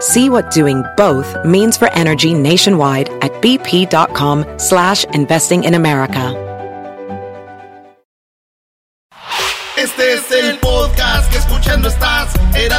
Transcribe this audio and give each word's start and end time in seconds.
See 0.00 0.28
what 0.28 0.50
doing 0.50 0.84
both 0.96 1.34
means 1.44 1.78
for 1.78 1.90
energy 1.92 2.34
nationwide 2.34 3.08
at 3.22 3.32
bp.com 3.40 4.44
slash 4.58 5.04
investing 5.14 5.64
in 5.64 5.74
America. 5.74 6.34
Este 9.76 10.14
es 10.14 10.30
el 10.32 10.58
podcast 10.58 11.30
que 11.30 11.38
escuchando 11.38 11.88
estás. 11.88 12.28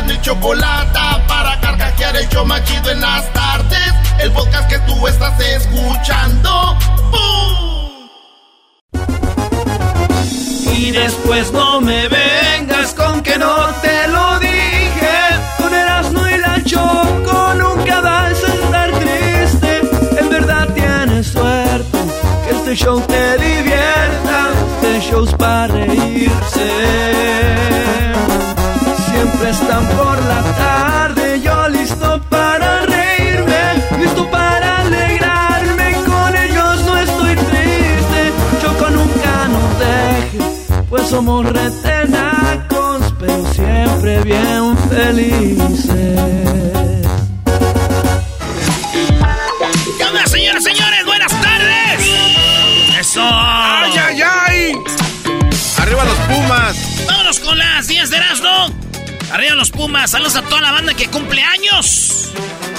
Mi 0.05 0.22
chocolate 0.22 1.00
para 1.27 1.59
carcajear 1.59 2.16
el 2.17 2.30
yo 2.30 2.45
machido 2.45 2.92
en 2.92 3.02
las 3.02 3.31
tardes. 3.33 3.94
El 4.20 4.31
podcast 4.31 4.70
que 4.70 4.80
tú 4.80 5.08
estás 5.08 5.39
escuchando. 5.39 6.77
¡Bum! 7.11 8.09
Y 10.75 10.92
después 10.92 11.52
no 11.52 11.81
me 11.81 12.08
vengas 12.08 12.94
con 12.94 13.22
que 13.22 13.38
no 13.38 13.55
te 13.81 14.08
lo 14.08 14.39
dije. 14.39 14.58
Con 15.58 15.73
y 15.73 16.38
la 16.38 16.64
Choco 16.64 17.06
este 22.70 22.84
show 22.84 23.00
te 23.00 23.38
divierta. 23.38 24.52
Este 24.82 25.10
show 25.10 25.23
es 25.23 25.34
para 25.36 25.68
reírse. 25.68 26.70
Siempre 29.10 29.50
están 29.52 29.88
por 29.88 30.22
la 30.26 30.44
tarde, 30.58 31.40
yo 31.42 31.70
listo 31.70 32.22
para 32.30 32.82
reírme, 32.86 33.62
listo 34.00 34.30
para 34.30 34.82
alegrarme. 34.82 35.94
Con 36.06 36.36
ellos 36.36 36.84
no 36.86 36.98
estoy 36.98 37.36
triste, 37.36 38.34
Choco 38.62 38.90
nunca 38.90 39.48
nos 39.48 39.80
deje, 39.80 40.40
pues 40.90 41.08
somos 41.08 41.45
retenacos, 41.45 43.14
pero 43.18 43.45
siempre 43.54 44.23
bien 44.23 44.78
felices. 44.90 46.20
¿Qué 49.98 50.04
onda, 50.04 50.28
señores? 50.28 51.06
¡Buenas 51.06 51.32
tardes! 51.42 51.86
¡Eso! 53.09 53.22
¡Ay, 53.23 53.94
ay, 53.97 54.22
ay! 54.22 54.72
¡Arriba 55.77 56.03
los 56.03 56.17
Pumas! 56.27 57.05
Vámonos 57.08 57.39
con 57.39 57.58
las 57.58 57.88
10 57.88 58.09
de 58.09 58.17
Erasmo. 58.17 58.67
Arriba 59.31 59.55
los 59.55 59.72
Pumas. 59.72 60.11
Saludos 60.11 60.36
a 60.36 60.41
toda 60.41 60.59
la 60.59 60.73
banda 60.73 60.94
que 60.94 61.08
cumple 61.08 61.41
años. 61.41 62.33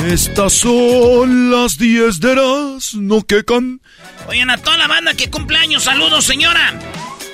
Estas 0.06 0.52
son 0.52 1.50
las 1.50 1.78
10 1.78 2.20
de 2.20 2.32
Erasmo 2.32 3.24
que 3.24 3.42
can... 3.42 3.80
Oigan, 4.28 4.50
a 4.50 4.58
toda 4.58 4.76
la 4.76 4.86
banda 4.86 5.14
que 5.14 5.30
cumple 5.30 5.56
años. 5.60 5.84
Saludos, 5.84 6.26
señora. 6.26 6.74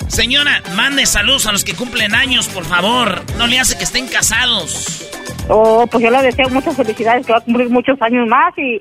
Señora, 0.06 0.62
mande 0.76 1.04
saludos 1.06 1.46
a 1.46 1.52
los 1.52 1.64
que 1.64 1.74
cumplen 1.74 2.14
años, 2.14 2.46
por 2.46 2.64
favor. 2.64 3.24
No 3.36 3.48
le 3.48 3.58
hace 3.58 3.76
que 3.76 3.82
estén 3.82 4.06
casados. 4.06 5.10
Oh, 5.48 5.84
pues 5.90 6.04
yo 6.04 6.12
le 6.12 6.22
deseo 6.22 6.48
muchas 6.48 6.76
felicidades, 6.76 7.26
que 7.26 7.32
va 7.32 7.38
a 7.38 7.44
cumplir 7.44 7.70
muchos 7.70 8.00
años 8.00 8.28
más 8.28 8.56
y, 8.56 8.80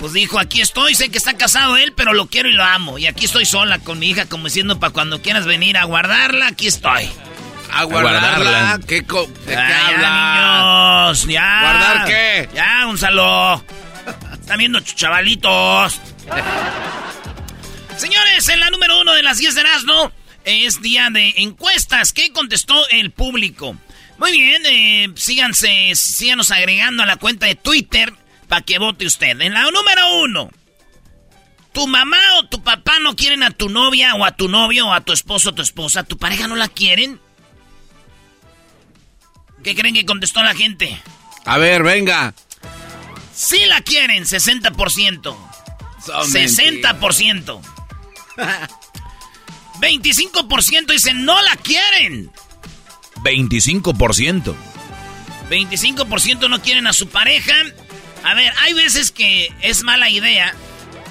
Pues 0.00 0.12
dijo: 0.14 0.38
Aquí 0.38 0.60
estoy, 0.60 0.94
sé 0.94 1.10
que 1.10 1.18
está 1.18 1.34
casado 1.36 1.76
él, 1.76 1.92
pero 1.94 2.12
lo 2.14 2.26
quiero 2.26 2.48
y 2.48 2.52
lo 2.54 2.64
amo. 2.64 2.98
Y 2.98 3.06
aquí 3.06 3.26
estoy 3.26 3.44
sola 3.44 3.78
con 3.78 3.98
mi 3.98 4.10
hija, 4.10 4.26
como 4.26 4.46
diciendo: 4.46 4.80
Para 4.80 4.92
cuando 4.92 5.20
quieras 5.22 5.46
venir 5.46 5.76
a 5.76 5.84
guardarla, 5.84 6.48
aquí 6.48 6.66
estoy. 6.66 7.08
A 7.72 7.84
guardarla. 7.84 8.80
¿Qué 8.88 9.04
co- 9.04 9.26
¿De 9.46 9.52
qué 9.52 9.56
Ah, 9.56 9.86
habla? 9.88 10.02
ya, 10.02 11.04
niños, 11.12 11.26
ya. 11.26 11.60
¿Guardar 11.60 12.04
qué? 12.06 12.48
Ya, 12.54 12.84
Gonzalo. 12.86 13.64
Están 14.32 14.58
viendo 14.58 14.80
chavalitos. 14.80 16.00
Señores, 17.96 18.48
en 18.48 18.60
la 18.60 18.70
número 18.70 19.00
uno 19.00 19.12
de 19.12 19.22
las 19.22 19.38
10 19.38 19.54
de 19.54 19.60
Erasmo 19.60 20.10
es 20.44 20.80
día 20.80 21.08
de 21.12 21.34
encuestas. 21.36 22.12
¿Qué 22.12 22.32
contestó 22.32 22.88
el 22.88 23.10
público? 23.10 23.76
Muy 24.18 24.32
bien, 24.32 24.62
eh, 24.66 25.08
síganse, 25.16 25.92
síganos 25.94 26.50
agregando 26.50 27.02
a 27.02 27.06
la 27.06 27.16
cuenta 27.16 27.46
de 27.46 27.54
Twitter 27.54 28.12
para 28.50 28.62
que 28.62 28.78
vote 28.78 29.06
usted. 29.06 29.40
En 29.40 29.54
la 29.54 29.62
número 29.70 30.22
uno, 30.24 30.50
¿tu 31.72 31.86
mamá 31.86 32.18
o 32.40 32.48
tu 32.48 32.62
papá 32.62 32.98
no 33.00 33.14
quieren 33.14 33.44
a 33.44 33.52
tu 33.52 33.68
novia 33.70 34.16
o 34.16 34.24
a 34.24 34.32
tu 34.32 34.48
novio 34.48 34.88
o 34.88 34.92
a 34.92 35.02
tu 35.02 35.12
esposo 35.12 35.50
o 35.50 35.54
tu 35.54 35.62
esposa? 35.62 36.02
¿Tu 36.02 36.18
pareja 36.18 36.48
no 36.48 36.56
la 36.56 36.66
quieren? 36.66 37.20
¿Qué 39.62 39.76
creen 39.76 39.94
que 39.94 40.04
contestó 40.04 40.42
la 40.42 40.54
gente? 40.54 41.00
A 41.44 41.58
ver, 41.58 41.84
venga. 41.84 42.34
Sí 43.32 43.64
la 43.66 43.82
quieren, 43.82 44.24
60%. 44.24 45.36
Son 46.04 46.32
60%. 46.32 47.60
25% 49.80 50.86
dicen 50.92 51.24
no 51.24 51.40
la 51.40 51.54
quieren. 51.54 52.32
25%. 53.22 54.54
25% 55.48 56.48
no 56.48 56.60
quieren 56.60 56.88
a 56.88 56.92
su 56.92 57.08
pareja. 57.08 57.54
A 58.24 58.34
ver, 58.34 58.52
hay 58.60 58.72
veces 58.74 59.10
que 59.10 59.52
es 59.62 59.82
mala 59.82 60.10
idea 60.10 60.54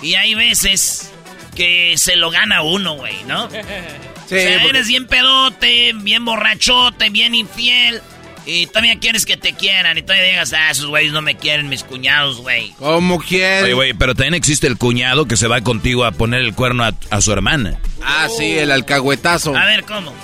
y 0.01 0.15
hay 0.15 0.35
veces 0.35 1.11
que 1.55 1.95
se 1.97 2.15
lo 2.15 2.31
gana 2.31 2.61
uno, 2.61 2.93
güey, 2.93 3.23
¿no? 3.27 3.49
Sí, 3.49 3.57
o 3.57 4.27
sea, 4.29 4.53
porque- 4.61 4.69
eres 4.69 4.87
bien 4.87 5.07
pedote, 5.07 5.93
bien 5.95 6.23
borrachote, 6.25 7.09
bien 7.09 7.35
infiel. 7.35 8.01
Y 8.45 8.65
todavía 8.67 8.97
quieres 8.97 9.25
que 9.25 9.37
te 9.37 9.53
quieran. 9.53 9.97
Y 9.97 10.01
todavía 10.01 10.25
digas, 10.29 10.53
ah, 10.53 10.71
esos 10.71 10.87
güeyes 10.87 11.11
no 11.11 11.21
me 11.21 11.35
quieren, 11.35 11.69
mis 11.69 11.83
cuñados, 11.83 12.37
güey. 12.37 12.73
¿Cómo 12.79 13.19
quieres? 13.19 13.65
Oye, 13.65 13.73
güey, 13.73 13.93
pero 13.93 14.15
también 14.15 14.33
existe 14.33 14.65
el 14.65 14.77
cuñado 14.77 15.27
que 15.27 15.37
se 15.37 15.47
va 15.47 15.61
contigo 15.61 16.03
a 16.05 16.11
poner 16.13 16.41
el 16.41 16.55
cuerno 16.55 16.83
a, 16.83 16.93
a 17.11 17.21
su 17.21 17.31
hermana. 17.31 17.79
Ah, 18.03 18.27
sí, 18.35 18.57
el 18.57 18.71
alcahuetazo. 18.71 19.55
A 19.55 19.65
ver, 19.65 19.83
¿cómo? 19.83 20.15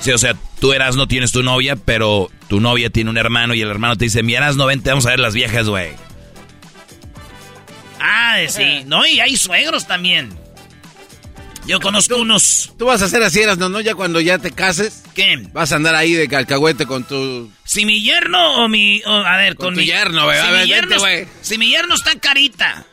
Sí, 0.00 0.10
o 0.10 0.18
sea, 0.18 0.34
tú 0.60 0.72
eras 0.72 0.96
no 0.96 1.06
tienes 1.08 1.32
tu 1.32 1.42
novia, 1.42 1.76
pero 1.76 2.30
tu 2.48 2.60
novia 2.60 2.90
tiene 2.90 3.08
un 3.10 3.16
hermano 3.16 3.54
y 3.54 3.62
el 3.62 3.70
hermano 3.70 3.96
te 3.96 4.06
dice, 4.06 4.22
mi 4.22 4.34
no 4.34 4.66
vente, 4.66 4.90
vamos 4.90 5.06
a 5.06 5.10
ver 5.10 5.20
las 5.20 5.32
viejas, 5.34 5.66
güey. 5.68 5.92
Ah, 8.00 8.36
sí. 8.48 8.82
No, 8.86 9.06
y 9.06 9.20
hay 9.20 9.36
suegros 9.36 9.86
también. 9.86 10.30
Yo 11.66 11.78
conozco 11.78 12.16
unos... 12.16 12.72
Tú 12.78 12.86
vas 12.86 13.02
a 13.02 13.04
hacer 13.04 13.22
así, 13.22 13.40
eras, 13.40 13.58
no, 13.58 13.68
no, 13.68 13.80
ya 13.80 13.94
cuando 13.94 14.18
ya 14.20 14.38
te 14.38 14.50
cases, 14.50 15.04
¿Qué? 15.14 15.46
vas 15.52 15.70
a 15.72 15.76
andar 15.76 15.94
ahí 15.94 16.14
de 16.14 16.34
alcahuete 16.34 16.86
con 16.86 17.04
tu... 17.04 17.52
Si 17.64 17.84
mi 17.84 18.02
yerno 18.02 18.64
o 18.64 18.68
mi... 18.68 19.02
a 19.04 19.36
ver, 19.36 19.54
con, 19.56 19.66
Con 19.66 19.74
tu 19.74 19.80
mi... 19.80 19.86
yerno, 19.86 20.24
güey. 20.24 20.40
Si, 20.40 20.46
A 20.46 20.50
mi 20.50 20.56
ver, 20.56 20.66
yerno, 20.66 20.88
vente, 20.88 20.98
güey. 20.98 21.28
si 21.42 21.58
mi 21.58 21.68
yerno 21.68 21.94
está 21.94 22.18
carita, 22.18 22.86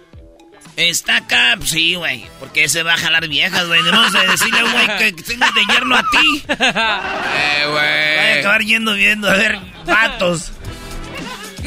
está 0.76 1.16
acá, 1.18 1.56
pues 1.58 1.70
sí, 1.72 1.96
güey. 1.96 2.26
Porque 2.40 2.66
ese 2.66 2.84
va 2.84 2.94
a 2.94 2.98
jalar 2.98 3.28
viejas, 3.28 3.66
güey. 3.66 3.82
Debemos 3.82 4.12
de 4.14 4.28
decirle, 4.28 4.62
güey, 4.62 4.98
que 4.98 5.24
tengas 5.24 5.54
de 5.56 5.62
yerno 5.74 5.96
a 5.96 6.04
ti. 6.12 6.44
Eh, 6.50 7.64
Voy 7.68 7.78
a 7.80 8.22
güey. 8.28 8.40
acabar 8.40 8.62
yendo 8.62 8.94
viendo, 8.94 9.30
a 9.30 9.34
ver, 9.34 9.58
vatos. 9.86 10.52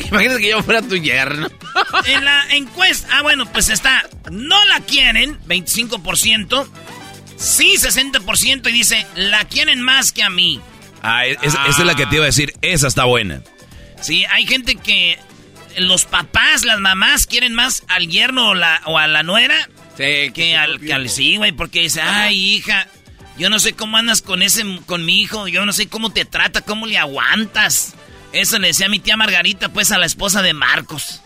Imagínate 0.10 0.40
que 0.40 0.50
yo 0.50 0.62
fuera 0.62 0.82
tu 0.82 0.96
yerno. 0.96 1.48
En 2.06 2.24
la 2.24 2.44
encuesta, 2.50 3.08
ah, 3.12 3.22
bueno, 3.22 3.46
pues 3.52 3.68
está, 3.68 4.08
no 4.30 4.62
la 4.66 4.80
quieren, 4.80 5.38
25%, 5.46 6.66
sí, 7.36 7.74
60%, 7.78 8.68
y 8.68 8.72
dice, 8.72 9.06
la 9.14 9.44
quieren 9.44 9.80
más 9.80 10.12
que 10.12 10.22
a 10.22 10.30
mí. 10.30 10.60
Ah, 11.02 11.26
es- 11.26 11.38
esa 11.42 11.66
es 11.68 11.78
la 11.78 11.94
que 11.94 12.06
te 12.06 12.16
iba 12.16 12.24
a 12.24 12.26
decir. 12.26 12.54
Esa 12.62 12.88
está 12.88 13.04
buena. 13.04 13.42
Sí, 14.02 14.24
hay 14.30 14.46
gente 14.46 14.76
que 14.76 15.18
los 15.78 16.04
papás, 16.06 16.64
las 16.64 16.80
mamás 16.80 17.26
quieren 17.26 17.54
más 17.54 17.84
al 17.88 18.08
yerno 18.08 18.48
o, 18.50 18.54
la, 18.54 18.80
o 18.86 18.98
a 18.98 19.06
la 19.06 19.22
nuera 19.22 19.68
Sí, 19.96 20.30
que 20.34 20.56
al, 20.56 20.80
que 20.80 20.92
al 20.92 21.08
sí, 21.10 21.36
güey, 21.36 21.52
porque 21.52 21.80
dice, 21.80 22.00
ay, 22.00 22.54
hija, 22.56 22.88
yo 23.38 23.50
no 23.50 23.58
sé 23.58 23.74
cómo 23.74 23.96
andas 23.98 24.22
con 24.22 24.42
ese, 24.42 24.64
con 24.86 25.04
mi 25.04 25.20
hijo, 25.20 25.46
yo 25.48 25.64
no 25.66 25.72
sé 25.72 25.88
cómo 25.88 26.10
te 26.12 26.24
trata, 26.24 26.62
cómo 26.62 26.86
le 26.86 26.96
aguantas. 26.98 27.94
Eso 28.32 28.58
le 28.58 28.68
decía 28.68 28.88
mi 28.88 29.00
tía 29.00 29.16
Margarita, 29.16 29.68
pues, 29.70 29.90
a 29.92 29.98
la 29.98 30.06
esposa 30.06 30.42
de 30.42 30.54
Marcos. 30.54 31.20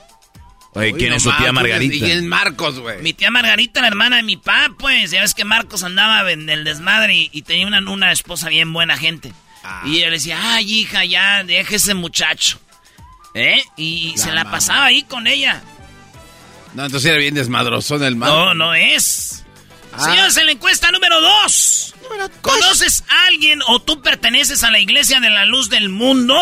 Oye, 0.72 0.92
Uy, 0.92 0.98
¿quién 0.98 1.10
no 1.10 1.16
es 1.16 1.22
su 1.22 1.32
tía 1.36 1.52
Margarita? 1.52 1.94
¿Y 1.94 2.00
quién 2.00 2.18
es 2.18 2.22
Marcos, 2.24 2.78
güey? 2.80 3.00
Mi 3.02 3.12
tía 3.12 3.30
Margarita, 3.30 3.80
la 3.80 3.88
hermana 3.88 4.16
de 4.16 4.22
mi 4.22 4.36
papá, 4.36 4.70
pues, 4.78 5.10
ya 5.10 5.20
ves 5.20 5.34
que 5.34 5.44
Marcos 5.44 5.84
andaba 5.84 6.30
en 6.32 6.48
el 6.50 6.64
desmadre 6.64 7.14
y, 7.14 7.30
y 7.32 7.42
tenía 7.42 7.66
una, 7.66 7.78
una 7.90 8.10
esposa 8.10 8.48
bien 8.48 8.72
buena 8.72 8.96
gente. 8.96 9.32
Ah. 9.62 9.82
Y 9.86 9.98
ella 9.98 10.06
le 10.06 10.12
decía, 10.16 10.38
ay, 10.54 10.80
hija, 10.80 11.04
ya, 11.04 11.44
deja 11.44 11.76
ese 11.76 11.94
muchacho. 11.94 12.58
¿Eh? 13.34 13.62
Y 13.76 14.14
se 14.16 14.28
La 14.32 14.44
mamá. 14.44 14.56
pasaba 14.56 14.86
ahí 14.86 15.02
con 15.02 15.26
ella. 15.26 15.62
No, 16.74 16.84
entonces 16.86 17.08
era 17.10 17.18
bien 17.18 17.34
desmadrozón 17.34 18.02
el 18.02 18.16
Marcos. 18.16 18.36
No, 18.38 18.54
no 18.54 18.74
es. 18.74 19.44
Ah. 19.92 20.00
Señores, 20.04 20.36
en 20.38 20.46
la 20.46 20.52
encuesta 20.52 20.90
número 20.90 21.20
dos. 21.20 21.94
¿Conoces 22.42 23.02
a 23.08 23.26
alguien 23.28 23.60
o 23.68 23.80
tú 23.80 24.02
perteneces 24.02 24.62
a 24.64 24.70
la 24.70 24.78
iglesia 24.78 25.20
de 25.20 25.30
la 25.30 25.44
luz 25.44 25.68
del 25.70 25.88
mundo? 25.88 26.34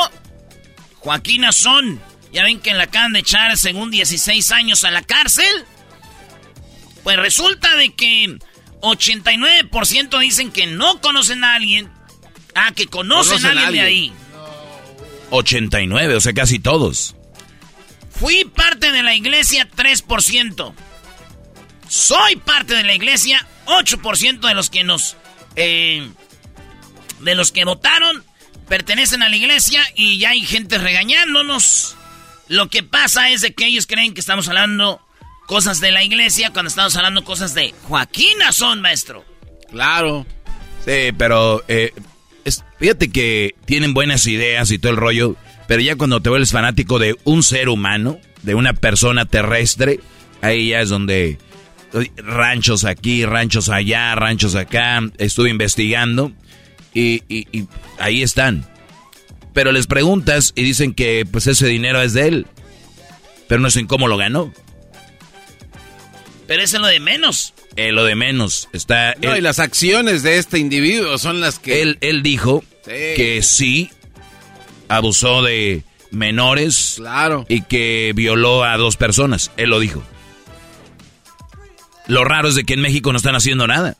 Joaquín 1.02 1.44
Azón. 1.44 2.00
Ya 2.32 2.44
ven 2.44 2.60
que 2.60 2.72
le 2.72 2.82
acaban 2.82 3.12
de 3.12 3.18
echar 3.20 3.56
según 3.58 3.90
16 3.90 4.52
años 4.52 4.84
a 4.84 4.90
la 4.90 5.02
cárcel. 5.02 5.64
Pues 7.02 7.16
resulta 7.16 7.74
de 7.76 7.92
que 7.94 8.38
89% 8.80 10.18
dicen 10.20 10.50
que 10.50 10.66
no 10.66 11.00
conocen 11.00 11.44
a 11.44 11.54
alguien. 11.56 11.90
Ah, 12.54 12.72
que 12.74 12.86
conocen, 12.86 13.34
Conocen 13.42 13.58
a 13.58 13.66
alguien 13.66 13.84
de 13.84 13.88
ahí. 13.88 14.12
89, 15.30 16.16
o 16.16 16.20
sea, 16.20 16.32
casi 16.32 16.58
todos. 16.58 17.16
Fui 18.10 18.44
parte 18.44 18.92
de 18.92 19.02
la 19.02 19.14
iglesia 19.14 19.68
3%. 19.70 20.74
Soy 21.88 22.36
parte 22.36 22.74
de 22.74 22.84
la 22.84 22.94
iglesia 22.94 23.46
8% 23.66 24.40
de 24.40 24.54
los 24.54 24.70
que 24.70 24.84
nos... 24.84 25.16
eh, 25.56 26.08
de 27.20 27.34
los 27.34 27.52
que 27.52 27.64
votaron 27.64 28.24
pertenecen 28.76 29.22
a 29.22 29.28
la 29.28 29.36
iglesia 29.36 29.82
y 29.96 30.16
ya 30.16 30.30
hay 30.30 30.40
gente 30.46 30.78
regañándonos. 30.78 31.94
Lo 32.48 32.70
que 32.70 32.82
pasa 32.82 33.28
es 33.28 33.42
de 33.42 33.52
que 33.52 33.66
ellos 33.66 33.86
creen 33.86 34.14
que 34.14 34.20
estamos 34.20 34.48
hablando 34.48 34.98
cosas 35.46 35.78
de 35.82 35.90
la 35.92 36.02
iglesia 36.02 36.48
cuando 36.54 36.70
estamos 36.70 36.96
hablando 36.96 37.22
cosas 37.22 37.52
de 37.52 37.74
Joaquín 37.82 38.40
Azón, 38.40 38.80
maestro. 38.80 39.26
Claro. 39.70 40.24
Sí, 40.86 41.12
pero 41.18 41.62
eh, 41.68 41.92
es- 42.46 42.64
fíjate 42.78 43.10
que 43.12 43.54
tienen 43.66 43.92
buenas 43.92 44.26
ideas 44.26 44.70
y 44.70 44.78
todo 44.78 44.92
el 44.92 44.96
rollo, 44.96 45.36
pero 45.68 45.82
ya 45.82 45.96
cuando 45.96 46.22
te 46.22 46.30
vuelves 46.30 46.52
fanático 46.52 46.98
de 46.98 47.14
un 47.24 47.42
ser 47.42 47.68
humano, 47.68 48.20
de 48.42 48.54
una 48.54 48.72
persona 48.72 49.26
terrestre, 49.26 50.00
ahí 50.40 50.70
ya 50.70 50.80
es 50.80 50.88
donde 50.88 51.36
ranchos 52.16 52.86
aquí, 52.86 53.26
ranchos 53.26 53.68
allá, 53.68 54.14
ranchos 54.14 54.54
acá, 54.54 54.98
estuve 55.18 55.50
investigando 55.50 56.32
y, 56.94 57.22
y- 57.28 57.46
y 57.52 57.66
ahí 57.98 58.22
están. 58.22 58.66
Pero 59.52 59.72
les 59.72 59.86
preguntas 59.86 60.52
y 60.56 60.62
dicen 60.62 60.94
que 60.94 61.26
pues 61.30 61.46
ese 61.46 61.66
dinero 61.66 62.00
es 62.02 62.14
de 62.14 62.28
él, 62.28 62.46
pero 63.48 63.60
no 63.60 63.70
sé 63.70 63.86
cómo 63.86 64.08
lo 64.08 64.16
ganó. 64.16 64.52
Pero 66.46 66.62
eso 66.62 66.76
es 66.76 66.82
lo 66.82 66.88
de 66.88 67.00
menos. 67.00 67.54
Eh, 67.76 67.92
lo 67.92 68.04
de 68.04 68.14
menos 68.14 68.68
está... 68.72 69.14
No, 69.22 69.32
él- 69.32 69.38
y 69.38 69.40
las 69.40 69.58
acciones 69.58 70.22
de 70.22 70.38
este 70.38 70.58
individuo 70.58 71.16
son 71.18 71.40
las 71.40 71.58
que... 71.58 71.80
Él, 71.82 71.98
él 72.00 72.22
dijo 72.22 72.62
Sí. 72.84 72.90
que 73.16 73.40
sí 73.42 73.90
abusó 74.88 75.40
de 75.42 75.84
menores 76.10 76.94
Claro. 76.96 77.46
y 77.48 77.62
que 77.62 78.12
violó 78.14 78.64
a 78.64 78.76
dos 78.76 78.96
personas. 78.96 79.50
Él 79.56 79.70
lo 79.70 79.78
dijo. 79.80 80.02
Lo 82.08 82.24
raro 82.24 82.48
es 82.48 82.56
de 82.56 82.64
que 82.64 82.74
en 82.74 82.80
México 82.80 83.12
no 83.12 83.16
están 83.18 83.36
haciendo 83.36 83.66
nada. 83.66 83.96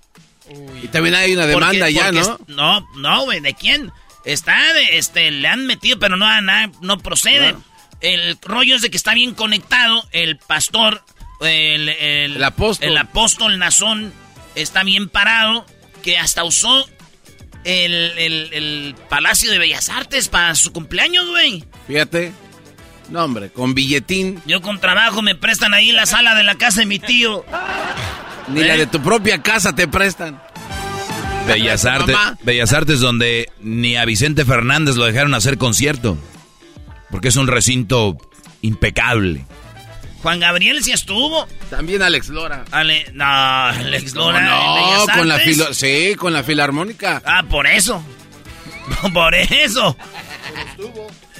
Y 0.82 0.88
también 0.88 1.14
hay 1.14 1.32
una 1.34 1.42
Porque- 1.42 1.54
demanda 1.54 1.90
ya, 1.90 2.04
porque 2.06 2.20
¿no? 2.20 2.34
es- 2.34 2.48
no, 2.48 2.88
no, 2.96 3.22
güey, 3.24 3.40
¿de 3.40 3.54
quién? 3.54 3.92
Está, 4.24 4.72
de, 4.74 4.98
este, 4.98 5.30
le 5.30 5.48
han 5.48 5.66
metido, 5.66 5.98
pero 5.98 6.16
no, 6.16 6.26
nada, 6.42 6.70
no. 6.80 6.98
El 8.00 8.38
rollo 8.42 8.74
es 8.76 8.82
de 8.82 8.90
que 8.90 8.96
está 8.96 9.14
bien 9.14 9.34
conectado 9.34 10.04
el 10.12 10.36
pastor, 10.38 11.02
el, 11.40 11.88
el, 11.88 12.36
El 12.36 12.44
apóstol. 12.44 12.88
el 12.88 12.96
apóstol 12.98 13.58
Nazón 13.58 14.12
está 14.54 14.82
bien 14.84 15.08
parado, 15.08 15.64
que 16.02 16.18
hasta 16.18 16.42
usó 16.44 16.84
el, 17.64 17.94
el- 18.18 18.50
el 18.52 18.94
Palacio 19.08 19.50
de 19.52 19.58
Bellas 19.58 19.88
Artes 19.88 20.28
para 20.28 20.54
su 20.56 20.72
cumpleaños, 20.72 21.28
güey. 21.28 21.64
Fíjate. 21.86 22.32
No, 23.08 23.24
hombre, 23.24 23.50
con 23.50 23.74
billetín. 23.74 24.40
Yo 24.46 24.62
con 24.62 24.80
trabajo 24.80 25.20
me 25.22 25.34
prestan 25.34 25.74
ahí 25.74 25.92
la 25.92 26.06
sala 26.06 26.34
de 26.34 26.44
la 26.44 26.54
casa 26.56 26.80
de 26.80 26.86
mi 26.86 26.98
tío. 26.98 27.44
Ni 28.48 28.60
¿Eh? 28.60 28.66
la 28.66 28.76
de 28.76 28.86
tu 28.86 29.00
propia 29.00 29.42
casa 29.42 29.74
te 29.74 29.88
prestan. 29.88 30.40
Bellas 31.46 31.84
Artes. 31.84 32.16
Bellas 32.42 32.72
Artes 32.72 33.00
donde 33.00 33.50
ni 33.60 33.96
a 33.96 34.04
Vicente 34.04 34.44
Fernández 34.44 34.96
lo 34.96 35.04
dejaron 35.04 35.34
hacer 35.34 35.58
concierto. 35.58 36.16
Porque 37.10 37.28
es 37.28 37.36
un 37.36 37.46
recinto 37.46 38.16
impecable. 38.62 39.44
Juan 40.22 40.38
Gabriel 40.40 40.82
sí 40.84 40.92
estuvo. 40.92 41.48
También 41.68 42.00
Alex 42.02 42.28
Lora. 42.28 42.64
Ale, 42.70 43.06
no, 43.12 43.24
Alex 43.24 44.14
No, 44.14 44.30
Lora. 44.30 44.40
no, 44.40 44.74
Bellas 44.74 45.16
con 45.18 45.28
la 45.28 45.38
filo, 45.40 45.74
sí, 45.74 46.14
con 46.16 46.32
la 46.32 46.44
filarmónica. 46.44 47.20
Ah, 47.24 47.42
por 47.42 47.66
eso. 47.66 48.02
por 49.12 49.34
eso. 49.34 49.96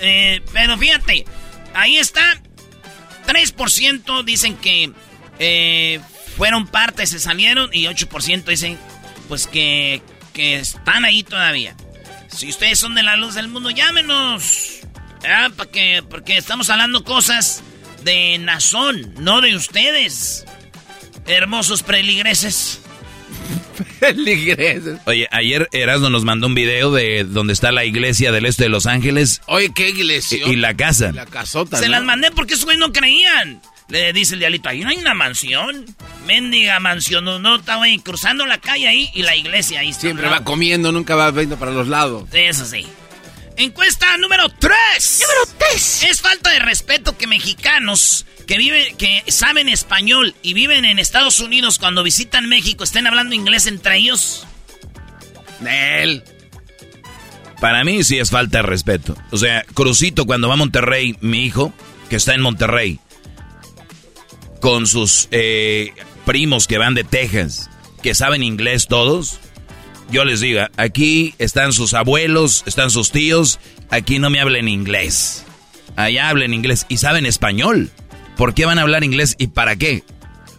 Eh, 0.01 0.43
pero 0.53 0.77
fíjate, 0.77 1.25
ahí 1.75 1.97
está. 1.97 2.41
3% 3.27 4.25
dicen 4.25 4.57
que 4.57 4.91
eh, 5.39 6.01
fueron 6.37 6.67
parte, 6.67 7.07
se 7.07 7.19
salieron. 7.19 7.71
Y 7.73 7.85
8% 7.85 8.45
dicen 8.45 8.79
pues 9.29 9.47
que, 9.47 10.03
que 10.33 10.57
están 10.57 11.05
ahí 11.05 11.23
todavía. 11.23 11.77
Si 12.29 12.49
ustedes 12.49 12.79
son 12.79 12.95
de 12.95 13.03
la 13.03 13.17
luz 13.17 13.35
del 13.35 13.49
mundo, 13.49 13.71
llámenos. 13.71 14.81
Ah, 15.29 15.51
para 15.57 15.71
que, 15.71 16.03
porque 16.09 16.37
estamos 16.37 16.69
hablando 16.71 17.05
cosas 17.05 17.63
de 18.05 18.39
Nazón, 18.39 19.15
no 19.19 19.41
de 19.41 19.55
ustedes. 19.55 20.45
Hermosos 21.27 21.83
preligreses. 21.83 22.81
Feligreses. 24.01 24.99
Oye, 25.07 25.29
ayer 25.31 25.69
Erasmo 25.73 26.11
nos 26.11 26.25
mandó 26.25 26.47
un 26.47 26.55
video 26.55 26.93
de 26.93 27.25
donde 27.25 27.53
está 27.53 27.73
la 27.73 27.85
iglesia 27.85 28.33
del 28.33 28.47
este 28.47 28.65
de 28.65 28.69
Los 28.69 28.87
Ángeles 28.87 29.41
Oye, 29.47 29.73
qué 29.75 29.91
iglesia. 29.91 30.39
y, 30.47 30.51
y 30.53 30.57
la 30.57 30.75
casa. 30.77 31.13
La 31.13 31.27
casota, 31.27 31.79
Se 31.79 31.87
¿no? 31.87 31.93
las 31.93 32.05
mandé 32.05 32.31
porque 32.33 32.55
esos 32.55 32.65
güeyes 32.65 32.81
no 32.81 32.93
creían. 32.93 33.63
Le 33.89 34.13
dice 34.13 34.35
el 34.35 34.41
diablito, 34.41 34.69
ahí 34.69 34.81
no 34.81 34.89
hay 34.91 34.97
una 34.97 35.15
mansión. 35.15 35.85
Mendiga 36.27 36.81
mansión, 36.81 37.25
no, 37.25 37.39
no, 37.39 37.57
está 37.57 37.77
güey, 37.77 37.99
cruzando 37.99 38.47
la 38.47 38.59
calle 38.59 38.89
ahí 38.89 39.11
y 39.15 39.23
la 39.23 39.37
iglesia 39.37 39.81
ahí. 39.81 39.91
está 39.91 40.03
Siempre 40.03 40.29
va 40.29 40.45
comiendo, 40.45 40.93
nunca 40.93 41.15
va 41.15 41.31
viendo 41.31 41.59
para 41.59 41.73
los 41.73 41.89
lados. 41.89 42.29
Eso 42.33 42.65
sí. 42.65 42.87
Encuesta 43.57 44.17
número 44.17 44.49
3. 44.49 45.21
Número 45.21 45.59
3. 45.71 46.03
Es 46.05 46.21
falta 46.21 46.51
de 46.51 46.59
respeto 46.59 47.19
que 47.19 47.27
mexicanos 47.27 48.25
que 48.47 48.57
viven, 48.57 48.97
que 48.97 49.25
saben 49.29 49.69
español 49.69 50.35
y 50.43 50.55
viven 50.55 50.85
en 50.85 50.99
Estados 50.99 51.41
Unidos 51.41 51.79
cuando 51.79 52.03
visitan 52.03 52.49
México 52.49 52.85
estén 52.85 53.07
hablando 53.07 53.35
inglés 53.35 53.67
entre 53.67 53.99
ellos. 53.99 54.47
Nel. 55.61 56.25
Para 57.61 57.85
mí 57.85 58.03
sí 58.03 58.19
es 58.19 58.31
falta 58.31 58.59
de 58.59 58.63
respeto. 58.63 59.17
O 59.31 59.37
sea, 59.37 59.65
Crucito 59.75 60.27
cuando 60.27 60.49
va 60.49 60.55
a 60.55 60.57
Monterrey, 60.57 61.17
mi 61.21 61.45
hijo, 61.45 61.73
que 62.11 62.17
está 62.17 62.35
en 62.35 62.41
Monterrey, 62.41 62.99
con 64.63 64.87
sus 64.87 65.27
eh, 65.33 65.93
primos 66.25 66.69
que 66.69 66.79
van 66.79 66.95
de 66.95 67.03
Texas, 67.03 67.69
que 68.01 68.15
saben 68.15 68.45
inglés 68.45 68.87
todos, 68.87 69.41
yo 70.13 70.25
les 70.25 70.41
digo, 70.41 70.61
aquí 70.77 71.35
están 71.39 71.73
sus 71.73 71.95
abuelos, 71.95 72.63
están 72.65 72.93
sus 72.93 73.11
tíos, 73.11 73.59
aquí 73.91 74.21
no 74.21 74.31
me 74.31 74.39
hablen 74.39 74.69
inglés. 74.69 75.45
Allá 75.97 76.29
hablen 76.29 76.55
inglés 76.55 76.87
y 76.89 76.99
saben 76.99 77.27
español. 77.27 77.91
¿Por 78.37 78.55
qué 78.55 78.65
van 78.65 78.79
a 78.79 78.83
hablar 78.83 79.03
inglés 79.03 79.35
y 79.37 79.49
para 79.49 79.75
qué? 79.75 80.05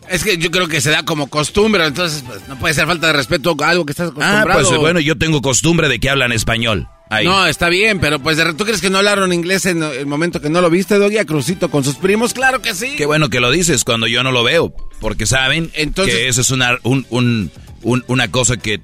Es 0.10 0.24
que 0.24 0.38
yo 0.38 0.52
creo 0.52 0.68
que 0.68 0.82
se 0.82 0.90
da 0.92 1.04
como 1.04 1.28
costumbre, 1.28 1.86
entonces 1.86 2.24
pues, 2.28 2.48
no 2.48 2.58
puede 2.60 2.74
ser 2.74 2.86
falta 2.88 3.08
de 3.08 3.14
respeto 3.14 3.56
a 3.62 3.70
algo 3.70 3.86
que 3.86 3.92
estás 3.94 4.10
Ah, 4.10 4.42
acostumbrado. 4.42 4.70
pues 4.70 4.80
bueno, 4.80 5.00
yo 5.00 5.18
tengo 5.18 5.42
costumbre 5.42 5.88
de 5.90 6.00
que 6.00 6.10
hablan 6.10 6.32
español. 6.32 6.88
Ahí. 7.10 7.26
No, 7.26 7.46
está 7.46 7.70
bien, 7.70 8.00
pero 8.00 8.20
pues 8.20 8.38
¿tú 8.58 8.66
crees 8.66 8.82
que 8.82 8.90
no 8.90 8.98
hablaron 8.98 9.34
inglés 9.34 9.66
en 9.68 9.84
el 9.84 10.06
momento 10.08 10.42
que 10.42 10.50
no 10.50 10.62
lo 10.62 10.70
viste, 10.72 10.98
Doggy, 10.98 11.20
a 11.20 11.26
Crucito 11.26 11.70
con 11.70 11.84
sus 11.84 11.96
primos? 11.96 12.34
Claro 12.34 12.62
que 12.62 12.74
sí. 12.74 12.96
Qué 12.98 13.06
bueno 13.06 13.30
que 13.30 13.40
lo 13.40 13.52
dices 13.52 13.84
cuando 13.84 14.08
yo 14.08 14.24
no 14.24 14.32
lo 14.32 14.44
veo, 14.44 14.74
porque 15.00 15.26
saben 15.28 15.70
Entonces- 15.76 16.16
que 16.16 16.28
eso 16.28 16.42
es 16.42 16.50
una, 16.52 16.80
un- 16.84 17.06
un- 17.10 17.52
un- 17.84 18.04
una 18.08 18.32
cosa 18.32 18.58
que 18.58 18.82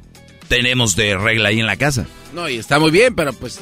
tenemos 0.48 0.96
de 0.96 1.18
regla 1.18 1.50
ahí 1.50 1.60
en 1.60 1.66
la 1.66 1.76
casa. 1.78 2.06
No, 2.34 2.48
y 2.48 2.58
está 2.58 2.78
muy 2.80 2.92
bien, 2.92 3.16
pero 3.16 3.34
pues 3.34 3.60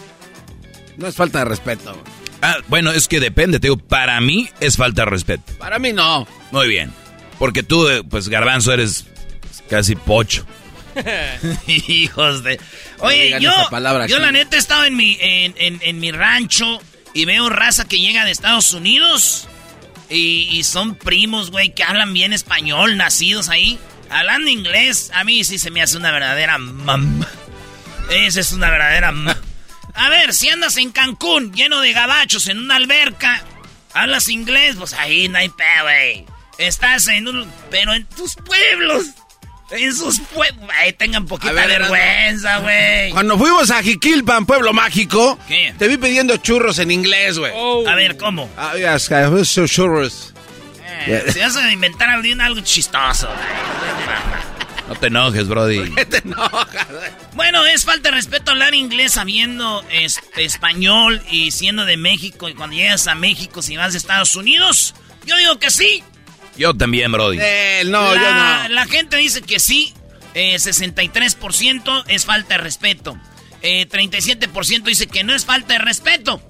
no 0.97 1.07
es 1.07 1.15
falta 1.15 1.39
de 1.39 1.45
respeto. 1.45 1.95
Ah, 2.41 2.57
bueno, 2.67 2.91
es 2.91 3.07
que 3.07 3.19
depende, 3.19 3.59
te 3.59 3.67
digo, 3.67 3.77
para 3.77 4.19
mí 4.21 4.49
es 4.59 4.75
falta 4.77 5.03
de 5.03 5.11
respeto. 5.11 5.43
Para 5.57 5.79
mí 5.79 5.93
no. 5.93 6.27
Muy 6.51 6.67
bien, 6.67 6.91
porque 7.39 7.63
tú, 7.63 7.87
eh, 7.87 8.03
pues 8.03 8.29
garbanzo, 8.29 8.73
eres 8.73 9.05
casi 9.69 9.95
pocho. 9.95 10.45
Hijos 11.67 12.43
de... 12.43 12.59
Oye, 12.99 13.37
yo, 13.39 13.51
yo 14.07 14.19
la 14.19 14.31
neta 14.31 14.55
he 14.55 14.59
estado 14.59 14.85
en 14.85 14.95
mi, 14.95 15.17
en, 15.21 15.79
en, 15.81 15.99
mi 15.99 16.11
rancho 16.11 16.81
y 17.13 17.25
veo 17.25 17.49
raza 17.49 17.87
que 17.87 17.99
llega 17.99 18.25
de 18.25 18.31
Estados 18.31 18.73
Unidos 18.73 19.47
y, 20.09 20.63
son 20.63 20.95
primos, 20.95 21.51
güey, 21.51 21.73
que 21.73 21.83
hablan 21.83 22.13
bien 22.13 22.33
español, 22.33 22.97
nacidos 22.97 23.49
ahí. 23.49 23.77
Hablando 24.09 24.49
inglés, 24.49 25.11
a 25.13 25.23
mí 25.23 25.43
sí 25.43 25.59
se 25.59 25.69
me 25.69 25.81
hace 25.81 25.97
una 25.97 26.11
verdadera 26.11 26.57
mam. 26.57 27.25
Esa 28.09 28.39
es 28.39 28.51
una 28.53 28.69
verdadera 28.69 29.11
mam. 29.11 29.35
A 29.93 30.09
ver, 30.09 30.33
si 30.33 30.49
andas 30.49 30.77
en 30.77 30.91
Cancún, 30.91 31.53
lleno 31.53 31.81
de 31.81 31.91
gabachos, 31.91 32.47
en 32.47 32.59
una 32.59 32.75
alberca, 32.75 33.43
hablas 33.93 34.29
inglés, 34.29 34.75
pues 34.77 34.93
ahí 34.93 35.27
no 35.27 35.39
hay 35.39 35.49
pe, 35.49 35.63
güey. 35.81 36.36
Estás 36.57 37.07
en 37.07 37.27
un... 37.27 37.51
Pero 37.69 37.93
en 37.93 38.05
tus 38.05 38.35
pueblos... 38.35 39.05
En 39.69 39.93
sus 39.93 40.19
pueblos. 40.21 40.69
tengan 40.97 41.25
poquita 41.25 41.51
vergüenza, 41.51 42.59
güey. 42.59 43.11
Cuando 43.11 43.37
fuimos 43.37 43.69
a 43.69 43.83
Jiquilpan, 43.83 44.45
pueblo 44.45 44.71
mágico, 44.71 45.37
te 45.77 45.87
vi 45.89 45.97
pidiendo 45.97 46.37
churros 46.37 46.79
en 46.79 46.89
inglés, 46.89 47.37
güey. 47.37 47.51
A 47.85 47.95
ver, 47.95 48.15
¿cómo? 48.15 48.49
Ah, 48.55 48.75
yes, 48.77 49.09
churros. 49.69 50.33
Eh, 51.05 51.25
Si 51.33 51.39
vas 51.39 51.55
a 51.57 51.71
inventar 51.71 52.09
algo 52.09 52.61
chistoso. 52.61 53.29
No 54.87 54.95
te 54.95 55.07
enojes, 55.07 55.47
Brody. 55.49 55.79
¿Por 55.79 55.95
qué 55.95 56.05
te 56.05 56.17
enojas? 56.19 56.87
Bueno, 57.33 57.65
es 57.65 57.83
falta 57.83 58.09
de 58.09 58.15
respeto 58.15 58.51
hablar 58.51 58.73
inglés 58.73 59.13
sabiendo 59.13 59.85
este, 59.91 60.45
español 60.45 61.21
y 61.29 61.51
siendo 61.51 61.83
de 61.85 61.97
México. 61.97 62.47
Y 62.47 62.53
cuando 62.53 62.75
llegas 62.77 63.07
a 63.07 63.15
México, 63.15 63.61
si 63.61 63.75
vas 63.75 63.91
de 63.91 63.97
Estados 63.97 64.35
Unidos, 64.35 64.95
yo 65.25 65.35
digo 65.35 65.59
que 65.59 65.71
sí. 65.71 66.03
Yo 66.57 66.73
también, 66.73 67.11
Brody. 67.11 67.37
Eh, 67.39 67.83
no, 67.85 68.15
la, 68.15 68.21
yo 68.21 68.33
no. 68.69 68.75
La 68.75 68.85
gente 68.87 69.17
dice 69.17 69.41
que 69.41 69.59
sí. 69.59 69.93
63% 70.33 71.99
eh, 71.99 72.03
es 72.07 72.25
falta 72.25 72.55
de 72.55 72.63
respeto. 72.63 73.17
37% 73.61 74.77
eh, 74.77 74.81
dice 74.85 75.07
que 75.07 75.23
no 75.23 75.33
es 75.33 75.45
falta 75.45 75.73
de 75.73 75.79
respeto. 75.79 76.41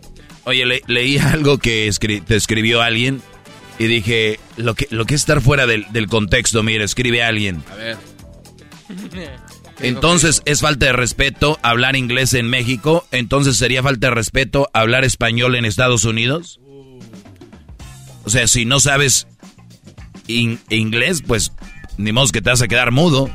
Oye, 0.44 0.82
leí 0.88 1.18
algo 1.20 1.58
que 1.58 1.90
te 2.26 2.36
escribió 2.36 2.82
alguien 2.82 3.22
y 3.80 3.86
dije, 3.86 4.40
lo 4.58 4.76
que, 4.76 4.88
lo 4.90 5.06
que 5.06 5.16
es 5.16 5.22
estar 5.22 5.42
fuera 5.42 5.68
del, 5.68 5.86
del 5.92 6.08
contexto, 6.08 6.64
mira, 6.64 6.84
escribe 6.84 7.24
alguien. 7.24 7.64
A 7.72 7.76
ver. 7.76 7.98
Entonces 9.80 10.42
es 10.46 10.62
falta 10.62 10.88
de 10.88 10.94
respeto 10.94 11.60
hablar 11.62 11.96
inglés 11.96 12.34
en 12.34 12.50
México, 12.50 13.08
entonces 13.12 13.58
sería 13.58 13.84
falta 13.84 14.08
de 14.08 14.16
respeto 14.16 14.70
hablar 14.74 15.04
español 15.04 15.56
en 15.56 15.66
Estados 15.66 16.04
Unidos. 16.04 16.60
O 18.24 18.30
sea, 18.30 18.48
si 18.48 18.66
no 18.66 18.80
sabes 18.80 19.28
inglés, 20.28 21.24
pues 21.26 21.52
ni 21.98 22.12
modo 22.12 22.28
que 22.30 22.42
te 22.42 22.50
vas 22.50 22.62
a 22.62 22.68
quedar 22.68 22.92
mudo. 22.92 23.30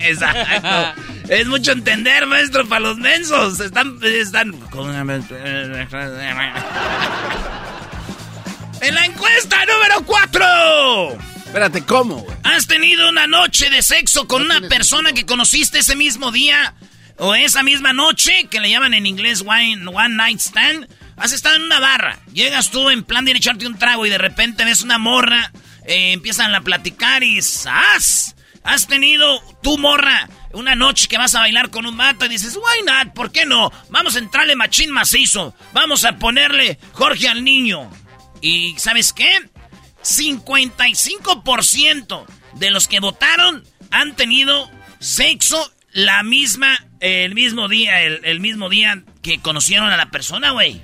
Exacto. 0.00 1.02
es 1.28 1.46
mucho 1.46 1.72
entender, 1.72 2.26
maestro, 2.26 2.66
para 2.68 2.80
los 2.80 2.98
mensos. 2.98 3.60
Están, 3.60 3.98
están. 4.02 4.54
En 8.80 8.94
la 8.94 9.04
encuesta 9.04 9.56
número 9.64 10.02
4. 10.04 10.44
Espérate, 11.46 11.84
¿cómo, 11.84 12.26
¿Has 12.42 12.66
tenido 12.66 13.10
una 13.10 13.26
noche 13.26 13.68
de 13.68 13.82
sexo 13.82 14.26
con 14.26 14.42
una 14.42 14.60
persona 14.68 15.12
que 15.12 15.26
conociste 15.26 15.80
ese 15.80 15.94
mismo 15.96 16.32
día 16.32 16.74
o 17.18 17.34
esa 17.34 17.62
misma 17.62 17.92
noche, 17.92 18.48
que 18.50 18.58
le 18.58 18.70
llaman 18.70 18.94
en 18.94 19.04
inglés 19.04 19.44
one, 19.46 19.86
one 19.86 20.16
night 20.16 20.40
stand? 20.40 20.88
Has 21.16 21.32
estado 21.32 21.56
en 21.56 21.62
una 21.62 21.80
barra, 21.80 22.18
llegas 22.32 22.70
tú 22.70 22.90
en 22.90 23.04
plan 23.04 23.24
de 23.24 23.32
echarte 23.32 23.66
un 23.66 23.78
trago 23.78 24.06
y 24.06 24.10
de 24.10 24.18
repente 24.18 24.64
ves 24.64 24.82
una 24.82 24.98
morra, 24.98 25.52
eh, 25.86 26.12
empiezan 26.12 26.54
a 26.54 26.62
platicar 26.62 27.22
y 27.22 27.40
¡zas! 27.42 28.36
Has 28.64 28.86
tenido 28.86 29.40
tu 29.62 29.78
morra 29.78 30.28
una 30.52 30.74
noche 30.74 31.08
que 31.08 31.18
vas 31.18 31.34
a 31.34 31.40
bailar 31.40 31.70
con 31.70 31.86
un 31.86 31.96
mato 31.96 32.26
y 32.26 32.28
dices, 32.28 32.56
why 32.56 32.84
not, 32.86 33.14
¿por 33.14 33.32
qué 33.32 33.46
no? 33.46 33.72
Vamos 33.90 34.16
a 34.16 34.20
entrarle 34.20 34.56
machín 34.56 34.90
macizo, 34.90 35.54
vamos 35.72 36.04
a 36.04 36.18
ponerle 36.18 36.78
Jorge 36.92 37.28
al 37.28 37.42
niño. 37.42 37.90
¿Y 38.40 38.76
sabes 38.78 39.12
qué? 39.12 39.50
55% 40.02 42.26
de 42.54 42.70
los 42.70 42.88
que 42.88 43.00
votaron 43.00 43.64
han 43.90 44.16
tenido 44.16 44.70
sexo 44.98 45.70
la 45.92 46.22
misma, 46.22 46.78
el 47.00 47.34
mismo 47.34 47.68
día, 47.68 48.02
el, 48.02 48.40
mismo 48.40 48.68
día 48.68 49.02
que 49.22 49.40
conocieron 49.40 49.90
a 49.90 49.96
la 49.96 50.10
persona, 50.10 50.52
güey. 50.52 50.82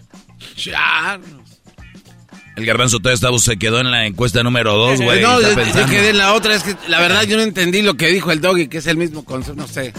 El 2.57 2.67
garbanzo 2.67 2.99
todavía 2.99 3.39
se 3.39 3.57
quedó 3.57 3.81
en 3.81 3.91
la 3.91 4.07
encuesta 4.07 4.43
número 4.43 4.75
2, 4.75 5.01
güey. 5.01 5.23
No, 5.23 5.41
yo, 5.41 5.55
quedé 5.87 6.11
en 6.11 6.19
la 6.19 6.35
otra. 6.35 6.55
Es 6.55 6.65
que 6.65 6.77
la 6.89 7.01
verdad 7.01 7.23
yo 7.23 7.37
no 7.37 7.43
entendí 7.45 7.83
lo 7.83 7.97
que 7.97 8.09
dijo 8.09 8.33
el 8.33 8.41
doggy, 8.41 8.69
que 8.69 8.79
es 8.79 8.87
el 8.89 8.97
mismo 8.97 9.25
concepto, 9.25 9.61
no 9.63 9.69
sé. 9.69 9.93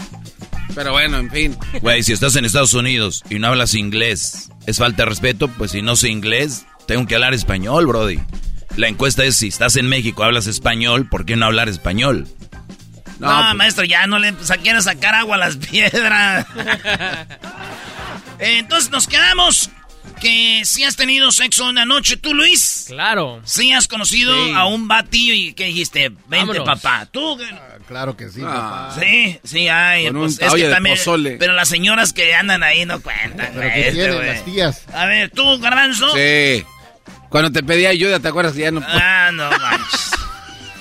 Pero 0.74 0.92
bueno, 0.92 1.18
en 1.18 1.30
fin. 1.30 1.56
Güey, 1.80 2.02
si 2.02 2.12
estás 2.12 2.36
en 2.36 2.44
Estados 2.44 2.74
Unidos 2.74 3.24
y 3.30 3.38
no 3.38 3.48
hablas 3.48 3.74
inglés, 3.74 4.50
¿es 4.66 4.78
falta 4.78 5.04
de 5.04 5.08
respeto? 5.08 5.48
Pues 5.48 5.70
si 5.70 5.82
no 5.82 5.96
sé 5.96 6.10
inglés, 6.10 6.66
tengo 6.86 7.06
que 7.06 7.14
hablar 7.14 7.34
español, 7.34 7.86
Brody. 7.86 8.20
La 8.76 8.88
encuesta 8.88 9.24
es 9.24 9.36
si 9.36 9.48
estás 9.48 9.76
en 9.76 9.88
México, 9.88 10.22
hablas 10.22 10.46
español, 10.46 11.08
¿por 11.08 11.24
qué 11.24 11.36
no 11.36 11.46
hablar 11.46 11.68
español? 11.68 12.28
No, 13.18 13.28
pues- 13.42 13.54
maestro, 13.54 13.84
ya 13.84 14.06
no 14.06 14.18
le 14.18 14.34
quieren 14.62 14.82
sacar 14.82 15.14
agua 15.14 15.36
a 15.36 15.38
las 15.38 15.56
piedras. 15.70 16.46
Entonces 18.38 18.90
nos 18.90 19.06
quedamos 19.06 19.70
que 20.20 20.62
si 20.64 20.84
has 20.84 20.96
tenido 20.96 21.32
sexo 21.32 21.68
una 21.68 21.84
noche, 21.84 22.16
¿tú, 22.16 22.34
Luis? 22.34 22.84
Claro. 22.88 23.40
Si 23.44 23.72
has 23.72 23.88
conocido 23.88 24.34
a 24.54 24.66
un 24.66 24.86
batillo 24.86 25.34
y 25.34 25.54
que 25.54 25.64
dijiste, 25.64 26.12
vente, 26.28 26.60
papá. 26.60 27.08
¿Tú? 27.10 27.38
Ah, 27.52 27.78
claro 27.88 28.16
que 28.16 28.28
sí, 28.28 28.42
ah. 28.44 28.90
papá. 28.92 29.00
Sí, 29.00 29.40
sí, 29.42 29.68
hay. 29.68 30.10
Pues, 30.10 30.38
es 30.40 30.54
que 30.54 30.68
también, 30.68 30.98
pero 31.38 31.52
las 31.54 31.68
señoras 31.68 32.12
que 32.12 32.34
andan 32.34 32.62
ahí 32.62 32.86
no 32.86 33.00
cuentan. 33.00 33.50
Pero 33.54 33.74
que 33.74 33.92
tienen 33.92 34.26
las 34.26 34.44
tías. 34.44 34.84
A 34.92 35.06
ver, 35.06 35.30
¿tú, 35.30 35.58
Garbanzo? 35.58 36.14
Sí. 36.14 36.64
Cuando 37.28 37.52
te 37.52 37.62
pedí 37.62 37.86
ayuda, 37.86 38.18
¿te 38.18 38.28
acuerdas 38.28 38.54
que 38.54 38.60
ya 38.60 38.70
no... 38.72 38.82
Ah, 38.84 39.30
no 39.32 39.48
manches. 39.50 40.10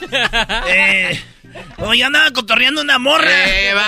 eh, 0.67 1.21
oye, 1.77 2.03
andaba 2.03 2.31
cotorreando 2.31 2.81
una 2.81 2.97
morra. 2.97 3.49
Eh, 3.49 3.73
va. 3.73 3.85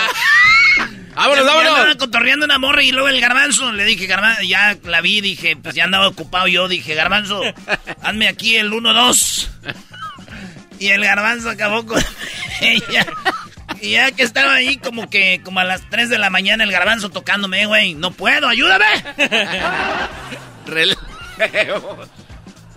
¡Vámonos, 1.15 1.46
vámonos! 1.46 1.74
Andaba 1.74 1.96
cotorreando 1.96 2.46
una 2.46 2.58
morra 2.58 2.84
y 2.84 2.91
luego 2.91 3.08
el 3.10 3.20
garbanzo. 3.22 3.72
Le 3.72 3.86
dije, 3.86 4.08
garbanzo, 4.08 4.44
ya 4.44 4.77
la 4.84 5.01
vi, 5.01 5.22
dije, 5.22 5.56
pues 5.56 5.75
ya 5.75 5.84
andaba 5.86 6.08
ocupado 6.08 6.48
yo. 6.48 6.68
Dije, 6.68 6.96
garbanzo, 6.96 7.41
hazme 8.01 8.27
aquí 8.27 8.56
el 8.56 8.72
1-2. 8.72 9.48
Y 10.80 10.88
el 10.88 11.03
garbanzo 11.03 11.50
acabó 11.50 11.86
con 11.86 12.01
ella. 12.62 13.06
Y 13.82 13.91
ya 13.91 14.12
que 14.12 14.24
estaba 14.24 14.53
ahí 14.53 14.77
como 14.77 15.10
que 15.10 15.41
como 15.44 15.60
a 15.60 15.63
las 15.63 15.89
3 15.89 16.10
de 16.10 16.18
la 16.18 16.30
mañana 16.30 16.63
el 16.63 16.72
garbanzo 16.72 17.10
tocándome, 17.10 17.65
güey. 17.65 17.94
No 17.96 18.12
puedo, 18.12 18.48
ayúdame. 18.48 18.86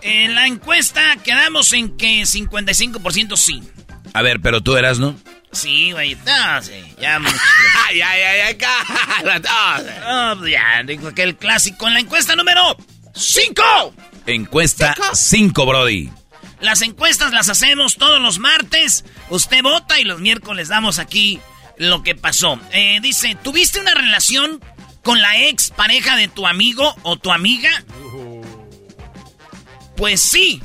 En 0.03 0.35
la 0.35 0.47
encuesta 0.47 1.17
quedamos 1.25 1.73
en 1.73 1.97
que 1.97 2.23
55% 2.23 3.37
sí. 3.37 3.63
A 4.13 4.21
ver, 4.21 4.41
pero 4.41 4.61
tú 4.61 4.77
eras, 4.77 4.99
¿no? 4.99 5.17
Sí, 5.55 5.93
güey. 5.93 6.17
No, 6.17 6.63
sí. 6.63 6.73
Ya, 7.01 7.21
ya, 7.95 8.17
ya, 8.17 8.51
ya, 8.53 10.31
No, 10.33 10.39
pues 10.39 10.53
ya, 10.53 10.83
digo 10.85 11.15
que 11.15 11.23
el 11.23 11.37
clásico 11.37 11.87
en 11.87 11.95
la 11.95 12.01
encuesta 12.01 12.37
número 12.37 12.77
5. 13.15 13.95
Encuesta 14.27 14.95
5, 15.13 15.67
Brody. 15.67 16.11
Las 16.61 16.83
encuestas 16.83 17.33
las 17.33 17.49
hacemos 17.49 17.97
todos 17.97 18.21
los 18.21 18.39
martes. 18.39 19.05
Usted 19.29 19.63
vota 19.63 20.01
y 20.01 20.05
los 20.05 20.21
miércoles 20.21 20.69
damos 20.69 20.99
aquí 20.99 21.41
lo 21.77 22.03
que 22.03 22.15
pasó. 22.15 22.59
Eh, 22.73 22.99
dice, 23.03 23.37
¿tuviste 23.43 23.81
una 23.81 23.95
relación 23.95 24.63
con 25.03 25.21
la 25.21 25.37
ex 25.45 25.71
pareja 25.71 26.17
de 26.17 26.29
tu 26.29 26.47
amigo 26.47 26.95
o 27.03 27.17
tu 27.17 27.33
amiga? 27.33 27.71
Pues 29.97 30.21
sí. 30.21 30.63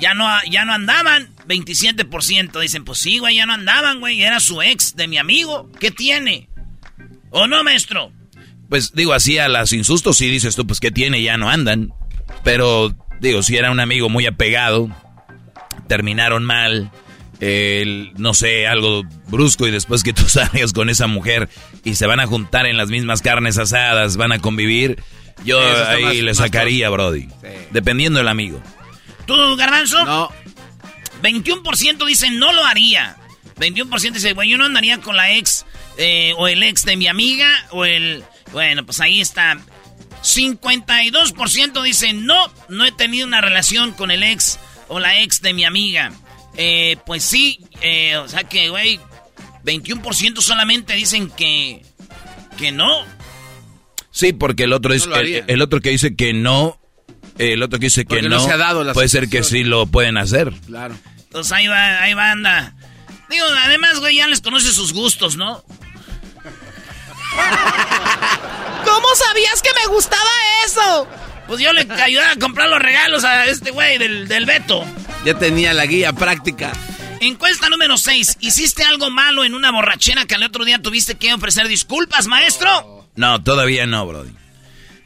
Ya 0.00 0.14
no, 0.14 0.28
ya 0.50 0.64
no 0.64 0.74
andaban. 0.74 1.31
27% 1.46 2.60
dicen, 2.60 2.84
pues 2.84 2.98
sí, 2.98 3.18
güey, 3.18 3.36
ya 3.36 3.46
no 3.46 3.54
andaban, 3.54 4.00
güey. 4.00 4.22
Era 4.22 4.40
su 4.40 4.62
ex 4.62 4.96
de 4.96 5.08
mi 5.08 5.18
amigo. 5.18 5.70
¿Qué 5.78 5.90
tiene? 5.90 6.48
¿O 7.30 7.46
no, 7.46 7.62
maestro? 7.64 8.12
Pues 8.68 8.92
digo, 8.94 9.12
así 9.12 9.38
a 9.38 9.48
las 9.48 9.72
insustos 9.72 10.16
sí 10.16 10.28
dices 10.28 10.56
tú, 10.56 10.66
pues 10.66 10.80
¿qué 10.80 10.90
tiene? 10.90 11.22
Ya 11.22 11.36
no 11.36 11.50
andan. 11.50 11.92
Pero 12.42 12.94
digo, 13.20 13.42
si 13.42 13.56
era 13.56 13.70
un 13.70 13.80
amigo 13.80 14.08
muy 14.08 14.26
apegado, 14.26 14.88
terminaron 15.88 16.44
mal, 16.44 16.90
no 18.16 18.34
sé, 18.34 18.66
algo 18.66 19.02
brusco 19.28 19.66
y 19.66 19.70
después 19.70 20.02
que 20.02 20.12
tú 20.12 20.22
salgas 20.28 20.72
con 20.72 20.88
esa 20.88 21.06
mujer 21.06 21.48
y 21.84 21.94
se 21.94 22.06
van 22.06 22.20
a 22.20 22.26
juntar 22.26 22.66
en 22.66 22.76
las 22.76 22.88
mismas 22.88 23.20
carnes 23.20 23.58
asadas, 23.58 24.16
van 24.16 24.32
a 24.32 24.38
convivir, 24.38 25.02
yo 25.44 25.60
ahí 25.88 26.22
le 26.22 26.34
sacaría, 26.34 26.88
Brody. 26.88 27.28
Dependiendo 27.72 28.18
del 28.18 28.28
amigo. 28.28 28.62
¿Tú, 29.26 29.34
Garbanzo? 29.56 30.04
No. 30.04 30.30
21% 31.22 32.06
dicen 32.06 32.38
no 32.38 32.52
lo 32.52 32.64
haría. 32.64 33.16
21% 33.56 34.12
dice, 34.12 34.32
bueno, 34.32 34.50
yo 34.50 34.58
no 34.58 34.64
andaría 34.64 35.00
con 35.00 35.16
la 35.16 35.32
ex 35.32 35.64
eh, 35.96 36.34
o 36.36 36.48
el 36.48 36.62
ex 36.62 36.84
de 36.84 36.96
mi 36.96 37.06
amiga 37.06 37.48
o 37.70 37.84
el... 37.84 38.24
Bueno, 38.52 38.84
pues 38.84 39.00
ahí 39.00 39.20
está. 39.20 39.58
52% 40.22 41.82
dicen 41.82 42.26
no, 42.26 42.52
no 42.68 42.84
he 42.84 42.92
tenido 42.92 43.26
una 43.26 43.40
relación 43.40 43.92
con 43.92 44.10
el 44.10 44.22
ex 44.22 44.58
o 44.88 45.00
la 45.00 45.20
ex 45.20 45.40
de 45.40 45.52
mi 45.52 45.64
amiga. 45.64 46.12
Eh, 46.56 46.96
pues 47.06 47.24
sí, 47.24 47.60
eh, 47.80 48.16
o 48.16 48.28
sea 48.28 48.44
que, 48.44 48.68
güey, 48.68 49.00
21% 49.64 50.40
solamente 50.40 50.94
dicen 50.94 51.30
que, 51.30 51.82
que 52.58 52.72
no. 52.72 53.04
Sí, 54.10 54.32
porque 54.32 54.64
el 54.64 54.72
otro, 54.72 54.92
es, 54.92 55.08
el, 55.46 55.62
otro 55.62 55.80
que 55.80 55.90
dice 55.90 56.14
que 56.14 56.34
no, 56.34 56.78
el 57.38 57.62
otro 57.62 57.78
que 57.78 57.86
dice 57.86 58.04
que 58.04 58.20
no, 58.22 58.38
se 58.40 58.52
ha 58.52 58.58
dado 58.58 58.92
puede 58.92 59.08
ser 59.08 59.28
que 59.28 59.42
sí 59.42 59.64
lo 59.64 59.86
pueden 59.86 60.18
hacer. 60.18 60.52
Claro. 60.66 60.94
Entonces 61.32 61.50
ahí 61.52 61.66
va, 61.66 62.02
ahí 62.02 62.12
va, 62.12 62.30
anda. 62.30 62.74
Digo, 63.30 63.46
además, 63.64 63.98
güey, 64.00 64.16
ya 64.16 64.28
les 64.28 64.42
conoce 64.42 64.70
sus 64.70 64.92
gustos, 64.92 65.34
¿no? 65.34 65.64
¿Cómo 68.84 69.08
sabías 69.14 69.62
que 69.62 69.70
me 69.80 69.86
gustaba 69.86 70.28
eso? 70.66 71.08
Pues 71.46 71.58
yo 71.58 71.72
le 71.72 71.90
ayudaba 71.90 72.32
a 72.32 72.36
comprar 72.36 72.68
los 72.68 72.80
regalos 72.80 73.24
a 73.24 73.46
este 73.46 73.70
güey 73.70 73.96
del, 73.96 74.28
del 74.28 74.44
Beto. 74.44 74.84
Ya 75.24 75.38
tenía 75.38 75.72
la 75.72 75.86
guía 75.86 76.12
práctica. 76.12 76.70
Encuesta 77.20 77.70
número 77.70 77.96
6. 77.96 78.36
¿Hiciste 78.40 78.84
algo 78.84 79.08
malo 79.08 79.42
en 79.42 79.54
una 79.54 79.72
borrachera 79.72 80.26
que 80.26 80.34
al 80.34 80.42
otro 80.42 80.66
día 80.66 80.82
tuviste 80.82 81.14
que 81.14 81.32
ofrecer 81.32 81.66
disculpas, 81.66 82.26
maestro? 82.26 83.08
No, 83.16 83.42
todavía 83.42 83.86
no, 83.86 84.06
Brody. 84.06 84.32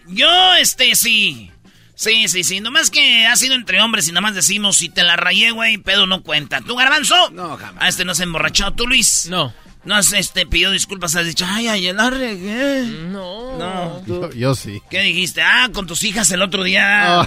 Yo, 0.09 0.55
este, 0.55 0.97
sí. 0.97 1.53
Sí, 1.97 2.29
sí, 2.29 2.45
sí. 2.45 2.61
Nomás 2.61 2.91
que 2.91 3.27
ha 3.27 3.35
sido 3.37 3.55
entre 3.55 3.81
hombres 3.81 4.07
y 4.07 4.13
nada 4.13 4.21
más 4.21 4.35
decimos, 4.35 4.77
si 4.77 4.91
te 4.91 5.03
la 5.03 5.17
rayé, 5.17 5.51
güey, 5.51 5.79
pedo 5.79 6.07
no 6.07 6.23
cuenta. 6.23 6.61
¿Tú, 6.61 6.77
Garbanzo? 6.77 7.31
No, 7.31 7.57
jamás. 7.57 7.83
A 7.83 7.89
este 7.89 8.05
no 8.05 8.15
se 8.15 8.25
emborrachado. 8.25 8.75
¿Tú, 8.75 8.87
Luis? 8.87 9.27
No. 9.31 9.53
No 9.85 9.95
has 9.95 10.13
este, 10.13 10.45
pidió 10.47 10.71
disculpas, 10.73 11.17
has 11.17 11.27
dicho, 11.27 11.47
ay, 11.49 11.69
ay, 11.69 11.93
la 11.93 12.11
regué. 12.11 12.83
No. 12.83 13.57
No. 13.57 14.31
Yo, 14.33 14.55
sí. 14.55 14.83
¿Qué 14.91 15.01
dijiste? 15.01 15.41
Ah, 15.41 15.71
con 15.73 15.87
tus 15.87 16.03
hijas 16.05 16.31
el 16.33 16.43
otro 16.43 16.65
día. 16.65 17.23
Oh, 17.23 17.27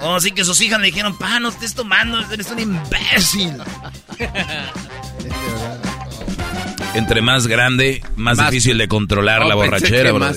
oh 0.00 0.20
sí 0.20 0.32
que 0.32 0.44
sus 0.44 0.60
hijas 0.60 0.78
le 0.80 0.86
dijeron, 0.86 1.16
pa, 1.16 1.40
no 1.40 1.48
estés 1.48 1.74
tomando, 1.74 2.20
eres 2.30 2.50
un 2.50 2.58
imbécil. 2.58 3.52
Entre 6.94 7.22
más 7.22 7.46
grande, 7.46 8.02
más, 8.16 8.36
difícil 8.38 8.76
de 8.78 8.88
controlar 8.88 9.46
la 9.46 9.54
borrachera, 9.54 10.12
bro. 10.12 10.32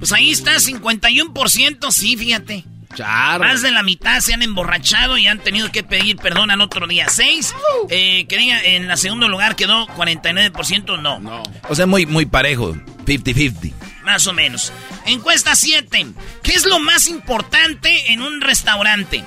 Pues 0.00 0.10
ahí 0.12 0.30
está, 0.30 0.56
51%, 0.56 1.92
sí, 1.92 2.16
fíjate. 2.16 2.64
Más 2.98 3.62
de 3.62 3.70
la 3.70 3.84
mitad 3.84 4.18
se 4.20 4.34
han 4.34 4.42
emborrachado 4.42 5.16
y 5.16 5.26
han 5.28 5.38
tenido 5.38 5.70
que 5.70 5.84
pedir 5.84 6.16
perdón 6.16 6.50
al 6.50 6.60
otro 6.60 6.88
día. 6.88 7.08
Seis, 7.08 7.54
eh, 7.88 8.26
que 8.26 8.36
diga, 8.36 8.60
en 8.62 8.88
la 8.88 8.96
segundo 8.96 9.28
lugar 9.28 9.54
quedó 9.54 9.86
49%, 9.88 11.00
no. 11.00 11.20
no. 11.20 11.42
O 11.68 11.74
sea, 11.74 11.86
muy, 11.86 12.06
muy 12.06 12.26
parejo, 12.26 12.74
50-50. 13.04 13.72
Más 14.02 14.26
o 14.26 14.32
menos. 14.32 14.72
Encuesta 15.06 15.54
7. 15.54 16.06
¿Qué 16.42 16.52
es 16.52 16.64
lo 16.64 16.80
más 16.80 17.06
importante 17.06 18.12
en 18.12 18.22
un 18.22 18.40
restaurante? 18.40 19.22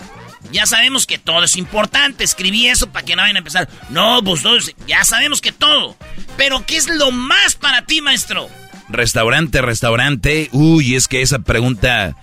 Ya 0.52 0.66
sabemos 0.66 1.06
que 1.06 1.18
todo 1.18 1.44
es 1.44 1.56
importante. 1.56 2.24
Escribí 2.24 2.68
eso 2.68 2.92
para 2.92 3.06
que 3.06 3.16
no 3.16 3.22
vayan 3.22 3.38
a 3.38 3.40
empezar. 3.40 3.70
No, 3.90 4.22
pues 4.24 4.42
todos, 4.42 4.74
ya 4.88 5.06
sabemos 5.06 5.40
que 5.40 5.52
todo. 5.52 5.96
Pero 6.36 6.66
¿qué 6.66 6.76
es 6.76 6.88
lo 6.88 7.12
más 7.12 7.56
para 7.56 7.86
ti, 7.86 8.02
maestro? 8.02 8.50
Restaurante, 8.94 9.64
restaurante. 9.64 10.50
Uy, 10.52 10.94
es 10.94 11.08
que 11.08 11.24
esa 11.24 11.40
pregunta 11.40 12.16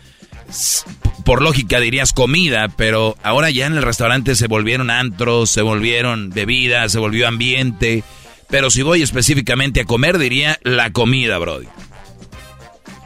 por 1.25 1.43
lógica 1.43 1.81
dirías 1.81 2.13
comida, 2.13 2.69
pero 2.69 3.17
ahora 3.25 3.51
ya 3.51 3.67
en 3.67 3.77
el 3.77 3.83
restaurante 3.83 4.37
se 4.37 4.47
volvieron 4.47 4.89
antros, 4.89 5.51
se 5.51 5.63
volvieron 5.63 6.31
bebidas, 6.31 6.93
se 6.93 7.01
volvió 7.01 7.27
ambiente. 7.27 8.05
Pero 8.49 8.71
si 8.71 8.83
voy 8.83 9.03
específicamente 9.03 9.81
a 9.81 9.85
comer, 9.85 10.19
diría 10.19 10.61
la 10.63 10.93
comida, 10.93 11.39
Brody. 11.39 11.67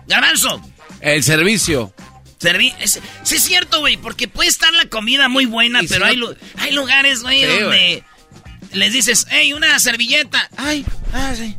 Garbanzo. 0.08 0.60
El 1.00 1.22
servicio. 1.22 1.94
sí, 2.38 3.36
es 3.36 3.42
cierto, 3.42 3.80
güey, 3.80 3.96
porque 3.96 4.28
puede 4.28 4.50
estar 4.50 4.72
la 4.74 4.90
comida 4.90 5.30
muy 5.30 5.46
buena, 5.46 5.80
pero 5.88 6.04
hay, 6.04 6.20
hay 6.58 6.72
lugares, 6.72 7.22
güey, 7.22 7.44
donde 7.46 8.04
les 8.72 8.92
dices, 8.92 9.26
hey, 9.30 9.54
una 9.54 9.78
servilleta. 9.78 10.50
Ay, 10.58 10.84
ah, 11.14 11.32
sí. 11.34 11.56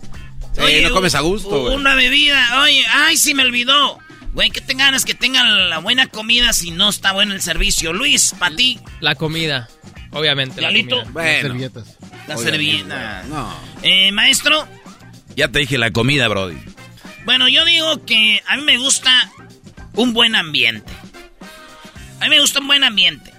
Oye, 0.58 0.82
no 0.82 0.92
comes 0.92 1.16
a 1.16 1.22
gusto, 1.22 1.64
Una 1.74 1.96
bebida, 1.96 2.62
oye, 2.62 2.86
ay, 2.90 3.18
sí 3.18 3.34
me 3.34 3.44
olvidó. 3.44 4.00
Güey, 4.34 4.52
que 4.52 4.60
tengan 4.60 4.88
ganas 4.88 5.06
que 5.06 5.14
tengan 5.14 5.70
la 5.70 5.80
buena 5.80 6.08
comida 6.08 6.52
si 6.52 6.72
no 6.72 6.90
está 6.90 7.14
bueno 7.14 7.34
el 7.34 7.42
servicio. 7.42 7.94
Luis, 7.94 8.36
para 8.38 8.54
ti. 8.54 8.80
La 9.00 9.16
comida, 9.16 9.70
obviamente. 10.12 10.60
La 10.60 10.68
comida. 10.70 11.06
Las 11.14 11.42
servilletas. 11.42 11.98
Las 12.28 12.42
servilletas. 12.42 13.28
No. 13.28 13.58
Eh, 13.82 14.12
maestro. 14.12 14.68
Ya 15.38 15.48
te 15.48 15.60
dije 15.60 15.78
la 15.78 15.92
comida, 15.92 16.28
Brody. 16.28 16.58
Bueno, 17.24 17.48
yo 17.48 17.64
digo 17.64 18.06
que 18.06 18.42
a 18.48 18.58
mí 18.58 18.64
me 18.64 18.78
gusta 18.78 19.32
un 19.94 20.14
buen 20.14 20.36
ambiente. 20.36 20.92
A 22.20 22.26
mí 22.26 22.30
me 22.30 22.40
gusta 22.40 22.60
un 22.60 22.68
buen 22.68 22.84
ambiente. 22.84 23.32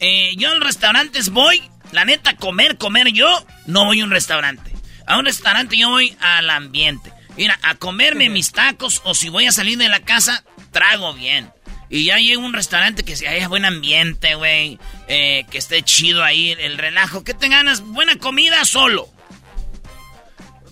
Eh, 0.00 0.34
yo 0.36 0.52
los 0.54 0.64
restaurantes 0.64 1.30
voy, 1.30 1.62
la 1.92 2.04
neta, 2.04 2.36
comer, 2.36 2.76
comer 2.78 3.12
yo, 3.12 3.46
no 3.66 3.84
voy 3.84 4.00
a 4.00 4.04
un 4.04 4.10
restaurante. 4.10 4.71
A 5.06 5.18
un 5.18 5.24
restaurante 5.24 5.76
yo 5.76 5.90
voy 5.90 6.16
al 6.20 6.50
ambiente. 6.50 7.12
Mira, 7.36 7.58
a 7.62 7.74
comerme 7.74 8.28
mis 8.28 8.52
tacos 8.52 9.00
o 9.04 9.14
si 9.14 9.28
voy 9.28 9.46
a 9.46 9.52
salir 9.52 9.78
de 9.78 9.88
la 9.88 10.00
casa, 10.00 10.44
trago 10.70 11.14
bien. 11.14 11.50
Y 11.92 12.04
ya 12.06 12.16
llego 12.16 12.42
a 12.42 12.46
un 12.46 12.54
restaurante 12.54 13.04
que 13.04 13.12
haya 13.28 13.48
buen 13.48 13.66
ambiente, 13.66 14.34
güey. 14.34 14.78
Eh, 15.08 15.44
que 15.50 15.58
esté 15.58 15.82
chido 15.82 16.24
ahí, 16.24 16.52
el 16.52 16.78
relajo. 16.78 17.22
Que 17.22 17.34
te 17.34 17.48
ganas 17.48 17.82
buena 17.82 18.16
comida 18.16 18.64
solo. 18.64 19.12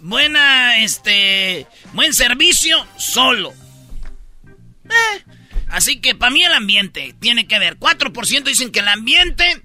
Buena, 0.01 0.83
este. 0.83 1.67
Buen 1.93 2.15
servicio 2.15 2.87
solo. 2.97 3.53
Eh, 4.87 5.25
así 5.69 6.01
que 6.01 6.15
para 6.15 6.31
mí 6.31 6.43
el 6.43 6.55
ambiente 6.55 7.15
tiene 7.21 7.47
que 7.47 7.59
ver. 7.59 7.79
4% 7.79 8.45
dicen 8.45 8.73
que 8.73 8.81
el 8.81 8.89
ambiente. 8.89 9.61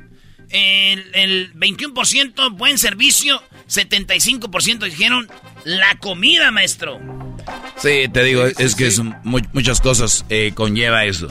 El, 0.50 1.10
el 1.14 1.54
21% 1.54 2.52
buen 2.58 2.78
servicio. 2.78 3.42
75% 3.70 4.86
dijeron 4.86 5.28
la 5.64 5.98
comida, 6.00 6.52
maestro. 6.52 7.00
Sí, 7.78 8.08
te 8.12 8.24
digo, 8.24 8.46
es 8.46 8.76
que 8.76 8.92
muchas 9.24 9.82
cosas 9.82 10.26
eh, 10.30 10.52
conlleva 10.54 11.06
eso. 11.06 11.28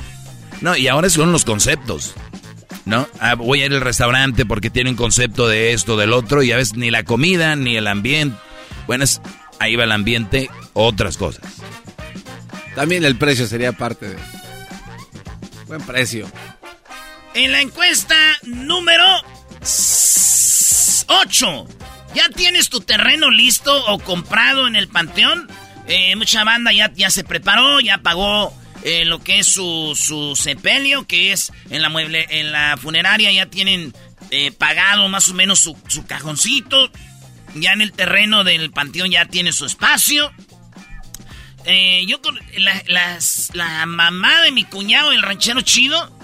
No, 0.60 0.76
y 0.76 0.88
ahora 0.88 1.10
son 1.10 1.32
los 1.32 1.44
conceptos. 1.44 2.14
¿No? 2.84 3.08
Ah, 3.18 3.34
voy 3.34 3.62
a 3.62 3.66
ir 3.66 3.72
al 3.72 3.80
restaurante 3.80 4.44
porque 4.44 4.68
tiene 4.68 4.90
un 4.90 4.96
concepto 4.96 5.48
de 5.48 5.72
esto, 5.72 5.96
del 5.96 6.12
otro, 6.12 6.42
y 6.42 6.52
a 6.52 6.56
veces 6.56 6.76
ni 6.76 6.90
la 6.90 7.02
comida, 7.02 7.56
ni 7.56 7.76
el 7.76 7.86
ambiente. 7.86 8.36
Bueno, 8.86 9.06
ahí 9.58 9.74
va 9.74 9.84
el 9.84 9.92
ambiente, 9.92 10.50
otras 10.74 11.16
cosas. 11.16 11.44
También 12.74 13.04
el 13.04 13.16
precio 13.16 13.46
sería 13.46 13.72
parte 13.72 14.08
de. 14.08 14.16
Buen 15.66 15.80
precio. 15.82 16.30
En 17.32 17.52
la 17.52 17.62
encuesta 17.62 18.16
número 18.42 19.04
8. 21.06 21.66
¿Ya 22.14 22.28
tienes 22.28 22.68
tu 22.68 22.80
terreno 22.80 23.30
listo 23.30 23.86
o 23.86 23.98
comprado 23.98 24.68
en 24.68 24.76
el 24.76 24.86
panteón? 24.88 25.48
Eh, 25.88 26.14
mucha 26.16 26.44
banda 26.44 26.72
ya, 26.72 26.92
ya 26.94 27.10
se 27.10 27.24
preparó, 27.24 27.80
ya 27.80 27.98
pagó 27.98 28.56
eh, 28.84 29.04
lo 29.04 29.22
que 29.22 29.40
es 29.40 29.48
su, 29.48 29.98
su 30.00 30.36
sepelio, 30.36 31.06
que 31.06 31.32
es 31.32 31.52
en 31.70 31.82
la 31.82 31.88
mueble, 31.88 32.26
en 32.30 32.52
la 32.52 32.76
funeraria 32.76 33.32
ya 33.32 33.46
tienen 33.46 33.92
eh, 34.30 34.52
pagado 34.52 35.08
más 35.08 35.28
o 35.28 35.34
menos 35.34 35.58
su, 35.58 35.76
su, 35.88 36.06
cajoncito. 36.06 36.90
Ya 37.56 37.72
en 37.72 37.82
el 37.82 37.92
terreno 37.92 38.44
del 38.44 38.70
panteón 38.70 39.10
ya 39.10 39.26
tiene 39.26 39.52
su 39.52 39.66
espacio. 39.66 40.32
yo 42.06 42.22
con 42.22 42.38
la, 42.56 43.18
la, 43.52 43.86
mamá 43.86 44.40
de 44.42 44.52
mi 44.52 44.64
cuñado, 44.64 45.12
el 45.12 45.22
ranchero 45.22 45.60
chido, 45.62 46.16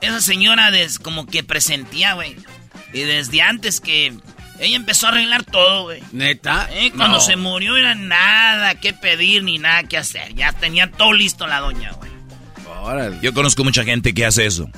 esa 0.00 0.20
señora 0.20 0.70
des, 0.70 0.98
como 0.98 1.26
que 1.26 1.42
presentía, 1.44 2.14
güey. 2.14 2.36
Y 2.92 3.00
desde 3.00 3.42
antes 3.42 3.80
que 3.80 4.14
ella 4.60 4.76
empezó 4.76 5.06
a 5.06 5.10
arreglar 5.10 5.44
todo, 5.44 5.84
güey. 5.84 6.02
¿Neta? 6.12 6.68
¿Eh? 6.72 6.92
Cuando 6.94 7.20
se 7.20 7.36
murió 7.36 7.76
era 7.76 7.94
nada 7.94 8.74
que 8.74 8.92
pedir 8.92 9.42
ni 9.42 9.58
nada 9.58 9.84
que 9.84 9.96
hacer. 9.96 10.34
Ya 10.34 10.52
tenía 10.52 10.90
todo 10.90 11.12
listo 11.12 11.46
la 11.46 11.60
doña, 11.60 11.92
güey. 11.92 12.10
Yo 13.22 13.32
conozco 13.34 13.64
mucha 13.64 13.84
gente 13.84 14.14
que 14.14 14.24
hace 14.24 14.46
eso. 14.46 14.70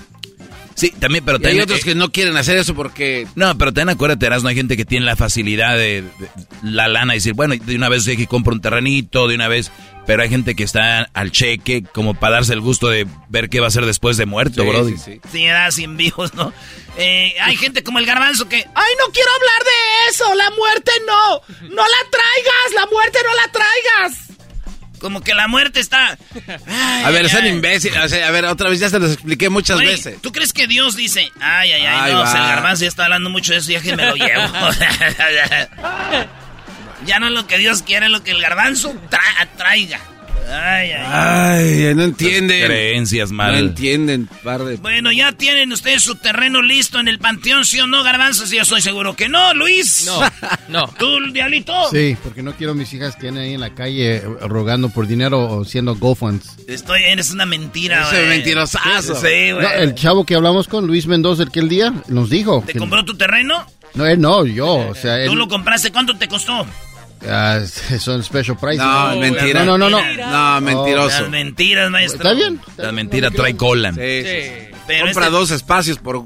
Sí, 0.74 0.92
también, 0.98 1.24
pero 1.24 1.38
hay 1.44 1.61
otros 1.61 1.85
que 1.85 1.94
no 1.94 2.11
quieren 2.11 2.37
hacer 2.37 2.56
eso 2.56 2.74
porque... 2.74 3.26
No, 3.35 3.56
pero 3.58 3.72
ten 3.72 3.88
acuérdate, 3.88 4.28
no 4.30 4.48
hay 4.48 4.54
gente 4.54 4.76
que 4.76 4.85
tiene 4.85 5.06
la 5.06 5.16
facilidad 5.16 5.76
de, 5.76 6.04
la 6.62 6.88
lana 6.88 7.14
y 7.14 7.18
decir, 7.18 7.35
bueno, 7.35 7.54
de 7.56 7.76
una 7.76 7.88
vez 7.88 8.04
que 8.04 8.26
compro 8.26 8.52
un 8.52 8.61
terrenito, 8.61 9.28
de 9.28 9.35
una 9.35 9.48
vez... 9.48 9.70
Pero 10.04 10.24
hay 10.24 10.28
gente 10.28 10.56
que 10.56 10.64
está 10.64 11.08
al 11.14 11.30
cheque 11.30 11.85
como 11.85 12.14
para 12.14 12.35
darse 12.35 12.54
el 12.54 12.61
gusto 12.61 12.88
de 12.88 13.06
ver 13.28 13.48
qué 13.48 13.61
va 13.61 13.66
a 13.66 13.68
hacer 13.68 13.87
después 13.87 14.16
de 14.16 14.26
muerto, 14.26 14.64
bro. 14.64 14.85
Sí, 14.85 14.96
sí, 14.98 15.20
sí. 15.30 15.46
sin 15.70 15.96
vivos, 15.96 16.35
¿no? 16.35 16.52
Eh, 16.98 17.35
hay 17.40 17.56
gente 17.56 17.85
como 17.85 18.00
el 18.00 18.06
garbanzo 18.06 18.48
que... 18.48 18.56
¡Ay, 18.56 18.92
no 18.98 19.12
quiero 19.12 19.30
hablar 19.30 19.62
de 19.62 20.11
eso! 20.11 20.35
¡La 20.35 20.50
muerte 20.50 20.90
no! 21.06 21.68
¡No 21.68 21.82
la 21.82 22.11
traigas! 22.11 22.72
¡La 22.74 22.87
muerte 22.87 23.18
no 23.24 23.35
la 23.37 23.52
traigas! 23.52 24.31
Como 25.02 25.20
que 25.20 25.34
la 25.34 25.48
muerte 25.48 25.80
está. 25.80 26.16
a 27.04 27.10
ver, 27.10 27.28
son 27.28 27.44
imbéciles. 27.44 28.12
a 28.12 28.30
ver, 28.30 28.44
otra 28.44 28.70
vez 28.70 28.78
ya 28.78 28.88
se 28.88 29.00
los 29.00 29.12
expliqué 29.12 29.50
muchas 29.50 29.80
veces. 29.80 30.22
¿Tú 30.22 30.30
crees 30.30 30.52
que 30.52 30.68
Dios 30.68 30.94
dice, 30.94 31.32
ay, 31.40 31.72
ay, 31.72 31.84
ay, 31.84 32.12
no, 32.12 32.24
el 32.24 32.32
garbanzo 32.32 32.82
ya 32.82 32.88
está 32.88 33.02
hablando 33.04 33.28
mucho 33.28 33.52
de 33.52 33.58
eso, 33.58 33.72
ya 33.72 33.82
que 33.82 33.96
me 33.96 34.06
lo 34.06 34.14
llevo? 34.14 34.42
ya 37.04 37.18
no 37.18 37.26
es 37.26 37.32
lo 37.32 37.48
que 37.48 37.58
Dios 37.58 37.82
quiere, 37.82 38.06
es 38.06 38.12
lo 38.12 38.22
que 38.22 38.30
el 38.30 38.40
garbanzo 38.40 38.94
traiga. 39.56 39.98
Ay, 40.50 40.90
ay. 40.90 41.87
Ay, 41.88 41.94
no 41.94 42.02
entienden. 42.05 42.66
Creencias 42.66 43.31
No 43.31 43.37
mal. 43.37 43.55
entienden, 43.57 44.28
par 44.42 44.64
de... 44.64 44.76
Bueno, 44.76 45.11
ya 45.12 45.33
tienen 45.33 45.72
ustedes 45.72 46.02
su 46.02 46.14
terreno 46.16 46.62
listo 46.62 46.98
en 47.00 47.09
el 47.09 47.18
panteón, 47.18 47.64
¿sí 47.64 47.81
o 47.81 47.87
no, 47.87 48.02
Garbanzos? 48.02 48.50
Yo 48.50 48.64
soy 48.64 48.83
seguro 48.83 49.14
que 49.16 49.28
no, 49.28 49.55
Luis. 49.55 50.05
No, 50.07 50.20
no. 50.68 50.87
¿Tú, 50.98 51.07
Diablito? 51.33 51.72
Sí, 51.90 52.16
porque 52.22 52.42
no 52.42 52.55
quiero 52.55 52.74
mis 52.74 52.92
hijas 52.92 53.16
que 53.16 53.28
anden 53.28 53.44
ahí 53.44 53.55
en 53.55 53.61
la 53.61 53.74
calle 53.74 54.16
eh, 54.16 54.22
rogando 54.42 54.88
por 54.90 55.07
dinero 55.07 55.48
o 55.48 55.64
siendo 55.64 55.94
GoFunds. 55.96 56.57
Estoy, 56.68 57.02
eres 57.05 57.31
una 57.31 57.46
mentira, 57.46 58.09
güey. 58.11 58.26
mentirosazo. 58.28 59.14
Sí, 59.16 59.52
güey. 59.52 59.62
No, 59.62 59.70
el 59.70 59.94
chavo 59.94 60.24
que 60.24 60.35
hablamos 60.35 60.68
con, 60.68 60.87
Luis 60.87 61.07
Mendoza, 61.07 61.44
aquel 61.44 61.68
día, 61.68 61.92
nos 62.09 62.31
dijo. 62.31 62.62
¿Te 62.66 62.72
que- 62.74 62.78
compró 62.78 63.05
tu 63.05 63.14
terreno? 63.16 63.64
No, 63.94 64.07
él 64.07 64.20
no, 64.20 64.44
yo. 64.46 64.88
O 64.88 64.94
sea, 64.94 65.20
él. 65.20 65.28
¿Tú 65.28 65.37
lo 65.37 65.48
compraste? 65.48 65.90
¿Cuánto 65.92 66.16
te 66.16 66.26
costó? 66.28 66.66
Ah, 67.28 67.61
son 67.98 68.22
special 68.22 68.56
prices. 68.58 68.78
No, 68.85 69.16
mentira. 69.16 69.64
No, 69.64 69.76
no, 69.78 69.88
no. 69.90 70.00
No, 70.02 70.61
mentiroso. 70.61 71.22
Las 71.22 71.30
mentiras, 71.30 71.90
maestro. 71.90 72.18
Está 72.22 72.35
bien. 72.35 72.61
La 72.76 72.92
mentira 72.92 73.30
trae 73.30 73.56
cola. 73.56 73.92
Sí, 73.92 74.00
sí, 74.00 74.24
sí. 74.24 74.50
Pero 74.87 75.04
Compra 75.06 75.24
este- 75.26 75.37
dos 75.37 75.50
espacios 75.50 75.98
por... 75.98 76.24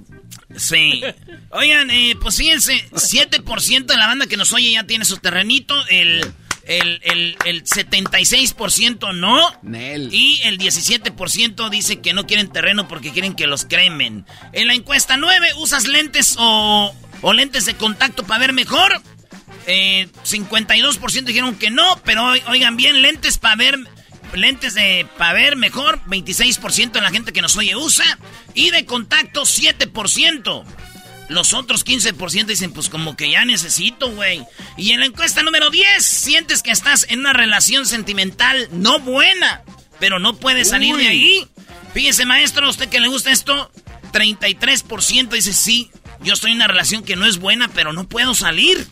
Sí. 0.56 1.02
Oigan, 1.50 1.90
eh, 1.90 2.14
pues 2.20 2.36
fíjense, 2.36 2.88
7% 2.92 3.84
de 3.86 3.96
la 3.96 4.06
banda 4.06 4.26
que 4.26 4.36
nos 4.38 4.52
oye 4.52 4.72
ya 4.72 4.84
tiene 4.84 5.04
su 5.04 5.18
terrenito, 5.18 5.74
el, 5.88 6.24
el, 6.64 7.00
el, 7.04 7.36
el 7.44 7.64
76% 7.64 9.14
no, 9.14 9.38
Nel. 9.62 10.08
y 10.12 10.40
el 10.44 10.58
17% 10.58 11.68
dice 11.68 12.00
que 12.00 12.14
no 12.14 12.26
quieren 12.26 12.48
terreno 12.48 12.88
porque 12.88 13.12
quieren 13.12 13.34
que 13.34 13.46
los 13.46 13.64
cremen. 13.66 14.24
En 14.52 14.66
la 14.68 14.74
encuesta 14.74 15.16
9, 15.16 15.48
¿usas 15.58 15.86
lentes 15.86 16.36
o, 16.38 16.94
o 17.20 17.32
lentes 17.32 17.66
de 17.66 17.74
contacto 17.74 18.24
para 18.24 18.40
ver 18.40 18.52
mejor? 18.52 19.00
Eh, 19.66 20.08
52% 20.24 21.24
dijeron 21.24 21.56
que 21.56 21.70
no, 21.70 22.00
pero 22.04 22.24
oi- 22.24 22.42
oigan 22.48 22.76
bien, 22.76 23.02
lentes 23.02 23.38
para 23.38 23.56
ver 23.56 23.78
lentes 24.32 24.74
de 24.74 25.06
para 25.16 25.32
ver 25.32 25.56
mejor, 25.56 26.00
26% 26.06 26.92
de 26.92 27.00
la 27.00 27.10
gente 27.10 27.32
que 27.32 27.40
nos 27.42 27.56
oye 27.56 27.74
usa 27.76 28.04
y 28.54 28.70
de 28.70 28.84
contacto 28.84 29.42
7%. 29.42 30.64
Los 31.28 31.54
otros 31.54 31.84
15% 31.84 32.46
dicen, 32.46 32.72
pues 32.72 32.88
como 32.88 33.16
que 33.16 33.30
ya 33.30 33.44
necesito, 33.44 34.10
güey. 34.12 34.44
Y 34.76 34.92
en 34.92 35.00
la 35.00 35.06
encuesta 35.06 35.42
número 35.42 35.70
10, 35.70 36.04
sientes 36.04 36.62
que 36.62 36.70
estás 36.70 37.06
en 37.08 37.20
una 37.20 37.32
relación 37.32 37.86
sentimental 37.86 38.68
no 38.72 39.00
buena, 39.00 39.62
pero 39.98 40.18
no 40.20 40.36
puedes 40.36 40.68
salir 40.68 40.94
de 40.96 41.08
ahí. 41.08 41.46
Fíjese, 41.94 42.26
maestro, 42.26 42.66
a 42.66 42.70
usted 42.70 42.88
que 42.88 43.00
le 43.00 43.08
gusta 43.08 43.30
esto, 43.32 43.72
33% 44.12 45.28
dice 45.30 45.52
sí, 45.52 45.90
yo 46.26 46.34
estoy 46.34 46.50
en 46.50 46.56
una 46.56 46.66
relación 46.66 47.02
que 47.04 47.16
no 47.16 47.24
es 47.24 47.38
buena, 47.38 47.68
pero 47.68 47.92
no 47.92 48.08
puedo 48.08 48.34
salir. 48.34 48.86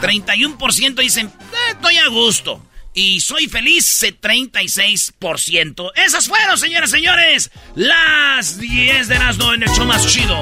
31% 0.00 1.02
dicen, 1.02 1.26
"Eh, 1.26 1.72
estoy 1.72 1.96
a 1.98 2.08
gusto. 2.08 2.62
Y 2.96 3.20
soy 3.20 3.48
feliz, 3.48 4.02
eh, 4.04 4.12
36%. 4.12 5.92
Esas 5.96 6.28
fueron, 6.28 6.56
señoras 6.56 6.90
y 6.90 6.92
señores, 6.92 7.50
las 7.74 8.58
10 8.60 9.08
de 9.08 9.16
Erasmo 9.16 9.52
en 9.52 9.64
el 9.64 9.68
show 9.70 9.84
más 9.84 10.06
chido. 10.06 10.40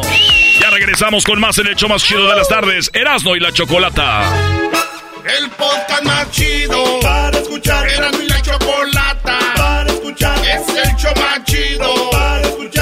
Ya 0.60 0.68
regresamos 0.68 1.24
con 1.24 1.40
más 1.40 1.56
en 1.58 1.68
el 1.68 1.76
show 1.76 1.88
más 1.88 2.04
chido 2.04 2.28
de 2.28 2.36
las 2.36 2.48
tardes, 2.48 2.90
Erasmo 2.92 3.36
y 3.36 3.40
la 3.40 3.52
Chocolata. 3.52 4.30
El 5.38 5.48
podcast 5.50 6.04
más 6.04 6.30
chido 6.32 7.00
para 7.00 7.38
escuchar. 7.38 7.88
Era 7.88 8.10
mi 8.10 8.26
la 8.26 8.42
chocolata 8.42 9.38
para 9.56 9.90
escuchar. 9.90 10.38
Es 10.44 10.68
el 10.68 10.96
show 10.96 11.12
más 11.16 11.44
chido 11.44 12.10
para 12.10 12.42
escuchar. 12.42 12.81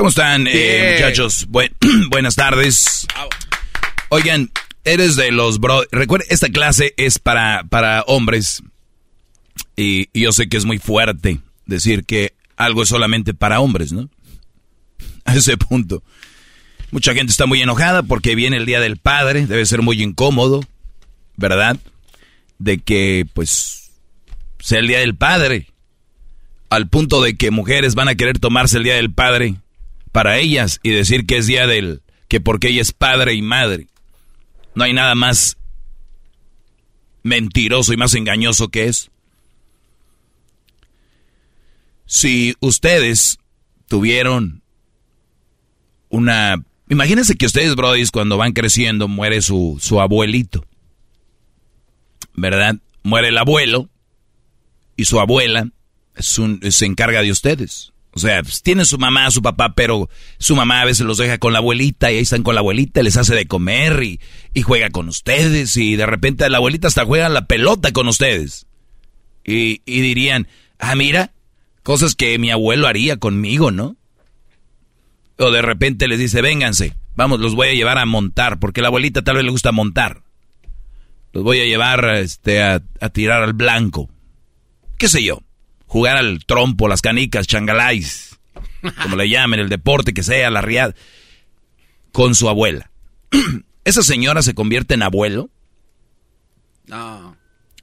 ¿Cómo 0.00 0.08
están, 0.08 0.46
eh, 0.50 0.94
muchachos? 0.94 1.46
Buen- 1.50 1.76
buenas 2.08 2.34
tardes. 2.34 3.06
Oigan, 4.08 4.50
eres 4.82 5.14
de 5.14 5.30
los 5.30 5.60
bro... 5.60 5.82
Recuerden, 5.92 6.26
esta 6.30 6.48
clase 6.48 6.94
es 6.96 7.18
para, 7.18 7.64
para 7.64 8.00
hombres. 8.06 8.62
Y, 9.76 10.08
y 10.14 10.22
yo 10.22 10.32
sé 10.32 10.48
que 10.48 10.56
es 10.56 10.64
muy 10.64 10.78
fuerte 10.78 11.40
decir 11.66 12.06
que 12.06 12.32
algo 12.56 12.82
es 12.82 12.88
solamente 12.88 13.34
para 13.34 13.60
hombres, 13.60 13.92
¿no? 13.92 14.08
A 15.26 15.34
ese 15.34 15.58
punto. 15.58 16.02
Mucha 16.92 17.12
gente 17.12 17.30
está 17.30 17.44
muy 17.44 17.60
enojada 17.60 18.02
porque 18.02 18.34
viene 18.34 18.56
el 18.56 18.64
Día 18.64 18.80
del 18.80 18.96
Padre. 18.96 19.46
Debe 19.46 19.66
ser 19.66 19.82
muy 19.82 20.02
incómodo, 20.02 20.62
¿verdad? 21.36 21.76
De 22.58 22.78
que, 22.78 23.26
pues, 23.34 23.90
sea 24.60 24.78
el 24.78 24.88
Día 24.88 25.00
del 25.00 25.14
Padre. 25.14 25.66
Al 26.70 26.88
punto 26.88 27.20
de 27.20 27.36
que 27.36 27.50
mujeres 27.50 27.94
van 27.94 28.08
a 28.08 28.14
querer 28.14 28.38
tomarse 28.38 28.78
el 28.78 28.84
Día 28.84 28.94
del 28.94 29.12
Padre 29.12 29.56
para 30.12 30.38
ellas 30.38 30.80
y 30.82 30.90
decir 30.90 31.26
que 31.26 31.38
es 31.38 31.46
Día 31.46 31.66
del... 31.66 32.02
que 32.28 32.40
porque 32.40 32.68
ella 32.68 32.82
es 32.82 32.92
padre 32.92 33.34
y 33.34 33.42
madre. 33.42 33.88
No 34.74 34.84
hay 34.84 34.92
nada 34.92 35.14
más 35.14 35.56
mentiroso 37.22 37.92
y 37.92 37.96
más 37.96 38.14
engañoso 38.14 38.68
que 38.68 38.86
es. 38.86 39.10
Si 42.06 42.56
ustedes 42.60 43.38
tuvieron 43.88 44.62
una... 46.08 46.64
Imagínense 46.88 47.36
que 47.36 47.46
ustedes, 47.46 47.76
Brody, 47.76 48.04
cuando 48.08 48.36
van 48.36 48.52
creciendo, 48.52 49.06
muere 49.06 49.42
su, 49.42 49.78
su 49.80 50.00
abuelito. 50.00 50.66
¿Verdad? 52.34 52.76
Muere 53.04 53.28
el 53.28 53.38
abuelo 53.38 53.88
y 54.96 55.04
su 55.04 55.20
abuela 55.20 55.68
se 56.18 56.86
encarga 56.86 57.22
de 57.22 57.30
ustedes. 57.30 57.92
O 58.12 58.18
sea, 58.18 58.42
pues, 58.42 58.62
su 58.88 58.98
mamá, 58.98 59.30
su 59.30 59.40
papá, 59.40 59.74
pero 59.74 60.08
su 60.38 60.56
mamá 60.56 60.80
a 60.80 60.84
veces 60.84 61.06
los 61.06 61.18
deja 61.18 61.38
con 61.38 61.52
la 61.52 61.60
abuelita 61.60 62.10
y 62.10 62.16
ahí 62.16 62.22
están 62.22 62.42
con 62.42 62.54
la 62.54 62.60
abuelita, 62.60 63.02
les 63.02 63.16
hace 63.16 63.34
de 63.34 63.46
comer 63.46 64.02
y, 64.02 64.20
juega 64.62 64.90
con 64.90 65.08
ustedes 65.08 65.76
y 65.76 65.96
de 65.96 66.06
repente 66.06 66.48
la 66.48 66.58
abuelita 66.58 66.88
hasta 66.88 67.04
juega 67.04 67.28
la 67.28 67.46
pelota 67.46 67.92
con 67.92 68.08
ustedes. 68.08 68.66
Y, 69.44 69.80
dirían, 69.86 70.48
ah, 70.78 70.94
mira, 70.96 71.32
cosas 71.82 72.14
que 72.14 72.38
mi 72.38 72.50
abuelo 72.50 72.88
haría 72.88 73.16
conmigo, 73.16 73.70
¿no? 73.70 73.96
O 75.38 75.50
de 75.50 75.62
repente 75.62 76.08
les 76.08 76.18
dice, 76.18 76.42
vénganse, 76.42 76.94
vamos, 77.14 77.40
los 77.40 77.54
voy 77.54 77.68
a 77.68 77.74
llevar 77.74 77.98
a 77.98 78.06
montar, 78.06 78.58
porque 78.58 78.82
la 78.82 78.88
abuelita 78.88 79.22
tal 79.22 79.36
vez 79.36 79.44
le 79.44 79.50
gusta 79.50 79.72
montar. 79.72 80.22
Los 81.32 81.44
voy 81.44 81.60
a 81.60 81.64
llevar 81.64 82.04
este, 82.16 82.60
a 82.60 82.80
tirar 83.12 83.42
al 83.42 83.52
blanco. 83.52 84.10
¿Qué 84.98 85.08
sé 85.08 85.22
yo? 85.22 85.40
Jugar 85.90 86.16
al 86.16 86.44
trompo, 86.46 86.86
las 86.86 87.02
canicas, 87.02 87.48
changaláis, 87.48 88.38
como 89.02 89.16
le 89.16 89.28
llamen, 89.28 89.58
el 89.58 89.68
deporte 89.68 90.14
que 90.14 90.22
sea, 90.22 90.48
la 90.48 90.62
riad, 90.62 90.94
con 92.12 92.36
su 92.36 92.48
abuela. 92.48 92.92
¿Esa 93.84 94.04
señora 94.04 94.42
se 94.42 94.54
convierte 94.54 94.94
en 94.94 95.02
abuelo? 95.02 95.50
No. 96.86 97.36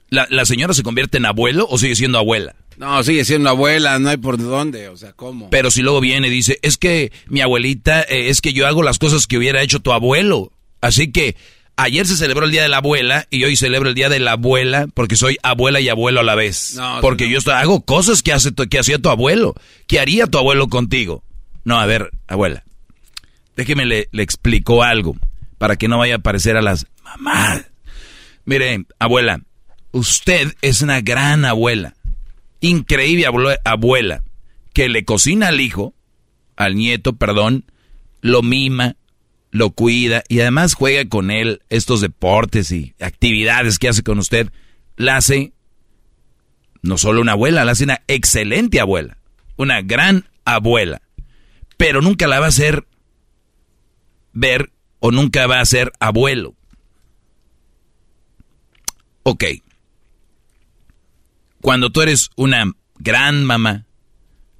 ¿La, 0.08 0.26
¿La, 0.30 0.46
señora 0.46 0.72
se 0.72 0.82
convierte 0.82 1.18
en 1.18 1.26
abuelo 1.26 1.66
o 1.68 1.76
sigue 1.76 1.96
siendo 1.96 2.16
abuela? 2.16 2.56
No, 2.78 3.02
sigue 3.02 3.26
siendo 3.26 3.50
abuela, 3.50 3.98
no 3.98 4.08
hay 4.08 4.16
por 4.16 4.38
dónde, 4.38 4.88
o 4.88 4.96
sea, 4.96 5.12
¿cómo? 5.12 5.50
Pero 5.50 5.70
si 5.70 5.82
luego 5.82 6.00
viene 6.00 6.28
y 6.28 6.30
dice, 6.30 6.58
es 6.62 6.78
que 6.78 7.12
mi 7.26 7.42
abuelita, 7.42 8.00
eh, 8.04 8.30
es 8.30 8.40
que 8.40 8.54
yo 8.54 8.66
hago 8.66 8.82
las 8.82 8.98
cosas 8.98 9.26
que 9.26 9.36
hubiera 9.36 9.60
hecho 9.60 9.80
tu 9.80 9.92
abuelo. 9.92 10.52
Así 10.80 11.12
que 11.12 11.36
ayer 11.78 12.06
se 12.06 12.16
celebró 12.16 12.44
el 12.44 12.50
Día 12.50 12.62
de 12.62 12.68
la 12.68 12.78
Abuela 12.78 13.26
y 13.30 13.44
hoy 13.44 13.56
celebro 13.56 13.88
el 13.88 13.94
Día 13.94 14.08
de 14.08 14.18
la 14.18 14.32
Abuela 14.32 14.88
porque 14.92 15.16
soy 15.16 15.38
abuela 15.42 15.80
y 15.80 15.88
abuelo 15.88 16.20
a 16.20 16.24
la 16.24 16.34
vez. 16.34 16.78
porque 17.00 17.30
yo 17.30 17.38
hago 17.52 17.82
cosas 17.82 18.22
que, 18.22 18.32
hace 18.32 18.52
que 18.52 18.78
hacía 18.78 18.98
tu 18.98 19.08
abuelo. 19.08 19.54
¿Qué 19.86 20.00
haría 20.00 20.26
tu 20.26 20.38
abuelo 20.38 20.68
contigo? 20.68 21.22
No, 21.64 21.78
a 21.78 21.86
ver, 21.86 22.10
abuela, 22.26 22.64
déjeme 23.56 23.86
le, 23.86 24.08
le 24.12 24.22
explico 24.22 24.82
algo 24.82 25.16
para 25.56 25.76
que 25.76 25.88
no 25.88 25.98
vaya 25.98 26.16
a 26.16 26.20
parecer 26.20 26.56
a 26.56 26.62
las 26.62 26.86
mamás. 27.04 27.64
Mire, 28.44 28.84
abuela, 28.98 29.40
usted 29.92 30.54
es 30.62 30.82
una 30.82 31.00
gran 31.00 31.44
abuela, 31.44 31.94
increíble 32.60 33.26
abuela, 33.64 34.22
que 34.72 34.88
le 34.88 35.04
cocina 35.04 35.48
al 35.48 35.60
hijo, 35.60 35.94
al 36.56 36.74
nieto, 36.74 37.16
perdón, 37.16 37.64
lo 38.20 38.42
mima, 38.42 38.96
lo 39.50 39.70
cuida 39.70 40.22
y 40.28 40.40
además 40.40 40.74
juega 40.74 41.08
con 41.08 41.30
él 41.30 41.62
estos 41.70 42.00
deportes 42.00 42.70
y 42.70 42.94
actividades 43.00 43.78
que 43.78 43.88
hace 43.88 44.02
con 44.02 44.18
usted, 44.18 44.50
la 44.96 45.16
hace 45.16 45.52
no 46.82 46.98
solo 46.98 47.20
una 47.20 47.32
abuela, 47.32 47.64
la 47.64 47.72
hace 47.72 47.84
una 47.84 48.02
excelente 48.08 48.80
abuela, 48.80 49.18
una 49.56 49.82
gran 49.82 50.28
abuela, 50.44 51.02
pero 51.76 52.02
nunca 52.02 52.26
la 52.26 52.40
va 52.40 52.46
a 52.46 52.50
hacer 52.50 52.86
ver 54.32 54.70
o 55.00 55.10
nunca 55.10 55.46
va 55.46 55.60
a 55.60 55.66
ser 55.66 55.92
abuelo. 56.00 56.54
Ok. 59.22 59.44
Cuando 61.60 61.90
tú 61.90 62.02
eres 62.02 62.30
una 62.36 62.72
gran 62.98 63.44
mamá, 63.44 63.84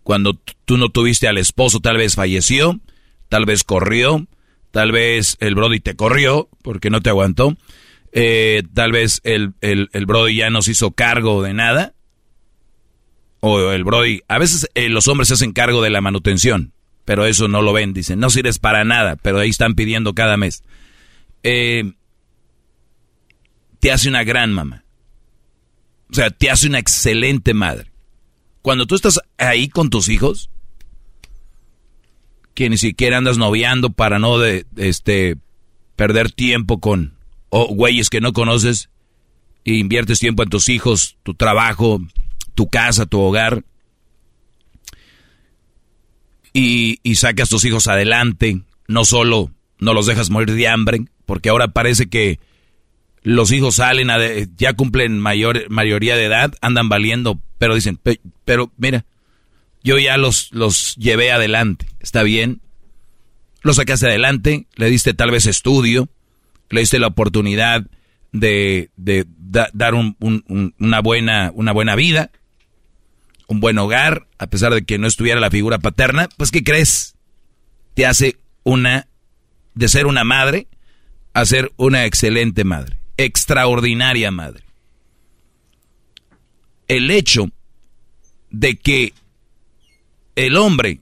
cuando 0.03 0.35
tú 0.65 0.77
no 0.79 0.89
tuviste 0.89 1.29
al 1.29 1.39
esposo, 1.39 1.81
tal 1.81 1.97
vez 1.97 2.15
falleció, 2.15 2.81
tal 3.29 3.45
vez 3.45 3.65
corrió, 3.65 4.27
Tal 4.79 4.93
vez 4.93 5.37
el 5.41 5.57
Brody 5.57 5.81
te 5.81 5.97
corrió 5.97 6.49
porque 6.63 6.89
no 6.89 7.01
te 7.01 7.11
aguantó. 7.11 7.57
Eh, 8.13 8.63
tal 8.75 8.93
vez 8.93 9.21
el, 9.25 9.55
el, 9.61 10.07
Brody 10.07 10.37
ya 10.37 10.51
no 10.51 10.63
se 10.63 10.71
hizo 10.71 10.93
cargo 10.93 11.43
de 11.43 11.53
nada. 11.53 11.95
O 13.41 13.73
el 13.73 13.83
Brody, 13.83 14.21
a 14.29 14.39
veces 14.39 14.71
eh, 14.77 14.89
los 14.89 15.09
hombres 15.09 15.27
se 15.27 15.35
hacen 15.35 15.53
cargo 15.53 15.83
de 15.83 15.91
la 15.91 16.01
manutención, 16.01 16.75
pero 17.05 17.27
eso 17.27 17.49
no 17.49 17.61
lo 17.61 17.73
ven, 17.73 17.93
dicen, 17.93 18.21
no 18.21 18.31
sirves 18.31 18.61
para 18.61 18.85
nada, 18.85 19.17
pero 19.17 19.41
ahí 19.41 19.51
están 19.51 19.75
pidiendo 19.75 20.15
cada 20.15 20.37
mes. 20.37 20.63
Eh, 21.43 21.95
te 23.81 23.91
hace 23.91 24.09
una 24.09 24.23
gran 24.23 24.53
mamá. 24.53 24.85
O 26.09 26.15
sea, 26.15 26.31
te 26.31 26.53
hace 26.53 26.69
una 26.69 26.79
excelente 26.79 27.53
madre. 27.53 27.91
Cuando 28.63 28.87
tú 28.87 28.95
estás 28.95 29.19
ahí 29.39 29.69
con 29.71 29.91
tus 29.91 30.09
hijos, 30.09 30.51
que 32.59 32.69
ni 32.69 32.77
siquiera 32.77 33.19
andas 33.19 33.39
noviando 33.39 33.91
para 33.91 34.19
no 34.19 34.37
de, 34.37 34.67
este 34.77 35.37
perder 35.95 36.33
tiempo 36.33 36.81
con 36.81 37.15
güeyes 37.53 38.11
que 38.11 38.21
no 38.21 38.33
conoces 38.33 38.91
e 39.65 39.75
inviertes 39.75 40.19
tiempo 40.19 40.43
en 40.43 40.49
tus 40.49 40.69
hijos, 40.69 41.19
tu 41.23 41.35
trabajo, 41.35 42.01
tu 42.57 42.67
casa, 42.67 43.07
tu 43.07 43.21
hogar 43.21 43.63
y, 46.53 46.99
y 47.05 47.15
sacas 47.15 47.49
tus 47.49 47.65
hijos 47.65 47.87
adelante, 47.87 48.63
no 48.89 49.05
solo 49.05 49.53
no 49.79 49.95
los 49.95 50.07
dejas 50.07 50.29
morir 50.29 50.53
de 50.53 50.67
hambre, 50.67 51.05
porque 51.27 51.51
ahora 51.51 51.69
parece 51.69 52.09
que 52.09 52.41
los 53.23 53.53
hijos 53.53 53.77
salen, 53.77 54.11
a 54.11 54.19
ya 54.57 54.73
cumplen 54.73 55.21
mayor, 55.21 55.71
mayoría 55.71 56.17
de 56.17 56.25
edad, 56.25 56.53
andan 56.61 56.89
valiendo, 56.89 57.39
pero 57.59 57.77
dicen, 57.77 58.01
pero 58.45 58.73
mira, 58.77 59.05
yo 59.89 59.99
ya 59.99 60.19
los, 60.19 60.53
los 60.53 60.97
llevé 60.97 61.33
adelante, 61.33 61.87
¿está 61.99 62.23
bien? 62.23 62.61
Los 63.63 63.77
sacaste 63.77 64.07
adelante, 64.07 64.67
le 64.77 64.91
diste 64.91 65.15
tal 65.15 65.31
vez 65.31 65.47
estudio, 65.47 66.11
le 66.69 66.81
diste 66.81 66.99
la 66.99 67.07
oportunidad 67.07 67.87
de, 68.31 68.91
de 68.99 69.25
dar 69.73 69.95
una, 69.95 71.01
buena, 71.01 71.53
una 71.55 71.73
buena 71.73 71.97
vida, 71.97 72.31
un 73.47 73.61
buen 73.61 73.79
hogar, 73.79 74.27
a 74.37 74.49
pesar 74.49 74.75
de 74.75 74.85
que 74.85 74.99
no 74.99 75.07
estuviera 75.07 75.41
la 75.41 75.51
figura 75.51 75.79
paterna, 75.79 76.29
pues 76.37 76.51
¿qué 76.51 76.63
crees? 76.63 77.17
Te 77.95 78.05
hace 78.05 78.37
una, 78.65 79.09
de 79.75 79.89
ser 79.89 80.05
una 80.05 80.23
madre, 80.23 80.67
a 81.33 81.47
ser 81.47 81.73
una 81.79 82.05
excelente 82.05 82.63
madre, 82.63 82.99
extraordinaria 83.17 84.31
madre. 84.31 84.65
El 86.89 87.11
hecho 87.11 87.47
de 88.51 88.77
que 88.77 89.15
el 90.39 90.57
hombre 90.57 91.01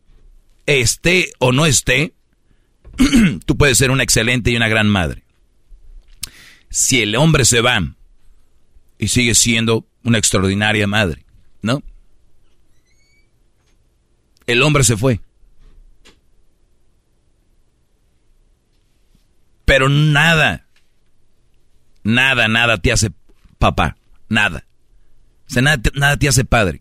esté 0.64 1.30
o 1.38 1.52
no 1.52 1.66
esté, 1.66 2.14
tú 3.44 3.56
puedes 3.58 3.76
ser 3.76 3.90
una 3.90 4.02
excelente 4.02 4.50
y 4.50 4.56
una 4.56 4.68
gran 4.68 4.88
madre. 4.88 5.24
Si 6.70 7.02
el 7.02 7.14
hombre 7.16 7.44
se 7.44 7.60
va 7.60 7.82
y 8.98 9.08
sigue 9.08 9.34
siendo 9.34 9.86
una 10.04 10.16
extraordinaria 10.16 10.86
madre, 10.86 11.26
¿no? 11.60 11.82
El 14.46 14.62
hombre 14.62 14.84
se 14.84 14.96
fue. 14.96 15.20
Pero 19.66 19.90
nada, 19.90 20.66
nada, 22.04 22.48
nada 22.48 22.78
te 22.78 22.90
hace 22.90 23.10
papá, 23.58 23.98
nada. 24.30 24.64
O 25.46 25.52
sea, 25.52 25.60
nada, 25.60 25.82
nada 25.92 26.16
te 26.16 26.26
hace 26.26 26.46
padre. 26.46 26.80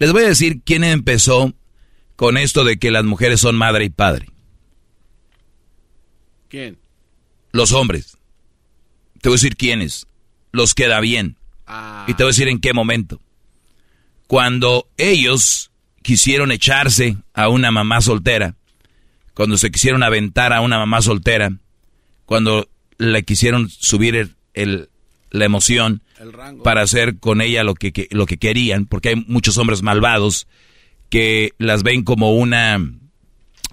Les 0.00 0.12
voy 0.12 0.24
a 0.24 0.28
decir 0.28 0.62
quién 0.64 0.82
empezó 0.82 1.52
con 2.16 2.38
esto 2.38 2.64
de 2.64 2.78
que 2.78 2.90
las 2.90 3.04
mujeres 3.04 3.40
son 3.40 3.54
madre 3.54 3.84
y 3.84 3.90
padre. 3.90 4.28
¿Quién? 6.48 6.78
Los 7.52 7.72
hombres. 7.72 8.16
Te 9.20 9.28
voy 9.28 9.34
a 9.34 9.36
decir 9.36 9.56
quiénes. 9.56 10.06
Los 10.52 10.74
queda 10.74 11.00
bien. 11.00 11.36
Ah. 11.66 12.06
Y 12.08 12.14
te 12.14 12.22
voy 12.22 12.30
a 12.30 12.34
decir 12.34 12.48
en 12.48 12.60
qué 12.60 12.72
momento. 12.72 13.20
Cuando 14.26 14.88
ellos 14.96 15.70
quisieron 16.02 16.50
echarse 16.50 17.18
a 17.34 17.48
una 17.48 17.70
mamá 17.70 18.00
soltera, 18.00 18.56
cuando 19.34 19.58
se 19.58 19.70
quisieron 19.70 20.02
aventar 20.02 20.54
a 20.54 20.62
una 20.62 20.78
mamá 20.78 21.02
soltera, 21.02 21.52
cuando 22.24 22.70
le 22.96 23.22
quisieron 23.22 23.68
subir 23.68 24.34
el, 24.54 24.88
la 25.30 25.44
emoción 25.44 26.02
para 26.62 26.82
hacer 26.82 27.18
con 27.18 27.40
ella 27.40 27.64
lo 27.64 27.74
que, 27.74 28.08
lo 28.10 28.26
que 28.26 28.38
querían, 28.38 28.86
porque 28.86 29.10
hay 29.10 29.24
muchos 29.26 29.56
hombres 29.58 29.82
malvados 29.82 30.46
que 31.08 31.52
las 31.58 31.82
ven 31.82 32.04
como 32.04 32.34
una 32.36 32.78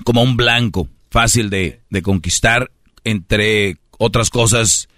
como 0.04 0.22
un 0.22 0.38
blanco 0.38 0.88
fácil 1.10 1.50
de, 1.50 1.82
de 1.90 2.02
conquistar 2.02 2.72
entre 3.04 3.78
otras 3.98 4.30
cosas 4.30 4.90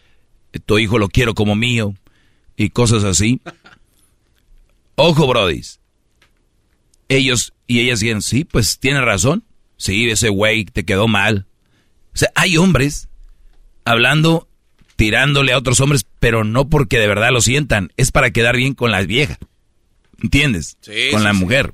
tu 0.65 0.79
hijo 0.79 0.97
lo 0.97 1.09
quiero 1.09 1.35
como 1.35 1.55
mío 1.55 1.93
y 2.57 2.69
cosas 2.71 3.03
así. 3.03 3.39
Ojo 4.95 5.27
brodis 5.27 5.79
ellos 7.07 7.53
y 7.67 7.79
ellas 7.79 7.99
dicen 7.99 8.21
sí 8.21 8.43
pues 8.43 8.79
tiene 8.79 9.01
razón. 9.01 9.43
Sí 9.77 10.09
ese 10.09 10.29
güey 10.29 10.65
te 10.65 10.83
quedó 10.83 11.07
mal 11.07 11.45
o 12.13 12.17
sea 12.17 12.29
hay 12.35 12.57
hombres 12.57 13.07
hablando 13.85 14.48
tirándole 14.99 15.53
a 15.53 15.57
otros 15.57 15.79
hombres, 15.79 16.05
pero 16.19 16.43
no 16.43 16.67
porque 16.67 16.99
de 16.99 17.07
verdad 17.07 17.31
lo 17.31 17.39
sientan, 17.39 17.93
es 17.95 18.11
para 18.11 18.31
quedar 18.31 18.57
bien 18.57 18.73
con 18.73 18.91
la 18.91 19.01
vieja. 19.01 19.37
¿Entiendes? 20.21 20.75
Sí, 20.81 20.91
con 21.11 21.21
sí, 21.21 21.25
la 21.25 21.31
sí. 21.31 21.39
mujer. 21.39 21.71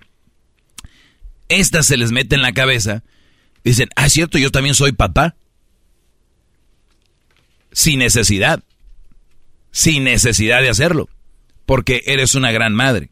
Estas 1.50 1.88
se 1.88 1.98
les 1.98 2.12
mete 2.12 2.36
en 2.36 2.44
la 2.44 2.52
cabeza. 2.52 3.02
Dicen, 3.64 3.90
ah, 3.96 4.06
es 4.06 4.14
cierto, 4.14 4.38
yo 4.38 4.52
también 4.52 4.76
soy 4.76 4.92
papá. 4.92 5.34
Sin 7.72 7.98
necesidad. 7.98 8.64
Sin 9.72 10.04
necesidad 10.04 10.62
de 10.62 10.70
hacerlo. 10.70 11.10
Porque 11.66 12.04
eres 12.06 12.36
una 12.36 12.52
gran 12.52 12.76
madre. 12.76 13.10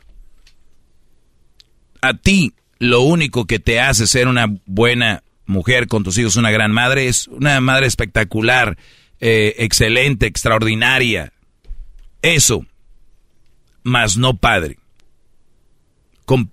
A 2.01 2.13
ti, 2.13 2.53
lo 2.77 3.01
único 3.01 3.45
que 3.45 3.57
te 3.57 3.79
hace 3.79 4.05
ser 4.05 4.27
una 4.27 4.45
buena 4.67 5.23
mujer 5.47 5.87
con 5.87 6.03
tus 6.03 6.19
hijos, 6.19 6.35
una 6.35 6.51
gran 6.51 6.71
madre, 6.71 7.07
es 7.07 7.27
una 7.29 7.59
madre 7.61 7.87
espectacular, 7.87 8.77
eh, 9.25 9.55
excelente, 9.63 10.25
extraordinaria. 10.25 11.31
Eso. 12.21 12.65
Más 13.81 14.17
no 14.17 14.35
padre. 14.35 14.79
Con 16.25 16.51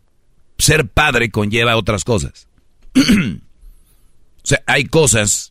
ser 0.56 0.86
padre 0.86 1.32
conlleva 1.32 1.76
otras 1.76 2.04
cosas. 2.04 2.46
o 2.94 3.00
sea, 4.44 4.62
hay 4.66 4.84
cosas 4.84 5.50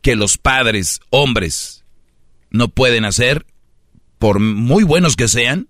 que 0.00 0.14
los 0.14 0.38
padres, 0.38 1.00
hombres, 1.10 1.84
no 2.50 2.68
pueden 2.68 3.04
hacer, 3.04 3.46
por 4.20 4.38
muy 4.38 4.84
buenos 4.84 5.16
que 5.16 5.26
sean, 5.26 5.68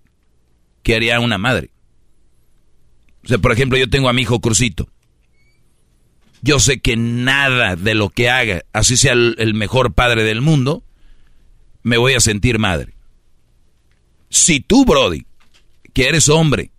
que 0.83 0.97
haría 0.97 1.19
una 1.21 1.39
madre. 1.39 1.71
O 3.25 3.29
sea, 3.29 3.39
por 3.39 3.53
ejemplo, 3.53 3.79
yo 3.79 3.89
tengo 3.89 4.11
a 4.11 4.13
mi 4.13 4.21
hijo 4.21 4.41
Crucito. 4.41 4.91
Yo 6.43 6.61
sé 6.61 6.81
que 6.81 6.97
nada 6.97 7.77
de 7.77 7.95
lo 7.95 8.11
que 8.11 8.31
haga, 8.31 8.65
así 8.73 8.97
sea 8.97 9.13
el, 9.13 9.35
el 9.39 9.55
mejor 9.55 9.93
padre 9.93 10.23
del 10.25 10.41
mundo, 10.41 10.85
me 11.83 11.97
voy 11.97 12.15
a 12.15 12.21
sentir 12.21 12.59
madre. 12.59 12.95
Si 14.31 14.61
tú, 14.61 14.85
Brody, 14.85 15.27
que 15.93 16.09
eres 16.09 16.29
hombre, 16.29 16.71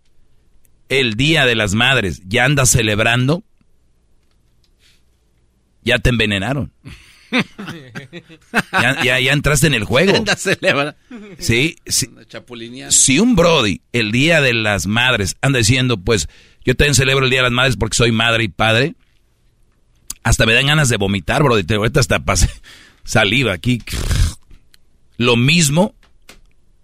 el 0.88 1.15
Día 1.15 1.45
de 1.45 1.56
las 1.56 1.74
Madres 1.74 2.22
ya 2.26 2.45
andas 2.45 2.69
celebrando, 2.69 3.43
ya 5.84 6.00
te 6.00 6.10
envenenaron. 6.10 6.72
Ya, 8.72 9.04
ya, 9.04 9.19
ya 9.19 9.34
entraste 9.34 9.67
en 9.67 9.76
el 9.76 9.84
juego. 9.84 10.13
Sí, 11.38 11.76
sí. 11.86 12.10
Si 12.89 13.19
un 13.19 13.36
Brody, 13.36 13.82
el 13.91 14.12
Día 14.12 14.41
de 14.41 14.54
las 14.54 14.88
Madres, 14.88 15.36
anda 15.41 15.60
diciendo, 15.60 15.98
pues, 15.98 16.28
yo 16.65 16.76
también 16.76 16.95
celebro 16.95 17.26
el 17.26 17.30
Día 17.30 17.41
de 17.41 17.43
las 17.43 17.52
Madres 17.52 17.78
porque 17.78 17.98
soy 17.98 18.12
madre 18.12 18.45
y 18.45 18.48
padre, 18.48 18.95
hasta 20.23 20.45
me 20.45 20.53
dan 20.53 20.67
ganas 20.67 20.89
de 20.89 20.97
vomitar. 20.97 21.43
Te, 21.65 21.75
ahorita 21.75 21.99
hasta 21.99 22.19
pasé 22.19 22.49
saliva 23.03 23.53
aquí. 23.53 23.82
Lo 25.17 25.36
mismo, 25.36 25.95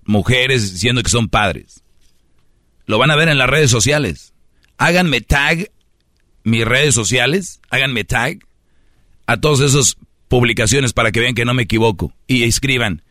mujeres 0.03 0.73
diciendo 0.73 1.03
que 1.03 1.09
son 1.09 1.29
padres. 1.29 1.83
Lo 2.85 2.97
van 2.97 3.11
a 3.11 3.15
ver 3.15 3.29
en 3.29 3.37
las 3.37 3.49
redes 3.49 3.71
sociales. 3.71 4.33
Háganme 4.77 5.21
tag, 5.21 5.71
mis 6.43 6.65
redes 6.65 6.93
sociales, 6.93 7.61
háganme 7.69 8.03
tag 8.03 8.39
a 9.25 9.37
todas 9.37 9.61
esas 9.61 9.97
publicaciones 10.27 10.93
para 10.93 11.11
que 11.11 11.19
vean 11.19 11.33
que 11.33 11.45
no 11.45 11.53
me 11.53 11.63
equivoco. 11.63 12.13
Y 12.27 12.43
escriban, 12.43 13.01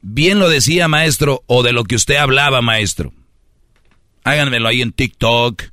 bien 0.00 0.38
lo 0.38 0.48
decía 0.48 0.88
maestro 0.88 1.44
o 1.46 1.62
de 1.62 1.72
lo 1.72 1.84
que 1.84 1.96
usted 1.96 2.16
hablaba 2.16 2.62
maestro. 2.62 3.12
Háganmelo 4.24 4.68
ahí 4.68 4.82
en 4.82 4.92
TikTok, 4.92 5.64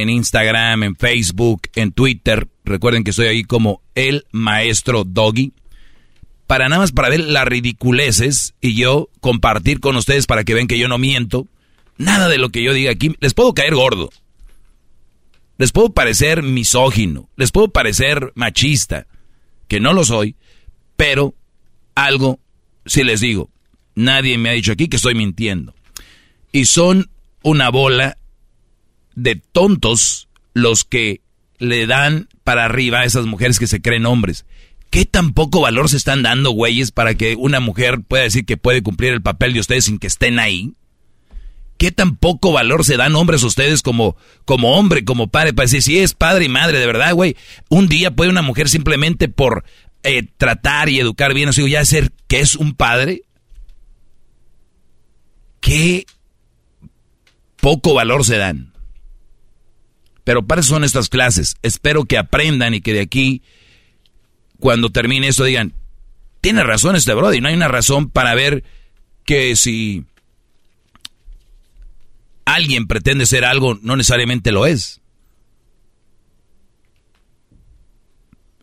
en 0.00 0.08
Instagram, 0.08 0.82
en 0.84 0.96
Facebook, 0.96 1.62
en 1.74 1.92
Twitter. 1.92 2.48
Recuerden 2.64 3.04
que 3.04 3.10
estoy 3.10 3.26
ahí 3.26 3.44
como 3.44 3.82
el 3.94 4.24
maestro 4.32 5.04
Doggy. 5.04 5.52
Para 6.46 6.68
nada 6.68 6.80
más 6.80 6.92
para 6.92 7.10
ver 7.10 7.20
las 7.20 7.46
ridiculeces 7.46 8.54
y 8.60 8.74
yo 8.74 9.10
compartir 9.20 9.80
con 9.80 9.96
ustedes 9.96 10.26
para 10.26 10.44
que 10.44 10.54
vean 10.54 10.66
que 10.66 10.78
yo 10.78 10.88
no 10.88 10.98
miento. 10.98 11.46
Nada 11.98 12.28
de 12.28 12.38
lo 12.38 12.48
que 12.48 12.62
yo 12.62 12.72
diga 12.72 12.90
aquí. 12.90 13.14
Les 13.20 13.34
puedo 13.34 13.52
caer 13.52 13.74
gordo. 13.74 14.10
Les 15.58 15.72
puedo 15.72 15.90
parecer 15.90 16.42
misógino. 16.42 17.28
Les 17.36 17.52
puedo 17.52 17.68
parecer 17.68 18.32
machista. 18.34 19.06
Que 19.68 19.78
no 19.78 19.92
lo 19.92 20.04
soy. 20.04 20.36
Pero 20.96 21.34
algo 21.94 22.40
si 22.86 23.04
les 23.04 23.20
digo. 23.20 23.50
Nadie 23.94 24.38
me 24.38 24.48
ha 24.48 24.52
dicho 24.52 24.72
aquí 24.72 24.88
que 24.88 24.96
estoy 24.96 25.14
mintiendo. 25.14 25.74
Y 26.50 26.64
son 26.64 27.10
una 27.42 27.68
bola 27.68 28.16
de 29.14 29.36
tontos 29.36 30.28
los 30.54 30.84
que 30.84 31.20
le 31.58 31.86
dan 31.86 32.28
para 32.44 32.64
arriba 32.64 33.00
a 33.00 33.04
esas 33.04 33.26
mujeres 33.26 33.58
que 33.58 33.66
se 33.66 33.80
creen 33.80 34.06
hombres. 34.06 34.44
¿Qué 34.90 35.06
tan 35.06 35.32
poco 35.32 35.60
valor 35.62 35.88
se 35.88 35.96
están 35.96 36.22
dando, 36.22 36.50
güeyes, 36.50 36.90
para 36.90 37.14
que 37.14 37.34
una 37.36 37.60
mujer 37.60 38.00
pueda 38.06 38.24
decir 38.24 38.44
que 38.44 38.58
puede 38.58 38.82
cumplir 38.82 39.12
el 39.12 39.22
papel 39.22 39.54
de 39.54 39.60
ustedes 39.60 39.86
sin 39.86 39.98
que 39.98 40.06
estén 40.06 40.38
ahí? 40.38 40.74
¿Qué 41.78 41.90
tan 41.90 42.16
poco 42.16 42.52
valor 42.52 42.84
se 42.84 42.96
dan 42.96 43.16
hombres 43.16 43.42
ustedes 43.42 43.82
como, 43.82 44.16
como 44.44 44.76
hombre, 44.76 45.04
como 45.04 45.28
padre, 45.28 45.54
para 45.54 45.64
decir 45.64 45.82
si 45.82 45.98
es 45.98 46.12
padre 46.14 46.44
y 46.44 46.48
madre, 46.48 46.78
de 46.78 46.86
verdad, 46.86 47.14
güey? 47.14 47.36
Un 47.70 47.88
día 47.88 48.10
puede 48.10 48.30
una 48.30 48.42
mujer 48.42 48.68
simplemente 48.68 49.28
por 49.28 49.64
eh, 50.02 50.24
tratar 50.36 50.88
y 50.88 51.00
educar 51.00 51.32
bien 51.32 51.48
a 51.48 51.52
su 51.52 51.60
hijo 51.62 51.68
ya 51.68 51.84
ser 51.84 52.12
que 52.28 52.40
es 52.40 52.54
un 52.54 52.74
padre. 52.74 53.22
¿Qué 55.60 56.04
poco 57.60 57.94
valor 57.94 58.24
se 58.24 58.36
dan? 58.36 58.71
Pero 60.24 60.46
para 60.46 60.60
eso 60.60 60.70
son 60.70 60.84
estas 60.84 61.08
clases. 61.08 61.56
Espero 61.62 62.04
que 62.04 62.18
aprendan 62.18 62.74
y 62.74 62.80
que 62.80 62.92
de 62.92 63.00
aquí, 63.00 63.42
cuando 64.58 64.90
termine 64.90 65.28
esto, 65.28 65.44
digan, 65.44 65.74
tiene 66.40 66.62
razón 66.62 66.96
este 66.96 67.14
Brody, 67.14 67.40
no 67.40 67.48
hay 67.48 67.54
una 67.54 67.68
razón 67.68 68.10
para 68.10 68.34
ver 68.34 68.64
que 69.24 69.56
si 69.56 70.04
alguien 72.44 72.86
pretende 72.86 73.26
ser 73.26 73.44
algo, 73.44 73.78
no 73.82 73.96
necesariamente 73.96 74.52
lo 74.52 74.66
es. 74.66 75.00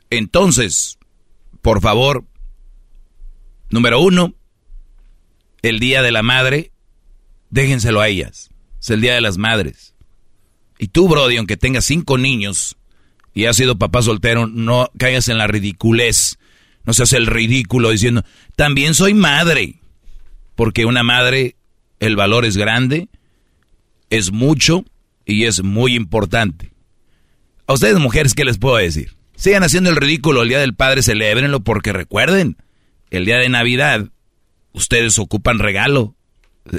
Entonces, 0.10 0.98
por 1.62 1.82
favor, 1.82 2.26
número 3.70 4.00
uno, 4.02 4.34
el 5.62 5.80
Día 5.80 6.02
de 6.02 6.12
la 6.12 6.24
Madre, 6.24 6.72
déjenselo 7.50 8.02
a 8.02 8.08
ellas. 8.08 8.50
Es 8.80 8.90
el 8.90 9.02
Día 9.02 9.14
de 9.14 9.22
las 9.22 9.38
Madres. 9.38 9.94
Y 10.80 10.88
tú, 10.88 11.10
Brody, 11.10 11.38
aunque 11.38 11.58
tengas 11.58 11.86
cinco 11.86 12.18
niños 12.18 12.78
y 13.34 13.46
has 13.46 13.58
sido 13.58 13.78
papá 13.78 14.02
soltero, 14.02 14.48
no 14.48 14.90
caigas 14.98 15.28
en 15.28 15.38
la 15.38 15.46
ridiculez. 15.46 16.40
No 16.86 16.94
seas 16.94 17.14
el 17.14 17.28
ridículo 17.28 17.92
diciendo, 17.92 18.24
también 18.56 18.96
soy 18.96 19.14
madre. 19.14 19.76
Porque 20.56 20.86
una 20.86 21.04
madre, 21.04 21.58
el 22.00 22.16
valor 22.16 22.46
es 22.46 22.58
grande, 22.58 23.10
es 24.10 24.32
mucho 24.32 24.86
y 25.26 25.44
es 25.44 25.64
muy 25.64 25.96
importante. 25.96 26.72
A 27.68 27.74
ustedes, 27.74 28.00
mujeres, 28.00 28.34
¿qué 28.34 28.46
les 28.46 28.58
puedo 28.58 28.78
decir? 28.78 29.16
Sigan 29.36 29.64
haciendo 29.64 29.90
el 29.90 29.98
ridículo 29.98 30.42
el 30.42 30.50
Día 30.50 30.60
del 30.60 30.76
Padre, 30.76 31.04
celebrenlo 31.04 31.60
porque 31.60 31.94
recuerden, 31.94 32.58
el 33.10 33.26
Día 33.26 33.38
de 33.38 33.50
Navidad, 33.50 34.08
ustedes 34.74 35.20
ocupan 35.20 35.60
regalo. 35.60 36.16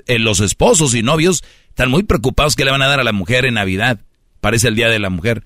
Eh, 0.06 0.18
los 0.18 0.40
esposos 0.40 0.94
y 0.94 1.02
novios 1.02 1.42
están 1.70 1.90
muy 1.90 2.02
preocupados 2.02 2.54
que 2.56 2.64
le 2.64 2.70
van 2.70 2.82
a 2.82 2.86
dar 2.88 3.00
a 3.00 3.04
la 3.04 3.12
mujer 3.12 3.46
en 3.46 3.54
Navidad. 3.54 3.98
Parece 4.40 4.68
el 4.68 4.74
Día 4.76 4.88
de 4.88 4.98
la 4.98 5.10
Mujer. 5.10 5.42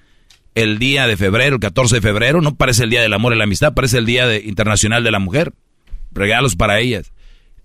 El 0.54 0.78
día 0.78 1.06
de 1.06 1.16
febrero, 1.16 1.56
el 1.56 1.60
14 1.60 1.96
de 1.96 2.00
febrero, 2.00 2.40
no 2.40 2.54
parece 2.54 2.84
el 2.84 2.90
Día 2.90 3.02
del 3.02 3.12
Amor 3.12 3.34
y 3.34 3.38
la 3.38 3.44
Amistad, 3.44 3.74
parece 3.74 3.98
el 3.98 4.06
Día 4.06 4.26
de- 4.26 4.38
Internacional 4.44 5.02
de 5.02 5.10
la 5.10 5.18
Mujer. 5.18 5.52
Regalos 6.12 6.54
para 6.54 6.78
ellas. 6.80 7.12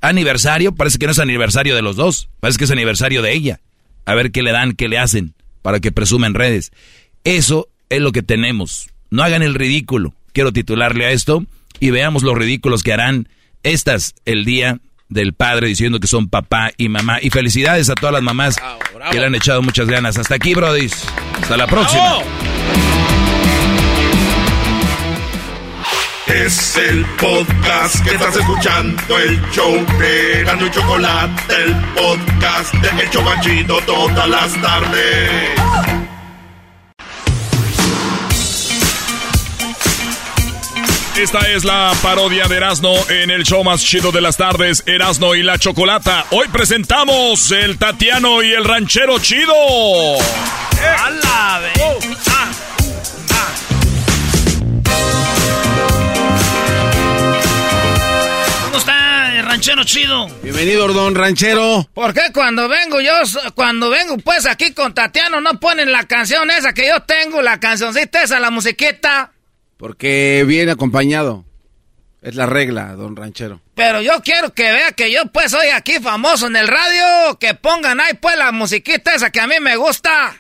Aniversario, 0.02 0.74
parece 0.74 0.98
que 0.98 1.06
no 1.06 1.12
es 1.12 1.20
aniversario 1.20 1.76
de 1.76 1.82
los 1.82 1.96
dos, 1.96 2.30
parece 2.40 2.58
que 2.58 2.66
es 2.66 2.72
aniversario 2.72 3.22
de 3.22 3.34
ella. 3.34 3.60
A 4.06 4.16
ver 4.16 4.32
qué 4.32 4.42
le 4.44 4.52
dan, 4.52 4.74
qué 4.74 4.88
le 4.88 4.98
hacen, 4.98 5.34
para 5.62 5.80
que 5.80 5.92
presumen 5.92 6.34
redes. 6.34 6.72
Eso 7.24 7.68
es 7.90 8.02
lo 8.02 8.12
que 8.12 8.24
tenemos. 8.24 8.90
No 9.12 9.24
hagan 9.24 9.44
el 9.44 9.56
ridículo. 9.56 10.14
Quiero 10.34 10.52
titularle 10.54 11.06
a 11.06 11.12
esto 11.12 11.44
y 11.80 11.92
veamos 11.92 12.24
los 12.24 12.38
ridículos 12.38 12.82
que 12.82 12.94
harán 12.94 13.28
estas 13.64 14.16
el 14.26 14.46
día 14.46 14.80
del 15.10 15.34
padre 15.34 15.68
diciendo 15.68 16.00
que 16.00 16.08
son 16.08 16.30
papá 16.30 16.72
y 16.78 16.88
mamá. 16.88 17.18
Y 17.22 17.30
felicidades 17.30 17.90
a 17.90 17.96
todas 17.96 18.14
las 18.14 18.24
mamás 18.24 18.56
que 19.12 19.20
le 19.20 19.26
han 19.26 19.36
echado 19.36 19.62
muchas 19.62 19.88
ganas. 19.88 20.18
Hasta 20.18 20.36
aquí, 20.36 20.54
Brody. 20.54 20.90
Hasta 21.42 21.58
la 21.58 21.68
próxima. 21.68 22.20
Es 26.28 26.78
el 26.78 27.04
podcast 27.20 28.04
que 28.06 28.12
estás 28.12 28.36
escuchando, 28.36 29.18
el 29.18 29.42
show 29.50 29.74
de 29.98 30.44
Gano 30.44 30.68
y 30.68 30.70
Chocolate, 30.70 31.56
el 31.64 31.76
podcast 31.96 32.74
de 32.76 33.04
El 33.04 33.10
Chobachito 33.10 33.80
todas 33.88 34.30
las 34.30 34.62
tardes. 34.62 35.99
Esta 41.20 41.52
es 41.52 41.66
la 41.66 41.92
parodia 42.02 42.48
de 42.48 42.56
Erasno 42.56 42.94
en 43.10 43.30
el 43.30 43.44
show 43.44 43.62
más 43.62 43.84
chido 43.84 44.14
de 44.14 44.22
las 44.22 44.38
tardes, 44.38 44.84
Erasno 44.86 45.36
y 45.36 45.44
la 45.44 45.60
Chocolata. 45.60 46.26
Hoy 46.30 46.48
presentamos 46.48 47.52
el 47.52 47.78
Tatiano 47.78 48.42
y 48.42 48.54
el 48.54 48.64
Ranchero 48.64 49.20
Chido. 49.20 49.54
¡A 49.54 51.10
la 51.10 51.60
vez! 51.60 51.74
Ah, 58.88 59.42
ranchero 59.42 59.84
chido. 59.84 60.28
Bienvenido, 60.42 60.88
don 60.88 61.16
ranchero. 61.16 61.86
¿Por 61.94 62.14
qué 62.14 62.32
cuando 62.34 62.70
vengo 62.70 63.02
yo, 63.02 63.12
cuando 63.56 63.90
vengo 63.90 64.18
pues 64.20 64.46
aquí 64.46 64.74
con 64.74 64.94
Tatiano 64.94 65.42
no 65.42 65.60
ponen 65.60 65.92
la 65.92 66.06
canción 66.06 66.50
esa 66.50 66.74
que 66.74 66.88
yo 66.88 67.02
tengo, 67.02 67.42
la 67.42 67.60
cancioncita 67.60 68.24
esa, 68.24 68.40
la 68.40 68.52
musiquita? 68.52 69.34
Porque 69.80 70.44
viene 70.46 70.74
acompañado. 70.74 71.46
Es 72.22 72.36
la 72.36 72.46
regla, 72.46 72.96
don 72.96 73.16
ranchero. 73.16 73.62
Pero 73.76 74.02
yo 74.02 74.22
quiero 74.22 74.54
que 74.54 74.74
vea 74.74 74.92
que 74.92 75.10
yo 75.10 75.22
pues 75.32 75.52
soy 75.52 75.70
aquí 75.70 75.94
famoso 76.02 76.48
en 76.48 76.58
el 76.58 76.68
radio, 76.68 77.40
que 77.40 77.54
pongan 77.54 78.02
ahí 78.02 78.14
pues 78.22 78.38
la 78.38 78.52
musiquita 78.52 79.16
esa 79.16 79.30
que 79.30 79.40
a 79.40 79.48
mí 79.48 79.56
me 79.62 79.78
gusta. 79.78 80.36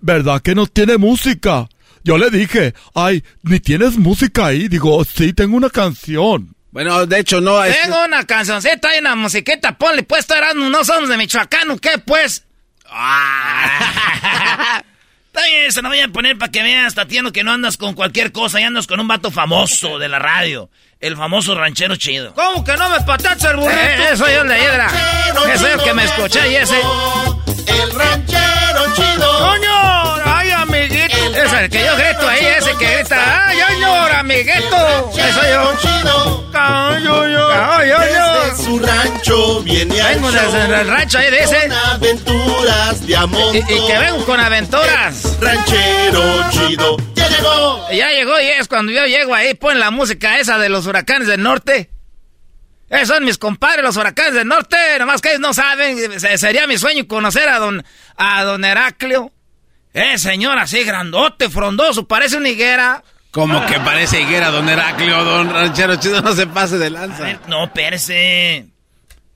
¿Verdad 0.00 0.42
que 0.42 0.54
no 0.54 0.68
tiene 0.68 0.96
música? 0.96 1.68
Yo 2.04 2.18
le 2.18 2.30
dije, 2.30 2.72
ay, 2.94 3.24
ni 3.42 3.58
tienes 3.58 3.96
música 3.96 4.46
ahí. 4.46 4.68
Digo, 4.68 5.04
sí, 5.04 5.32
tengo 5.32 5.56
una 5.56 5.70
canción. 5.70 6.54
Bueno, 6.70 7.04
de 7.04 7.18
hecho 7.18 7.40
no. 7.40 7.64
Este 7.64 7.82
tengo 7.82 8.04
una 8.04 8.24
cancioncita 8.24 8.94
y 8.94 9.00
una 9.00 9.16
musiquita, 9.16 9.76
ponle 9.76 10.04
pues, 10.04 10.24
no 10.54 10.84
somos 10.84 11.08
de 11.08 11.16
Michoacán, 11.16 11.68
¿o 11.72 11.78
qué 11.78 11.98
pues? 11.98 12.46
Está 15.34 15.48
bien, 15.48 15.72
se 15.72 15.82
no 15.82 15.88
voy 15.88 15.98
a 15.98 16.06
poner 16.06 16.38
para 16.38 16.52
que 16.52 16.62
veas, 16.62 16.94
Tatiano, 16.94 17.32
que 17.32 17.42
no 17.42 17.50
andas 17.50 17.76
con 17.76 17.94
cualquier 17.94 18.30
cosa 18.30 18.60
y 18.60 18.62
andas 18.62 18.86
con 18.86 19.00
un 19.00 19.08
vato 19.08 19.32
famoso 19.32 19.98
de 19.98 20.08
la 20.08 20.20
radio. 20.20 20.70
El 21.00 21.16
famoso 21.16 21.56
ranchero 21.56 21.96
chido. 21.96 22.32
¿Cómo 22.34 22.62
que 22.62 22.76
no 22.76 22.88
me 22.88 23.00
patacha 23.00 23.50
el 23.50 23.56
burrito? 23.56 23.80
Eh, 23.80 24.10
eso 24.12 24.30
yo 24.30 24.44
de 24.44 24.56
Hiedra. 24.56 24.88
Ese 25.52 25.66
es 25.66 25.74
el 25.74 25.82
que 25.82 25.92
me 25.92 26.04
escuché 26.04 26.52
y 26.52 26.54
ese. 26.54 26.80
El 27.66 27.90
ranchero 27.90 28.94
chido. 28.94 29.38
¡Coño! 29.40 30.14
¡Ay, 30.24 30.50
amiguito! 30.52 30.93
Es 31.44 31.52
el 31.52 31.68
que 31.68 31.84
yo 31.84 31.96
grito 31.96 32.26
ahí, 32.28 32.46
ese 32.46 32.74
que 32.78 32.96
grita. 32.96 33.48
¡Ay, 33.48 33.58
señor, 33.68 34.12
amiguito! 34.12 35.10
Eso 35.14 35.40
yo. 35.50 36.38
¡Ay! 36.54 37.04
¡Ay, 37.52 37.88
yo, 37.88 37.98
yo! 37.98 38.44
Desde 38.44 38.64
su 38.64 38.78
rancho 38.78 39.62
viene 39.62 40.00
al 40.00 40.14
Vengo 40.14 40.32
desde 40.32 40.80
el 40.80 40.88
rancho 40.88 41.18
ahí, 41.18 41.30
dice. 41.30 41.68
Con 41.68 41.72
aventuras 41.72 43.06
de 43.06 43.16
amor. 43.16 43.54
Y, 43.54 43.58
y, 43.58 43.86
que 43.86 43.98
vengo 43.98 44.24
con 44.24 44.40
aventuras. 44.40 45.36
Ranchero 45.38 46.50
chido. 46.50 46.96
¡Ya 47.14 47.28
llegó! 47.28 47.90
Ya 47.90 48.10
llegó 48.10 48.40
y 48.40 48.46
es 48.46 48.66
cuando 48.66 48.92
yo 48.92 49.04
llego 49.04 49.34
ahí, 49.34 49.52
pon 49.52 49.78
la 49.78 49.90
música 49.90 50.38
esa 50.38 50.56
de 50.58 50.70
los 50.70 50.86
huracanes 50.86 51.28
del 51.28 51.42
norte. 51.42 51.90
Esos 52.88 53.08
son 53.08 53.24
mis 53.24 53.36
compadres, 53.36 53.84
los 53.84 53.96
huracanes 53.96 54.34
del 54.34 54.48
norte. 54.48 54.76
Nomás 54.98 55.20
que 55.20 55.28
ellos 55.28 55.40
no 55.40 55.52
saben. 55.52 56.20
Sería 56.38 56.66
mi 56.66 56.78
sueño 56.78 57.06
conocer 57.06 57.48
a 57.50 57.58
don, 57.58 57.84
a 58.16 58.44
don 58.44 58.64
Heraclio. 58.64 59.30
Eh, 59.94 60.18
señor, 60.18 60.58
así 60.58 60.82
grandote, 60.82 61.48
frondoso, 61.48 62.06
parece 62.08 62.36
una 62.36 62.48
higuera. 62.48 63.04
Como 63.30 63.64
que 63.66 63.78
parece 63.80 64.20
higuera, 64.20 64.50
don 64.50 64.68
Heraclio, 64.68 65.24
don 65.24 65.50
Ranchero 65.50 65.96
Chido, 65.96 66.20
no 66.20 66.34
se 66.34 66.48
pase 66.48 66.78
de 66.78 66.90
lanza. 66.90 67.22
Ver, 67.22 67.40
no, 67.46 67.72
perse. 67.72 68.66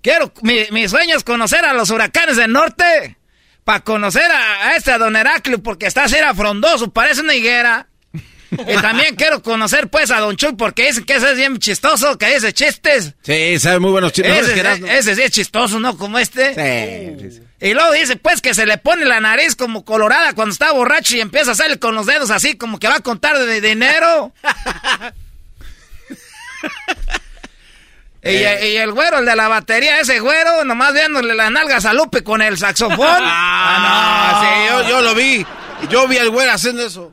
Quiero, 0.03 0.33
mi, 0.43 0.67
mi, 0.71 0.89
sueño 0.89 1.17
es 1.17 1.25
conocer 1.25 1.65
a 1.65 1.73
los 1.73 1.91
huracanes 1.91 2.37
del 2.37 2.53
norte. 2.53 3.17
Para 3.63 3.81
conocer 3.81 4.31
a, 4.31 4.69
a, 4.69 4.77
este 4.77 4.97
don 4.99 5.15
Heraclio, 5.15 5.63
porque 5.63 5.87
está 5.87 6.05
así 6.05 6.17
frondoso, 6.35 6.93
parece 6.93 7.21
una 7.21 7.35
higuera. 7.35 7.88
Y 8.51 8.77
también 8.81 9.15
quiero 9.15 9.43
conocer 9.43 9.89
pues 9.89 10.11
a 10.11 10.21
Don 10.21 10.37
Chuy 10.37 10.55
porque 10.55 10.87
dice 10.87 11.05
que 11.05 11.17
ese 11.17 11.33
es 11.33 11.37
bien 11.37 11.59
chistoso, 11.59 12.17
que 12.17 12.33
dice 12.33 12.53
chistes. 12.53 13.15
Sí, 13.23 13.59
sabe 13.59 13.79
muy 13.79 13.91
buenos 13.91 14.13
chistes. 14.13 14.49
Ese, 14.49 14.99
ese, 14.99 15.15
sí 15.15 15.23
es 15.23 15.31
chistoso, 15.31 15.79
¿no? 15.79 15.97
Como 15.99 16.19
este. 16.19 16.55
Sí, 16.55 17.31
sí, 17.31 17.43
Y 17.61 17.75
luego 17.75 17.93
dice 17.93 18.17
pues 18.17 18.41
que 18.41 18.55
se 18.55 18.65
le 18.65 18.79
pone 18.79 19.05
la 19.05 19.21
nariz 19.21 19.55
como 19.55 19.85
colorada 19.85 20.33
cuando 20.33 20.53
está 20.53 20.73
borracho 20.73 21.17
y 21.17 21.21
empieza 21.21 21.53
a 21.53 21.55
salir 21.55 21.79
con 21.79 21.95
los 21.95 22.07
dedos 22.07 22.31
así 22.31 22.57
como 22.57 22.79
que 22.79 22.89
va 22.89 22.97
a 22.97 23.01
contar 23.01 23.39
de 23.39 23.61
dinero. 23.61 24.33
y, 28.25 28.31
y, 28.31 28.77
el 28.77 28.93
güero, 28.93 29.19
el 29.19 29.27
de 29.27 29.37
la 29.37 29.49
batería, 29.49 30.01
ese 30.01 30.21
güero, 30.21 30.65
nomás 30.65 30.95
viéndole 30.95 31.35
las 31.35 31.51
nalgas 31.51 31.85
a 31.85 31.93
Lupe 31.93 32.25
con 32.25 32.41
el 32.41 32.57
saxofón. 32.57 32.99
ah, 33.07 34.33
no, 34.33 34.41
sí, 34.41 34.49
yo, 34.69 34.89
yo 34.89 35.03
lo 35.03 35.15
vi. 35.15 35.47
Yo 35.91 36.09
vi 36.09 36.17
al 36.19 36.31
güero 36.31 36.53
haciendo 36.53 36.85
eso. 36.85 37.13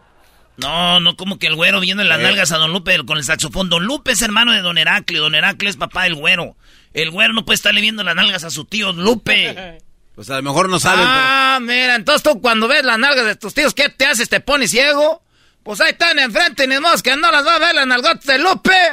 No, 0.57 0.99
no, 0.99 1.17
como 1.17 1.37
que 1.37 1.47
el 1.47 1.55
güero 1.55 1.79
viendo 1.79 2.03
las 2.03 2.19
nalgas 2.19 2.51
a 2.51 2.57
Don 2.57 2.71
Lupe 2.71 2.97
con 3.05 3.17
el 3.17 3.23
saxofón. 3.23 3.69
Don 3.69 3.85
Lupe 3.85 4.11
es 4.11 4.21
hermano 4.21 4.53
de 4.53 4.61
Don 4.61 4.77
Heraclio. 4.77 5.21
Don 5.21 5.35
Heraclio 5.35 5.69
es 5.69 5.77
papá 5.77 6.03
del 6.03 6.15
güero. 6.15 6.55
El 6.93 7.11
güero 7.11 7.33
no 7.33 7.43
puede 7.43 7.55
estarle 7.55 7.81
viendo 7.81 8.03
las 8.03 8.15
nalgas 8.15 8.43
a 8.43 8.49
su 8.49 8.65
tío 8.65 8.91
Lupe. 8.93 9.81
Pues 10.15 10.29
a 10.29 10.37
lo 10.37 10.43
mejor 10.43 10.69
no 10.69 10.79
saben. 10.79 11.03
Ah, 11.05 11.59
mira, 11.61 11.95
entonces 11.95 12.23
tú 12.23 12.39
cuando 12.39 12.69
ves 12.69 12.85
las 12.85 12.97
nalgas 12.97 13.25
de 13.25 13.35
tus 13.35 13.53
tíos, 13.53 13.73
¿qué 13.73 13.89
te 13.89 14.05
haces? 14.05 14.29
¿Te 14.29 14.39
pones 14.39 14.71
ciego? 14.71 15.21
Pues 15.61 15.81
ahí 15.81 15.91
están 15.91 16.17
enfrente, 16.19 16.65
ni 16.67 16.79
modo 16.79 16.95
que 17.03 17.17
no 17.17 17.29
las 17.31 17.45
va 17.45 17.55
a 17.55 17.59
ver 17.59 17.75
las 17.75 17.85
nalgotas 17.85 18.23
de 18.23 18.39
Lupe. 18.39 18.71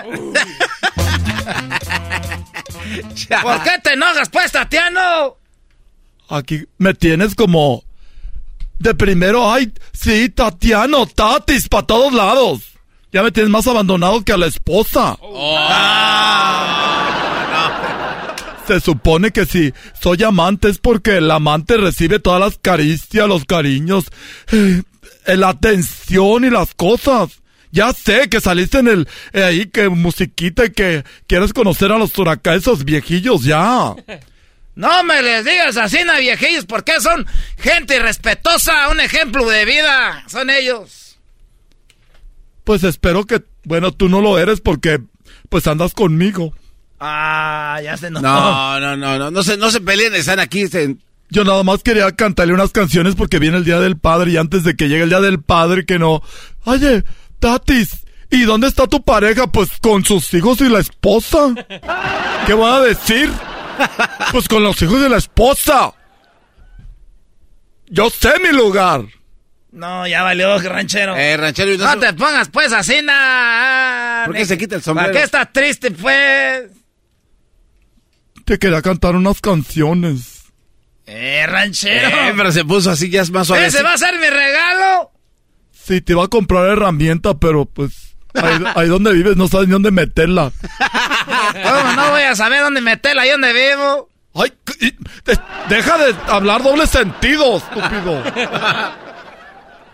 ¿Por 3.42 3.62
qué 3.62 3.78
te 3.82 3.92
enojas, 3.92 4.28
pues, 4.30 4.50
Tatiano? 4.52 5.36
Aquí 6.28 6.64
me 6.78 6.94
tienes 6.94 7.34
como 7.34 7.84
de 8.82 8.94
primero, 8.94 9.50
ay, 9.50 9.72
sí, 9.92 10.28
Tatiano, 10.28 11.06
Tatis, 11.06 11.68
para 11.68 11.86
todos 11.86 12.12
lados. 12.12 12.60
Ya 13.12 13.22
me 13.22 13.30
tienes 13.30 13.50
más 13.50 13.66
abandonado 13.66 14.22
que 14.22 14.32
a 14.32 14.36
la 14.36 14.46
esposa. 14.46 15.16
Oh. 15.20 15.56
Ah, 17.52 18.34
Se 18.66 18.80
supone 18.80 19.30
que 19.32 19.44
si 19.44 19.72
soy 20.00 20.22
amante 20.22 20.68
es 20.70 20.78
porque 20.78 21.18
el 21.18 21.30
amante 21.30 21.76
recibe 21.76 22.18
todas 22.20 22.40
las 22.40 22.58
caricias, 22.58 23.28
los 23.28 23.44
cariños, 23.44 24.06
eh, 24.52 24.82
la 25.26 25.50
atención 25.50 26.44
y 26.44 26.50
las 26.50 26.74
cosas. 26.74 27.42
Ya 27.70 27.92
sé 27.92 28.28
que 28.28 28.40
saliste 28.40 28.78
en 28.78 28.88
el 28.88 29.08
eh, 29.32 29.44
ahí 29.44 29.66
que 29.66 29.88
musiquita 29.88 30.64
y 30.66 30.72
que 30.72 31.04
quieres 31.26 31.52
conocer 31.52 31.90
a 31.92 31.98
los 31.98 32.16
huracanes, 32.18 32.62
esos 32.62 32.84
viejillos 32.84 33.44
ya. 33.44 33.94
No 34.74 35.04
me 35.04 35.20
les 35.22 35.44
digas 35.44 35.76
así, 35.76 35.98
na 36.04 36.18
viejillos, 36.18 36.64
porque 36.64 37.00
son 37.00 37.26
gente 37.58 37.98
respetuosa, 37.98 38.88
un 38.88 39.00
ejemplo 39.00 39.48
de 39.48 39.64
vida, 39.64 40.24
son 40.28 40.48
ellos. 40.48 41.18
Pues 42.64 42.82
espero 42.84 43.24
que, 43.24 43.42
bueno, 43.64 43.92
tú 43.92 44.08
no 44.08 44.20
lo 44.20 44.38
eres 44.38 44.60
porque, 44.60 45.00
pues 45.48 45.66
andas 45.66 45.92
conmigo. 45.92 46.54
Ah, 47.00 47.80
ya 47.82 47.96
se 47.96 48.10
no. 48.10 48.20
No, 48.20 48.80
no, 48.80 48.96
no, 48.96 49.18
no, 49.18 49.30
no 49.30 49.42
se, 49.42 49.56
no 49.56 49.70
se 49.70 49.80
peleen, 49.80 50.14
están 50.14 50.38
aquí. 50.38 50.64
Yo 51.28 51.44
nada 51.44 51.62
más 51.64 51.82
quería 51.82 52.10
cantarle 52.12 52.54
unas 52.54 52.70
canciones 52.70 53.14
porque 53.14 53.38
viene 53.38 53.56
el 53.56 53.64
Día 53.64 53.80
del 53.80 53.98
Padre 53.98 54.30
y 54.30 54.36
antes 54.36 54.64
de 54.64 54.76
que 54.76 54.88
llegue 54.88 55.02
el 55.02 55.08
Día 55.08 55.20
del 55.20 55.42
Padre 55.42 55.84
que 55.84 55.98
no... 55.98 56.22
Oye, 56.64 57.04
Tatis, 57.40 58.04
¿y 58.30 58.42
dónde 58.42 58.68
está 58.68 58.86
tu 58.86 59.02
pareja? 59.02 59.48
Pues 59.48 59.70
con 59.80 60.04
sus 60.04 60.32
hijos 60.32 60.60
y 60.60 60.68
la 60.68 60.78
esposa. 60.78 61.54
¿Qué 62.46 62.54
voy 62.54 62.70
a 62.70 62.80
decir? 62.80 63.30
Pues 64.32 64.48
con 64.48 64.62
los 64.62 64.80
hijos 64.82 65.00
de 65.00 65.08
la 65.08 65.18
esposa. 65.18 65.92
Yo 67.86 68.08
sé 68.10 68.32
mi 68.42 68.56
lugar. 68.56 69.04
No, 69.72 70.06
ya 70.06 70.22
valió, 70.22 70.58
ranchero. 70.58 71.16
Eh, 71.16 71.36
ranchero. 71.36 71.76
No, 71.78 71.94
no 71.94 72.00
te 72.00 72.12
pongas 72.12 72.48
pues 72.50 72.72
así, 72.72 73.00
nada. 73.02 74.26
¿Por 74.26 74.34
qué 74.34 74.44
se 74.44 74.58
quita 74.58 74.76
el 74.76 74.82
sombrero? 74.82 75.10
¿Por 75.10 75.18
qué 75.18 75.24
estás 75.24 75.52
triste, 75.52 75.90
pues? 75.90 76.70
Te 78.44 78.58
quería 78.58 78.82
cantar 78.82 79.16
unas 79.16 79.40
canciones. 79.40 80.42
Eh, 81.06 81.44
ranchero. 81.46 82.08
Eh, 82.08 82.34
pero 82.36 82.52
se 82.52 82.64
puso 82.64 82.90
así, 82.90 83.10
ya 83.10 83.22
es 83.22 83.30
más 83.30 83.46
suave. 83.46 83.66
¿Ese 83.66 83.82
va 83.82 83.94
a 83.94 83.98
ser 83.98 84.18
mi 84.18 84.28
regalo? 84.28 85.10
Sí, 85.72 86.00
te 86.00 86.12
iba 86.12 86.24
a 86.24 86.28
comprar 86.28 86.66
herramienta, 86.66 87.34
pero 87.34 87.64
pues... 87.64 88.11
Ahí, 88.34 88.64
ahí, 88.74 88.88
donde 88.88 89.12
vives 89.12 89.36
no 89.36 89.48
sabes 89.48 89.68
ni 89.68 89.72
dónde 89.72 89.90
meterla. 89.90 90.52
¿Cómo 91.52 91.92
no 91.96 92.10
voy 92.10 92.22
a 92.22 92.34
saber 92.34 92.62
dónde 92.62 92.80
meterla? 92.80 93.22
Ahí 93.22 93.30
donde 93.30 93.52
vivo. 93.52 94.08
Ay, 94.34 94.52
deja 95.68 95.98
de 95.98 96.14
hablar 96.26 96.62
doble 96.62 96.86
sentido, 96.86 97.58
estúpido. 97.58 98.22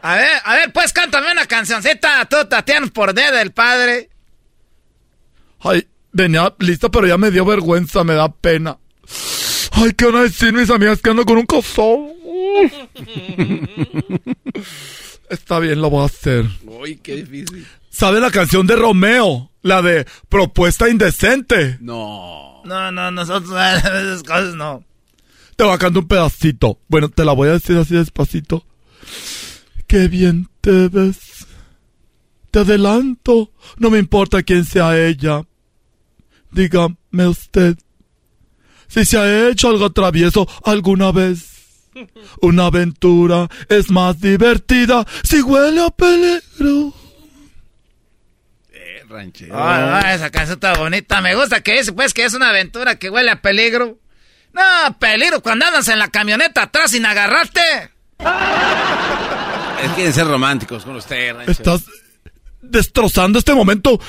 A 0.01 0.15
ver, 0.15 0.41
a 0.45 0.55
ver, 0.55 0.73
pues 0.73 0.93
cántame 0.93 1.33
una 1.33 1.47
cancioncita, 1.47 2.25
tú, 2.27 2.37
Tatiana, 2.49 2.87
por 2.87 3.13
D 3.15 3.33
del 3.33 3.51
padre. 3.51 4.11
Ay, 5.61 5.89
venía 6.13 6.55
lista, 6.61 6.89
pero 6.89 7.09
ya 7.09 7.19
me 7.19 7.33
dio 7.33 7.45
vergüenza, 7.45 8.05
me 8.05 8.15
da 8.15 8.29
pena. 8.29 8.79
Ay, 9.73 9.93
¿qué 9.97 10.07
van 10.07 10.17
a 10.17 10.23
decir 10.23 10.53
mis 10.53 10.71
amigas 10.71 11.03
que 11.03 11.11
ando 11.11 11.25
con 11.25 11.39
un 11.39 11.47
cosón? 11.47 12.13
Está 15.31 15.59
bien, 15.59 15.81
lo 15.81 15.91
voy 15.91 16.03
a 16.03 16.07
hacer. 16.07 16.47
Uy, 16.65 16.97
qué 16.97 17.17
difícil. 17.17 17.67
¿Sabe 17.91 18.21
la 18.21 18.31
canción 18.31 18.67
de 18.67 18.77
Romeo? 18.77 19.51
La 19.63 19.83
de 19.83 20.07
Propuesta 20.29 20.89
Indecente. 20.89 21.79
No. 21.81 22.63
No, 22.65 22.93
no, 22.93 23.11
nosotros 23.11 23.51
esas 23.85 24.23
cosas 24.23 24.55
no. 24.55 24.85
Te 25.57 25.65
va 25.65 25.75
a 25.75 25.79
cantar 25.79 26.03
un 26.03 26.09
pedacito. 26.09 26.79
Bueno, 26.89 27.09
te 27.09 27.25
la 27.25 27.33
voy 27.33 27.49
a 27.49 27.53
decir 27.53 27.77
así 27.77 27.95
despacito. 27.95 28.65
Qué 29.87 30.07
bien 30.07 30.49
te 30.61 30.89
ves. 30.89 31.47
Te 32.51 32.61
adelanto. 32.61 33.51
No 33.79 33.91
me 33.91 33.99
importa 33.99 34.43
quién 34.43 34.65
sea 34.65 34.99
ella. 34.99 35.43
Dígame 36.53 36.97
usted. 37.27 37.77
Si 38.87 39.05
se 39.05 39.19
ha 39.19 39.49
hecho 39.49 39.69
algo 39.69 39.91
travieso 39.91 40.47
alguna 40.65 41.11
vez. 41.11 41.59
Una 42.41 42.67
aventura 42.67 43.49
es 43.69 43.91
más 43.91 44.21
divertida 44.21 45.05
si 45.25 45.43
huele 45.43 45.85
a 45.85 45.91
peligro. 45.91 46.95
Ranchero. 49.09 49.55
Ah, 49.57 50.15
esa 50.15 50.31
canción 50.31 50.57
está 50.57 50.75
bonita. 50.75 51.21
Me 51.21 51.35
gusta 51.35 51.61
que 51.61 51.79
dice, 51.79 51.93
pues, 51.93 52.15
que 52.15 52.25
es 52.25 52.35
una 52.35 52.51
aventura 52.51 52.97
que 52.97 53.11
huele 53.11 53.31
a 53.31 53.41
peligro. 53.41 53.99
No, 54.53 54.99
peligro 54.99 55.43
cuando 55.43 55.67
andas 55.67 55.89
en 55.89 55.99
la 55.99 56.09
camioneta 56.09 56.63
atrás 56.63 56.91
sin 56.91 57.07
agarrarte. 57.07 57.61
Es 59.79 59.93
quieren 59.93 60.13
ser 60.13 60.27
románticos 60.27 60.85
con 60.85 60.97
usted, 60.97 61.35
ranchero. 61.35 61.53
Estás 61.53 61.85
destrozando 62.61 63.39
este 63.39 63.55
momento 63.55 64.01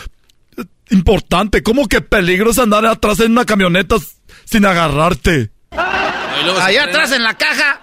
eh, 0.58 0.64
importante. 0.89 1.62
¿Cómo 1.62 1.88
que 1.88 2.02
peligro 2.02 2.50
es 2.50 2.58
andar 2.58 2.88
atrás 2.88 3.20
en 3.20 3.34
una 3.34 3.45
camioneta 3.45 3.97
sin 4.45 4.66
agarrarte? 4.66 5.52
Allá 5.70 6.86
atrás 6.86 7.12
en 7.12 7.22
la 7.22 7.38
caja. 7.38 7.82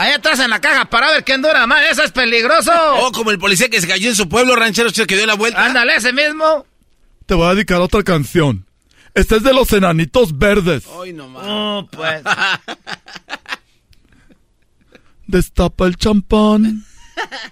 Allá 0.00 0.16
atrás 0.16 0.40
en 0.40 0.48
la 0.48 0.62
caja 0.62 0.86
para 0.86 1.10
ver 1.10 1.24
quién 1.24 1.42
dura 1.42 1.66
más. 1.66 1.84
Eso 1.90 2.02
es 2.02 2.10
peligroso. 2.10 2.72
Oh, 3.02 3.12
como 3.12 3.32
el 3.32 3.38
policía 3.38 3.68
que 3.68 3.82
se 3.82 3.86
cayó 3.86 4.08
en 4.08 4.16
su 4.16 4.30
pueblo, 4.30 4.56
ranchero 4.56 4.90
que 4.90 5.14
dio 5.14 5.26
la 5.26 5.34
vuelta. 5.34 5.62
Ándale, 5.62 5.96
ese 5.96 6.14
mismo. 6.14 6.64
Te 7.26 7.34
voy 7.34 7.46
a 7.46 7.54
dedicar 7.54 7.82
otra 7.82 8.02
canción. 8.02 8.64
Esta 9.12 9.36
es 9.36 9.42
de 9.42 9.52
los 9.52 9.70
enanitos 9.74 10.38
verdes. 10.38 10.84
Ay, 11.02 11.12
no 11.12 11.28
más. 11.28 11.44
Oh, 11.46 11.88
pues. 11.90 12.22
Destapa 15.26 15.86
el 15.86 15.96
champán. 15.96 16.86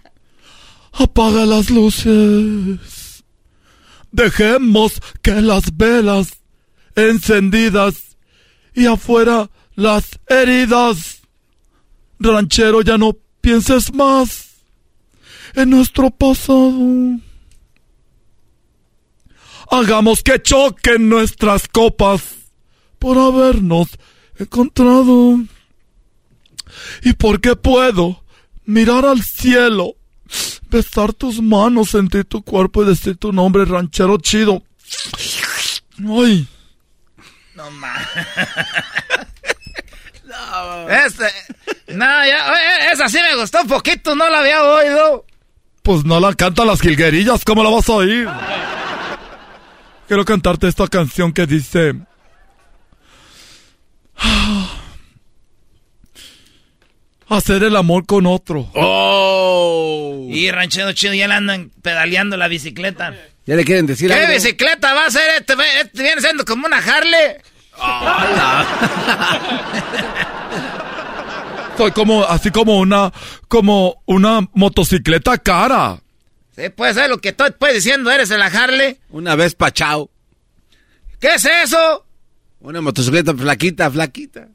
Apaga 0.93 1.45
las 1.45 1.69
luces. 1.69 3.25
Dejemos 4.11 4.95
que 5.21 5.43
las 5.43 5.77
velas 5.77 6.29
encendidas 6.97 8.17
y 8.73 8.87
afuera 8.87 9.51
las 9.75 10.19
heridas. 10.29 11.18
Ranchero, 12.21 12.83
ya 12.83 12.99
no 12.99 13.17
pienses 13.41 13.93
más 13.95 14.49
en 15.55 15.71
nuestro 15.71 16.11
pasado. 16.11 16.73
Hagamos 19.71 20.23
que 20.23 20.41
choquen 20.41 21.09
nuestras 21.09 21.69
copas 21.69 22.23
por 22.99 23.19
habernos 23.19 23.89
encontrado. 24.39 25.39
Y 27.03 27.13
porque 27.15 27.57
puedo 27.57 28.23
mirar 28.65 29.05
al 29.05 29.23
cielo, 29.23 29.95
besar 30.71 31.13
tus 31.13 31.41
manos, 31.41 31.91
sentir 31.91 32.25
tu 32.25 32.43
cuerpo 32.43 32.83
y 32.83 32.87
decir 32.87 33.17
tu 33.17 33.33
nombre, 33.33 33.65
ranchero 33.65 34.19
chido. 34.19 34.63
Ay, 36.07 36.49
No 37.55 37.71
más. 37.73 38.07
Este. 40.89 41.25
No, 42.89 42.95
esa 42.95 43.09
sí 43.09 43.19
me 43.23 43.35
gustó 43.41 43.61
un 43.63 43.69
poquito, 43.69 44.15
no 44.15 44.29
la 44.29 44.41
había 44.41 44.63
oído. 44.63 45.25
pues 45.83 46.05
no 46.05 46.21
la 46.21 46.35
canta 46.35 46.65
las 46.65 46.81
jilguerillas, 46.81 47.45
¿cómo 47.45 47.63
la 47.63 47.71
vas 47.71 47.89
a 47.89 47.93
oír? 47.93 48.29
Quiero 50.07 50.25
cantarte 50.25 50.69
esta 50.69 50.87
canción 50.89 51.33
que 51.33 51.47
dice... 51.47 51.95
Hacer 57.29 57.63
el 57.63 57.77
amor 57.77 58.07
con 58.07 58.27
otro. 58.27 58.71
Oh. 58.75 60.27
Y 60.31 60.51
ranchero 60.51 60.93
chido, 60.95 61.13
ya 61.13 61.29
le 61.29 61.35
andan 61.35 61.71
pedaleando 61.83 62.39
la 62.39 62.49
bicicleta. 62.49 63.15
Ya 63.45 63.55
le 63.55 63.65
quieren 63.65 63.87
decir 63.87 64.09
¿Qué 64.11 64.15
algo. 64.17 64.33
bicicleta 64.33 64.95
va 64.95 65.05
a 65.07 65.11
ser 65.11 65.29
este? 65.39 65.53
Este 65.83 66.03
viene 66.03 66.23
siendo 66.23 66.45
como 66.47 66.67
una 66.67 66.79
Harley. 66.79 67.37
Soy 71.79 71.93
como, 71.93 72.25
así 72.25 72.51
como 72.51 72.81
una, 72.81 73.13
como 73.47 74.03
una 74.05 74.49
motocicleta 74.53 75.39
cara. 75.39 76.03
Sí, 76.57 76.71
puede 76.71 76.93
ser 76.93 77.09
lo 77.09 77.19
que 77.19 77.33
tú 77.33 77.45
puedes 77.57 77.77
diciendo, 77.77 78.11
eres 78.11 78.33
en 78.33 78.41
la 78.41 78.47
Harley. 78.47 78.99
Una 79.11 79.37
vez 79.37 79.55
pachao. 79.55 80.11
¿Qué 81.21 81.37
es 81.37 81.45
eso? 81.45 82.05
Una 82.59 82.81
motocicleta 82.81 83.33
flaquita, 83.33 83.89
flaquita. 83.93 84.49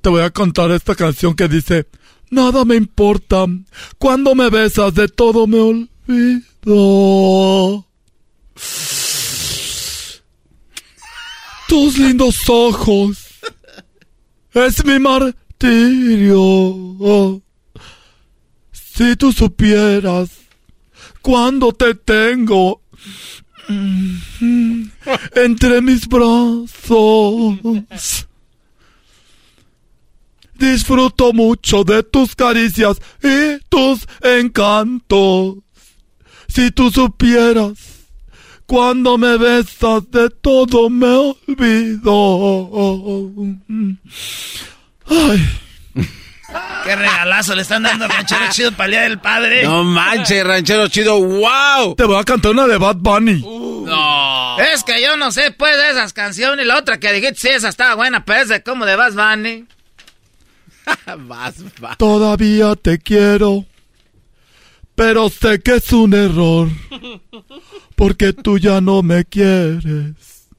Te 0.00 0.08
voy 0.08 0.22
a 0.22 0.30
contar 0.30 0.72
esta 0.72 0.96
canción 0.96 1.36
que 1.36 1.46
dice, 1.46 1.86
nada 2.28 2.64
me 2.64 2.74
importa, 2.74 3.46
cuando 3.96 4.34
me 4.34 4.50
besas 4.50 4.94
de 4.94 5.06
todo 5.06 5.46
me 5.46 5.60
olvido. 5.60 5.86
Tus 11.68 11.98
lindos 11.98 12.36
ojos 12.48 13.28
es 14.54 14.84
mi 14.84 14.98
martirio. 15.64 17.42
Si 18.72 19.16
tú 19.16 19.32
supieras 19.32 20.30
cuando 21.20 21.72
te 21.72 21.94
tengo 21.94 22.82
mm, 23.68 24.82
entre 25.34 25.80
mis 25.80 26.06
brazos. 26.06 27.58
Disfruto 30.56 31.32
mucho 31.32 31.82
de 31.82 32.04
tus 32.04 32.36
caricias 32.36 32.98
y 33.22 33.58
tus 33.68 34.06
encantos. 34.20 35.56
Si 36.46 36.70
tú 36.70 36.90
supieras, 36.90 37.72
cuando 38.66 39.18
me 39.18 39.36
besas 39.36 40.08
de 40.10 40.30
todo 40.30 40.88
me 40.88 41.34
olvido. 41.48 42.12
Ay, 45.08 45.60
¿Qué 46.84 46.94
regalazo 46.94 47.54
le 47.54 47.62
están 47.62 47.82
dando 47.82 48.04
al 48.04 48.10
ranchero 48.10 48.44
chido 48.50 48.72
para 48.72 48.84
el 48.84 48.90
Día 48.90 49.00
del 49.02 49.18
Padre? 49.18 49.64
No 49.64 49.82
manches, 49.82 50.44
ranchero 50.44 50.88
chido, 50.88 51.18
wow. 51.18 51.94
te 51.96 52.04
voy 52.04 52.20
a 52.20 52.24
cantar 52.24 52.52
una 52.52 52.66
de 52.66 52.76
Bad 52.76 52.96
Bunny. 52.96 53.40
No. 53.40 54.58
Es 54.60 54.84
que 54.84 55.02
yo 55.02 55.16
no 55.16 55.32
sé, 55.32 55.50
pues, 55.50 55.76
de 55.76 55.90
esas 55.90 56.12
canciones. 56.12 56.66
La 56.66 56.78
otra 56.78 56.98
que 56.98 57.12
dijiste, 57.12 57.34
sí, 57.36 57.48
esa 57.48 57.68
estaba 57.68 57.94
buena, 57.94 58.24
pero 58.24 58.42
es 58.42 58.48
de 58.48 58.62
como 58.62 58.84
de 58.84 58.96
Bass 58.96 59.14
Bunny. 59.14 59.66
Vas, 61.26 61.54
vas. 61.80 61.96
Todavía 61.96 62.76
te 62.76 62.98
quiero, 62.98 63.64
pero 64.94 65.30
sé 65.30 65.60
que 65.60 65.76
es 65.76 65.90
un 65.94 66.12
error, 66.12 66.68
porque 67.96 68.34
tú 68.34 68.58
ya 68.58 68.82
no 68.82 69.02
me 69.02 69.24
quieres. 69.24 70.50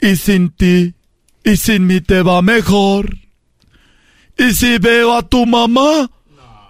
Y 0.00 0.16
sin 0.16 0.48
ti, 0.48 0.94
y 1.44 1.56
sin 1.58 1.86
mí 1.86 2.00
te 2.00 2.22
va 2.22 2.40
mejor. 2.40 3.18
Y 4.36 4.52
si 4.54 4.78
veo 4.78 5.16
a 5.16 5.22
tu 5.22 5.46
mamá, 5.46 6.10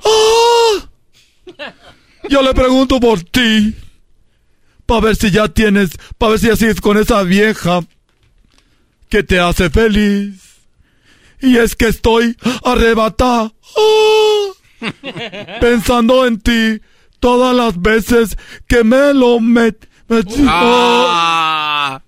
¡ah! 0.04 0.88
yo 2.28 2.42
le 2.42 2.52
pregunto 2.52 3.00
por 3.00 3.22
ti, 3.22 3.74
para 4.86 5.00
ver 5.00 5.16
si 5.16 5.30
ya 5.30 5.48
tienes, 5.48 5.90
para 6.18 6.30
ver 6.30 6.40
si 6.40 6.46
ya 6.48 6.56
sigues 6.56 6.80
con 6.80 6.98
esa 6.98 7.22
vieja 7.22 7.80
que 9.08 9.22
te 9.22 9.40
hace 9.40 9.70
feliz. 9.70 10.42
Y 11.40 11.56
es 11.56 11.74
que 11.76 11.88
estoy 11.88 12.36
arrebatada. 12.64 13.52
¡ah! 13.76 14.90
Pensando 15.60 16.26
en 16.26 16.40
ti 16.40 16.80
todas 17.20 17.54
las 17.56 17.80
veces 17.80 18.36
que 18.66 18.84
me 18.84 19.14
lo 19.14 19.40
met, 19.40 19.88
metí. 20.08 20.44
Ah. 20.46 22.02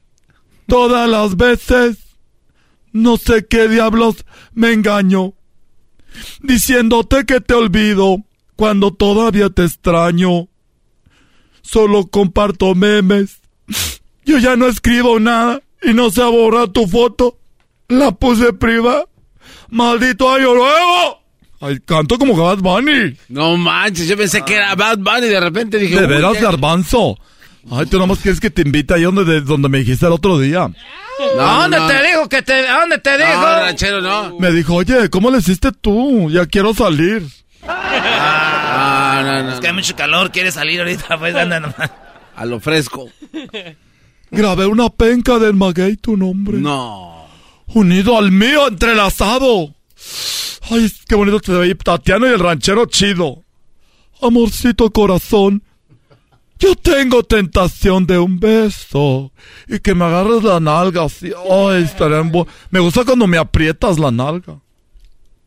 Todas 0.67 1.09
las 1.09 1.37
veces. 1.37 1.99
No 2.93 3.19
sé 3.19 3.47
qué 3.47 3.69
diablos 3.69 4.25
me 4.55 4.73
engaño. 4.73 5.35
Diciéndote 6.41 7.25
que 7.25 7.41
te 7.41 7.55
olvido 7.55 8.19
cuando 8.57 8.93
todavía 8.93 9.51
te 9.51 9.65
extraño. 9.65 10.49
Solo 11.63 12.07
comparto 12.07 12.75
memes. 12.75 13.41
Yo 14.25 14.39
ya 14.39 14.57
no 14.57 14.67
escribo 14.67 15.21
nada 15.21 15.63
y 15.83 15.93
no 15.93 16.11
sé 16.11 16.23
borrar 16.23 16.69
tu 16.69 16.87
foto. 16.87 17.39
La 17.89 18.13
puse 18.13 18.53
privada. 18.53 19.05
¡Maldito 19.71 20.33
año 20.33 20.55
nuevo! 20.55 21.23
Ay, 21.61 21.79
canto 21.85 22.19
como 22.19 22.37
Bad 22.37 22.59
Bunny. 22.59 23.17
No 23.29 23.57
manches, 23.57 24.07
yo 24.07 24.17
pensé 24.17 24.43
que 24.43 24.55
era 24.55 24.75
Bad 24.75 24.99
Bunny 24.99 25.29
de 25.29 25.41
repente 25.41 25.79
dije... 25.79 26.01
De 26.01 26.07
veras, 26.07 26.41
garbanzo. 26.41 27.19
Ay, 27.71 27.87
tú 27.87 27.99
nomás 27.99 28.19
quieres 28.19 28.41
que 28.41 28.51
te 28.51 28.63
invite 28.63 28.95
ahí 28.95 29.03
donde, 29.03 29.25
de- 29.25 29.41
donde 29.41 29.69
me 29.69 29.79
dijiste 29.79 30.07
el 30.07 30.13
otro 30.13 30.39
día. 30.39 30.69
No, 31.37 31.41
¿A 31.43 31.63
dónde 31.63 31.79
no, 31.79 31.87
te 31.89 31.95
no. 31.95 32.03
digo 32.03 32.29
que 32.29 32.43
te, 32.43 32.69
a 32.69 32.81
dónde 32.81 32.99
te 32.99 33.17
digo? 33.17 33.29
No, 33.41 33.43
ranchero, 33.43 34.01
no. 34.01 34.39
Me 34.39 34.53
dijo, 34.53 34.75
oye, 34.75 35.09
¿cómo 35.11 35.31
le 35.31 35.39
hiciste 35.39 35.73
tú? 35.73 36.31
Ya 36.31 36.47
quiero 36.47 36.75
salir. 36.75 37.27
Ah, 37.67 39.23
no, 39.25 39.43
no. 39.45 39.55
Es 39.55 39.61
que 39.61 39.67
hay 39.69 39.73
mucho 39.73 39.97
calor, 39.97 40.31
quiere 40.31 40.53
salir 40.53 40.81
ahorita, 40.81 41.19
pues 41.19 41.35
anda 41.35 41.61
nomás. 41.61 41.91
A 42.37 42.45
lo 42.45 42.61
fresco. 42.61 43.09
Grabé 44.31 44.67
una 44.67 44.91
penca 44.91 45.39
del 45.39 45.55
maguey 45.55 45.97
tu 45.97 46.17
nombre. 46.17 46.59
No. 46.59 47.27
Unido 47.69 48.19
al 48.19 48.31
mío, 48.31 48.69
entrelazado. 48.69 49.75
Ay, 50.71 50.93
qué 51.09 51.15
bonito 51.15 51.41
te 51.41 51.53
ve 51.53 51.75
Tatiano 51.75 52.27
y 52.27 52.31
el 52.33 52.39
ranchero 52.41 52.87
chido. 52.87 53.43
Amorcito 54.21 54.91
corazón. 54.91 55.63
Yo 56.59 56.75
tengo 56.75 57.23
tentación 57.23 58.07
de 58.07 58.19
un 58.19 58.41
beso. 58.41 59.31
Y 59.69 59.79
que 59.81 59.95
me 59.95 60.05
agarres 60.07 60.43
la 60.43 60.59
nalga 60.59 61.05
así. 61.05 61.31
Ay, 61.51 61.83
estaría 61.85 62.19
en 62.19 62.33
bu- 62.33 62.47
Me 62.71 62.81
gusta 62.81 63.05
cuando 63.05 63.27
me 63.27 63.37
aprietas 63.39 63.99
la 63.99 64.11
nalga. 64.11 64.59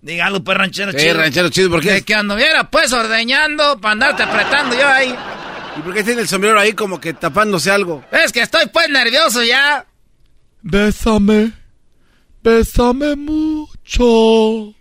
Dígalo, 0.01 0.43
pues, 0.43 0.57
ranchero 0.57 0.91
Sí, 0.91 0.97
chido. 0.99 1.15
ranchero 1.17 1.49
chido, 1.49 1.69
¿por 1.71 1.83
De 1.83 1.95
qué? 1.95 2.01
que 2.03 2.15
anduviera, 2.15 2.69
pues, 2.69 2.93
ordeñando 2.93 3.79
para 3.81 3.91
andarte 3.93 4.23
apretando 4.23 4.75
yo 4.77 4.87
ahí. 4.87 5.13
¿Y 5.77 5.81
por 5.81 5.93
qué 5.93 6.03
tiene 6.03 6.21
el 6.21 6.27
sombrero 6.27 6.59
ahí 6.59 6.73
como 6.73 6.99
que 7.01 7.13
tapándose 7.13 7.69
algo? 7.71 8.03
Es 8.11 8.31
que 8.31 8.41
estoy 8.41 8.67
pues 8.71 8.87
nervioso 8.89 9.43
ya. 9.43 9.85
Bésame, 10.61 11.51
bésame 12.43 13.15
mucho, 13.15 14.73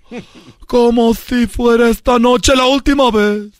como 0.67 1.15
si 1.15 1.47
fuera 1.47 1.89
esta 1.89 2.19
noche 2.19 2.55
la 2.57 2.67
última 2.67 3.11
vez. 3.11 3.58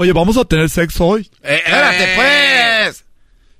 Oye, 0.00 0.12
vamos 0.12 0.36
a 0.36 0.44
tener 0.44 0.70
sexo 0.70 1.04
hoy. 1.06 1.28
Eh, 1.42 1.56
Espérate, 1.66 2.14
pues. 2.14 3.04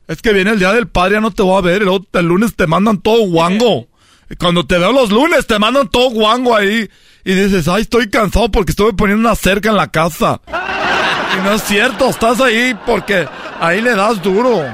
Es 0.07 0.23
que 0.23 0.33
viene 0.33 0.53
el 0.53 0.59
día 0.59 0.73
del 0.73 0.87
padre, 0.89 1.15
ya 1.17 1.21
no 1.21 1.33
te 1.33 1.43
voy 1.43 1.59
a 1.59 1.61
ver. 1.61 1.83
El, 1.83 1.89
otro- 1.89 2.21
el 2.21 2.27
lunes 2.27 2.55
te 2.55 2.67
mandan 2.67 2.99
todo 2.99 3.27
guango. 3.27 3.89
Y 4.31 4.37
Cuando 4.37 4.65
te 4.67 4.79
veo 4.79 4.93
los 4.93 5.11
lunes, 5.11 5.47
te 5.47 5.59
mandan 5.59 5.89
todo 5.89 6.11
guango 6.11 6.55
ahí. 6.57 6.89
Y 7.25 7.35
dices, 7.35 7.67
ay, 7.69 7.83
estoy 7.83 8.09
cansado 8.09 8.51
porque 8.51 8.71
estuve 8.71 8.93
poniendo 8.93 9.29
una 9.29 9.35
cerca 9.37 9.69
en 9.71 9.77
la 9.77 9.89
casa. 9.91 10.41
Y 11.31 11.41
no 11.45 11.53
es 11.53 11.63
cierto, 11.65 12.09
estás 12.09 12.41
ahí 12.41 12.75
porque 12.87 13.29
ahí 13.61 13.83
le 13.83 13.95
das 13.95 14.23
duro. 14.23 14.65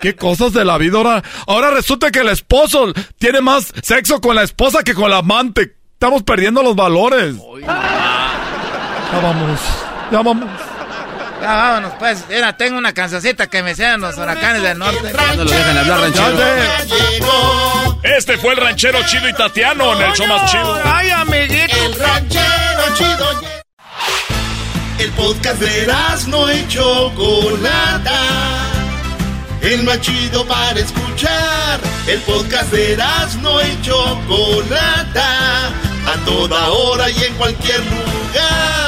Qué 0.00 0.16
cosas 0.16 0.52
de 0.54 0.64
la 0.64 0.78
vida 0.78 0.96
ahora. 0.96 1.22
Ahora 1.46 1.70
resulta 1.70 2.10
que 2.10 2.20
el 2.20 2.28
esposo 2.28 2.92
tiene 3.18 3.40
más 3.42 3.72
sexo 3.82 4.20
con 4.22 4.36
la 4.36 4.42
esposa 4.44 4.82
que 4.82 4.94
con 4.94 5.10
la 5.10 5.18
amante. 5.18 5.74
Estamos 5.92 6.22
perdiendo 6.22 6.62
los 6.62 6.76
valores. 6.76 7.34
Ya 9.12 9.18
vamos, 9.20 9.60
ya 10.10 10.22
vamos. 10.22 10.50
Ya 11.40 11.54
vámonos, 11.54 11.92
pues. 11.98 12.24
Mira, 12.28 12.56
tengo 12.56 12.78
una 12.78 12.92
cancioncita 12.92 13.46
que 13.46 13.62
me 13.62 13.74
sean 13.74 14.00
los 14.00 14.16
huracanes 14.18 14.62
del 14.62 14.78
norte. 14.78 15.12
No 15.36 15.44
lo 15.44 15.50
dejan 15.50 15.78
hablar, 15.78 16.00
ranchero. 16.00 17.98
Este 18.02 18.38
fue 18.38 18.52
el 18.52 18.56
ranchero 18.58 18.98
chido 19.06 19.28
y 19.28 19.32
Tatiano 19.32 19.94
en 19.94 20.02
el 20.02 20.12
show 20.14 20.26
más 20.26 20.50
chido. 20.50 20.78
Ay, 20.84 21.10
amiguito. 21.10 21.76
El 21.76 21.94
ranchero 21.94 22.94
chido. 22.94 23.40
El 24.98 25.10
podcast 25.12 25.60
de 25.60 25.82
Erasmo 25.84 26.50
y 26.50 26.68
Chocolata. 26.68 28.20
El 29.62 29.84
más 29.84 30.00
chido 30.00 30.44
para 30.46 30.78
escuchar. 30.78 31.80
El 32.08 32.20
podcast 32.22 32.70
de 32.72 32.94
Erasmo 32.94 33.60
y 33.60 33.80
Chocolata. 33.82 35.68
A 35.68 36.24
toda 36.24 36.68
hora 36.70 37.08
y 37.10 37.22
en 37.22 37.34
cualquier 37.34 37.78
lugar. 37.80 38.87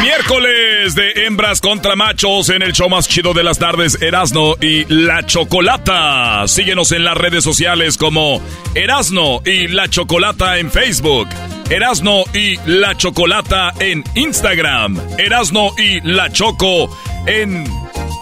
Miércoles 0.00 0.94
de 0.94 1.26
hembras 1.26 1.60
contra 1.60 1.96
machos 1.96 2.50
en 2.50 2.62
el 2.62 2.72
show 2.72 2.88
más 2.88 3.08
chido 3.08 3.34
de 3.34 3.42
las 3.42 3.58
tardes, 3.58 4.00
Erasno 4.00 4.54
y 4.60 4.84
La 4.86 5.26
Chocolata. 5.26 6.46
Síguenos 6.46 6.92
en 6.92 7.04
las 7.04 7.16
redes 7.16 7.42
sociales 7.42 7.96
como 7.96 8.40
Erasno 8.74 9.42
y 9.44 9.66
La 9.68 9.88
Chocolata 9.88 10.58
en 10.58 10.70
Facebook, 10.70 11.28
Erasno 11.68 12.22
y 12.32 12.58
La 12.64 12.96
Chocolata 12.96 13.72
en 13.80 14.04
Instagram, 14.14 15.00
Erasno 15.18 15.72
y 15.76 16.00
La 16.02 16.30
Choco 16.30 16.96
en 17.26 17.64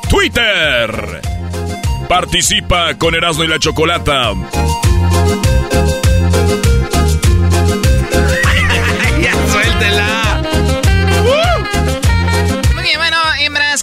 Twitter. 0.08 1.20
Participa 2.08 2.94
con 2.96 3.14
Erasno 3.14 3.44
y 3.44 3.48
La 3.48 3.58
Chocolata. 3.58 4.32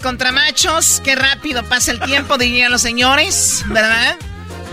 Contra 0.06 0.32
machos. 0.32 1.02
Qué 1.04 1.16
rápido 1.16 1.64
pasa 1.64 1.90
el 1.90 2.00
tiempo, 2.00 2.38
dirían 2.38 2.72
los 2.72 2.84
señores, 2.84 3.64
¿verdad? 3.66 4.16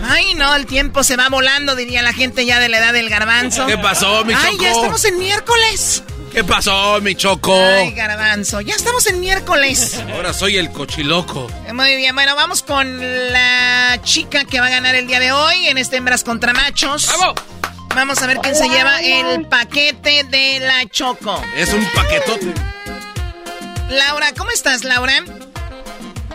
Ay, 0.07 0.35
no, 0.35 0.53
el 0.55 0.67
tiempo 0.67 1.03
se 1.03 1.15
va 1.15 1.27
volando, 1.29 1.75
diría 1.75 2.03
la 2.03 2.13
gente 2.13 2.45
ya 2.45 2.59
de 2.59 2.69
la 2.69 2.77
edad 2.77 2.93
del 2.93 3.09
garbanzo. 3.09 3.65
¿Qué 3.65 3.75
pasó, 3.79 4.23
mi 4.25 4.35
Ay, 4.35 4.51
Choco? 4.51 4.61
ya 4.63 4.71
estamos 4.71 5.05
en 5.05 5.17
miércoles. 5.17 6.03
¿Qué 6.31 6.43
pasó, 6.43 6.99
mi 7.01 7.15
choco? 7.15 7.55
Ay, 7.55 7.93
garbanzo, 7.93 8.61
ya 8.61 8.75
estamos 8.75 9.07
en 9.07 9.19
miércoles. 9.21 9.99
Ahora 10.13 10.33
soy 10.33 10.57
el 10.57 10.69
cochiloco. 10.71 11.49
Muy 11.73 11.95
bien, 11.95 12.13
bueno, 12.13 12.35
vamos 12.35 12.61
con 12.61 12.99
la 13.31 13.99
chica 14.03 14.45
que 14.45 14.59
va 14.59 14.67
a 14.67 14.69
ganar 14.69 14.93
el 14.93 15.07
día 15.07 15.19
de 15.19 15.31
hoy 15.31 15.67
en 15.67 15.79
este 15.79 15.97
Hembras 15.97 16.23
contra 16.23 16.53
Machos. 16.53 17.07
¡Vamos! 17.07 17.35
Vamos 17.95 18.21
a 18.21 18.27
ver 18.27 18.37
quién 18.37 18.55
se 18.55 18.67
lleva 18.69 18.99
el 19.01 19.47
paquete 19.47 20.25
de 20.25 20.59
la 20.59 20.87
Choco. 20.89 21.41
Es 21.55 21.73
un 21.73 21.85
paquetote. 21.95 22.53
Laura, 23.89 24.33
¿cómo 24.37 24.51
estás, 24.51 24.83
Laura? 24.83 25.13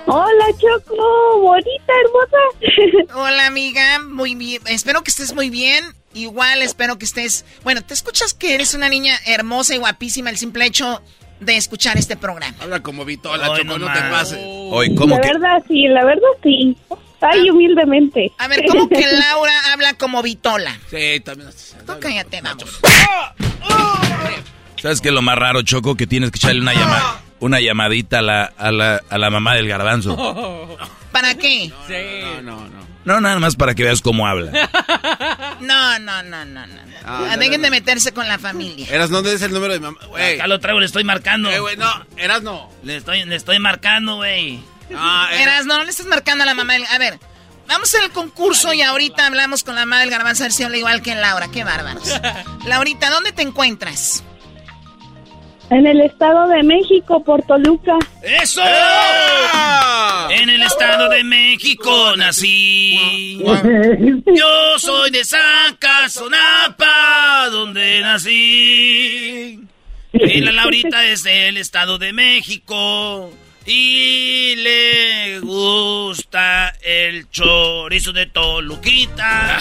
Hola, 0.07 0.47
Choco, 0.59 1.41
bonita, 1.41 1.93
hermosa. 2.05 3.15
Hola, 3.15 3.47
amiga, 3.47 3.99
muy 4.01 4.35
bien. 4.35 4.63
Espero 4.67 5.03
que 5.03 5.11
estés 5.11 5.35
muy 5.35 5.51
bien. 5.51 5.85
Igual 6.15 6.63
espero 6.63 6.99
que 6.99 7.05
estés... 7.05 7.45
Bueno, 7.63 7.83
te 7.83 7.93
escuchas 7.95 8.33
que 8.33 8.55
eres 8.55 8.75
una 8.75 8.89
niña 8.89 9.15
hermosa 9.27 9.75
y 9.75 9.79
guapísima 9.79 10.31
el 10.31 10.39
simple 10.39 10.65
hecho 10.65 11.03
de 11.41 11.57
escuchar 11.57 11.99
este 11.99 12.17
programa. 12.17 12.57
Habla 12.61 12.81
como 12.81 13.05
Vitola, 13.05 13.45
Ay, 13.53 13.63
Choco, 13.63 13.79
no 13.79 13.87
no, 13.87 13.93
te 13.93 14.01
pases. 14.01 14.39
Hoy, 14.43 14.95
¿cómo 14.95 15.17
la 15.17 15.21
que? 15.21 15.29
verdad, 15.29 15.63
sí, 15.69 15.87
la 15.89 16.05
verdad, 16.05 16.29
sí. 16.43 16.77
Ay, 17.21 17.51
humildemente. 17.51 18.33
A 18.39 18.49
ver, 18.49 18.65
¿cómo 18.67 18.89
que 18.89 19.05
Laura 19.13 19.53
habla 19.73 19.95
como 19.95 20.23
Vitola? 20.23 20.79
Sí, 20.91 21.21
también. 21.21 21.51
Tú 21.87 21.93
cállate, 22.01 22.41
vamos. 22.41 22.81
¿Sabes 24.81 25.01
qué 25.01 25.09
es 25.09 25.15
lo 25.15 25.23
más 25.23 25.37
raro, 25.37 25.63
Choco? 25.63 25.97
Que 25.97 26.07
tienes 26.07 26.31
que 26.31 26.37
echarle 26.39 26.61
una, 26.63 26.73
llama, 26.73 27.21
una 27.41 27.61
llamadita 27.61 28.19
a 28.19 28.23
la, 28.23 28.45
a, 28.57 28.73
la, 28.73 29.03
a 29.09 29.19
la 29.19 29.31
mamá 29.31 29.55
del 29.55 29.69
garbanzo. 29.69 30.17
¿Para 31.13 31.35
qué? 31.35 31.73
No, 32.43 32.59
no, 32.61 32.69
no. 32.69 32.89
No, 33.05 33.21
nada 33.23 33.39
más 33.39 33.57
para 33.57 33.75
que 33.75 33.85
veas 33.85 34.03
cómo 34.03 34.27
habla. 34.27 34.53
No, 35.61 35.99
no, 35.99 36.23
no, 36.23 36.45
no, 36.45 36.67
no. 36.67 36.81
Ah, 37.05 37.31
no, 37.33 37.37
Dejen 37.39 37.61
no, 37.61 37.65
de 37.65 37.71
meterse 37.71 38.13
con 38.13 38.29
la 38.29 38.39
familia. 38.39 38.87
Eras, 38.91 39.11
¿dónde 39.11 39.33
es 39.35 39.43
el 39.43 39.53
número 39.53 39.73
de 39.73 39.81
mamá? 39.81 39.99
Acá 40.35 40.47
lo 40.47 40.61
traigo, 40.61 40.79
le 40.79 40.87
estoy 40.87 41.03
marcando. 41.03 41.51
Eh, 41.51 41.59
güey, 41.59 41.77
no. 41.77 41.91
Eras, 42.17 42.43
no. 42.43 42.71
Le 42.85 42.97
estoy, 42.97 43.25
le 43.25 43.35
estoy 43.35 43.59
marcando, 43.59 44.17
güey. 44.17 44.61
Ah, 44.95 45.29
era- 45.33 45.43
Eras, 45.55 45.67
no, 45.67 45.77
no 45.79 45.85
le 45.85 45.91
estás 45.91 46.07
marcando 46.07 46.45
a 46.45 46.47
la 46.47 46.55
mamá 46.55 46.75
del... 46.75 46.87
A 46.87 46.99
ver, 46.99 47.19
vamos 47.67 47.89
a 47.93 47.97
hacer 47.97 48.05
el 48.05 48.13
concurso 48.13 48.73
y 48.73 48.83
ahorita 48.83 49.27
hablamos 49.27 49.65
con 49.65 49.75
la 49.75 49.81
mamá 49.85 50.01
del 50.01 50.11
garbanzo 50.11 50.45
a 50.45 50.47
ver 50.47 50.53
si 50.53 50.63
habla 50.63 50.77
igual 50.77 51.03
que 51.03 51.15
Laura. 51.17 51.49
Qué 51.53 51.65
bárbaros. 51.65 52.09
Laurita, 52.67 53.11
¿dónde 53.11 53.33
te 53.33 53.43
encuentras? 53.43 54.23
En 55.71 55.87
el 55.87 56.01
Estado 56.01 56.49
de 56.49 56.63
México, 56.63 57.23
por 57.23 57.43
Toluca. 57.43 57.99
¡Eso! 58.23 58.63
En 60.31 60.49
el 60.49 60.63
Estado 60.63 61.11
de 61.11 61.23
México 61.25 62.17
nací. 62.17 63.43
Yo 63.45 64.79
soy 64.79 65.11
de 65.11 65.25
Zacazonapa, 65.25 66.87
donde 67.51 68.01
nací. 68.01 69.61
Y 70.13 70.41
la 70.41 70.53
Laurita 70.53 71.05
es 71.05 71.23
del 71.23 71.59
Estado 71.59 71.99
de 71.99 72.15
México. 72.15 73.31
Y 73.67 74.55
le 74.57 75.41
gusta 75.41 76.73
el 76.81 77.29
chorizo 77.29 78.13
de 78.13 78.25
Toluquita. 78.27 79.59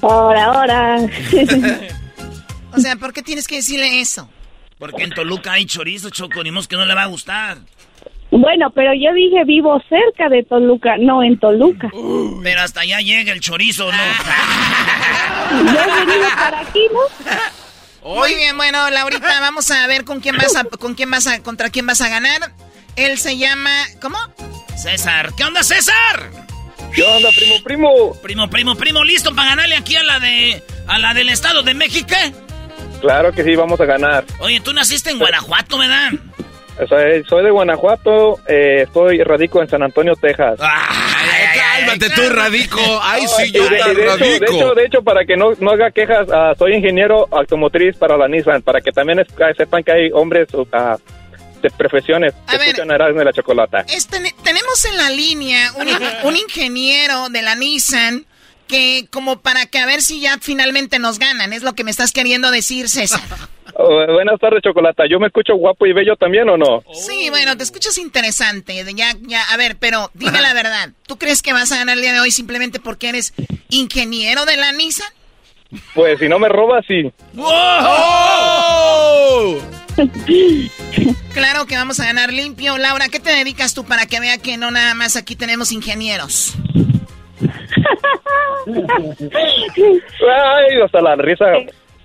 Ahora, 0.00 0.44
ahora. 0.46 0.98
O 2.76 2.80
sea, 2.80 2.96
¿por 2.96 3.12
qué 3.14 3.22
tienes 3.22 3.46
que 3.48 3.56
decirle 3.56 4.00
eso? 4.00 4.28
Porque 4.78 5.04
en 5.04 5.10
Toluca 5.10 5.52
hay 5.52 5.66
chorizo, 5.66 6.10
Choco, 6.10 6.42
ni 6.42 6.50
que 6.66 6.76
no 6.76 6.84
le 6.84 6.94
va 6.94 7.04
a 7.04 7.06
gustar. 7.06 7.58
Bueno, 8.30 8.70
pero 8.74 8.92
yo 8.92 9.14
dije 9.14 9.44
vivo 9.44 9.80
cerca 9.88 10.28
de 10.28 10.42
Toluca, 10.42 10.96
no 10.98 11.22
en 11.22 11.38
Toluca. 11.38 11.90
Pero 12.42 12.60
hasta 12.60 12.80
allá 12.80 12.98
llega 13.00 13.32
el 13.32 13.40
chorizo, 13.40 13.90
¿no? 13.90 13.98
Yo 15.72 15.80
he 15.80 16.06
venido 16.06 16.28
para 16.36 16.60
aquí, 16.60 16.80
¿no? 16.92 18.14
Muy 18.14 18.34
bien, 18.34 18.56
bueno, 18.56 18.90
Laurita, 18.90 19.40
vamos 19.40 19.70
a 19.70 19.86
ver 19.86 20.04
con 20.04 20.20
quién 20.20 20.36
vas 20.36 20.56
a, 20.56 20.64
con 20.64 20.94
quién 20.94 21.10
vas 21.10 21.26
a, 21.26 21.42
contra 21.42 21.70
quién 21.70 21.86
vas 21.86 22.00
a 22.00 22.08
ganar. 22.08 22.52
Él 22.96 23.16
se 23.18 23.36
llama, 23.38 23.70
¿cómo? 24.00 24.18
César. 24.76 25.32
¿Qué 25.36 25.44
onda, 25.44 25.62
César? 25.62 26.30
¿Qué 26.94 27.02
onda, 27.02 27.30
primo, 27.30 27.62
primo? 27.62 28.12
Primo, 28.22 28.50
primo, 28.50 28.74
primo, 28.76 29.04
¿listo 29.04 29.34
para 29.34 29.50
ganarle 29.50 29.76
aquí 29.76 29.96
a 29.96 30.02
la 30.02 30.18
de, 30.18 30.62
a 30.86 30.98
la 30.98 31.14
del 31.14 31.28
Estado 31.28 31.62
de 31.62 31.74
México? 31.74 32.14
Claro 33.00 33.32
que 33.32 33.42
sí, 33.44 33.54
vamos 33.54 33.80
a 33.80 33.84
ganar. 33.84 34.24
Oye, 34.40 34.60
tú 34.60 34.72
naciste 34.72 35.10
en 35.10 35.18
Guanajuato, 35.18 35.78
¿verdad? 35.78 36.10
Soy, 36.88 37.24
soy 37.26 37.42
de 37.44 37.50
Guanajuato, 37.50 38.38
eh, 38.46 38.82
estoy 38.82 39.22
radico 39.22 39.62
en 39.62 39.68
San 39.68 39.82
Antonio, 39.82 40.14
Texas. 40.14 40.58
Cálmate 40.58 42.10
tú, 42.10 42.22
radico. 42.30 42.80
Ay, 43.02 43.22
sí, 43.26 43.50
yo 43.52 43.64
de, 43.64 43.70
de 43.70 43.76
hecho, 43.78 43.94
de, 43.94 44.04
radico. 44.06 44.44
hecho, 44.54 44.74
de 44.74 44.84
hecho, 44.84 45.02
para 45.02 45.24
que 45.24 45.36
no, 45.36 45.52
no 45.58 45.70
haga 45.70 45.90
quejas, 45.90 46.26
ah, 46.32 46.52
soy 46.58 46.74
ingeniero 46.74 47.26
automotriz 47.30 47.96
para 47.96 48.16
la 48.18 48.28
Nissan, 48.28 48.60
para 48.62 48.80
que 48.80 48.92
también 48.92 49.20
es- 49.20 49.28
ah, 49.40 49.52
sepan 49.56 49.82
que 49.82 49.92
hay 49.92 50.10
hombres 50.12 50.48
ah, 50.72 50.96
de 51.62 51.70
profesiones 51.70 52.34
que 52.48 52.56
escuchan 52.56 52.90
Erasmo 52.90 53.22
y 53.22 53.24
la 53.24 53.32
Chocolata. 53.32 53.84
Este, 53.88 54.18
tenemos 54.44 54.84
en 54.84 54.96
la 54.98 55.08
línea 55.10 55.72
un, 55.76 55.88
un 56.28 56.36
ingeniero 56.36 57.28
de 57.30 57.40
la 57.42 57.54
Nissan 57.54 58.26
que 58.66 59.06
como 59.10 59.40
para 59.40 59.66
que 59.66 59.78
a 59.78 59.86
ver 59.86 60.02
si 60.02 60.20
ya 60.20 60.38
finalmente 60.40 60.98
nos 60.98 61.18
ganan, 61.18 61.52
es 61.52 61.62
lo 61.62 61.74
que 61.74 61.84
me 61.84 61.90
estás 61.90 62.12
queriendo 62.12 62.50
decir, 62.50 62.88
César. 62.88 63.20
Oh, 63.78 64.06
buenas 64.10 64.40
tardes, 64.40 64.62
Chocolata. 64.62 65.04
¿Yo 65.06 65.20
me 65.20 65.26
escucho 65.26 65.54
guapo 65.54 65.84
y 65.84 65.92
bello 65.92 66.16
también 66.16 66.48
o 66.48 66.56
no? 66.56 66.82
Sí, 66.94 67.28
bueno, 67.28 67.58
te 67.58 67.62
escuchas 67.62 67.98
interesante. 67.98 68.82
Ya, 68.94 69.12
ya, 69.20 69.42
a 69.42 69.56
ver, 69.58 69.76
pero 69.78 70.10
dime 70.14 70.40
la 70.40 70.54
verdad. 70.54 70.90
¿Tú 71.06 71.18
crees 71.18 71.42
que 71.42 71.52
vas 71.52 71.70
a 71.72 71.76
ganar 71.76 71.96
el 71.96 72.02
día 72.02 72.14
de 72.14 72.20
hoy 72.20 72.30
simplemente 72.30 72.80
porque 72.80 73.10
eres 73.10 73.34
ingeniero 73.68 74.46
de 74.46 74.56
la 74.56 74.72
Nissan? 74.72 75.12
Pues 75.94 76.18
si 76.18 76.28
no 76.28 76.38
me 76.38 76.48
robas, 76.48 76.86
sí. 76.86 77.12
Claro 81.34 81.66
que 81.66 81.76
vamos 81.76 82.00
a 82.00 82.06
ganar 82.06 82.32
limpio. 82.32 82.78
Laura, 82.78 83.08
¿qué 83.08 83.20
te 83.20 83.30
dedicas 83.30 83.74
tú 83.74 83.84
para 83.84 84.06
que 84.06 84.20
vea 84.20 84.38
que 84.38 84.56
no 84.56 84.70
nada 84.70 84.94
más 84.94 85.16
aquí 85.16 85.36
tenemos 85.36 85.70
ingenieros? 85.70 86.54
Ay, 90.28 90.80
hasta 90.84 91.00
la 91.00 91.16
risa 91.16 91.44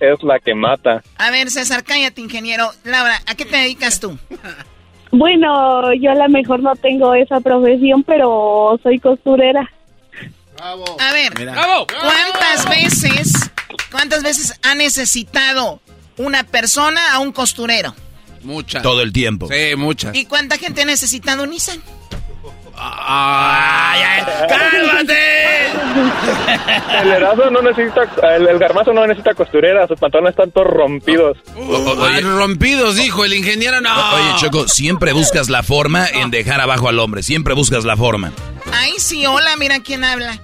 es 0.00 0.22
la 0.22 0.38
que 0.40 0.54
mata. 0.54 1.02
A 1.16 1.30
ver, 1.30 1.50
César, 1.50 1.84
cállate, 1.84 2.20
ingeniero. 2.20 2.70
Laura, 2.84 3.20
¿a 3.26 3.34
qué 3.34 3.44
te 3.44 3.56
dedicas 3.56 4.00
tú? 4.00 4.18
Bueno, 5.10 5.92
yo 5.94 6.10
a 6.10 6.14
lo 6.14 6.28
mejor 6.28 6.60
no 6.60 6.74
tengo 6.76 7.14
esa 7.14 7.40
profesión, 7.40 8.02
pero 8.02 8.80
soy 8.82 8.98
costurera. 8.98 9.70
A 10.58 11.12
ver. 11.12 11.32
¿cuántas 11.34 12.68
veces, 12.68 13.50
cuántas 13.90 14.22
veces 14.22 14.58
ha 14.62 14.74
necesitado 14.74 15.80
una 16.16 16.44
persona 16.44 17.00
a 17.12 17.18
un 17.18 17.32
costurero? 17.32 17.94
Muchas. 18.42 18.82
Todo 18.82 19.02
el 19.02 19.12
tiempo. 19.12 19.48
Sí, 19.48 19.76
muchas. 19.76 20.14
¿Y 20.14 20.24
cuánta 20.24 20.56
gente 20.58 20.82
ha 20.82 20.84
necesitado 20.84 21.44
un 21.44 21.50
Nissan? 21.50 21.80
¡Ay, 22.84 24.22
¡Cálmate! 24.48 25.70
El 27.02 27.12
Erasmo 27.12 27.50
no 27.50 27.62
necesita, 27.62 28.02
el, 28.34 28.48
el 28.48 28.58
garmazo 28.58 28.92
no 28.92 29.06
necesita 29.06 29.34
costurera, 29.34 29.86
sus 29.86 29.98
pantalones 29.98 30.30
están 30.32 30.50
todos 30.50 30.66
rompidos. 30.68 31.38
Ay, 31.56 32.22
rompidos, 32.22 32.96
dijo 32.96 33.24
el 33.24 33.34
ingeniero. 33.34 33.80
No. 33.80 33.90
Oye, 34.14 34.34
Choco, 34.38 34.68
siempre 34.68 35.12
buscas 35.12 35.48
la 35.48 35.62
forma 35.62 36.06
en 36.06 36.30
dejar 36.30 36.60
abajo 36.60 36.88
al 36.88 36.98
hombre. 36.98 37.22
Siempre 37.22 37.54
buscas 37.54 37.84
la 37.84 37.96
forma. 37.96 38.32
Ay, 38.72 38.94
sí, 38.98 39.26
hola, 39.26 39.56
mira 39.56 39.80
quién 39.80 40.04
habla. 40.04 40.40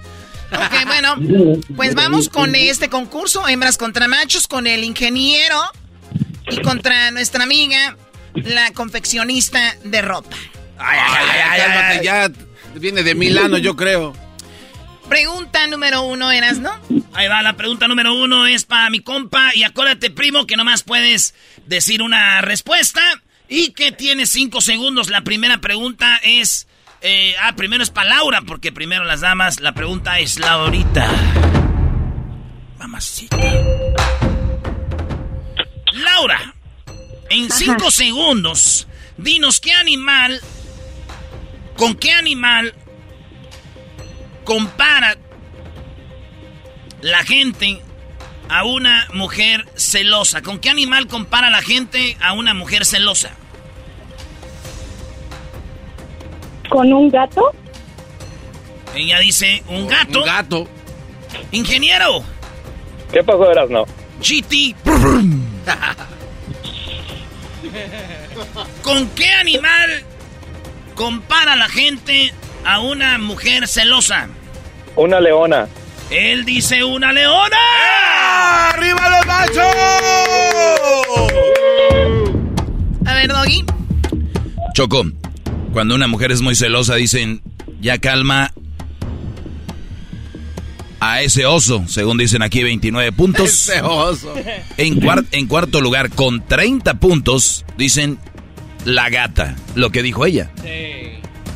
Ok, 0.51 0.85
bueno, 0.87 1.59
pues 1.75 1.93
vamos 1.93 2.29
con 2.29 2.55
este 2.55 2.89
concurso, 2.89 3.47
hembras 3.47 3.77
contra 3.77 4.07
machos, 4.07 4.47
con 4.47 4.65
el 4.65 4.83
ingeniero 4.83 5.59
y 6.49 6.61
contra 6.61 7.11
nuestra 7.11 7.43
amiga, 7.43 7.95
la 8.33 8.71
confeccionista 8.71 9.75
de 9.83 10.01
ropa. 10.01 10.35
Ay, 10.79 11.59
cálmate, 11.59 12.05
ya 12.05 12.31
viene 12.75 13.03
de 13.03 13.13
Milano, 13.13 13.57
yo 13.57 13.75
creo. 13.75 14.15
Pregunta 15.09 15.67
número 15.67 16.03
uno, 16.03 16.31
¿eras, 16.31 16.59
no? 16.59 16.71
Ahí 17.13 17.27
va, 17.27 17.41
la 17.41 17.57
pregunta 17.57 17.87
número 17.87 18.13
uno 18.13 18.45
es 18.45 18.63
para 18.65 18.89
mi 18.89 18.99
compa. 19.01 19.51
Y 19.55 19.63
acuérdate, 19.63 20.11
primo, 20.11 20.45
que 20.45 20.55
nomás 20.55 20.83
puedes 20.83 21.33
decir 21.65 22.01
una 22.01 22.41
respuesta 22.41 23.01
y 23.47 23.71
que 23.71 23.91
tienes 23.91 24.29
cinco 24.29 24.61
segundos. 24.61 25.09
La 25.09 25.21
primera 25.21 25.59
pregunta 25.59 26.19
es... 26.23 26.67
eh, 27.01 27.35
ah, 27.41 27.55
primero 27.55 27.83
es 27.83 27.89
para 27.89 28.09
Laura, 28.09 28.41
porque 28.45 28.71
primero 28.71 29.03
las 29.03 29.21
damas. 29.21 29.59
La 29.59 29.73
pregunta 29.73 30.19
es 30.19 30.37
Laurita. 30.39 31.09
Mamacita. 32.77 33.37
Laura, 35.93 36.53
en 37.31 37.49
cinco 37.49 37.89
segundos, 37.91 38.87
dinos 39.17 39.59
qué 39.59 39.73
animal... 39.73 40.39
¿Con 41.79 41.95
qué 41.95 42.11
animal 42.11 42.75
compara 44.43 45.15
la 47.01 47.23
gente 47.23 47.81
a 48.49 48.65
una 48.65 49.07
mujer 49.13 49.65
celosa? 49.75 50.41
¿Con 50.41 50.59
qué 50.59 50.69
animal 50.69 51.07
compara 51.07 51.49
la 51.49 51.61
gente 51.61 52.17
a 52.19 52.33
una 52.33 52.53
mujer 52.53 52.85
celosa? 52.85 53.31
¿Con 56.67 56.91
un 56.91 57.09
gato? 57.09 57.49
Ella 58.93 59.19
dice, 59.19 59.63
¿un 59.69 59.87
gato? 59.87 60.19
Un 60.19 60.25
gato. 60.25 60.67
Ingeniero. 61.53 62.25
¿Qué 63.13 63.23
pasó, 63.23 63.49
Erasmo? 63.49 63.85
GT. 64.19 64.75
¿Con 68.83 69.07
qué 69.11 69.31
animal 69.31 70.03
compara 71.09 71.55
la 71.55 71.69
gente 71.69 72.33
a 72.65 72.81
una 72.81 73.17
mujer 73.19 73.69
celosa? 73.69 74.27
Una 74.97 75.21
leona. 75.21 75.69
Él 76.09 76.43
dice 76.43 76.83
una 76.83 77.13
leona. 77.13 77.55
¡Arriba 78.73 79.09
los 79.09 79.25
machos! 79.25 79.63
A 83.05 83.13
ver, 83.13 83.29
Doggy. 83.29 83.63
Choco, 84.73 85.05
cuando 85.71 85.95
una 85.95 86.09
mujer 86.09 86.33
es 86.33 86.41
muy 86.41 86.55
celosa, 86.55 86.95
dicen, 86.95 87.41
ya 87.79 87.97
calma 87.99 88.51
a 90.99 91.21
ese 91.21 91.45
oso, 91.45 91.85
según 91.87 92.17
dicen 92.17 92.41
aquí 92.41 92.61
29 92.61 93.13
puntos. 93.13 93.45
Ese 93.69 93.81
oso. 93.81 94.33
En, 94.75 94.99
cuar- 94.99 95.25
en 95.31 95.47
cuarto 95.47 95.79
lugar, 95.79 96.09
con 96.09 96.45
30 96.45 96.95
puntos, 96.95 97.63
dicen 97.77 98.19
la 98.85 99.09
gata, 99.09 99.55
lo 99.75 99.91
que 99.91 100.03
dijo 100.03 100.25
ella. 100.25 100.51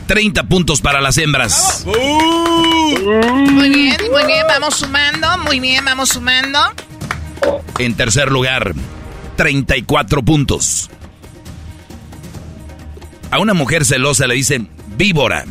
30 0.08 0.44
puntos 0.44 0.82
para 0.82 1.02
las 1.02 1.18
hembras. 1.18 1.86
Muy 1.86 3.70
bien, 3.70 3.98
muy 4.12 4.26
bien, 4.26 4.46
vamos 4.48 4.76
sumando, 4.76 5.38
muy 5.40 5.60
bien, 5.60 5.84
vamos 5.86 6.10
sumando. 6.10 6.60
En 7.80 7.96
tercer 7.96 8.32
lugar, 8.32 8.74
34 9.38 10.24
puntos. 10.24 10.90
A 13.32 13.40
una 13.40 13.54
mujer 13.54 13.86
celosa 13.86 14.28
le 14.28 14.36
dicen 14.36 14.70
víbora. 14.98 15.46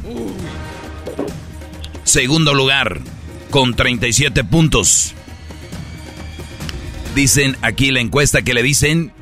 Segundo 2.04 2.54
lugar, 2.54 3.00
con 3.50 3.74
37 3.74 4.44
puntos. 4.44 5.14
Dicen 7.14 7.56
aquí 7.62 7.90
la 7.90 8.00
encuesta 8.00 8.42
que 8.42 8.54
le 8.54 8.62
dicen... 8.62 9.12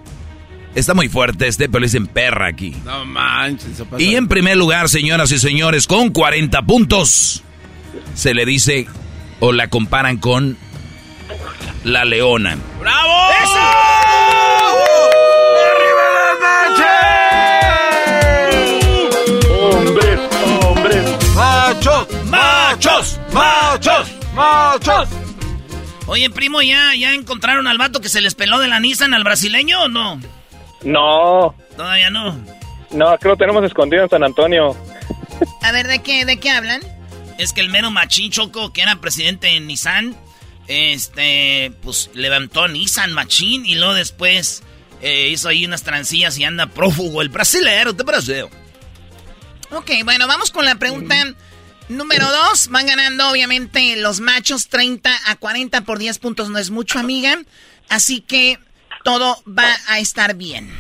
Está 0.75 0.95
muy 0.95 1.09
fuerte 1.09 1.49
este, 1.49 1.68
pero 1.68 1.81
le 1.81 1.87
dicen 1.87 2.07
perra 2.07 2.47
aquí. 2.47 2.77
No 2.85 3.05
manches. 3.05 3.77
se 3.77 3.85
pasa. 3.85 4.03
Y 4.03 4.14
en 4.14 4.29
primer 4.29 4.57
lugar, 4.57 4.89
señoras 4.89 5.33
y 5.33 5.39
señores, 5.39 5.87
con 5.87 6.11
40 6.11 6.62
puntos, 6.62 7.43
se 8.14 8.35
le 8.35 8.47
dice 8.47 8.87
o 9.41 9.53
la 9.53 9.68
comparan 9.68 10.18
con 10.18 10.57
la 11.83 12.05
leona. 12.05 12.57
¡Bravo! 12.81 13.11
¡Hombres, 19.61 20.21
hombres! 20.62 21.35
¡Machos! 21.35 22.07
¡Machos! 22.27 23.21
¡Machos! 23.33 24.09
¡Machos! 24.35 25.09
Oye, 26.07 26.31
primo, 26.31 26.62
¿ya, 26.62 26.95
¿ya 26.97 27.14
encontraron 27.14 27.66
al 27.66 27.79
vato 27.79 28.01
que 28.01 28.09
se 28.09 28.21
les 28.21 28.35
peló 28.35 28.59
de 28.59 28.68
la 28.68 28.81
Nissan 28.81 29.14
al 29.14 29.25
brasileño 29.25 29.83
o 29.85 29.89
no? 29.89 30.21
No, 30.83 31.55
Todavía 31.76 32.11
no. 32.11 32.39
no, 32.91 33.18
que 33.18 33.28
lo 33.28 33.37
tenemos 33.37 33.64
escondido 33.64 34.03
en 34.05 34.09
San 34.11 34.22
Antonio. 34.24 34.76
A 35.62 35.72
ver, 35.72 35.87
¿de 35.87 36.01
qué, 36.01 36.24
de 36.24 36.39
qué 36.39 36.51
hablan? 36.51 36.83
Es 37.39 37.53
que 37.53 37.61
el 37.61 37.70
mero 37.70 37.91
machín 37.91 38.31
Choco, 38.31 38.72
que 38.72 38.83
era 38.83 38.97
presidente 38.97 39.49
en 39.57 39.66
Nissan, 39.66 40.14
este, 40.68 41.72
pues 41.83 42.11
levantó 42.14 42.64
a 42.64 42.68
Nissan 42.68 43.12
machín 43.12 43.64
y 43.64 43.74
luego 43.76 43.95
después 43.95 44.62
eh, 45.01 45.28
hizo 45.28 45.49
ahí 45.49 45.64
unas 45.64 45.83
trancillas 45.83 46.37
y 46.39 46.45
anda 46.45 46.66
prófugo 46.66 47.22
el 47.22 47.31
brasilero 47.31 47.93
de 47.93 48.05
Brasil. 48.05 48.45
Ok, 49.70 49.91
bueno, 50.05 50.26
vamos 50.26 50.51
con 50.51 50.64
la 50.64 50.74
pregunta 50.74 51.14
número 51.89 52.26
dos. 52.31 52.68
Van 52.68 52.87
ganando, 52.87 53.31
obviamente, 53.31 53.97
los 53.97 54.20
machos 54.20 54.68
30 54.68 55.11
a 55.26 55.37
40 55.37 55.83
por 55.83 55.99
10 55.99 56.18
puntos. 56.18 56.51
No 56.51 56.59
es 56.59 56.70
mucho, 56.70 56.99
amiga. 56.99 57.39
Así 57.89 58.20
que 58.20 58.59
todo 59.05 59.36
va 59.46 59.68
a 59.88 59.98
estar 59.98 60.34
bien. 60.34 60.70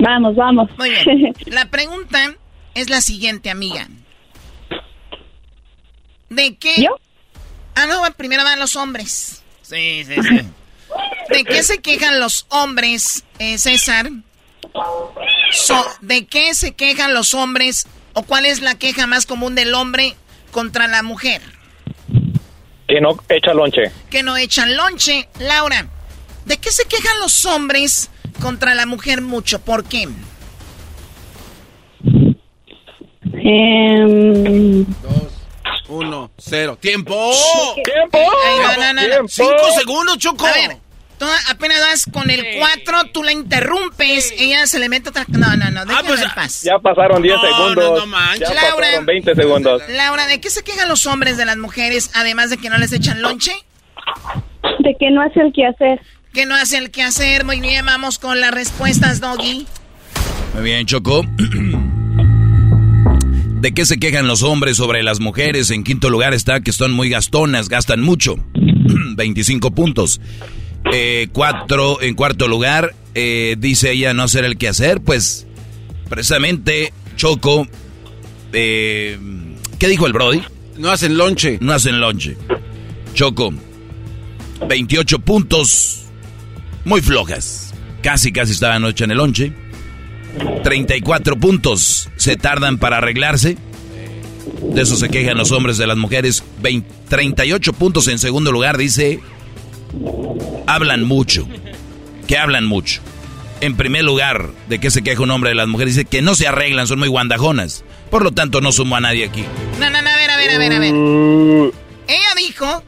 Vamos, 0.00 0.34
vamos. 0.36 0.70
Muy 0.78 0.90
bien. 0.90 1.34
La 1.46 1.66
pregunta 1.66 2.34
es 2.74 2.88
la 2.90 3.00
siguiente, 3.00 3.50
amiga. 3.50 3.88
¿De 6.30 6.56
qué? 6.56 6.74
¿Yo? 6.82 6.96
Ah, 7.74 7.86
no, 7.86 8.02
primero 8.16 8.42
van 8.44 8.58
los 8.58 8.76
hombres. 8.76 9.42
Sí, 9.62 10.04
sí, 10.04 10.14
sí. 10.22 10.40
¿De 11.30 11.44
qué 11.44 11.62
se 11.62 11.80
quejan 11.80 12.20
los 12.20 12.46
hombres, 12.50 13.24
eh, 13.38 13.58
César? 13.58 14.10
So- 15.50 15.86
¿De 16.00 16.26
qué 16.26 16.54
se 16.54 16.72
quejan 16.74 17.14
los 17.14 17.34
hombres 17.34 17.86
o 18.14 18.22
cuál 18.22 18.46
es 18.46 18.60
la 18.60 18.74
queja 18.76 19.06
más 19.06 19.26
común 19.26 19.54
del 19.54 19.74
hombre 19.74 20.16
contra 20.50 20.86
la 20.88 21.02
mujer? 21.02 21.40
Que 22.88 23.00
no 23.00 23.16
echa 23.28 23.54
lonche. 23.54 23.90
Que 24.10 24.22
no 24.22 24.36
echan 24.36 24.76
lonche. 24.76 25.28
Laura, 25.38 25.86
¿de 26.46 26.56
qué 26.58 26.70
se 26.70 26.84
quejan 26.86 27.18
los 27.20 27.44
hombres 27.44 28.10
contra 28.40 28.74
la 28.74 28.86
mujer 28.86 29.20
mucho? 29.22 29.58
¿Por 29.60 29.84
qué? 29.84 30.08
Em, 33.44 34.84
Uno, 35.88 36.30
cero. 36.38 36.78
¡Tiempo! 36.80 37.32
¡Tiempo! 37.84 38.18
Ay, 38.18 38.56
no, 38.58 38.76
no, 38.76 38.92
no, 39.08 39.22
no. 39.22 39.28
Cinco 39.28 39.70
segundos, 39.78 40.16
Choco. 40.18 40.46
A 40.46 40.52
ver, 40.52 40.76
tú 41.18 41.26
apenas 41.50 41.80
vas 41.80 42.06
con 42.10 42.30
el 42.30 42.44
4, 42.58 43.04
tú 43.12 43.22
la 43.22 43.32
interrumpes, 43.32 44.32
ella 44.38 44.66
se 44.66 44.78
le 44.78 44.88
mete 44.88 45.10
otra... 45.10 45.24
No, 45.28 45.54
no, 45.56 45.70
no, 45.70 45.84
déjala 45.84 46.22
en 46.22 46.30
paz. 46.34 46.62
Ya 46.62 46.78
pasaron 46.78 47.20
10 47.22 47.34
No, 47.36 47.42
segundos. 47.42 47.90
no, 47.90 47.96
no 47.98 48.06
manches. 48.06 48.48
ya 48.48 48.54
Laura. 48.54 48.86
pasaron 48.86 49.06
20 49.06 49.34
segundos. 49.34 49.82
Laura, 49.90 50.26
¿de 50.26 50.40
qué 50.40 50.48
se 50.50 50.64
quejan 50.64 50.88
los 50.88 51.04
hombres 51.06 51.36
de 51.36 51.44
las 51.44 51.56
mujeres, 51.58 52.10
además 52.14 52.48
de 52.50 52.56
que 52.58 52.70
no 52.70 52.78
les 52.78 52.92
echan 52.92 53.20
lonche? 53.22 53.52
de 54.78 54.96
que 54.98 55.10
no 55.10 55.22
hace 55.22 55.40
el 55.40 55.52
que 55.52 55.66
hacer. 55.66 56.00
Que 56.32 56.46
no 56.46 56.54
hace 56.54 56.78
el 56.78 56.90
que 56.90 57.02
hacer. 57.02 57.44
Muy 57.44 57.60
bien, 57.60 57.84
vamos 57.84 58.18
con 58.18 58.40
las 58.40 58.52
respuestas, 58.52 59.20
Doggy. 59.20 59.66
Muy 60.54 60.62
bien, 60.64 60.86
Choco. 60.86 61.24
¿De 63.60 63.72
qué 63.72 63.86
se 63.86 63.98
quejan 63.98 64.26
los 64.26 64.42
hombres 64.42 64.76
sobre 64.78 65.02
las 65.02 65.20
mujeres? 65.20 65.70
En 65.70 65.84
quinto 65.84 66.10
lugar 66.10 66.34
está 66.34 66.60
que 66.62 66.72
son 66.72 66.92
muy 66.92 67.08
gastonas, 67.10 67.68
gastan 67.68 68.00
mucho. 68.00 68.36
25 69.16 69.70
puntos. 69.72 70.20
Eh, 70.92 71.28
cuatro, 71.32 72.02
en 72.02 72.14
cuarto 72.14 72.48
lugar, 72.48 72.94
eh, 73.14 73.54
dice 73.58 73.92
ella 73.92 74.14
no 74.14 74.24
hacer 74.24 74.44
el 74.44 74.56
que 74.58 74.68
hacer. 74.68 75.00
Pues, 75.00 75.46
precisamente, 76.08 76.92
Choco. 77.16 77.68
eh, 78.52 79.16
¿Qué 79.78 79.86
dijo 79.88 80.06
el 80.06 80.12
Brody? 80.12 80.42
No 80.78 80.90
hacen 80.90 81.16
lonche. 81.16 81.58
No 81.60 81.72
hacen 81.72 82.00
lonche. 82.00 82.36
Choco. 83.14 83.52
28 84.68 85.18
puntos. 85.20 86.01
Muy 86.84 87.00
flojas. 87.00 87.74
Casi, 88.02 88.32
casi 88.32 88.52
estaban 88.52 88.84
ocho 88.84 89.04
en 89.04 89.12
el 89.12 89.18
lonche. 89.18 89.52
34 90.64 91.36
puntos 91.36 92.08
se 92.16 92.36
tardan 92.36 92.78
para 92.78 92.98
arreglarse. 92.98 93.56
De 94.62 94.82
eso 94.82 94.96
se 94.96 95.08
quejan 95.08 95.36
los 95.36 95.52
hombres 95.52 95.78
de 95.78 95.86
las 95.86 95.96
mujeres. 95.96 96.42
20 96.60 97.02
38 97.12 97.74
puntos 97.74 98.08
en 98.08 98.18
segundo 98.18 98.50
lugar, 98.52 98.78
dice. 98.78 99.20
Hablan 100.66 101.04
mucho. 101.04 101.46
Que 102.26 102.38
hablan 102.38 102.64
mucho. 102.64 103.02
En 103.60 103.76
primer 103.76 104.02
lugar, 104.02 104.48
¿de 104.70 104.78
qué 104.78 104.90
se 104.90 105.02
queja 105.02 105.22
un 105.22 105.30
hombre 105.30 105.50
de 105.50 105.56
las 105.56 105.68
mujeres? 105.68 105.94
Dice 105.94 106.08
que 106.08 106.22
no 106.22 106.34
se 106.34 106.48
arreglan, 106.48 106.86
son 106.86 107.00
muy 107.00 107.08
guandajonas. 107.08 107.84
Por 108.10 108.24
lo 108.24 108.32
tanto, 108.32 108.62
no 108.62 108.72
sumo 108.72 108.96
a 108.96 109.00
nadie 109.00 109.26
aquí. 109.26 109.44
No, 109.78 109.90
no, 109.90 110.00
no, 110.00 110.08
a 110.08 110.16
ver, 110.16 110.30
a 110.30 110.36
ver, 110.38 110.50
a 110.52 110.58
ver, 110.58 110.72
a 110.72 110.78
ver. 110.78 110.94
Ella 112.08 112.28
dijo 112.38 112.82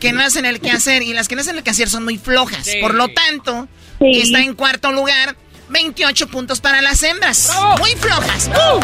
que 0.00 0.12
no 0.12 0.22
hacen 0.22 0.44
el 0.46 0.60
quehacer 0.60 1.02
y 1.02 1.12
las 1.12 1.28
que 1.28 1.34
no 1.36 1.42
hacen 1.42 1.56
el 1.56 1.62
quehacer 1.62 1.88
son 1.88 2.04
muy 2.04 2.18
flojas. 2.18 2.66
Sí. 2.66 2.78
Por 2.80 2.94
lo 2.94 3.08
tanto, 3.08 3.68
Sí. 4.00 4.20
está 4.22 4.40
en 4.40 4.54
cuarto 4.54 4.90
lugar. 4.92 5.36
28 5.68 6.26
puntos 6.26 6.60
para 6.60 6.80
las 6.82 7.00
hembras. 7.04 7.56
Muy 7.78 7.90
flojas. 7.90 8.48
No 8.48 8.80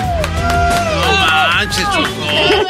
manches, 1.56 1.82
Choco. 1.84 2.06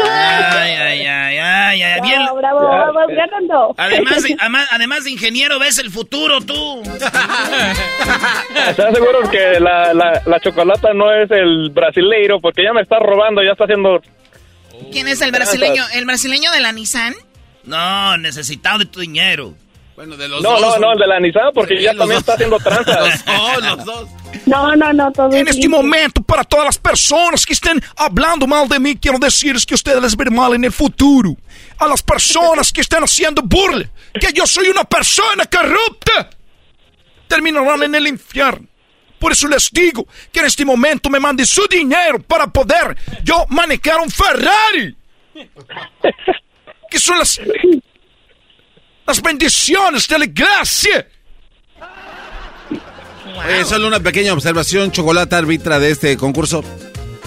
Ay, 0.08 0.72
ay, 0.72 1.06
ay, 1.06 1.38
ay, 1.38 1.82
ay. 1.82 2.00
Bien. 2.00 2.22
Bravo, 2.22 2.36
bravo, 2.38 2.60
vamos 2.66 3.02
ganando. 3.14 3.74
Además 3.76 4.22
de, 4.22 4.36
además 4.70 5.04
de 5.04 5.10
ingeniero, 5.10 5.58
ves 5.58 5.78
el 5.78 5.90
futuro 5.90 6.40
tú. 6.40 6.82
¿Estás 8.70 8.94
seguro 8.94 9.28
que 9.30 9.60
la, 9.60 9.92
la, 9.92 10.22
la 10.24 10.40
chocolata 10.40 10.92
no 10.94 11.12
es 11.12 11.30
el 11.30 11.70
brasileiro? 11.70 12.40
Porque 12.40 12.62
ya 12.62 12.72
me 12.72 12.80
está 12.82 12.98
robando, 12.98 13.42
ya 13.42 13.52
está 13.52 13.64
haciendo... 13.64 14.00
¿Quién 14.92 15.08
es 15.08 15.20
el 15.22 15.30
brasileño? 15.32 15.82
¿El 15.94 16.04
brasileño 16.04 16.50
de 16.52 16.60
la 16.60 16.72
Nissan? 16.72 17.14
No, 17.66 18.16
necesitado 18.16 18.78
de 18.78 18.86
tu 18.86 19.00
dinero. 19.00 19.54
Bueno, 19.96 20.16
de 20.16 20.28
los 20.28 20.42
No, 20.42 20.60
no, 20.60 20.78
no, 20.78 20.92
el 20.92 20.98
de 20.98 21.06
la 21.06 21.18
Nissan, 21.18 21.52
porque 21.54 21.80
ya 21.80 21.94
también 21.94 22.18
está 22.18 22.34
haciendo 22.34 22.58
tranzas. 22.58 23.24
Oh, 23.26 23.60
los 23.60 23.84
dos. 23.84 24.08
No, 24.44 24.76
no, 24.76 24.92
no, 24.92 25.10
todo 25.10 25.34
En 25.34 25.48
este 25.48 25.68
momento, 25.68 26.22
para 26.22 26.44
todas 26.44 26.66
las 26.66 26.78
personas 26.78 27.46
que 27.46 27.54
estén 27.54 27.82
hablando 27.96 28.46
mal 28.46 28.68
de 28.68 28.78
mí, 28.78 28.96
quiero 28.96 29.18
decirles 29.18 29.64
que 29.64 29.74
ustedes 29.74 30.00
les 30.02 30.16
verán 30.16 30.34
mal 30.34 30.54
en 30.54 30.64
el 30.64 30.72
futuro. 30.72 31.34
A 31.78 31.86
las 31.86 32.02
personas 32.02 32.70
que 32.72 32.82
están 32.82 33.02
haciendo 33.02 33.42
burla, 33.42 33.88
que 34.20 34.32
yo 34.34 34.46
soy 34.46 34.68
una 34.68 34.84
persona 34.84 35.44
corrupta, 35.46 36.30
terminarán 37.26 37.82
en 37.82 37.94
el 37.94 38.06
infierno. 38.06 38.66
Por 39.18 39.32
eso 39.32 39.48
les 39.48 39.70
digo 39.70 40.06
que 40.30 40.40
en 40.40 40.46
este 40.46 40.64
momento 40.64 41.08
me 41.08 41.18
manden 41.18 41.46
su 41.46 41.66
dinero 41.66 42.20
para 42.20 42.46
poder 42.46 42.96
yo 43.24 43.46
manejar 43.48 43.98
un 44.00 44.10
Ferrari. 44.10 44.94
Que 46.90 46.98
son 46.98 47.18
las, 47.18 47.40
las 49.06 49.22
bendiciones 49.22 50.06
de 50.08 50.18
la 50.18 50.26
gracia. 50.26 51.08
Oye, 53.46 53.64
solo 53.64 53.86
una 53.88 54.00
pequeña 54.00 54.32
observación, 54.32 54.90
chocolate 54.90 55.34
árbitra 55.34 55.78
de 55.78 55.90
este 55.90 56.16
concurso. 56.16 56.64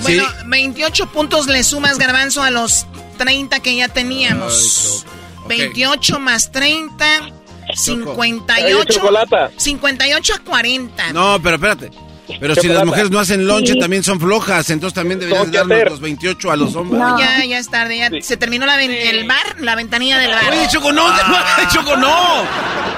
Bueno, 0.01 0.23
28 0.45 1.11
puntos 1.11 1.47
le 1.47 1.63
sumas, 1.63 1.97
Garbanzo, 1.97 2.41
a 2.41 2.49
los 2.51 2.85
30 3.17 3.59
que 3.59 3.75
ya 3.75 3.89
teníamos. 3.89 5.05
28 5.47 6.19
más 6.19 6.51
30, 6.51 7.05
Ay, 7.05 7.33
58. 7.75 8.93
chocolata. 8.93 9.51
58 9.57 10.33
a 10.35 10.39
40. 10.39 11.13
No, 11.13 11.39
pero 11.41 11.55
espérate. 11.55 11.91
Pero 12.39 12.55
si 12.55 12.67
las 12.67 12.85
mujeres 12.85 13.09
no 13.11 13.19
hacen 13.19 13.45
lonche, 13.47 13.73
Sí. 13.73 13.79
también 13.79 14.03
son 14.03 14.19
flojas. 14.19 14.69
Entonces 14.69 14.93
también 14.95 15.19
que 15.19 15.27
darnos 15.27 15.89
los 15.89 15.99
28 16.01 16.51
a 16.51 16.55
los 16.55 16.75
hombres. 16.75 17.01
Ya, 17.17 17.43
ya 17.45 17.57
es 17.59 17.69
tarde. 17.69 17.97
Ya 17.97 18.09
se 18.21 18.37
terminó 18.37 18.65
la 18.65 18.81
el 18.81 19.27
bar, 19.27 19.55
la 19.59 19.75
ventanilla 19.75 20.17
del 20.17 20.31
bar. 20.31 20.49
Oye, 20.51 20.67
Choco, 20.69 20.91
no, 20.91 21.05
Ah. 21.07 21.67
Choco, 21.71 21.95
no. 21.97 22.43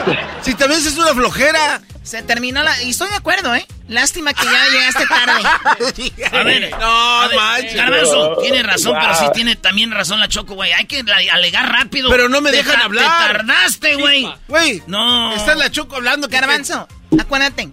Si 0.42 0.56
también 0.56 0.82
es 0.82 0.98
una 0.98 1.14
flojera. 1.14 1.82
Se 2.04 2.24
terminó 2.24 2.64
la... 2.64 2.82
Y 2.82 2.90
estoy 2.90 3.10
de 3.10 3.16
acuerdo, 3.16 3.54
¿eh? 3.54 3.64
Lástima 3.88 4.34
que 4.34 4.44
ya 4.46 4.68
llegaste 4.72 5.06
tarde. 5.06 5.44
A 6.32 6.44
ver, 6.44 6.72
no, 6.72 7.22
a 7.22 7.28
ver, 7.28 7.36
manches. 7.38 7.76
Garbanzo, 7.76 8.38
tiene 8.42 8.64
razón, 8.64 8.96
pero 9.00 9.14
sí 9.16 9.26
tiene 9.36 9.56
también 9.56 9.92
razón 9.92 10.20
la 10.20 10.28
Choco, 10.28 10.56
güey. 10.56 10.72
Hay 10.72 10.86
que 10.86 11.04
alegar 11.32 11.72
rápido. 11.72 12.10
Pero 12.10 12.28
no 12.28 12.42
me 12.42 12.52
dejan 12.52 12.82
hablar. 12.82 13.06
Te 13.06 13.34
tardaste, 13.34 13.96
güey. 13.96 14.28
Güey, 14.48 14.82
No. 14.88 15.34
está 15.36 15.54
la 15.54 15.70
Choco 15.70 15.98
hablando. 15.98 16.28
que- 16.28 16.38
Garbanzo, 16.38 16.88
acuérdate, 17.20 17.70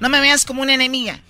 no 0.00 0.08
me 0.08 0.20
veas 0.20 0.44
como 0.44 0.62
una 0.62 0.74
enemiga. 0.74 1.20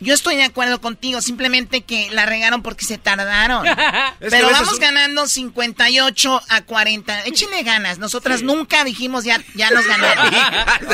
Yo 0.00 0.14
estoy 0.14 0.36
de 0.36 0.44
acuerdo 0.44 0.80
contigo, 0.80 1.20
simplemente 1.20 1.80
que 1.80 2.08
la 2.12 2.24
regaron 2.24 2.62
porque 2.62 2.84
se 2.84 2.98
tardaron. 2.98 3.66
Pero 4.20 4.48
vamos 4.48 4.74
un- 4.74 4.78
ganando 4.78 5.26
58 5.26 6.40
a 6.48 6.60
40. 6.62 7.24
Échenle 7.24 7.64
ganas. 7.64 7.98
Nosotras 7.98 8.42
nunca 8.42 8.84
dijimos 8.84 9.24
ya, 9.24 9.42
ya 9.56 9.70
nos 9.70 9.84
ganaron. 9.86 10.32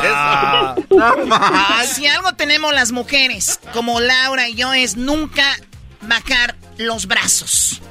Ah. 0.07 0.75
No 0.89 1.27
manches. 1.27 1.91
si 1.97 2.07
algo 2.07 2.33
tenemos 2.35 2.73
las 2.73 2.93
mujeres, 2.93 3.61
como 3.75 4.01
Laura 4.01 4.49
y 4.49 4.55
yo, 4.55 4.73
es 4.73 4.97
nunca 4.97 5.45
bajar 6.03 6.57
los 6.79 7.07
brazos. 7.07 7.83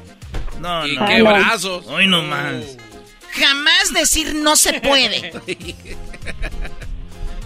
No, 0.59 0.87
¿Y 0.87 0.95
no. 0.97 1.05
qué 1.05 1.21
brazos? 1.21 1.85
Hoy 1.87 2.07
no 2.07 2.23
más. 2.23 2.55
Jamás 3.33 3.93
decir 3.93 4.33
no 4.33 4.55
se 4.55 4.79
puede. 4.81 5.31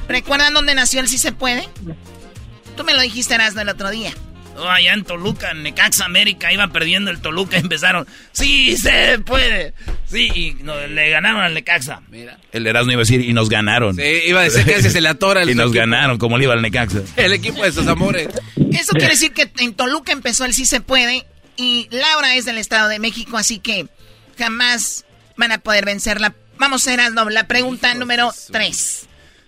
¿Recuerdan 0.08 0.54
dónde 0.54 0.76
nació 0.76 1.00
el 1.02 1.08
sí 1.08 1.18
se 1.18 1.32
puede? 1.32 1.68
Tú 2.76 2.84
me 2.84 2.94
lo 2.94 3.02
dijiste, 3.02 3.36
Erasmo, 3.36 3.62
el 3.62 3.70
otro 3.70 3.90
día. 3.90 4.14
Oh, 4.60 4.68
allá 4.68 4.94
en 4.94 5.04
Toluca, 5.04 5.52
en 5.52 5.62
Necaxa 5.62 6.06
América, 6.06 6.52
iba 6.52 6.68
perdiendo 6.70 7.12
el 7.12 7.20
Toluca, 7.20 7.58
empezaron, 7.58 8.08
sí 8.32 8.76
se 8.76 9.20
puede. 9.20 9.76
Sí, 10.10 10.32
y 10.34 10.54
no, 10.64 10.76
le 10.88 11.12
ganaron 11.12 11.42
al 11.42 11.54
Necaxa. 11.54 12.02
Mira. 12.10 12.40
El 12.52 12.66
Erasmo 12.66 12.92
iba 12.92 13.02
a 13.02 13.04
decir, 13.04 13.22
y 13.22 13.34
nos 13.34 13.50
ganaron. 13.50 13.96
Sí, 13.96 14.02
iba 14.26 14.40
a 14.40 14.44
decir 14.44 14.66
que 14.66 14.76
ese 14.78 14.90
se 14.90 15.00
le 15.02 15.10
atora 15.10 15.44
el 15.44 15.50
Y 15.52 15.54
nos 15.56 15.68
equipo. 15.68 15.82
ganaron, 15.82 16.18
como 16.18 16.40
le 16.40 16.46
iba 16.46 16.54
al 16.54 16.64
Necaxa. 16.64 17.02
El 17.18 17.34
equipo 17.34 17.64
de 17.64 17.72
sus 17.72 17.86
amores. 17.88 18.30
Eso 18.72 18.94
quiere 18.94 19.10
decir 19.10 19.32
que 19.32 19.52
en 19.60 19.76
Toluca 19.76 20.12
empezó 20.12 20.44
el 20.46 20.56
sí 20.56 20.66
se 20.66 20.82
puede 20.82 21.28
y 21.56 21.88
Laura 21.92 22.36
es 22.36 22.46
del 22.46 22.58
Estado 22.58 22.90
de 22.90 22.98
México, 22.98 23.38
así 23.38 23.60
que 23.60 23.88
jamás 24.40 25.06
van 25.36 25.52
a 25.52 25.60
poder 25.60 25.86
vencerla. 25.86 26.34
Vamos 26.58 26.88
a 26.88 26.94
Erasmo, 26.96 27.30
la 27.30 27.46
pregunta 27.48 27.94
número 27.94 28.32
3. 28.52 29.07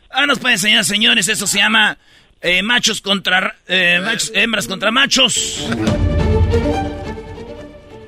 Ah, 0.10 0.26
nos 0.26 0.39
pueden 0.39 0.55
enseñar, 0.55 0.84
señores, 0.86 1.28
eso 1.28 1.45
se 1.47 1.60
llama 1.60 1.97
eh, 2.41 2.62
machos 2.64 3.01
contra... 3.01 3.55
eh, 3.68 3.99
machos- 4.03 4.32
hembras 4.34 4.68
contra 4.68 4.91
machos. 4.91 5.68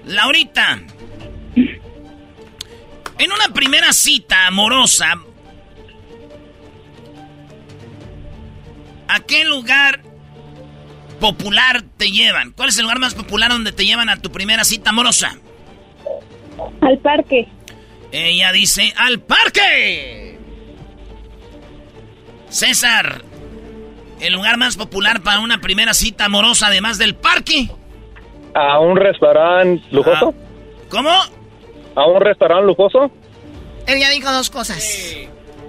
Laurita. 0.06 0.82
En 3.18 3.32
una 3.32 3.54
primera 3.54 3.94
cita 3.94 4.48
amorosa, 4.48 5.14
¿a 9.08 9.20
qué 9.20 9.46
lugar 9.46 10.02
popular 11.20 11.84
te 11.98 12.10
llevan? 12.10 12.52
¿Cuál 12.52 12.70
es 12.70 12.78
el 12.78 12.84
lugar 12.84 12.98
más 12.98 13.14
popular 13.14 13.52
donde 13.52 13.72
te 13.74 13.86
llevan 13.86 14.10
a 14.10 14.18
tu 14.18 14.32
primera 14.32 14.64
cita 14.64 14.90
amorosa? 14.90 15.38
Al 16.82 16.98
parque. 16.98 17.48
Ella 18.12 18.52
dice, 18.52 18.92
¡al 18.98 19.20
parque! 19.22 20.40
César, 22.52 23.24
¿el 24.20 24.34
lugar 24.34 24.58
más 24.58 24.76
popular 24.78 25.22
para 25.24 25.40
una 25.40 25.60
primera 25.62 25.94
cita 25.94 26.26
amorosa 26.26 26.68
además 26.68 26.98
del 26.98 27.16
parque? 27.16 27.70
¿A 28.54 28.80
un 28.80 28.98
restaurante 28.98 29.84
lujoso? 29.92 30.34
¿Cómo? 30.90 31.10
¿A 31.96 32.06
un 32.08 32.22
restaurante 32.22 32.66
lujoso? 32.68 33.10
Él 33.88 34.00
ya 34.00 34.10
dijo 34.10 34.32
dos 34.32 34.50
cosas. 34.50 35.16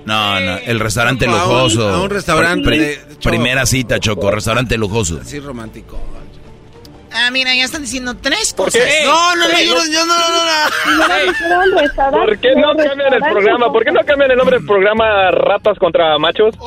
No, 0.05 0.41
no, 0.41 0.57
el 0.59 0.81
restaurante 0.81 1.27
A 1.27 1.29
un- 1.31 1.35
lujoso. 1.39 1.89
a 1.89 2.03
un 2.03 2.11
restaurante 2.11 2.71
de- 2.71 3.01
primera 3.23 3.65
cita, 3.67 4.01
Choco, 4.01 4.31
restaurante 4.33 4.77
lujoso. 4.77 5.21
Así 5.23 5.39
romántico. 5.39 5.99
Ah, 7.15 7.31
mira, 7.31 7.55
ya 7.55 7.65
están 7.65 7.83
diciendo 7.83 8.17
tres 8.17 8.53
¿Por 8.53 8.67
cosas. 8.67 8.83
No, 9.05 9.37
no, 9.37 9.49
no, 9.49 9.61
yo 9.61 9.75
no, 9.75 9.87
yo 9.87 10.07
no, 10.07 10.17
no, 10.17 10.45
no. 10.45 12.11
¿Por 12.11 12.39
qué 12.39 12.55
no 12.57 12.75
cambian 12.77 13.13
el 13.15 13.21
programa? 13.21 13.73
¿Por 13.73 13.85
qué 13.85 13.93
no 13.93 14.01
cambian 14.05 14.31
el 14.31 14.37
nombre 14.39 14.57
del 14.59 14.67
programa 14.67 15.31
Ratas 15.31 15.79
contra 15.79 16.19
Machos? 16.19 16.55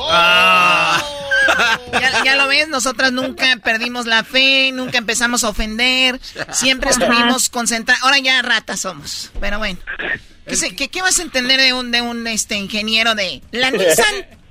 Ya, 1.92 2.24
ya 2.24 2.36
lo 2.36 2.48
ves, 2.48 2.68
nosotras 2.68 3.12
nunca 3.12 3.56
perdimos 3.62 4.06
la 4.06 4.24
fe, 4.24 4.72
nunca 4.72 4.98
empezamos 4.98 5.44
a 5.44 5.48
ofender, 5.50 6.20
siempre 6.50 6.90
estuvimos 6.90 7.48
concentrados. 7.48 8.02
Ahora 8.02 8.18
ya 8.18 8.42
ratas 8.42 8.80
somos, 8.80 9.30
pero 9.40 9.58
bueno. 9.58 9.78
¿Qué, 10.46 10.56
se- 10.56 10.74
qué- 10.76 10.88
qué 10.88 11.02
vas 11.02 11.18
a 11.18 11.22
entender 11.22 11.60
de 11.60 11.72
un, 11.72 11.90
de 11.92 12.02
un 12.02 12.26
este, 12.26 12.56
ingeniero 12.56 13.14
de 13.14 13.42
la 13.52 13.70
Nissan? 13.70 14.04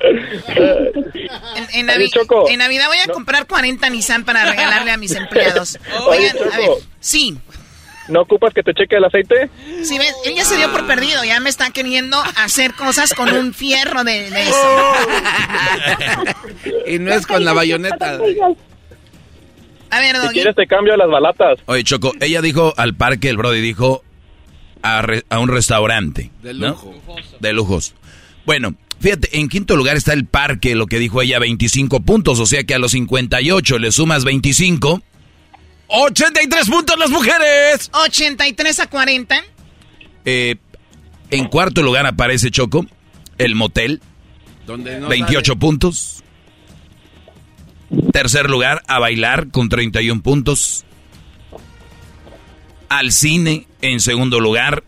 En, 0.00 1.66
en 1.72 1.86
Navi- 1.88 1.96
Oye, 1.96 2.10
Choco. 2.10 2.48
en 2.48 2.58
Navidad 2.58 2.86
voy 2.88 2.98
a 2.98 3.12
comprar 3.12 3.46
40 3.46 3.88
Nissan 3.90 4.24
para 4.24 4.44
regalarle 4.50 4.90
a 4.90 4.96
mis 4.96 5.12
empleados. 5.14 5.78
Oye, 6.08 6.32
Oigan, 6.32 6.52
a 6.52 6.56
ver, 6.58 6.70
sí, 7.00 7.36
¿No 8.08 8.20
ocupas 8.20 8.54
que 8.54 8.62
te 8.62 8.72
cheque 8.72 8.94
el 8.96 9.04
aceite? 9.04 9.50
sí, 9.82 9.98
ves, 9.98 10.14
él 10.24 10.34
ya 10.36 10.44
se 10.44 10.56
dio 10.56 10.70
por 10.70 10.86
perdido, 10.86 11.24
ya 11.24 11.40
me 11.40 11.50
está 11.50 11.70
queriendo 11.70 12.16
hacer 12.36 12.72
cosas 12.74 13.12
con 13.14 13.32
un 13.32 13.52
fierro 13.52 14.04
de, 14.04 14.30
de 14.30 14.42
eso. 14.42 14.92
Y 16.86 17.00
no 17.00 17.12
es 17.12 17.26
con 17.26 17.44
la 17.44 17.52
bayoneta. 17.52 18.18
A 19.90 20.00
ver, 20.00 20.16
Si 20.20 20.28
quieres 20.28 20.54
te 20.54 20.66
cambio 20.68 20.96
las 20.96 21.08
balatas. 21.08 21.58
Oye, 21.66 21.82
Choco, 21.82 22.12
ella 22.20 22.40
dijo 22.42 22.74
al 22.76 22.94
parque, 22.94 23.28
el 23.28 23.36
Brody 23.38 23.60
dijo 23.60 24.04
a, 24.82 25.02
re- 25.02 25.24
a 25.28 25.38
un 25.38 25.48
restaurante. 25.48 26.30
De 26.42 26.54
¿no? 26.54 26.68
lujo. 26.68 26.94
De 27.40 27.52
lujos. 27.52 27.94
Bueno, 28.44 28.74
fíjate, 29.00 29.38
en 29.38 29.48
quinto 29.48 29.76
lugar 29.76 29.96
está 29.96 30.12
el 30.12 30.26
parque, 30.26 30.74
lo 30.74 30.86
que 30.86 30.98
dijo 30.98 31.20
ella, 31.22 31.38
25 31.38 32.00
puntos. 32.00 32.38
O 32.40 32.46
sea 32.46 32.64
que 32.64 32.74
a 32.74 32.78
los 32.78 32.92
58 32.92 33.78
le 33.78 33.92
sumas 33.92 34.24
25. 34.24 35.02
83 35.88 36.68
puntos 36.68 36.98
las 36.98 37.10
mujeres. 37.10 37.90
83 37.92 38.80
a 38.80 38.86
40. 38.88 39.36
Eh, 40.24 40.56
en 41.30 41.46
cuarto 41.48 41.82
lugar 41.82 42.06
aparece 42.06 42.50
Choco, 42.50 42.86
el 43.38 43.54
motel, 43.54 44.00
Donde 44.66 44.98
no 45.00 45.08
28 45.08 45.56
puntos. 45.56 46.22
Tercer 48.12 48.50
lugar, 48.50 48.82
a 48.88 48.98
bailar 48.98 49.48
con 49.50 49.68
31 49.68 50.22
puntos. 50.22 50.84
Al 52.88 53.12
cine 53.12 53.66
en 53.82 54.00
segundo 54.00 54.40
lugar. 54.40 54.84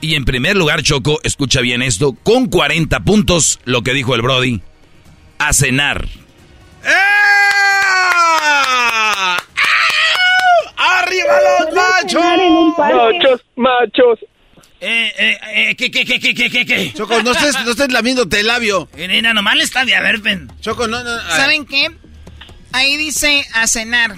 Y 0.00 0.14
en 0.14 0.24
primer 0.24 0.56
lugar, 0.56 0.82
Choco, 0.82 1.20
escucha 1.24 1.60
bien 1.60 1.82
esto, 1.82 2.12
con 2.14 2.46
40 2.46 3.00
puntos, 3.00 3.60
lo 3.64 3.82
que 3.82 3.92
dijo 3.92 4.14
el 4.14 4.22
Brody, 4.22 4.62
a 5.38 5.52
cenar. 5.52 6.06
¡Arriba 10.76 11.32
los 11.42 11.74
machos! 11.74 12.78
Machos, 12.78 13.40
machos. 13.56 14.18
Eh, 14.80 15.12
eh, 15.18 15.38
eh, 15.54 15.74
¿qué, 15.76 15.90
qué, 15.90 16.06
qué, 16.06 16.18
qué, 16.18 16.34
qué, 16.34 16.48
qué, 16.50 16.64
qué? 16.64 16.92
Choco, 16.94 17.22
no 17.22 17.32
estés, 17.32 17.54
no 17.66 17.72
estés 17.72 17.92
lamiéndote 17.92 18.40
el 18.40 18.46
labio. 18.46 18.88
Eh, 18.96 19.06
nena, 19.08 19.34
nomás 19.34 19.56
le 19.56 19.64
está 19.64 19.84
de 19.84 19.94
a 19.94 20.00
ver, 20.00 20.18
ven. 20.18 20.50
Choco, 20.60 20.88
no, 20.88 21.04
no. 21.04 21.10
ay. 21.10 21.36
¿Saben 21.36 21.66
qué? 21.66 21.88
Ahí 22.72 22.96
dice 22.96 23.44
a 23.52 23.66
cenar. 23.66 24.16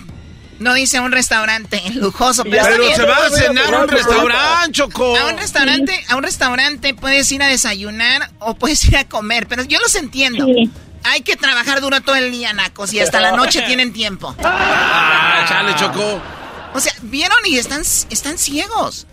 No 0.58 0.74
dice 0.74 0.98
a 0.98 1.02
un 1.02 1.12
restaurante 1.12 1.82
lujoso, 1.94 2.44
pero, 2.44 2.64
Pero 2.64 2.94
se 2.94 3.04
va 3.04 3.26
a 3.26 3.30
cenar 3.30 3.74
a 3.74 3.78
un 3.80 3.88
restaurante, 3.88 4.72
Choco. 4.72 5.16
A 5.16 5.26
un 5.26 5.38
restaurante, 5.38 6.04
a 6.08 6.16
un 6.16 6.22
restaurante 6.22 6.94
puedes 6.94 7.30
ir 7.32 7.42
a 7.42 7.48
desayunar 7.48 8.30
o 8.38 8.54
puedes 8.54 8.84
ir 8.84 8.96
a 8.96 9.08
comer, 9.08 9.48
pero 9.48 9.64
yo 9.64 9.78
los 9.80 9.94
entiendo. 9.94 10.46
Hay 11.04 11.22
que 11.22 11.36
trabajar 11.36 11.80
duro 11.80 12.00
todo 12.00 12.14
el 12.14 12.30
día, 12.30 12.52
nacos, 12.52 12.92
y 12.92 13.00
hasta 13.00 13.20
la 13.20 13.32
noche 13.32 13.62
tienen 13.66 13.92
tiempo. 13.92 14.34
Ah, 14.44 15.44
chale, 15.48 15.74
Choco. 15.74 16.22
O 16.74 16.80
sea, 16.80 16.92
vieron 17.02 17.38
y 17.44 17.58
están, 17.58 17.82
están 18.10 18.38
ciegos. 18.38 19.06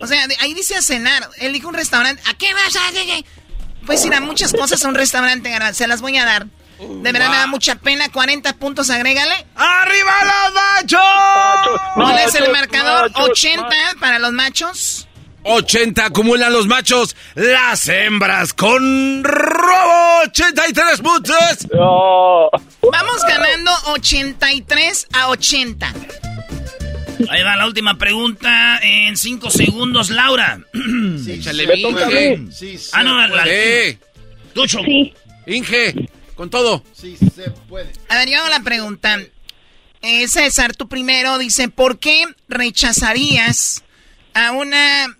O 0.00 0.06
sea, 0.06 0.26
ahí 0.40 0.54
dice 0.54 0.74
a 0.76 0.82
cenar. 0.82 1.28
Él 1.38 1.52
dijo 1.52 1.68
un 1.68 1.74
restaurante. 1.74 2.22
¿A 2.28 2.34
qué 2.34 2.52
vas 2.54 2.74
a 2.76 2.88
hacer? 2.88 3.24
Puedes 3.86 4.04
ir 4.04 4.14
a 4.14 4.20
muchas 4.20 4.52
cosas 4.52 4.84
a 4.84 4.88
un 4.88 4.94
restaurante, 4.94 5.52
Se 5.74 5.86
las 5.86 6.00
voy 6.00 6.16
a 6.16 6.24
dar. 6.24 6.46
De 6.88 7.12
verdad 7.12 7.30
me 7.30 7.36
da 7.36 7.46
mucha 7.46 7.76
pena. 7.76 8.08
40 8.10 8.52
puntos, 8.56 8.90
agrégale. 8.90 9.34
¡Arriba 9.54 10.12
los 10.24 10.54
machos! 10.54 11.80
¿Cuál 11.94 12.18
es 12.18 12.34
el 12.34 12.40
Machos, 12.42 12.52
marcador? 12.58 13.10
machos, 13.12 13.28
80 13.30 13.66
para 14.00 14.18
los 14.18 14.32
machos. 14.32 15.08
80 15.44 16.04
acumulan 16.06 16.52
los 16.52 16.68
machos, 16.68 17.16
las 17.34 17.88
hembras 17.88 18.52
con 18.54 19.24
robo 19.24 20.20
83 20.26 21.00
puntos. 21.00 21.36
Vamos 21.72 23.22
ganando 23.26 23.72
83 23.86 25.06
a 25.12 25.28
80. 25.28 25.92
Ahí 27.28 27.42
va 27.42 27.56
la 27.56 27.66
última 27.66 27.98
pregunta 27.98 28.78
en 28.82 29.16
cinco 29.16 29.50
segundos, 29.50 30.10
Laura. 30.10 30.60
Échale, 31.28 31.66
Me 31.66 31.78
toca 31.82 32.06
a 32.06 32.10
Inge. 32.10 32.36
mí. 32.38 32.76
Ah, 32.92 33.02
no, 33.02 33.26
la- 33.26 33.44
Eh. 33.46 33.98
Tú, 34.54 34.66
Choco. 34.66 34.84
Inge, 35.46 36.08
con 36.34 36.50
todo. 36.50 36.82
Sí, 36.92 37.16
se 37.16 37.50
puede. 37.68 37.92
A 38.08 38.16
ver, 38.16 38.28
yo 38.28 38.38
hago 38.40 38.48
la 38.48 38.60
pregunta. 38.60 39.18
Eh, 40.02 40.26
César, 40.28 40.74
tú 40.74 40.88
primero 40.88 41.38
dice, 41.38 41.68
¿por 41.68 41.98
qué 41.98 42.24
rechazarías 42.48 43.84
a 44.34 44.52
una... 44.52 45.16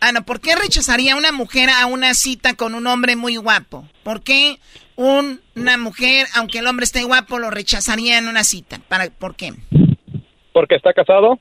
Ah, 0.00 0.12
no, 0.12 0.24
¿por 0.26 0.40
qué 0.40 0.54
rechazaría 0.56 1.16
una 1.16 1.32
mujer 1.32 1.70
a 1.70 1.86
una 1.86 2.12
cita 2.14 2.54
con 2.54 2.74
un 2.74 2.86
hombre 2.86 3.16
muy 3.16 3.36
guapo? 3.36 3.88
¿Por 4.02 4.22
qué 4.22 4.58
un- 4.96 5.40
una 5.54 5.78
mujer, 5.78 6.26
aunque 6.34 6.58
el 6.58 6.66
hombre 6.66 6.84
esté 6.84 7.04
guapo, 7.04 7.38
lo 7.38 7.50
rechazaría 7.50 8.18
en 8.18 8.28
una 8.28 8.44
cita? 8.44 8.80
¿Para, 8.88 9.08
¿Por 9.10 9.34
qué? 9.36 9.54
Porque 10.52 10.74
está 10.74 10.92
casado. 10.92 11.38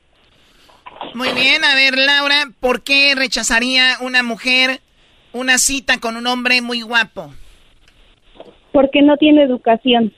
Muy 1.13 1.29
bien, 1.33 1.65
a 1.65 1.75
ver, 1.75 1.97
Laura, 1.97 2.49
¿por 2.61 2.83
qué 2.83 3.13
rechazaría 3.15 3.97
una 3.99 4.23
mujer 4.23 4.81
una 5.33 5.57
cita 5.57 5.97
con 5.99 6.15
un 6.15 6.27
hombre 6.27 6.61
muy 6.61 6.81
guapo? 6.83 7.33
Porque 8.73 9.01
no 9.01 9.15
tiene 9.17 9.43
educación. 9.43 10.11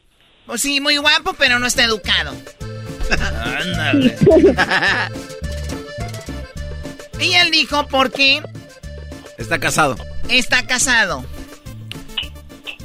Pues 0.47 0.62
sí, 0.62 0.80
muy 0.82 0.97
guapo, 0.97 1.34
pero 1.38 1.60
no 1.60 1.68
está 1.68 1.84
educado. 1.84 2.34
Ándale. 3.62 4.16
Y 7.20 7.34
él 7.36 7.49
dijo, 7.49 7.88
porque 7.88 8.41
Está 9.38 9.58
casado. 9.60 9.95
está 10.30 10.68
casado. 10.68 11.26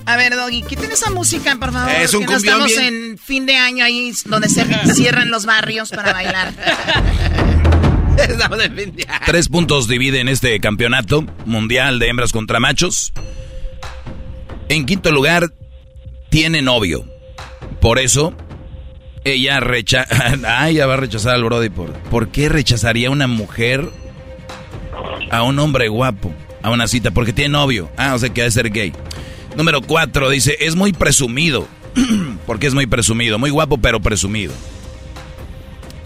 A 0.06 0.16
ver, 0.16 0.34
Doggy, 0.34 0.62
quiten 0.62 0.90
esa 0.90 1.10
música, 1.10 1.56
por 1.56 1.72
favor. 1.72 1.92
Es 1.92 2.14
un 2.14 2.20
que 2.20 2.26
no 2.32 2.36
estamos 2.36 2.66
bien- 2.68 3.10
en 3.12 3.18
fin 3.18 3.44
de 3.44 3.56
año 3.56 3.84
ahí 3.84 4.12
donde 4.26 4.48
se 4.48 4.64
cierran 4.94 5.30
los 5.30 5.46
barrios 5.46 5.90
para 5.90 6.12
bailar. 6.12 6.52
Tres 9.26 9.48
puntos 9.48 9.88
dividen 9.88 10.28
este 10.28 10.58
campeonato 10.60 11.22
mundial 11.44 11.98
de 11.98 12.08
hembras 12.08 12.32
contra 12.32 12.60
machos. 12.60 13.12
En 14.70 14.86
quinto 14.86 15.10
lugar, 15.10 15.52
tiene 16.28 16.62
novio. 16.62 17.04
Por 17.80 17.98
eso, 17.98 18.32
ella 19.24 19.58
rechaza... 19.58 20.06
Ah, 20.46 20.70
ella 20.70 20.86
va 20.86 20.94
a 20.94 20.98
rechazar 20.98 21.34
al 21.34 21.42
Brody. 21.42 21.70
¿Por, 21.70 21.92
¿Por 21.92 22.28
qué 22.28 22.48
rechazaría 22.48 23.10
una 23.10 23.26
mujer 23.26 23.90
a 25.28 25.42
un 25.42 25.58
hombre 25.58 25.88
guapo 25.88 26.32
a 26.62 26.70
una 26.70 26.86
cita? 26.86 27.10
Porque 27.10 27.32
tiene 27.32 27.48
novio. 27.48 27.90
Ah, 27.96 28.14
o 28.14 28.18
sea 28.20 28.28
que 28.28 28.42
debe 28.42 28.52
ser 28.52 28.70
gay. 28.70 28.92
Número 29.56 29.82
cuatro 29.82 30.30
dice, 30.30 30.56
es 30.60 30.76
muy 30.76 30.92
presumido. 30.92 31.66
porque 32.46 32.68
es 32.68 32.74
muy 32.74 32.86
presumido. 32.86 33.40
Muy 33.40 33.50
guapo, 33.50 33.76
pero 33.78 33.98
presumido. 33.98 34.52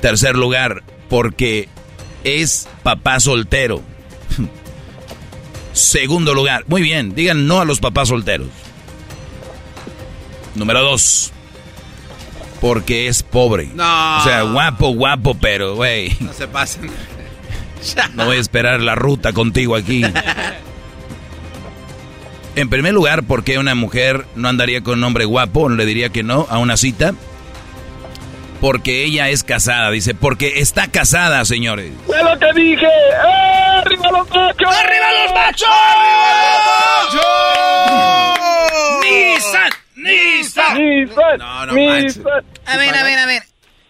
Tercer 0.00 0.36
lugar, 0.36 0.82
porque 1.10 1.68
es 2.24 2.66
papá 2.82 3.20
soltero. 3.20 3.82
Segundo 5.74 6.32
lugar, 6.34 6.64
muy 6.68 6.80
bien, 6.82 7.14
digan 7.14 7.46
no 7.46 7.60
a 7.60 7.64
los 7.64 7.80
papás 7.80 8.08
solteros. 8.08 8.48
Número 10.54 10.82
dos, 10.82 11.32
porque 12.60 13.08
es 13.08 13.22
pobre. 13.22 13.70
No. 13.74 14.18
O 14.18 14.24
sea, 14.24 14.42
guapo, 14.42 14.94
guapo, 14.94 15.34
pero, 15.34 15.74
güey. 15.74 16.16
No 16.20 16.32
se 16.32 16.48
pasen. 16.48 16.90
No 18.14 18.24
voy 18.24 18.38
a 18.38 18.40
esperar 18.40 18.80
la 18.80 18.94
ruta 18.94 19.34
contigo 19.34 19.76
aquí. 19.76 20.02
En 22.56 22.68
primer 22.68 22.94
lugar, 22.94 23.24
¿por 23.24 23.42
qué 23.42 23.58
una 23.58 23.74
mujer 23.74 24.26
no 24.36 24.48
andaría 24.48 24.80
con 24.80 24.98
un 24.98 25.04
hombre 25.04 25.24
guapo? 25.24 25.68
Le 25.68 25.84
diría 25.84 26.10
que 26.10 26.22
no 26.22 26.46
a 26.48 26.58
una 26.58 26.76
cita. 26.76 27.12
Porque 28.64 29.04
ella 29.04 29.28
es 29.28 29.44
casada, 29.44 29.90
dice. 29.90 30.14
Porque 30.14 30.60
está 30.60 30.90
casada, 30.90 31.44
señores. 31.44 31.92
¡Es 32.08 32.24
lo 32.24 32.38
que 32.38 32.50
dije! 32.54 32.88
¡Arriba 33.76 34.10
los 34.10 34.30
machos! 34.30 34.74
¡Arriba 34.74 35.06
los 35.22 35.34
machos! 35.34 35.68
¡Nissan! 39.02 39.70
¡Nissan! 39.96 40.78
¡Nissan! 40.78 41.38
No, 41.38 41.66
no 41.66 41.74
¡Nissan! 41.74 42.24
A 42.64 42.78
ver, 42.78 42.94
a 42.94 43.02
ver, 43.02 43.18
a 43.18 43.26
ver. 43.26 43.42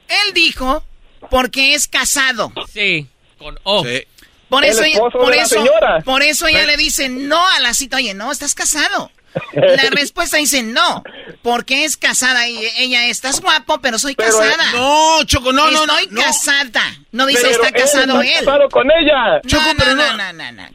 Él 0.09 0.35
dijo 0.35 0.83
porque 1.31 1.75
es 1.75 1.87
casado. 1.87 2.53
Sí, 2.73 3.07
con 3.39 3.57
O. 3.63 3.85
Sí. 3.85 4.03
Por 4.49 4.65
eso, 4.65 4.83
ella, 4.83 4.99
por 5.13 5.35
eso, 5.35 5.55
señora. 5.55 6.01
por 6.01 6.25
eso 6.25 6.49
ella 6.49 6.67
le 6.67 6.77
dice 6.77 7.09
no 7.09 7.49
a 7.49 7.61
la 7.61 7.75
cita. 7.75 7.99
Oye, 7.99 8.13
no, 8.15 8.33
estás 8.33 8.57
casado. 8.57 9.13
La 9.53 9.91
respuesta 9.91 10.37
dice 10.37 10.63
no, 10.63 11.03
porque 11.43 11.85
es 11.85 11.97
casada 11.97 12.49
y 12.49 12.59
ella 12.79 13.07
estás 13.07 13.41
guapo, 13.41 13.81
pero 13.81 13.99
soy 13.99 14.15
Pero, 14.15 14.31
casada. 14.39 14.73
No, 14.73 15.25
Choco, 15.25 15.53
no, 15.53 15.71
no, 15.71 15.87
no. 15.87 15.99
Estoy 15.99 16.15
no. 16.15 16.23
casada. 16.23 16.83
No 17.13 17.27
dice 17.27 17.43
Pero 17.43 17.65
está 17.65 17.73
casado 17.73 18.21
él. 18.21 18.29
él. 18.29 18.33
está 18.35 18.45
casado 18.53 18.69
con 18.69 18.87
ella. 18.91 19.41
No, 19.43 19.49
Choco, 19.49 19.65
no, 19.65 19.75
pero 19.77 19.95
no, 19.97 20.17
no. 20.17 20.33
no, 20.33 20.33
no, 20.33 20.53
no. 20.53 20.69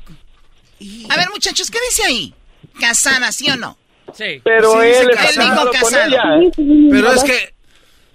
A 1.10 1.18
ver, 1.18 1.30
muchachos, 1.32 1.70
¿qué 1.72 1.78
dice 1.90 2.04
ahí? 2.06 2.34
Casada, 2.80 3.32
¿sí 3.32 3.50
o 3.50 3.56
no? 3.56 3.78
Sí. 4.16 4.42
Pero 4.44 4.82
Sí, 4.82 4.88
él 4.88 5.08
dice 5.08 5.12
está 5.12 5.16
casado. 5.24 5.72
casado 5.72 5.72
con 5.72 5.74
Casado. 5.92 6.08
ella. 6.08 6.52
Pero 6.92 7.14
es 7.14 7.24
que. 7.24 7.54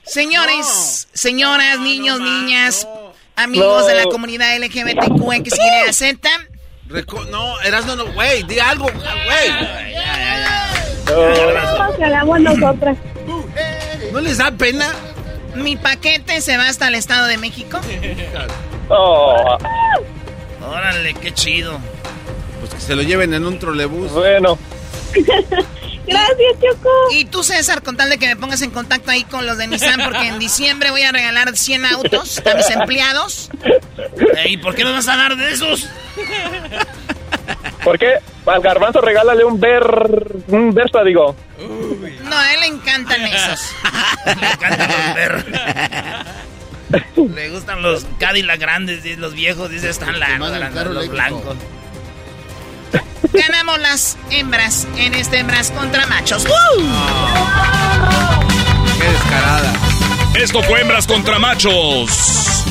Señores, 0.06 1.08
señoras, 1.14 1.78
niños, 1.80 2.20
niñas, 2.20 2.86
amigos 3.36 3.82
No. 3.82 3.86
de 3.86 3.94
la 3.94 4.04
comunidad 4.04 4.54
LGBTQ, 4.58 5.42
que 5.42 5.50
sigue 5.50 5.92
Z. 5.92 6.28
reco- 6.88 7.26
No, 7.30 7.60
Erasmo, 7.62 7.96
no, 7.96 8.06
güey, 8.12 8.42
di 8.44 8.58
algo, 8.58 8.86
güey. 8.86 9.50
Nosotras. 12.42 12.96
¿No 14.12 14.20
les 14.20 14.38
da 14.38 14.50
pena? 14.52 14.92
Mi 15.54 15.76
paquete 15.76 16.40
se 16.40 16.56
va 16.56 16.68
hasta 16.68 16.88
el 16.88 16.94
Estado 16.96 17.26
de 17.26 17.38
México. 17.38 17.80
Oh, 18.90 19.56
Órale, 20.68 21.14
qué 21.14 21.32
chido. 21.32 21.78
Pues 22.60 22.74
que 22.74 22.80
se 22.80 22.94
lo 22.94 23.00
lleven 23.00 23.32
en 23.32 23.46
un 23.46 23.58
trolebús. 23.58 24.12
bueno. 24.12 24.58
Gracias, 26.06 26.52
Choco. 26.60 26.90
Y 27.12 27.24
tú, 27.26 27.42
César, 27.42 27.82
con 27.82 27.96
tal 27.96 28.10
de 28.10 28.18
que 28.18 28.26
me 28.26 28.36
pongas 28.36 28.62
en 28.62 28.70
contacto 28.70 29.10
ahí 29.10 29.24
con 29.24 29.46
los 29.46 29.56
de 29.58 29.66
Nissan, 29.66 30.00
porque 30.04 30.28
en 30.28 30.38
diciembre 30.38 30.90
voy 30.90 31.02
a 31.02 31.12
regalar 31.12 31.56
100 31.56 31.86
autos 31.86 32.42
a 32.44 32.54
mis 32.54 32.70
empleados. 32.70 33.50
¿Y 34.46 34.56
por 34.58 34.74
qué 34.74 34.84
me 34.84 34.92
vas 34.92 35.08
a 35.08 35.16
dar 35.16 35.36
de 35.36 35.52
esos? 35.52 35.88
¿Por 37.82 37.98
qué? 37.98 38.18
Al 38.46 38.62
garbanzo 38.62 39.00
regálale 39.00 39.44
un 39.44 39.58
ver... 39.58 39.84
Un 40.48 40.74
Versa, 40.74 41.02
digo. 41.02 41.34
No, 42.24 42.36
a 42.36 42.54
él 42.54 42.60
le 42.60 42.66
encantan 42.66 43.22
esos. 43.22 43.74
Me 44.26 44.50
encantan 44.50 44.88
los 44.88 45.14
perros. 45.14 45.44
Le 47.16 47.48
gustan 47.50 47.82
los 47.82 48.06
Cadillac 48.20 48.60
grandes, 48.60 49.04
los 49.18 49.34
viejos, 49.34 49.70
dice, 49.70 49.90
están 49.90 50.18
largos, 50.20 50.50
los 50.88 51.08
blancos. 51.08 51.56
Ganamos 53.32 53.78
las 53.80 54.16
hembras 54.30 54.86
en 54.96 55.14
este 55.14 55.38
hembras 55.38 55.70
contra 55.70 56.06
machos. 56.06 56.44
¡Woo! 56.44 56.84
Qué 58.98 59.08
descarada. 59.08 59.72
Esto 60.34 60.62
fue 60.62 60.80
hembras 60.80 61.06
contra 61.06 61.38
machos. 61.38 62.64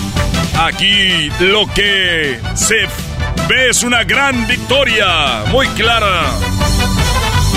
Aquí 0.60 1.30
lo 1.40 1.66
que 1.74 2.40
se 2.54 2.88
ve 3.48 3.70
es 3.70 3.84
una 3.84 4.04
gran 4.04 4.48
victoria, 4.48 5.44
muy 5.48 5.68
clara, 5.70 6.24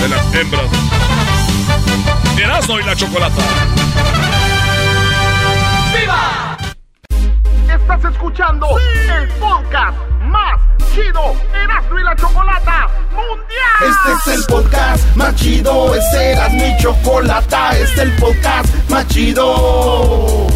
de 0.00 0.08
las 0.08 0.34
hembras. 0.34 0.66
Erasmo 2.38 2.80
y 2.80 2.82
la 2.84 2.96
chocolata. 2.96 3.42
¡Viva! 5.98 6.56
Estás 7.68 8.12
escuchando 8.12 8.66
el 8.78 9.28
podcast 9.38 9.96
más 10.22 10.75
chido 10.96 11.36
Erasmo 11.52 11.98
y 11.98 12.02
la 12.02 12.16
Chocolata 12.16 12.88
Mundial. 13.10 13.90
Este 13.90 14.32
es 14.32 14.38
el 14.38 14.46
podcast 14.46 15.16
más 15.16 15.34
chido, 15.34 15.94
este 15.94 16.32
era 16.32 16.48
mi 16.48 16.74
chocolata, 16.78 17.76
este 17.76 17.82
es 17.84 17.98
el 17.98 18.16
podcast 18.16 18.74
más 18.88 19.06
chido. 19.08 20.55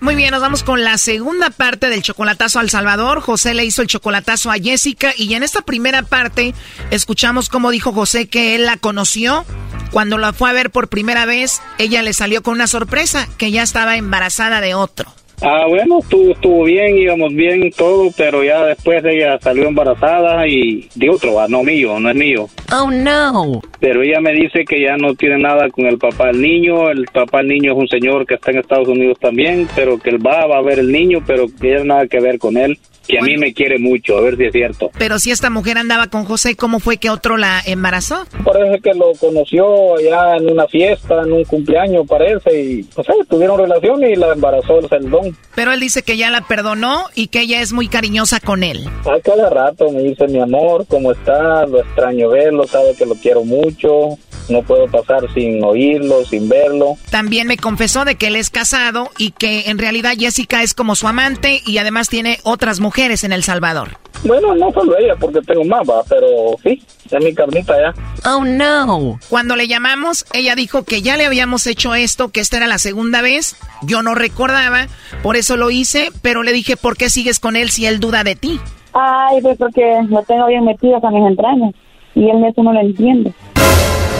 Muy 0.00 0.14
bien, 0.14 0.30
nos 0.30 0.40
vamos 0.40 0.62
con 0.62 0.84
la 0.84 0.96
segunda 0.96 1.50
parte 1.50 1.88
del 1.88 2.02
chocolatazo 2.02 2.60
al 2.60 2.70
Salvador. 2.70 3.20
José 3.20 3.52
le 3.52 3.64
hizo 3.64 3.82
el 3.82 3.88
chocolatazo 3.88 4.48
a 4.50 4.54
Jessica 4.54 5.12
y 5.16 5.34
en 5.34 5.42
esta 5.42 5.62
primera 5.62 6.02
parte 6.02 6.54
escuchamos 6.92 7.48
cómo 7.48 7.72
dijo 7.72 7.92
José 7.92 8.28
que 8.28 8.54
él 8.54 8.66
la 8.66 8.76
conoció. 8.76 9.44
Cuando 9.90 10.16
la 10.16 10.32
fue 10.32 10.50
a 10.50 10.52
ver 10.52 10.70
por 10.70 10.88
primera 10.88 11.26
vez, 11.26 11.60
ella 11.78 12.02
le 12.02 12.12
salió 12.12 12.44
con 12.44 12.54
una 12.54 12.68
sorpresa, 12.68 13.28
que 13.38 13.50
ya 13.50 13.64
estaba 13.64 13.96
embarazada 13.96 14.60
de 14.60 14.74
otro. 14.74 15.12
Ah, 15.40 15.66
bueno, 15.68 16.00
estuvo, 16.00 16.32
estuvo 16.32 16.64
bien, 16.64 16.98
íbamos 16.98 17.32
bien 17.32 17.70
todo, 17.70 18.10
pero 18.16 18.42
ya 18.42 18.64
después 18.64 19.04
ella 19.04 19.38
salió 19.40 19.68
embarazada 19.68 20.46
y 20.48 20.88
de 20.96 21.10
otro, 21.10 21.40
ah, 21.40 21.46
no 21.48 21.62
mío, 21.62 22.00
no 22.00 22.10
es 22.10 22.16
mío. 22.16 22.48
Oh, 22.72 22.90
no. 22.90 23.62
Pero 23.78 24.02
ella 24.02 24.20
me 24.20 24.32
dice 24.32 24.64
que 24.64 24.80
ya 24.80 24.96
no 24.96 25.14
tiene 25.14 25.38
nada 25.38 25.70
con 25.70 25.86
el 25.86 25.96
papá 25.96 26.26
del 26.26 26.42
niño, 26.42 26.90
el 26.90 27.06
papá 27.06 27.38
del 27.38 27.48
niño 27.48 27.72
es 27.72 27.78
un 27.78 27.88
señor 27.88 28.26
que 28.26 28.34
está 28.34 28.50
en 28.50 28.58
Estados 28.58 28.88
Unidos 28.88 29.18
también, 29.20 29.68
pero 29.76 29.98
que 29.98 30.10
él 30.10 30.26
va, 30.26 30.46
va 30.46 30.58
a 30.58 30.62
ver 30.62 30.80
el 30.80 30.90
niño, 30.90 31.22
pero 31.24 31.46
que 31.46 31.54
tiene 31.60 31.84
nada 31.84 32.08
que 32.08 32.20
ver 32.20 32.38
con 32.38 32.56
él, 32.56 32.76
que 33.08 33.18
a 33.18 33.22
mí 33.22 33.36
me 33.38 33.54
quiere 33.54 33.78
mucho, 33.78 34.18
a 34.18 34.20
ver 34.20 34.36
si 34.36 34.44
es 34.44 34.52
cierto. 34.52 34.90
Pero 34.98 35.18
si 35.18 35.30
esta 35.30 35.48
mujer 35.48 35.78
andaba 35.78 36.08
con 36.08 36.24
José, 36.24 36.56
¿cómo 36.56 36.78
fue 36.78 36.98
que 36.98 37.08
otro 37.08 37.38
la 37.38 37.62
embarazó? 37.64 38.26
Parece 38.44 38.80
que 38.80 38.92
lo 38.92 39.12
conoció 39.18 39.96
allá 39.96 40.36
en 40.36 40.50
una 40.50 40.66
fiesta, 40.66 41.22
en 41.22 41.32
un 41.32 41.44
cumpleaños, 41.44 42.06
parece, 42.06 42.62
y 42.62 42.86
no 42.96 43.02
sé, 43.02 43.12
tuvieron 43.28 43.58
relación 43.58 44.02
y 44.04 44.14
la 44.14 44.34
embarazó 44.34 44.78
el 44.78 44.88
celdón. 44.88 45.36
Pero 45.54 45.72
él 45.72 45.80
dice 45.80 46.02
que 46.02 46.18
ya 46.18 46.30
la 46.30 46.42
perdonó 46.42 47.06
y 47.14 47.28
que 47.28 47.40
ella 47.40 47.62
es 47.62 47.72
muy 47.72 47.88
cariñosa 47.88 48.40
con 48.40 48.62
él. 48.62 48.86
A 49.06 49.18
cada 49.20 49.48
rato 49.48 49.90
me 49.90 50.02
dice 50.02 50.28
mi 50.28 50.40
amor, 50.40 50.84
¿cómo 50.86 51.12
está? 51.12 51.64
Lo 51.66 51.80
extraño 51.80 52.28
verlo, 52.28 52.66
sabe 52.66 52.94
que 52.94 53.06
lo 53.06 53.14
quiero 53.14 53.42
mucho, 53.42 54.18
no 54.50 54.62
puedo 54.62 54.86
pasar 54.86 55.22
sin 55.32 55.62
oírlo, 55.64 56.24
sin 56.26 56.48
verlo. 56.48 56.96
También 57.10 57.46
me 57.46 57.56
confesó 57.56 58.04
de 58.04 58.16
que 58.16 58.28
él 58.28 58.36
es 58.36 58.50
casado 58.50 59.10
y 59.16 59.30
que 59.30 59.70
en 59.70 59.78
realidad 59.78 60.12
Jessica 60.18 60.62
es 60.62 60.74
como 60.74 60.94
su 60.94 61.08
amante 61.08 61.62
y 61.64 61.78
además 61.78 62.08
tiene 62.08 62.38
otras 62.42 62.80
mujeres 62.80 62.97
en 62.98 63.32
El 63.32 63.44
Salvador. 63.44 63.90
Bueno, 64.24 64.56
no 64.56 64.72
solo 64.72 64.98
ella, 64.98 65.14
porque 65.14 65.40
tengo 65.42 65.64
más, 65.64 65.86
pero 66.08 66.26
sí, 66.64 66.82
es 67.08 67.24
mi 67.24 67.32
carnita 67.32 67.74
ya. 67.80 67.94
Oh 68.28 68.44
no. 68.44 69.20
Cuando 69.28 69.54
le 69.54 69.68
llamamos, 69.68 70.26
ella 70.32 70.56
dijo 70.56 70.82
que 70.82 71.00
ya 71.00 71.16
le 71.16 71.24
habíamos 71.24 71.68
hecho 71.68 71.94
esto, 71.94 72.30
que 72.30 72.40
esta 72.40 72.56
era 72.56 72.66
la 72.66 72.78
segunda 72.78 73.22
vez. 73.22 73.56
Yo 73.82 74.02
no 74.02 74.16
recordaba, 74.16 74.88
por 75.22 75.36
eso 75.36 75.56
lo 75.56 75.70
hice, 75.70 76.10
pero 76.22 76.42
le 76.42 76.52
dije, 76.52 76.76
¿por 76.76 76.96
qué 76.96 77.08
sigues 77.08 77.38
con 77.38 77.54
él 77.54 77.70
si 77.70 77.86
él 77.86 78.00
duda 78.00 78.24
de 78.24 78.34
ti? 78.34 78.58
Ay, 78.94 79.40
pues 79.42 79.56
porque 79.58 80.00
lo 80.08 80.20
tengo 80.24 80.46
bien 80.48 80.64
metido 80.64 80.96
a 81.00 81.10
mis 81.12 81.24
entrañas. 81.24 81.72
Y 82.16 82.28
él 82.28 82.44
eso 82.44 82.64
no 82.64 82.72
lo 82.72 82.80
entiende. 82.80 83.32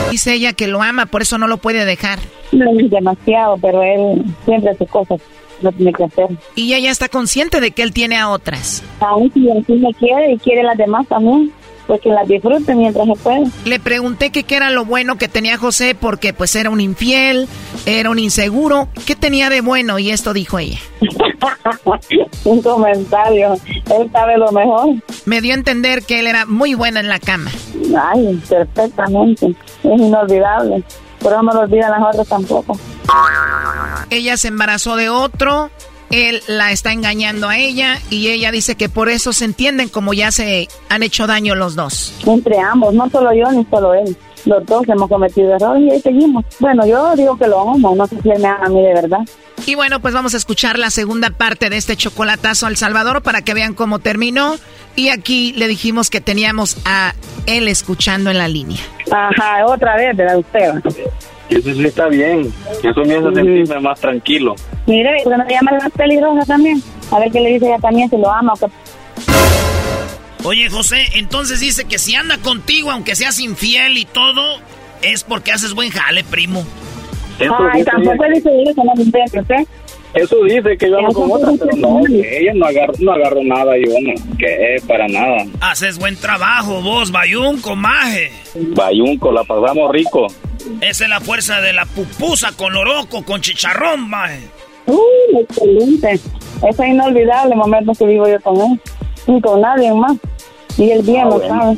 Dice 0.09 0.33
ella 0.33 0.53
que 0.53 0.67
lo 0.67 0.81
ama, 0.81 1.05
por 1.05 1.21
eso 1.21 1.37
no 1.37 1.47
lo 1.47 1.57
puede 1.57 1.83
dejar. 1.83 2.19
No 2.53 2.71
demasiado, 2.73 3.57
pero 3.57 3.83
él 3.83 4.23
siempre 4.45 4.71
hace 4.71 4.87
cosas. 4.87 5.19
Lo 5.61 5.71
tiene 5.71 5.93
que 5.93 6.03
hacer. 6.05 6.27
Y 6.55 6.73
ella 6.73 6.91
está 6.91 7.09
consciente 7.09 7.59
de 7.59 7.71
que 7.71 7.83
él 7.83 7.91
tiene 7.91 8.17
a 8.17 8.29
otras. 8.29 8.83
Aún 8.99 9.31
si 9.33 9.49
él 9.49 9.63
sí 9.65 9.73
me 9.73 9.93
quiere 9.93 10.33
y 10.33 10.37
quiere 10.37 10.63
las 10.63 10.77
demás 10.77 11.07
también 11.07 11.51
pues 11.89 12.01
que 12.01 12.09
las 12.09 12.27
disfrute 12.27 12.75
mientras 12.75 13.07
se 13.07 13.15
puede. 13.15 13.47
Le 13.65 13.79
pregunté 13.79 14.29
que 14.29 14.43
qué 14.43 14.57
era 14.57 14.69
lo 14.69 14.85
bueno 14.85 15.17
que 15.17 15.27
tenía 15.27 15.57
José 15.57 15.95
porque 15.99 16.33
pues 16.33 16.55
era 16.55 16.69
un 16.69 16.79
infiel, 16.79 17.47
era 17.87 18.11
un 18.11 18.19
inseguro. 18.19 18.89
¿Qué 19.07 19.15
tenía 19.15 19.49
de 19.49 19.61
bueno? 19.61 19.97
Y 19.97 20.11
esto 20.11 20.31
dijo 20.31 20.59
ella. 20.59 20.77
un 22.45 22.61
comentario. 22.61 23.53
Él 23.97 24.11
sabe 24.11 24.37
lo 24.37 24.51
mejor. 24.51 24.97
Me 25.25 25.41
dio 25.41 25.53
a 25.53 25.57
entender 25.57 26.03
que 26.03 26.19
él 26.19 26.27
era 26.27 26.45
muy 26.45 26.75
bueno 26.75 26.99
en 26.99 27.07
la 27.07 27.19
cama. 27.19 27.49
Ay, 27.99 28.39
perfectamente. 28.47 29.47
Es 29.83 29.99
inolvidable. 29.99 30.83
Pero 31.23 31.41
no 31.41 31.51
lo 31.51 31.61
olvidan 31.61 31.89
las 31.89 32.03
otras 32.13 32.27
tampoco. 32.27 32.77
Ella 34.09 34.37
se 34.37 34.47
embarazó 34.47 34.95
de 34.95 35.09
otro, 35.09 35.69
él 36.09 36.41
la 36.47 36.71
está 36.71 36.91
engañando 36.91 37.49
a 37.49 37.57
ella 37.57 37.99
y 38.09 38.29
ella 38.29 38.51
dice 38.51 38.75
que 38.75 38.89
por 38.89 39.09
eso 39.09 39.33
se 39.33 39.45
entienden 39.45 39.89
como 39.89 40.13
ya 40.13 40.31
se 40.31 40.67
han 40.89 41.03
hecho 41.03 41.27
daño 41.27 41.55
los 41.55 41.75
dos. 41.75 42.13
Entre 42.25 42.59
ambos, 42.59 42.93
no 42.93 43.09
solo 43.09 43.31
yo 43.33 43.51
ni 43.51 43.65
solo 43.65 43.93
él. 43.93 44.15
Los 44.45 44.65
dos 44.65 44.87
hemos 44.87 45.09
cometido 45.09 45.53
errores 45.53 45.83
y 45.83 45.91
ahí 45.91 45.99
seguimos. 46.01 46.45
Bueno, 46.59 46.85
yo 46.87 47.13
digo 47.15 47.37
que 47.37 47.47
lo 47.47 47.59
amo, 47.59 47.93
no 47.95 48.07
sé 48.07 48.21
si 48.21 48.29
él 48.29 48.41
me 48.41 48.47
ama 48.47 48.65
a 48.65 48.69
mí 48.69 48.81
de 48.81 48.93
verdad. 48.93 49.19
Y 49.65 49.75
bueno, 49.75 49.99
pues 49.99 50.13
vamos 50.13 50.33
a 50.33 50.37
escuchar 50.37 50.79
la 50.79 50.89
segunda 50.89 51.29
parte 51.29 51.69
de 51.69 51.77
este 51.77 51.95
chocolatazo 51.95 52.65
al 52.65 52.77
Salvador 52.77 53.21
para 53.21 53.41
que 53.41 53.53
vean 53.53 53.73
cómo 53.73 53.99
terminó. 53.99 54.55
Y 54.95 55.09
aquí 55.09 55.53
le 55.53 55.67
dijimos 55.67 56.09
que 56.09 56.21
teníamos 56.21 56.77
a 56.85 57.13
él 57.45 57.67
escuchando 57.67 58.31
en 58.31 58.37
la 58.37 58.47
línea. 58.47 58.79
Ajá, 59.11 59.65
otra 59.65 59.95
vez, 59.95 60.15
¿verdad 60.15 60.37
usted? 60.37 60.71
Eso 61.49 61.73
sí 61.73 61.85
está 61.85 62.07
bien. 62.07 62.51
Eso 62.83 63.01
me 63.05 63.15
hace 63.15 63.33
sentirme 63.33 63.79
más 63.79 63.99
tranquilo. 63.99 64.55
Mire, 64.85 65.09
¿por 65.23 65.33
qué 65.33 65.37
no 65.37 65.45
le 65.45 65.53
llama 65.53 65.71
la 65.71 65.79
más 65.79 65.91
peligrosa 65.91 66.45
también? 66.45 66.81
A 67.11 67.19
ver 67.19 67.31
qué 67.31 67.39
le 67.39 67.53
dice 67.53 67.65
ella 67.67 67.79
también, 67.79 68.09
si 68.09 68.17
lo 68.17 68.31
ama 68.31 68.53
o 68.53 68.57
qué. 68.57 68.67
Oye, 70.43 70.69
José, 70.69 71.05
entonces 71.15 71.59
dice 71.59 71.85
que 71.85 71.99
si 71.99 72.15
anda 72.15 72.37
contigo, 72.37 72.91
aunque 72.91 73.15
seas 73.15 73.39
infiel 73.39 73.97
y 73.97 74.05
todo, 74.05 74.41
es 75.01 75.23
porque 75.23 75.51
haces 75.51 75.73
buen 75.73 75.89
jale, 75.89 76.23
primo. 76.23 76.63
Ay, 77.39 77.83
tampoco 77.83 78.23
dice 78.33 78.49
eso, 78.67 78.83
no 78.83 78.93
me 78.95 79.03
¿eh? 79.03 79.67
Eso 80.13 80.43
dice 80.43 80.75
que 80.77 80.89
yo 80.89 80.97
ando 80.97 81.13
con 81.13 81.31
otra, 81.31 81.51
pero 81.59 81.77
no, 81.77 82.03
que 82.03 82.39
ella 82.39 82.51
no 82.55 82.65
agarró, 82.65 82.93
no 82.99 83.11
agarró 83.11 83.43
nada, 83.43 83.73
yo 83.77 83.93
no, 84.01 84.37
que 84.37 84.75
es 84.75 84.83
para 84.83 85.07
nada. 85.07 85.45
Haces 85.61 85.99
buen 85.99 86.15
trabajo, 86.15 86.81
vos, 86.81 87.11
Bayunco, 87.11 87.75
maje. 87.75 88.31
Bayunco, 88.75 89.31
la 89.31 89.43
pasamos 89.43 89.91
rico. 89.91 90.27
Esa 90.81 91.03
es 91.05 91.09
la 91.09 91.19
fuerza 91.19 91.61
de 91.61 91.73
la 91.73 91.85
pupusa 91.85 92.51
con 92.57 92.75
oroco, 92.75 93.23
con 93.23 93.41
chicharrón, 93.41 94.09
maje. 94.09 94.47
Uy, 94.87 95.39
excelente. 95.41 96.19
Es 96.67 96.79
inolvidable 96.79 97.55
momento 97.55 97.91
que 97.93 98.05
vivo 98.05 98.27
yo 98.27 98.39
con 98.41 98.57
él. 98.59 98.79
Ni 99.27 99.41
con 99.41 99.61
nadie 99.61 99.93
más. 99.93 100.17
Y 100.77 100.91
el 100.91 101.01
bien 101.03 101.21
Ah, 101.21 101.25
lo 101.25 101.31
bueno. 101.39 101.47
sabe. 101.59 101.77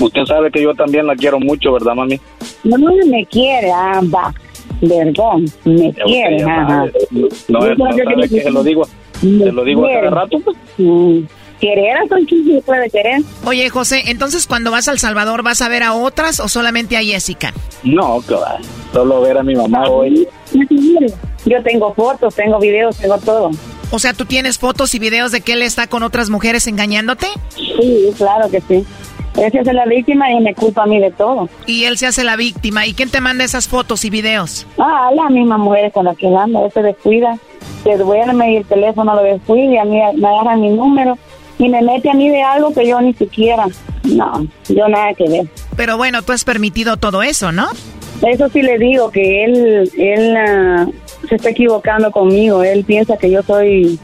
Usted 0.00 0.24
sabe 0.26 0.50
que 0.50 0.62
yo 0.62 0.74
también 0.74 1.06
la 1.06 1.14
quiero 1.16 1.38
mucho, 1.40 1.72
¿verdad, 1.72 1.94
mami? 1.94 2.18
No, 2.64 2.76
no 2.78 3.06
me 3.06 3.24
quiere, 3.26 3.70
ah, 3.72 4.00
va. 4.14 4.32
Perdón, 4.80 5.44
me 5.64 5.92
Ya 5.92 6.04
quiere, 6.04 6.42
ajá. 6.42 6.60
madre, 6.66 6.92
No, 7.10 7.28
no 7.48 7.60
que 7.60 7.76
sabe 8.04 8.28
que 8.28 8.42
se 8.42 8.50
lo 8.50 8.62
digo, 8.64 8.84
se 9.20 9.52
lo 9.52 9.64
digo 9.64 9.86
a 9.86 9.92
cada 9.92 10.10
rato. 10.10 10.38
pues. 10.40 10.56
Mm, 10.78 11.20
Querer 11.62 11.96
a 11.96 12.02
quien 12.26 12.44
se 12.44 12.60
puede 12.62 12.90
querer. 12.90 13.22
Oye, 13.44 13.70
José, 13.70 14.02
entonces 14.06 14.48
cuando 14.48 14.72
vas 14.72 14.88
al 14.88 14.98
Salvador, 14.98 15.44
¿vas 15.44 15.62
a 15.62 15.68
ver 15.68 15.84
a 15.84 15.94
otras 15.94 16.40
o 16.40 16.48
solamente 16.48 16.96
a 16.96 17.02
Jessica? 17.02 17.52
No, 17.84 18.20
que 18.26 18.34
va. 18.34 18.58
Solo 18.92 19.20
ver 19.20 19.38
a 19.38 19.44
mi 19.44 19.54
mamá 19.54 19.88
hoy. 19.88 20.26
Yo 21.44 21.62
tengo 21.62 21.94
fotos, 21.94 22.34
tengo 22.34 22.58
videos, 22.58 22.96
tengo 22.98 23.16
todo. 23.18 23.52
O 23.92 24.00
sea, 24.00 24.12
¿tú 24.12 24.24
tienes 24.24 24.58
fotos 24.58 24.92
y 24.96 24.98
videos 24.98 25.30
de 25.30 25.40
que 25.40 25.52
él 25.52 25.62
está 25.62 25.86
con 25.86 26.02
otras 26.02 26.30
mujeres 26.30 26.66
engañándote? 26.66 27.28
Sí, 27.54 28.12
claro 28.18 28.50
que 28.50 28.60
sí. 28.62 28.84
Él 29.36 29.52
se 29.52 29.60
hace 29.60 29.72
la 29.72 29.86
víctima 29.86 30.32
y 30.32 30.40
me 30.40 30.54
culpa 30.56 30.82
a 30.82 30.86
mí 30.86 30.98
de 30.98 31.12
todo. 31.12 31.48
Y 31.66 31.84
él 31.84 31.96
se 31.96 32.08
hace 32.08 32.24
la 32.24 32.34
víctima. 32.34 32.88
¿Y 32.88 32.94
quién 32.94 33.08
te 33.08 33.20
manda 33.20 33.44
esas 33.44 33.68
fotos 33.68 34.04
y 34.04 34.10
videos? 34.10 34.66
Ah, 34.78 35.12
las 35.14 35.30
mismas 35.30 35.60
mujeres 35.60 35.92
con 35.92 36.06
las 36.06 36.16
que 36.16 36.26
él 36.26 36.36
anda, 36.36 36.64
él 36.64 36.72
se 36.72 36.82
descuida, 36.82 37.38
se 37.84 37.96
duerme 37.98 38.52
y 38.52 38.56
el 38.56 38.64
teléfono 38.64 39.14
lo 39.14 39.22
descuida 39.22 39.72
y 39.72 39.76
a 39.78 39.84
mí 39.84 40.00
me 40.16 40.28
agarran 40.28 40.60
mi 40.60 40.70
número 40.70 41.16
y 41.58 41.68
me 41.68 41.82
mete 41.82 42.10
a 42.10 42.14
mí 42.14 42.28
de 42.28 42.42
algo 42.42 42.72
que 42.72 42.86
yo 42.86 43.00
ni 43.00 43.14
siquiera. 43.14 43.66
No, 44.04 44.46
yo 44.68 44.88
nada 44.88 45.14
que 45.14 45.28
ver. 45.28 45.46
Pero 45.76 45.96
bueno, 45.96 46.22
tú 46.22 46.32
has 46.32 46.44
permitido 46.44 46.96
todo 46.96 47.22
eso, 47.22 47.52
¿no? 47.52 47.68
Eso 48.22 48.48
sí 48.48 48.62
le 48.62 48.78
digo 48.78 49.10
que 49.10 49.44
él, 49.44 49.90
él 49.96 50.36
ah, 50.36 50.86
se 51.28 51.36
está 51.36 51.50
equivocando 51.50 52.10
conmigo. 52.10 52.62
Él 52.62 52.84
piensa 52.84 53.16
que 53.16 53.30
yo 53.30 53.42
soy 53.42 53.98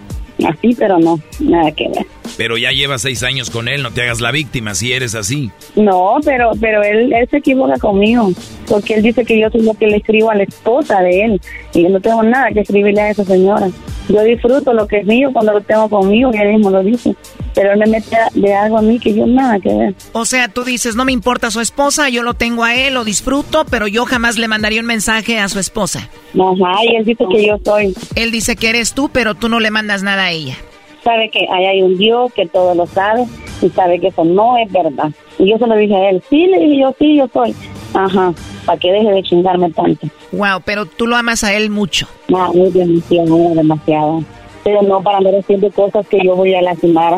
así, 0.46 0.74
pero 0.76 0.98
no, 0.98 1.20
nada 1.40 1.72
que 1.72 1.88
ver. 1.88 2.06
Pero 2.36 2.56
ya 2.56 2.70
llevas 2.70 3.02
seis 3.02 3.22
años 3.22 3.50
con 3.50 3.68
él, 3.68 3.82
no 3.82 3.90
te 3.90 4.02
hagas 4.02 4.20
la 4.20 4.30
víctima 4.30 4.74
si 4.74 4.92
eres 4.92 5.14
así. 5.14 5.50
No, 5.74 6.16
pero 6.24 6.52
pero 6.60 6.82
él, 6.82 7.12
él 7.12 7.28
se 7.30 7.38
equivoca 7.38 7.78
conmigo, 7.78 8.30
porque 8.68 8.94
él 8.94 9.02
dice 9.02 9.24
que 9.24 9.38
yo 9.40 9.50
soy 9.50 9.62
lo 9.62 9.74
que 9.74 9.86
le 9.86 9.96
escribo 9.96 10.30
a 10.30 10.34
la 10.34 10.44
esposa 10.44 11.00
de 11.00 11.24
él, 11.24 11.40
y 11.74 11.82
yo 11.82 11.88
no 11.88 12.00
tengo 12.00 12.22
nada 12.22 12.50
que 12.52 12.60
escribirle 12.60 13.00
a 13.00 13.10
esa 13.10 13.24
señora. 13.24 13.68
Yo 14.08 14.22
disfruto 14.22 14.72
lo 14.72 14.86
que 14.86 15.00
es 15.00 15.06
mío 15.06 15.30
cuando 15.32 15.52
lo 15.52 15.60
tengo 15.60 15.88
conmigo, 15.88 16.30
y 16.32 16.38
él 16.38 16.54
mismo 16.54 16.70
lo 16.70 16.82
dice, 16.82 17.14
pero 17.54 17.72
él 17.72 17.78
me 17.78 17.86
mete 17.86 18.16
de 18.34 18.54
algo 18.54 18.78
a 18.78 18.82
mí 18.82 18.98
que 18.98 19.14
yo 19.14 19.26
nada 19.26 19.58
que 19.60 19.68
ver. 19.74 19.94
O 20.12 20.24
sea, 20.24 20.48
tú 20.48 20.64
dices, 20.64 20.96
no 20.96 21.04
me 21.04 21.12
importa 21.12 21.50
su 21.50 21.60
esposa, 21.60 22.08
yo 22.08 22.22
lo 22.22 22.34
tengo 22.34 22.64
a 22.64 22.74
él, 22.74 22.94
lo 22.94 23.04
disfruto, 23.04 23.66
pero 23.70 23.86
yo 23.86 24.06
jamás 24.06 24.38
le 24.38 24.48
mandaría 24.48 24.80
un 24.80 24.86
mensaje 24.86 25.38
a 25.38 25.48
su 25.48 25.58
esposa. 25.58 26.08
Ajá, 26.34 26.84
y 26.84 26.96
él 26.96 27.04
dice 27.04 27.24
que 27.30 27.46
yo 27.46 27.58
soy. 27.62 27.94
Él 28.14 28.30
dice 28.30 28.56
que 28.56 28.70
eres 28.70 28.94
tú, 28.94 29.10
pero 29.12 29.34
tú 29.34 29.48
no 29.48 29.60
le 29.60 29.70
mandas 29.70 30.02
nada 30.02 30.24
a 30.24 30.30
ella. 30.30 30.56
Sabe 31.04 31.30
que 31.30 31.46
ahí 31.52 31.66
hay 31.66 31.82
un 31.82 31.96
Dios 31.98 32.32
que 32.34 32.46
todo 32.46 32.74
lo 32.74 32.86
sabe, 32.86 33.26
y 33.60 33.68
sabe 33.70 34.00
que 34.00 34.08
eso 34.08 34.24
no 34.24 34.56
es 34.56 34.70
verdad. 34.72 35.10
Y 35.38 35.50
yo 35.50 35.58
se 35.58 35.66
lo 35.66 35.76
dije 35.76 35.94
a 35.94 36.10
él, 36.10 36.22
sí, 36.30 36.46
le 36.46 36.58
dije 36.58 36.80
yo, 36.80 36.94
sí, 36.98 37.16
yo 37.16 37.28
soy. 37.32 37.54
Ajá, 37.94 38.32
para 38.66 38.78
que 38.78 38.92
deje 38.92 39.10
de 39.10 39.22
chingarme 39.22 39.70
tanto. 39.70 40.06
Wow, 40.32 40.60
pero 40.64 40.86
tú 40.86 41.06
lo 41.06 41.16
amas 41.16 41.44
a 41.44 41.54
él 41.54 41.70
mucho. 41.70 42.06
No, 42.28 42.52
muy 42.52 42.70
demasiado, 42.70 43.54
demasiado. 43.54 44.22
Pero 44.64 44.82
no 44.82 45.02
para 45.02 45.18
andar 45.18 45.34
haciendo 45.34 45.70
cosas 45.70 46.06
que 46.08 46.18
yo 46.22 46.36
voy 46.36 46.54
a 46.54 46.62
lastimar 46.62 47.14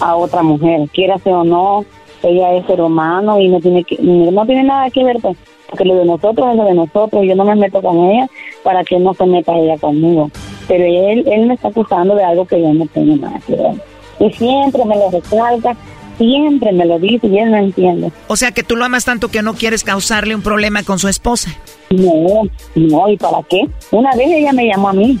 a 0.00 0.16
otra 0.16 0.42
mujer. 0.42 0.88
Quiera 0.92 1.18
ser 1.18 1.32
o 1.32 1.44
no, 1.44 1.84
ella 2.22 2.54
es 2.54 2.66
ser 2.66 2.80
humano 2.80 3.40
y 3.40 3.48
no 3.48 3.60
tiene 3.60 3.82
que, 3.84 3.96
no 4.00 4.46
tiene 4.46 4.64
nada 4.64 4.88
que 4.90 5.02
ver, 5.02 5.16
pues, 5.20 5.36
porque 5.68 5.84
lo 5.84 5.96
de 5.96 6.04
nosotros 6.04 6.50
es 6.50 6.56
lo 6.56 6.64
de 6.64 6.74
nosotros. 6.74 7.24
Yo 7.24 7.34
no 7.34 7.44
me 7.44 7.56
meto 7.56 7.82
con 7.82 7.98
ella 8.10 8.28
para 8.62 8.84
que 8.84 8.98
no 8.98 9.14
se 9.14 9.26
meta 9.26 9.56
ella 9.56 9.76
conmigo. 9.78 10.30
Pero 10.68 10.84
él, 10.84 11.24
él 11.26 11.46
me 11.46 11.54
está 11.54 11.68
acusando 11.68 12.14
de 12.14 12.24
algo 12.24 12.46
que 12.46 12.60
yo 12.60 12.72
no 12.72 12.86
tengo 12.86 13.16
nada 13.16 13.40
que 13.46 13.56
ver. 13.56 13.74
Y 14.20 14.30
siempre 14.34 14.84
me 14.84 14.96
lo 14.96 15.10
recalca, 15.10 15.76
siempre 16.18 16.72
me 16.72 16.84
lo 16.84 16.98
dice 16.98 17.26
y 17.26 17.38
él 17.38 17.50
no 17.50 17.56
entiende. 17.58 18.12
O 18.28 18.36
sea, 18.36 18.52
que 18.52 18.62
tú 18.62 18.76
lo 18.76 18.84
amas 18.84 19.04
tanto 19.04 19.28
que 19.28 19.42
no 19.42 19.54
quieres 19.54 19.84
causarle 19.84 20.34
un 20.34 20.42
problema 20.42 20.82
con 20.82 20.98
su 20.98 21.08
esposa. 21.08 21.50
No, 21.90 22.42
no, 22.74 23.08
¿y 23.08 23.16
para 23.16 23.42
qué? 23.48 23.68
Una 23.90 24.10
vez 24.16 24.28
ella 24.28 24.52
me 24.52 24.66
llamó 24.66 24.88
a 24.88 24.92
mí 24.92 25.18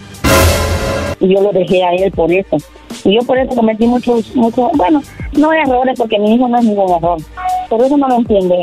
y 1.20 1.34
yo 1.34 1.40
lo 1.40 1.52
dejé 1.52 1.84
a 1.84 1.92
él 1.94 2.10
por 2.12 2.30
eso. 2.32 2.56
Y 3.04 3.14
yo 3.14 3.22
por 3.26 3.38
eso 3.38 3.54
cometí 3.54 3.86
muchos, 3.86 4.34
muchos, 4.34 4.70
bueno, 4.74 5.02
no 5.32 5.52
errores 5.52 5.98
porque 5.98 6.18
mi 6.18 6.34
hijo 6.34 6.46
no 6.48 6.58
es 6.58 6.64
ningún 6.64 6.90
error. 6.90 7.18
Por 7.68 7.82
eso 7.82 7.96
no 7.96 8.08
lo 8.08 8.16
entiende. 8.16 8.56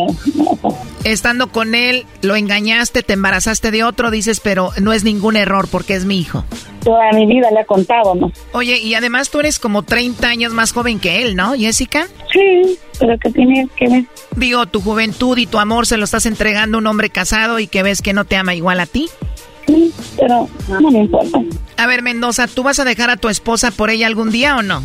Estando 1.03 1.51
con 1.51 1.75
él, 1.75 2.05
lo 2.21 2.35
engañaste, 2.35 3.03
te 3.03 3.13
embarazaste 3.13 3.71
de 3.71 3.83
otro, 3.83 4.11
dices, 4.11 4.39
pero 4.39 4.71
no 4.81 4.93
es 4.93 5.03
ningún 5.03 5.35
error 5.35 5.67
porque 5.69 5.95
es 5.95 6.05
mi 6.05 6.19
hijo. 6.19 6.43
Toda 6.83 7.11
mi 7.13 7.25
vida 7.25 7.49
le 7.51 7.61
he 7.61 7.65
contado, 7.65 8.15
¿no? 8.15 8.31
Oye, 8.53 8.77
y 8.79 8.93
además 8.93 9.29
tú 9.29 9.39
eres 9.39 9.59
como 9.59 9.83
30 9.83 10.27
años 10.27 10.53
más 10.53 10.71
joven 10.71 10.99
que 10.99 11.23
él, 11.23 11.35
¿no, 11.35 11.53
Jessica? 11.55 12.07
Sí, 12.31 12.77
pero 12.99 13.17
¿qué 13.17 13.31
tiene 13.31 13.67
que 13.75 13.89
ver? 13.89 14.03
Digo, 14.35 14.65
tu 14.67 14.81
juventud 14.81 15.37
y 15.37 15.47
tu 15.47 15.57
amor 15.59 15.87
se 15.87 15.97
lo 15.97 16.05
estás 16.05 16.25
entregando 16.25 16.77
a 16.77 16.79
un 16.79 16.87
hombre 16.87 17.09
casado 17.09 17.59
y 17.59 17.67
que 17.67 17.83
ves 17.83 18.01
que 18.01 18.13
no 18.13 18.25
te 18.25 18.35
ama 18.35 18.55
igual 18.55 18.79
a 18.79 18.85
ti. 18.85 19.09
Sí, 19.69 19.93
pero 20.17 20.47
no 20.67 20.89
me 20.89 20.99
importa. 20.99 21.39
A 21.77 21.85
ver, 21.85 22.01
Mendoza, 22.01 22.47
¿tú 22.47 22.63
vas 22.63 22.79
a 22.79 22.85
dejar 22.85 23.11
a 23.11 23.17
tu 23.17 23.29
esposa 23.29 23.69
por 23.69 23.91
ella 23.91 24.07
algún 24.07 24.31
día 24.31 24.57
o 24.57 24.63
no? 24.63 24.81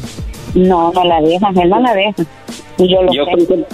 No, 0.55 0.93
no 0.93 1.05
la 1.05 1.21
deja, 1.23 1.49
él 1.57 1.71
no 1.71 1.81
la 1.81 1.95
deja. 1.95 2.23
Y 2.77 2.93
yo 2.93 3.03
lo 3.03 3.13
Yo 3.15 3.25
sé. 3.25 3.33
creo 3.33 3.47
que 3.49 3.65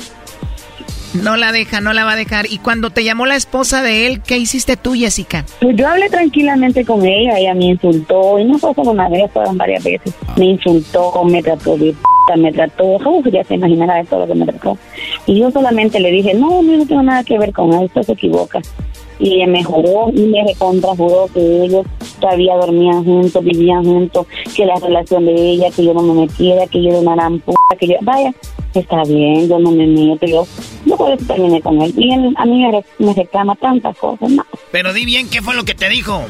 No 1.14 1.36
la 1.36 1.50
deja, 1.50 1.80
no 1.80 1.92
la 1.92 2.04
va 2.04 2.12
a 2.12 2.16
dejar. 2.16 2.46
Y 2.48 2.58
cuando 2.58 2.90
te 2.90 3.02
llamó 3.02 3.26
la 3.26 3.34
esposa 3.34 3.82
de 3.82 4.06
él, 4.06 4.22
¿qué 4.22 4.38
hiciste 4.38 4.76
tú, 4.76 4.94
Jessica? 4.94 5.44
Pues 5.60 5.76
yo 5.76 5.88
hablé 5.88 6.08
tranquilamente 6.08 6.84
con 6.84 7.04
ella, 7.04 7.36
ella 7.38 7.54
me 7.54 7.66
insultó, 7.66 8.38
y 8.38 8.44
no 8.44 8.56
fue 8.58 8.72
solo 8.74 8.92
una 8.92 9.08
vez, 9.08 9.28
fueron 9.32 9.58
varias 9.58 9.82
veces. 9.82 10.14
Me 10.36 10.44
insultó, 10.46 11.24
me 11.24 11.42
trató 11.42 11.76
de 11.76 11.92
p***, 12.28 12.36
me 12.36 12.52
trató, 12.52 12.84
uf, 12.84 13.26
ya 13.32 13.42
se 13.42 13.54
imaginará 13.56 13.96
de 13.96 14.04
todo 14.04 14.20
lo 14.20 14.26
que 14.32 14.38
me 14.38 14.46
trató. 14.46 14.78
Y 15.26 15.40
yo 15.40 15.50
solamente 15.50 15.98
le 15.98 16.12
dije, 16.12 16.34
no, 16.34 16.62
no, 16.62 16.76
no 16.76 16.86
tengo 16.86 17.02
nada 17.02 17.24
que 17.24 17.36
ver 17.38 17.52
con 17.52 17.74
usted 17.74 18.02
se 18.02 18.12
equivoca. 18.12 18.60
Y 19.20 19.46
me 19.46 19.62
juró 19.62 20.10
y 20.14 20.22
me 20.22 20.42
recontrajuró 20.44 21.28
que 21.32 21.64
ellos 21.64 21.86
todavía 22.20 22.56
dormían 22.56 23.04
juntos, 23.04 23.44
vivían 23.44 23.84
juntos, 23.84 24.26
que 24.56 24.64
la 24.64 24.76
relación 24.76 25.26
de 25.26 25.34
ella, 25.34 25.70
que 25.70 25.84
yo 25.84 25.92
no 25.92 26.02
me 26.02 26.22
metiera, 26.22 26.66
que 26.66 26.82
yo 26.82 26.90
era 26.90 27.00
una 27.00 27.14
gran 27.14 27.38
p***, 27.40 27.52
que 27.78 27.86
yo, 27.86 27.94
vaya, 28.02 28.32
está 28.74 29.02
bien, 29.04 29.48
yo 29.48 29.58
no 29.58 29.70
me 29.72 29.86
meto, 29.86 30.26
yo 30.26 30.46
no 30.86 30.96
puedo 30.96 31.16
terminar 31.18 31.62
con 31.62 31.80
él. 31.82 31.92
Y 31.96 32.12
él 32.12 32.34
a 32.36 32.46
mí 32.46 32.64
me, 32.98 33.14
reclama 33.14 33.54
tantas 33.56 33.96
cosas, 33.96 34.30
no. 34.30 34.44
Pero 34.70 34.92
di 34.92 35.04
bien, 35.04 35.28
¿qué 35.28 35.42
fue 35.42 35.54
lo 35.54 35.64
que 35.64 35.74
te 35.74 35.88
dijo? 35.88 36.22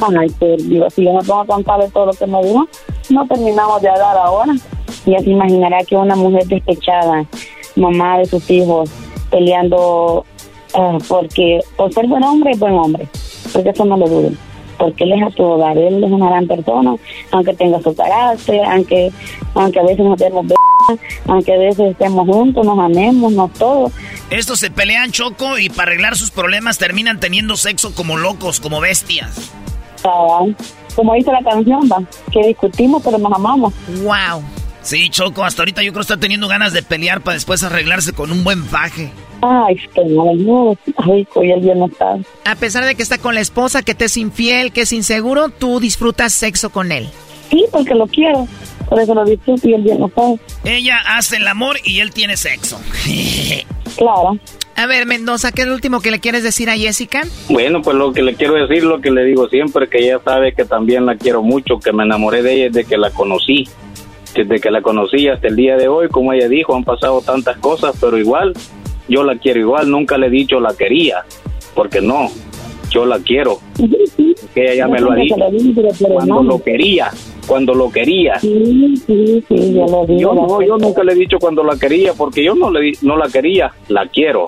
Ay, 0.00 0.28
pues, 0.38 0.68
digo, 0.68 0.88
si 0.90 1.04
yo 1.04 1.12
me 1.12 1.20
pongo 1.20 1.40
a 1.40 1.46
contarle 1.46 1.90
todo 1.90 2.06
lo 2.06 2.12
que 2.12 2.26
me 2.26 2.42
dijo, 2.42 2.68
no 3.10 3.26
terminamos 3.26 3.82
de 3.82 3.88
hablar 3.88 4.16
ahora. 4.16 4.54
Ya 5.06 5.18
se 5.20 5.30
imaginará 5.30 5.84
que 5.84 5.96
una 5.96 6.16
mujer 6.16 6.46
despechada, 6.46 7.24
mamá 7.76 8.18
de 8.18 8.26
sus 8.26 8.48
hijos, 8.50 8.90
peleando 9.30 10.24
eh, 10.74 10.98
porque 11.08 11.60
por 11.76 11.92
ser 11.92 12.06
buen 12.06 12.22
hombre 12.22 12.52
es 12.52 12.58
buen 12.58 12.74
hombre, 12.74 13.08
porque 13.52 13.70
eso 13.70 13.84
no 13.84 13.96
lo 13.96 14.08
dudo 14.08 14.30
porque 14.78 15.04
él 15.04 15.12
es 15.12 15.22
a 15.22 15.30
todo 15.30 15.58
dar, 15.58 15.76
él 15.76 16.02
es 16.02 16.10
una 16.10 16.30
gran 16.30 16.46
persona, 16.46 16.94
aunque 17.32 17.52
tenga 17.54 17.82
su 17.82 17.94
carácter, 17.94 18.64
aunque 18.64 19.10
aunque 19.54 19.80
a 19.80 19.82
veces 19.82 20.04
nos 20.04 20.16
demos 20.16 20.46
aunque 21.26 21.52
a 21.52 21.58
veces 21.58 21.90
estemos 21.90 22.26
juntos, 22.26 22.64
nos 22.64 22.78
amemos, 22.78 23.32
nos 23.32 23.52
todo. 23.54 23.90
Estos 24.30 24.60
se 24.60 24.70
pelean 24.70 25.10
choco 25.10 25.58
y 25.58 25.68
para 25.68 25.90
arreglar 25.90 26.16
sus 26.16 26.30
problemas 26.30 26.78
terminan 26.78 27.20
teniendo 27.20 27.56
sexo 27.56 27.94
como 27.94 28.16
locos, 28.16 28.60
como 28.60 28.80
bestias. 28.80 29.52
como 30.94 31.14
dice 31.14 31.30
la 31.32 31.42
canción, 31.42 31.88
va, 31.90 32.02
que 32.32 32.46
discutimos 32.46 33.02
pero 33.04 33.18
nos 33.18 33.32
amamos. 33.32 33.74
Wow. 34.02 34.42
Sí, 34.80 35.10
Choco, 35.10 35.44
hasta 35.44 35.62
ahorita 35.62 35.82
yo 35.82 35.92
creo 35.92 36.00
que 36.00 36.12
está 36.12 36.16
teniendo 36.16 36.48
ganas 36.48 36.72
de 36.72 36.82
pelear 36.82 37.20
para 37.20 37.34
después 37.34 37.62
arreglarse 37.62 38.12
con 38.14 38.32
un 38.32 38.42
buen 38.44 38.64
faje. 38.64 39.10
Ay, 39.40 39.76
no, 40.06 40.76
rico 41.04 41.44
y 41.44 41.52
el 41.52 41.60
bien 41.60 41.82
está. 41.82 42.18
A 42.44 42.56
pesar 42.56 42.84
de 42.84 42.94
que 42.94 43.02
está 43.02 43.18
con 43.18 43.34
la 43.34 43.40
esposa, 43.40 43.82
que 43.82 43.94
te 43.94 44.06
es 44.06 44.16
infiel, 44.16 44.72
que 44.72 44.82
es 44.82 44.92
inseguro, 44.92 45.48
tú 45.48 45.80
disfrutas 45.80 46.32
sexo 46.32 46.70
con 46.70 46.90
él. 46.90 47.08
Sí, 47.50 47.64
porque 47.70 47.94
lo 47.94 48.06
quiero. 48.06 48.48
Por 48.88 49.00
eso 49.00 49.14
lo 49.14 49.24
disfruto 49.24 49.68
y 49.68 49.74
el 49.74 49.82
bien 49.82 50.00
no 50.00 50.06
está. 50.06 50.22
Ella 50.64 50.98
hace 51.06 51.36
el 51.36 51.46
amor 51.46 51.76
y 51.84 52.00
él 52.00 52.10
tiene 52.10 52.36
sexo. 52.36 52.80
claro. 53.96 54.38
A 54.74 54.86
ver, 54.86 55.06
Mendoza, 55.06 55.50
¿qué 55.52 55.62
es 55.62 55.68
lo 55.68 55.74
último 55.74 56.00
que 56.00 56.10
le 56.10 56.20
quieres 56.20 56.42
decir 56.42 56.70
a 56.70 56.76
Jessica? 56.76 57.22
Bueno, 57.48 57.82
pues 57.82 57.96
lo 57.96 58.12
que 58.12 58.22
le 58.22 58.34
quiero 58.34 58.54
decir, 58.54 58.84
lo 58.84 59.00
que 59.00 59.10
le 59.10 59.24
digo 59.24 59.48
siempre, 59.48 59.88
que 59.88 59.98
ella 59.98 60.20
sabe 60.24 60.52
que 60.52 60.64
también 60.64 61.04
la 61.04 61.16
quiero 61.16 61.42
mucho, 61.42 61.80
que 61.80 61.92
me 61.92 62.04
enamoré 62.04 62.42
de 62.42 62.54
ella 62.54 62.64
desde 62.70 62.88
que 62.88 62.96
la 62.96 63.10
conocí. 63.10 63.68
Desde 64.34 64.60
que 64.60 64.70
la 64.70 64.80
conocí 64.80 65.26
hasta 65.26 65.48
el 65.48 65.56
día 65.56 65.76
de 65.76 65.88
hoy, 65.88 66.08
como 66.08 66.32
ella 66.32 66.48
dijo, 66.48 66.76
han 66.76 66.84
pasado 66.84 67.20
tantas 67.22 67.56
cosas, 67.58 67.96
pero 68.00 68.18
igual 68.18 68.54
yo 69.08 69.22
la 69.24 69.36
quiero 69.36 69.60
igual, 69.60 69.90
nunca 69.90 70.18
le 70.18 70.26
he 70.26 70.30
dicho 70.30 70.60
la 70.60 70.74
quería, 70.74 71.24
porque 71.74 72.00
no, 72.00 72.28
yo 72.90 73.06
la 73.06 73.18
quiero. 73.18 73.58
Que 74.54 74.72
ella 74.72 74.74
ya 74.74 74.88
me 74.88 75.00
lo 75.00 75.12
ha 75.12 75.16
dicho 75.16 75.36
cuando 76.08 76.42
lo 76.42 76.62
quería, 76.62 77.10
cuando 77.46 77.74
lo 77.74 77.90
quería. 77.90 78.38
yo, 78.42 80.34
no, 80.34 80.62
yo 80.62 80.78
nunca 80.78 81.04
le 81.04 81.12
he 81.12 81.16
dicho 81.16 81.38
cuando 81.38 81.62
la 81.62 81.76
quería, 81.76 82.12
porque 82.14 82.44
yo 82.44 82.54
no 82.54 82.70
le 82.70 82.92
no 83.02 83.16
la 83.16 83.28
quería, 83.28 83.72
la 83.88 84.06
quiero. 84.06 84.46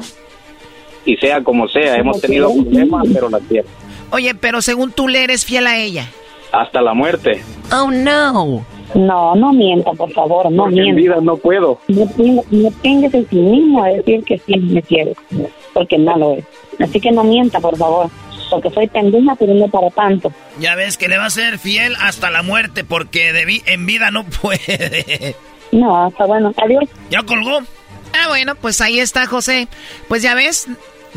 Y 1.05 1.17
sea 1.17 1.43
como 1.43 1.67
sea, 1.69 1.97
hemos 1.97 2.21
tenido 2.21 2.53
problemas, 2.53 3.07
pero 3.13 3.31
la 3.31 3.41
quiero. 3.41 3.69
Oye, 4.13 4.35
pero 4.35 4.61
según 4.61 4.93
tú 4.93 5.09
le 5.09 5.25
eres 5.25 5.45
fiel 5.45 5.67
a 5.67 5.79
ella. 5.79 6.09
Hasta 6.53 6.83
la 6.83 6.95
muerte. 6.95 7.43
Oh 7.73 7.91
no. 7.91 8.65
No, 8.95 9.35
no 9.35 9.53
mienta, 9.53 9.93
por 9.93 10.13
favor, 10.13 10.51
no 10.51 10.67
mienta. 10.67 10.91
En 10.91 10.97
vida 10.97 11.17
no 11.23 11.37
puedo. 11.37 11.81
No, 11.89 12.07
no 12.51 12.71
tengas 12.83 13.15
el 13.15 13.27
mismo 13.31 13.85
a 13.85 13.89
decir 13.89 14.25
que 14.25 14.39
sí 14.39 14.57
me 14.57 14.83
quieres, 14.83 15.17
porque 15.73 15.97
no 15.99 16.17
lo 16.17 16.33
es. 16.35 16.45
Así 16.81 17.01
que 17.01 17.13
no 17.13 17.23
mienta, 17.23 17.61
por 17.61 17.77
favor, 17.77 18.11
porque 18.51 18.71
soy 18.71 18.89
pendeja, 18.89 19.37
pero 19.37 19.55
no 19.55 19.69
para 19.69 19.91
tanto. 19.91 20.33
Ya 20.59 20.75
ves 20.75 20.97
que 20.97 21.09
le 21.09 21.19
va 21.19 21.27
a 21.27 21.31
ser 21.31 21.59
fiel 21.59 21.95
hasta 22.01 22.31
la 22.31 22.43
muerte, 22.43 22.85
porque 22.85 23.33
de 23.33 23.63
en 23.67 23.87
vida 23.87 24.11
no 24.11 24.25
puede. 24.25 25.37
No, 25.73 26.09
está 26.09 26.27
bueno. 26.27 26.53
Adiós. 26.57 26.85
¿Ya 27.11 27.23
colgó? 27.23 27.61
Ah, 28.13 28.29
bueno, 28.29 28.55
pues 28.57 28.81
ahí 28.81 28.99
está, 28.99 29.27
José. 29.27 29.69
Pues 30.09 30.23
ya 30.23 30.35
ves, 30.35 30.67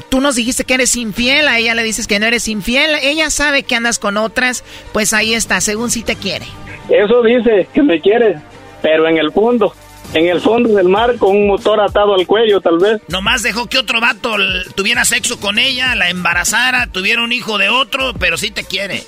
tú 0.10 0.22
nos 0.22 0.36
dijiste 0.36 0.64
que 0.64 0.76
eres 0.76 0.96
infiel, 0.96 1.48
a 1.48 1.60
ella 1.60 1.76
le 1.76 1.84
dices 1.84 2.08
que 2.08 2.20
no 2.20 2.26
eres 2.26 2.48
infiel, 2.48 2.96
ella 3.02 3.30
sabe 3.30 3.64
que 3.64 3.76
andas 3.76 4.00
con 4.00 4.18
otras, 4.18 4.64
pues 4.92 5.14
ahí 5.14 5.34
está, 5.34 5.62
según 5.62 5.92
si 5.92 6.04
te 6.04 6.16
quiere. 6.16 6.46
Eso 6.90 7.22
dice 7.24 7.68
que 7.74 7.82
me 7.82 8.00
quiere, 8.02 8.40
pero 8.82 9.08
en 9.08 9.18
el 9.18 9.32
fondo, 9.32 9.74
en 10.14 10.28
el 10.28 10.42
fondo 10.42 10.76
del 10.76 10.88
mar 10.88 11.16
con 11.18 11.36
un 11.36 11.48
motor 11.48 11.80
atado 11.80 12.14
al 12.14 12.28
cuello, 12.28 12.62
tal 12.62 12.80
vez. 12.80 13.02
Nomás 13.08 13.44
dejó 13.44 13.68
que 13.68 13.78
otro 13.78 14.02
vato 14.02 14.36
tuviera 14.76 15.06
sexo 15.06 15.40
con 15.40 15.60
ella, 15.60 15.96
la 15.96 16.10
embarazara, 16.10 16.88
tuviera 16.88 17.24
un 17.24 17.32
hijo 17.32 17.58
de 17.58 17.70
otro, 17.70 18.14
pero 18.20 18.38
sí 18.38 18.52
te 18.52 18.64
quiere. 18.64 19.04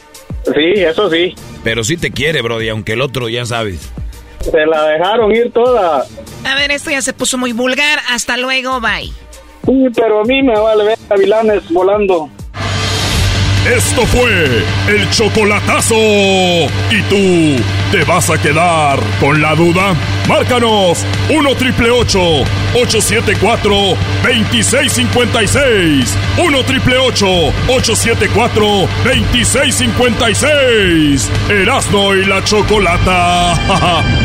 Sí, 0.53 0.74
eso 0.76 1.10
sí. 1.10 1.34
Pero 1.64 1.84
sí 1.84 1.98
te 1.98 2.12
quiere, 2.12 2.41
Brody, 2.41 2.70
aunque 2.70 2.94
el 2.94 3.02
otro 3.02 3.30
ya 3.30 3.45
sabes. 3.45 3.91
Se 4.40 4.66
la 4.66 4.84
dejaron 4.90 5.36
ir 5.36 5.52
toda. 5.52 6.06
A 6.45 6.56
ver, 6.56 6.70
esto 6.72 6.91
ya 6.91 7.02
se 7.02 7.14
puso 7.14 7.38
muy 7.38 7.52
vulgar. 7.52 7.99
Hasta 8.10 8.38
luego, 8.38 8.80
bye. 8.80 9.12
Sí, 9.65 9.85
pero 9.95 10.21
a 10.21 10.23
mí 10.23 10.43
me 10.43 10.59
vale 10.59 10.83
ver 10.83 10.97
gavilanes 11.09 11.67
volando. 11.71 12.29
Esto 13.65 14.05
fue 14.05 14.63
el 14.87 15.09
chocolatazo. 15.09 15.95
¿Y 15.95 17.01
tú 17.09 17.55
te 17.91 18.03
vas 18.03 18.29
a 18.29 18.39
quedar 18.39 18.99
con 19.19 19.41
la 19.41 19.55
duda? 19.55 19.95
Márcanos 20.29 21.03
1 21.35 21.55
triple 21.55 21.89
874 21.89 23.75
2656. 24.23 26.15
1 26.37 26.63
triple 26.65 26.97
874 26.99 28.87
2656. 29.03 31.31
Erasno 31.49 32.13
y 32.13 32.23
la 32.25 32.43
chocolata. 32.43 33.55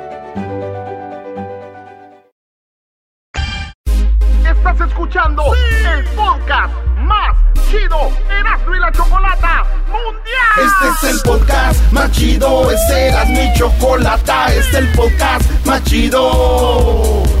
Este 10.61 11.07
es 11.07 11.15
el 11.15 11.21
podcast 11.21 11.91
más 11.91 12.11
chido, 12.11 12.69
este 12.69 13.11
mi 13.29 13.51
chocolata, 13.57 14.53
este 14.53 14.59
es 14.59 14.73
el 14.75 14.91
podcast 14.91 15.49
más 15.65 15.83
chido. 15.85 17.40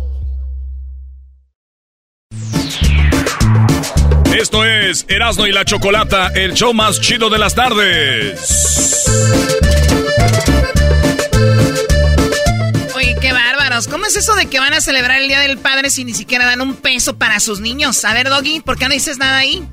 Esto 4.37 4.65
es 4.65 5.05
Erasmo 5.09 5.45
y 5.45 5.51
la 5.51 5.65
Chocolata, 5.65 6.31
el 6.33 6.53
show 6.53 6.73
más 6.73 7.01
chido 7.01 7.29
de 7.29 7.37
las 7.37 7.53
tardes. 7.53 9.05
Oye, 12.95 13.17
qué 13.19 13.33
bárbaros. 13.33 13.89
¿Cómo 13.89 14.05
es 14.05 14.15
eso 14.15 14.33
de 14.35 14.45
que 14.45 14.59
van 14.59 14.73
a 14.73 14.79
celebrar 14.79 15.21
el 15.21 15.27
Día 15.27 15.41
del 15.41 15.57
Padre 15.57 15.89
si 15.89 16.05
ni 16.05 16.13
siquiera 16.13 16.45
dan 16.45 16.61
un 16.61 16.75
peso 16.75 17.17
para 17.17 17.41
sus 17.41 17.59
niños? 17.59 18.05
A 18.05 18.13
ver, 18.13 18.29
Doggy, 18.29 18.61
¿por 18.61 18.77
qué 18.77 18.85
no 18.85 18.93
dices 18.93 19.17
nada 19.17 19.37
ahí? 19.37 19.67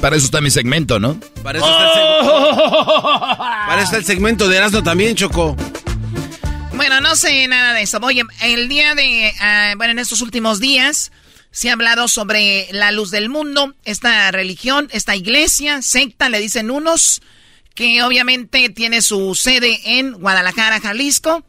Para 0.00 0.14
eso 0.14 0.26
está 0.26 0.40
mi 0.40 0.52
segmento, 0.52 1.00
¿no? 1.00 1.18
Para 1.42 1.58
eso 1.58 1.68
está 1.68 1.86
el, 1.86 1.92
segmento. 1.94 3.36
Para 3.38 3.76
eso 3.76 3.84
está 3.84 3.96
el 3.96 4.04
segmento 4.04 4.48
de 4.48 4.56
Erasmo 4.56 4.82
también, 4.84 5.16
Choco. 5.16 5.56
Bueno, 6.74 7.00
no 7.00 7.16
sé 7.16 7.48
nada 7.48 7.74
de 7.74 7.82
eso. 7.82 7.98
Oye, 8.00 8.22
el 8.42 8.68
día 8.68 8.94
de... 8.94 9.32
Ah, 9.40 9.74
bueno, 9.76 9.90
en 9.90 9.98
estos 9.98 10.20
últimos 10.20 10.60
días 10.60 11.10
se 11.52 11.68
ha 11.68 11.74
hablado 11.74 12.08
sobre 12.08 12.66
la 12.72 12.90
luz 12.90 13.10
del 13.10 13.28
mundo, 13.28 13.74
esta 13.84 14.30
religión, 14.30 14.88
esta 14.90 15.14
iglesia, 15.14 15.82
secta, 15.82 16.30
le 16.30 16.40
dicen 16.40 16.70
unos, 16.70 17.20
que 17.74 18.02
obviamente 18.02 18.70
tiene 18.70 19.02
su 19.02 19.34
sede 19.34 19.80
en 19.98 20.12
Guadalajara, 20.12 20.80
Jalisco. 20.80 21.44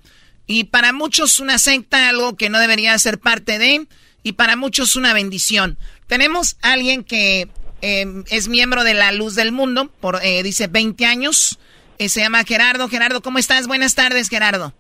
Y 0.45 0.65
para 0.65 0.91
muchos 0.91 1.39
una 1.39 1.57
secta, 1.57 2.09
algo 2.09 2.35
que 2.35 2.49
no 2.49 2.59
debería 2.59 2.99
ser 2.99 3.17
parte 3.17 3.57
de, 3.57 3.87
y 4.23 4.33
para 4.33 4.57
muchos 4.57 4.97
una 4.97 5.13
bendición. 5.13 5.77
Tenemos 6.07 6.57
a 6.61 6.73
alguien 6.73 7.05
que 7.05 7.47
eh, 7.81 8.23
es 8.29 8.49
miembro 8.49 8.83
de 8.83 8.93
la 8.93 9.13
Luz 9.13 9.35
del 9.35 9.53
Mundo, 9.53 9.89
por, 10.01 10.19
eh, 10.21 10.43
dice 10.43 10.67
20 10.67 11.05
años, 11.05 11.59
eh, 11.97 12.09
se 12.09 12.19
llama 12.19 12.43
Gerardo. 12.43 12.89
Gerardo, 12.89 13.21
¿cómo 13.21 13.39
estás? 13.39 13.67
Buenas 13.67 13.95
tardes, 13.95 14.27
Gerardo. 14.27 14.73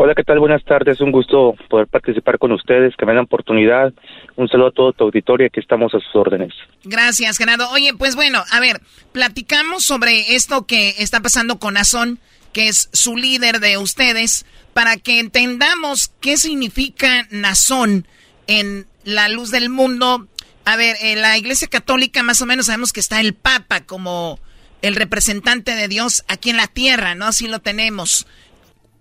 Hola, 0.00 0.14
¿qué 0.14 0.22
tal? 0.22 0.38
Buenas 0.38 0.62
tardes. 0.64 1.00
Un 1.00 1.10
gusto 1.10 1.56
poder 1.68 1.88
participar 1.88 2.38
con 2.38 2.52
ustedes, 2.52 2.94
que 2.96 3.04
me 3.04 3.10
den 3.10 3.22
oportunidad. 3.22 3.92
Un 4.36 4.48
saludo 4.48 4.68
a 4.68 4.70
todo 4.70 4.92
tu 4.92 5.02
auditorio, 5.02 5.50
que 5.52 5.58
estamos 5.58 5.92
a 5.92 5.98
sus 5.98 6.14
órdenes. 6.14 6.54
Gracias, 6.84 7.36
Gerardo. 7.36 7.68
Oye, 7.70 7.92
pues 7.94 8.14
bueno, 8.14 8.44
a 8.52 8.60
ver, 8.60 8.80
platicamos 9.10 9.82
sobre 9.82 10.36
esto 10.36 10.66
que 10.66 10.94
está 10.98 11.18
pasando 11.18 11.58
con 11.58 11.76
Azón, 11.76 12.20
que 12.52 12.68
es 12.68 12.90
su 12.92 13.16
líder 13.16 13.58
de 13.58 13.76
ustedes, 13.76 14.46
para 14.72 14.98
que 14.98 15.18
entendamos 15.18 16.12
qué 16.20 16.36
significa 16.36 17.26
Nazón 17.32 18.06
en 18.46 18.86
la 19.02 19.28
luz 19.28 19.50
del 19.50 19.68
mundo. 19.68 20.28
A 20.64 20.76
ver, 20.76 20.94
en 21.00 21.22
la 21.22 21.36
Iglesia 21.38 21.66
Católica 21.66 22.22
más 22.22 22.40
o 22.40 22.46
menos 22.46 22.66
sabemos 22.66 22.92
que 22.92 23.00
está 23.00 23.20
el 23.20 23.34
Papa 23.34 23.80
como 23.80 24.38
el 24.80 24.94
representante 24.94 25.74
de 25.74 25.88
Dios 25.88 26.22
aquí 26.28 26.50
en 26.50 26.56
la 26.56 26.68
tierra, 26.68 27.16
¿no? 27.16 27.26
Así 27.26 27.48
lo 27.48 27.58
tenemos. 27.58 28.28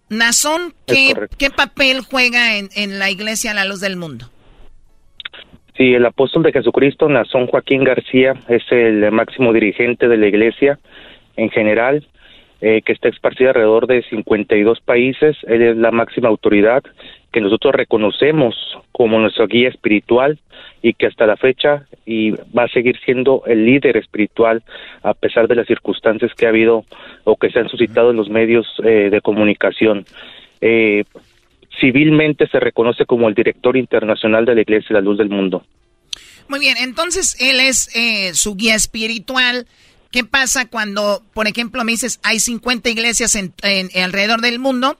Nazón, 0.09 0.73
¿qué, 0.85 1.13
¿qué 1.37 1.49
papel 1.49 2.01
juega 2.01 2.57
en, 2.57 2.69
en, 2.75 2.99
la 2.99 3.09
iglesia 3.09 3.51
a 3.51 3.53
la 3.53 3.65
luz 3.65 3.81
del 3.81 3.97
mundo? 3.97 4.27
Sí, 5.75 5.93
el 5.93 6.05
apóstol 6.05 6.43
de 6.43 6.53
Jesucristo, 6.53 7.07
Nazón 7.09 7.47
Joaquín 7.47 7.83
García, 7.83 8.33
es 8.47 8.63
el 8.71 9.11
máximo 9.11 9.53
dirigente 9.53 10.07
de 10.07 10.17
la 10.17 10.27
iglesia 10.27 10.79
en 11.35 11.49
general, 11.49 12.07
eh, 12.61 12.81
que 12.83 12.93
está 12.93 13.09
esparcida 13.09 13.49
alrededor 13.49 13.87
de 13.87 14.03
52 14.03 14.79
países. 14.81 15.37
Él 15.47 15.61
es 15.61 15.77
la 15.77 15.91
máxima 15.91 16.29
autoridad 16.29 16.83
que 17.31 17.41
nosotros 17.41 17.75
reconocemos 17.75 18.55
como 18.91 19.19
nuestra 19.19 19.45
guía 19.45 19.69
espiritual 19.69 20.39
y 20.81 20.93
que 20.93 21.07
hasta 21.07 21.25
la 21.25 21.37
fecha 21.37 21.85
y 22.05 22.31
va 22.31 22.63
a 22.63 22.67
seguir 22.69 22.97
siendo 23.03 23.43
el 23.45 23.65
líder 23.65 23.97
espiritual 23.97 24.63
a 25.03 25.13
pesar 25.13 25.47
de 25.47 25.55
las 25.55 25.67
circunstancias 25.67 26.31
que 26.35 26.45
ha 26.45 26.49
habido 26.49 26.85
o 27.25 27.35
que 27.35 27.49
se 27.49 27.59
han 27.59 27.69
suscitado 27.69 28.11
en 28.11 28.17
los 28.17 28.29
medios 28.29 28.65
eh, 28.83 29.09
de 29.11 29.21
comunicación. 29.21 30.05
Eh, 30.61 31.03
civilmente 31.79 32.47
se 32.47 32.59
reconoce 32.59 33.05
como 33.05 33.27
el 33.27 33.35
director 33.35 33.77
internacional 33.77 34.45
de 34.45 34.55
la 34.55 34.61
Iglesia 34.61 34.87
de 34.89 34.95
la 34.95 35.01
Luz 35.01 35.17
del 35.17 35.29
Mundo. 35.29 35.63
Muy 36.47 36.59
bien, 36.59 36.77
entonces 36.79 37.35
él 37.41 37.59
es 37.59 37.95
eh, 37.95 38.33
su 38.33 38.55
guía 38.55 38.75
espiritual. 38.75 39.67
¿Qué 40.11 40.23
pasa 40.23 40.69
cuando, 40.69 41.21
por 41.33 41.47
ejemplo, 41.47 41.83
me 41.83 41.91
dices, 41.91 42.19
hay 42.23 42.39
50 42.39 42.89
iglesias 42.89 43.35
en, 43.35 43.53
alrededor 44.01 44.41
del 44.41 44.59
mundo? 44.59 44.97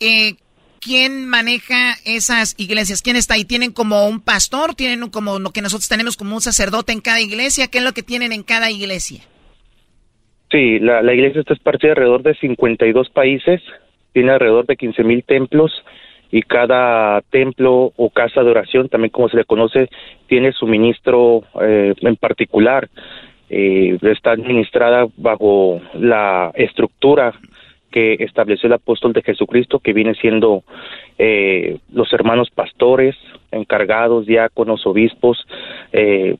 Eh, 0.00 0.34
¿quién 0.80 1.26
maneja 1.28 1.94
esas 2.04 2.54
iglesias? 2.58 3.02
¿Quién 3.02 3.16
está 3.16 3.34
ahí? 3.34 3.44
¿Tienen 3.44 3.72
como 3.72 4.06
un 4.06 4.20
pastor? 4.20 4.74
¿Tienen 4.74 5.08
como 5.10 5.38
lo 5.38 5.50
que 5.50 5.62
nosotros 5.62 5.88
tenemos 5.88 6.16
como 6.16 6.34
un 6.34 6.42
sacerdote 6.42 6.92
en 6.92 7.00
cada 7.00 7.20
iglesia? 7.20 7.68
¿Qué 7.68 7.78
es 7.78 7.84
lo 7.84 7.92
que 7.92 8.02
tienen 8.02 8.32
en 8.32 8.42
cada 8.42 8.70
iglesia? 8.70 9.22
Sí, 10.50 10.78
la, 10.80 11.00
iglesia 11.14 11.40
está 11.40 11.54
esparcida 11.54 11.92
alrededor 11.92 12.22
de 12.22 12.34
52 12.34 13.08
países, 13.08 13.62
tiene 14.12 14.32
alrededor 14.32 14.66
de 14.66 14.76
15 14.76 15.02
mil 15.02 15.24
templos 15.24 15.72
y 16.30 16.42
cada 16.42 17.22
templo 17.30 17.92
o 17.96 18.10
casa 18.10 18.42
de 18.42 18.50
oración, 18.50 18.90
también 18.90 19.10
como 19.10 19.30
se 19.30 19.38
le 19.38 19.44
conoce, 19.46 19.88
tiene 20.26 20.52
su 20.52 20.66
ministro 20.66 21.44
eh, 21.62 21.94
en 21.98 22.16
particular. 22.16 22.90
Eh, 23.54 23.98
está 24.00 24.30
administrada 24.30 25.06
bajo 25.18 25.80
la 25.92 26.52
estructura 26.54 27.34
que 27.90 28.16
estableció 28.20 28.66
el 28.66 28.72
apóstol 28.72 29.12
de 29.12 29.22
Jesucristo, 29.22 29.78
que 29.78 29.92
viene 29.92 30.14
siendo 30.14 30.64
eh, 31.18 31.78
los 31.92 32.10
hermanos 32.14 32.48
pastores, 32.50 33.14
encargados, 33.50 34.24
diáconos, 34.24 34.86
obispos, 34.86 35.46
eh, 35.92 36.36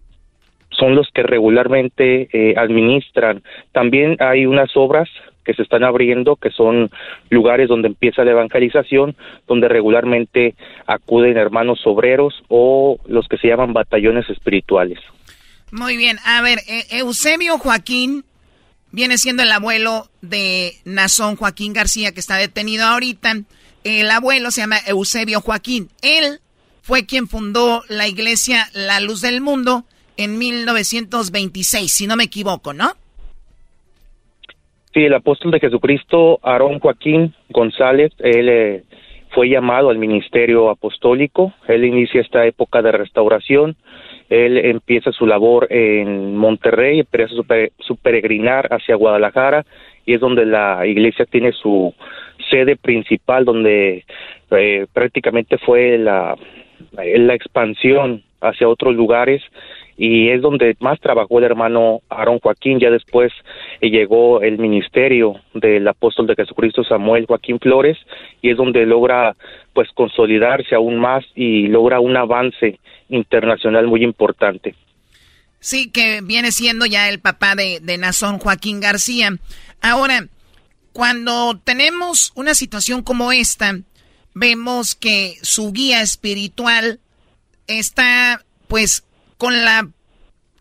son 0.70 0.94
los 0.94 1.10
que 1.12 1.22
regularmente 1.22 2.28
eh, 2.32 2.55
administran. 2.56 3.43
También 3.72 4.16
hay 4.18 4.47
unas 4.47 4.74
obras 4.74 5.10
que 5.44 5.52
se 5.52 5.62
están 5.62 5.84
abriendo, 5.84 6.36
que 6.36 6.51
son 6.51 6.89
lugares 7.28 7.68
donde 7.68 7.89
empieza 7.89 8.24
la 8.24 8.30
evangelización, 8.30 9.16
donde 9.47 9.68
regularmente 9.68 10.55
acuden 10.86 11.36
hermanos 11.36 11.86
obreros 11.86 12.43
o 12.48 12.98
los 13.06 13.28
que 13.28 13.36
se 13.36 13.48
llaman 13.48 13.74
batallones 13.74 14.30
espirituales. 14.30 14.98
Muy 15.73 15.97
bien, 15.97 16.19
a 16.27 16.43
ver, 16.43 16.59
Eusebio 16.90 17.57
Joaquín 17.57 18.24
viene 18.90 19.16
siendo 19.16 19.43
el 19.43 19.51
abuelo 19.51 20.05
de 20.20 20.74
Nazón 20.85 21.35
Joaquín 21.35 21.73
García, 21.73 22.12
que 22.12 22.20
está 22.20 22.36
detenido 22.36 22.85
ahorita. 22.85 23.32
El 23.82 24.11
abuelo 24.11 24.51
se 24.51 24.61
llama 24.61 24.77
Eusebio 24.86 25.40
Joaquín. 25.40 25.89
Él 26.03 26.40
fue 26.82 27.07
quien 27.07 27.27
fundó 27.27 27.85
la 27.89 28.07
iglesia 28.07 28.66
La 28.74 29.01
Luz 29.01 29.23
del 29.23 29.40
Mundo 29.40 29.85
en 30.19 30.36
1926, 30.36 31.90
si 31.90 32.07
no 32.07 32.16
me 32.16 32.24
equivoco, 32.24 32.74
¿no? 32.74 32.93
Sí, 34.93 35.01
el 35.01 35.15
apóstol 35.15 35.53
de 35.53 35.61
Jesucristo, 35.61 36.39
Aarón 36.43 36.81
Joaquín 36.81 37.35
González, 37.49 38.12
él 38.19 38.51
eh, 38.51 38.85
fue 39.31 39.49
llamado 39.49 39.89
al 39.89 39.97
ministerio 39.97 40.69
apostólico. 40.69 41.55
Él 41.66 41.86
inicia 41.86 42.20
esta 42.20 42.44
época 42.44 42.82
de 42.82 42.93
restauración 42.93 43.74
él 44.32 44.56
empieza 44.56 45.12
su 45.12 45.26
labor 45.26 45.66
en 45.70 46.34
Monterrey, 46.36 47.00
empieza 47.00 47.34
su, 47.78 47.96
peregrinar 47.96 48.66
hacia 48.72 48.96
Guadalajara 48.96 49.66
y 50.06 50.14
es 50.14 50.20
donde 50.20 50.46
la 50.46 50.86
iglesia 50.86 51.26
tiene 51.26 51.52
su 51.52 51.94
sede 52.50 52.76
principal, 52.76 53.44
donde 53.44 54.06
eh, 54.50 54.86
prácticamente 54.92 55.59
fue 55.59 55.98
la, 55.98 56.36
la 56.92 57.34
expansión 57.34 58.22
hacia 58.40 58.68
otros 58.68 58.94
lugares 58.94 59.42
y 60.05 60.31
es 60.31 60.43
donde 60.43 60.77
más 60.81 60.99
trabajó 60.99 61.39
el 61.39 61.45
hermano 61.45 62.01
Aarón 62.09 62.41
Joaquín. 62.41 62.81
Ya 62.81 62.91
después 62.91 63.33
eh, 63.81 63.89
llegó 63.89 64.43
el 64.43 64.59
ministerio 64.59 65.37
del 65.55 65.87
apóstol 65.87 66.27
de 66.27 66.35
Jesucristo 66.35 66.83
Samuel 66.83 67.27
Joaquín 67.27 67.61
Flores 67.61 67.97
y 68.41 68.51
es 68.51 68.57
donde 68.57 68.85
logra 68.85 69.37
pues 69.73 69.89
consolidarse 69.95 70.74
aún 70.74 70.99
más 70.99 71.24
y 71.37 71.69
logra 71.69 72.01
un 72.01 72.16
avance 72.16 72.81
internacional 73.11 73.87
muy 73.87 74.03
importante. 74.03 74.74
Sí, 75.61 75.93
que 75.93 76.19
viene 76.20 76.51
siendo 76.51 76.85
ya 76.85 77.09
el 77.09 77.20
papá 77.20 77.55
de, 77.55 77.79
de 77.81 77.97
Nazón 77.97 78.41
Joaquín 78.41 78.81
García. 78.81 79.29
Ahora, 79.81 80.27
cuando 80.93 81.61
tenemos 81.62 82.33
una 82.35 82.55
situación 82.55 83.05
como 83.05 83.31
esta, 83.31 83.79
vemos 84.35 84.97
que 84.97 85.37
su 85.43 85.73
guía 85.73 86.03
espiritual 86.03 86.99
está 87.69 88.43
pues 88.66 89.05
con 89.43 89.64
la, 89.64 89.89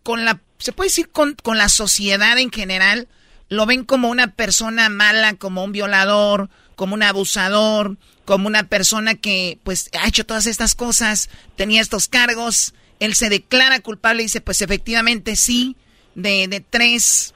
con 0.02 0.24
la, 0.24 0.40
se 0.58 0.72
puede 0.72 0.88
decir 0.88 1.08
con, 1.08 1.36
con 1.40 1.56
la 1.56 1.68
sociedad 1.68 2.36
en 2.36 2.50
general, 2.50 3.06
lo 3.48 3.64
ven 3.64 3.84
como 3.84 4.08
una 4.08 4.34
persona 4.34 4.88
mala, 4.88 5.34
como 5.34 5.62
un 5.62 5.70
violador, 5.70 6.50
como 6.74 6.94
un 6.94 7.04
abusador, 7.04 7.96
como 8.24 8.48
una 8.48 8.64
persona 8.64 9.14
que 9.14 9.60
pues 9.62 9.88
ha 9.96 10.08
hecho 10.08 10.26
todas 10.26 10.46
estas 10.46 10.74
cosas, 10.74 11.30
tenía 11.54 11.80
estos 11.80 12.08
cargos, 12.08 12.74
él 12.98 13.14
se 13.14 13.28
declara 13.28 13.78
culpable 13.78 14.22
y 14.22 14.24
dice 14.24 14.40
pues 14.40 14.60
efectivamente 14.62 15.36
sí, 15.36 15.76
de, 16.16 16.48
de 16.48 16.58
tres 16.58 17.34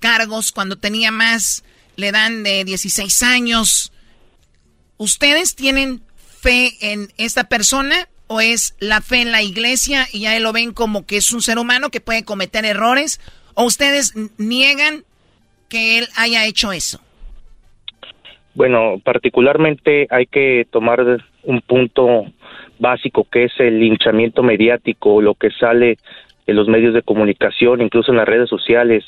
cargos, 0.00 0.50
cuando 0.50 0.74
tenía 0.78 1.12
más 1.12 1.62
le 1.94 2.10
dan 2.10 2.42
de 2.42 2.64
16 2.64 3.22
años. 3.22 3.92
¿Ustedes 4.96 5.54
tienen 5.54 6.02
fe 6.40 6.76
en 6.80 7.12
esta 7.18 7.44
persona? 7.44 8.08
O 8.28 8.40
es 8.40 8.76
la 8.80 9.00
fe 9.00 9.22
en 9.22 9.32
la 9.32 9.42
iglesia 9.42 10.06
y 10.12 10.20
ya 10.20 10.38
lo 10.40 10.52
ven 10.52 10.72
como 10.72 11.06
que 11.06 11.18
es 11.18 11.32
un 11.32 11.40
ser 11.40 11.58
humano 11.58 11.90
que 11.90 12.00
puede 12.00 12.24
cometer 12.24 12.64
errores? 12.64 13.20
¿O 13.54 13.64
ustedes 13.64 14.14
niegan 14.38 15.04
que 15.68 15.98
él 15.98 16.08
haya 16.16 16.46
hecho 16.46 16.72
eso? 16.72 17.00
Bueno, 18.54 19.00
particularmente 19.04 20.06
hay 20.10 20.26
que 20.26 20.66
tomar 20.70 21.00
un 21.42 21.60
punto 21.60 22.24
básico 22.78 23.26
que 23.30 23.44
es 23.44 23.52
el 23.58 23.80
linchamiento 23.80 24.42
mediático, 24.42 25.20
lo 25.20 25.34
que 25.34 25.50
sale 25.50 25.98
de 26.46 26.54
los 26.54 26.68
medios 26.68 26.94
de 26.94 27.02
comunicación, 27.02 27.82
incluso 27.82 28.12
en 28.12 28.18
las 28.18 28.28
redes 28.28 28.48
sociales, 28.48 29.04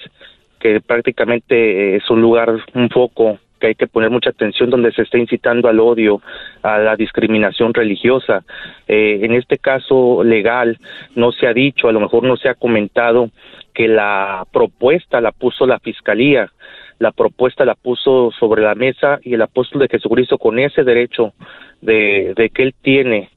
que 0.61 0.81
prácticamente 0.81 1.97
es 1.97 2.11
un 2.11 2.21
lugar, 2.21 2.57
un 2.75 2.91
foco 2.91 3.39
que 3.59 3.69
hay 3.69 3.75
que 3.75 3.87
poner 3.87 4.11
mucha 4.11 4.31
atención 4.31 4.71
donde 4.71 4.93
se 4.93 5.03
está 5.03 5.19
incitando 5.19 5.69
al 5.69 5.81
odio, 5.81 6.23
a 6.63 6.79
la 6.79 6.97
discriminación 6.97 7.75
religiosa. 7.75 8.45
Eh, 8.87 9.21
en 9.23 9.33
este 9.33 9.59
caso 9.59 10.23
legal 10.25 10.79
no 11.15 11.33
se 11.33 11.47
ha 11.47 11.53
dicho, 11.53 11.89
a 11.89 11.93
lo 11.93 12.01
mejor 12.01 12.25
no 12.25 12.37
se 12.37 12.49
ha 12.49 12.55
comentado 12.55 13.31
que 13.75 13.89
la 13.89 14.47
propuesta 14.53 15.21
la 15.21 15.33
puso 15.33 15.67
la 15.67 15.79
fiscalía, 15.79 16.51
la 16.99 17.13
propuesta 17.13 17.65
la 17.65 17.75
puso 17.75 18.31
sobre 18.39 18.63
la 18.63 18.75
mesa 18.75 19.21
y 19.23 19.35
el 19.35 19.43
apóstol 19.43 19.83
de 19.83 19.89
Jesucristo 19.89 20.39
con 20.39 20.59
ese 20.59 20.83
derecho 20.83 21.33
de, 21.81 22.35
de 22.37 22.51
que 22.51 22.63
él 22.63 22.75
tiene 22.81 23.31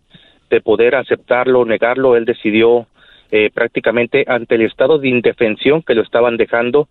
de 0.50 0.62
poder 0.62 0.96
aceptarlo 0.96 1.62
o 1.62 1.66
negarlo, 1.66 2.16
él 2.16 2.26
decidió 2.26 2.88
eh, 3.32 3.50
prácticamente 3.54 4.26
ante 4.28 4.56
el 4.56 4.64
estado 4.64 5.00
de 5.00 5.08
indefensión 5.08 5.82
que 5.84 5.96
lo 5.96 6.02
estaban 6.02 6.36
dejando, 6.36 6.90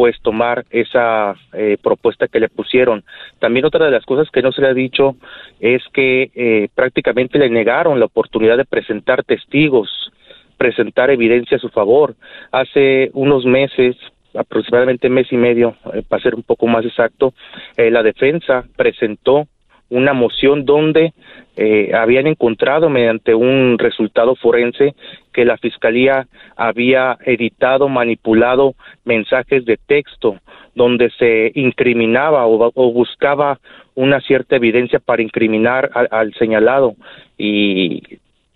pues 0.00 0.18
tomar 0.22 0.64
esa 0.70 1.34
eh, 1.52 1.76
propuesta 1.82 2.26
que 2.26 2.40
le 2.40 2.48
pusieron. 2.48 3.04
También 3.38 3.66
otra 3.66 3.84
de 3.84 3.90
las 3.90 4.06
cosas 4.06 4.30
que 4.30 4.40
no 4.40 4.50
se 4.50 4.62
le 4.62 4.68
ha 4.68 4.72
dicho 4.72 5.16
es 5.60 5.82
que 5.92 6.30
eh, 6.34 6.68
prácticamente 6.74 7.38
le 7.38 7.50
negaron 7.50 8.00
la 8.00 8.06
oportunidad 8.06 8.56
de 8.56 8.64
presentar 8.64 9.24
testigos, 9.24 10.10
presentar 10.56 11.10
evidencia 11.10 11.58
a 11.58 11.60
su 11.60 11.68
favor. 11.68 12.14
Hace 12.50 13.10
unos 13.12 13.44
meses, 13.44 13.94
aproximadamente 14.34 15.10
mes 15.10 15.30
y 15.30 15.36
medio, 15.36 15.76
eh, 15.92 16.02
para 16.08 16.22
ser 16.22 16.34
un 16.34 16.44
poco 16.44 16.66
más 16.66 16.86
exacto, 16.86 17.34
la 17.76 18.02
defensa 18.02 18.64
presentó 18.76 19.48
una 19.90 20.12
moción 20.12 20.64
donde 20.64 21.12
eh, 21.56 21.90
habían 21.94 22.26
encontrado 22.26 22.88
mediante 22.88 23.34
un 23.34 23.76
resultado 23.78 24.34
forense 24.36 24.94
que 25.32 25.44
la 25.44 25.58
fiscalía 25.58 26.26
había 26.56 27.18
editado, 27.26 27.88
manipulado 27.88 28.74
mensajes 29.04 29.64
de 29.64 29.76
texto 29.76 30.38
donde 30.74 31.10
se 31.18 31.52
incriminaba 31.54 32.46
o, 32.46 32.92
buscaba 32.92 33.58
una 33.94 34.20
cierta 34.20 34.56
evidencia 34.56 35.00
para 35.00 35.22
incriminar 35.22 35.90
al, 36.10 36.32
señalado 36.34 36.94
y 37.36 38.02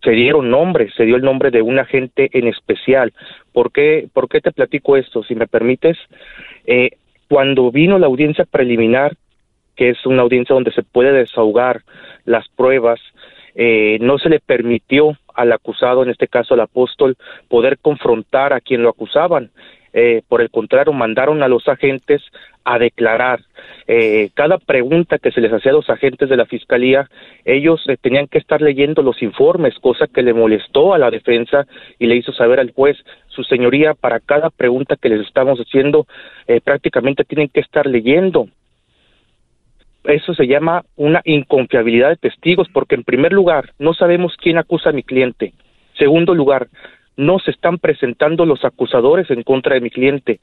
se 0.02 0.11
dieron 0.12 0.51
nombres, 0.51 0.94
se 0.97 1.05
dio 1.05 1.16
el 1.16 1.23
nombre 1.23 1.51
de 1.51 1.62
un 1.62 1.78
agente 1.78 2.31
en 2.32 2.47
especial. 2.47 3.12
¿Por 3.52 3.73
qué, 3.73 4.09
por 4.12 4.28
qué 4.28 4.40
te 4.40 4.52
platico 4.52 4.97
esto? 4.97 5.24
Si 5.24 5.35
me 5.35 5.47
permites, 5.47 5.98
eh, 6.66 6.90
cuando 7.28 7.70
vino 7.70 7.98
la 7.98 8.06
audiencia 8.06 8.44
preliminar, 8.44 9.16
que 9.76 9.90
es 9.90 10.06
una 10.06 10.22
audiencia 10.22 10.55
donde 10.55 10.72
se 10.72 10.82
puede 10.82 11.12
desahogar 11.12 11.82
las 12.24 12.48
pruebas, 12.48 13.01
eh, 13.55 13.98
no 14.01 14.18
se 14.18 14.28
le 14.28 14.40
permitió 14.40 15.16
al 15.34 15.52
acusado, 15.52 16.02
en 16.02 16.10
este 16.10 16.28
caso 16.28 16.55
al 16.55 16.60
apóstol, 16.60 17.16
poder 17.48 17.78
confrontar 17.78 18.52
a 18.52 18.60
quien 18.60 18.82
lo 18.82 18.90
acusaban. 18.90 19.51
Eh, 19.96 20.22
por 20.28 20.40
el 20.40 20.51
contrario, 20.51 20.92
mandaron 20.92 21.42
a 21.44 21.48
los 21.48 21.68
agentes 21.68 22.20
a 22.64 22.78
declarar. 22.78 23.40
Eh, 23.86 24.30
cada 24.34 24.59
pregunta 24.59 25.18
que 25.18 25.30
se 25.30 25.40
les 25.40 25.52
hacía 25.52 25.70
a 25.70 25.74
los 25.74 25.88
agentes 25.88 26.28
de 26.28 26.36
la 26.36 26.46
fiscalía, 26.46 27.09
ellos 27.44 27.84
tenían 28.01 28.26
que 28.26 28.38
estar 28.38 28.60
leyendo 28.60 29.02
los 29.02 29.22
informes, 29.22 29.78
cosa 29.78 30.09
que 30.09 30.22
le 30.22 30.34
molestó 30.34 30.94
a 30.94 30.98
la 30.98 31.10
defensa 31.10 31.66
y 31.98 32.06
le 32.06 32.16
hizo 32.16 32.32
saber 32.32 32.59
al 32.59 32.72
juez, 32.72 32.96
su 33.28 33.44
señoría, 33.44 33.94
para 33.94 34.18
cada 34.18 34.51
pregunta 34.51 34.96
que 34.96 35.10
les 35.10 35.24
estamos 35.26 35.60
haciendo, 35.60 36.06
prácticamente 36.64 37.24
tienen 37.24 37.48
que 37.48 37.60
estar 37.60 37.86
leyendo 37.86 38.48
eso 40.05 40.35
se 40.35 40.47
llama 40.47 40.85
una 40.97 41.22
inconfiabilidad 41.24 42.10
de 42.10 42.16
testigos, 42.16 42.68
porque 42.72 42.94
en 42.94 43.05
primer 43.05 43.32
lugar, 43.32 43.72
no 43.78 43.94
sabemos 43.94 44.36
quién 44.36 44.59
acusa 44.59 44.90
a 44.90 44.93
mi 44.93 45.02
cliente. 45.02 45.55
Segundo 45.98 46.35
lugar, 46.35 46.68
no 47.16 47.39
se 47.39 47.51
están 47.51 47.78
presentando 47.78 48.44
los 48.44 48.64
acusadores 48.64 49.31
en 49.31 49.43
contra 49.43 49.74
de 49.74 49.81
mi 49.81 49.90
cliente. 49.90 50.40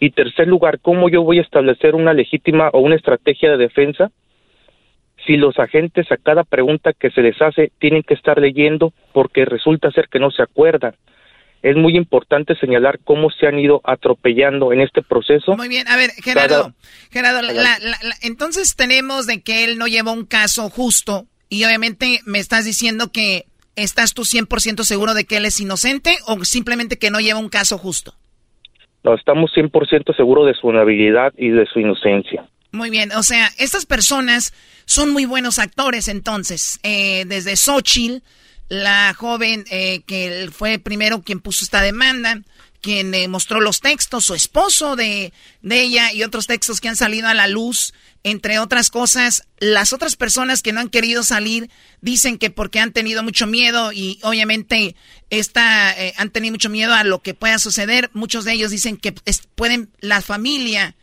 Y 0.00 0.10
tercer 0.10 0.48
lugar, 0.48 0.80
¿cómo 0.80 1.08
yo 1.08 1.22
voy 1.22 1.38
a 1.38 1.42
establecer 1.42 1.94
una 1.94 2.12
legítima 2.12 2.70
o 2.72 2.80
una 2.80 2.96
estrategia 2.96 3.50
de 3.50 3.56
defensa 3.56 4.10
si 5.26 5.36
los 5.36 5.58
agentes 5.58 6.10
a 6.10 6.16
cada 6.16 6.44
pregunta 6.44 6.92
que 6.92 7.10
se 7.10 7.22
les 7.22 7.40
hace 7.40 7.70
tienen 7.78 8.02
que 8.02 8.14
estar 8.14 8.38
leyendo 8.38 8.92
porque 9.12 9.44
resulta 9.44 9.90
ser 9.92 10.08
que 10.08 10.18
no 10.18 10.30
se 10.30 10.42
acuerdan? 10.42 10.94
Es 11.64 11.76
muy 11.76 11.96
importante 11.96 12.54
señalar 12.56 13.00
cómo 13.04 13.30
se 13.30 13.46
han 13.46 13.58
ido 13.58 13.80
atropellando 13.84 14.74
en 14.74 14.82
este 14.82 15.02
proceso. 15.02 15.56
Muy 15.56 15.68
bien, 15.68 15.88
a 15.88 15.96
ver, 15.96 16.10
Gerardo, 16.22 16.74
Gerardo 17.10 17.40
entonces 18.20 18.76
tenemos 18.76 19.26
de 19.26 19.40
que 19.40 19.64
él 19.64 19.78
no 19.78 19.86
lleva 19.86 20.12
un 20.12 20.26
caso 20.26 20.68
justo 20.68 21.26
y 21.48 21.64
obviamente 21.64 22.20
me 22.26 22.38
estás 22.38 22.66
diciendo 22.66 23.10
que 23.10 23.46
estás 23.76 24.12
tú 24.12 24.22
100% 24.22 24.82
seguro 24.82 25.14
de 25.14 25.24
que 25.24 25.38
él 25.38 25.46
es 25.46 25.58
inocente 25.58 26.18
o 26.26 26.44
simplemente 26.44 26.98
que 26.98 27.10
no 27.10 27.18
lleva 27.18 27.40
un 27.40 27.48
caso 27.48 27.78
justo. 27.78 28.14
No, 29.02 29.14
estamos 29.14 29.50
100% 29.56 30.14
seguros 30.14 30.46
de 30.46 30.54
su 30.60 30.68
habilidad 30.68 31.32
y 31.38 31.48
de 31.48 31.64
su 31.64 31.80
inocencia. 31.80 32.46
Muy 32.72 32.90
bien, 32.90 33.10
o 33.12 33.22
sea, 33.22 33.48
estas 33.56 33.86
personas 33.86 34.52
son 34.84 35.14
muy 35.14 35.24
buenos 35.24 35.58
actores 35.58 36.08
entonces, 36.08 36.78
eh, 36.82 37.24
desde 37.24 37.56
Xochitl 37.56 38.22
la 38.68 39.14
joven 39.14 39.64
eh, 39.70 40.02
que 40.06 40.50
fue 40.52 40.78
primero 40.78 41.22
quien 41.22 41.40
puso 41.40 41.64
esta 41.64 41.82
demanda, 41.82 42.40
quien 42.80 43.14
eh, 43.14 43.28
mostró 43.28 43.60
los 43.60 43.80
textos, 43.80 44.26
su 44.26 44.34
esposo 44.34 44.94
de, 44.94 45.32
de 45.62 45.80
ella 45.80 46.12
y 46.12 46.22
otros 46.22 46.46
textos 46.46 46.80
que 46.80 46.88
han 46.88 46.96
salido 46.96 47.28
a 47.28 47.34
la 47.34 47.48
luz, 47.48 47.94
entre 48.24 48.58
otras 48.58 48.90
cosas. 48.90 49.46
Las 49.58 49.92
otras 49.92 50.16
personas 50.16 50.60
que 50.60 50.72
no 50.72 50.80
han 50.80 50.90
querido 50.90 51.22
salir 51.22 51.70
dicen 52.02 52.36
que 52.36 52.50
porque 52.50 52.80
han 52.80 52.92
tenido 52.92 53.22
mucho 53.22 53.46
miedo 53.46 53.92
y 53.92 54.18
obviamente 54.22 54.96
esta, 55.30 55.92
eh, 55.92 56.12
han 56.18 56.30
tenido 56.30 56.52
mucho 56.52 56.68
miedo 56.68 56.92
a 56.92 57.04
lo 57.04 57.22
que 57.22 57.32
pueda 57.32 57.58
suceder. 57.58 58.10
Muchos 58.12 58.44
de 58.44 58.52
ellos 58.52 58.70
dicen 58.70 58.98
que 58.98 59.14
pueden, 59.54 59.90
la 60.00 60.20
familia 60.20 60.94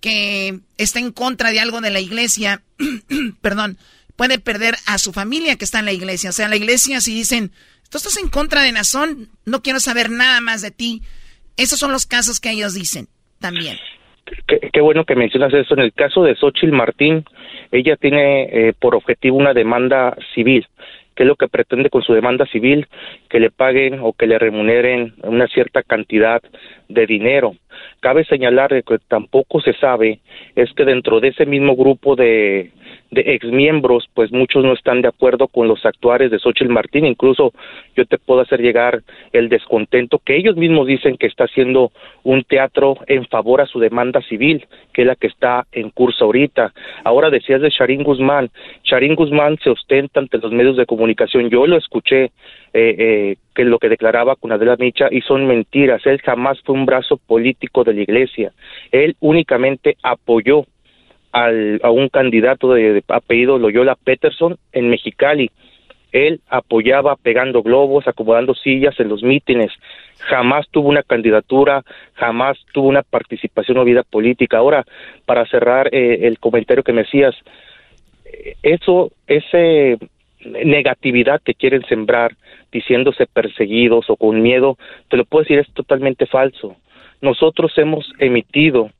que 0.00 0.60
está 0.76 0.98
en 0.98 1.12
contra 1.12 1.50
de 1.50 1.60
algo 1.60 1.80
de 1.80 1.90
la 1.90 2.00
iglesia, 2.00 2.62
perdón, 3.40 3.78
puede 4.18 4.40
perder 4.40 4.74
a 4.86 4.98
su 4.98 5.12
familia 5.12 5.56
que 5.56 5.64
está 5.64 5.78
en 5.78 5.84
la 5.84 5.92
iglesia. 5.92 6.30
O 6.30 6.32
sea, 6.32 6.48
la 6.48 6.56
iglesia 6.56 7.00
si 7.00 7.14
dicen, 7.14 7.52
tú 7.88 7.98
estás 7.98 8.18
en 8.18 8.28
contra 8.28 8.62
de 8.62 8.72
Nazón, 8.72 9.28
no 9.46 9.62
quiero 9.62 9.78
saber 9.78 10.10
nada 10.10 10.40
más 10.40 10.60
de 10.60 10.72
ti. 10.72 11.02
Esos 11.56 11.78
son 11.78 11.92
los 11.92 12.04
casos 12.04 12.40
que 12.40 12.50
ellos 12.50 12.74
dicen 12.74 13.06
también. 13.40 13.76
Qué, 14.46 14.80
bueno 14.80 15.04
que 15.04 15.14
mencionas 15.14 15.54
eso. 15.54 15.74
En 15.74 15.80
el 15.80 15.92
caso 15.92 16.22
de 16.24 16.34
Xochitl 16.34 16.72
Martín, 16.72 17.24
ella 17.70 17.96
tiene 17.96 18.42
eh, 18.42 18.72
por 18.78 18.96
objetivo 18.96 19.36
una 19.36 19.54
demanda 19.54 20.16
civil. 20.34 20.66
¿Qué 21.14 21.22
es 21.22 21.28
lo 21.28 21.36
que 21.36 21.48
pretende 21.48 21.88
con 21.88 22.02
su 22.02 22.12
demanda 22.12 22.44
civil? 22.46 22.86
Que 23.30 23.40
le 23.40 23.50
paguen 23.50 24.00
o 24.02 24.12
que 24.12 24.26
le 24.26 24.38
remuneren 24.38 25.14
una 25.22 25.46
cierta 25.46 25.82
cantidad 25.82 26.42
de 26.88 27.06
dinero. 27.06 27.54
Cabe 28.00 28.24
señalar 28.24 28.70
que 28.84 28.98
tampoco 29.06 29.60
se 29.60 29.74
sabe 29.74 30.20
es 30.56 30.72
que 30.74 30.84
dentro 30.84 31.20
de 31.20 31.28
ese 31.28 31.46
mismo 31.46 31.76
grupo 31.76 32.14
de, 32.16 32.72
de 33.10 33.22
exmiembros, 33.34 34.08
pues 34.14 34.30
muchos 34.32 34.64
no 34.64 34.72
están 34.72 35.00
de 35.00 35.08
acuerdo 35.08 35.48
con 35.48 35.66
los 35.66 35.84
actuares 35.86 36.30
de 36.30 36.38
Xochitl 36.38 36.70
Martín. 36.70 37.06
Incluso 37.06 37.52
yo 37.96 38.04
te 38.04 38.18
puedo 38.18 38.40
hacer 38.40 38.60
llegar 38.60 39.02
el 39.32 39.48
descontento 39.48 40.18
que 40.18 40.36
ellos 40.36 40.56
mismos 40.56 40.86
dicen 40.86 41.16
que 41.16 41.26
está 41.26 41.44
haciendo 41.44 41.90
un 42.24 42.44
teatro 42.44 42.98
en 43.06 43.26
favor 43.26 43.60
a 43.60 43.66
su 43.66 43.80
demanda 43.80 44.20
civil, 44.22 44.66
que 44.92 45.02
es 45.02 45.08
la 45.08 45.16
que 45.16 45.28
está 45.28 45.66
en 45.72 45.90
curso 45.90 46.26
ahorita. 46.26 46.72
Ahora 47.04 47.30
decías 47.30 47.60
de 47.60 47.70
Sharín 47.70 48.02
Guzmán. 48.02 48.50
Sharín 48.84 49.14
Guzmán 49.14 49.58
se 49.62 49.70
ostenta 49.70 50.20
ante 50.20 50.38
los 50.38 50.52
medios 50.52 50.76
de 50.76 50.86
comunicación. 50.86 51.48
Yo 51.48 51.66
lo 51.66 51.76
escuché 51.76 52.24
eh, 52.24 52.30
eh, 52.74 53.36
que 53.54 53.64
lo 53.64 53.78
que 53.78 53.88
declaraba 53.88 54.36
con 54.36 54.52
Adela 54.52 54.76
Micha 54.78 55.08
y 55.10 55.22
son 55.22 55.46
mentiras. 55.46 56.04
Él 56.04 56.20
jamás 56.20 56.60
fue 56.60 56.74
un 56.74 56.84
brazo 56.84 57.16
político 57.16 57.84
de 57.84 57.94
la 57.94 58.02
iglesia. 58.02 58.52
Él 58.92 59.16
únicamente 59.20 59.96
apoyó 60.02 60.64
al, 61.32 61.80
a 61.82 61.90
un 61.90 62.08
candidato 62.08 62.72
de, 62.72 63.02
apellido 63.08 63.58
Loyola 63.58 63.96
Peterson 63.96 64.58
en 64.72 64.90
Mexicali. 64.90 65.50
Él 66.10 66.40
apoyaba 66.48 67.16
pegando 67.16 67.62
globos, 67.62 68.08
acomodando 68.08 68.54
sillas 68.54 68.98
en 68.98 69.08
los 69.08 69.22
mítines. 69.22 69.70
Jamás 70.20 70.66
tuvo 70.70 70.88
una 70.88 71.02
candidatura, 71.02 71.82
jamás 72.14 72.58
tuvo 72.72 72.88
una 72.88 73.02
participación 73.02 73.76
o 73.78 73.84
vida 73.84 74.02
política. 74.04 74.58
Ahora, 74.58 74.84
para 75.26 75.44
cerrar 75.46 75.88
eh, 75.92 76.26
el 76.26 76.38
comentario 76.38 76.82
que 76.82 76.94
me 76.94 77.02
decías, 77.02 77.34
eh, 78.24 78.54
eso, 78.62 79.12
ese 79.26 79.98
negatividad 80.40 81.42
que 81.42 81.54
quieren 81.54 81.84
sembrar 81.86 82.36
diciéndose 82.72 83.26
perseguidos 83.26 84.08
o 84.08 84.16
con 84.16 84.40
miedo, 84.40 84.78
te 85.08 85.16
lo 85.16 85.24
puedo 85.24 85.42
decir, 85.42 85.58
es 85.58 85.72
totalmente 85.72 86.26
falso. 86.26 86.76
Nosotros 87.20 87.76
hemos 87.76 88.10
emitido 88.18 88.90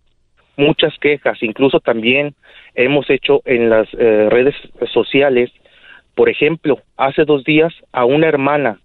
muchas 0.59 0.93
quejas, 0.98 1.43
incluso 1.43 1.80
también 1.80 2.35
hemos 2.74 3.09
hecho 3.09 3.40
en 3.47 3.70
las 3.70 3.89
eh, 3.94 4.28
redes 4.28 4.55
sociales, 4.93 5.51
por 6.14 6.28
ejemplo, 6.28 6.80
hace 6.97 7.24
dos 7.24 7.44
días 7.44 7.72
a 7.93 8.05
una 8.05 8.26
hermana 8.26 8.80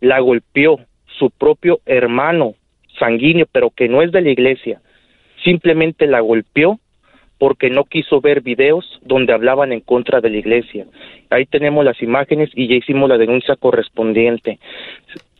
la 0.00 0.20
golpeó 0.20 0.78
su 1.18 1.30
propio 1.30 1.80
hermano 1.84 2.54
sanguíneo, 2.98 3.46
pero 3.50 3.70
que 3.70 3.88
no 3.88 4.02
es 4.02 4.12
de 4.12 4.22
la 4.22 4.30
iglesia, 4.30 4.80
simplemente 5.42 6.06
la 6.06 6.20
golpeó 6.20 6.78
porque 7.38 7.70
no 7.70 7.84
quiso 7.84 8.20
ver 8.20 8.40
videos 8.40 8.98
donde 9.02 9.32
hablaban 9.32 9.72
en 9.72 9.80
contra 9.80 10.20
de 10.20 10.30
la 10.30 10.38
iglesia. 10.38 10.86
Ahí 11.28 11.44
tenemos 11.44 11.84
las 11.84 12.00
imágenes 12.02 12.50
y 12.54 12.68
ya 12.68 12.76
hicimos 12.76 13.08
la 13.08 13.18
denuncia 13.18 13.56
correspondiente. 13.56 14.58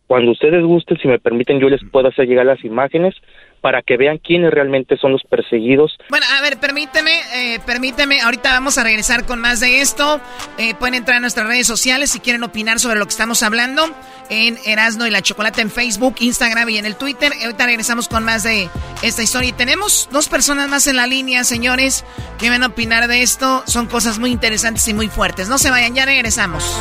Cuando 0.06 0.32
ustedes 0.32 0.62
gusten, 0.62 0.98
si 0.98 1.08
me 1.08 1.18
permiten, 1.18 1.58
yo 1.58 1.68
les 1.68 1.80
puedo 1.90 2.08
hacer 2.08 2.26
llegar 2.26 2.46
las 2.46 2.64
imágenes 2.64 3.14
para 3.60 3.82
que 3.82 3.96
vean 3.96 4.18
quiénes 4.18 4.52
realmente 4.52 4.96
son 4.96 5.10
los 5.10 5.24
perseguidos. 5.24 5.98
Bueno, 6.08 6.24
a 6.38 6.42
ver, 6.42 6.58
permíteme, 6.58 7.18
eh, 7.34 7.58
permíteme, 7.66 8.20
ahorita 8.20 8.52
vamos 8.52 8.78
a 8.78 8.84
regresar 8.84 9.26
con 9.26 9.40
más 9.40 9.58
de 9.58 9.80
esto. 9.80 10.20
Eh, 10.58 10.74
pueden 10.78 10.94
entrar 10.94 11.16
a 11.16 11.20
nuestras 11.20 11.48
redes 11.48 11.66
sociales 11.66 12.10
si 12.12 12.20
quieren 12.20 12.44
opinar 12.44 12.78
sobre 12.78 12.98
lo 13.00 13.06
que 13.06 13.10
estamos 13.10 13.42
hablando 13.42 13.82
en 14.30 14.56
Erasno 14.66 15.06
y 15.06 15.10
la 15.10 15.22
Chocolate 15.22 15.62
en 15.62 15.70
Facebook, 15.70 16.14
Instagram 16.20 16.68
y 16.68 16.78
en 16.78 16.86
el 16.86 16.94
Twitter. 16.94 17.32
Ahorita 17.42 17.66
regresamos 17.66 18.06
con 18.06 18.24
más 18.24 18.44
de 18.44 18.68
esta 19.02 19.24
historia. 19.24 19.48
Y 19.48 19.52
tenemos 19.52 20.08
dos 20.12 20.28
personas 20.28 20.68
más 20.68 20.86
en 20.86 20.94
la 20.94 21.08
línea, 21.08 21.42
señores, 21.42 22.04
que 22.38 22.50
van 22.50 22.62
a 22.62 22.68
opinar 22.68 23.08
de 23.08 23.22
esto. 23.22 23.64
Son 23.66 23.86
cosas 23.86 24.20
muy 24.20 24.30
interesantes 24.30 24.86
y 24.86 24.94
muy 24.94 25.08
fuertes. 25.08 25.48
No 25.48 25.58
se 25.58 25.70
vayan, 25.70 25.94
ya 25.94 26.04
regresamos. 26.04 26.80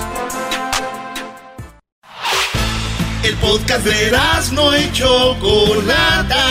El 3.26 3.34
podcast 3.38 3.84
de 3.84 4.11
no 4.52 4.77
y 4.77 4.91
Chocolata. 4.91 6.45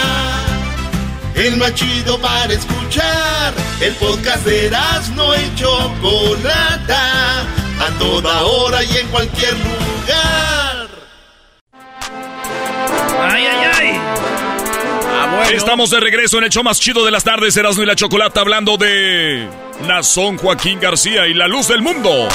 el 1.36 1.56
más 1.56 1.72
chido 1.76 2.18
para 2.18 2.52
escuchar. 2.52 3.54
El 3.80 3.94
podcast 3.94 4.44
de 4.44 4.72
no 5.14 5.36
y 5.36 5.54
Chocolata, 5.54 7.42
a 7.42 7.98
toda 8.00 8.42
hora 8.42 8.82
y 8.82 8.96
en 8.96 9.06
cualquier 9.06 9.52
lugar. 9.52 10.88
¡Ay, 13.22 13.44
ay, 13.46 13.70
ay! 13.72 14.00
Ah, 15.06 15.44
Estamos 15.52 15.90
de 15.90 16.00
regreso 16.00 16.38
en 16.38 16.44
el 16.44 16.50
show 16.50 16.64
más 16.64 16.80
chido 16.80 17.04
de 17.04 17.12
las 17.12 17.22
tardes, 17.22 17.56
Erasmo 17.56 17.84
y 17.84 17.86
la 17.86 17.94
Chocolata, 17.94 18.40
hablando 18.40 18.76
de 18.76 19.48
Nazón 19.86 20.38
Joaquín 20.38 20.80
García 20.80 21.28
y 21.28 21.34
la 21.34 21.46
luz 21.46 21.68
del 21.68 21.82
mundo. 21.82 22.28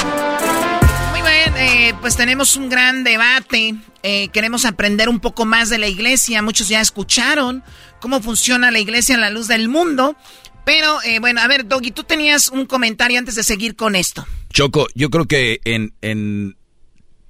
Eh, 1.26 1.94
pues 2.00 2.16
tenemos 2.16 2.56
un 2.56 2.68
gran 2.68 3.04
debate. 3.04 3.74
Eh, 4.02 4.28
queremos 4.28 4.64
aprender 4.64 5.08
un 5.08 5.20
poco 5.20 5.44
más 5.44 5.68
de 5.68 5.78
la 5.78 5.88
iglesia. 5.88 6.42
Muchos 6.42 6.68
ya 6.68 6.80
escucharon 6.80 7.62
cómo 8.00 8.22
funciona 8.22 8.70
la 8.70 8.78
iglesia 8.78 9.14
en 9.14 9.20
la 9.20 9.30
luz 9.30 9.48
del 9.48 9.68
mundo. 9.68 10.16
Pero 10.64 11.02
eh, 11.02 11.18
bueno, 11.18 11.40
a 11.40 11.48
ver, 11.48 11.66
Doggy, 11.66 11.90
tú 11.90 12.04
tenías 12.04 12.48
un 12.48 12.66
comentario 12.66 13.18
antes 13.18 13.34
de 13.34 13.42
seguir 13.42 13.76
con 13.76 13.96
esto. 13.96 14.26
Choco, 14.52 14.86
yo 14.94 15.10
creo 15.10 15.26
que 15.26 15.60
en, 15.64 15.94
en, 16.00 16.56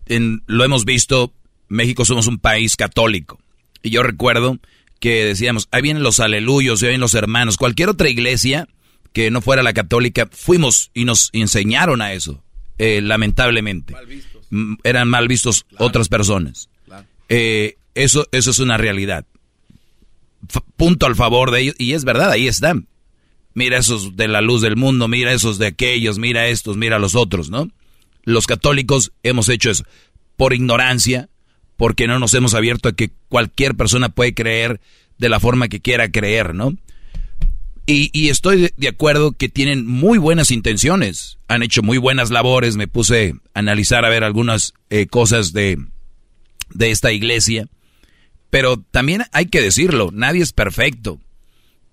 en 0.06 0.42
lo 0.46 0.64
hemos 0.64 0.84
visto, 0.84 1.32
México 1.68 2.04
somos 2.04 2.26
un 2.26 2.38
país 2.38 2.76
católico. 2.76 3.40
Y 3.82 3.90
yo 3.90 4.02
recuerdo 4.02 4.58
que 5.00 5.24
decíamos, 5.24 5.68
ahí 5.70 5.82
vienen 5.82 6.02
los 6.02 6.20
aleluyos, 6.20 6.82
ahí 6.82 6.88
vienen 6.88 7.00
los 7.00 7.14
hermanos. 7.14 7.56
Cualquier 7.56 7.88
otra 7.88 8.08
iglesia 8.08 8.68
que 9.12 9.30
no 9.30 9.40
fuera 9.40 9.62
la 9.62 9.72
católica, 9.72 10.28
fuimos 10.30 10.90
y 10.94 11.04
nos 11.04 11.30
enseñaron 11.32 12.02
a 12.02 12.12
eso, 12.12 12.44
eh, 12.80 13.02
lamentablemente. 13.02 13.94
Eran 14.84 15.06
mal 15.06 15.28
vistos 15.28 15.66
otras 15.76 16.08
personas. 16.08 16.70
Eh, 17.28 17.76
eso, 17.94 18.26
eso 18.32 18.50
es 18.50 18.58
una 18.58 18.78
realidad. 18.78 19.26
punto 20.76 21.04
al 21.04 21.14
favor 21.14 21.50
de 21.50 21.60
ellos, 21.60 21.74
y 21.78 21.92
es 21.92 22.04
verdad, 22.04 22.30
ahí 22.30 22.48
están. 22.48 22.88
Mira 23.52 23.76
esos 23.76 24.16
de 24.16 24.28
la 24.28 24.40
luz 24.40 24.62
del 24.62 24.76
mundo, 24.76 25.08
mira 25.08 25.34
esos 25.34 25.58
de 25.58 25.66
aquellos, 25.66 26.18
mira 26.18 26.48
estos, 26.48 26.78
mira 26.78 26.98
los 26.98 27.14
otros, 27.14 27.50
¿no? 27.50 27.70
Los 28.24 28.46
católicos 28.46 29.12
hemos 29.22 29.50
hecho 29.50 29.70
eso 29.70 29.84
por 30.38 30.54
ignorancia, 30.54 31.28
porque 31.76 32.06
no 32.06 32.18
nos 32.18 32.32
hemos 32.32 32.54
abierto 32.54 32.88
a 32.88 32.92
que 32.92 33.10
cualquier 33.28 33.74
persona 33.74 34.08
puede 34.08 34.32
creer 34.32 34.80
de 35.18 35.28
la 35.28 35.38
forma 35.38 35.68
que 35.68 35.80
quiera 35.80 36.10
creer, 36.10 36.54
¿no? 36.54 36.72
Y, 37.86 38.28
estoy 38.28 38.70
de, 38.76 38.88
acuerdo 38.88 39.32
que 39.32 39.48
tienen 39.48 39.84
muy 39.84 40.18
buenas 40.18 40.52
intenciones, 40.52 41.38
han 41.48 41.64
hecho 41.64 41.82
muy 41.82 41.98
buenas 41.98 42.30
labores, 42.30 42.76
me 42.76 42.86
puse 42.86 43.34
a 43.52 43.58
analizar 43.58 44.04
a 44.04 44.08
ver 44.08 44.22
algunas 44.22 44.74
eh, 44.90 45.06
cosas 45.08 45.52
de, 45.52 45.76
de 46.72 46.90
esta 46.92 47.10
iglesia, 47.10 47.66
pero 48.48 48.76
también 48.78 49.24
hay 49.32 49.46
que 49.46 49.60
decirlo, 49.60 50.10
nadie 50.12 50.42
es 50.42 50.52
perfecto. 50.52 51.18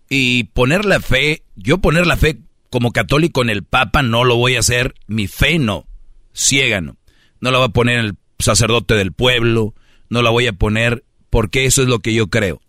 Y 0.08 0.46
poner 0.46 0.86
la 0.86 1.00
fe, 1.00 1.42
yo 1.56 1.80
poner 1.80 2.06
la 2.06 2.16
fe 2.16 2.38
como 2.70 2.92
católico 2.92 3.42
en 3.42 3.50
el 3.50 3.64
Papa 3.64 4.04
no 4.04 4.24
lo 4.24 4.36
voy 4.36 4.56
a 4.56 4.60
hacer, 4.60 4.94
mi 5.08 5.28
fe 5.28 5.58
no, 5.58 5.88
ciega 6.34 6.80
no. 6.80 6.98
No 7.40 7.52
la 7.52 7.58
voy 7.58 7.68
a 7.68 7.74
poner 7.74 8.00
el 8.00 8.16
sacerdote 8.40 8.94
del 8.94 9.14
pueblo, 9.14 9.74
no 10.10 10.22
la 10.22 10.30
voy 10.30 10.48
a 10.48 10.54
poner 10.54 11.04
porque 11.30 11.66
eso 11.66 11.82
es 11.82 11.88
lo 11.88 12.00
que 12.00 12.14
yo 12.14 12.28
creo. 12.28 12.62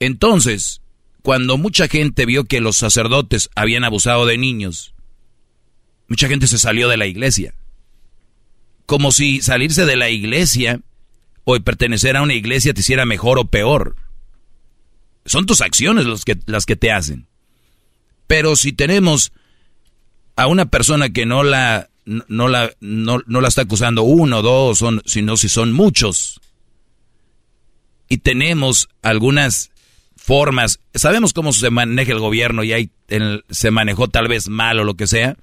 Entonces, 0.00 0.80
cuando 1.22 1.58
mucha 1.58 1.88
gente 1.88 2.26
vio 2.26 2.44
que 2.44 2.60
los 2.60 2.76
sacerdotes 2.76 3.50
habían 3.54 3.84
abusado 3.84 4.26
de 4.26 4.38
niños, 4.38 4.94
mucha 6.08 6.28
gente 6.28 6.46
se 6.46 6.58
salió 6.58 6.88
de 6.88 6.96
la 6.96 7.06
iglesia. 7.06 7.54
Como 8.86 9.12
si 9.12 9.42
salirse 9.42 9.84
de 9.84 9.96
la 9.96 10.08
iglesia 10.08 10.80
o 11.44 11.58
pertenecer 11.60 12.16
a 12.16 12.22
una 12.22 12.34
iglesia 12.34 12.74
te 12.74 12.80
hiciera 12.80 13.04
mejor 13.04 13.38
o 13.38 13.46
peor. 13.46 13.96
Son 15.24 15.46
tus 15.46 15.60
acciones 15.60 16.06
que, 16.24 16.38
las 16.46 16.64
que 16.64 16.76
te 16.76 16.92
hacen. 16.92 17.26
Pero 18.26 18.56
si 18.56 18.72
tenemos 18.72 19.32
a 20.36 20.46
una 20.46 20.66
persona 20.66 21.10
que 21.10 21.26
no 21.26 21.42
la, 21.42 21.90
no 22.04 22.48
la, 22.48 22.70
no, 22.80 23.18
la 23.26 23.48
está 23.48 23.62
acusando 23.62 24.02
uno, 24.02 24.40
dos, 24.40 24.78
son, 24.78 25.02
sino 25.04 25.36
si 25.36 25.48
son 25.48 25.72
muchos, 25.72 26.40
y 28.08 28.18
tenemos 28.18 28.88
algunas 29.02 29.70
formas, 30.28 30.78
sabemos 30.92 31.32
cómo 31.32 31.54
se 31.54 31.70
maneja 31.70 32.12
el 32.12 32.18
gobierno 32.18 32.62
y 32.62 32.74
ahí 32.74 32.90
se 33.48 33.70
manejó 33.70 34.08
tal 34.08 34.28
vez 34.28 34.50
mal 34.50 34.78
o 34.78 34.84
lo 34.84 34.94
que 34.94 35.06
sea, 35.06 35.36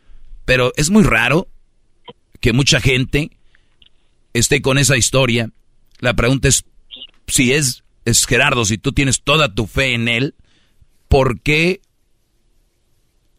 pero 0.46 0.74
es 0.78 0.92
muy 0.92 1.04
raro 1.04 1.48
que 2.40 2.54
mucha 2.54 2.80
gente 2.80 3.32
esté 4.36 4.62
con 4.62 4.78
esa 4.78 4.96
historia. 4.96 5.50
La 6.02 6.14
pregunta 6.14 6.50
es 6.50 6.66
si 7.26 7.52
es 7.52 7.84
es 8.06 8.28
Gerardo, 8.28 8.64
si 8.64 8.78
tú 8.78 8.92
tienes 8.92 9.24
toda 9.24 9.56
tu 9.56 9.66
fe 9.66 9.96
en 9.96 10.08
él, 10.08 10.36
¿por 11.08 11.42
qué 11.42 11.80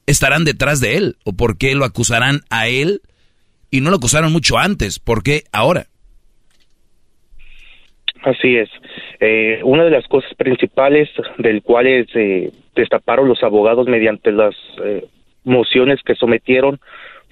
estarán 0.06 0.44
detrás 0.44 0.80
de 0.80 0.96
él? 0.96 1.16
¿O 1.22 1.34
por 1.34 1.58
qué 1.58 1.76
lo 1.76 1.84
acusarán 1.84 2.40
a 2.50 2.66
él? 2.66 3.02
Y 3.70 3.82
no 3.82 3.90
lo 3.90 3.98
acusaron 3.98 4.32
mucho 4.32 4.58
antes, 4.58 4.98
¿por 4.98 5.22
qué 5.22 5.44
ahora? 5.52 5.86
Así 8.24 8.56
es. 8.56 8.68
Eh, 9.20 9.60
una 9.64 9.84
de 9.84 9.90
las 9.90 10.06
cosas 10.08 10.34
principales 10.34 11.08
del 11.38 11.62
cuales 11.62 12.06
eh, 12.14 12.50
destaparon 12.74 13.28
los 13.28 13.42
abogados 13.42 13.86
mediante 13.86 14.32
las 14.32 14.54
eh, 14.84 15.06
mociones 15.44 16.02
que 16.02 16.14
sometieron 16.14 16.78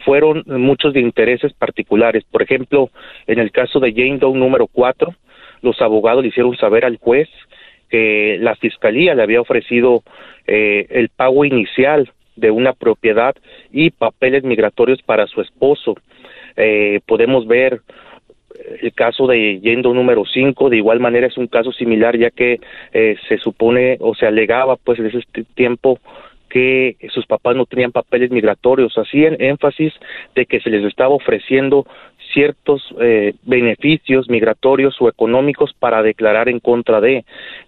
fueron 0.04 0.44
muchos 0.46 0.92
de 0.92 1.00
intereses 1.00 1.52
particulares. 1.52 2.24
Por 2.30 2.42
ejemplo, 2.42 2.90
en 3.26 3.38
el 3.38 3.50
caso 3.50 3.80
de 3.80 3.92
Jane 3.92 4.18
Doe 4.18 4.36
número 4.36 4.66
4, 4.66 5.14
los 5.62 5.80
abogados 5.80 6.22
le 6.22 6.28
hicieron 6.28 6.56
saber 6.56 6.84
al 6.84 6.98
juez 6.98 7.28
que 7.88 8.38
la 8.40 8.54
fiscalía 8.56 9.14
le 9.14 9.22
había 9.22 9.40
ofrecido 9.40 10.02
eh, 10.46 10.86
el 10.90 11.08
pago 11.08 11.44
inicial 11.44 12.10
de 12.36 12.50
una 12.50 12.72
propiedad 12.72 13.34
y 13.72 13.90
papeles 13.90 14.44
migratorios 14.44 15.00
para 15.02 15.26
su 15.26 15.40
esposo. 15.40 15.94
Eh, 16.56 17.00
podemos 17.06 17.46
ver 17.46 17.80
el 18.80 18.92
caso 18.92 19.26
de 19.26 19.60
Yendo 19.60 19.92
número 19.94 20.24
5, 20.24 20.70
de 20.70 20.76
igual 20.76 21.00
manera 21.00 21.26
es 21.26 21.36
un 21.36 21.46
caso 21.46 21.72
similar 21.72 22.16
ya 22.16 22.30
que 22.30 22.60
eh, 22.92 23.16
se 23.28 23.38
supone 23.38 23.96
o 24.00 24.14
se 24.14 24.26
alegaba 24.26 24.76
pues 24.76 24.98
en 24.98 25.06
ese 25.06 25.20
tiempo 25.54 25.98
que 26.48 26.96
sus 27.08 27.26
papás 27.26 27.56
no 27.56 27.66
tenían 27.66 27.90
papeles 27.90 28.30
migratorios, 28.30 28.96
hacían 28.96 29.36
énfasis 29.40 29.92
de 30.36 30.46
que 30.46 30.60
se 30.60 30.70
les 30.70 30.84
estaba 30.84 31.12
ofreciendo 31.12 31.84
ciertos 32.34 32.82
eh, 33.00 33.34
beneficios 33.44 34.28
migratorios 34.28 34.96
o 35.00 35.08
económicos 35.08 35.72
para 35.78 36.02
declarar 36.02 36.48
en 36.48 36.60
contra 36.60 37.00
de. 37.00 37.24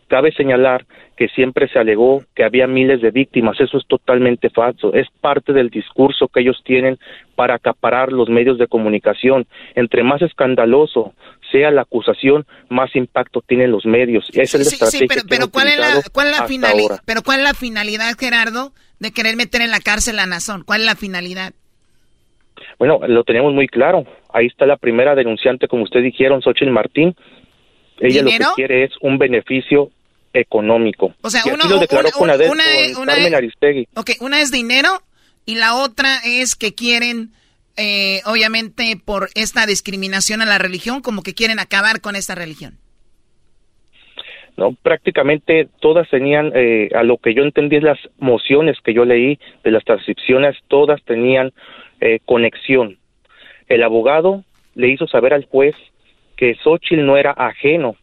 Cabe 0.09 0.33
señalar 0.33 0.85
que 1.17 1.29
siempre 1.29 1.69
se 1.69 1.79
alegó 1.79 2.23
que 2.35 2.45
había 2.45 2.67
miles 2.67 3.01
de 3.01 3.11
víctimas. 3.11 3.59
Eso 3.59 3.79
es 3.79 3.87
totalmente 3.87 4.51
falso. 4.51 4.93
Es 4.93 5.07
parte 5.21 5.53
del 5.53 5.71
discurso 5.71 6.29
que 6.29 6.41
ellos 6.41 6.61
tienen 6.65 6.99
para 7.35 7.55
acaparar 7.55 8.13
los 8.13 8.29
medios 8.29 8.59
de 8.59 8.67
comunicación. 8.67 9.47
Entre 9.75 10.03
más 10.03 10.21
escandaloso 10.21 11.15
sea 11.51 11.71
la 11.71 11.83
acusación, 11.83 12.45
más 12.69 12.95
impacto 12.95 13.41
tienen 13.41 13.71
los 13.71 13.87
medios. 13.87 14.29
es 14.33 14.55
el 14.55 14.65
sí, 14.65 14.77
sí, 14.91 15.07
pero, 15.09 15.23
pero 15.29 15.49
¿cuál, 15.49 15.69
es 15.69 15.79
la, 15.79 16.03
cuál 16.13 16.31
la 16.31 16.47
finalidad? 16.47 17.01
Pero 17.07 17.23
¿cuál 17.23 17.39
es 17.39 17.45
la 17.45 17.55
finalidad, 17.55 18.15
Gerardo, 18.19 18.73
de 18.99 19.13
querer 19.13 19.37
meter 19.37 19.63
en 19.63 19.71
la 19.71 19.81
cárcel 19.81 20.19
a 20.19 20.27
Nazón? 20.27 20.65
¿Cuál 20.65 20.81
es 20.81 20.87
la 20.87 20.97
finalidad? 20.97 21.55
Bueno, 22.79 23.01
lo 23.07 23.25
tenemos 23.25 23.53
muy 23.53 23.69
claro. 23.69 24.05
Ahí 24.33 24.47
está 24.47 24.67
la 24.67 24.77
primera 24.77 25.15
denunciante, 25.15 25.69
como 25.69 25.85
ustedes 25.85 26.05
dijeron, 26.05 26.43
Xochitl 26.43 26.71
Martín. 26.71 27.15
Ella 27.99 28.23
lo 28.23 28.31
que 28.31 28.39
quiere 28.57 28.85
es 28.85 28.93
un 29.01 29.19
beneficio 29.19 29.91
económico. 30.33 31.15
O 31.23 31.31
sea, 31.31 31.43
uno, 31.47 31.65
lo 31.69 31.79
declaró 31.79 32.11
con, 32.11 32.29
una, 32.29 32.37
Carmen 33.07 33.35
Aristegui. 33.35 33.89
Ok, 33.95 34.11
una 34.21 34.41
es 34.41 34.51
dinero 34.51 34.89
y 35.47 35.55
la 35.55 35.77
otra 35.77 36.19
es 36.25 36.57
que 36.57 36.75
quieren, 36.75 37.31
eh, 37.77 38.21
obviamente, 38.27 39.01
por 39.03 39.29
esta 39.35 39.67
discriminación 39.67 40.43
a 40.43 40.47
la 40.47 40.59
religión, 40.59 41.01
como 41.01 41.23
que 41.23 41.35
quieren 41.35 41.59
acabar 41.59 42.01
con 42.01 42.17
esta 42.17 42.35
religión. 42.35 42.79
No, 44.57 44.73
prácticamente 44.73 45.69
todas 45.81 46.09
tenían, 46.09 46.51
eh, 46.55 46.89
a 46.95 47.03
lo 47.03 47.19
que 47.19 47.35
yo 47.35 47.43
entendí, 47.43 47.79
las 47.79 47.99
mociones 48.19 48.79
que 48.83 48.95
yo 48.95 49.05
leí 49.05 49.39
de 49.63 49.71
las 49.71 49.85
transcripciones, 49.85 50.57
todas 50.69 51.03
tenían 51.05 51.53
eh, 52.01 52.21
conexión. 52.25 52.99
El 53.69 53.83
abogado 53.83 54.45
le 54.75 54.89
hizo 54.89 55.07
saber 55.07 55.35
al 55.35 55.47
juez 55.47 55.75
que 56.37 56.55
Xochitl 56.55 57.05
no 57.05 57.17
era 57.17 57.33
ajeno 57.33 57.97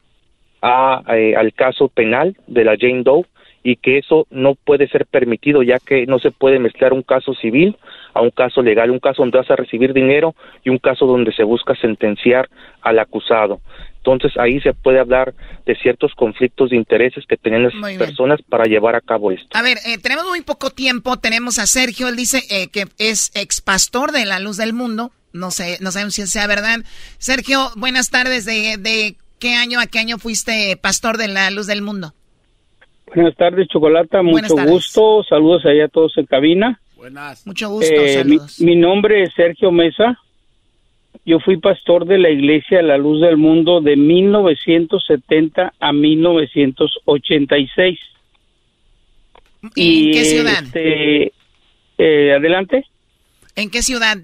a, 0.62 1.04
eh, 1.16 1.36
al 1.36 1.54
caso 1.54 1.88
penal 1.88 2.36
de 2.48 2.64
la 2.64 2.76
Jane 2.80 3.04
Doe 3.04 3.26
y 3.64 3.78
que 3.78 3.98
eso 3.98 4.28
no 4.30 4.56
puede 4.56 4.88
ser 4.88 5.06
permitido 5.06 5.64
ya 5.64 5.80
que 5.80 6.06
no 6.06 6.20
se 6.20 6.32
puede 6.32 6.60
mezclar 6.60 6.92
un 6.92 7.02
caso 7.02 7.34
civil 7.34 7.78
a 8.14 8.22
un 8.22 8.30
caso 8.30 8.62
legal, 8.62 8.92
un 8.92 9.00
caso 9.00 9.22
donde 9.22 9.38
vas 9.38 9.50
a 9.50 9.56
recibir 9.56 9.94
dinero 9.94 10.36
y 10.64 10.70
un 10.70 10.78
caso 10.78 11.06
donde 11.06 11.32
se 11.32 11.44
busca 11.44 11.76
sentenciar 11.76 12.50
al 12.82 13.00
acusado. 13.00 13.62
Entonces 14.06 14.38
ahí 14.38 14.60
se 14.60 14.74
puede 14.74 15.00
hablar 15.00 15.34
de 15.66 15.76
ciertos 15.76 16.14
conflictos 16.16 16.72
de 16.72 16.76
intereses 16.76 17.24
que 17.26 17.38
tienen 17.38 17.64
las 17.64 17.98
personas 17.98 18.42
para 18.42 18.66
llevar 18.66 18.96
a 18.96 19.02
cabo 19.02 19.32
esto. 19.32 19.48
A 19.58 19.62
ver, 19.62 19.78
eh, 19.86 19.98
tenemos 19.98 20.26
muy 20.28 20.42
poco 20.42 20.72
tiempo. 20.72 21.18
Tenemos 21.18 21.58
a 21.58 21.68
Sergio, 21.68 22.10
él 22.10 22.18
dice 22.18 22.42
eh, 22.50 22.68
que 22.68 22.88
es 22.98 23.32
ex 23.34 23.62
pastor 23.62 24.12
de 24.12 24.26
la 24.26 24.40
Luz 24.40 24.58
del 24.58 24.74
Mundo. 24.74 25.12
No 25.32 25.52
sé, 25.52 25.78
no 25.80 25.92
sabemos 25.92 26.16
si 26.16 26.28
sea 26.28 26.48
verdad. 26.48 26.80
Sergio, 27.18 27.70
buenas 27.78 28.10
tardes. 28.10 28.44
¿De, 28.46 28.76
de 28.78 29.16
qué 29.40 29.54
año 29.56 29.80
a 29.80 29.88
qué 29.88 30.00
año 30.00 30.18
fuiste 30.18 30.76
pastor 30.76 31.18
de 31.18 31.30
la 31.30 31.50
Luz 31.50 31.68
del 31.68 31.82
Mundo? 31.82 32.14
Buenas 33.16 33.38
tardes, 33.38 33.70
Chocolata. 33.70 34.22
Mucho 34.22 34.56
gusto. 34.68 35.24
Saludos 35.24 35.66
allá 35.66 35.86
a 35.86 35.88
todos 35.88 36.18
en 36.18 36.26
cabina. 36.26 36.82
Buenas. 36.98 37.48
Mucho 37.48 37.70
gusto. 37.70 37.94
Eh, 37.94 38.24
mi, 38.26 38.38
saludos. 38.38 38.60
mi 38.60 38.76
nombre 38.76 39.24
es 39.24 39.34
Sergio 39.34 39.72
Mesa. 39.72 40.20
Yo 41.26 41.40
fui 41.40 41.58
pastor 41.58 42.06
de 42.06 42.18
la 42.18 42.30
Iglesia 42.30 42.82
La 42.82 42.98
Luz 42.98 43.22
del 43.22 43.38
Mundo 43.38 43.82
de 43.82 43.96
1970 43.96 45.74
a 45.80 45.94
1986. 45.94 48.00
¿Y 49.76 50.08
en 50.08 50.12
qué 50.14 50.26
ciudad? 50.26 50.64
este, 50.64 51.32
eh, 51.98 52.34
adelante. 52.34 52.86
¿En 53.56 53.70
qué 53.70 53.82
ciudad? 53.82 54.18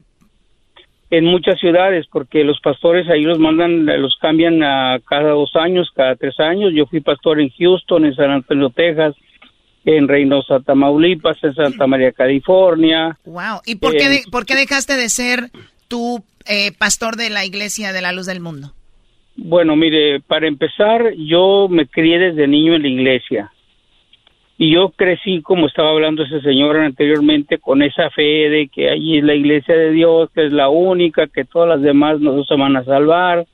En 1.12 1.26
muchas 1.26 1.60
ciudades, 1.60 2.06
porque 2.12 2.44
los 2.44 2.60
pastores 2.60 3.08
ahí 3.10 3.22
los 3.24 3.40
mandan, 3.40 3.86
los 4.02 4.16
cambian 4.22 4.62
a 4.62 5.00
cada 5.08 5.32
dos 5.32 5.56
años, 5.56 5.90
cada 5.96 6.16
tres 6.16 6.40
años. 6.40 6.72
Yo 6.76 6.86
fui 6.86 7.00
pastor 7.00 7.40
en 7.40 7.50
Houston, 7.50 8.06
en 8.06 8.16
San 8.16 8.30
Antonio, 8.30 8.70
Texas, 8.70 9.16
en 9.86 10.08
Reynosa, 10.08 10.60
Tamaulipas, 10.60 11.38
en 11.44 11.56
Santa 11.56 11.88
María, 11.88 12.12
California. 12.12 13.18
Wow. 13.26 13.62
¿Y 13.66 13.76
por 13.76 13.96
qué, 13.96 14.10
de- 14.10 14.24
por 14.30 14.46
qué 14.46 14.56
dejaste 14.56 14.98
de 14.98 15.10
ser 15.10 15.50
tu 15.88 16.24
eh, 16.46 16.72
pastor 16.78 17.16
de 17.16 17.30
la 17.30 17.46
iglesia 17.46 17.94
de 17.94 18.02
la 18.02 18.12
luz 18.12 18.26
del 18.26 18.40
mundo? 18.40 18.74
Bueno, 19.36 19.76
mire, 19.76 20.20
para 20.20 20.48
empezar, 20.48 21.14
yo 21.16 21.68
me 21.70 21.88
crié 21.88 22.20
desde 22.20 22.48
niño 22.48 22.76
en 22.76 22.82
la 22.82 22.88
iglesia. 22.90 23.52
Y 24.58 24.74
yo 24.74 24.90
crecí, 24.90 25.42
como 25.42 25.68
estaba 25.68 25.92
hablando 25.92 26.24
ese 26.24 26.42
señor 26.42 26.76
anteriormente, 26.78 27.60
con 27.60 27.82
esa 27.82 28.10
fe 28.10 28.22
de 28.50 28.68
que 28.74 28.90
allí 28.90 29.20
es 29.20 29.24
la 29.24 29.34
iglesia 29.36 29.74
de 29.74 29.92
Dios, 29.92 30.30
que 30.36 30.48
es 30.48 30.52
la 30.52 30.68
única, 30.68 31.28
que 31.28 31.46
todas 31.46 31.70
las 31.70 31.82
demás 31.82 32.20
no 32.20 32.44
se 32.44 32.56
van 32.56 32.76
a 32.76 32.84
salvar, 32.84 33.48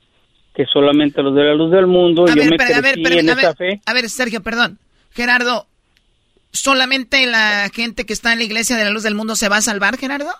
que 0.56 0.66
solamente 0.66 1.22
los 1.22 1.34
de 1.36 1.44
la 1.44 1.54
luz 1.54 1.70
del 1.70 1.86
mundo. 1.86 2.24
A 2.24 2.28
yo 2.30 2.34
ver, 2.34 2.50
me 2.50 2.56
pero- 2.56 2.74
a 2.74 2.80
ver, 2.80 2.96
pero- 3.00 3.18
en 3.20 3.28
a 3.28 3.32
esa 3.34 3.48
ver, 3.52 3.56
fe. 3.56 3.80
a 3.86 3.92
ver, 3.94 4.08
Sergio, 4.10 4.42
perdón. 4.42 4.78
Gerardo, 5.12 5.66
¿solamente 6.50 7.24
la 7.26 7.70
gente 7.72 8.04
que 8.04 8.12
está 8.12 8.32
en 8.32 8.38
la 8.40 8.44
iglesia 8.44 8.76
de 8.76 8.84
la 8.84 8.90
luz 8.90 9.02
del 9.04 9.14
mundo 9.14 9.36
se 9.36 9.48
va 9.48 9.58
a 9.58 9.62
salvar, 9.62 9.96
Gerardo? 9.98 10.30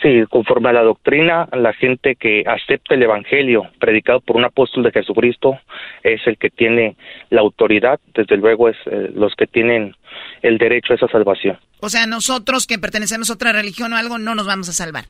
Sí, 0.00 0.24
conforme 0.30 0.70
a 0.70 0.72
la 0.72 0.82
doctrina, 0.82 1.46
la 1.52 1.74
gente 1.74 2.16
que 2.16 2.42
acepta 2.46 2.94
el 2.94 3.02
Evangelio 3.02 3.70
predicado 3.78 4.20
por 4.20 4.36
un 4.36 4.44
apóstol 4.46 4.82
de 4.82 4.90
Jesucristo 4.92 5.58
es 6.02 6.26
el 6.26 6.38
que 6.38 6.48
tiene 6.48 6.96
la 7.28 7.42
autoridad, 7.42 8.00
desde 8.14 8.38
luego 8.38 8.70
es 8.70 8.76
eh, 8.86 9.10
los 9.14 9.34
que 9.34 9.46
tienen 9.46 9.94
el 10.40 10.56
derecho 10.56 10.94
a 10.94 10.96
esa 10.96 11.08
salvación. 11.08 11.58
O 11.80 11.90
sea, 11.90 12.06
nosotros 12.06 12.66
que 12.66 12.78
pertenecemos 12.78 13.28
a 13.28 13.34
otra 13.34 13.52
religión 13.52 13.92
o 13.92 13.96
algo 13.96 14.16
no 14.16 14.34
nos 14.34 14.46
vamos 14.46 14.70
a 14.70 14.72
salvar. 14.72 15.04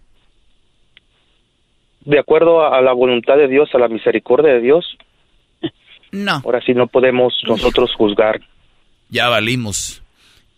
De 2.05 2.19
acuerdo 2.19 2.63
a, 2.63 2.77
a 2.77 2.83
la 2.83 2.93
voluntad 2.93 3.37
de 3.37 3.47
Dios, 3.49 3.71
a 3.75 3.79
la 3.79 3.87
misericordia 3.89 4.55
de 4.55 4.61
Dios, 4.61 4.99
No. 6.11 6.43
ahora 6.45 6.61
sí 6.67 6.75
no 6.75 6.89
podemos 6.89 7.33
nosotros 7.47 7.95
juzgar. 7.97 8.41
Ya 9.09 9.29
valimos. 9.29 10.03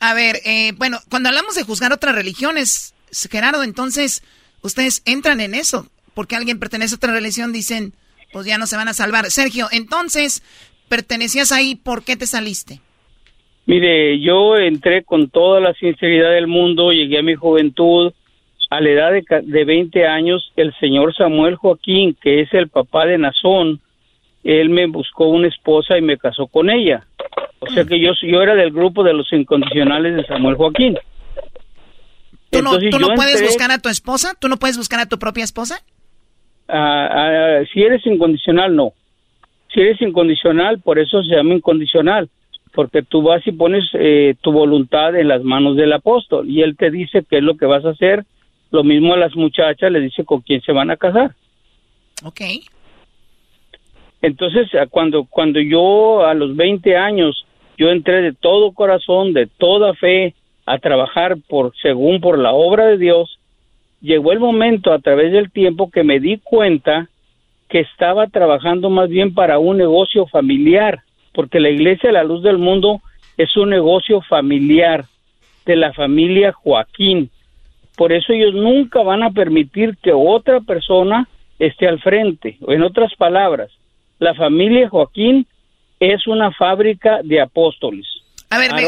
A 0.01 0.15
ver, 0.15 0.37
eh, 0.47 0.73
bueno, 0.77 0.99
cuando 1.11 1.29
hablamos 1.29 1.55
de 1.55 1.65
juzgar 1.65 1.93
otras 1.93 2.15
religiones, 2.15 2.95
Gerardo, 3.31 3.63
entonces 3.63 4.23
ustedes 4.63 5.03
entran 5.07 5.41
en 5.41 5.55
eso. 5.55 5.87
Porque 6.15 6.35
alguien 6.35 6.59
pertenece 6.59 6.95
a 6.95 6.97
otra 6.97 7.13
religión, 7.13 7.53
dicen, 7.53 7.93
pues 8.33 8.47
ya 8.47 8.57
no 8.57 8.67
se 8.67 8.77
van 8.77 8.89
a 8.89 8.95
salvar. 8.95 9.27
Sergio, 9.27 9.67
entonces, 9.71 10.43
pertenecías 10.89 11.53
ahí, 11.53 11.75
¿por 11.75 12.05
qué 12.05 12.17
te 12.17 12.27
saliste? 12.27 12.81
Mire, 13.67 14.19
yo 14.21 14.57
entré 14.57 15.03
con 15.05 15.29
toda 15.29 15.61
la 15.61 15.75
sinceridad 15.75 16.31
del 16.31 16.47
mundo, 16.47 16.93
llegué 16.93 17.19
a 17.19 17.23
mi 17.23 17.35
juventud, 17.35 18.13
a 18.71 18.81
la 18.81 18.91
edad 18.91 19.13
de, 19.13 19.25
de 19.43 19.65
20 19.65 20.07
años, 20.07 20.53
el 20.57 20.73
señor 20.81 21.15
Samuel 21.15 21.57
Joaquín, 21.57 22.17
que 22.21 22.41
es 22.41 22.55
el 22.55 22.69
papá 22.69 23.05
de 23.05 23.19
Nazón, 23.19 23.81
él 24.47 24.71
me 24.71 24.87
buscó 24.87 25.27
una 25.29 25.49
esposa 25.49 25.99
y 25.99 26.03
me 26.03 26.17
casó 26.17 26.47
con 26.47 26.71
ella. 26.71 27.05
O 27.59 27.67
sea 27.67 27.85
que 27.85 27.99
yo, 27.99 28.13
yo 28.23 28.43
era 28.43 28.55
del 28.55 28.71
grupo 28.71 29.03
de 29.03 29.13
los 29.13 29.33
incondicionales 29.33 30.15
de 30.15 30.25
Samuel 30.25 30.55
Joaquín. 30.55 30.97
¿Tú 32.59 32.63
no, 32.63 32.71
Entonces 32.75 32.91
tú 32.91 32.99
no 32.99 33.15
puedes 33.15 33.35
entré- 33.41 33.47
buscar 33.47 33.71
a 33.71 33.79
tu 33.79 33.89
esposa? 33.89 34.35
¿Tú 34.41 34.49
no 34.49 34.57
puedes 34.57 34.77
buscar 34.77 35.01
a 35.01 35.07
tu 35.07 35.19
propia 35.19 35.45
esposa? 35.45 35.81
Ah, 36.69 37.09
ah, 37.61 37.65
si 37.73 37.83
eres 37.83 38.05
incondicional, 38.07 38.75
no. 38.75 38.93
Si 39.73 39.81
eres 39.81 40.01
incondicional, 40.01 40.81
por 40.81 40.99
eso 40.99 41.23
se 41.23 41.35
llama 41.37 41.55
incondicional, 41.55 42.29
porque 42.73 43.03
tú 43.03 43.23
vas 43.23 43.47
y 43.47 43.53
pones 43.53 43.85
eh, 43.95 44.35
tu 44.41 44.53
voluntad 44.53 45.15
en 45.17 45.29
las 45.29 45.43
manos 45.43 45.77
del 45.77 45.93
apóstol 45.93 46.49
y 46.49 46.63
él 46.63 46.77
te 46.77 46.91
dice 46.91 47.25
qué 47.29 47.39
es 47.39 47.43
lo 47.43 47.57
que 47.57 47.67
vas 47.67 47.85
a 47.85 47.91
hacer. 47.91 48.25
Lo 48.71 48.83
mismo 48.85 49.15
a 49.15 49.17
las 49.17 49.35
muchachas 49.37 49.93
le 49.93 50.01
dice 50.01 50.25
con 50.25 50.41
quién 50.41 50.61
se 50.63 50.73
van 50.73 50.91
a 50.91 50.97
casar. 50.97 51.35
Ok. 52.25 52.41
Entonces, 54.23 54.69
ah, 54.75 54.87
cuando, 54.91 55.25
cuando 55.25 55.61
yo 55.61 56.25
a 56.27 56.35
los 56.35 56.57
20 56.57 56.97
años, 56.97 57.47
yo 57.79 57.91
entré 57.91 58.23
de 58.23 58.33
todo 58.33 58.73
corazón, 58.73 59.33
de 59.33 59.47
toda 59.47 59.95
fe, 59.95 60.35
a 60.67 60.79
trabajar 60.79 61.37
por, 61.49 61.73
según 61.81 62.21
por 62.21 62.39
la 62.39 62.53
obra 62.53 62.87
de 62.87 62.99
Dios, 62.99 63.39
llegó 64.01 64.33
el 64.33 64.41
momento 64.41 64.93
a 64.93 64.99
través 64.99 65.33
del 65.33 65.51
tiempo 65.51 65.91
que 65.91 66.03
me 66.03 66.21
di 66.21 66.39
cuenta 66.39 67.09
que 67.69 67.81
estaba 67.81 68.27
trabajando 68.27 68.91
más 68.91 69.09
bien 69.09 69.33
para 69.33 69.59
un 69.59 69.77
negocio 69.77 70.27
familiar, 70.27 71.01
porque 71.33 71.61
la 71.61 71.71
Iglesia 71.71 72.13
la 72.13 72.25
Luz 72.25 72.43
del 72.43 72.59
Mundo 72.59 73.01
es 73.37 73.57
un 73.57 73.71
negocio 73.71 74.21
familiar 74.23 75.05
de 75.65 75.77
la 75.77 75.93
familia 75.93 76.53
Joaquín. 76.53 77.31
Por 77.97 78.13
eso 78.13 78.33
ellos 78.33 78.55
nunca 78.55 79.03
van 79.03 79.23
a 79.23 79.31
permitir 79.31 79.97
que 80.03 80.13
otra 80.13 80.61
persona 80.61 81.29
esté 81.59 81.89
al 81.89 82.01
frente. 82.01 82.59
En 82.69 82.83
otras 82.83 83.15
palabras, 83.17 83.71
la 84.19 84.35
familia 84.35 84.89
Joaquín 84.89 85.47
es 86.01 86.27
una 86.27 86.53
fábrica 86.53 87.21
de 87.23 87.41
apóstoles. 87.41 88.07
A 88.51 88.59
ver, 88.59 88.73
me, 88.75 88.83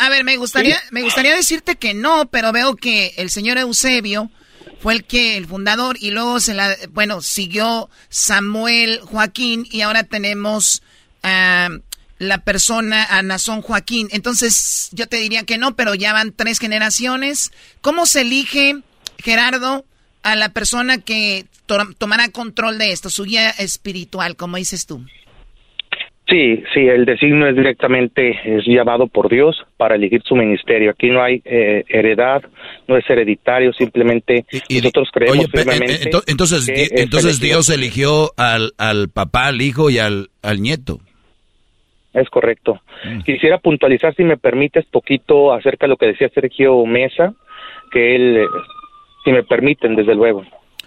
a 0.00 0.08
ver, 0.08 0.24
me 0.24 0.36
gustaría, 0.36 0.80
me 0.90 1.02
gustaría 1.02 1.34
decirte 1.34 1.76
que 1.76 1.94
no, 1.94 2.26
pero 2.26 2.50
veo 2.52 2.74
que 2.76 3.14
el 3.16 3.30
señor 3.30 3.58
Eusebio 3.58 4.30
fue 4.80 4.94
el 4.94 5.04
que, 5.04 5.36
el 5.36 5.46
fundador, 5.46 5.96
y 6.00 6.10
luego 6.10 6.40
se 6.40 6.52
la, 6.54 6.76
bueno, 6.90 7.22
siguió 7.22 7.88
Samuel 8.08 9.00
Joaquín, 9.02 9.66
y 9.70 9.82
ahora 9.82 10.04
tenemos 10.04 10.82
a 11.22 11.68
la 12.18 12.38
persona, 12.38 13.04
a 13.04 13.22
Nazón 13.22 13.62
Joaquín. 13.62 14.08
Entonces, 14.10 14.88
yo 14.92 15.06
te 15.06 15.16
diría 15.18 15.44
que 15.44 15.58
no, 15.58 15.74
pero 15.76 15.94
ya 15.94 16.12
van 16.12 16.32
tres 16.32 16.58
generaciones. 16.58 17.50
¿Cómo 17.80 18.06
se 18.06 18.22
elige, 18.22 18.80
Gerardo, 19.18 19.84
a 20.22 20.34
la 20.36 20.48
persona 20.50 20.98
que 20.98 21.46
to- 21.66 21.94
tomará 21.98 22.28
control 22.30 22.78
de 22.78 22.92
esto, 22.92 23.10
su 23.10 23.24
guía 23.24 23.50
espiritual, 23.50 24.36
como 24.36 24.56
dices 24.56 24.86
tú? 24.86 25.04
Sí, 26.26 26.62
sí, 26.72 26.80
el 26.80 27.04
designio 27.04 27.46
es 27.48 27.54
directamente 27.54 28.30
es 28.46 28.64
llamado 28.66 29.06
por 29.08 29.28
Dios 29.28 29.62
para 29.76 29.94
elegir 29.96 30.22
su 30.24 30.34
ministerio. 30.34 30.90
Aquí 30.92 31.08
no 31.10 31.22
hay 31.22 31.42
eh, 31.44 31.84
heredad, 31.88 32.42
no 32.88 32.96
es 32.96 33.08
hereditario, 33.10 33.74
simplemente 33.74 34.46
nosotros 34.70 35.10
creemos 35.12 35.38
Oye, 35.40 35.48
pe- 35.48 35.58
firmemente. 35.58 36.10
ento- 36.10 36.24
entonces, 36.26 36.64
que 36.66 36.88
entonces. 37.02 37.40
Dios 37.40 37.68
eligió 37.68 38.30
al, 38.38 38.72
al 38.78 39.10
papá, 39.10 39.48
al 39.48 39.60
hijo 39.60 39.90
y 39.90 39.98
al, 39.98 40.30
al 40.42 40.62
nieto. 40.62 40.98
Es 42.14 42.30
correcto. 42.30 42.80
Mm. 43.04 43.20
Quisiera 43.22 43.58
puntualizar, 43.58 44.14
si 44.14 44.24
me 44.24 44.38
permites, 44.38 44.86
poquito 44.86 45.52
acerca 45.52 45.84
de 45.84 45.90
lo 45.90 45.96
que 45.98 46.06
decía 46.06 46.30
Sergio 46.32 46.86
Mesa, 46.86 47.34
que 47.92 48.14
él, 48.16 48.36
eh, 48.38 48.46
si 49.24 49.30
me 49.32 49.42
permiten, 49.42 49.94
desde 49.94 50.14
luego. 50.14 50.42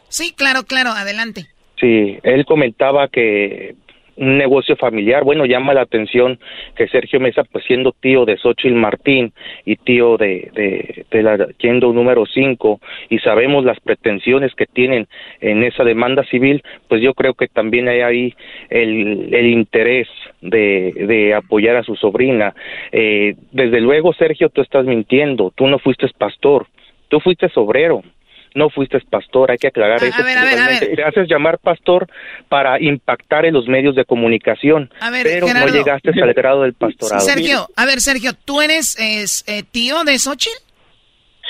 Sí, 0.07 0.34
claro, 0.35 0.64
claro, 0.64 0.89
adelante. 0.91 1.45
Sí, 1.80 2.18
él 2.23 2.45
comentaba 2.45 3.07
que 3.09 3.76
un 4.18 4.38
negocio 4.38 4.76
familiar, 4.76 5.23
bueno, 5.23 5.45
llama 5.45 5.73
la 5.73 5.81
atención 5.81 6.39
que 6.76 6.88
Sergio 6.88 7.19
Mesa, 7.19 7.44
pues 7.44 7.64
siendo 7.65 7.91
tío 7.91 8.26
de 8.26 8.38
Xochitl 8.38 8.76
Martín 8.76 9.31
y 9.65 9.76
tío 9.76 10.18
de, 10.18 10.49
de, 10.53 11.06
de 11.10 11.23
la 11.23 11.48
yendo 11.60 11.94
número 11.94 12.26
5, 12.26 12.80
y 13.10 13.19
sabemos 13.19 13.64
las 13.64 13.80
pretensiones 13.80 14.53
que 14.56 14.65
tienen 14.65 15.07
en 15.39 15.64
esa 15.64 15.84
demanda 15.84 16.23
civil, 16.26 16.64
pues 16.88 17.02
yo 17.02 17.14
creo 17.14 17.34
que 17.34 17.48
también 17.48 17.88
hay 17.88 18.02
ahí 18.02 18.34
el, 18.69 19.34
el 19.34 19.48
interés 19.48 20.07
de, 20.41 20.94
de 20.94 21.34
apoyar 21.34 21.76
a 21.76 21.84
su 21.84 21.95
sobrina. 21.95 22.53
Eh, 22.91 23.35
desde 23.52 23.81
luego, 23.81 24.14
Sergio, 24.14 24.49
tú 24.49 24.61
estás 24.61 24.85
mintiendo, 24.85 25.52
tú 25.56 25.68
no 25.68 25.80
fuiste 25.80 26.07
pastor, 26.18 26.68
tú 27.10 27.19
fuiste 27.19 27.48
obrero 27.56 28.03
no 28.57 28.69
fuiste 28.69 28.99
pastor, 29.09 29.51
hay 29.51 29.57
que 29.57 29.67
aclarar 29.67 30.03
eso. 30.03 30.23
ver, 30.23 30.38
a 30.38 30.43
ver, 30.43 30.59
a 30.59 30.67
ver. 30.67 30.95
Te 30.95 31.03
haces 31.03 31.29
llamar 31.29 31.59
pastor 31.59 32.07
para 32.49 32.81
impactar 32.81 33.45
en 33.45 33.53
los 33.53 33.67
medios 33.67 33.95
de 33.95 34.03
comunicación, 34.03 34.89
A 34.99 35.11
ver, 35.11 35.23
pero 35.23 35.47
Gerardo. 35.47 35.67
no 35.67 35.73
llegaste 35.73 36.11
al 36.21 36.34
grado 36.34 36.63
del 36.63 36.73
pastorado. 36.73 37.21
Sergio, 37.21 37.67
a 37.75 37.85
ver, 37.85 38.01
Sergio, 38.01 38.31
¿tú 38.34 38.61
eres 38.61 38.97
es, 38.99 39.45
eh, 39.47 39.63
tío 39.71 40.03
de 40.03 40.17
Xochitl? 40.17 40.57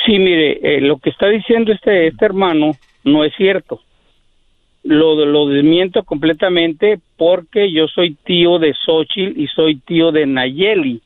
Sí, 0.05 0.19
mire, 0.19 0.59
eh, 0.61 0.81
lo 0.81 0.97
que 0.99 1.09
está 1.09 1.27
diciendo 1.27 1.71
este, 1.71 2.07
este 2.07 2.25
hermano 2.25 2.73
no 3.03 3.23
es 3.23 3.33
cierto. 3.35 3.81
Lo, 4.83 5.15
lo 5.25 5.47
desmiento 5.47 6.03
completamente 6.03 6.99
porque 7.17 7.71
yo 7.71 7.87
soy 7.87 8.15
tío 8.25 8.59
de 8.59 8.73
Xochitl 8.85 9.39
y 9.39 9.47
soy 9.47 9.77
tío 9.77 10.11
de 10.11 10.25
Nayeli, 10.25 11.01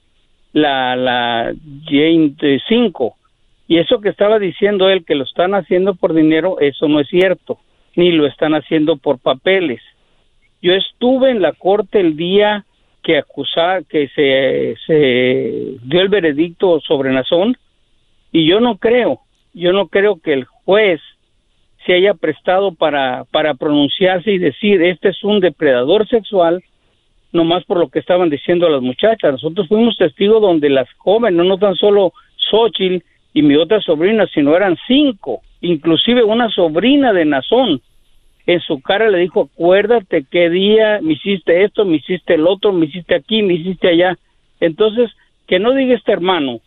la, 0.53 0.95
la 0.95 1.53
Jane 1.85 2.33
5. 2.67 3.15
Y 3.71 3.77
eso 3.77 4.01
que 4.01 4.09
estaba 4.09 4.37
diciendo 4.37 4.89
él, 4.89 5.05
que 5.05 5.15
lo 5.15 5.23
están 5.23 5.55
haciendo 5.55 5.95
por 5.95 6.13
dinero, 6.13 6.59
eso 6.59 6.89
no 6.89 6.99
es 6.99 7.07
cierto, 7.07 7.57
ni 7.95 8.11
lo 8.11 8.25
están 8.27 8.53
haciendo 8.53 8.97
por 8.97 9.17
papeles. 9.17 9.79
Yo 10.61 10.73
estuve 10.73 11.31
en 11.31 11.41
la 11.41 11.53
corte 11.53 12.01
el 12.01 12.17
día 12.17 12.65
que 13.01 13.17
acusar, 13.17 13.85
que 13.85 14.09
se, 14.09 14.75
se 14.85 15.77
dio 15.85 16.01
el 16.01 16.09
veredicto 16.09 16.81
sobre 16.81 17.13
Nazón 17.13 17.55
y 18.33 18.45
yo 18.45 18.59
no 18.59 18.75
creo, 18.75 19.21
yo 19.53 19.71
no 19.71 19.87
creo 19.87 20.19
que 20.19 20.33
el 20.33 20.43
juez 20.43 20.99
se 21.85 21.93
haya 21.93 22.13
prestado 22.13 22.73
para, 22.73 23.23
para 23.31 23.53
pronunciarse 23.53 24.33
y 24.33 24.37
decir 24.37 24.81
este 24.81 25.07
es 25.07 25.23
un 25.23 25.39
depredador 25.39 26.09
sexual 26.09 26.61
nomás 27.31 27.63
por 27.63 27.77
lo 27.77 27.87
que 27.87 27.99
estaban 27.99 28.29
diciendo 28.29 28.67
las 28.67 28.81
muchachas. 28.81 29.31
Nosotros 29.31 29.69
fuimos 29.69 29.95
testigos 29.95 30.41
donde 30.41 30.69
las 30.69 30.91
jóvenes, 30.97 31.45
no 31.45 31.57
tan 31.57 31.75
solo 31.75 32.11
Xochitl 32.35 33.01
y 33.33 33.41
mi 33.41 33.55
otra 33.55 33.79
sobrina, 33.81 34.27
sino 34.33 34.55
eran 34.55 34.77
cinco, 34.87 35.41
inclusive 35.61 36.23
una 36.23 36.49
sobrina 36.49 37.13
de 37.13 37.25
Nazón. 37.25 37.81
En 38.47 38.59
su 38.61 38.81
cara 38.81 39.09
le 39.09 39.19
dijo, 39.19 39.49
acuérdate 39.53 40.25
qué 40.29 40.49
día 40.49 40.99
me 41.01 41.13
hiciste 41.13 41.63
esto, 41.63 41.85
me 41.85 41.97
hiciste 41.97 42.33
el 42.33 42.47
otro, 42.47 42.73
me 42.73 42.87
hiciste 42.87 43.15
aquí, 43.15 43.43
me 43.43 43.53
hiciste 43.53 43.89
allá. 43.89 44.17
Entonces, 44.59 45.11
que 45.47 45.59
no 45.59 45.73
diga 45.73 45.95
este 45.95 46.11
hermano 46.11 46.59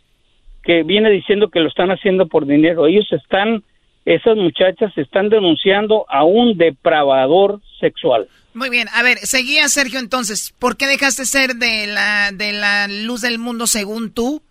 que 0.65 0.83
viene 0.83 1.11
diciendo 1.11 1.49
que 1.49 1.59
lo 1.59 1.69
están 1.69 1.91
haciendo 1.91 2.27
por 2.27 2.45
dinero. 2.45 2.87
Ellos 2.87 3.07
están, 3.11 3.63
esas 4.03 4.35
muchachas 4.35 4.91
están 4.97 5.29
denunciando 5.29 6.05
a 6.09 6.23
un 6.23 6.57
depravador 6.57 7.61
sexual. 7.79 8.27
Muy 8.55 8.69
bien, 8.69 8.87
a 8.93 9.03
ver, 9.03 9.19
seguía 9.19 9.67
Sergio 9.67 9.99
entonces, 9.99 10.53
¿por 10.57 10.75
qué 10.75 10.87
dejaste 10.87 11.25
ser 11.25 11.55
de 11.55 11.87
la, 11.87 12.31
de 12.31 12.53
la 12.53 12.87
luz 12.87 13.21
del 13.21 13.37
mundo 13.37 13.67
según 13.67 14.11
tú? 14.11 14.41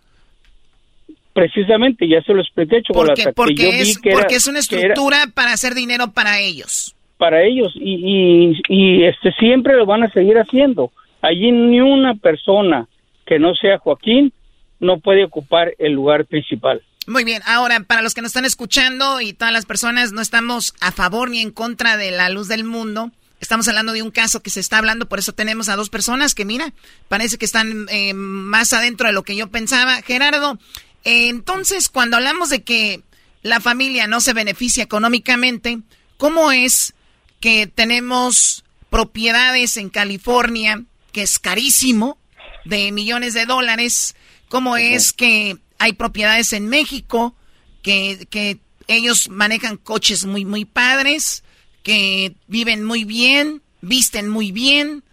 Precisamente, 1.35 2.07
ya 2.07 2.21
se 2.21 2.33
lo 2.33 2.41
expliqué, 2.41 2.81
Chocolata. 2.81 3.33
Porque, 3.35 3.65
porque, 3.65 3.81
es, 3.81 3.99
porque 3.99 4.35
es 4.35 4.47
una 4.47 4.59
estructura 4.59 5.17
para 5.33 5.51
hacer 5.51 5.75
dinero 5.75 6.13
para 6.13 6.39
ellos. 6.39 6.95
Para 7.17 7.43
ellos, 7.43 7.73
y, 7.75 8.53
y, 8.53 8.61
y, 8.69 9.03
este 9.03 9.33
siempre 9.33 9.75
lo 9.75 9.85
van 9.85 10.03
a 10.03 10.09
seguir 10.11 10.37
haciendo. 10.37 10.93
Allí 11.21 11.51
ni 11.51 11.81
una 11.81 12.15
persona 12.15 12.87
que 13.25 13.37
no 13.37 13.53
sea 13.53 13.79
Joaquín 13.79 14.31
no 14.79 14.99
puede 14.99 15.25
ocupar 15.25 15.73
el 15.77 15.91
lugar 15.91 16.23
principal. 16.23 16.81
Muy 17.05 17.25
bien, 17.25 17.41
ahora 17.45 17.81
para 17.81 18.01
los 18.01 18.13
que 18.13 18.21
nos 18.21 18.29
están 18.29 18.45
escuchando 18.45 19.19
y 19.19 19.33
todas 19.33 19.53
las 19.53 19.65
personas, 19.65 20.13
no 20.13 20.21
estamos 20.21 20.73
a 20.79 20.93
favor 20.93 21.29
ni 21.29 21.41
en 21.41 21.51
contra 21.51 21.97
de 21.97 22.11
la 22.11 22.29
luz 22.29 22.47
del 22.47 22.63
mundo. 22.63 23.11
Estamos 23.41 23.67
hablando 23.67 23.91
de 23.91 24.03
un 24.03 24.11
caso 24.11 24.41
que 24.41 24.49
se 24.49 24.61
está 24.61 24.77
hablando, 24.77 25.09
por 25.09 25.19
eso 25.19 25.33
tenemos 25.33 25.67
a 25.67 25.75
dos 25.75 25.89
personas 25.89 26.33
que, 26.33 26.45
mira, 26.45 26.71
parece 27.09 27.37
que 27.37 27.43
están 27.43 27.87
eh, 27.89 28.13
más 28.13 28.71
adentro 28.71 29.07
de 29.07 29.13
lo 29.13 29.23
que 29.23 29.35
yo 29.35 29.47
pensaba. 29.47 30.01
Gerardo, 30.01 30.57
entonces, 31.05 31.87
cuando 31.89 32.17
hablamos 32.17 32.49
de 32.49 32.63
que 32.63 33.01
la 33.41 33.59
familia 33.59 34.07
no 34.07 34.19
se 34.19 34.33
beneficia 34.33 34.83
económicamente, 34.83 35.79
¿cómo 36.17 36.51
es 36.51 36.93
que 37.39 37.67
tenemos 37.67 38.65
propiedades 38.89 39.77
en 39.77 39.89
California, 39.89 40.83
que 41.11 41.21
es 41.21 41.39
carísimo, 41.39 42.17
de 42.65 42.91
millones 42.91 43.33
de 43.33 43.45
dólares? 43.45 44.15
¿Cómo 44.49 44.75
es 44.75 45.13
que 45.13 45.57
hay 45.77 45.93
propiedades 45.93 46.51
en 46.53 46.67
México, 46.67 47.35
que, 47.81 48.27
que 48.29 48.59
ellos 48.87 49.29
manejan 49.29 49.77
coches 49.77 50.25
muy, 50.25 50.43
muy 50.43 50.65
padres? 50.65 51.43
que 51.85 52.33
viven 52.47 52.83
muy 52.83 53.03
bien, 53.03 53.61
visten 53.81 54.27
muy 54.27 54.51
bien. 54.51 55.03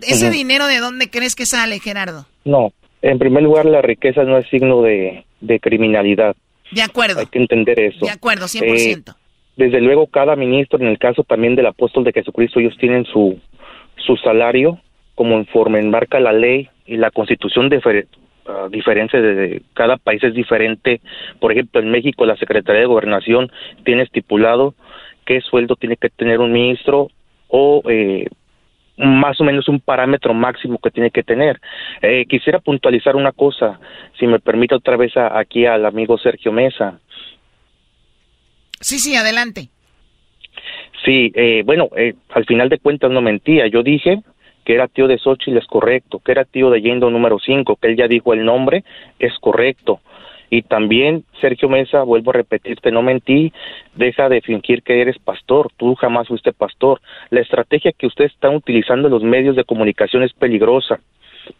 ¿Ese 0.00 0.30
dinero 0.30 0.66
de 0.66 0.78
dónde 0.78 1.10
crees 1.10 1.34
que 1.36 1.44
sale, 1.44 1.80
Gerardo? 1.80 2.26
No, 2.46 2.72
en 3.02 3.18
primer 3.18 3.42
lugar 3.42 3.66
la 3.66 3.82
riqueza 3.82 4.24
no 4.24 4.38
es 4.38 4.48
signo 4.48 4.82
de, 4.82 5.24
criminalidad. 5.60 6.36
De 6.72 6.82
acuerdo. 6.82 7.20
Hay 7.20 7.26
que 7.26 7.38
entender 7.38 7.80
eso. 7.80 8.04
De 8.04 8.12
acuerdo, 8.12 8.46
100%. 8.46 9.10
Eh, 9.10 9.12
desde 9.56 9.80
luego 9.80 10.06
cada 10.06 10.36
ministro, 10.36 10.78
en 10.78 10.86
el 10.86 10.98
caso 10.98 11.24
también 11.24 11.56
del 11.56 11.66
apóstol 11.66 12.04
de 12.04 12.12
Jesucristo, 12.12 12.60
ellos 12.60 12.76
tienen 12.78 13.04
su, 13.06 13.38
su 13.96 14.16
salario 14.16 14.78
como 15.14 15.36
informe, 15.36 15.82
marca 15.82 16.20
la 16.20 16.32
ley 16.32 16.68
y 16.86 16.96
la 16.96 17.10
constitución 17.10 17.68
de 17.68 17.78
uh, 17.78 18.68
diferencia 18.70 19.20
de, 19.20 19.62
cada 19.74 19.96
país 19.96 20.22
es 20.22 20.32
diferente. 20.32 21.00
Por 21.40 21.50
ejemplo, 21.50 21.80
en 21.80 21.90
México 21.90 22.24
la 22.24 22.36
Secretaría 22.36 22.82
de 22.82 22.86
Gobernación 22.86 23.50
tiene 23.84 24.04
estipulado 24.04 24.74
qué 25.26 25.40
sueldo 25.40 25.74
tiene 25.74 25.96
que 25.96 26.08
tener 26.08 26.38
un 26.38 26.52
ministro 26.52 27.10
o 27.48 27.82
eh, 27.88 28.28
más 28.98 29.40
o 29.40 29.44
menos 29.44 29.68
un 29.68 29.80
parámetro 29.80 30.34
máximo 30.34 30.78
que 30.78 30.90
tiene 30.90 31.10
que 31.10 31.22
tener. 31.22 31.60
Eh, 32.02 32.26
quisiera 32.28 32.58
puntualizar 32.58 33.16
una 33.16 33.32
cosa, 33.32 33.80
si 34.18 34.26
me 34.26 34.40
permite 34.40 34.74
otra 34.74 34.96
vez 34.96 35.12
aquí 35.16 35.66
al 35.66 35.86
amigo 35.86 36.18
Sergio 36.18 36.52
Mesa. 36.52 36.98
Sí, 38.80 38.98
sí, 38.98 39.16
adelante. 39.16 39.68
Sí, 41.04 41.32
eh, 41.34 41.62
bueno, 41.64 41.88
al 42.30 42.44
final 42.44 42.68
de 42.68 42.78
cuentas 42.78 43.10
no 43.10 43.20
mentía. 43.20 43.66
Yo 43.68 43.82
dije 43.82 44.22
que 44.68 44.74
era 44.74 44.86
tío 44.86 45.08
de 45.08 45.16
Xochitl, 45.16 45.56
es 45.56 45.66
correcto, 45.66 46.18
que 46.18 46.32
era 46.32 46.44
tío 46.44 46.68
de 46.68 46.82
Yendo 46.82 47.08
número 47.08 47.38
5, 47.38 47.76
que 47.76 47.88
él 47.88 47.96
ya 47.96 48.06
dijo 48.06 48.34
el 48.34 48.44
nombre, 48.44 48.84
es 49.18 49.32
correcto. 49.40 50.00
Y 50.50 50.62
también, 50.62 51.24
Sergio 51.40 51.68
Mesa, 51.68 52.02
vuelvo 52.02 52.30
a 52.30 52.34
repetirte, 52.34 52.90
no 52.90 53.02
mentí, 53.02 53.52
deja 53.94 54.28
de 54.28 54.40
fingir 54.40 54.82
que 54.82 55.00
eres 55.00 55.18
pastor, 55.18 55.70
tú 55.76 55.94
jamás 55.94 56.28
fuiste 56.28 56.52
pastor. 56.52 57.00
La 57.30 57.40
estrategia 57.40 57.92
que 57.92 58.06
ustedes 58.06 58.32
están 58.32 58.54
utilizando 58.54 59.08
en 59.08 59.14
los 59.14 59.22
medios 59.22 59.56
de 59.56 59.64
comunicación 59.64 60.22
es 60.22 60.32
peligrosa. 60.32 61.00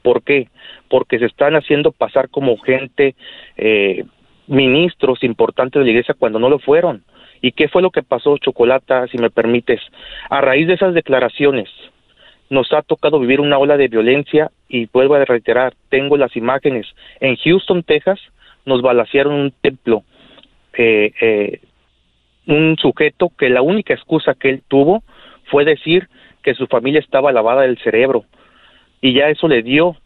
¿Por 0.02 0.22
qué? 0.22 0.48
Porque 0.88 1.18
se 1.18 1.26
están 1.26 1.54
haciendo 1.54 1.92
pasar 1.92 2.28
como 2.30 2.56
gente, 2.58 3.14
eh, 3.56 4.04
ministros 4.46 5.22
importantes 5.22 5.80
de 5.80 5.84
la 5.84 5.90
iglesia 5.90 6.14
cuando 6.18 6.38
no 6.38 6.48
lo 6.48 6.58
fueron. 6.58 7.04
¿Y 7.40 7.52
qué 7.52 7.68
fue 7.68 7.82
lo 7.82 7.90
que 7.90 8.02
pasó, 8.02 8.36
Chocolata, 8.38 9.06
si 9.08 9.18
me 9.18 9.30
permites? 9.30 9.80
A 10.28 10.40
raíz 10.40 10.66
de 10.66 10.74
esas 10.74 10.94
declaraciones, 10.94 11.68
nos 12.50 12.72
ha 12.72 12.82
tocado 12.82 13.20
vivir 13.20 13.40
una 13.40 13.58
ola 13.58 13.76
de 13.76 13.88
violencia 13.88 14.50
y 14.68 14.86
vuelvo 14.86 15.14
a 15.14 15.24
reiterar, 15.24 15.74
tengo 15.90 16.16
las 16.16 16.34
imágenes 16.36 16.86
en 17.20 17.36
Houston, 17.36 17.82
Texas, 17.82 18.18
nos 18.64 18.82
balacearon 18.82 19.34
un 19.34 19.52
templo. 19.60 20.04
Eh, 20.76 21.12
eh, 21.20 21.60
un 22.46 22.76
sujeto 22.80 23.30
que 23.36 23.50
la 23.50 23.62
única 23.62 23.94
excusa 23.94 24.34
que 24.34 24.48
él 24.48 24.62
tuvo 24.68 25.02
fue 25.50 25.64
decir 25.64 26.08
que 26.42 26.54
su 26.54 26.66
familia 26.66 27.00
estaba 27.00 27.32
lavada 27.32 27.62
del 27.62 27.78
cerebro 27.78 28.24
y 29.00 29.14
ya 29.14 29.28
eso 29.28 29.48
le 29.48 29.62
dio 29.62 29.96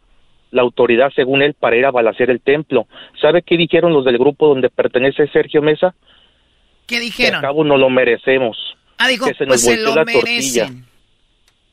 la 0.51 0.61
autoridad 0.61 1.11
según 1.15 1.41
él 1.41 1.55
para 1.55 1.77
ir 1.77 1.85
a 1.85 1.91
balacear 1.91 2.29
el 2.29 2.41
templo. 2.41 2.87
¿Sabe 3.19 3.41
qué 3.41 3.57
dijeron 3.57 3.93
los 3.93 4.05
del 4.05 4.17
grupo 4.17 4.47
donde 4.47 4.69
pertenece 4.69 5.27
Sergio 5.27 5.61
Mesa? 5.61 5.95
¿Qué 6.85 6.99
dijeron? 6.99 7.31
Que 7.31 7.35
al 7.37 7.41
cabo 7.41 7.63
no 7.63 7.77
lo 7.77 7.89
merecemos. 7.89 8.57
Ah, 8.97 9.07
dijo, 9.07 9.25
que 9.25 9.33
se 9.33 9.45
nos 9.45 9.63
pues 9.63 9.79
se 9.79 9.81
lo 9.81 10.05
merecen. 10.05 10.85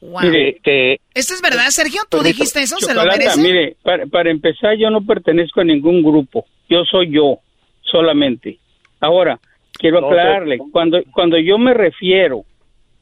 Mire, 0.00 0.60
que... 0.62 1.00
¿Esto 1.12 1.34
es 1.34 1.42
verdad, 1.42 1.66
Sergio? 1.68 2.00
¿Tú 2.08 2.22
dijiste 2.22 2.60
eso? 2.60 2.78
¿Se 2.78 2.94
lo 2.94 3.04
merecen? 3.04 3.42
Mire, 3.42 3.76
para, 3.82 4.06
para 4.06 4.30
empezar, 4.30 4.76
yo 4.78 4.88
no 4.88 5.04
pertenezco 5.04 5.60
a 5.60 5.64
ningún 5.64 6.02
grupo 6.02 6.46
yo 6.70 6.84
soy 6.84 7.10
yo 7.10 7.40
solamente. 7.82 8.58
Ahora, 9.00 9.38
quiero 9.72 9.98
aclararle, 9.98 10.58
cuando, 10.72 11.00
cuando 11.12 11.36
yo 11.36 11.58
me 11.58 11.74
refiero 11.74 12.44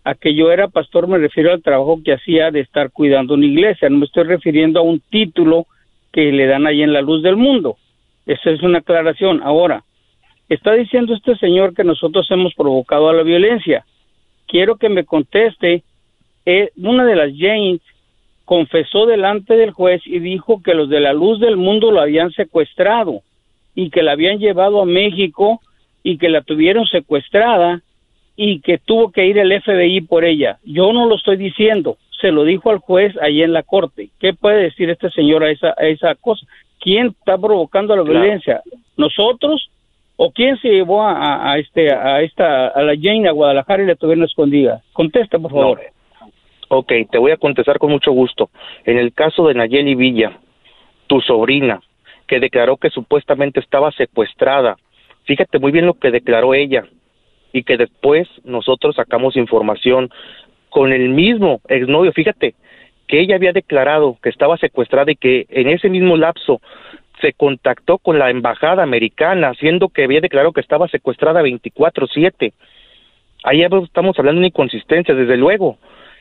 a 0.04 0.14
que 0.14 0.34
yo 0.34 0.50
era 0.50 0.68
pastor, 0.68 1.06
me 1.06 1.18
refiero 1.18 1.52
al 1.52 1.62
trabajo 1.62 2.00
que 2.02 2.14
hacía 2.14 2.50
de 2.50 2.60
estar 2.60 2.90
cuidando 2.90 3.34
una 3.34 3.44
iglesia, 3.44 3.90
no 3.90 3.98
me 3.98 4.06
estoy 4.06 4.24
refiriendo 4.24 4.80
a 4.80 4.82
un 4.82 5.00
título 5.00 5.66
que 6.10 6.32
le 6.32 6.46
dan 6.46 6.66
ahí 6.66 6.82
en 6.82 6.94
la 6.94 7.02
luz 7.02 7.22
del 7.22 7.36
mundo. 7.36 7.76
Esa 8.24 8.50
es 8.50 8.62
una 8.62 8.78
aclaración. 8.78 9.42
Ahora, 9.42 9.84
está 10.48 10.72
diciendo 10.72 11.14
este 11.14 11.36
señor 11.36 11.74
que 11.74 11.84
nosotros 11.84 12.26
hemos 12.30 12.54
provocado 12.54 13.10
a 13.10 13.12
la 13.12 13.22
violencia. 13.22 13.84
Quiero 14.46 14.76
que 14.76 14.88
me 14.88 15.04
conteste, 15.04 15.82
eh, 16.46 16.70
una 16.78 17.04
de 17.04 17.16
las 17.16 17.32
Janes 17.36 17.82
confesó 18.46 19.04
delante 19.04 19.58
del 19.58 19.72
juez 19.72 20.00
y 20.06 20.20
dijo 20.20 20.62
que 20.62 20.72
los 20.72 20.88
de 20.88 21.00
la 21.00 21.12
luz 21.12 21.38
del 21.38 21.58
mundo 21.58 21.90
lo 21.90 22.00
habían 22.00 22.30
secuestrado 22.30 23.20
y 23.74 23.90
que 23.90 24.02
la 24.02 24.12
habían 24.12 24.38
llevado 24.38 24.82
a 24.82 24.86
México 24.86 25.60
y 26.02 26.18
que 26.18 26.28
la 26.28 26.42
tuvieron 26.42 26.86
secuestrada 26.86 27.82
y 28.36 28.60
que 28.60 28.78
tuvo 28.78 29.10
que 29.10 29.26
ir 29.26 29.38
el 29.38 29.60
FBI 29.60 30.02
por 30.02 30.24
ella. 30.24 30.58
Yo 30.64 30.92
no 30.92 31.06
lo 31.06 31.16
estoy 31.16 31.36
diciendo, 31.36 31.96
se 32.20 32.30
lo 32.30 32.44
dijo 32.44 32.70
al 32.70 32.78
juez 32.78 33.14
allí 33.20 33.42
en 33.42 33.52
la 33.52 33.62
corte. 33.62 34.10
¿Qué 34.18 34.32
puede 34.32 34.62
decir 34.62 34.90
este 34.90 35.10
señor 35.10 35.44
a 35.44 35.50
esa, 35.50 35.74
a 35.76 35.86
esa 35.86 36.14
cosa? 36.14 36.46
¿Quién 36.80 37.08
está 37.08 37.36
provocando 37.36 37.96
la 37.96 38.02
violencia? 38.02 38.62
¿Nosotros? 38.96 39.70
¿O 40.16 40.32
quién 40.32 40.56
se 40.58 40.68
llevó 40.68 41.02
a, 41.02 41.52
a, 41.52 41.58
este 41.58 41.94
a 41.94 42.22
esta 42.22 42.68
a 42.68 42.82
la 42.82 42.94
Jane 43.00 43.28
a 43.28 43.32
Guadalajara 43.32 43.82
y 43.82 43.86
la 43.86 43.94
tuvieron 43.94 44.24
escondida? 44.24 44.82
Contesta, 44.92 45.38
por 45.38 45.52
favor. 45.52 45.80
Ok, 46.68 46.92
te 47.10 47.18
voy 47.18 47.32
a 47.32 47.36
contestar 47.36 47.78
con 47.78 47.90
mucho 47.90 48.12
gusto. 48.12 48.50
En 48.84 48.98
el 48.98 49.12
caso 49.12 49.46
de 49.46 49.54
Nayeli 49.54 49.94
Villa, 49.94 50.38
tu 51.06 51.20
sobrina, 51.20 51.80
que 52.28 52.38
declaró 52.38 52.76
que 52.76 52.90
supuestamente 52.90 53.58
estaba 53.58 53.90
secuestrada. 53.92 54.76
Fíjate 55.24 55.58
muy 55.58 55.72
bien 55.72 55.86
lo 55.86 55.94
que 55.94 56.12
declaró 56.12 56.54
ella 56.54 56.84
y 57.52 57.64
que 57.64 57.76
después 57.76 58.28
nosotros 58.44 58.94
sacamos 58.94 59.36
información 59.36 60.10
con 60.68 60.92
el 60.92 61.08
mismo 61.08 61.60
exnovio. 61.68 62.12
Fíjate 62.12 62.54
que 63.08 63.20
ella 63.20 63.36
había 63.36 63.52
declarado 63.52 64.18
que 64.22 64.28
estaba 64.28 64.58
secuestrada 64.58 65.10
y 65.10 65.16
que 65.16 65.46
en 65.48 65.68
ese 65.68 65.88
mismo 65.88 66.16
lapso 66.16 66.60
se 67.20 67.32
contactó 67.32 67.98
con 67.98 68.18
la 68.18 68.30
embajada 68.30 68.82
americana, 68.82 69.54
siendo 69.54 69.88
que 69.88 70.04
había 70.04 70.20
declarado 70.20 70.52
que 70.52 70.60
estaba 70.60 70.86
secuestrada 70.88 71.42
24/7. 71.42 72.52
Ahí 73.42 73.62
estamos 73.62 74.18
hablando 74.18 74.40
de 74.42 74.48
inconsistencia, 74.48 75.14
desde 75.14 75.36
luego. 75.36 75.78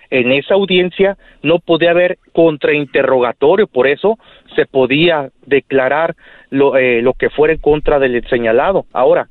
En 0.10 0.32
esa 0.32 0.54
audiencia 0.54 1.18
no 1.44 1.60
podía 1.60 1.92
haber 1.92 2.18
contrainterrogatorio, 2.34 3.68
por 3.68 3.88
eso 3.88 4.18
se 4.56 4.66
podía 4.66 5.30
declarar 5.46 6.16
lo, 6.50 6.78
eh, 6.78 7.02
lo 7.02 7.14
que 7.14 7.30
fuera 7.30 7.54
en 7.54 7.60
contra 7.60 8.00
del 8.00 8.28
señalado. 8.28 8.86
Ahora, 8.94 9.30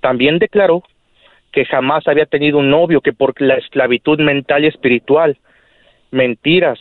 también 0.00 0.38
declaró 0.38 0.82
que 1.52 1.64
jamás 1.64 2.06
había 2.08 2.26
tenido 2.26 2.58
un 2.58 2.70
novio, 2.70 3.00
que 3.00 3.12
por 3.12 3.40
la 3.40 3.54
esclavitud 3.54 4.20
mental 4.20 4.64
y 4.64 4.68
espiritual, 4.68 5.38
mentiras, 6.10 6.78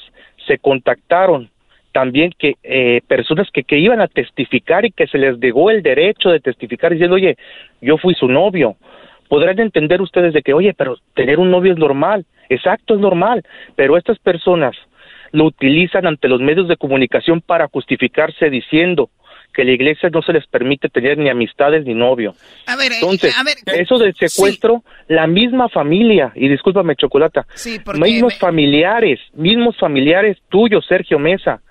se 0.47 0.57
contactaron 0.57 1.49
también 1.93 2.31
que 2.37 2.55
eh, 2.63 3.01
personas 3.07 3.49
que, 3.53 3.63
que 3.63 3.77
iban 3.77 4.01
a 4.01 4.07
testificar 4.07 4.83
y 4.83 4.91
que 4.91 5.07
se 5.07 5.17
les 5.17 5.37
negó 5.37 5.69
el 5.69 5.83
derecho 5.83 6.29
de 6.29 6.39
testificar 6.39 6.91
diciendo, 6.91 7.15
oye, 7.15 7.37
yo 7.81 7.97
fui 7.97 8.15
su 8.15 8.27
novio. 8.27 8.75
Podrán 9.29 9.59
entender 9.59 10.01
ustedes 10.01 10.33
de 10.33 10.41
que, 10.41 10.53
oye, 10.53 10.73
pero 10.73 10.97
tener 11.13 11.39
un 11.39 11.51
novio 11.51 11.71
es 11.71 11.77
normal. 11.77 12.25
Exacto, 12.49 12.93
es 12.95 12.99
normal. 12.99 13.43
Pero 13.75 13.97
estas 13.97 14.19
personas 14.19 14.75
lo 15.31 15.45
utilizan 15.45 16.05
ante 16.07 16.27
los 16.27 16.39
medios 16.41 16.67
de 16.67 16.77
comunicación 16.77 17.41
para 17.41 17.67
justificarse 17.67 18.49
diciendo 18.49 19.09
que 19.53 19.63
la 19.63 19.71
iglesia 19.71 20.09
no 20.09 20.21
se 20.23 20.33
les 20.33 20.47
permite 20.47 20.89
tener 20.89 21.17
ni 21.17 21.29
amistades 21.29 21.85
ni 21.85 21.93
novio. 21.93 22.33
A 22.65 22.75
ver, 22.75 22.91
eh, 22.91 22.95
Entonces, 22.95 23.35
a 23.37 23.43
ver, 23.43 23.55
eso 23.79 23.99
del 23.99 24.13
secuestro, 24.15 24.83
la 25.07 25.27
misma 25.27 25.69
familia, 25.69 26.31
y 26.35 26.47
discúlpame, 26.49 26.95
Chocolata, 26.95 27.45
Sí, 27.53 27.79
mismos 27.99 28.33
me- 28.33 28.39
familiares, 28.39 29.19
mismos 29.33 29.77
familiares 29.77 30.37
tuyos, 30.49 30.85
Sergio 30.87 31.19
Mesa, 31.19 31.61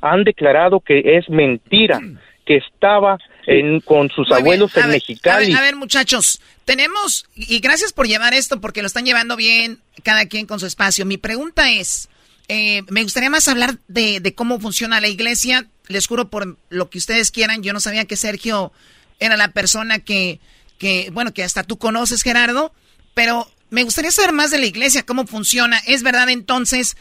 han 0.00 0.24
declarado 0.24 0.80
que 0.80 1.02
es 1.18 1.28
mentira, 1.28 2.00
que 2.46 2.56
estaba 2.56 3.18
en, 3.46 3.80
con 3.80 4.08
sus 4.10 4.28
Muy 4.28 4.38
abuelos 4.38 4.76
en 4.76 4.82
ver, 4.82 4.92
Mexicali. 4.92 5.46
A 5.46 5.48
ver, 5.48 5.56
a 5.56 5.60
ver, 5.62 5.76
muchachos, 5.76 6.40
tenemos, 6.64 7.26
y 7.34 7.58
gracias 7.60 7.92
por 7.92 8.06
llevar 8.06 8.34
esto 8.34 8.60
porque 8.60 8.82
lo 8.82 8.86
están 8.86 9.04
llevando 9.04 9.36
bien, 9.36 9.80
cada 10.02 10.26
quien 10.26 10.46
con 10.46 10.60
su 10.60 10.66
espacio. 10.66 11.06
Mi 11.06 11.16
pregunta 11.16 11.70
es, 11.70 12.08
eh, 12.48 12.82
me 12.88 13.02
gustaría 13.02 13.30
más 13.30 13.48
hablar 13.48 13.78
de, 13.88 14.20
de 14.20 14.34
cómo 14.34 14.60
funciona 14.60 15.00
la 15.00 15.08
iglesia. 15.08 15.68
Les 15.88 16.06
juro 16.06 16.30
por 16.30 16.58
lo 16.68 16.90
que 16.90 16.98
ustedes 16.98 17.30
quieran, 17.30 17.62
yo 17.62 17.72
no 17.72 17.80
sabía 17.80 18.04
que 18.04 18.16
Sergio 18.16 18.72
era 19.18 19.36
la 19.36 19.52
persona 19.52 19.98
que, 19.98 20.40
que, 20.78 21.10
bueno, 21.12 21.32
que 21.34 21.44
hasta 21.44 21.62
tú 21.62 21.78
conoces, 21.78 22.22
Gerardo, 22.22 22.72
pero 23.14 23.48
me 23.70 23.84
gustaría 23.84 24.10
saber 24.10 24.32
más 24.32 24.50
de 24.50 24.58
la 24.58 24.66
iglesia, 24.66 25.04
cómo 25.04 25.26
funciona. 25.26 25.78
¿Es 25.86 26.02
verdad 26.02 26.28
entonces, 26.28 26.96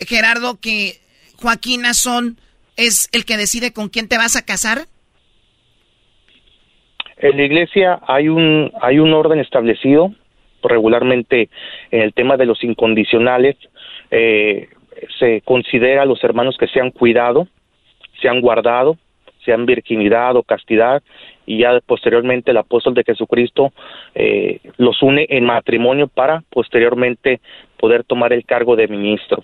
Gerardo, 0.00 0.60
que 0.60 1.00
Joaquín 1.36 1.82
Nazón 1.82 2.40
es 2.76 3.08
el 3.12 3.24
que 3.24 3.36
decide 3.36 3.72
con 3.72 3.88
quién 3.88 4.08
te 4.08 4.18
vas 4.18 4.36
a 4.36 4.42
casar? 4.42 4.88
En 7.16 7.36
la 7.36 7.44
iglesia 7.44 8.00
hay 8.06 8.28
un, 8.28 8.72
hay 8.80 8.98
un 8.98 9.12
orden 9.12 9.38
establecido 9.38 10.12
regularmente 10.62 11.48
en 11.90 12.00
el 12.02 12.12
tema 12.12 12.36
de 12.36 12.46
los 12.46 12.62
incondicionales. 12.64 13.56
eh, 14.10 14.68
se 15.18 15.42
considera 15.42 16.02
a 16.02 16.06
los 16.06 16.22
hermanos 16.22 16.56
que 16.58 16.68
se 16.68 16.80
han 16.80 16.90
cuidado, 16.90 17.48
se 18.20 18.28
han 18.28 18.40
guardado, 18.40 18.96
se 19.44 19.52
han 19.52 19.66
virginidad 19.66 20.36
o 20.36 20.42
castidad, 20.42 21.02
y 21.46 21.58
ya 21.58 21.78
posteriormente 21.84 22.50
el 22.50 22.56
apóstol 22.56 22.94
de 22.94 23.04
Jesucristo 23.04 23.72
eh, 24.14 24.60
los 24.78 25.02
une 25.02 25.26
en 25.28 25.44
matrimonio 25.44 26.08
para 26.08 26.42
posteriormente 26.50 27.40
poder 27.78 28.04
tomar 28.04 28.32
el 28.32 28.44
cargo 28.44 28.76
de 28.76 28.88
ministro. 28.88 29.42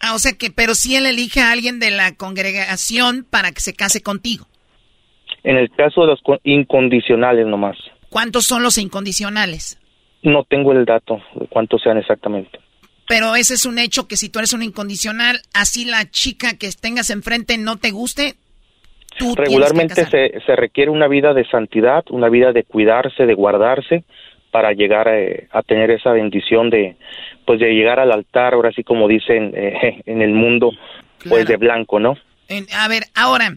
Ah, 0.00 0.14
o 0.14 0.18
sea 0.18 0.32
que, 0.32 0.50
pero 0.50 0.74
si 0.74 0.96
él 0.96 1.06
elige 1.06 1.40
a 1.40 1.52
alguien 1.52 1.78
de 1.80 1.90
la 1.90 2.14
congregación 2.16 3.26
para 3.28 3.52
que 3.52 3.60
se 3.60 3.74
case 3.74 4.02
contigo. 4.02 4.46
En 5.48 5.56
el 5.56 5.70
caso 5.70 6.02
de 6.02 6.08
los 6.08 6.20
co- 6.22 6.38
incondicionales 6.44 7.46
nomás, 7.46 7.76
¿Cuántos 8.10 8.44
son 8.46 8.62
los 8.62 8.78
incondicionales? 8.78 9.78
no 10.22 10.44
tengo 10.44 10.72
el 10.72 10.84
dato 10.84 11.20
de 11.34 11.46
cuántos 11.46 11.80
sean 11.82 11.96
exactamente. 11.98 12.58
Pero 13.06 13.34
ese 13.36 13.54
es 13.54 13.64
un 13.66 13.78
hecho 13.78 14.06
que 14.08 14.16
si 14.16 14.28
tú 14.28 14.38
eres 14.40 14.52
un 14.52 14.62
incondicional, 14.62 15.40
así 15.54 15.84
la 15.84 16.10
chica 16.10 16.58
que 16.58 16.68
tengas 16.80 17.08
enfrente 17.10 17.56
no 17.56 17.76
te 17.76 17.90
guste, 17.92 18.34
tú 19.18 19.34
Regularmente 19.36 20.04
se, 20.06 20.40
se 20.44 20.56
requiere 20.56 20.90
una 20.90 21.08
vida 21.08 21.32
de 21.34 21.46
santidad, 21.48 22.04
una 22.10 22.28
vida 22.28 22.52
de 22.52 22.64
cuidarse, 22.64 23.24
de 23.26 23.34
guardarse, 23.34 24.04
para 24.50 24.72
llegar 24.72 25.08
eh, 25.08 25.46
a 25.52 25.62
tener 25.62 25.90
esa 25.90 26.10
bendición 26.12 26.68
de, 26.70 26.96
pues 27.46 27.60
de 27.60 27.72
llegar 27.72 28.00
al 28.00 28.12
altar, 28.12 28.54
ahora 28.54 28.72
sí 28.72 28.82
como 28.82 29.06
dicen 29.08 29.52
eh, 29.56 30.02
en 30.06 30.20
el 30.22 30.32
mundo, 30.32 30.72
pues 31.28 31.46
de 31.46 31.56
blanco, 31.56 32.00
¿no? 32.00 32.16
En- 32.48 32.66
a 32.74 32.88
ver, 32.88 33.04
ahora, 33.14 33.56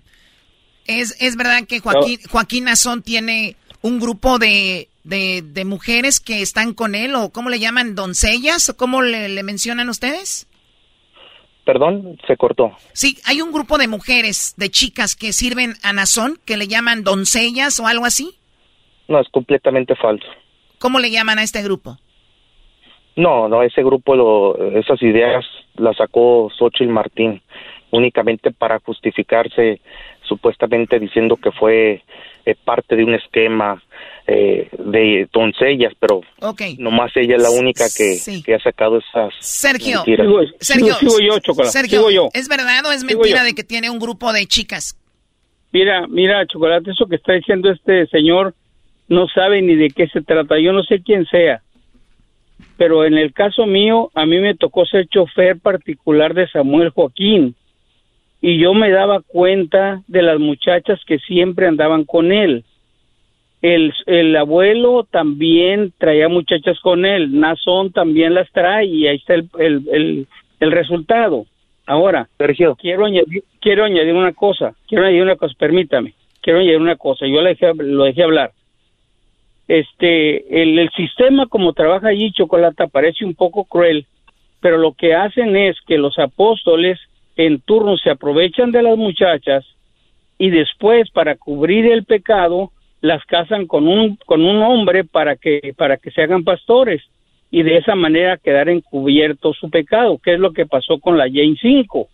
¿es, 1.00 1.16
es 1.22 1.36
verdad 1.36 1.66
que 1.68 1.80
Joaquín, 1.80 2.20
Joaquín 2.30 2.66
Nazón 2.66 3.02
tiene 3.02 3.56
un 3.82 4.00
grupo 4.00 4.38
de, 4.38 4.90
de, 5.04 5.42
de 5.42 5.66
mujeres 5.66 6.20
que 6.20 6.42
están 6.42 6.74
con 6.74 6.96
él, 6.96 7.16
o 7.16 7.30
cómo 7.30 7.50
le 7.50 7.60
llaman, 7.60 7.96
doncellas, 7.96 8.70
o 8.70 8.78
cómo 8.78 9.02
le, 9.02 9.30
le 9.30 9.44
mencionan 9.44 9.90
ustedes? 9.90 10.48
Perdón, 11.66 12.18
se 12.28 12.38
cortó. 12.38 12.76
Sí, 12.94 13.18
hay 13.26 13.42
un 13.42 13.52
grupo 13.52 13.78
de 13.78 13.88
mujeres, 13.88 14.56
de 14.58 14.70
chicas 14.70 15.16
que 15.16 15.32
sirven 15.32 15.76
a 15.84 15.94
Nazón, 15.94 16.40
que 16.46 16.58
le 16.58 16.68
llaman 16.68 17.04
doncellas 17.04 17.80
o 17.80 17.88
algo 17.88 18.06
así. 18.06 18.36
No, 19.08 19.20
es 19.20 19.30
completamente 19.30 19.96
falso. 19.96 20.26
¿Cómo 20.80 21.00
le 21.00 21.12
llaman 21.12 21.38
a 21.38 21.44
este 21.44 21.62
grupo? 21.62 21.98
No, 23.16 23.48
no, 23.48 23.62
ese 23.62 23.84
grupo, 23.84 24.16
lo, 24.16 24.72
esas 24.80 25.02
ideas 25.04 25.46
las 25.76 25.98
sacó 25.98 26.50
Xochitl 26.58 26.90
Martín 26.90 27.42
únicamente 27.92 28.52
para 28.52 28.80
justificarse, 28.80 29.82
supuestamente 30.32 30.98
diciendo 30.98 31.36
que 31.36 31.52
fue 31.52 32.02
eh, 32.46 32.56
parte 32.64 32.96
de 32.96 33.04
un 33.04 33.14
esquema 33.14 33.84
eh, 34.28 34.70
de 34.80 35.28
doncellas, 35.34 35.92
pero 36.00 36.22
Ok. 36.40 36.62
nomás 36.80 37.12
ella 37.18 37.36
es 37.36 37.42
la 37.44 37.50
única 37.52 37.84
que, 37.86 38.16
Sí. 38.16 38.42
que 38.42 38.56
ha 38.56 38.60
sacado 38.60 39.00
esas 39.00 39.34
Sergio, 39.42 39.98
mentiras. 39.98 40.28
Sergio, 40.62 40.94
sigo 40.96 41.20
yo, 41.20 41.40
Chocolate, 41.40 41.72
Sergio, 41.74 41.98
sigo 42.00 42.12
yo. 42.12 42.30
¿es 42.34 42.48
verdad 42.48 42.86
o 42.86 42.92
es 42.94 43.04
mentira 43.04 43.44
de 43.44 43.54
que 43.54 43.64
tiene 43.66 43.90
un 43.90 44.00
grupo 44.00 44.32
de 44.32 44.46
chicas? 44.46 44.98
Mira, 45.74 46.08
mira, 46.08 46.46
Chocolate, 46.48 46.92
eso 46.92 47.08
que 47.08 47.18
está 47.18 47.34
diciendo 47.34 47.70
este 47.70 48.08
señor 48.08 48.56
no 49.10 49.28
sabe 49.28 49.62
ni 49.62 49.76
de 49.76 49.90
qué 49.90 50.08
se 50.08 50.22
trata. 50.22 50.58
Yo 50.60 50.72
no 50.72 50.84
sé 50.84 51.02
quién 51.04 51.26
sea. 51.26 51.62
Pero 52.78 53.04
en 53.06 53.18
el 53.18 53.34
caso 53.34 53.66
mío, 53.66 54.10
a 54.16 54.26
mí 54.26 54.40
me 54.40 54.56
tocó 54.56 54.86
ser 54.86 55.08
chofer 55.08 55.60
particular 55.60 56.34
de 56.34 56.48
Samuel 56.48 56.90
Joaquín. 56.92 57.54
Y 58.42 58.58
yo 58.58 58.74
me 58.74 58.90
daba 58.90 59.22
cuenta 59.22 60.02
de 60.08 60.24
las 60.24 60.40
muchachas 60.40 61.00
que 61.06 61.20
siempre 61.20 61.68
andaban 61.68 62.06
con 62.06 62.32
él. 62.32 62.66
El, 63.62 63.94
el 64.08 64.36
abuelo 64.36 65.08
también 65.10 65.94
traía 66.00 66.28
muchachas 66.28 66.80
con 66.80 67.06
él. 67.06 67.40
Nazón 67.40 67.92
también 67.92 68.34
las 68.34 68.52
trae 68.52 68.86
y 68.86 69.08
ahí 69.08 69.18
está 69.18 69.36
el, 69.36 69.50
el, 69.60 69.88
el, 69.92 70.28
el 70.60 70.72
resultado. 70.72 71.46
Ahora, 71.86 72.30
Sergio. 72.38 72.76
quiero 72.76 73.06
añadir, 73.06 73.44
quiero 73.60 73.84
añadir 73.84 74.14
una 74.14 74.34
cosa, 74.34 74.74
quiero 74.88 75.06
añadir 75.06 75.24
una 75.24 75.36
cosa, 75.36 75.54
permítame, 75.58 76.14
quiero 76.42 76.60
añadir 76.60 76.80
una 76.80 76.96
cosa, 76.96 77.28
yo 77.28 77.42
le 77.42 77.50
dejé, 77.50 77.74
lo 77.76 78.06
dejé 78.06 78.24
hablar. 78.24 78.52
Este, 79.68 80.62
el, 80.62 80.80
el 80.80 80.90
sistema 80.92 81.48
como 81.48 81.74
trabaja 81.74 82.10
allí 82.10 82.32
Chocolata 82.32 82.88
parece 82.88 83.26
un 83.26 83.36
poco 83.36 83.66
cruel, 83.66 84.06
pero 84.60 84.78
lo 84.78 84.94
que 84.94 85.16
hacen 85.16 85.56
es 85.56 85.76
que 85.88 85.98
los 85.98 86.18
apóstoles 86.20 87.00
en 87.36 87.60
turno 87.62 87.98
se 87.98 88.10
aprovechan 88.10 88.72
de 88.72 88.84
las 88.84 88.98
muchachas 88.98 89.66
y 90.38 90.50
después 90.50 91.10
para 91.12 91.36
cubrir 91.36 91.86
el 91.92 92.04
pecado 92.04 92.72
las 93.02 93.24
casan 93.26 93.68
con 93.68 93.88
un 93.88 94.18
con 94.26 94.44
un 94.44 94.62
hombre 94.62 95.04
para 95.04 95.36
que 95.36 95.74
para 95.76 95.98
que 95.98 96.12
se 96.12 96.22
hagan 96.22 96.44
pastores 96.44 97.02
y 97.52 97.64
de 97.64 97.78
esa 97.78 97.96
manera 97.96 98.38
quedar 98.38 98.70
encubierto 98.70 99.54
su 99.54 99.70
pecado, 99.70 100.18
que 100.24 100.34
es 100.34 100.40
lo 100.40 100.54
que 100.54 100.66
pasó 100.66 101.00
con 101.00 101.18
la 101.18 101.26
Jane 101.26 101.58
5. 101.62 102.08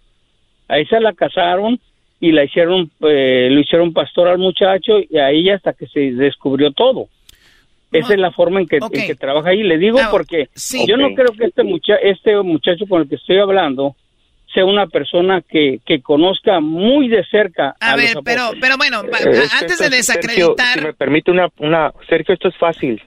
A 0.68 0.80
esa 0.80 1.00
la 1.00 1.14
casaron 1.14 1.80
y 2.20 2.32
la 2.32 2.44
hicieron 2.44 2.90
eh, 3.02 3.48
lo 3.52 3.60
hicieron 3.60 3.94
pastor 3.94 4.28
al 4.28 4.40
muchacho 4.40 5.00
y 5.00 5.18
a 5.18 5.30
ella 5.30 5.56
hasta 5.56 5.74
que 5.74 5.86
se 5.88 6.12
descubrió 6.12 6.72
todo. 6.72 7.08
Esa 7.92 8.14
es 8.14 8.20
la 8.20 8.32
forma 8.32 8.60
en 8.60 8.68
que, 8.68 8.78
en 8.78 8.90
que 8.90 9.16
trabaja 9.16 9.52
ahí. 9.52 9.64
Le 9.64 9.78
digo 9.78 10.00
porque 10.12 10.50
yo 10.88 10.98
no 10.98 11.14
creo 11.14 11.32
que 11.38 11.46
este, 11.46 11.64
mucha 11.64 11.96
este 11.96 12.36
muchacho 12.42 12.86
con 12.88 13.04
el 13.04 13.08
que 13.08 13.16
estoy 13.16 13.38
hablando 13.38 13.96
sea 14.54 14.66
una 14.66 14.88
persona 14.88 15.42
que, 15.42 15.80
que 15.86 16.02
conozca 16.02 16.60
muy 16.60 17.08
de 17.10 17.24
cerca 17.26 17.76
a, 17.80 17.92
A 17.94 17.98
los 17.98 18.06
ver, 18.06 18.18
pero, 18.24 18.50
pero 18.60 18.78
bueno, 18.78 19.02
Eh, 19.04 19.10
esto- 19.12 19.58
antes 19.62 19.78
de 19.78 19.98
es- 19.98 20.06
Sergio, 20.06 20.24
desacreditar, 20.32 20.80
si 20.80 20.86
me 20.86 20.94
permite 20.94 21.32
una, 21.32 21.50
una, 21.58 21.92
Sergio, 22.10 22.34
esto 22.34 22.48
es 22.48 22.56
fácil. 22.58 23.02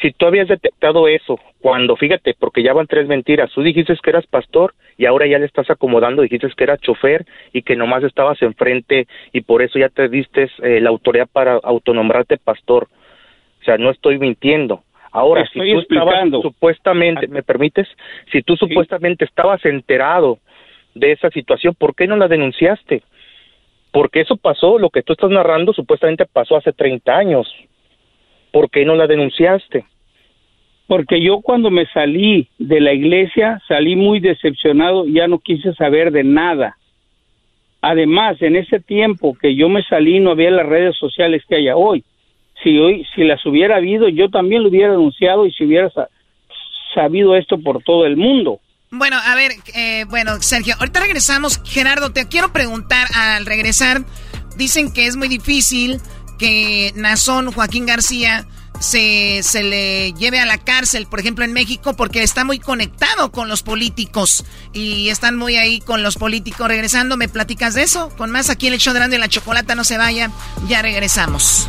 Si 0.00 0.10
tú 0.12 0.26
habías 0.26 0.46
detectado 0.48 1.08
eso, 1.08 1.40
cuando, 1.60 1.96
fíjate, 1.96 2.34
porque 2.38 2.62
ya 2.62 2.74
van 2.74 2.86
tres 2.86 3.08
mentiras, 3.08 3.50
tú 3.52 3.62
dijiste 3.62 3.96
que 4.02 4.10
eras 4.10 4.26
pastor 4.26 4.74
y 4.98 5.06
ahora 5.06 5.26
ya 5.26 5.38
le 5.38 5.46
estás 5.46 5.70
acomodando, 5.70 6.20
dijiste 6.22 6.48
que 6.54 6.64
eras 6.64 6.80
chofer 6.82 7.24
y 7.52 7.62
que 7.62 7.76
nomás 7.76 8.04
estabas 8.04 8.40
enfrente 8.42 9.06
y 9.32 9.40
por 9.40 9.62
eso 9.62 9.78
ya 9.78 9.88
te 9.88 10.08
diste 10.08 10.50
eh, 10.62 10.80
la 10.82 10.90
autoridad 10.90 11.26
para 11.32 11.54
autonombrarte 11.62 12.36
pastor. 12.36 12.88
O 13.62 13.64
sea, 13.64 13.78
no 13.78 13.90
estoy 13.90 14.18
mintiendo. 14.18 14.82
Ahora, 15.12 15.42
Estoy 15.44 15.68
si 15.68 15.72
tú 15.74 15.80
estabas 15.80 16.04
explicando. 16.08 16.42
supuestamente, 16.42 17.26
¿me 17.28 17.42
permites? 17.42 17.88
Si 18.30 18.42
tú 18.42 18.54
supuestamente 18.56 19.24
estabas 19.24 19.64
enterado 19.64 20.38
de 20.98 21.12
esa 21.12 21.30
situación, 21.30 21.74
¿por 21.74 21.94
qué 21.94 22.06
no 22.06 22.16
la 22.16 22.28
denunciaste? 22.28 23.02
Porque 23.92 24.20
eso 24.20 24.36
pasó, 24.36 24.78
lo 24.78 24.90
que 24.90 25.02
tú 25.02 25.12
estás 25.12 25.30
narrando 25.30 25.72
supuestamente 25.72 26.26
pasó 26.26 26.56
hace 26.56 26.72
30 26.72 27.16
años. 27.16 27.46
¿Por 28.52 28.70
qué 28.70 28.84
no 28.84 28.94
la 28.94 29.06
denunciaste? 29.06 29.84
porque 30.86 31.20
yo 31.20 31.40
cuando 31.40 31.70
me 31.70 31.86
salí 31.86 32.48
de 32.58 32.80
la 32.80 32.92
iglesia 32.92 33.60
salí 33.66 33.96
muy 33.96 34.20
decepcionado, 34.20 35.04
ya 35.06 35.26
no 35.26 35.38
quise 35.38 35.74
saber 35.74 36.12
de 36.12 36.24
nada. 36.24 36.76
Además, 37.80 38.40
en 38.40 38.56
ese 38.56 38.80
tiempo 38.80 39.36
que 39.40 39.54
yo 39.54 39.68
me 39.68 39.82
salí 39.82 40.20
no 40.20 40.30
había 40.30 40.50
las 40.50 40.66
redes 40.66 40.96
sociales 40.96 41.42
que 41.48 41.56
hay 41.56 41.68
hoy. 41.70 42.04
Si 42.62 42.78
hoy 42.78 43.04
si 43.14 43.24
las 43.24 43.44
hubiera 43.44 43.76
habido, 43.76 44.08
yo 44.08 44.28
también 44.30 44.62
lo 44.62 44.68
hubiera 44.68 44.94
anunciado 44.94 45.46
y 45.46 45.52
si 45.52 45.64
hubiera 45.64 45.90
sabido 46.94 47.36
esto 47.36 47.58
por 47.58 47.82
todo 47.82 48.06
el 48.06 48.16
mundo. 48.16 48.60
Bueno, 48.90 49.18
a 49.18 49.34
ver, 49.34 49.52
eh, 49.74 50.04
bueno, 50.08 50.40
Sergio, 50.40 50.76
ahorita 50.78 51.00
regresamos. 51.00 51.60
Gerardo, 51.64 52.12
te 52.12 52.26
quiero 52.28 52.52
preguntar 52.52 53.08
al 53.14 53.44
regresar. 53.44 54.04
Dicen 54.56 54.92
que 54.92 55.06
es 55.06 55.16
muy 55.16 55.28
difícil 55.28 56.00
que 56.38 56.92
Nazón 56.94 57.50
Joaquín 57.52 57.86
García 57.86 58.46
se, 58.78 59.40
se 59.42 59.62
le 59.62 60.12
lleve 60.12 60.38
a 60.38 60.46
la 60.46 60.58
cárcel, 60.58 61.06
por 61.06 61.20
ejemplo, 61.20 61.44
en 61.44 61.52
México, 61.52 61.94
porque 61.94 62.22
está 62.22 62.44
muy 62.44 62.58
conectado 62.58 63.32
con 63.32 63.48
los 63.48 63.62
políticos 63.62 64.44
y 64.72 65.08
están 65.08 65.36
muy 65.36 65.56
ahí 65.56 65.80
con 65.80 66.02
los 66.02 66.16
políticos. 66.16 66.68
Regresando, 66.68 67.16
¿me 67.16 67.28
platicas 67.28 67.74
de 67.74 67.82
eso? 67.82 68.10
Con 68.16 68.30
más 68.30 68.50
aquí 68.50 68.68
el 68.68 68.74
hecho 68.74 68.92
de 68.92 69.00
grande 69.00 69.18
la 69.18 69.28
chocolata, 69.28 69.74
no 69.74 69.84
se 69.84 69.98
vaya, 69.98 70.30
ya 70.68 70.82
regresamos. 70.82 71.68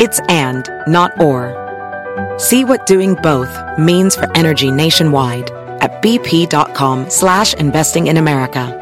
It's 0.00 0.18
and, 0.28 0.68
not 0.88 1.12
or. 1.20 1.54
See 2.38 2.64
what 2.64 2.84
doing 2.86 3.14
both 3.22 3.50
means 3.78 4.16
for 4.16 4.28
energy 4.36 4.70
nationwide 4.70 5.50
at 5.80 6.02
bp.com 6.02 7.08
slash 7.08 7.54
investing 7.54 8.08
in 8.08 8.16
America. 8.16 8.80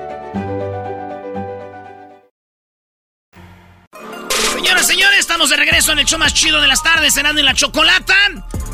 Señoras, 4.54 4.86
señores, 4.86 5.18
estamos 5.18 5.50
de 5.50 5.56
regreso 5.56 5.92
en 5.92 5.98
el 5.98 6.06
show 6.06 6.18
más 6.18 6.32
chido 6.32 6.62
de 6.62 6.66
las 6.66 6.82
tardes, 6.82 7.12
cenando 7.12 7.40
en 7.40 7.46
la 7.46 7.54
chocolata. 7.54 8.14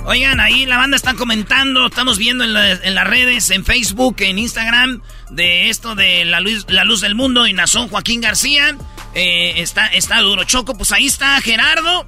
Oigan, 0.04 0.38
ahí 0.38 0.64
la 0.64 0.78
banda 0.78 0.96
está 0.96 1.14
comentando, 1.14 1.86
estamos 1.86 2.18
viendo 2.18 2.44
en, 2.44 2.54
las 2.54 3.06
redes, 3.06 3.50
en 3.50 3.64
Facebook, 3.64 4.16
en 4.20 4.38
Instagram, 4.38 5.02
de 5.30 5.70
esto 5.70 5.96
de 5.96 6.24
la 6.24 6.40
luz, 6.40 6.66
la 6.68 6.84
luz 6.84 7.00
del 7.00 7.16
mundo 7.16 7.48
y 7.48 7.52
Nazón 7.52 7.88
Joaquín 7.88 8.20
García. 8.20 8.76
Eh, 9.14 9.54
está, 9.56 9.88
está 9.88 10.20
duro 10.20 10.44
Choco, 10.44 10.74
pues 10.74 10.92
ahí 10.92 11.06
está 11.06 11.40
Gerardo. 11.40 12.06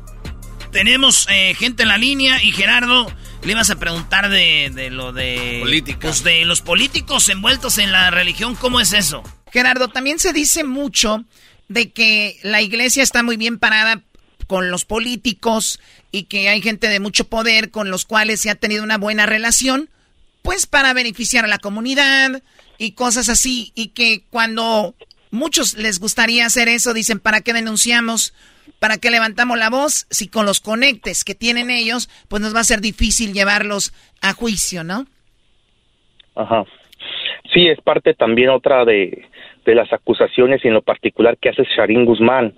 Tenemos 0.73 1.27
eh, 1.31 1.55
gente 1.55 1.83
en 1.83 1.89
la 1.89 1.99
línea 1.99 2.43
y 2.43 2.53
Gerardo, 2.53 3.13
le 3.43 3.53
ibas 3.53 3.71
a 3.71 3.77
preguntar 3.77 4.29
de, 4.31 4.71
de 4.73 4.91
lo 4.91 5.13
de... 5.13 5.59
Política. 5.61 5.99
Pues 6.01 6.23
de 6.23 6.45
los 6.45 6.61
políticos 6.61 7.29
envueltos 7.29 7.79
en 7.79 7.91
la 7.91 8.11
religión, 8.11 8.55
¿cómo 8.55 8.81
es 8.81 8.93
eso? 8.93 9.23
Gerardo, 9.53 9.89
también 9.89 10.19
se 10.19 10.33
dice 10.33 10.63
mucho 10.63 11.25
de 11.69 11.91
que 11.91 12.39
la 12.43 12.63
iglesia 12.63 13.03
está 13.03 13.23
muy 13.23 13.37
bien 13.37 13.59
parada 13.59 14.03
con 14.47 14.71
los 14.71 14.85
políticos 14.85 15.81
y 16.13 16.25
que 16.25 16.49
hay 16.49 16.63
gente 16.63 16.89
de 16.89 17.01
mucho 17.01 17.25
poder 17.25 17.71
con 17.71 17.91
los 17.91 18.05
cuales 18.05 18.41
se 18.41 18.51
ha 18.51 18.55
tenido 18.55 18.83
una 18.83 18.99
buena 18.99 19.27
relación, 19.27 19.91
pues 20.43 20.67
para 20.67 20.93
beneficiar 20.93 21.45
a 21.45 21.49
la 21.49 21.59
comunidad 21.59 22.43
y 22.79 22.93
cosas 22.93 23.29
así, 23.29 23.73
y 23.75 23.89
que 23.89 24.25
cuando 24.31 24.95
muchos 25.31 25.75
les 25.75 26.01
gustaría 26.01 26.47
hacer 26.47 26.69
eso, 26.69 26.95
dicen, 26.95 27.21
¿para 27.21 27.41
qué 27.41 27.53
denunciamos? 27.53 28.35
¿Para 28.81 28.97
qué 28.97 29.11
levantamos 29.11 29.59
la 29.59 29.71
voz? 29.71 30.07
Si 30.11 30.29
con 30.29 30.47
los 30.47 30.61
conectes 30.61 31.23
que 31.23 31.35
tienen 31.35 31.71
ellos, 31.71 32.09
pues 32.29 32.43
nos 32.43 32.55
va 32.55 32.61
a 32.61 32.65
ser 32.65 32.81
difícil 32.81 33.33
llevarlos 33.33 33.93
a 34.23 34.33
juicio, 34.33 34.83
¿no? 34.83 35.05
Ajá. 36.35 36.65
Sí, 37.53 37.69
es 37.69 37.81
parte 37.83 38.15
también 38.15 38.49
otra 38.49 38.85
de, 38.85 39.29
de 39.67 39.75
las 39.75 39.93
acusaciones 39.93 40.65
y 40.65 40.69
en 40.69 40.75
lo 40.75 40.83
particular 40.83 41.37
que 41.37 41.51
hace 41.51 41.65
Sharin 41.65 42.07
Guzmán, 42.07 42.55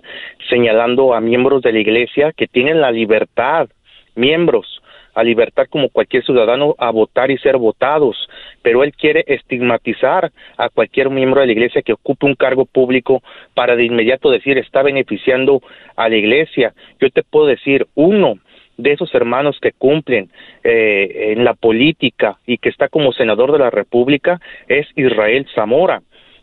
señalando 0.49 1.13
a 1.13 1.19
miembros 1.19 1.61
de 1.61 1.73
la 1.73 1.79
iglesia 1.79 2.31
que 2.31 2.47
tienen 2.47 2.79
la 2.79 2.91
libertad, 2.91 3.69
miembros, 4.15 4.72
a 5.13 5.23
libertad 5.23 5.67
como 5.69 5.89
cualquier 5.89 6.23
ciudadano 6.23 6.75
a 6.77 6.91
votar 6.91 7.31
y 7.31 7.37
ser 7.37 7.57
votados, 7.57 8.29
pero 8.61 8.83
él 8.83 8.93
quiere 8.93 9.23
estigmatizar 9.27 10.31
a 10.57 10.69
cualquier 10.69 11.09
miembro 11.09 11.41
de 11.41 11.47
la 11.47 11.53
iglesia 11.53 11.81
que 11.81 11.93
ocupe 11.93 12.25
un 12.25 12.35
cargo 12.35 12.65
público 12.65 13.21
para 13.53 13.75
de 13.75 13.85
inmediato 13.85 14.29
decir 14.29 14.57
está 14.57 14.81
beneficiando 14.81 15.61
a 15.95 16.09
la 16.09 16.15
iglesia. 16.15 16.73
Yo 16.99 17.09
te 17.09 17.23
puedo 17.23 17.47
decir, 17.47 17.87
uno 17.95 18.39
de 18.77 18.91
esos 18.93 19.13
hermanos 19.13 19.57
que 19.61 19.71
cumplen 19.71 20.29
eh, 20.63 21.33
en 21.35 21.43
la 21.43 21.53
política 21.53 22.39
y 22.45 22.57
que 22.57 22.69
está 22.69 22.89
como 22.89 23.13
senador 23.13 23.51
de 23.51 23.59
la 23.59 23.69
República 23.69 24.39
es 24.67 24.87
Israel 24.95 25.47
Zamora. 25.53 26.01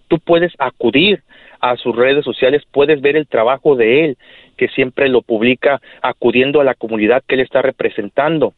Tú 0.09 0.19
puedes 0.19 0.53
acudir 0.59 1.23
a 1.61 1.77
sus 1.77 1.95
redes 1.95 2.25
sociales, 2.25 2.63
puedes 2.71 3.01
ver 3.01 3.17
el 3.17 3.27
trabajo 3.27 3.77
de 3.77 4.05
él, 4.05 4.19
que 4.57 4.69
siempre 4.69 5.09
lo 5.09 5.23
publica 5.23 5.81
acudiendo 6.03 6.61
a 6.61 6.65
la 6.65 6.75
comunidad 6.75 7.23
que 7.27 7.35
él 7.35 7.41
está 7.41 7.63
representando 7.63 8.55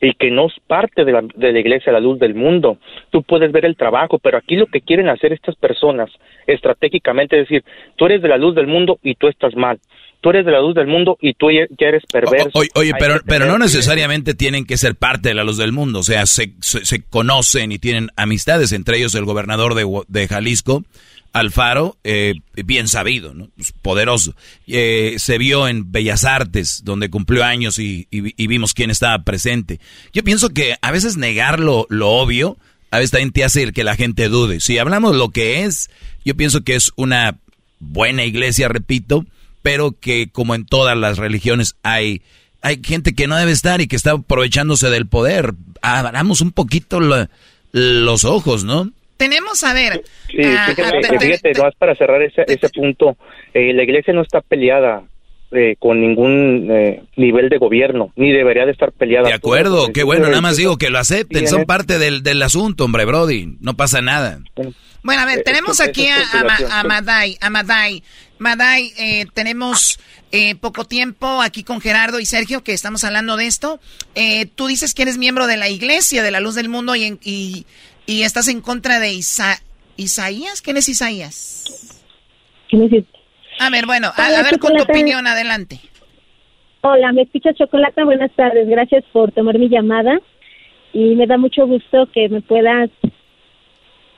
y 0.00 0.12
que 0.14 0.30
no 0.30 0.46
es 0.46 0.52
parte 0.66 1.04
de 1.04 1.12
la, 1.12 1.22
de 1.22 1.52
la 1.52 1.58
iglesia 1.58 1.92
la 1.92 2.00
luz 2.00 2.18
del 2.18 2.34
mundo. 2.34 2.78
Tú 3.10 3.22
puedes 3.22 3.50
ver 3.52 3.64
el 3.64 3.76
trabajo, 3.76 4.18
pero 4.18 4.38
aquí 4.38 4.56
lo 4.56 4.66
que 4.66 4.80
quieren 4.80 5.08
hacer 5.08 5.32
estas 5.32 5.56
personas 5.56 6.10
estratégicamente 6.46 7.40
es 7.40 7.48
decir, 7.48 7.64
tú 7.96 8.06
eres 8.06 8.22
de 8.22 8.28
la 8.28 8.36
luz 8.36 8.54
del 8.54 8.66
mundo 8.66 8.98
y 9.02 9.14
tú 9.14 9.28
estás 9.28 9.54
mal. 9.56 9.78
Tú 10.20 10.30
eres 10.30 10.44
de 10.44 10.52
la 10.52 10.60
luz 10.60 10.74
del 10.74 10.86
mundo 10.86 11.18
y 11.20 11.34
tú 11.34 11.50
ya 11.50 11.66
eres 11.78 12.02
perverso. 12.10 12.50
oye, 12.54 12.68
oye 12.74 12.92
pero, 12.98 13.20
pero 13.26 13.46
no 13.46 13.58
necesariamente 13.58 14.34
tienen 14.34 14.64
que 14.64 14.76
ser 14.76 14.96
parte 14.96 15.28
de 15.28 15.34
la 15.34 15.44
luz 15.44 15.56
del 15.56 15.72
mundo. 15.72 16.00
O 16.00 16.02
sea, 16.02 16.26
se, 16.26 16.52
se, 16.60 16.84
se 16.84 17.02
conocen 17.04 17.70
y 17.70 17.78
tienen 17.78 18.08
amistades, 18.16 18.72
entre 18.72 18.96
ellos 18.96 19.14
el 19.14 19.24
gobernador 19.24 19.74
de, 19.74 19.84
de 20.08 20.26
Jalisco, 20.26 20.82
Alfaro, 21.36 21.98
eh, 22.02 22.36
bien 22.64 22.88
sabido, 22.88 23.34
¿no? 23.34 23.50
Pues, 23.56 23.72
poderoso. 23.82 24.34
Eh, 24.66 25.16
se 25.18 25.36
vio 25.36 25.68
en 25.68 25.92
Bellas 25.92 26.24
Artes, 26.24 26.80
donde 26.82 27.10
cumplió 27.10 27.44
años 27.44 27.78
y, 27.78 28.08
y, 28.10 28.42
y, 28.42 28.46
vimos 28.46 28.72
quién 28.72 28.90
estaba 28.90 29.22
presente. 29.22 29.78
Yo 30.14 30.24
pienso 30.24 30.48
que 30.48 30.76
a 30.80 30.90
veces 30.90 31.18
negar 31.18 31.60
lo, 31.60 31.86
lo 31.90 32.08
obvio, 32.08 32.56
a 32.90 32.98
veces 32.98 33.10
también 33.10 33.32
te 33.32 33.44
hace 33.44 33.70
que 33.74 33.84
la 33.84 33.96
gente 33.96 34.30
dude. 34.30 34.60
Si 34.60 34.78
hablamos 34.78 35.14
lo 35.14 35.28
que 35.28 35.64
es, 35.64 35.90
yo 36.24 36.34
pienso 36.34 36.62
que 36.62 36.74
es 36.74 36.90
una 36.96 37.38
buena 37.80 38.24
iglesia, 38.24 38.68
repito, 38.68 39.26
pero 39.60 39.92
que 39.92 40.30
como 40.30 40.54
en 40.54 40.64
todas 40.64 40.96
las 40.96 41.18
religiones 41.18 41.76
hay, 41.82 42.22
hay 42.62 42.80
gente 42.82 43.14
que 43.14 43.26
no 43.26 43.36
debe 43.36 43.52
estar 43.52 43.82
y 43.82 43.88
que 43.88 43.96
está 43.96 44.12
aprovechándose 44.12 44.88
del 44.88 45.06
poder. 45.06 45.52
Abramos 45.82 46.40
un 46.40 46.52
poquito 46.52 46.98
los 47.72 48.24
ojos, 48.24 48.64
¿no? 48.64 48.90
Tenemos, 49.16 49.64
a 49.64 49.72
ver. 49.72 50.02
Sí, 50.28 50.36
fíjate, 50.38 50.82
uh, 50.82 51.20
fíjate 51.20 51.62
más 51.62 51.74
para 51.76 51.94
cerrar 51.94 52.22
ese, 52.22 52.44
ese 52.46 52.68
punto, 52.68 53.16
eh, 53.54 53.72
la 53.72 53.82
iglesia 53.82 54.12
no 54.12 54.22
está 54.22 54.40
peleada 54.40 55.04
eh, 55.52 55.76
con 55.78 56.00
ningún 56.00 56.68
eh, 56.70 57.02
nivel 57.16 57.48
de 57.48 57.58
gobierno, 57.58 58.12
ni 58.16 58.32
debería 58.32 58.66
de 58.66 58.72
estar 58.72 58.92
peleada. 58.92 59.28
De 59.28 59.34
acuerdo, 59.34 59.92
qué 59.92 60.02
bueno, 60.02 60.28
nada 60.28 60.40
más 60.40 60.56
digo 60.56 60.76
que 60.76 60.90
lo 60.90 60.98
acepten, 60.98 61.46
son 61.46 61.64
parte 61.64 61.98
del, 61.98 62.22
del 62.22 62.42
asunto, 62.42 62.84
hombre, 62.84 63.04
Brody, 63.04 63.56
no 63.60 63.74
pasa 63.74 64.02
nada. 64.02 64.40
Bueno, 65.02 65.22
a 65.22 65.26
ver, 65.26 65.42
tenemos 65.44 65.80
aquí 65.80 66.08
a, 66.08 66.18
a, 66.18 66.80
a 66.80 66.82
Maday, 66.82 67.38
a 67.40 67.48
Maday. 67.48 68.02
Maday, 68.38 68.92
eh, 68.98 69.24
tenemos 69.32 69.98
eh, 70.32 70.56
poco 70.56 70.84
tiempo 70.84 71.40
aquí 71.40 71.62
con 71.62 71.80
Gerardo 71.80 72.20
y 72.20 72.26
Sergio 72.26 72.62
que 72.62 72.72
estamos 72.72 73.04
hablando 73.04 73.36
de 73.36 73.46
esto. 73.46 73.80
Eh, 74.14 74.46
tú 74.46 74.66
dices 74.66 74.92
que 74.94 75.02
eres 75.02 75.16
miembro 75.16 75.46
de 75.46 75.56
la 75.56 75.68
iglesia, 75.68 76.22
de 76.22 76.30
la 76.30 76.40
luz 76.40 76.54
del 76.54 76.68
mundo 76.68 76.96
y, 76.96 77.04
en, 77.04 77.18
y 77.22 77.66
y 78.06 78.22
estás 78.22 78.48
en 78.48 78.60
contra 78.60 79.00
de 79.00 79.12
Isa 79.12 79.56
Isaías. 79.96 80.62
¿Quién 80.62 80.76
es 80.76 80.88
Isaías? 80.88 82.02
¿Quién 82.68 82.82
es 82.82 83.04
A 83.58 83.70
ver, 83.70 83.86
bueno, 83.86 84.08
a, 84.16 84.26
a, 84.26 84.42
ver 84.42 84.58
con 84.58 84.74
tu 84.74 84.82
opinión, 84.82 85.26
adelante. 85.26 85.80
Hola, 86.82 87.12
me 87.12 87.22
escucha 87.22 87.52
Chocolata, 87.54 88.04
buenas 88.04 88.30
tardes, 88.32 88.68
gracias 88.68 89.04
por 89.12 89.32
tomar 89.32 89.58
mi 89.58 89.68
llamada 89.68 90.20
y 90.92 91.14
me 91.16 91.26
da 91.26 91.36
mucho 91.36 91.66
gusto 91.66 92.06
que 92.12 92.28
me 92.28 92.42
puedas 92.42 92.90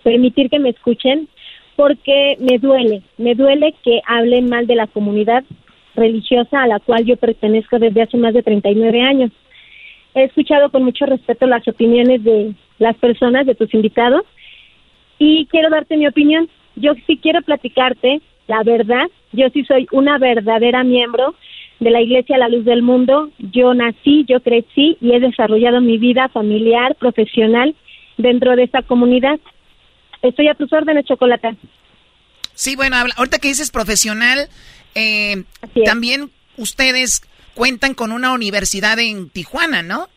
permitir 0.03 0.51
que 0.51 0.59
me 0.59 0.71
escuchen 0.71 1.29
porque 1.77 2.37
me 2.41 2.59
duele, 2.59 3.03
me 3.17 3.35
duele 3.35 3.75
que 3.85 4.01
hablen 4.07 4.49
mal 4.49 4.67
de 4.67 4.75
la 4.75 4.87
comunidad 4.87 5.45
religiosa 5.95 6.63
a 6.63 6.67
la 6.67 6.81
cual 6.81 7.05
yo 7.05 7.17
pertenezco 7.17 7.79
desde 7.79 8.03
hace 8.03 8.17
más 8.17 8.35
de 8.35 8.43
39 8.43 9.01
años. 9.01 9.31
He 10.15 10.25
escuchado 10.25 10.71
con 10.71 10.85
mucho 10.85 11.07
respeto 11.07 11.47
las 11.47 11.67
opiniones 11.69 12.23
de 12.25 12.55
las 12.79 12.97
personas, 12.97 13.47
de 13.47 13.55
tus 13.55 13.73
invitados, 13.75 14.23
y 15.19 15.47
quiero 15.47 15.71
darte 15.71 15.97
mi 15.97 16.07
opinión. 16.07 16.49
Yo 16.77 16.93
sí 17.07 17.19
quiero 17.21 17.43
platicarte 17.43 18.21
la 18.47 18.63
verdad, 18.63 19.07
yo 19.33 19.49
sí 19.53 19.65
soy 19.65 19.87
una 19.93 20.19
verdadera 20.19 20.83
miembro 20.83 21.35
de 21.81 21.91
la 21.91 22.01
Iglesia 22.01 22.39
La 22.39 22.49
Luz 22.49 22.65
del 22.65 22.83
Mundo. 22.83 23.31
Yo 23.39 23.75
nací, 23.75 24.25
yo 24.27 24.41
crecí 24.41 24.97
y 25.01 25.13
he 25.13 25.21
desarrollado 25.21 25.81
mi 25.81 25.99
vida 25.99 26.29
familiar, 26.29 26.95
profesional 26.97 27.75
dentro 28.17 28.57
de 28.57 28.65
esta 28.65 28.83
comunidad. 28.83 29.39
Estoy 30.23 30.49
a 30.49 30.55
tus 30.55 30.73
órdenes, 30.73 31.05
Chocolata. 31.05 31.55
Sí, 32.55 32.75
bueno, 32.75 32.97
ahorita 33.17 33.39
que 33.39 33.49
dices 33.49 33.71
profesional, 33.71 34.49
eh, 34.95 35.45
también 35.85 36.31
ustedes 36.57 37.23
cuentan 37.55 37.95
con 37.95 38.13
una 38.13 38.33
universidad 38.33 38.99
en 38.99 39.29
Tijuana, 39.31 39.83
¿no? 39.83 40.09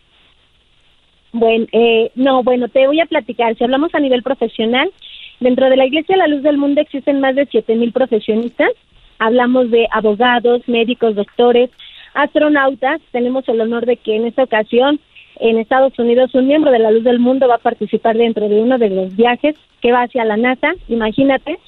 Bueno, 1.33 1.65
eh, 1.71 2.11
no, 2.15 2.43
bueno, 2.43 2.67
te 2.67 2.87
voy 2.87 2.99
a 2.99 3.05
platicar. 3.05 3.55
Si 3.55 3.63
hablamos 3.63 3.93
a 3.95 3.99
nivel 3.99 4.21
profesional, 4.23 4.91
dentro 5.39 5.69
de 5.69 5.77
la 5.77 5.85
Iglesia 5.85 6.17
La 6.17 6.27
Luz 6.27 6.43
del 6.43 6.57
Mundo 6.57 6.81
existen 6.81 7.19
más 7.21 7.35
de 7.35 7.45
siete 7.45 7.75
mil 7.75 7.91
profesionistas. 7.91 8.71
Hablamos 9.19 9.71
de 9.71 9.87
abogados, 9.91 10.67
médicos, 10.67 11.15
doctores, 11.15 11.69
astronautas. 12.13 12.99
Tenemos 13.11 13.47
el 13.47 13.61
honor 13.61 13.85
de 13.85 13.97
que 13.97 14.15
en 14.15 14.25
esta 14.25 14.43
ocasión 14.43 14.99
en 15.39 15.57
Estados 15.57 15.97
Unidos 15.97 16.35
un 16.35 16.47
miembro 16.47 16.71
de 16.71 16.79
la 16.79 16.91
Luz 16.91 17.03
del 17.03 17.19
Mundo 17.19 17.47
va 17.47 17.55
a 17.55 17.59
participar 17.59 18.17
dentro 18.17 18.47
de 18.47 18.61
uno 18.61 18.77
de 18.77 18.89
los 18.89 19.15
viajes 19.15 19.55
que 19.81 19.91
va 19.91 20.03
hacia 20.03 20.25
la 20.25 20.37
NASA. 20.37 20.73
Imagínate 20.87 21.59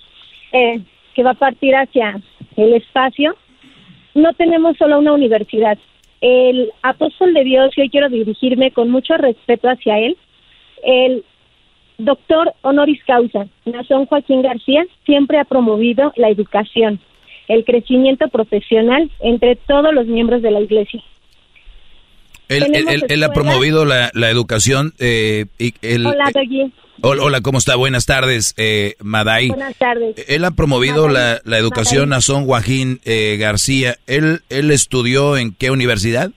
eh, 0.52 0.81
que 1.15 1.23
va 1.23 1.31
a 1.31 1.35
partir 1.35 1.76
hacia 1.76 2.19
el 2.56 2.73
espacio. 2.73 3.35
No 4.14 4.34
tenemos 4.34 4.77
solo 4.77 4.99
una 4.99 5.14
universidad, 5.14 5.77
el 6.24 6.72
apóstol 6.82 7.34
de 7.34 7.44
Dios, 7.44 7.74
y 7.76 7.82
hoy 7.82 7.90
quiero 7.90 8.08
dirigirme 8.08 8.72
con 8.72 8.90
mucho 8.90 9.16
respeto 9.18 9.68
hacia 9.68 10.00
él, 10.00 10.16
el 10.82 11.26
doctor 11.98 12.54
honoris 12.62 13.04
causa, 13.04 13.48
Nazón 13.66 14.06
Joaquín 14.06 14.41
García, 14.41 14.86
siempre 15.06 15.38
ha 15.38 15.44
promovido 15.44 16.14
la 16.16 16.30
educación, 16.30 17.02
el 17.50 17.66
crecimiento 17.66 18.30
profesional 18.30 19.12
entre 19.20 19.58
todos 19.58 19.94
los 19.94 20.08
miembros 20.08 20.41
de 20.41 20.52
la 20.52 20.62
iglesia. 20.62 21.04
Él, 22.48 23.24
ha 23.24 23.34
promovido 23.34 23.84
la, 23.84 24.10
educación. 24.30 24.94
Eh, 25.00 25.45
y 25.60 25.74
Hola, 26.06 26.32
Doggy. 26.34 26.72
Hola, 27.02 27.41
¿cómo 27.41 27.57
está? 27.57 27.76
Buenas 27.76 28.06
tardes, 28.06 28.53
eh, 28.57 28.95
Maday. 28.99 29.49
Buenas 29.49 29.76
tardes. 29.76 30.15
Él 30.28 30.45
ha 30.45 30.52
promovido 30.52 31.10
la, 31.10 31.41
educación 31.45 32.14
a 32.14 32.22
Son 32.22 32.45
Joaquín 32.45 33.02
eh, 33.03 33.38
García. 33.40 33.98
¿Él, 34.07 34.41
¿Él 34.49 34.72
estudió 34.72 35.38
en 35.38 35.53
qué 35.53 35.72
universidad? 35.72 36.32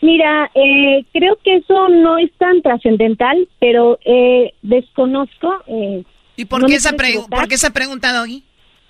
Mira, 0.00 0.50
eh, 0.54 1.04
creo 1.12 1.36
que 1.42 1.56
eso 1.56 1.88
no 1.88 2.18
es 2.18 2.30
tan 2.38 2.62
trascendental, 2.62 3.48
pero 3.58 3.98
eh, 4.04 4.52
desconozco. 4.62 5.52
Eh, 5.66 6.04
¿Y 6.36 6.44
por, 6.44 6.64
qué 6.66 6.74
esa 6.74 6.92
por 6.92 7.48
qué 7.48 7.54
esa 7.54 7.70
pregunta, 7.70 8.12
Doggy? 8.12 8.44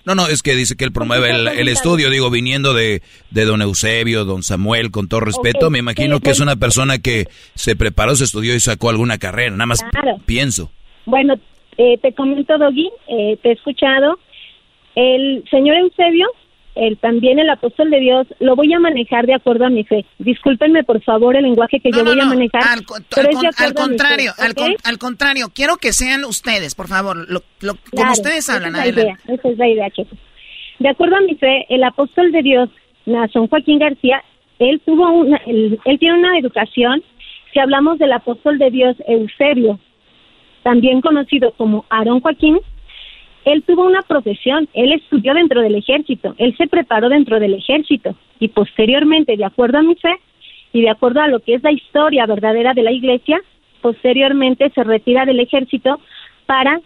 No, 0.07 0.15
no, 0.15 0.29
es 0.29 0.45
que 0.45 0.55
dice 0.55 0.77
que 0.77 0.85
él 0.85 0.93
promueve 0.93 1.31
el, 1.31 1.69
estudio, 1.69 2.11
digo, 2.11 2.31
viniendo 2.31 2.75
de, 2.75 3.03
de, 3.33 3.45
don 3.45 3.61
Eusebio, 3.61 4.25
don 4.25 4.45
Samuel, 4.45 4.93
con 4.93 5.09
todo 5.09 5.19
respeto, 5.19 5.69
me 5.69 5.81
imagino 5.81 6.21
que 6.21 6.31
es 6.31 6.39
una 6.39 6.55
persona 6.55 7.01
que 7.01 7.27
se 7.57 7.75
preparó, 7.75 8.15
se 8.15 8.23
estudió 8.23 8.55
y 8.55 8.61
sacó 8.61 8.89
alguna 8.89 9.19
carrera, 9.19 9.51
nada 9.51 9.67
más 9.67 9.85
pienso. 10.25 10.71
Bueno, 11.07 11.35
eh, 11.77 11.99
te 11.99 12.13
comento, 12.15 12.57
Doggy, 12.57 12.89
eh, 13.09 13.37
te 13.43 13.49
he 13.49 13.53
escuchado. 13.53 14.21
El 14.95 15.45
señor 15.51 15.77
Eusebio 15.77 16.29
el, 16.77 16.99
también 16.99 17.39
el 17.39 17.49
apóstol 17.51 17.91
de 17.91 18.01
Dios, 18.01 18.27
lo 18.39 18.55
voy 18.55 18.73
a 18.73 18.79
manejar 18.79 19.27
de 19.27 19.35
acuerdo 19.35 19.65
a 19.65 19.71
mi 19.71 19.85
fe. 19.85 20.05
Discúlpenme, 20.19 20.85
por 20.85 21.03
favor, 21.03 21.35
el 21.37 21.45
lenguaje 21.45 21.81
que 21.81 21.91
yo 21.91 22.05
voy 22.05 22.21
a 22.21 22.27
manejar. 22.27 22.63
Al, 22.63 22.85
contrario, 22.85 24.33
al, 24.85 24.99
contrario, 24.99 25.47
quiero 25.55 25.77
que 25.77 25.93
sean 25.93 26.25
ustedes, 26.25 26.75
por 26.75 26.89
favor, 26.89 27.27
lo, 27.29 27.43
como 27.91 28.13
ustedes 28.13 28.49
hablan. 28.51 28.77
Esa 28.77 28.87
es 28.87 28.95
la 28.95 29.03
idea, 29.03 29.19
esa 29.27 29.49
es 29.49 29.59
la 29.59 29.69
idea, 29.69 29.89
De 30.79 30.89
acuerdo 30.89 31.17
a 31.17 31.21
mi 31.21 31.35
fe, 31.37 31.67
el 31.69 31.83
apóstol 31.83 32.31
de 32.31 32.43
Dios, 32.43 32.69
Nazón 33.07 33.49
Joaquín 33.49 33.79
García, 33.79 34.23
él 34.59 34.81
tuvo 34.85 35.11
una, 35.11 35.39
él, 35.47 35.81
él 35.85 35.99
tiene 35.99 36.19
una 36.19 36.39
educación, 36.39 37.03
si 37.53 37.59
hablamos 37.59 37.99
del 37.99 38.13
apóstol 38.13 38.59
de 38.59 38.71
Dios 38.71 38.97
Eusebio, 39.09 39.81
también 40.63 41.01
conocido 41.01 41.53
como 41.53 41.85
Aarón 41.89 42.21
Joaquín, 42.21 42.59
él 43.47 43.63
tuvo 43.63 43.87
una 43.87 44.03
profesión, 44.03 44.69
él 44.75 44.93
estudió 44.93 45.33
dentro 45.33 45.63
del 45.63 45.77
ejército, 45.77 46.35
él 46.37 46.57
se 46.57 46.67
preparó 46.67 47.09
dentro 47.09 47.39
del 47.39 47.55
ejército 47.55 48.17
y 48.41 48.49
posteriormente, 48.49 49.37
de 49.37 49.45
acuerdo 49.45 49.79
a 49.79 49.83
mi 49.83 49.95
fe 49.95 50.15
y 50.73 50.83
de 50.83 50.91
acuerdo 50.91 51.21
a 51.21 51.29
lo 51.29 51.39
que 51.39 51.55
es 51.55 51.63
la 51.63 51.71
historia 51.71 52.27
verdadera 52.27 52.75
de 52.75 52.83
la 52.83 52.91
iglesia, 52.91 53.41
posteriormente 53.81 54.69
se 54.71 54.83
retira 54.83 55.25
del 55.25 55.39
ejército 55.39 56.01
para 56.47 56.81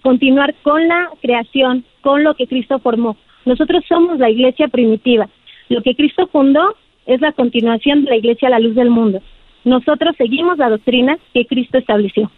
continuar 0.00 0.54
con 0.62 0.88
la 0.88 1.10
creación, 1.20 1.84
con 2.00 2.24
lo 2.24 2.34
que 2.34 2.46
Cristo 2.46 2.78
formó. 2.78 3.18
Nosotros 3.44 3.84
somos 3.86 4.18
la 4.18 4.30
iglesia 4.30 4.68
primitiva. 4.68 5.28
Lo 5.68 5.82
que 5.82 5.94
Cristo 5.94 6.26
fundó 6.28 6.74
es 7.04 7.20
la 7.20 7.32
continuación 7.32 8.04
de 8.04 8.10
la 8.10 8.16
iglesia 8.16 8.48
a 8.48 8.52
la 8.52 8.60
luz 8.60 8.74
del 8.74 8.88
mundo. 8.88 9.20
Nosotros 9.64 10.16
seguimos 10.16 10.56
la 10.56 10.70
doctrina 10.70 11.18
que 11.34 11.44
Cristo 11.44 11.76
estableció. 11.76 12.30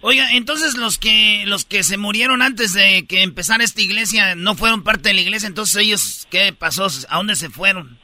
Oiga, 0.00 0.32
entonces 0.32 0.76
los 0.76 0.98
que 0.98 1.44
los 1.46 1.64
que 1.64 1.82
se 1.82 1.96
murieron 1.96 2.42
antes 2.42 2.72
de 2.72 3.04
que 3.08 3.22
empezara 3.22 3.64
esta 3.64 3.82
iglesia 3.82 4.34
no 4.34 4.54
fueron 4.54 4.82
parte 4.82 5.10
de 5.10 5.14
la 5.14 5.20
iglesia, 5.20 5.46
entonces 5.46 5.76
ellos 5.82 6.26
qué 6.30 6.52
pasó? 6.52 6.86
¿A 7.08 7.16
dónde 7.16 7.36
se 7.36 7.50
fueron? 7.50 7.98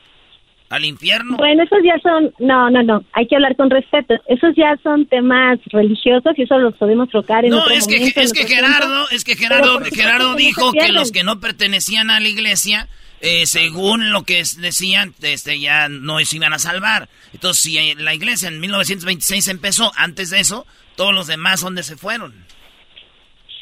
¿Al 0.69 0.85
infierno? 0.85 1.37
Bueno, 1.37 1.63
esos 1.63 1.79
ya 1.85 1.97
son, 2.03 2.35
no, 2.41 2.69
no, 2.71 2.83
no, 2.83 3.05
hay 3.13 3.29
que 3.29 3.37
hablar 3.37 3.55
con 3.55 3.71
respeto. 3.71 4.15
Esos 4.27 4.53
ya 4.57 4.77
son 4.83 5.07
temas 5.07 5.61
religiosos 5.67 6.33
y 6.37 6.43
eso 6.43 6.59
los 6.59 6.75
podemos 6.75 7.09
trocar 7.09 7.45
en 7.45 7.53
No, 7.53 7.69
es 7.71 7.87
que, 7.87 7.97
es 8.05 8.33
que 8.33 8.47
Gerardo, 8.47 9.09
es 9.11 9.23
que 9.23 9.37
Gerardo, 9.37 9.81
Gerardo 9.85 10.35
dijo 10.35 10.73
que 10.73 10.91
los 10.91 11.13
que 11.13 11.23
no 11.23 11.39
pertenecían 11.39 12.11
a 12.11 12.19
la 12.19 12.29
iglesia 12.29 12.89
eh, 13.21 13.47
según 13.47 14.11
lo 14.11 14.25
que 14.25 14.43
decían, 14.59 15.15
este, 15.23 15.59
ya 15.59 15.89
no 15.89 16.19
se 16.21 16.37
iban 16.37 16.53
a 16.53 16.59
salvar. 16.59 17.09
Entonces, 17.33 17.63
si 17.63 17.95
la 17.95 18.15
iglesia 18.15 18.49
en 18.49 18.61
1926 18.61 19.49
empezó, 19.49 19.91
antes 19.97 20.31
de 20.31 20.41
eso, 20.41 20.67
todos 20.97 21.15
los 21.15 21.27
demás, 21.27 21.63
¿dónde 21.63 21.83
se 21.83 21.97
fueron? 21.97 22.33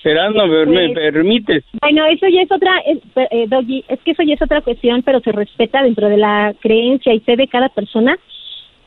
Gerardo, 0.03 0.47
¿me 0.47 0.67
pues, 0.67 0.93
permites? 0.93 1.65
Bueno, 1.81 2.05
eso 2.07 2.27
ya 2.29 2.43
es 2.43 2.53
otra, 2.53 2.73
eh, 2.87 3.47
Doggy, 3.49 3.85
es 3.89 3.99
que 4.01 4.11
eso 4.11 4.23
ya 4.23 4.35
es 4.35 4.43
otra 4.43 4.61
cuestión, 4.61 5.03
pero 5.03 5.21
se 5.21 5.33
respeta 5.33 5.83
dentro 5.83 6.09
de 6.09 6.19
la 6.19 6.55
creencia 6.61 7.15
y 7.15 7.21
fe 7.21 7.37
de 7.37 7.49
cada 7.49 7.71
persona. 7.71 8.19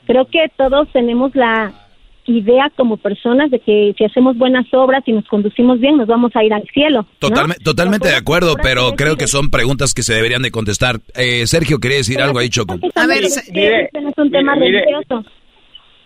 Creo 0.06 0.26
que 0.26 0.52
todos 0.56 0.88
tenemos 0.94 1.36
la 1.36 1.74
idea 2.28 2.72
como 2.76 2.98
personas 2.98 3.49
de 3.49 3.60
que 3.60 3.95
si 3.98 4.03
hacemos 4.03 4.38
buenas 4.38 4.65
obras 4.74 5.02
y 5.07 5.14
nos 5.14 5.26
conducimos 5.28 5.80
bien, 5.80 5.98
nos 5.98 6.07
vamos 6.07 6.36
a 6.36 6.44
ir 6.44 6.53
al 6.53 6.64
cielo. 6.74 7.07
Totalmente 7.19 8.10
de 8.10 8.15
acuerdo, 8.15 8.56
pero 8.61 8.91
creo 8.95 9.15
que 9.15 9.28
son 9.28 9.49
preguntas 9.49 9.94
que 9.94 10.03
se 10.03 10.14
deberían 10.14 10.41
de 10.41 10.52
contestar. 10.52 10.99
Eh, 11.15 11.48
Sergio, 11.48 11.80
¿quería 11.80 11.98
decir 11.98 12.22
algo 12.22 12.40
ahí, 12.40 12.49
Choco? 12.49 12.78
A 12.95 13.07
ver, 13.07 13.24
este 13.24 13.90
no 14.02 14.10
es 14.10 14.18
un 14.18 14.30
tema 14.30 14.56
religioso. 14.56 15.26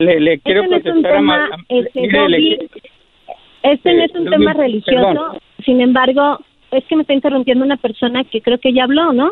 Le, 0.04 0.40
quiero 0.40 0.64
este 0.64 0.82
contestar 0.82 1.16
a, 1.16 1.50
este, 1.70 1.90
este 3.64 3.94
no 3.94 4.04
es 4.04 4.16
un 4.16 4.30
tema 4.30 4.54
religioso, 4.54 5.40
sin 5.64 5.82
embargo, 5.82 6.40
es 6.72 6.84
que 6.86 6.96
me 6.96 7.04
está 7.04 7.14
interrumpiendo 7.14 7.64
una 7.64 7.78
persona 7.78 8.24
que 8.24 8.42
creo 8.42 8.60
que 8.60 8.74
ya 8.74 8.86
habló, 8.86 9.14
¿no? 9.14 9.32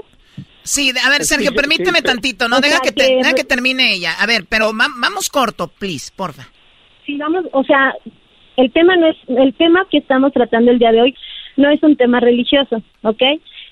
Sí, 0.62 0.92
a 1.04 1.10
ver, 1.10 1.24
Sergio, 1.24 1.54
permíteme 1.54 2.02
tantito, 2.02 2.48
¿no? 2.48 2.60
Deja 2.60 2.80
que, 2.82 2.92
que 2.92 3.44
termine 3.44 3.94
ella. 3.94 4.12
A 4.20 4.28
ver, 4.28 4.46
pero 4.48 4.72
vamos 4.74 5.30
corto, 5.30 5.68
please, 5.68 6.12
porfa 6.16 6.48
vamos, 7.18 7.46
o 7.52 7.64
sea, 7.64 7.96
el 8.58 8.72
tema 8.72 8.96
no 8.96 9.08
es, 9.08 9.18
el 9.28 9.54
tema 9.54 9.86
que 9.90 9.98
estamos 9.98 10.34
tratando 10.34 10.72
el 10.72 10.80
día 10.80 10.92
de 10.92 11.02
hoy 11.02 11.16
no 11.58 11.70
es 11.70 11.82
un 11.84 11.96
tema 11.96 12.20
religioso, 12.20 12.82
¿ok? 13.02 13.22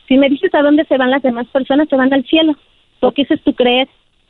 Si 0.08 0.18
me 0.18 0.30
dices 0.30 0.54
a 0.54 0.62
dónde 0.62 0.86
se 0.86 0.98
van 0.98 1.12
las 1.12 1.24
demás 1.24 1.48
personas, 1.48 1.90
se 1.90 1.96
van 1.96 2.14
al 2.14 2.26
cielo, 2.26 2.56
porque 3.00 3.24
ese 3.24 3.36
es 3.36 3.44
tu 3.44 3.54
creer 3.54 3.88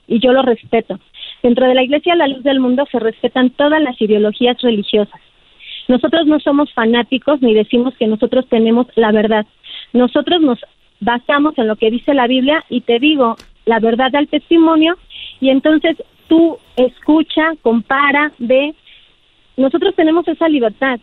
y 0.07 0.19
yo 0.19 0.31
lo 0.31 0.41
respeto. 0.41 0.99
Dentro 1.47 1.65
de 1.65 1.75
la 1.75 1.83
Iglesia 1.83 2.13
La 2.17 2.27
Luz 2.27 2.43
del 2.43 2.59
Mundo 2.59 2.85
se 2.91 2.99
respetan 2.99 3.51
todas 3.51 3.81
las 3.81 4.01
ideologías 4.01 4.61
religiosas. 4.61 5.21
Nosotros 5.87 6.27
no 6.27 6.41
somos 6.41 6.73
fanáticos 6.73 7.41
ni 7.41 7.53
decimos 7.53 7.95
que 7.97 8.05
nosotros 8.05 8.45
tenemos 8.49 8.87
la 8.95 9.13
verdad. 9.13 9.45
Nosotros 9.93 10.41
nos 10.41 10.59
basamos 10.99 11.57
en 11.57 11.69
lo 11.69 11.77
que 11.77 11.89
dice 11.89 12.13
la 12.13 12.27
Biblia 12.27 12.65
y 12.67 12.81
te 12.81 12.99
digo 12.99 13.37
la 13.63 13.79
verdad 13.79 14.13
al 14.13 14.27
testimonio 14.27 14.97
y 15.39 15.47
entonces 15.49 15.95
tú 16.27 16.57
escucha, 16.75 17.53
compara, 17.61 18.33
ve 18.39 18.75
nosotros 19.55 19.95
tenemos 19.95 20.27
esa 20.27 20.49
libertad, 20.49 20.99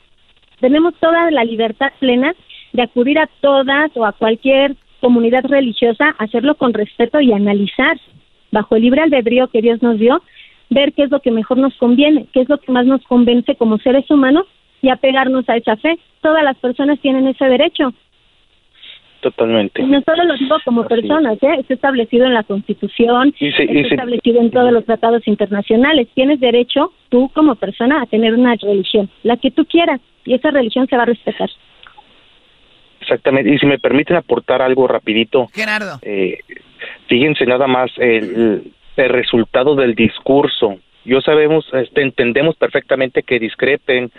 tenemos 0.60 0.92
toda 1.00 1.30
la 1.30 1.44
libertad 1.44 1.90
plena 2.00 2.34
de 2.74 2.82
acudir 2.82 3.18
a 3.18 3.30
todas 3.40 3.90
o 3.94 4.04
a 4.04 4.12
cualquier 4.12 4.76
comunidad 5.00 5.46
religiosa, 5.46 6.14
hacerlo 6.18 6.54
con 6.56 6.74
respeto 6.74 7.18
y 7.22 7.32
analizar 7.32 7.98
bajo 8.54 8.76
el 8.76 8.82
libre 8.82 9.02
albedrío 9.02 9.48
que 9.48 9.60
Dios 9.60 9.82
nos 9.82 9.98
dio, 9.98 10.22
ver 10.70 10.92
qué 10.94 11.02
es 11.02 11.10
lo 11.10 11.20
que 11.20 11.30
mejor 11.30 11.58
nos 11.58 11.76
conviene, 11.76 12.26
qué 12.32 12.40
es 12.40 12.48
lo 12.48 12.58
que 12.58 12.72
más 12.72 12.86
nos 12.86 13.02
convence 13.04 13.56
como 13.56 13.78
seres 13.78 14.10
humanos 14.10 14.46
y 14.80 14.88
apegarnos 14.88 15.46
a 15.48 15.56
esa 15.56 15.76
fe. 15.76 15.98
Todas 16.22 16.42
las 16.42 16.56
personas 16.56 16.98
tienen 17.00 17.26
ese 17.26 17.44
derecho. 17.44 17.92
Totalmente. 19.20 19.82
No 19.82 20.02
solo 20.02 20.24
lo 20.24 20.36
digo 20.36 20.56
como 20.64 20.86
personas, 20.86 21.42
¿eh? 21.42 21.56
está 21.58 21.74
establecido 21.74 22.26
en 22.26 22.34
la 22.34 22.42
Constitución, 22.42 23.34
está 23.40 23.62
establecido 23.62 24.40
en 24.40 24.50
todos 24.50 24.70
los 24.70 24.84
tratados 24.84 25.26
internacionales. 25.26 26.08
Tienes 26.14 26.40
derecho, 26.40 26.92
tú 27.08 27.30
como 27.34 27.54
persona, 27.54 28.02
a 28.02 28.06
tener 28.06 28.34
una 28.34 28.54
religión, 28.56 29.08
la 29.22 29.38
que 29.38 29.50
tú 29.50 29.64
quieras, 29.64 30.00
y 30.26 30.34
esa 30.34 30.50
religión 30.50 30.86
se 30.88 30.96
va 30.96 31.04
a 31.04 31.06
respetar. 31.06 31.48
Exactamente. 33.00 33.50
Y 33.50 33.58
si 33.58 33.66
me 33.66 33.78
permiten 33.78 34.16
aportar 34.16 34.60
algo 34.60 34.86
rapidito. 34.86 35.48
Gerardo. 35.54 35.98
Eh, 36.02 36.38
fíjense 37.08 37.46
nada 37.46 37.66
más 37.66 37.90
el, 37.98 38.72
el 38.96 39.08
resultado 39.08 39.74
del 39.74 39.94
discurso. 39.94 40.78
Yo 41.04 41.20
sabemos, 41.20 41.66
este, 41.74 42.00
entendemos 42.00 42.56
perfectamente 42.56 43.22
que 43.22 43.38
discrepen, 43.38 44.10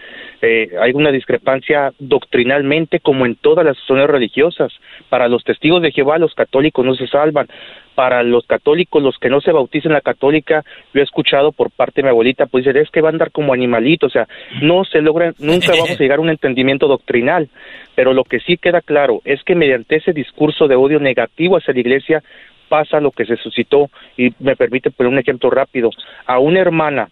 eh, 0.42 0.70
hay 0.80 0.92
una 0.94 1.12
discrepancia 1.12 1.92
doctrinalmente 1.98 3.00
como 3.00 3.26
en 3.26 3.36
todas 3.36 3.66
las 3.66 3.78
zonas 3.88 4.08
religiosas. 4.08 4.72
Para 5.10 5.28
los 5.28 5.44
testigos 5.44 5.82
de 5.82 5.92
Jehová, 5.92 6.20
los 6.20 6.36
católicos 6.36 6.86
no 6.86 6.94
se 6.94 7.08
salvan. 7.08 7.48
Para 7.96 8.22
los 8.24 8.46
católicos, 8.46 9.02
los 9.02 9.18
que 9.18 9.30
no 9.30 9.42
se 9.42 9.52
bautizan 9.52 9.94
la 9.94 10.02
católica, 10.02 10.64
yo 10.94 11.02
he 11.02 11.04
escuchado 11.04 11.54
por 11.54 11.72
parte 11.72 12.02
de 12.02 12.04
mi 12.04 12.10
abuelita, 12.10 12.46
pues 12.46 12.68
es 12.68 12.92
que 12.92 13.02
van 13.02 13.14
a 13.14 13.16
andar 13.16 13.32
como 13.32 13.54
animalitos, 13.54 14.12
o 14.12 14.14
sea, 14.14 14.28
no 14.62 14.84
se 14.84 15.02
logra, 15.02 15.34
nunca 15.40 15.72
vamos 15.72 15.92
a 15.92 16.04
llegar 16.04 16.20
a 16.20 16.22
un 16.22 16.30
entendimiento 16.30 16.88
doctrinal. 16.88 17.50
Pero 17.96 18.14
lo 18.14 18.26
que 18.26 18.42
sí 18.42 18.58
queda 18.58 18.82
claro 18.82 19.22
es 19.24 19.42
que 19.44 19.56
mediante 19.56 19.96
ese 19.96 20.12
discurso 20.12 20.68
de 20.68 20.76
odio 20.76 21.00
negativo 21.00 21.58
hacia 21.58 21.74
la 21.74 21.80
iglesia, 21.80 22.24
pasa 22.68 23.00
lo 23.00 23.12
que 23.12 23.26
se 23.26 23.38
suscitó, 23.38 23.90
y 24.18 24.34
me 24.40 24.56
permite 24.56 24.92
poner 24.92 25.12
un 25.12 25.20
ejemplo 25.20 25.50
rápido, 25.50 25.90
a 26.26 26.40
una 26.40 26.60
hermana 26.60 27.10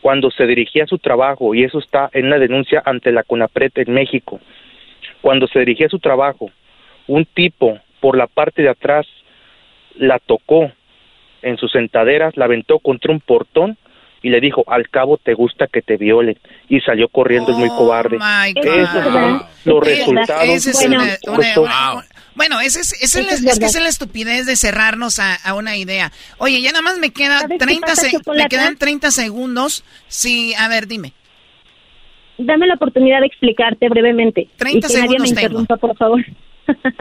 cuando 0.00 0.30
se 0.30 0.46
dirigía 0.46 0.84
a 0.84 0.86
su 0.88 0.98
trabajo, 0.98 1.54
y 1.54 1.64
eso 1.64 1.78
está 1.78 2.10
en 2.12 2.26
una 2.26 2.38
denuncia 2.38 2.82
ante 2.84 3.12
la 3.12 3.22
CONAPRET 3.22 3.78
en 3.78 3.92
México, 3.92 4.40
cuando 5.20 5.46
se 5.46 5.58
dirigía 5.60 5.86
a 5.86 5.90
su 5.90 5.98
trabajo, 5.98 6.50
un 7.06 7.24
tipo 7.26 7.78
por 8.00 8.16
la 8.16 8.26
parte 8.26 8.62
de 8.62 8.70
atrás 8.70 9.06
la 9.96 10.18
tocó 10.18 10.72
en 11.42 11.56
sus 11.56 11.72
sentaderas, 11.72 12.36
la 12.36 12.46
aventó 12.46 12.78
contra 12.78 13.12
un 13.12 13.20
portón 13.20 13.76
y 14.22 14.30
le 14.30 14.40
dijo, 14.40 14.64
al 14.66 14.88
cabo 14.88 15.18
te 15.18 15.34
gusta 15.34 15.66
que 15.66 15.82
te 15.82 15.96
violen. 15.96 16.38
Y 16.68 16.80
salió 16.80 17.08
corriendo, 17.08 17.52
es 17.52 17.58
muy 17.58 17.68
cobarde. 17.68 18.18
Esos 20.44 20.76
son 20.76 20.92
los 20.92 21.36
resultados. 21.36 22.04
Bueno, 22.34 22.60
esa 22.60 22.80
es, 22.80 22.92
es, 23.02 23.14
es, 23.16 23.58
que 23.58 23.66
es 23.66 23.80
la 23.80 23.88
estupidez 23.88 24.46
de 24.46 24.56
cerrarnos 24.56 25.18
a, 25.18 25.34
a, 25.34 25.54
una 25.54 25.76
idea. 25.76 26.10
Oye, 26.38 26.62
ya 26.62 26.70
nada 26.70 26.82
más 26.82 26.98
me, 26.98 27.10
queda 27.10 27.40
30 27.46 27.92
me 28.34 28.48
quedan 28.48 28.76
30 28.76 29.10
segundos. 29.10 29.84
Sí, 30.08 30.54
a 30.54 30.68
ver, 30.68 30.86
dime. 30.86 31.12
Dame 32.38 32.66
la 32.66 32.74
oportunidad 32.74 33.20
de 33.20 33.26
explicarte 33.26 33.88
brevemente. 33.88 34.48
30 34.56 34.86
y 34.86 34.90
que 34.90 35.00
nadie 35.00 35.18
me 35.18 35.28
interrumpa, 35.28 35.76
por 35.76 35.96
favor. 35.96 36.24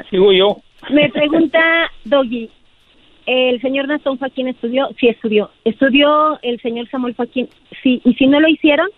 Sigo 0.10 0.34
yo. 0.34 0.58
Me 0.90 1.10
pregunta 1.10 1.60
Doggy, 2.06 2.50
¿el 3.30 3.62
señor 3.62 3.88
Nastón 3.88 4.18
Joaquín 4.18 4.48
estudió? 4.48 4.90
Sí, 5.00 5.08
estudió. 5.08 5.52
¿Estudió 5.64 6.40
el 6.42 6.60
señor 6.62 6.90
Samuel 6.90 7.16
Joaquín? 7.16 7.48
Sí. 7.84 8.02
¿Y 8.04 8.14
si 8.16 8.28
no 8.28 8.40
lo 8.40 8.48
hicieron? 8.48 8.90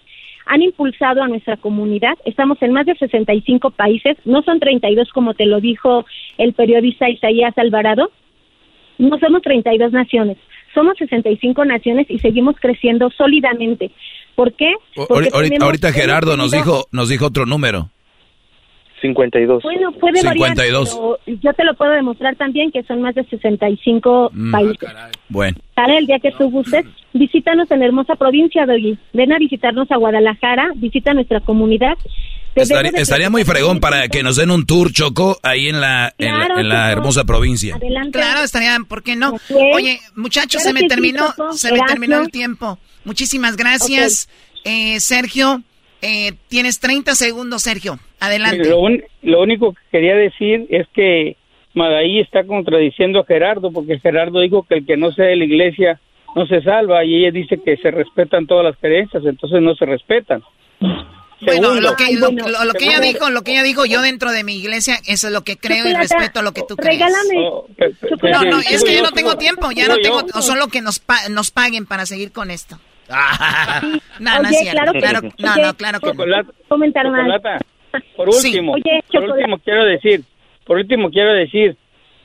han 0.47 0.63
impulsado 0.63 1.21
a 1.21 1.27
nuestra 1.27 1.55
comunidad. 1.55 2.17
Estamos 2.25 2.61
en 2.61 2.73
más 2.73 2.85
de 2.85 2.95
65 2.95 3.71
países, 3.71 4.17
no 4.25 4.41
son 4.41 4.59
32 4.59 5.09
como 5.13 5.33
te 5.33 5.45
lo 5.45 5.61
dijo 5.61 6.05
el 6.37 6.53
periodista 6.53 7.09
Isaías 7.09 7.57
Alvarado, 7.57 8.11
no 8.97 9.17
somos 9.19 9.43
32 9.43 9.91
naciones, 9.91 10.37
somos 10.73 10.97
65 10.97 11.63
naciones 11.63 12.07
y 12.09 12.19
seguimos 12.19 12.55
creciendo 12.59 13.09
sólidamente. 13.11 13.91
¿Por 14.35 14.53
qué? 14.53 14.73
ahorita, 15.31 15.63
ahorita 15.63 15.91
Gerardo 15.93 16.35
nos 16.35 16.51
dijo, 16.51 16.87
nos 16.91 17.07
dijo 17.07 17.27
otro 17.27 17.45
número. 17.45 17.89
52. 19.01 19.63
Bueno, 19.63 19.91
puede 19.93 20.21
52. 20.21 20.29
variar, 20.29 21.17
pero 21.25 21.39
yo 21.41 21.53
te 21.53 21.63
lo 21.63 21.73
puedo 21.73 21.91
demostrar 21.91 22.35
también 22.35 22.71
que 22.71 22.83
son 22.83 23.01
más 23.01 23.15
de 23.15 23.23
65 23.25 24.31
mm, 24.33 24.51
países. 24.51 24.89
Bueno. 25.29 25.57
Sale 25.75 25.97
el 25.97 26.07
día 26.07 26.19
que 26.19 26.31
tú 26.31 26.49
gustes, 26.49 26.85
visítanos 27.13 27.69
en 27.71 27.79
la 27.79 27.85
hermosa 27.85 28.15
provincia 28.15 28.65
de 28.65 28.75
Ogui. 28.75 28.97
Ven 29.13 29.33
a 29.33 29.37
visitarnos 29.37 29.91
a 29.91 29.97
Guadalajara, 29.97 30.71
visita 30.75 31.13
nuestra 31.13 31.39
comunidad. 31.41 31.97
estaría 32.55 33.29
muy 33.29 33.43
fregón 33.43 33.79
para 33.79 34.07
que 34.07 34.23
nos 34.23 34.35
den 34.35 34.51
un 34.51 34.65
tour, 34.65 34.91
Choco, 34.91 35.37
ahí 35.43 35.67
en 35.69 35.81
la, 35.81 36.13
en 36.17 36.69
la, 36.69 36.91
hermosa 36.91 37.23
provincia. 37.23 37.75
Adelante. 37.75 38.19
Claro, 38.19 38.43
estaría, 38.43 38.77
¿por 38.87 39.03
qué 39.03 39.15
no? 39.15 39.35
Oye, 39.73 39.99
muchachos, 40.15 40.61
se 40.61 40.73
me 40.73 40.83
terminó, 40.83 41.33
se 41.51 41.71
me 41.71 41.79
terminó 41.87 42.21
el 42.21 42.29
tiempo. 42.29 42.77
Muchísimas 43.03 43.57
gracias, 43.57 44.29
eh, 44.63 44.99
Sergio. 44.99 45.63
Eh, 46.01 46.33
tienes 46.47 46.79
30 46.79 47.15
segundos, 47.15 47.61
Sergio. 47.63 47.99
Adelante. 48.19 48.69
Lo, 48.69 49.41
único 49.41 49.73
que 49.73 49.79
quería 49.91 50.15
decir 50.15 50.65
es 50.69 50.87
que 50.93 51.37
Magaí 51.73 52.19
está 52.19 52.43
contradiciendo 52.43 53.19
a 53.19 53.25
Gerardo, 53.25 53.71
porque 53.71 53.99
Gerardo 53.99 54.39
dijo 54.39 54.63
que 54.63 54.75
el 54.75 54.85
que 54.85 54.97
no 54.97 55.11
sea 55.11 55.25
de 55.25 55.35
la 55.35 55.45
iglesia 55.45 55.99
no 56.35 56.47
se 56.47 56.61
salva, 56.61 57.03
y 57.03 57.15
ella 57.15 57.31
dice 57.31 57.59
que 57.63 57.77
se 57.77 57.91
respetan 57.91 58.47
todas 58.47 58.65
las 58.65 58.77
creencias, 58.77 59.23
entonces 59.25 59.61
no 59.61 59.75
se 59.75 59.85
respetan. 59.85 60.41
Bueno, 61.41 61.73
lo 61.81 61.95
que, 61.95 62.13
lo, 62.13 62.29
que 62.73 62.85
ella 62.85 62.99
dijo, 62.99 63.29
lo 63.31 63.41
que 63.41 63.53
ella 63.53 63.63
dijo, 63.63 63.85
yo 63.85 64.01
dentro 64.01 64.31
de 64.31 64.43
mi 64.43 64.57
iglesia, 64.57 64.99
eso 65.07 65.27
es 65.27 65.33
lo 65.33 65.43
que 65.43 65.57
creo 65.57 65.87
y 65.87 65.93
respeto 65.93 66.43
lo 66.43 66.53
que 66.53 66.61
tú 66.67 66.75
crees. 66.77 66.99
Regálame. 66.99 67.35
Oh, 67.37 67.67
no, 68.21 68.43
no, 68.43 68.59
es 68.59 68.83
que 68.83 68.95
yo 68.95 69.01
no 69.01 69.11
tengo 69.11 69.35
tiempo, 69.37 69.71
ya 69.71 69.87
no 69.87 69.97
tengo, 69.97 70.21
o 70.33 70.41
solo 70.41 70.67
que 70.67 70.81
nos, 70.81 71.01
nos 71.31 71.51
paguen 71.51 71.85
para 71.85 72.05
seguir 72.05 72.31
con 72.31 72.51
esto. 72.51 72.79
no, 74.19 74.41
no 74.41 74.49
es 74.49 74.59
cierto. 74.59 74.91
Claro, 74.93 75.21
no, 75.37 75.55
no, 75.55 75.73
claro 75.73 75.99
que 75.99 76.13
Comentar 76.67 77.05
Por 78.15 78.29
último, 78.29 78.75
por 79.11 79.23
último 79.23 79.57
quiero 79.59 79.85
decir, 79.85 80.23
por 80.65 80.77
último 80.77 81.09
quiero 81.09 81.33
decir 81.33 81.75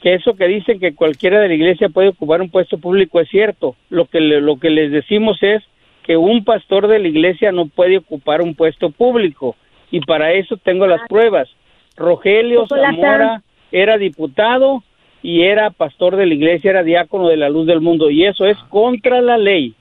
que 0.03 0.15
eso 0.15 0.37
que 0.37 0.47
dicen 0.47 0.79
que 0.79 0.95
cualquiera 0.95 1.41
de 1.41 1.49
la 1.49 1.55
iglesia 1.55 1.89
puede 1.89 2.09
ocupar 2.09 2.41
un 2.41 2.51
puesto 2.51 2.79
público 2.79 3.21
es 3.21 3.29
cierto. 3.29 3.77
Lo 3.91 4.07
que 4.07 4.21
lo 4.21 4.59
que 4.59 4.71
les 4.71 4.93
decimos 4.93 5.39
es 5.43 5.63
que 6.05 6.17
un 6.17 6.45
pastor 6.45 6.87
de 6.87 7.01
la 7.01 7.09
iglesia 7.09 7.51
no 7.51 7.67
puede 7.67 7.99
ocupar 7.99 8.41
un 8.41 8.55
puesto 8.55 8.91
público. 8.91 9.57
Y 9.91 10.01
para 10.01 10.33
eso 10.33 10.57
tengo 10.57 10.87
las 10.87 11.01
pruebas. 11.09 11.49
Rogelio 11.97 12.67
Zamora 12.67 13.43
era 13.73 13.99
diputado 13.99 14.83
y 15.23 15.43
era 15.43 15.71
pastor 15.71 16.17
de 16.17 16.27
la 16.27 16.35
iglesia, 16.35 16.71
era 16.71 16.83
diácono 16.85 17.29
de 17.29 17.37
la 17.37 17.49
luz 17.49 17.67
del 17.67 17.81
mundo. 17.81 18.11
Y 18.11 18.25
eso 18.25 18.47
es 18.47 18.57
contra 18.69 19.21
la 19.21 19.39
ley. 19.39 19.75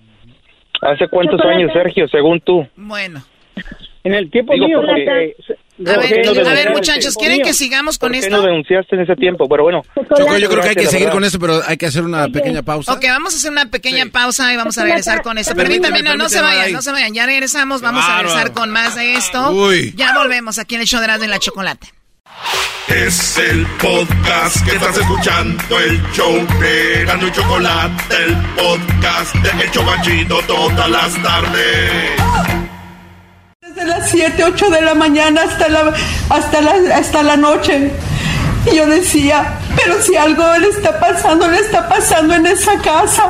¿Hace 0.81 1.07
cuántos 1.07 1.39
años, 1.41 1.72
Sergio, 1.73 2.07
según 2.07 2.39
tú? 2.41 2.68
Bueno. 2.76 3.23
En 4.03 4.14
el 4.14 4.30
tiempo 4.30 4.53
mío, 4.53 4.81
porque... 4.85 5.35
A 5.85 5.97
ver, 5.97 6.47
a 6.47 6.53
ver, 6.53 6.69
muchachos, 6.72 7.15
¿quieren 7.15 7.41
que 7.41 7.53
sigamos 7.53 7.97
con 7.97 8.15
esto? 8.15 8.30
no 8.30 8.43
denunciaste 8.43 8.95
en 8.95 9.02
ese 9.02 9.15
tiempo? 9.15 9.49
Pero 9.49 9.64
bueno. 9.64 9.81
yo 10.39 10.49
creo 10.49 10.61
que 10.61 10.69
hay 10.69 10.76
que 10.76 10.85
seguir 10.85 11.10
con 11.10 11.23
eso, 11.23 11.38
pero 11.38 11.60
hay 11.65 11.76
que 11.76 11.88
hacer 11.88 12.03
una 12.03 12.30
pequeña 12.30 12.61
pausa. 12.61 12.93
Ok, 12.93 13.03
vamos 13.10 13.34
a 13.34 13.38
hacer 13.38 13.52
una 13.52 13.65
pequeña 13.65 14.06
pausa 14.06 14.53
y 14.53 14.57
vamos 14.57 14.77
a 14.77 14.84
regresar 14.84 15.22
con 15.22 15.38
esto. 15.38 15.53
Permítanme, 15.56 16.02
no, 16.02 16.15
no 16.15 16.30
se 16.30 16.39
vayan, 16.39 16.72
no 16.72 16.81
se 16.81 16.91
vayan. 16.91 17.14
Ya 17.14 17.26
regresamos, 17.26 17.81
vamos 17.81 18.06
a 18.07 18.18
regresar 18.18 18.53
con 18.53 18.69
más 18.69 18.95
de 18.95 19.15
esto. 19.15 19.52
Uy. 19.52 19.93
Ya 19.97 20.14
volvemos 20.14 20.60
aquí 20.60 20.76
en 20.76 20.81
el 20.81 20.88
show 20.88 21.02
de 21.02 21.06
de 21.06 21.27
la 21.27 21.39
chocolate. 21.39 21.94
Es 22.88 23.38
el 23.38 23.66
podcast 23.82 24.64
que 24.64 24.76
estás 24.76 24.98
escuchando, 24.98 25.80
el 25.80 26.02
show 26.12 26.34
de 26.60 27.03
Gano 27.06 27.28
y 27.28 27.32
Chocolate, 27.32 28.16
el 28.26 28.36
podcast 28.56 29.36
de 29.36 29.64
El 29.64 29.72
Chocachito 29.72 30.40
todas 30.48 30.90
las 30.90 31.14
tardes. 31.22 32.12
Desde 33.62 33.86
las 33.86 34.10
7, 34.10 34.44
8 34.44 34.70
de 34.70 34.82
la 34.82 34.94
mañana 34.94 35.41
hasta 35.41 35.68
la, 35.68 35.94
hasta 36.30 36.62
la, 36.62 36.95
hasta 36.95 37.24
la 37.24 37.36
noche. 37.36 37.91
Y 38.72 38.76
yo 38.76 38.88
decía, 38.88 39.60
pero 39.76 40.02
si 40.02 40.16
algo 40.16 40.44
le 40.58 40.70
está 40.70 41.00
pasando, 41.00 41.48
le 41.48 41.60
está 41.60 41.88
pasando 41.88 42.34
en 42.34 42.48
esa 42.48 42.78
casa. 42.80 43.24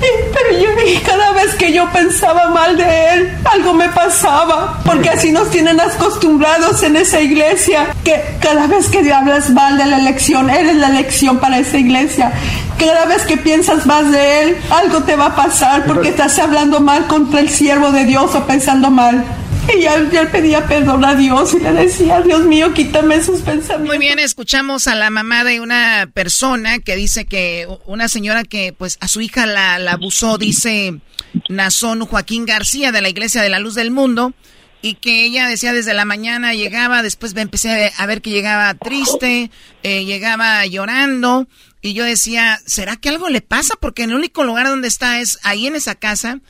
pero 0.00 0.60
yo, 0.60 0.68
cada 1.06 1.32
vez 1.32 1.54
que 1.54 1.72
yo 1.72 1.90
pensaba 1.90 2.48
mal 2.48 2.76
de 2.76 3.12
él, 3.12 3.38
algo 3.44 3.72
me 3.72 3.88
pasaba. 3.88 4.80
Porque 4.84 5.10
así 5.10 5.32
nos 5.32 5.50
tienen 5.50 5.80
acostumbrados 5.80 6.82
en 6.82 6.96
esa 6.96 7.20
iglesia, 7.20 7.86
que 8.04 8.22
cada 8.40 8.66
vez 8.66 8.88
que 8.88 9.10
hablas 9.12 9.50
mal 9.50 9.78
de 9.78 9.86
la 9.86 9.98
elección, 9.98 10.50
eres 10.50 10.76
la 10.76 10.88
elección 10.88 11.38
para 11.38 11.58
esa 11.58 11.78
iglesia. 11.78 12.32
Cada 12.78 13.06
vez 13.06 13.24
que 13.24 13.36
piensas 13.36 13.86
más 13.86 14.10
de 14.12 14.42
él, 14.42 14.56
algo 14.70 15.02
te 15.02 15.16
va 15.16 15.26
a 15.26 15.36
pasar 15.36 15.84
porque 15.84 16.10
estás 16.10 16.38
hablando 16.38 16.80
mal 16.80 17.06
contra 17.06 17.40
el 17.40 17.48
siervo 17.48 17.90
de 17.90 18.04
Dios 18.04 18.34
o 18.34 18.46
pensando 18.46 18.90
mal. 18.90 19.24
Y 19.78 19.82
ya, 19.82 20.30
pedía 20.30 20.66
perdón 20.66 21.04
a 21.04 21.14
Dios 21.14 21.54
y 21.54 21.60
le 21.60 21.72
decía, 21.72 22.20
Dios 22.22 22.44
mío, 22.44 22.72
quítame 22.72 23.16
esos 23.16 23.40
pensamientos. 23.42 23.86
Muy 23.86 23.98
bien, 23.98 24.18
escuchamos 24.18 24.86
a 24.86 24.94
la 24.94 25.10
mamá 25.10 25.44
de 25.44 25.60
una 25.60 26.10
persona 26.12 26.78
que 26.78 26.96
dice 26.96 27.26
que 27.26 27.68
una 27.86 28.08
señora 28.08 28.44
que 28.44 28.72
pues 28.72 28.96
a 29.00 29.08
su 29.08 29.20
hija 29.20 29.46
la, 29.46 29.74
abusó, 29.92 30.38
dice 30.38 31.00
Nazón 31.48 32.04
Joaquín 32.06 32.46
García 32.46 32.92
de 32.92 33.02
la 33.02 33.08
Iglesia 33.08 33.42
de 33.42 33.48
la 33.50 33.58
Luz 33.58 33.74
del 33.74 33.90
Mundo 33.90 34.32
y 34.80 34.94
que 34.94 35.24
ella 35.24 35.48
decía 35.48 35.72
desde 35.72 35.92
la 35.92 36.04
mañana 36.04 36.54
llegaba, 36.54 37.02
después 37.02 37.36
empecé 37.36 37.92
a 37.96 38.06
ver 38.06 38.22
que 38.22 38.30
llegaba 38.30 38.74
triste, 38.74 39.50
eh, 39.82 40.04
llegaba 40.04 40.64
llorando 40.66 41.48
y 41.82 41.92
yo 41.92 42.04
decía, 42.04 42.60
¿será 42.64 42.96
que 42.96 43.08
algo 43.08 43.28
le 43.28 43.40
pasa? 43.40 43.74
Porque 43.80 44.04
el 44.04 44.14
único 44.14 44.44
lugar 44.44 44.66
donde 44.66 44.88
está 44.88 45.20
es 45.20 45.38
ahí 45.42 45.66
en 45.66 45.76
esa 45.76 45.94
casa 45.94 46.40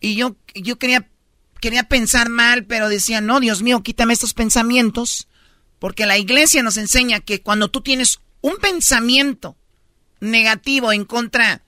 y 0.00 0.14
yo, 0.16 0.36
yo 0.54 0.78
quería 0.78 1.06
quería 1.62 1.84
pensar 1.84 2.28
mal, 2.28 2.64
pero 2.64 2.88
decía, 2.88 3.20
no, 3.20 3.38
Dios 3.38 3.62
mío, 3.62 3.84
quítame 3.84 4.12
estos 4.12 4.34
pensamientos, 4.34 5.28
porque 5.78 6.06
la 6.06 6.18
iglesia 6.18 6.62
nos 6.64 6.76
enseña 6.76 7.20
que 7.20 7.40
cuando 7.40 7.70
tú 7.70 7.82
tienes 7.82 8.18
un 8.40 8.56
pensamiento 8.56 9.56
negativo 10.18 10.92
en 10.92 11.04
contra 11.04 11.62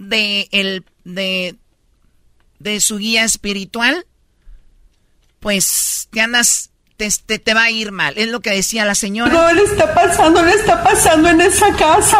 de, 0.00 0.48
el, 0.50 0.84
de, 1.04 1.56
de 2.58 2.80
su 2.80 2.98
guía 2.98 3.22
espiritual, 3.22 4.04
pues 5.38 6.08
te 6.10 6.20
andas 6.20 6.69
te, 7.08 7.38
te, 7.38 7.54
va 7.54 7.62
a 7.62 7.70
ir 7.70 7.92
mal. 7.92 8.14
Es 8.16 8.28
lo 8.28 8.40
que 8.40 8.50
decía 8.50 8.84
la 8.84 8.94
señora. 8.94 9.32
No, 9.32 9.52
le 9.52 9.62
está 9.62 9.94
pasando, 9.94 10.42
le 10.42 10.52
está 10.52 10.82
pasando 10.82 11.30
en 11.30 11.40
esa 11.40 11.72
casa. 11.72 12.18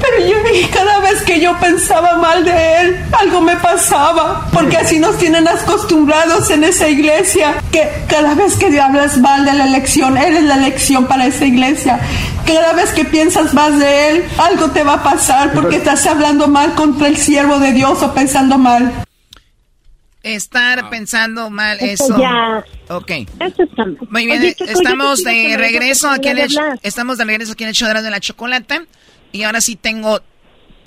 pero 0.00 0.54
Y 0.54 0.64
cada 0.66 1.00
vez 1.00 1.22
que 1.22 1.40
yo 1.40 1.58
pensaba 1.58 2.16
mal 2.16 2.44
de 2.44 2.80
él, 2.80 3.04
algo 3.12 3.42
me 3.42 3.56
pasaba, 3.56 4.48
porque 4.52 4.78
así 4.78 4.98
nos 4.98 5.18
tienen 5.18 5.46
acostumbrados 5.46 6.50
en 6.50 6.64
esa 6.64 6.88
iglesia, 6.88 7.62
que 7.70 7.86
cada 8.08 8.34
vez 8.34 8.56
que 8.56 8.80
hablas 8.80 9.18
mal 9.18 9.44
de 9.44 9.52
la 9.52 9.66
elección, 9.66 10.16
eres 10.16 10.44
la 10.44 10.54
elección 10.54 11.06
para 11.06 11.26
esa 11.26 11.44
iglesia. 11.44 12.00
Cada 12.46 12.72
vez 12.72 12.92
que 12.92 13.04
piensas 13.04 13.52
más 13.52 13.78
de 13.78 14.08
él, 14.08 14.24
algo 14.38 14.70
te 14.70 14.84
va 14.84 14.94
a 14.94 15.02
pasar 15.02 15.52
porque 15.52 15.76
estás 15.76 16.06
hablando 16.06 16.48
mal 16.48 16.74
contra 16.74 17.08
el 17.08 17.16
siervo 17.16 17.58
de 17.58 17.72
Dios 17.72 18.02
o 18.02 18.14
pensando 18.14 18.56
mal. 18.56 19.05
Estar 20.26 20.90
pensando 20.90 21.50
mal, 21.50 21.78
eso. 21.80 22.18
Ya. 22.18 22.64
Ok. 22.88 23.10
Eso 23.40 23.62
estamos. 23.62 24.10
Muy 24.10 24.26
bien, 24.26 24.40
Oye, 24.40 24.54
Choco, 24.54 24.70
estamos 24.72 25.22
de 25.22 25.56
regreso 25.56 26.08
aquí 26.10 26.28
en 26.28 26.38
el, 26.38 26.48
estamos 26.82 27.18
de 27.18 27.24
regreso 27.24 27.52
aquí 27.52 27.62
en 27.64 27.68
el 27.68 27.74
show 27.76 27.86
de 27.88 27.94
la- 27.94 28.02
de 28.02 28.10
la 28.10 28.20
chocolata 28.20 28.84
y 29.32 29.44
ahora 29.44 29.60
sí 29.60 29.76
tengo 29.76 30.20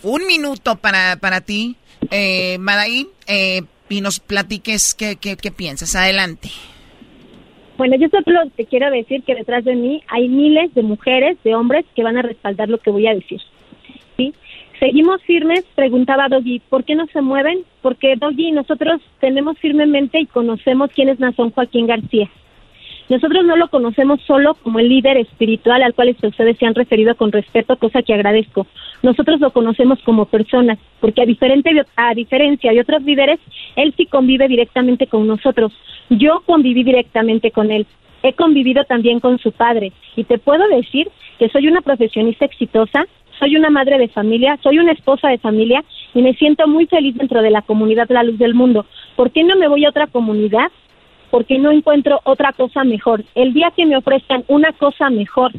un 0.03 0.27
minuto 0.27 0.75
para, 0.75 1.15
para 1.17 1.41
ti, 1.41 1.75
eh, 2.11 2.57
Madaí, 2.59 3.07
eh, 3.27 3.61
y 3.89 4.01
nos 4.01 4.19
platiques 4.19 4.93
qué, 4.93 5.15
qué, 5.15 5.35
qué 5.37 5.51
piensas. 5.51 5.95
Adelante. 5.95 6.49
Bueno, 7.77 7.95
yo 7.97 8.07
solo 8.09 8.41
te 8.57 8.65
quiero 8.65 8.91
decir 8.91 9.23
que 9.23 9.35
detrás 9.35 9.63
de 9.63 9.73
mí 9.75 10.01
hay 10.09 10.27
miles 10.27 10.73
de 10.75 10.83
mujeres, 10.83 11.37
de 11.45 11.55
hombres 11.55 11.85
que 11.95 12.03
van 12.03 12.17
a 12.17 12.21
respaldar 12.21 12.67
lo 12.67 12.77
que 12.79 12.91
voy 12.91 13.07
a 13.07 13.13
decir. 13.13 13.39
¿Sí? 14.17 14.33
Seguimos 14.79 15.21
firmes, 15.23 15.65
preguntaba 15.75 16.29
Doggy, 16.29 16.61
¿por 16.69 16.85
qué 16.85 16.95
no 16.95 17.05
se 17.07 17.21
mueven? 17.21 17.59
Porque 17.81 18.15
Doggy, 18.15 18.51
nosotros 18.53 19.01
tenemos 19.19 19.57
firmemente 19.59 20.21
y 20.21 20.25
conocemos 20.25 20.89
quién 20.95 21.09
es 21.09 21.19
Nazón 21.19 21.51
Joaquín 21.51 21.85
García. 21.85 22.29
Nosotros 23.09 23.43
no 23.43 23.57
lo 23.57 23.69
conocemos 23.69 24.21
solo 24.21 24.53
como 24.53 24.79
el 24.79 24.87
líder 24.87 25.17
espiritual 25.17 25.81
al 25.81 25.95
cual 25.95 26.15
ustedes 26.21 26.57
se 26.57 26.65
han 26.65 26.75
referido 26.75 27.15
con 27.15 27.31
respeto, 27.31 27.75
cosa 27.75 28.03
que 28.03 28.13
agradezco. 28.13 28.67
Nosotros 29.01 29.39
lo 29.41 29.51
conocemos 29.51 29.99
como 30.05 30.25
persona, 30.25 30.77
porque 31.01 31.23
a, 31.23 31.25
diferente, 31.25 31.71
a 31.95 32.13
diferencia 32.13 32.71
de 32.71 32.79
otros 32.79 33.01
líderes, 33.01 33.39
él 33.75 33.93
sí 33.97 34.05
convive 34.05 34.47
directamente 34.47 35.07
con 35.07 35.27
nosotros. 35.27 35.73
Yo 36.09 36.43
conviví 36.45 36.83
directamente 36.83 37.51
con 37.51 37.71
él. 37.71 37.87
He 38.21 38.33
convivido 38.33 38.83
también 38.85 39.19
con 39.19 39.39
su 39.39 39.51
padre. 39.51 39.91
Y 40.15 40.25
te 40.25 40.37
puedo 40.37 40.67
decir 40.67 41.09
que 41.39 41.49
soy 41.49 41.67
una 41.67 41.81
profesionista 41.81 42.45
exitosa, 42.45 43.07
soy 43.39 43.55
una 43.55 43.69
madre 43.69 43.97
de 43.97 44.07
familia, 44.09 44.57
soy 44.61 44.79
una 44.79 44.91
esposa 44.91 45.29
de 45.29 45.37
familia 45.37 45.83
y 46.13 46.21
me 46.21 46.33
siento 46.33 46.67
muy 46.67 46.85
feliz 46.85 47.15
dentro 47.15 47.41
de 47.41 47.49
la 47.49 47.61
comunidad 47.61 48.07
La 48.09 48.23
Luz 48.23 48.37
del 48.37 48.53
Mundo. 48.53 48.85
¿Por 49.15 49.31
qué 49.31 49.43
no 49.43 49.55
me 49.55 49.67
voy 49.67 49.85
a 49.85 49.89
otra 49.89 50.07
comunidad? 50.07 50.69
porque 51.31 51.59
no 51.59 51.69
encuentro 51.69 52.19
otra 52.23 52.53
cosa 52.53 52.83
mejor. 52.83 53.23
El 53.35 53.53
día 53.53 53.71
que 53.75 53.85
me 53.85 53.95
ofrezcan 53.95 54.43
una 54.47 54.71
cosa 54.71 55.11
mejor 55.11 55.51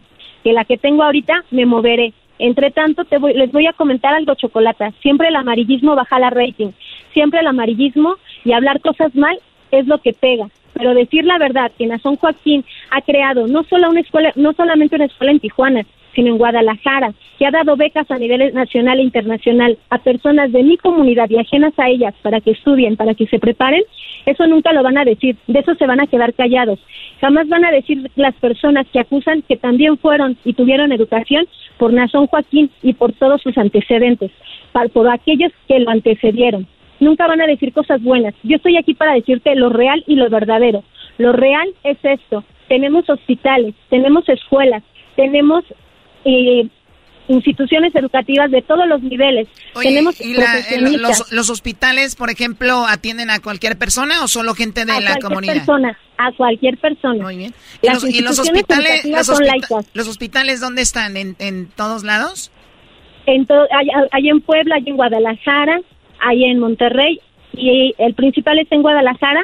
que 0.43 0.53
la 0.53 0.65
que 0.65 0.77
tengo 0.77 1.05
ahorita, 1.05 1.45
me 1.53 1.65
moveré. 1.65 2.13
Entre 2.41 2.73
tanto, 2.73 3.05
te 3.05 3.19
voy- 3.19 3.35
les 3.35 3.53
voy 3.53 3.69
a 3.69 3.73
comentar 3.73 4.13
algo, 4.13 4.35
Chocolata. 4.35 4.91
Siempre 5.01 5.29
el 5.29 5.37
amarillismo 5.37 5.95
baja 5.95 6.19
la 6.19 6.31
rating. 6.31 6.71
Siempre 7.13 7.39
el 7.39 7.47
amarillismo 7.47 8.17
y 8.45 8.51
hablar 8.51 8.81
cosas 8.81 9.15
mal 9.15 9.39
es 9.71 9.87
lo 9.87 9.99
que 9.99 10.13
pega. 10.13 10.49
Pero 10.73 10.93
decir 10.93 11.25
la 11.25 11.39
verdad, 11.39 11.71
que 11.79 11.87
Nazón 11.87 12.17
Joaquín 12.17 12.65
ha 12.91 13.01
creado 13.03 13.47
no 13.47 13.63
solo 13.63 13.91
una 13.91 14.01
escuela, 14.01 14.33
no 14.35 14.53
solamente 14.55 14.97
una 14.97 15.05
escuela 15.05 15.31
en 15.31 15.39
Tijuana, 15.39 15.83
sino 16.15 16.29
en 16.29 16.39
Guadalajara, 16.39 17.13
que 17.39 17.47
ha 17.47 17.51
dado 17.51 17.77
becas 17.77 18.11
a 18.11 18.19
nivel 18.19 18.53
nacional 18.55 18.99
e 18.99 19.03
internacional 19.03 19.79
a 19.91 19.99
personas 19.99 20.53
de 20.53 20.63
mi 20.63 20.77
comunidad 20.77 21.31
y 21.31 21.39
ajenas 21.39 21.73
a 21.79 21.89
ellas 21.89 22.15
para 22.23 22.41
que 22.41 22.53
estudien, 22.53 22.97
para 22.97 23.15
que 23.15 23.27
se 23.27 23.39
preparen, 23.39 23.83
eso 24.27 24.47
nunca 24.47 24.73
lo 24.73 24.83
van 24.83 24.99
a 24.99 25.05
decir, 25.05 25.37
de 25.47 25.61
eso 25.61 25.75
se 25.75 25.87
van 25.87 26.01
a 26.01 26.07
quedar 26.07 26.35
callados. 26.35 26.79
Jamás 27.21 27.49
van 27.49 27.65
a 27.65 27.71
decir 27.71 28.11
las 28.17 28.35
personas 28.37 28.87
que 28.93 29.01
acusan 29.01 29.43
que 29.43 29.57
también 29.57 29.99
fueron 29.99 30.37
y 30.45 30.53
tuvieron 30.53 30.93
educación 30.93 31.47
por 31.79 31.93
Nazón 31.93 32.27
Joaquín 32.27 32.71
y 32.83 32.93
por 32.95 33.13
todos 33.13 33.41
sus 33.43 33.57
antecedentes, 33.57 34.31
por 34.93 35.09
aquellos 35.09 35.53
que 35.69 35.81
lo 35.81 35.91
antecedieron. 35.91 36.67
Nunca 37.01 37.27
van 37.27 37.41
a 37.41 37.47
decir 37.47 37.73
cosas 37.73 38.03
buenas. 38.03 38.35
Yo 38.43 38.57
estoy 38.57 38.77
aquí 38.77 38.95
para 38.95 39.15
decirte 39.15 39.55
lo 39.55 39.71
real 39.71 40.05
y 40.07 40.17
lo 40.17 40.29
verdadero. 40.29 40.85
Lo 41.17 41.33
real 41.33 41.69
es 41.83 41.99
esto. 42.03 42.45
Tenemos 42.69 43.09
hospitales, 43.09 43.75
tenemos 43.89 44.29
escuelas, 44.29 44.83
tenemos 45.17 45.65
eh, 46.25 46.67
instituciones 47.29 47.95
educativas 47.95 48.51
de 48.51 48.61
todos 48.63 48.87
los 48.89 49.03
niveles. 49.03 49.47
Oye, 49.75 49.89
tenemos 49.91 50.21
¿y 50.21 50.35
la- 50.35 50.47
profesionistas. 50.47 51.19
los, 51.21 51.33
los 51.33 51.51
hospitales, 51.51 52.17
por 52.17 52.29
ejemplo, 52.31 52.87
atienden 52.87 53.31
a 53.31 53.39
cualquier 53.41 53.79
persona 53.79 54.25
o 54.25 54.29
solo 54.29 54.55
gente 54.55 54.85
de 54.85 54.93
a 54.93 55.01
la 55.01 55.17
comunidad? 55.19 55.55
persona, 55.55 55.97
a 56.19 56.33
cualquier 56.33 56.77
persona. 56.79 57.23
Muy 57.23 57.37
bien. 57.37 57.55
¿Y 57.83 57.87
Las 57.87 58.03
los, 58.03 58.13
y 58.15 58.21
los 58.21 58.39
hospitales, 58.39 59.05
hospita- 59.05 59.85
los 59.95 60.09
hospitales 60.09 60.61
dónde 60.61 60.83
están? 60.83 61.17
¿En, 61.17 61.37
en 61.39 61.67
todos 61.77 62.03
lados? 62.03 62.51
En 63.27 63.47
to- 63.47 63.55
hay, 63.71 63.87
hay 64.11 64.29
en 64.29 64.41
Puebla, 64.41 64.75
hay 64.77 64.85
en 64.87 64.97
Guadalajara, 64.97 65.81
hay 66.21 66.45
en 66.45 66.59
Monterrey 66.59 67.21
y 67.53 67.95
el 67.99 68.15
principal 68.15 68.59
está 68.59 68.75
en 68.75 68.83
Guadalajara. 68.83 69.43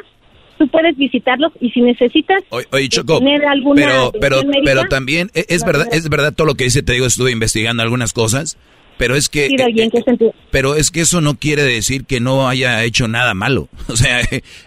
Tú 0.57 0.67
puedes 0.67 0.97
visitarlos 0.97 1.51
y 1.61 1.69
si 1.71 1.81
necesitas 1.81 2.41
Oye, 2.49 2.65
oye, 2.71 2.89
Choco, 2.89 3.19
tener 3.19 3.45
alguna 3.45 3.81
pero, 3.81 4.11
pero, 4.19 4.37
médica, 4.43 4.61
pero 4.65 4.83
también 4.89 5.29
e- 5.33 5.45
es 5.49 5.63
verdad, 5.63 5.87
es 5.91 6.09
verdad 6.09 6.33
todo 6.33 6.47
lo 6.47 6.55
que 6.55 6.63
dice. 6.65 6.83
Te 6.83 6.93
digo, 6.93 7.05
estuve 7.05 7.31
investigando 7.31 7.83
algunas 7.83 8.13
cosas, 8.13 8.57
pero 8.97 9.15
es 9.15 9.29
que, 9.29 9.47
Sí, 9.49 9.55
Doggy, 9.57 9.81
¿en 9.81 9.91
qué 9.91 10.01
sentido? 10.01 10.33
pero 10.49 10.73
es 10.75 10.89
que 10.89 11.01
eso 11.01 11.21
no 11.21 11.35
quiere 11.37 11.61
decir 11.63 12.05
que 12.05 12.19
no 12.19 12.49
haya 12.49 12.83
hecho 12.83 13.07
nada 13.07 13.33
malo. 13.35 13.69
O 13.87 13.95
sea, 13.95 14.21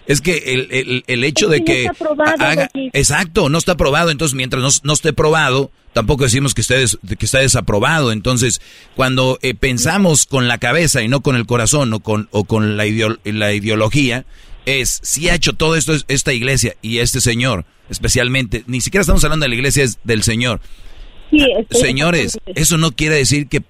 es 0.07 0.21
que 0.21 0.37
el, 0.53 0.67
el, 0.71 1.03
el 1.07 1.23
hecho 1.25 1.45
Es 1.47 1.51
de 1.51 1.63
que 1.65 1.85
no 1.85 1.91
está 1.91 2.03
probado, 2.05 2.35
haga, 2.39 2.69
exacto, 2.93 3.49
no 3.49 3.57
está 3.57 3.75
probado. 3.75 4.09
Entonces, 4.11 4.35
mientras 4.35 4.61
no, 4.63 4.69
no 4.83 4.93
esté 4.93 5.11
probado, 5.13 5.71
tampoco 5.93 6.23
decimos 6.23 6.53
que 6.53 6.61
esté, 6.61 6.77
des- 6.77 6.97
que 7.19 7.25
está 7.25 7.39
desaprobado. 7.39 8.11
Entonces, 8.13 8.61
cuando 8.95 9.37
eh, 9.41 9.53
pensamos 9.53 10.25
con 10.25 10.47
la 10.47 10.57
cabeza 10.57 11.01
y 11.01 11.07
no 11.09 11.19
con 11.21 11.35
el 11.35 11.45
corazón 11.45 11.93
o 11.93 11.99
con, 11.99 12.29
o 12.31 12.45
con 12.45 12.77
la, 12.77 12.85
ideo- 12.87 13.19
la 13.25 13.51
ideología, 13.53 14.23
es 14.65 14.99
si 15.03 15.29
ha 15.29 15.35
hecho 15.35 15.53
todo 15.53 15.75
esto 15.75 15.93
es- 15.93 16.05
esta 16.07 16.33
iglesia 16.33 16.75
y 16.81 16.99
este 16.99 17.21
señor, 17.21 17.65
especialmente, 17.89 18.63
ni 18.67 18.81
siquiera 18.81 19.01
estamos 19.01 19.23
hablando 19.23 19.43
de 19.45 19.49
la 19.49 19.55
iglesia, 19.55 19.83
es 19.83 19.99
del 20.03 20.23
señor. 20.23 20.61
Sí, 21.29 21.45
estoy 21.57 21.81
Señores, 21.81 22.39
eso 22.55 22.77
no 22.77 22.91
quiere 22.91 23.15
decir 23.15 23.47
que 23.47 23.61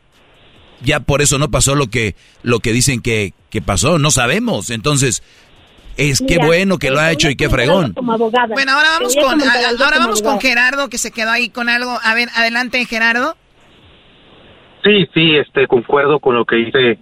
ya 0.84 1.00
por 1.00 1.22
eso 1.22 1.38
no 1.38 1.52
pasó 1.52 1.76
lo 1.76 1.88
que, 1.88 2.16
lo 2.42 2.60
que 2.60 2.74
dicen 2.74 3.02
que, 3.02 3.34
que 3.52 3.62
pasó, 3.62 4.00
no 4.00 4.10
sabemos. 4.10 4.72
Entonces, 4.72 5.22
es 5.96 6.20
qué 6.20 6.36
Mira, 6.38 6.46
bueno 6.48 6.80
que 6.80 6.90
lo 6.90 7.00
ha 7.00 7.12
hecho 7.12 7.30
y 7.30 7.36
qué 7.36 7.50
fregón. 7.50 7.94
Como 7.94 8.14
abogada. 8.14 8.48
Bueno, 8.48 8.72
ahora 8.72 8.90
vamos 8.98 9.16
con 9.16 9.42
a- 9.44 9.70
ahora 9.86 10.00
vamos 10.00 10.22
con. 10.24 10.40
Gerardo 10.42 10.90
que 10.90 10.98
se 10.98 11.12
quedó 11.12 11.30
ahí 11.30 11.50
con 11.50 11.70
algo. 11.70 12.00
A 12.02 12.16
ver, 12.16 12.30
adelante 12.36 12.84
Gerardo. 12.86 13.38
Sí, 14.84 15.06
sí, 15.14 15.36
este, 15.36 15.68
concuerdo 15.68 16.20
con 16.20 16.36
lo 16.36 16.46
que 16.46 16.56
dice 16.56 16.98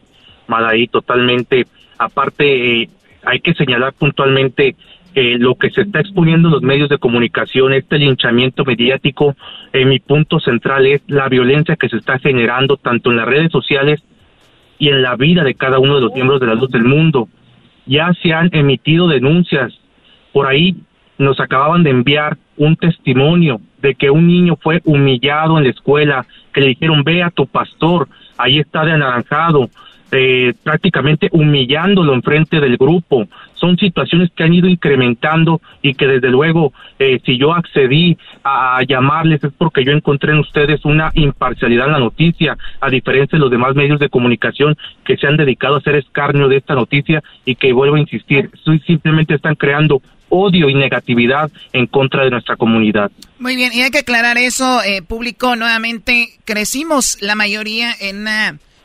Madaí 0.48 0.88
totalmente. 0.88 1.66
Aparte, 1.98 2.82
eh, 2.84 2.90
hay 3.24 3.40
que 3.40 3.54
señalar 3.54 3.94
puntualmente 3.94 4.76
eh, 5.16 5.38
lo 5.40 5.56
que 5.56 5.70
se 5.72 5.82
está 5.82 6.00
exponiendo 6.00 6.48
en 6.48 6.54
los 6.54 6.62
medios 6.62 6.90
de 6.90 7.00
comunicación, 7.00 7.74
este 7.74 7.98
linchamiento 7.98 8.64
mediático. 8.64 9.36
eh, 9.74 9.86
mi 9.86 10.00
punto 10.00 10.40
central 10.40 10.86
es 10.86 11.02
la 11.08 11.28
violencia 11.28 11.76
que 11.76 11.90
se 11.90 11.98
está 11.98 12.20
generando 12.20 12.78
tanto 12.78 13.10
en 13.10 13.18
las 13.18 13.28
redes 13.28 13.52
sociales 13.52 14.02
y 14.78 14.90
en 14.90 15.02
la 15.02 15.16
vida 15.16 15.44
de 15.44 15.56
cada 15.56 15.80
uno 15.80 15.96
de 15.96 16.02
los 16.02 16.14
miembros 16.14 16.40
de 16.40 16.48
la 16.48 16.56
luz 16.56 16.70
del 16.70 16.84
mundo. 16.84 17.28
Ya 17.86 18.14
se 18.22 18.34
han 18.34 18.50
emitido 18.54 19.08
denuncias. 19.08 19.74
Por 20.32 20.46
ahí 20.46 20.76
nos 21.18 21.40
acababan 21.40 21.84
de 21.84 21.90
enviar 21.90 22.38
un 22.56 22.76
testimonio 22.76 23.60
de 23.82 23.96
que 23.96 24.10
un 24.10 24.28
niño 24.28 24.58
fue 24.62 24.82
humillado 24.86 25.58
en 25.58 25.66
la 25.66 25.70
escuela, 25.72 26.26
que 26.54 26.62
le 26.62 26.68
dijeron 26.68 27.04
ve 27.04 27.24
a 27.24 27.30
tu 27.30 27.48
pastor, 27.48 28.08
ahí 28.38 28.60
está 28.60 28.86
de 28.86 28.94
anaranjado, 28.94 29.70
eh, 30.12 30.54
prácticamente 30.64 31.30
humillándolo 31.32 32.14
enfrente 32.14 32.60
del 32.60 32.78
grupo. 32.78 33.28
Son 33.54 33.78
situaciones 33.78 34.32
que 34.36 34.44
han 34.44 34.54
ido 34.54 34.68
incrementando 34.68 35.62
y 35.82 35.94
que 35.94 36.08
desde 36.08 36.30
luego 36.30 36.74
eh, 36.98 37.20
si 37.26 37.38
yo 37.38 37.54
accedí 37.54 38.18
a, 38.44 38.82
llamarles 38.88 39.44
es 39.44 39.52
porque 39.58 39.84
yo 39.84 39.92
encontré 39.92 40.32
en 40.32 40.40
ustedes 40.40 40.86
una 40.86 41.12
imparcialidad 41.14 41.88
en 41.88 41.94
la 41.94 42.00
noticia, 42.00 42.58
a 42.80 42.90
diferencia 42.90 43.38
de 43.38 43.42
los 43.42 43.52
demás 43.52 43.76
medios 43.76 44.00
de 44.00 44.10
comunicación 44.10 44.78
que 45.04 45.18
se 45.18 45.28
han 45.28 45.38
dedicado 45.38 45.76
a 45.76 45.80
hacer 45.80 45.96
escarnio 45.96 46.48
de 46.48 46.58
esta 46.58 46.76
noticia 46.76 47.22
y 47.46 47.56
que 47.56 47.74
vuelvo 47.74 47.96
a 47.96 48.00
insistir, 48.00 48.50
simplemente 48.86 49.36
están 49.36 49.56
creando 49.56 50.02
odio 50.30 50.70
y 50.70 50.76
negatividad 50.76 51.52
en 51.74 51.88
contra 51.88 52.24
de 52.24 52.32
nuestra 52.32 52.56
comunidad. 52.56 53.12
Muy 53.40 53.56
bien, 53.56 53.72
y 53.74 53.82
hay 53.82 53.92
que 53.92 54.00
aclarar 54.00 54.38
eso, 54.38 54.82
eh, 54.84 55.02
público, 55.02 55.56
nuevamente, 55.56 56.30
crecimos 56.46 57.18
la 57.22 57.36
mayoría 57.36 57.92
en, 58.00 58.28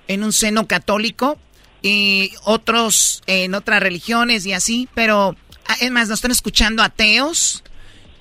en 0.08 0.22
un 0.24 0.32
seno 0.32 0.66
católico 0.66 1.38
y 1.82 2.32
otros 2.44 3.22
en 3.26 3.54
otras 3.54 3.80
religiones 3.82 4.46
y 4.46 4.52
así, 4.52 4.88
pero 4.94 5.36
ah, 5.68 5.76
es 5.80 5.90
más, 5.90 6.08
nos 6.08 6.18
están 6.18 6.30
escuchando 6.30 6.82
ateos 6.82 7.62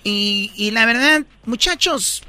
y, 0.04 0.52
y 0.56 0.72
la 0.72 0.86
verdad, 0.86 1.24
muchachos, 1.46 2.24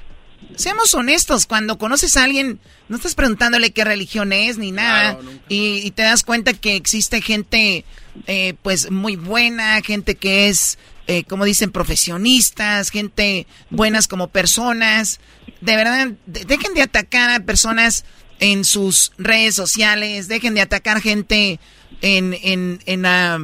seamos 0.56 0.94
honestos, 0.94 1.46
cuando 1.46 1.76
conoces 1.78 2.16
a 2.16 2.22
alguien, 2.24 2.60
no 2.88 2.96
estás 2.96 3.14
preguntándole 3.16 3.72
qué 3.72 3.82
religión 3.84 4.32
es 4.32 4.58
ni 4.58 4.70
nada, 4.70 5.18
y, 5.48 5.78
y 5.84 5.90
te 5.90 6.02
das 6.02 6.22
cuenta 6.22 6.52
que 6.52 6.76
existe 6.76 7.20
gente, 7.20 7.84
eh, 8.28 8.54
pues, 8.62 8.90
muy 8.92 9.16
buena, 9.16 9.80
gente 9.82 10.14
que 10.14 10.48
es, 10.48 10.78
eh, 11.08 11.24
como 11.24 11.44
dicen, 11.44 11.72
profesionistas, 11.72 12.90
gente 12.90 13.46
buenas 13.70 14.06
como 14.06 14.28
personas. 14.28 15.18
De 15.60 15.76
verdad, 15.76 16.08
de- 16.26 16.44
dejen 16.44 16.74
de 16.74 16.82
atacar 16.82 17.30
a 17.30 17.40
personas 17.40 18.04
en 18.44 18.64
sus 18.64 19.12
redes 19.16 19.54
sociales, 19.54 20.28
dejen 20.28 20.54
de 20.54 20.60
atacar 20.60 21.00
gente 21.00 21.58
en, 22.02 22.36
en, 22.42 22.78
en 22.84 23.06
ah, 23.06 23.38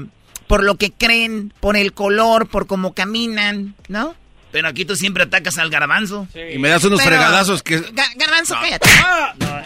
por 0.47 0.63
lo 0.63 0.75
que 0.75 0.93
creen, 0.93 1.55
por 1.61 1.77
el 1.77 1.95
color, 1.95 2.49
por 2.49 2.67
cómo 2.67 2.93
caminan, 2.93 3.75
¿no? 3.89 4.15
Pero 4.53 4.69
aquí 4.69 4.85
tú 4.85 4.97
siempre 4.97 5.23
atacas 5.23 5.57
al 5.59 5.71
garbanzo. 5.71 6.29
Y 6.53 6.59
me 6.59 6.69
das 6.69 6.85
unos 6.85 7.01
fregadazos 7.03 7.63
que... 7.63 7.81
garbanzo, 8.17 8.57
cállate. 8.61 8.89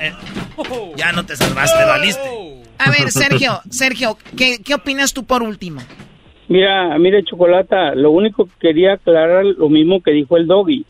Eh, 0.01 0.13
ya 0.97 1.11
no 1.11 1.27
te 1.27 1.35
salvaste, 1.37 1.85
valiste. 1.85 2.23
A 2.79 2.91
ver, 2.91 3.11
Sergio, 3.11 3.61
Sergio, 3.71 4.17
¿qué, 4.37 4.59
¿qué 4.63 4.75
opinas 4.75 5.15
tú 5.15 5.25
por 5.25 5.43
último? 5.43 5.81
Mira, 6.49 6.97
mire, 6.99 7.25
Chocolata, 7.25 7.95
lo 7.95 8.11
único 8.11 8.47
que 8.47 8.53
quería 8.61 8.95
aclarar 8.95 9.45
lo 9.45 9.69
mismo 9.69 10.01
que 10.01 10.13
dijo 10.13 10.37
el 10.37 10.47
doggy, 10.47 10.85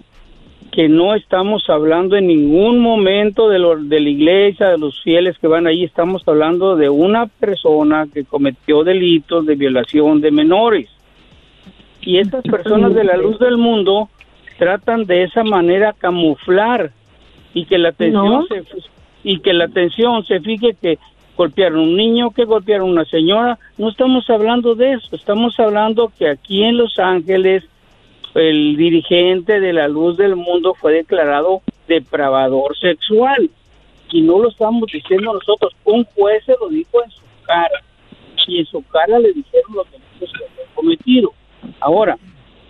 que 0.75 0.89
no 0.89 1.15
estamos 1.15 1.71
hablando 1.71 2.17
en 2.17 2.27
ningún 2.27 2.81
momento 2.81 3.49
de, 3.49 3.61
lo, 3.61 3.77
de 3.77 4.01
la 4.01 4.09
iglesia, 4.09 4.71
de 4.71 4.79
los 4.79 5.01
fieles 5.05 5.39
que 5.39 5.47
van 5.47 5.69
ahí, 5.69 5.85
estamos 5.85 6.27
hablando 6.27 6.75
de 6.75 6.89
una 6.89 7.27
persona 7.27 8.09
que 8.13 8.25
cometió 8.25 8.83
delitos 8.83 9.47
de 9.47 9.55
violación 9.55 10.21
de 10.21 10.33
menores. 10.33 10.89
Y 12.01 12.19
estas 12.19 12.43
personas 12.43 12.93
de 12.93 13.05
la 13.05 13.17
luz 13.17 13.39
del 13.39 13.57
mundo 13.57 14.09
tratan 14.59 15.05
de 15.05 15.23
esa 15.23 15.45
manera 15.45 15.93
camuflar 15.93 16.91
y 17.55 17.67
que 17.67 17.79
la 17.79 17.91
atención 17.91 18.45
se 18.49 18.65
y 19.23 19.39
que 19.39 19.53
la 19.53 19.67
atención 19.67 20.25
se 20.25 20.41
fije 20.41 20.75
que 20.83 20.99
golpearon 21.37 21.79
a 21.79 21.83
un 21.83 21.97
niño, 21.97 22.33
que 22.33 22.45
golpearon 22.45 22.89
a 22.89 22.93
una 22.93 23.05
señora. 23.05 23.59
No 23.79 23.91
estamos 23.91 24.29
hablando 24.29 24.75
de 24.75 24.95
eso, 24.95 25.15
estamos 25.15 25.59
hablando 25.61 26.11
que 26.19 26.29
aquí 26.29 26.65
en 26.65 26.79
Los 26.79 26.99
Ángeles 26.99 27.63
el 28.35 28.77
dirigente 28.77 29.61
de 29.61 29.73
la 29.73 29.89
luz 29.89 30.17
del 30.17 30.37
mundo 30.37 30.75
fue 30.75 30.93
declarado 30.93 31.63
depravador 31.87 32.77
sexual. 32.79 33.51
Y 34.11 34.23
no 34.23 34.39
lo 34.39 34.49
estamos 34.49 34.89
diciendo 34.93 35.33
nosotros, 35.33 35.73
un 35.85 36.05
juez 36.05 36.45
se 36.45 36.55
lo 36.61 36.69
dijo 36.69 37.03
en 37.03 37.11
su 37.11 37.23
cara. 37.45 37.83
Y 38.47 38.59
en 38.61 38.67
su 38.67 38.83
cara 38.89 39.19
le 39.19 39.33
dijeron 39.33 39.75
los 39.75 39.91
delitos 39.91 40.31
que 40.33 40.45
había 40.45 40.75
cometido. 40.75 41.33
Ahora, 41.81 42.19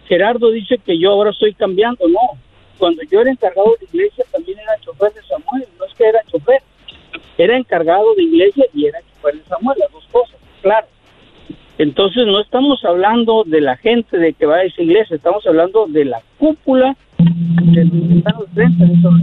Gerardo 0.07 0.51
dice 0.51 0.79
que 0.79 0.99
yo 0.99 1.11
ahora 1.11 1.31
estoy 1.31 1.55
cambiando. 1.55 2.07
No, 2.09 2.39
cuando 2.79 3.03
yo 3.03 3.21
era 3.21 3.31
encargado 3.31 3.75
de 3.81 3.87
iglesia 3.87 4.25
también 4.31 4.59
era 4.59 4.79
chofer 4.81 5.13
de 5.13 5.23
Samuel. 5.23 5.67
No 5.79 5.85
es 5.87 5.95
que 5.95 6.05
era 6.05 6.21
chofer, 6.31 6.63
era 7.39 7.57
encargado 7.57 8.15
de 8.15 8.23
iglesia 8.23 8.67
y 8.73 8.87
era 8.87 9.01
chofer 9.01 9.35
de 9.35 9.45
Samuel, 9.45 9.79
las 9.79 9.93
dos 9.93 10.07
cosas, 10.13 10.37
claro. 10.63 10.87
Entonces 11.79 12.27
no 12.27 12.41
estamos 12.41 12.85
hablando 12.85 13.43
de 13.45 13.61
la 13.61 13.77
gente 13.77 14.17
de 14.17 14.33
que 14.33 14.47
va 14.47 14.57
a 14.57 14.65
esa 14.65 14.83
iglesia, 14.83 15.17
estamos 15.17 15.45
hablando 15.47 15.87
de 15.89 16.05
la 16.05 16.21
cúpula 16.39 16.97
de 17.19 17.85
los 17.85 19.15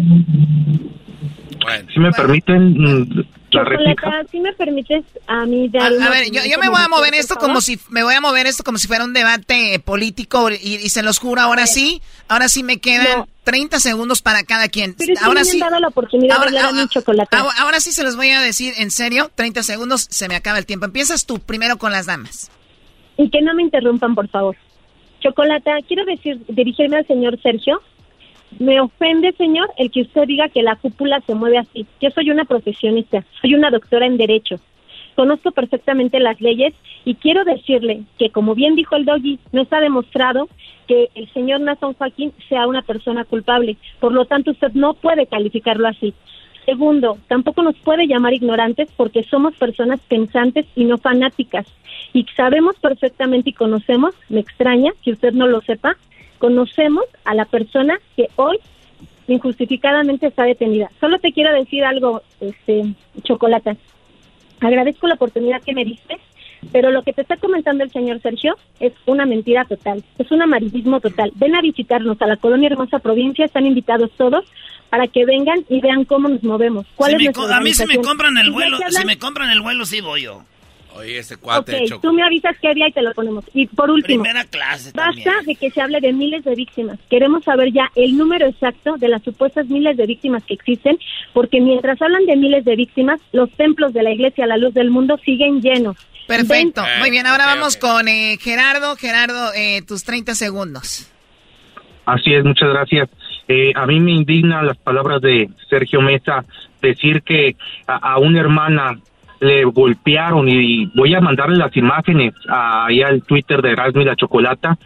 bueno. 1.63 1.87
Si 1.93 1.99
me 1.99 2.11
permiten 2.11 2.73
mm, 2.73 3.23
la 3.51 3.63
réplica. 3.63 4.23
Si 4.29 4.39
me 4.39 4.53
permites 4.53 5.03
a 5.27 5.45
mí 5.45 5.69
dar 5.69 5.93
a, 5.93 6.09
ver, 6.09 6.31
yo, 6.31 6.41
me 6.59 6.69
voy 6.69 6.81
a 6.81 6.87
mover 6.87 7.13
esto 7.13 7.35
como 7.35 7.61
si 7.61 7.79
me 7.89 8.03
voy 8.03 8.15
a 8.15 8.21
mover 8.21 8.47
esto 8.47 8.63
como 8.63 8.77
si 8.77 8.87
fuera 8.87 9.03
un 9.03 9.13
debate 9.13 9.79
político 9.83 10.49
y, 10.49 10.89
se 10.89 11.03
los 11.03 11.19
juro 11.19 11.41
ahora 11.41 11.67
sí, 11.67 12.01
ahora 12.27 12.49
sí 12.49 12.63
me 12.63 12.79
quedan 12.79 13.25
30 13.43 13.79
segundos 13.79 14.21
para 14.21 14.43
cada 14.43 14.67
quien. 14.67 14.95
ahora 15.23 15.43
sí. 15.43 15.59
la 15.59 15.87
oportunidad 15.87 16.37
ahora, 16.37 16.73
de 16.73 16.87
chocolate. 16.87 17.35
Ahora, 17.59 17.79
sí 17.79 17.91
se 17.91 18.03
los 18.03 18.15
voy 18.15 18.29
a 18.29 18.41
decir 18.41 18.73
en 18.77 18.91
serio, 18.91 19.31
30 19.35 19.63
segundos, 19.63 20.07
se 20.09 20.27
me 20.27 20.35
acaba 20.35 20.57
el 20.57 20.65
tiempo. 20.65 20.85
Empiezas 20.85 21.25
tú 21.25 21.39
primero 21.39 21.77
con 21.77 21.91
las 21.91 22.05
damas. 22.05 22.51
Y 23.17 23.29
que 23.29 23.41
no 23.41 23.53
me 23.53 23.63
interrumpan, 23.63 24.15
por 24.15 24.27
favor. 24.29 24.55
Chocolata, 25.19 25.71
quiero 25.87 26.05
decir, 26.05 26.41
dirigirme 26.47 26.97
al 26.97 27.07
señor 27.07 27.39
Sergio 27.41 27.81
me 28.59 28.79
ofende, 28.79 29.33
señor, 29.33 29.69
el 29.77 29.91
que 29.91 30.01
usted 30.01 30.23
diga 30.27 30.49
que 30.49 30.61
la 30.61 30.75
cúpula 30.75 31.21
se 31.25 31.35
mueve 31.35 31.59
así. 31.59 31.85
Yo 32.01 32.09
soy 32.11 32.31
una 32.31 32.45
profesionista, 32.45 33.23
soy 33.41 33.55
una 33.55 33.69
doctora 33.69 34.05
en 34.05 34.17
Derecho. 34.17 34.59
Conozco 35.15 35.51
perfectamente 35.51 36.19
las 36.19 36.39
leyes 36.41 36.73
y 37.05 37.15
quiero 37.15 37.43
decirle 37.43 38.03
que, 38.17 38.29
como 38.29 38.55
bien 38.55 38.75
dijo 38.75 38.95
el 38.95 39.05
doggy, 39.05 39.39
no 39.51 39.61
está 39.61 39.79
demostrado 39.79 40.47
que 40.87 41.09
el 41.15 41.31
señor 41.33 41.61
Nathan 41.61 41.93
Joaquín 41.93 42.33
sea 42.49 42.67
una 42.67 42.81
persona 42.81 43.25
culpable. 43.25 43.77
Por 43.99 44.13
lo 44.13 44.25
tanto, 44.25 44.51
usted 44.51 44.71
no 44.73 44.93
puede 44.93 45.27
calificarlo 45.27 45.87
así. 45.87 46.13
Segundo, 46.65 47.17
tampoco 47.27 47.63
nos 47.63 47.75
puede 47.77 48.07
llamar 48.07 48.33
ignorantes 48.33 48.89
porque 48.95 49.23
somos 49.23 49.55
personas 49.55 49.99
pensantes 50.07 50.65
y 50.75 50.85
no 50.85 50.97
fanáticas. 50.97 51.65
Y 52.13 52.25
sabemos 52.35 52.75
perfectamente 52.79 53.49
y 53.49 53.53
conocemos, 53.53 54.13
me 54.29 54.41
extraña 54.41 54.91
que 55.03 55.11
usted 55.11 55.33
no 55.33 55.47
lo 55.47 55.61
sepa, 55.61 55.97
conocemos 56.37 57.05
a 57.25 57.33
la 57.33 57.45
persona 57.45 57.99
que 58.15 58.27
hoy 58.35 58.59
injustificadamente 59.27 60.27
está 60.27 60.43
detenida. 60.43 60.91
Solo 60.99 61.19
te 61.19 61.31
quiero 61.31 61.53
decir 61.53 61.83
algo, 61.83 62.21
este, 62.39 62.93
Chocolata. 63.23 63.75
Agradezco 64.61 65.07
la 65.07 65.15
oportunidad 65.15 65.61
que 65.63 65.73
me 65.73 65.83
diste, 65.83 66.17
pero 66.71 66.91
lo 66.91 67.03
que 67.03 67.13
te 67.13 67.23
está 67.23 67.35
comentando 67.37 67.83
el 67.83 67.91
señor 67.91 68.21
Sergio 68.21 68.55
es 68.79 68.93
una 69.05 69.25
mentira 69.25 69.65
total, 69.65 70.03
es 70.17 70.31
un 70.31 70.41
amarillismo 70.41 70.99
total. 70.99 71.31
Ven 71.35 71.55
a 71.55 71.61
visitarnos 71.61 72.21
a 72.21 72.27
la 72.27 72.37
colonia 72.37 72.69
Hermosa 72.69 72.99
Provincia, 72.99 73.45
están 73.45 73.65
invitados 73.65 74.11
todos 74.17 74.45
para 74.89 75.07
que 75.07 75.25
vengan 75.25 75.65
y 75.69 75.81
vean 75.81 76.05
cómo 76.05 76.29
nos 76.29 76.43
movemos. 76.43 76.85
¿Cuál 76.95 77.19
es 77.19 77.37
a 77.37 77.59
mí 77.61 77.73
si 77.73 77.85
me 77.85 77.97
compran 77.97 78.37
el 78.37 78.51
vuelo, 78.51 78.77
si 78.89 79.05
me 79.05 79.17
compran 79.17 79.49
el 79.49 79.61
vuelo 79.61 79.85
sí 79.85 80.01
voy 80.01 80.23
yo. 80.23 80.43
Oye, 80.95 81.19
ese 81.19 81.37
cuate. 81.37 81.85
Ok, 81.91 82.01
tú 82.01 82.11
me 82.11 82.23
avisas 82.23 82.55
qué 82.61 82.73
día 82.73 82.87
y 82.87 82.91
te 82.91 83.01
lo 83.01 83.13
ponemos. 83.13 83.45
Y 83.53 83.67
por 83.67 83.89
último, 83.89 84.23
Primera 84.23 84.45
clase 84.45 84.91
basta 84.93 85.31
de 85.45 85.55
que 85.55 85.71
se 85.71 85.81
hable 85.81 85.99
de 86.01 86.11
miles 86.11 86.43
de 86.43 86.55
víctimas. 86.55 86.99
Queremos 87.09 87.43
saber 87.43 87.71
ya 87.71 87.89
el 87.95 88.17
número 88.17 88.47
exacto 88.47 88.97
de 88.97 89.07
las 89.07 89.23
supuestas 89.23 89.67
miles 89.67 89.95
de 89.97 90.05
víctimas 90.05 90.43
que 90.43 90.53
existen, 90.53 90.99
porque 91.33 91.61
mientras 91.61 92.01
hablan 92.01 92.25
de 92.25 92.35
miles 92.35 92.65
de 92.65 92.75
víctimas, 92.75 93.21
los 93.31 93.49
templos 93.51 93.93
de 93.93 94.03
la 94.03 94.11
iglesia 94.11 94.43
a 94.43 94.47
la 94.47 94.57
luz 94.57 94.73
del 94.73 94.91
mundo 94.91 95.17
siguen 95.23 95.61
llenos. 95.61 95.95
Perfecto. 96.27 96.83
Muy 96.99 97.09
bien, 97.09 97.25
ahora 97.25 97.45
vamos 97.45 97.77
con 97.77 98.07
eh, 98.07 98.37
Gerardo. 98.39 98.95
Gerardo, 98.95 99.53
eh, 99.53 99.81
tus 99.87 100.03
30 100.03 100.35
segundos. 100.35 101.11
Así 102.05 102.33
es, 102.33 102.43
muchas 102.43 102.69
gracias. 102.69 103.09
Eh, 103.47 103.71
a 103.75 103.85
mí 103.85 103.99
me 103.99 104.11
indigna 104.11 104.63
las 104.63 104.77
palabras 104.77 105.21
de 105.21 105.49
Sergio 105.69 106.01
Mesa 106.01 106.45
decir 106.81 107.21
que 107.21 107.55
a 107.85 108.17
una 108.17 108.39
hermana 108.39 108.99
le 109.41 109.65
golpearon 109.65 110.47
y 110.47 110.85
voy 110.95 111.15
a 111.15 111.19
mandarle 111.19 111.57
las 111.57 111.75
imágenes 111.75 112.33
ahí 112.47 113.01
al 113.01 113.23
Twitter 113.23 113.61
de 113.61 113.71
Erasmo 113.71 114.01
y 114.01 114.05
la 114.05 114.15
Chocolata 114.15 114.77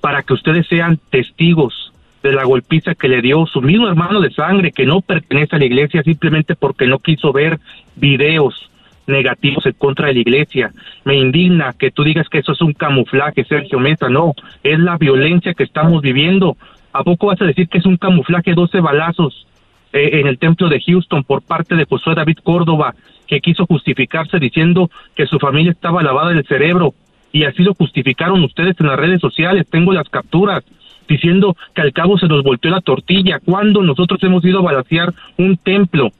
para 0.00 0.22
que 0.24 0.34
ustedes 0.34 0.66
sean 0.66 0.98
testigos 1.10 1.92
de 2.20 2.32
la 2.32 2.44
golpiza 2.44 2.96
que 2.96 3.08
le 3.08 3.22
dio 3.22 3.46
su 3.46 3.62
mismo 3.62 3.88
hermano 3.88 4.20
de 4.20 4.32
sangre 4.32 4.72
que 4.72 4.84
no 4.84 5.00
pertenece 5.00 5.54
a 5.54 5.58
la 5.60 5.64
iglesia 5.64 6.02
simplemente 6.02 6.56
porque 6.56 6.88
no 6.88 6.98
quiso 6.98 7.32
ver 7.32 7.60
videos 7.94 8.68
negativos 9.06 9.64
en 9.66 9.72
contra 9.74 10.08
de 10.08 10.14
la 10.14 10.20
iglesia. 10.20 10.72
Me 11.04 11.16
indigna 11.16 11.72
que 11.78 11.92
tú 11.92 12.02
digas 12.02 12.28
que 12.28 12.38
eso 12.38 12.52
es 12.52 12.60
un 12.62 12.72
camuflaje, 12.72 13.44
Sergio 13.44 13.78
Mesa. 13.78 14.08
No, 14.08 14.34
es 14.64 14.78
la 14.78 14.96
violencia 14.96 15.54
que 15.54 15.64
estamos 15.64 16.02
viviendo. 16.02 16.56
¿A 16.92 17.04
poco 17.04 17.28
vas 17.28 17.40
a 17.40 17.44
decir 17.44 17.68
que 17.68 17.78
es 17.78 17.86
un 17.86 17.96
camuflaje 17.96 18.54
12 18.54 18.80
balazos 18.80 19.46
eh, 19.92 20.20
en 20.20 20.26
el 20.26 20.38
templo 20.38 20.68
de 20.68 20.80
Houston 20.80 21.24
por 21.24 21.42
parte 21.42 21.74
de 21.74 21.84
Josué 21.84 22.14
David 22.14 22.38
Córdoba 22.42 22.94
que 23.26 23.40
quiso 23.40 23.66
justificarse 23.66 24.38
diciendo 24.38 24.90
que 25.14 25.26
su 25.26 25.38
familia 25.38 25.72
estaba 25.72 26.02
lavada 26.02 26.30
del 26.30 26.46
cerebro 26.46 26.94
y 27.32 27.44
así 27.44 27.62
lo 27.62 27.74
justificaron 27.74 28.42
ustedes 28.42 28.74
en 28.80 28.88
las 28.88 28.98
redes 28.98 29.20
sociales. 29.20 29.68
Tengo 29.70 29.92
las 29.92 30.08
capturas 30.08 30.64
diciendo 31.08 31.56
que 31.74 31.82
al 31.82 31.92
cabo 31.92 32.18
se 32.18 32.26
nos 32.26 32.42
volteó 32.42 32.70
la 32.70 32.80
tortilla 32.80 33.40
cuando 33.44 33.82
nosotros 33.82 34.22
hemos 34.22 34.44
ido 34.44 34.60
a 34.60 34.62
balasear 34.62 35.12
un 35.38 35.56
templo. 35.56 36.10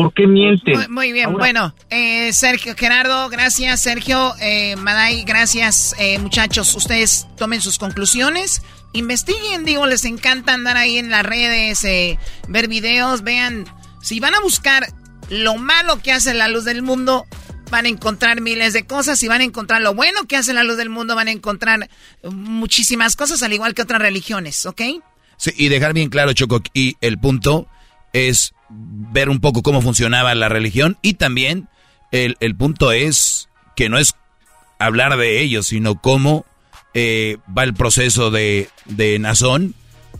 ¿Por 0.00 0.14
qué 0.14 0.26
miente? 0.26 0.72
Muy, 0.88 1.12
bien, 1.12 1.32
bueno, 1.32 1.74
eh, 1.90 2.32
Sergio, 2.32 2.74
Gerardo, 2.74 3.28
gracias, 3.28 3.82
Sergio, 3.82 4.34
eh, 4.40 4.74
Maday, 4.76 5.24
gracias, 5.24 5.94
eh, 5.98 6.18
muchachos, 6.18 6.74
ustedes 6.74 7.26
tomen 7.36 7.60
sus 7.60 7.78
conclusiones, 7.78 8.62
investiguen, 8.94 9.66
digo, 9.66 9.86
les 9.86 10.06
encanta 10.06 10.54
andar 10.54 10.78
ahí 10.78 10.96
en 10.96 11.10
las 11.10 11.24
redes, 11.24 11.84
eh, 11.84 12.18
ver 12.48 12.68
videos, 12.68 13.22
vean, 13.22 13.66
si 14.00 14.20
van 14.20 14.34
a 14.34 14.40
buscar 14.40 14.86
lo 15.28 15.56
malo 15.56 16.00
que 16.00 16.12
hace 16.12 16.32
la 16.32 16.48
luz 16.48 16.64
del 16.64 16.80
mundo, 16.80 17.26
van 17.70 17.84
a 17.84 17.88
encontrar 17.88 18.40
miles 18.40 18.72
de 18.72 18.86
cosas 18.86 19.22
y 19.22 19.28
van 19.28 19.42
a 19.42 19.44
encontrar 19.44 19.82
lo 19.82 19.94
bueno 19.94 20.24
que 20.26 20.36
hace 20.36 20.54
la 20.54 20.64
luz 20.64 20.78
del 20.78 20.88
mundo, 20.88 21.14
van 21.14 21.28
a 21.28 21.32
encontrar 21.32 21.90
muchísimas 22.24 23.16
cosas, 23.16 23.42
al 23.42 23.52
igual 23.52 23.74
que 23.74 23.82
otras 23.82 24.00
religiones, 24.00 24.64
¿ok? 24.64 24.80
Sí, 25.36 25.52
y 25.56 25.68
dejar 25.68 25.92
bien 25.92 26.08
claro, 26.08 26.32
Choco, 26.32 26.62
y 26.72 26.96
el 27.02 27.18
punto 27.18 27.66
es 28.12 28.54
ver 28.70 29.28
un 29.28 29.40
poco 29.40 29.62
cómo 29.62 29.82
funcionaba 29.82 30.34
la 30.34 30.48
religión 30.48 30.98
y 31.02 31.14
también 31.14 31.68
el, 32.12 32.36
punto 32.56 32.92
es 32.92 33.48
que 33.76 33.88
no 33.88 33.98
es 33.98 34.14
hablar 34.78 35.16
de 35.16 35.40
ellos, 35.40 35.68
sino 35.68 36.00
cómo 36.00 36.44
eh, 36.94 37.38
va 37.56 37.64
el 37.64 37.74
proceso 37.74 38.30
de, 38.30 38.68
de 38.86 39.18
Nazón 39.18 39.74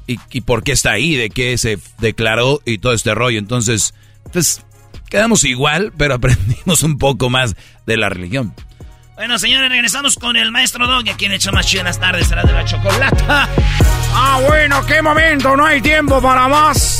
y, 0.06 0.18
y, 0.30 0.40
por 0.42 0.62
qué 0.62 0.72
está 0.72 0.92
ahí, 0.92 1.16
de 1.16 1.30
qué 1.30 1.56
se 1.58 1.78
declaró 1.98 2.60
y 2.64 2.78
todo 2.78 2.92
este 2.92 3.14
rollo. 3.14 3.38
Entonces, 3.38 3.94
pues 4.32 4.64
Quedamos 5.10 5.42
igual, 5.44 5.92
pero 5.98 6.14
aprendimos 6.14 6.82
un 6.82 6.96
poco 6.96 7.28
más 7.28 7.54
de 7.84 7.96
la 7.98 8.08
religión. 8.08 8.54
Bueno, 9.16 9.38
señores, 9.38 9.68
regresamos 9.68 10.16
con 10.16 10.36
el 10.38 10.50
maestro 10.50 10.86
Dog, 10.86 11.06
aquí 11.10 11.26
en 11.26 11.32
Hecho 11.32 11.52
Más 11.52 11.66
Chido 11.66 11.80
en 11.80 11.86
las 11.86 12.00
tardes, 12.00 12.26
será 12.26 12.42
de 12.42 12.54
la 12.54 12.64
chocolata. 12.64 13.48
Ah, 14.14 14.40
bueno, 14.48 14.84
qué 14.86 15.02
momento, 15.02 15.54
no 15.56 15.66
hay 15.66 15.82
tiempo 15.82 16.22
para 16.22 16.48
más. 16.48 16.99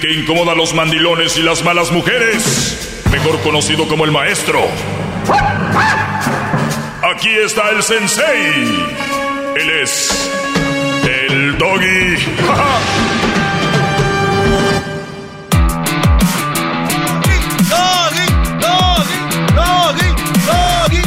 que 0.00 0.12
incomoda 0.12 0.52
a 0.52 0.54
los 0.54 0.74
mandilones 0.74 1.36
y 1.36 1.42
las 1.42 1.62
malas 1.62 1.92
mujeres. 1.92 3.02
Mejor 3.10 3.40
conocido 3.40 3.86
como 3.86 4.04
el 4.04 4.10
maestro. 4.10 4.66
Aquí 7.02 7.30
está 7.30 7.70
el 7.70 7.82
sensei. 7.82 8.86
Él 9.56 9.70
es 9.82 10.30
el 11.04 11.58
doggy. 11.58 12.16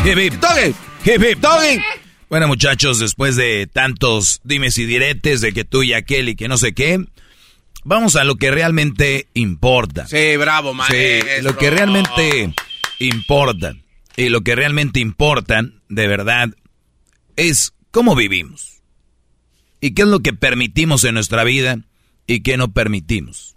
Doggy. 0.01 0.73
Hip, 1.05 1.21
hip, 1.21 1.39
doggy. 1.39 1.81
Bueno, 2.29 2.47
muchachos, 2.47 2.99
después 2.99 3.35
de 3.35 3.67
tantos 3.71 4.41
dimes 4.43 4.77
y 4.77 4.85
diretes 4.85 5.41
de 5.41 5.53
que 5.53 5.63
tú 5.63 5.83
y 5.83 5.93
aquel 5.93 6.29
y 6.29 6.35
que 6.35 6.47
no 6.47 6.57
sé 6.57 6.73
qué, 6.73 7.05
vamos 7.83 8.15
a 8.15 8.23
lo 8.23 8.35
que 8.35 8.51
realmente 8.51 9.27
importa. 9.33 10.07
Sí, 10.07 10.35
bravo, 10.37 10.73
maestro. 10.73 10.97
Sí, 10.97 11.41
lo 11.41 11.57
que 11.57 11.69
realmente 11.69 12.53
importa. 12.99 13.75
Y 14.15 14.29
lo 14.29 14.41
que 14.41 14.55
realmente 14.55 14.99
importa, 14.99 15.63
de 15.89 16.07
verdad, 16.07 16.49
es 17.35 17.73
cómo 17.91 18.15
vivimos. 18.15 18.81
Y 19.81 19.93
qué 19.93 20.03
es 20.03 20.07
lo 20.07 20.21
que 20.21 20.33
permitimos 20.33 21.03
en 21.03 21.15
nuestra 21.15 21.43
vida 21.43 21.79
y 22.27 22.41
qué 22.41 22.57
no 22.57 22.71
permitimos. 22.71 23.55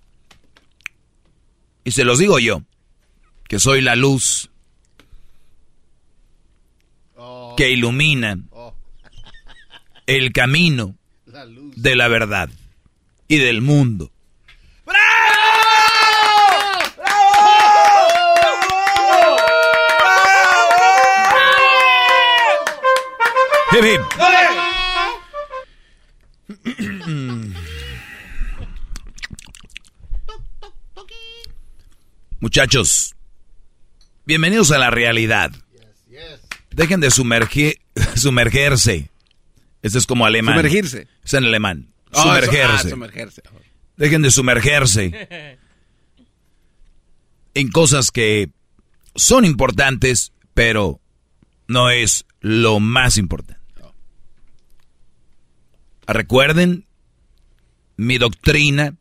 Y 1.84 1.92
se 1.92 2.04
los 2.04 2.18
digo 2.18 2.38
yo, 2.38 2.62
que 3.48 3.58
soy 3.60 3.80
la 3.80 3.94
luz 3.94 4.50
que 7.56 7.70
ilumina 7.70 8.38
el 10.06 10.32
camino 10.32 10.96
de 11.76 11.96
la 11.96 12.08
verdad 12.08 12.50
y 13.28 13.38
del 13.38 13.62
mundo. 13.62 14.10
Hip, 23.76 23.84
hip. 23.84 24.00
Muchachos, 32.40 33.14
bienvenidos 34.24 34.70
a 34.70 34.78
la 34.78 34.90
realidad. 34.90 35.50
Dejen 36.70 37.00
de 37.00 37.10
sumergir, 37.10 37.80
sumergerse. 38.16 39.10
Este 39.82 39.98
es 39.98 40.06
como 40.06 40.26
alemán. 40.26 40.56
Sumergirse. 40.56 41.08
Es 41.24 41.34
en 41.34 41.44
alemán. 41.44 41.88
Oh, 42.12 42.34
eso- 42.36 42.50
ah, 42.68 42.78
sumergerse. 42.82 43.42
Dejen 43.96 44.22
de 44.22 44.30
sumergerse 44.30 45.28
en 47.54 47.68
cosas 47.70 48.10
que 48.10 48.50
son 49.14 49.44
importantes, 49.46 50.32
pero 50.52 51.00
no 51.66 51.88
es 51.90 52.26
lo 52.40 52.78
más 52.78 53.16
importante. 53.16 53.55
Recuerden 56.06 56.86
mi 57.96 58.18
doctrina 58.18 58.94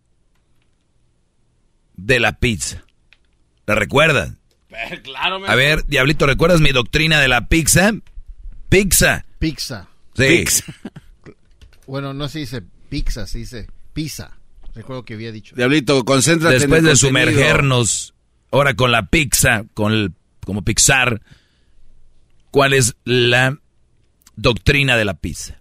de 1.96 2.20
la 2.20 2.40
pizza. 2.40 2.84
¿La 3.66 3.76
recuerdan? 3.76 4.40
Claro, 5.04 5.46
A 5.48 5.56
ver, 5.56 5.86
Diablito, 5.86 6.26
¿recuerdas 6.26 6.60
mi 6.60 6.72
doctrina 6.72 7.20
de 7.22 7.28
la 7.28 7.48
pizza? 7.48 7.94
Pizza. 8.70 9.26
Pizza. 9.40 9.88
Sí. 10.16 10.44
Bueno, 11.88 12.16
no 12.16 12.28
se 12.28 12.40
dice 12.40 12.64
pizza, 12.90 13.28
se 13.28 13.38
dice 13.38 13.68
pizza. 13.94 14.32
Recuerdo 14.74 15.06
que 15.06 15.14
había 15.14 15.32
dicho. 15.32 15.56
Diablito, 15.56 16.04
concéntrate 16.04 16.56
Después 16.56 16.80
en 16.80 16.86
de 16.86 16.92
contenido. 16.94 16.96
sumergernos 16.98 18.16
ahora 18.52 18.74
con 18.74 18.92
la 18.92 19.06
pizza, 19.06 19.66
con 19.76 19.94
el, 19.94 20.14
como 20.44 20.64
Pixar, 20.64 21.22
¿cuál 22.50 22.74
es 22.74 22.96
la 23.04 23.60
doctrina 24.36 24.98
de 24.98 25.06
la 25.06 25.14
pizza? 25.14 25.60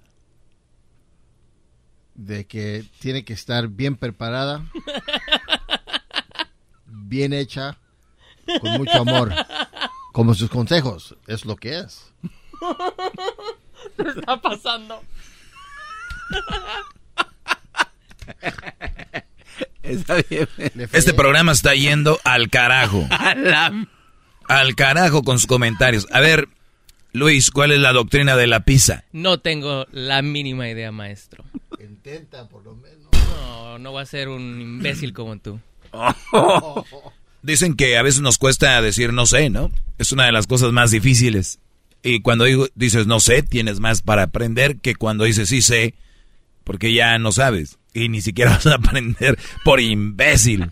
De 2.15 2.47
que 2.47 2.85
tiene 3.01 3.25
que 3.25 3.33
estar 3.33 3.69
bien 3.69 3.97
preparada, 3.97 4.65
bien 6.87 7.33
hecha, 7.33 7.77
con 8.61 8.73
mucho 8.73 9.01
amor. 9.01 9.33
Como 10.13 10.35
sus 10.35 10.49
consejos, 10.49 11.17
es 11.27 11.45
lo 11.45 11.57
que 11.57 11.81
es. 11.81 12.13
¿Qué 13.97 14.09
está 14.09 14.41
pasando? 14.41 15.03
Está 19.83 20.17
bien. 20.29 20.49
Este 20.93 21.13
programa 21.13 21.53
está 21.53 21.75
yendo 21.75 22.19
al 22.25 22.49
carajo. 22.49 23.07
Al 24.47 24.75
carajo 24.75 25.23
con 25.23 25.39
sus 25.39 25.47
comentarios. 25.47 26.07
A 26.13 26.21
ver, 26.21 26.49
Luis, 27.13 27.51
¿cuál 27.51 27.73
es 27.73 27.79
la 27.81 27.95
doctrina 27.95 28.37
de 28.37 28.47
la 28.47 28.61
pizza? 28.61 29.05
No 29.11 29.41
tengo 29.41 29.87
la 29.91 30.21
mínima 30.21 30.69
idea, 30.69 30.93
maestro. 30.93 31.45
Intenta, 31.85 32.49
por 32.49 32.65
lo 32.65 32.75
menos. 32.77 33.09
No, 33.13 33.79
no 33.79 33.91
voy 33.93 34.03
a 34.03 34.07
ser 34.07 34.29
un 34.29 34.61
imbécil 34.61 35.13
como 35.13 35.37
tú. 35.39 35.61
Dicen 37.43 37.75
que 37.77 37.97
a 37.99 38.03
veces 38.03 38.21
nos 38.23 38.39
cuesta 38.39 38.81
decir 38.81 39.13
no 39.13 39.27
sé, 39.27 39.51
¿no? 39.51 39.71
Es 39.99 40.13
una 40.13 40.25
de 40.27 40.33
las 40.33 40.47
cosas 40.47 40.73
más 40.73 40.91
difíciles. 40.91 41.59
Y 42.03 42.21
cuando 42.21 42.45
digo- 42.45 42.69
dices 42.75 43.07
no 43.07 43.21
sé, 43.21 43.43
tienes 43.43 43.81
más 43.81 44.03
para 44.03 44.23
aprender 44.25 44.79
que 44.79 44.95
cuando 44.95 45.25
dices 45.25 45.49
sí 45.51 45.63
sé, 45.63 45.95
porque 46.65 46.93
ya 46.95 47.19
no 47.19 47.33
sabes. 47.33 47.79
Y 47.93 48.09
ni 48.09 48.21
siquiera 48.23 48.51
vas 48.55 48.67
a 48.67 48.75
aprender 48.75 49.39
por 49.65 49.81
imbécil. 49.81 50.71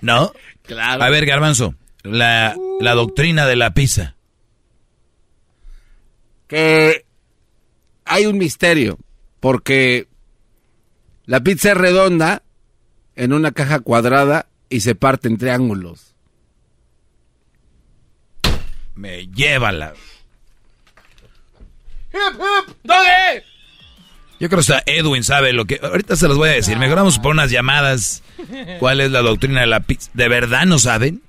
¿No? 0.00 0.32
Claro. 0.62 1.02
A 1.02 1.08
ver, 1.10 1.26
Garbanzo, 1.26 1.74
la, 2.02 2.54
la 2.80 2.94
doctrina 2.94 3.46
de 3.46 3.56
la 3.56 3.72
pizza. 3.74 4.14
que 6.46 7.04
hay 8.08 8.26
un 8.26 8.38
misterio, 8.38 8.98
porque 9.40 10.08
la 11.26 11.40
pizza 11.40 11.72
es 11.72 11.76
redonda 11.76 12.42
en 13.16 13.32
una 13.32 13.52
caja 13.52 13.80
cuadrada 13.80 14.46
y 14.70 14.80
se 14.80 14.94
parte 14.94 15.28
en 15.28 15.38
triángulos. 15.38 16.14
Me 18.94 19.26
llévala. 19.28 19.94
Yo 24.40 24.48
creo 24.48 24.62
que 24.62 24.72
hasta 24.72 24.82
Edwin 24.86 25.24
sabe 25.24 25.52
lo 25.52 25.66
que... 25.66 25.80
Ahorita 25.82 26.16
se 26.16 26.28
los 26.28 26.36
voy 26.36 26.48
a 26.48 26.52
decir. 26.52 26.78
Mejor 26.78 26.96
vamos 26.96 27.18
por 27.18 27.32
unas 27.32 27.50
llamadas. 27.50 28.22
¿Cuál 28.78 29.00
es 29.00 29.10
la 29.10 29.20
doctrina 29.20 29.60
de 29.60 29.66
la 29.66 29.80
pizza? 29.80 30.10
¿De 30.14 30.28
verdad 30.28 30.64
no 30.64 30.78
saben? 30.78 31.22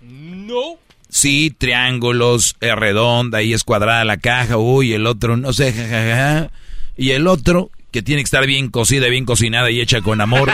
No. 0.00 0.78
Sí, 1.14 1.50
triángulos, 1.50 2.56
es 2.62 2.74
redonda, 2.74 3.42
y 3.42 3.52
es 3.52 3.64
cuadrada 3.64 4.02
la 4.02 4.16
caja, 4.16 4.56
uy, 4.56 4.94
el 4.94 5.06
otro, 5.06 5.36
no 5.36 5.52
sé, 5.52 5.70
jajaja. 5.70 6.50
Y 6.96 7.10
el 7.10 7.26
otro, 7.26 7.70
que 7.90 8.00
tiene 8.00 8.22
que 8.22 8.24
estar 8.24 8.46
bien 8.46 8.70
cocida, 8.70 9.08
bien 9.08 9.26
cocinada 9.26 9.70
y 9.70 9.82
hecha 9.82 10.00
con 10.00 10.22
amor. 10.22 10.48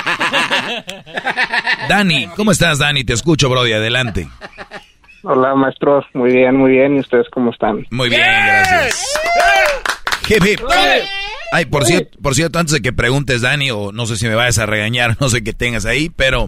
Dani, 1.88 2.26
¿cómo 2.34 2.50
estás, 2.50 2.80
Dani? 2.80 3.04
Te 3.04 3.12
escucho, 3.12 3.48
Brody, 3.48 3.72
adelante. 3.72 4.28
Hola, 5.22 5.54
maestros. 5.54 6.04
Muy 6.12 6.32
bien, 6.32 6.56
muy 6.56 6.72
bien. 6.72 6.96
¿Y 6.96 7.00
ustedes 7.00 7.28
cómo 7.30 7.52
están? 7.52 7.86
Muy 7.90 8.08
bien, 8.08 8.20
gracias. 8.20 9.16
Hip, 10.28 10.44
hip. 10.44 10.60
Ay, 11.52 11.66
por 11.66 11.84
cierto, 11.84 12.18
por 12.20 12.34
cierto, 12.34 12.58
antes 12.58 12.72
de 12.72 12.82
que 12.82 12.92
preguntes, 12.92 13.42
Dani, 13.42 13.70
o 13.70 13.92
no 13.92 14.06
sé 14.06 14.16
si 14.16 14.26
me 14.26 14.34
vayas 14.34 14.58
a 14.58 14.66
regañar, 14.66 15.16
no 15.20 15.28
sé 15.28 15.44
qué 15.44 15.52
tengas 15.52 15.86
ahí, 15.86 16.10
pero 16.10 16.46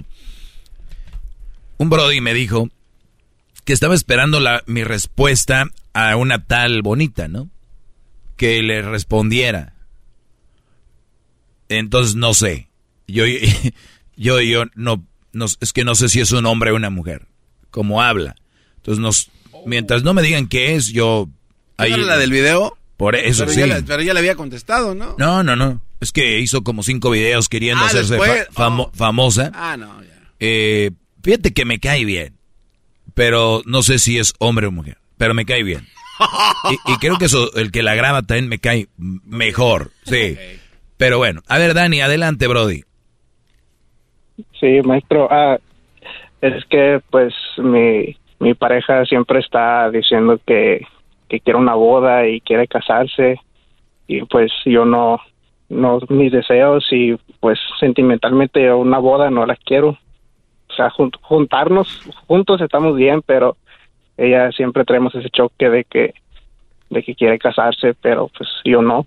un 1.79 1.89
Brody 1.91 2.21
me 2.21 2.35
dijo 2.35 2.69
que 3.65 3.73
estaba 3.73 3.95
esperando 3.95 4.41
la, 4.41 4.63
mi 4.67 4.85
respuesta 4.85 5.67
a 5.93 6.17
una 6.17 6.45
tal 6.45 6.83
bonita, 6.83 7.29
¿no? 7.29 7.49
Que 8.37 8.63
le 8.63 8.83
respondiera. 8.83 9.75
Entonces 11.69 12.15
no 12.17 12.35
sé. 12.35 12.69
Yo, 13.07 13.25
yo, 14.17 14.41
yo 14.41 14.65
no, 14.75 15.05
no, 15.33 15.47
es 15.61 15.73
que 15.73 15.85
no 15.85 15.95
sé 15.95 16.09
si 16.09 16.21
es 16.21 16.33
un 16.33 16.47
hombre 16.47 16.71
o 16.73 16.77
una 16.77 16.91
mujer. 16.91 17.27
Como 17.71 18.03
habla. 18.03 18.35
Entonces 18.77 19.01
nos, 19.01 19.31
mientras 19.67 20.03
no 20.03 20.15
me 20.15 20.23
digan 20.23 20.49
qué 20.49 20.75
es, 20.75 20.89
yo. 20.89 21.29
¿No 21.79 21.85
era 21.85 21.97
la 21.99 22.19
del 22.19 22.31
video? 22.33 22.77
Por 22.97 23.17
eso 23.17 23.47
pero 23.47 23.55
sí. 23.55 23.69
Ya 23.69 23.83
pero 23.87 24.03
ya 24.03 24.13
le 24.13 24.19
había 24.21 24.35
contestado, 24.35 24.95
¿no? 24.95 25.15
No, 25.19 25.43
no, 25.43 25.57
no. 25.57 25.81
Es 26.01 26.13
que 26.13 26.41
hizo 26.41 26.63
como 26.63 26.83
cinco 26.83 27.11
videos 27.11 27.49
queriendo 27.49 27.83
Ah, 27.85 27.87
hacerse 27.89 28.19
fa- 28.19 28.47
famo- 28.53 28.91
famosa. 28.93 29.51
Ah, 29.55 29.77
no, 29.79 30.03
ya. 30.03 30.09
Eh, 30.39 30.91
fíjate 31.23 31.53
que 31.53 31.65
me 31.65 31.79
cae 31.79 32.05
bien. 32.05 32.37
Pero 33.15 33.63
no 33.67 33.83
sé 33.83 33.99
si 33.99 34.19
es 34.19 34.35
hombre 34.39 34.67
o 34.67 34.71
mujer, 34.71 34.99
pero 35.19 35.35
me 35.35 35.45
cae 35.45 35.63
bien. 35.63 35.87
Y, 36.87 36.97
creo 37.01 37.17
que 37.17 37.25
eso, 37.25 37.51
el 37.55 37.73
que 37.73 37.83
la 37.83 37.95
graba 37.95 38.23
también 38.23 38.49
me 38.49 38.59
cae 38.59 38.89
mejor, 38.99 39.91
sí. 40.05 40.37
Pero 40.99 41.17
bueno, 41.17 41.41
a 41.49 41.57
ver, 41.57 41.73
Dani, 41.73 42.03
adelante, 42.03 42.47
Brody. 42.47 42.83
Sí, 44.61 44.81
maestro, 44.85 45.29
ah, 45.31 45.59
es 46.43 46.65
que 46.67 47.01
pues 47.11 47.33
mi, 47.57 48.17
mi 48.39 48.55
pareja 48.55 49.05
siempre 49.07 49.41
está 49.41 49.91
diciendo 49.91 50.39
que, 50.47 50.87
que 51.29 51.41
quiere 51.41 51.59
una 51.59 51.75
boda 51.75 52.27
y 52.29 52.41
quiere 52.41 52.67
casarse 52.67 53.41
y 54.07 54.23
pues 54.25 54.51
yo 54.65 54.85
no, 54.85 55.21
no, 55.69 56.01
mis 56.09 56.33
deseos 56.33 56.85
y 56.91 57.15
pues 57.39 57.59
sentimentalmente 57.79 58.73
una 58.73 58.99
boda 58.99 59.31
no 59.31 59.47
la 59.47 59.57
quiero. 59.57 59.99
Sea, 60.81 60.91
juntarnos 61.21 62.03
juntos 62.27 62.63
estamos 62.63 62.97
bien, 62.97 63.21
pero 63.21 63.59
ella 64.17 64.51
siempre 64.53 64.85
tenemos 64.87 65.15
ese 65.15 65.29
choque 65.29 65.69
de 65.69 65.85
que 65.85 66.15
de 66.89 67.03
que 67.03 67.15
quiere 67.15 67.39
casarse, 67.39 67.95
pero 68.01 68.31
pues 68.37 68.49
yo 68.65 68.81
no. 68.81 69.07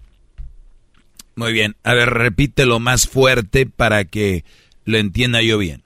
Muy 1.36 1.52
bien. 1.52 1.74
A 1.84 1.96
ver, 1.96 2.10
repítelo 2.10 2.80
más 2.80 3.10
fuerte 3.10 3.66
para 3.66 4.06
que 4.06 4.44
lo 4.86 4.98
entienda 5.00 5.42
yo 5.42 5.58
bien. 5.58 5.82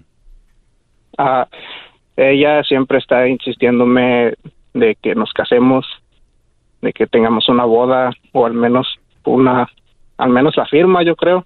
Ah, 1.17 1.47
ella 2.17 2.63
siempre 2.63 2.97
está 2.97 3.27
insistiéndome 3.27 4.33
de 4.73 4.95
que 5.01 5.15
nos 5.15 5.31
casemos, 5.31 5.85
de 6.81 6.91
que 6.91 7.07
tengamos 7.07 7.47
una 7.47 7.63
boda 7.63 8.11
o 8.33 8.45
al 8.45 8.53
menos 8.53 8.87
una, 9.23 9.67
al 10.17 10.29
menos 10.29 10.57
la 10.57 10.65
firma, 10.65 11.01
yo 11.03 11.15
creo. 11.15 11.45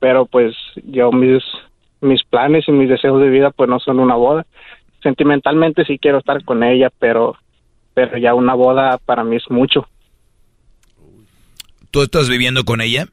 Pero 0.00 0.24
pues 0.24 0.56
yo 0.84 1.12
mis 1.12 1.44
mis 2.02 2.22
planes 2.24 2.68
y 2.68 2.72
mis 2.72 2.88
deseos 2.88 3.20
de 3.20 3.30
vida 3.30 3.50
pues 3.50 3.68
no 3.70 3.78
son 3.80 3.98
una 3.98 4.14
boda. 4.14 4.46
Sentimentalmente 5.02 5.84
sí 5.84 5.98
quiero 5.98 6.18
estar 6.18 6.44
con 6.44 6.62
ella, 6.62 6.90
pero 6.98 7.36
pero 7.94 8.18
ya 8.18 8.34
una 8.34 8.54
boda 8.54 8.98
para 8.98 9.24
mí 9.24 9.36
es 9.36 9.50
mucho. 9.50 9.86
¿Tú 11.90 12.02
estás 12.02 12.28
viviendo 12.28 12.64
con 12.64 12.80
ella? 12.80 13.06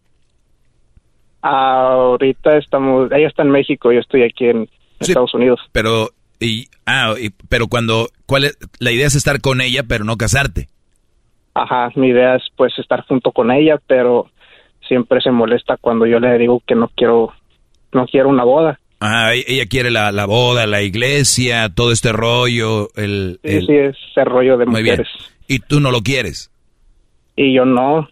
ahorita 1.41 2.57
estamos, 2.57 3.11
ella 3.11 3.27
está 3.27 3.43
en 3.43 3.51
México, 3.51 3.91
yo 3.91 3.99
estoy 3.99 4.23
aquí 4.23 4.45
en 4.45 4.69
Estados 4.99 5.33
Unidos. 5.33 5.59
Pero 5.71 6.09
y 6.39 6.67
ah, 6.85 7.13
pero 7.49 7.67
cuando 7.67 8.07
cuál 8.25 8.45
es, 8.45 8.57
la 8.79 8.91
idea 8.91 9.07
es 9.07 9.15
estar 9.15 9.41
con 9.41 9.61
ella, 9.61 9.83
pero 9.87 10.03
no 10.03 10.17
casarte. 10.17 10.67
Ajá, 11.53 11.91
mi 11.95 12.09
idea 12.09 12.35
es 12.35 12.43
pues 12.55 12.77
estar 12.77 13.05
junto 13.05 13.31
con 13.31 13.51
ella, 13.51 13.79
pero 13.87 14.27
siempre 14.87 15.21
se 15.21 15.31
molesta 15.31 15.77
cuando 15.77 16.05
yo 16.05 16.19
le 16.19 16.37
digo 16.37 16.61
que 16.65 16.75
no 16.75 16.89
quiero 16.95 17.33
no 17.93 18.05
quiero 18.05 18.29
una 18.29 18.43
boda. 18.43 18.79
Ah, 19.01 19.33
ella 19.33 19.65
quiere 19.65 19.91
la, 19.91 20.11
la 20.11 20.25
boda, 20.25 20.67
la 20.67 20.81
iglesia, 20.81 21.69
todo 21.69 21.91
este 21.91 22.11
rollo, 22.11 22.89
el... 22.95 23.39
Sí, 23.43 23.61
sí, 23.61 23.73
ese 23.73 24.25
rollo 24.25 24.57
de 24.57 24.65
Muy 24.65 24.81
mujeres. 24.81 25.07
¿Y 25.47 25.59
tú 25.59 25.79
no 25.79 25.89
lo 25.89 26.01
quieres? 26.01 26.51
Y 27.37 27.55
yo 27.55 27.63
no, 27.63 28.09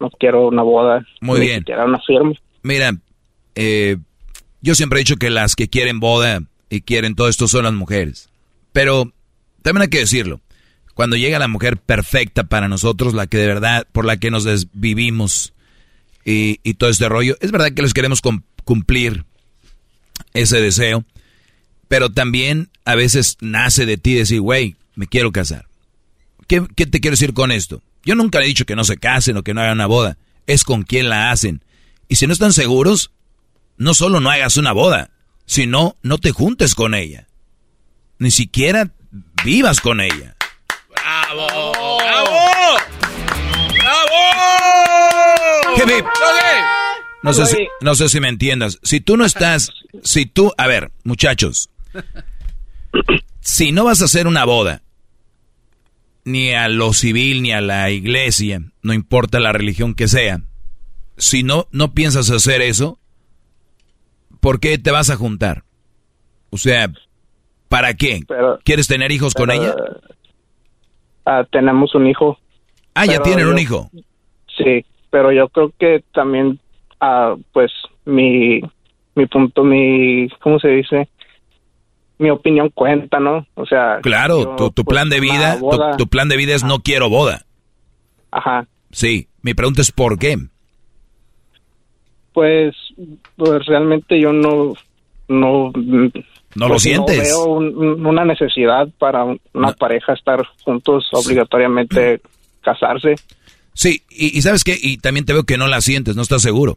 no 0.00 0.10
quiero 0.18 0.48
una 0.48 0.62
boda. 0.62 1.06
Muy 1.20 1.40
ni 1.40 1.46
bien. 1.46 1.58
Siquiera 1.60 1.84
una 1.84 2.00
firma. 2.00 2.32
Mira, 2.62 2.92
eh, 3.54 3.98
yo 4.62 4.74
siempre 4.74 4.98
he 4.98 5.04
dicho 5.04 5.16
que 5.16 5.28
las 5.28 5.54
que 5.54 5.68
quieren 5.68 6.00
boda 6.00 6.40
y 6.70 6.80
quieren 6.80 7.14
todo 7.14 7.28
esto 7.28 7.46
son 7.46 7.64
las 7.64 7.74
mujeres. 7.74 8.30
Pero 8.72 9.12
también 9.60 9.82
hay 9.82 9.88
que 9.88 9.98
decirlo. 9.98 10.40
Cuando 10.94 11.16
llega 11.16 11.38
la 11.38 11.48
mujer 11.48 11.76
perfecta 11.76 12.44
para 12.44 12.68
nosotros, 12.68 13.12
la 13.12 13.26
que 13.26 13.36
de 13.36 13.46
verdad, 13.46 13.86
por 13.92 14.06
la 14.06 14.16
que 14.16 14.30
nos 14.30 14.44
desvivimos 14.44 15.52
y, 16.24 16.58
y 16.62 16.74
todo 16.74 16.88
este 16.88 17.08
rollo, 17.08 17.36
es 17.40 17.52
verdad 17.52 17.72
que 17.74 17.82
les 17.82 17.94
queremos 17.94 18.22
cumplir 18.64 19.24
ese 20.34 20.60
deseo, 20.60 21.04
pero 21.88 22.10
también 22.10 22.70
a 22.84 22.94
veces 22.94 23.36
nace 23.40 23.86
de 23.86 23.96
ti 23.96 24.14
decir, 24.14 24.40
güey, 24.40 24.76
me 24.94 25.06
quiero 25.06 25.32
casar. 25.32 25.66
¿Qué, 26.46 26.60
te 26.60 27.00
quiero 27.00 27.14
decir 27.14 27.34
con 27.34 27.50
esto? 27.50 27.82
Yo 28.04 28.14
nunca 28.14 28.40
he 28.40 28.46
dicho 28.46 28.66
que 28.66 28.76
no 28.76 28.84
se 28.84 28.96
casen 28.96 29.36
o 29.36 29.42
que 29.42 29.54
no 29.54 29.60
hagan 29.60 29.74
una 29.74 29.86
boda, 29.86 30.18
es 30.46 30.64
con 30.64 30.82
quién 30.82 31.08
la 31.08 31.30
hacen. 31.30 31.62
Y 32.08 32.16
si 32.16 32.26
no 32.26 32.32
están 32.32 32.52
seguros, 32.52 33.10
no 33.76 33.94
solo 33.94 34.20
no 34.20 34.30
hagas 34.30 34.56
una 34.56 34.72
boda, 34.72 35.10
sino 35.46 35.96
no 36.02 36.18
te 36.18 36.32
juntes 36.32 36.74
con 36.74 36.94
ella. 36.94 37.26
Ni 38.18 38.30
siquiera 38.30 38.90
vivas 39.44 39.80
con 39.80 40.00
ella. 40.00 40.36
¡Bravo! 40.88 41.72
¡Bravo! 41.98 42.78
¡Bravo! 43.74 44.22
No 47.22 47.32
sé, 47.32 47.46
si, 47.46 47.68
no 47.80 47.94
sé 47.94 48.08
si 48.08 48.20
me 48.20 48.28
entiendas. 48.28 48.78
Si 48.82 49.00
tú 49.00 49.16
no 49.16 49.24
estás, 49.24 49.72
si 50.02 50.26
tú, 50.26 50.52
a 50.56 50.66
ver, 50.66 50.90
muchachos, 51.04 51.70
si 53.40 53.72
no 53.72 53.84
vas 53.84 54.02
a 54.02 54.06
hacer 54.06 54.26
una 54.26 54.44
boda, 54.44 54.82
ni 56.24 56.52
a 56.52 56.68
lo 56.68 56.92
civil, 56.92 57.42
ni 57.42 57.52
a 57.52 57.60
la 57.60 57.90
iglesia, 57.90 58.62
no 58.82 58.92
importa 58.92 59.40
la 59.40 59.52
religión 59.52 59.94
que 59.94 60.08
sea, 60.08 60.42
si 61.16 61.42
no, 61.42 61.66
no 61.70 61.92
piensas 61.92 62.30
hacer 62.30 62.62
eso, 62.62 62.98
¿por 64.40 64.60
qué 64.60 64.78
te 64.78 64.90
vas 64.90 65.10
a 65.10 65.16
juntar? 65.16 65.62
O 66.50 66.58
sea, 66.58 66.92
¿para 67.68 67.94
qué? 67.94 68.20
¿Quieres 68.64 68.88
tener 68.88 69.12
hijos 69.12 69.34
con 69.34 69.50
ella? 69.50 69.74
Ah, 71.24 71.46
tenemos 71.50 71.94
un 71.94 72.06
hijo. 72.08 72.38
Ah, 72.94 73.06
ya 73.06 73.22
tienen 73.22 73.46
un 73.46 73.58
hijo. 73.58 73.90
Sí, 74.58 74.84
pero 75.10 75.32
yo 75.32 75.48
creo 75.48 75.72
que 75.78 76.04
también 76.12 76.60
pues 77.52 77.72
mi, 78.04 78.60
mi 79.14 79.26
punto, 79.26 79.64
mi, 79.64 80.28
¿cómo 80.40 80.58
se 80.58 80.68
dice? 80.68 81.08
Mi 82.18 82.30
opinión 82.30 82.70
cuenta, 82.70 83.18
¿no? 83.18 83.46
O 83.54 83.66
sea... 83.66 83.98
Claro, 84.02 84.54
tu, 84.56 84.70
tu 84.70 84.84
pues, 84.84 84.94
plan 84.94 85.08
de 85.08 85.20
vida, 85.20 85.58
tu, 85.98 86.06
plan 86.06 86.28
de 86.28 86.36
vida 86.36 86.54
es 86.54 86.64
no 86.64 86.80
quiero 86.80 87.08
boda. 87.08 87.44
Ajá. 88.30 88.66
Sí, 88.92 89.28
mi 89.42 89.54
pregunta 89.54 89.82
es 89.82 89.90
¿por 89.90 90.18
qué? 90.18 90.36
Pues, 92.32 92.74
pues 93.36 93.66
realmente 93.66 94.20
yo 94.20 94.32
no, 94.32 94.74
no... 95.28 95.72
¿No 96.54 96.68
lo 96.68 96.74
pues, 96.74 96.82
sientes? 96.82 97.32
No 97.32 97.58
veo 97.58 98.08
una 98.08 98.24
necesidad 98.24 98.88
para 98.98 99.24
una 99.24 99.72
pareja 99.72 100.12
estar 100.12 100.46
juntos 100.64 101.08
obligatoriamente 101.12 102.20
casarse. 102.60 103.16
Sí, 103.74 104.02
y, 104.10 104.36
y, 104.36 104.42
¿sabes 104.42 104.62
qué? 104.64 104.76
Y 104.80 104.98
también 104.98 105.24
te 105.24 105.32
veo 105.32 105.44
que 105.44 105.56
no 105.56 105.66
la 105.66 105.80
sientes, 105.80 106.14
no 106.14 106.22
estás 106.22 106.42
seguro. 106.42 106.76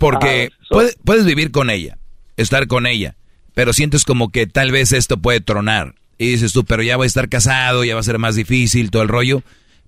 Porque 0.00 0.48
ah, 0.72 0.82
puedes 1.04 1.26
vivir 1.26 1.50
con 1.50 1.68
ella, 1.68 1.98
estar 2.38 2.66
con 2.66 2.86
ella, 2.86 3.16
pero 3.54 3.74
sientes 3.74 4.06
como 4.06 4.30
que 4.30 4.46
tal 4.46 4.72
vez 4.72 4.92
esto 4.92 5.18
puede 5.18 5.42
tronar. 5.42 5.94
Y 6.16 6.30
dices 6.30 6.52
tú, 6.52 6.64
pero 6.64 6.82
ya 6.82 6.96
voy 6.96 7.04
a 7.04 7.06
estar 7.06 7.28
casado, 7.28 7.84
ya 7.84 7.94
va 7.94 8.00
a 8.00 8.04
ser 8.04 8.18
más 8.18 8.34
difícil 8.34 8.90
todo 8.90 9.02
el 9.02 9.08
rollo. 9.08 9.42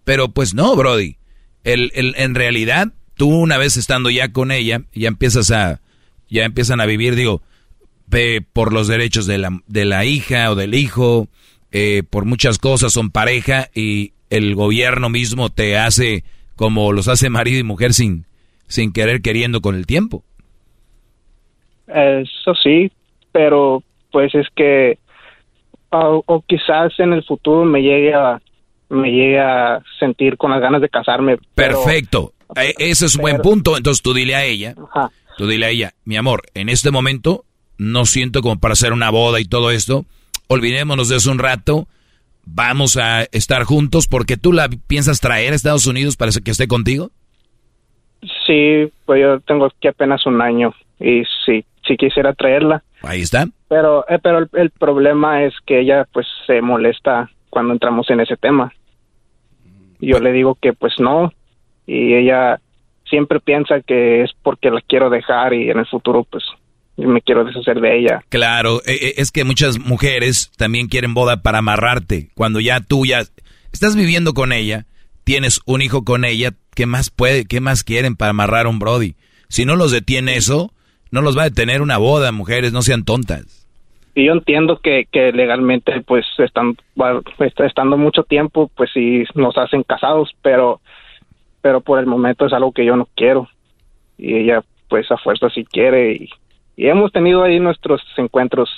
Pero 0.05 0.29
pues 0.29 0.53
no, 0.53 0.77
Brody. 0.77 1.17
El, 1.65 1.91
el, 1.95 2.15
en 2.19 2.35
realidad, 2.35 2.93
tú 3.15 3.29
una 3.29 3.57
vez 3.57 3.79
estando 3.79 4.11
ya 4.11 4.33
con 4.33 4.53
ella, 4.53 4.83
ya 4.93 5.09
empiezas 5.09 5.51
a, 5.51 5.81
ya 6.29 6.45
empiezan 6.45 6.81
a 6.81 6.87
vivir, 6.87 7.17
digo, 7.17 7.41
por 8.53 8.75
los 8.75 8.89
derechos 8.89 9.27
de 9.27 9.39
la, 9.39 9.63
de 9.67 9.87
la 9.87 10.05
hija 10.05 10.51
o 10.51 10.55
del 10.55 10.75
hijo, 10.75 11.29
eh, 11.71 12.03
por 12.09 12.27
muchas 12.27 12.59
cosas 12.59 12.93
son 12.93 13.11
pareja 13.11 13.71
y 13.75 14.13
el 14.29 14.55
gobierno 14.55 15.09
mismo 15.09 15.51
te 15.51 15.79
hace 15.79 16.25
como 16.55 16.93
los 16.93 17.09
hace 17.09 17.31
marido 17.31 17.59
y 17.59 17.63
mujer 17.63 17.95
sin, 17.95 18.27
sin 18.73 18.93
querer 18.93 19.23
queriendo 19.23 19.61
con 19.61 19.75
el 19.75 19.87
tiempo. 19.87 20.25
Eso 21.87 22.55
sí, 22.63 22.91
pero 23.33 23.83
pues 24.11 24.35
es 24.35 24.47
que 24.55 24.99
o, 25.91 26.45
quizás 26.47 26.93
en 26.99 27.13
el 27.13 27.23
futuro 27.25 27.65
me 27.65 27.83
llegue 27.83 28.15
a 28.15 28.41
me 28.89 29.11
llegue 29.11 29.41
a 29.41 29.83
sentir 29.99 30.37
con 30.37 30.51
las 30.51 30.61
ganas 30.61 30.81
de 30.83 30.89
casarme. 30.89 31.39
Perfecto, 31.55 32.33
e, 32.57 32.75
ese 32.79 33.07
es 33.07 33.17
un 33.17 33.23
buen 33.23 33.39
punto. 33.39 33.77
Entonces 33.77 34.03
tú 34.03 34.13
dile 34.13 34.35
a 34.35 34.45
ella, 34.45 34.75
tú 35.37 35.47
dile 35.47 35.67
a 35.67 35.71
ella, 35.71 35.95
mi 36.05 36.17
amor, 36.17 36.43
en 36.55 36.69
este 36.69 36.91
momento 36.91 37.45
no 37.79 38.07
siento 38.07 38.43
como 38.43 38.59
para 38.59 38.73
hacer 38.73 38.93
una 38.93 39.11
boda 39.11 39.41
y 39.41 39.45
todo 39.45 39.71
esto. 39.71 40.05
Olvidémonos 40.49 41.09
de 41.09 41.17
eso 41.17 41.31
un 41.31 41.39
rato. 41.39 41.89
Vamos 42.45 42.97
a 42.97 43.23
estar 43.33 43.65
juntos 43.65 44.09
porque 44.09 44.37
tú 44.37 44.53
la 44.53 44.69
piensas 44.69 45.21
traer 45.21 45.53
a 45.53 45.57
Estados 45.57 45.87
Unidos 45.87 46.17
para 46.17 46.33
que 46.33 46.51
esté 46.51 46.69
contigo. 46.69 47.11
Sí, 48.47 48.91
pues 49.05 49.21
yo 49.21 49.41
tengo 49.41 49.67
aquí 49.67 49.89
apenas 49.89 50.25
un 50.27 50.41
año 50.41 50.75
y 51.01 51.23
sí, 51.45 51.65
sí 51.87 51.97
quisiera 51.97 52.33
traerla. 52.33 52.83
Ahí 53.03 53.23
está. 53.23 53.47
Pero, 53.69 54.05
eh, 54.09 54.19
pero 54.23 54.47
el, 54.53 54.71
problema 54.71 55.43
es 55.45 55.55
que 55.67 55.81
ella 55.81 56.07
pues 56.13 56.27
se 56.47 56.61
molesta 56.63 57.31
cuando 57.51 57.73
entramos 57.73 58.09
en 58.11 58.21
ese 58.21 58.37
tema. 58.37 58.73
Yo 60.01 60.19
le 60.21 60.33
digo 60.33 60.57
que 60.61 60.73
pues 60.73 60.95
no 60.99 61.33
y 61.87 62.15
ella 62.15 62.61
siempre 63.09 63.41
piensa 63.41 63.81
que 63.81 64.23
es 64.23 64.31
porque 64.43 64.71
la 64.71 64.81
quiero 64.81 65.11
dejar 65.11 65.53
y 65.55 65.71
en 65.71 65.79
el 65.79 65.87
futuro 65.87 66.25
pues 66.25 66.45
me 66.97 67.21
quiero 67.23 67.45
deshacer 67.45 67.81
de 67.81 67.99
ella. 67.99 68.25
Claro, 68.29 68.79
eh, 68.87 68.99
eh, 69.01 69.15
es 69.17 69.33
que 69.33 69.45
muchas 69.45 69.79
mujeres 69.79 70.51
también 70.57 70.89
quieren 70.89 71.15
boda 71.15 71.43
para 71.43 71.59
amarrarte. 71.59 72.31
Cuando 72.35 72.61
ya 72.61 72.81
tú 72.81 73.05
ya 73.05 73.23
estás 73.73 73.97
viviendo 73.97 74.35
con 74.35 74.53
ella, 74.53 74.87
tienes 75.25 75.61
un 75.67 75.83
hijo 75.83 76.05
con 76.05 76.25
ella, 76.25 76.53
¿qué 76.75 76.87
más 76.87 77.11
puede, 77.11 77.45
qué 77.45 77.61
más 77.61 77.85
quieren 77.85 78.17
para 78.17 78.31
amarrar 78.31 78.67
a 78.67 78.69
un 78.69 78.79
Brody? 78.79 79.15
Si 79.49 79.65
no 79.65 79.77
los 79.77 79.93
detiene 79.93 80.37
eso, 80.37 80.73
no 81.11 81.21
los 81.21 81.37
va 81.37 81.43
a 81.43 81.51
detener 81.51 81.83
una 81.83 81.99
boda, 81.99 82.33
mujeres, 82.33 82.73
no 82.73 82.83
sean 82.83 83.05
tontas. 83.05 83.67
y 84.15 84.27
yo 84.27 84.33
entiendo 84.33 84.79
que, 84.83 85.07
que 85.11 85.33
legalmente 85.33 86.01
pues 86.07 86.25
están 86.39 86.77
pues, 87.37 87.53
estando 87.59 87.97
mucho 87.97 88.25
tiempo 88.25 88.71
pues 88.75 88.91
sí 88.93 89.25
nos 89.35 89.57
hacen 89.57 89.83
casados 89.85 90.31
pero 90.43 90.81
pero 91.63 91.81
por 91.81 91.99
el 91.99 92.07
momento 92.07 92.45
es 92.47 92.53
algo 92.53 92.73
que 92.73 92.85
yo 92.85 92.97
no 92.97 93.09
quiero 93.17 93.49
y 94.19 94.35
ella 94.35 94.63
pues 94.89 95.11
a 95.11 95.17
fuerza 95.17 95.49
sí 95.55 95.65
quiere 95.65 96.13
y, 96.13 96.29
y 96.77 96.89
hemos 96.89 97.11
tenido 97.13 97.43
ahí 97.43 97.59
nuestros 97.59 98.03
encuentros 98.19 98.69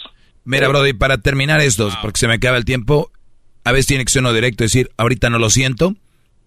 Mira, 0.47 0.69
Brody, 0.69 0.93
para 0.93 1.17
terminar 1.19 1.61
esto, 1.61 1.89
porque 2.03 2.19
se 2.19 2.29
me 2.29 2.35
acaba 2.35 2.59
el 2.59 2.67
tiempo, 2.67 3.11
a 3.65 3.73
veces 3.73 3.87
tiene 3.87 4.05
que 4.05 4.11
ser 4.13 4.21
uno 4.21 4.35
directo 4.35 4.63
decir, 4.63 4.91
ahorita 4.99 5.31
no 5.31 5.39
lo 5.39 5.49
siento, 5.49 5.95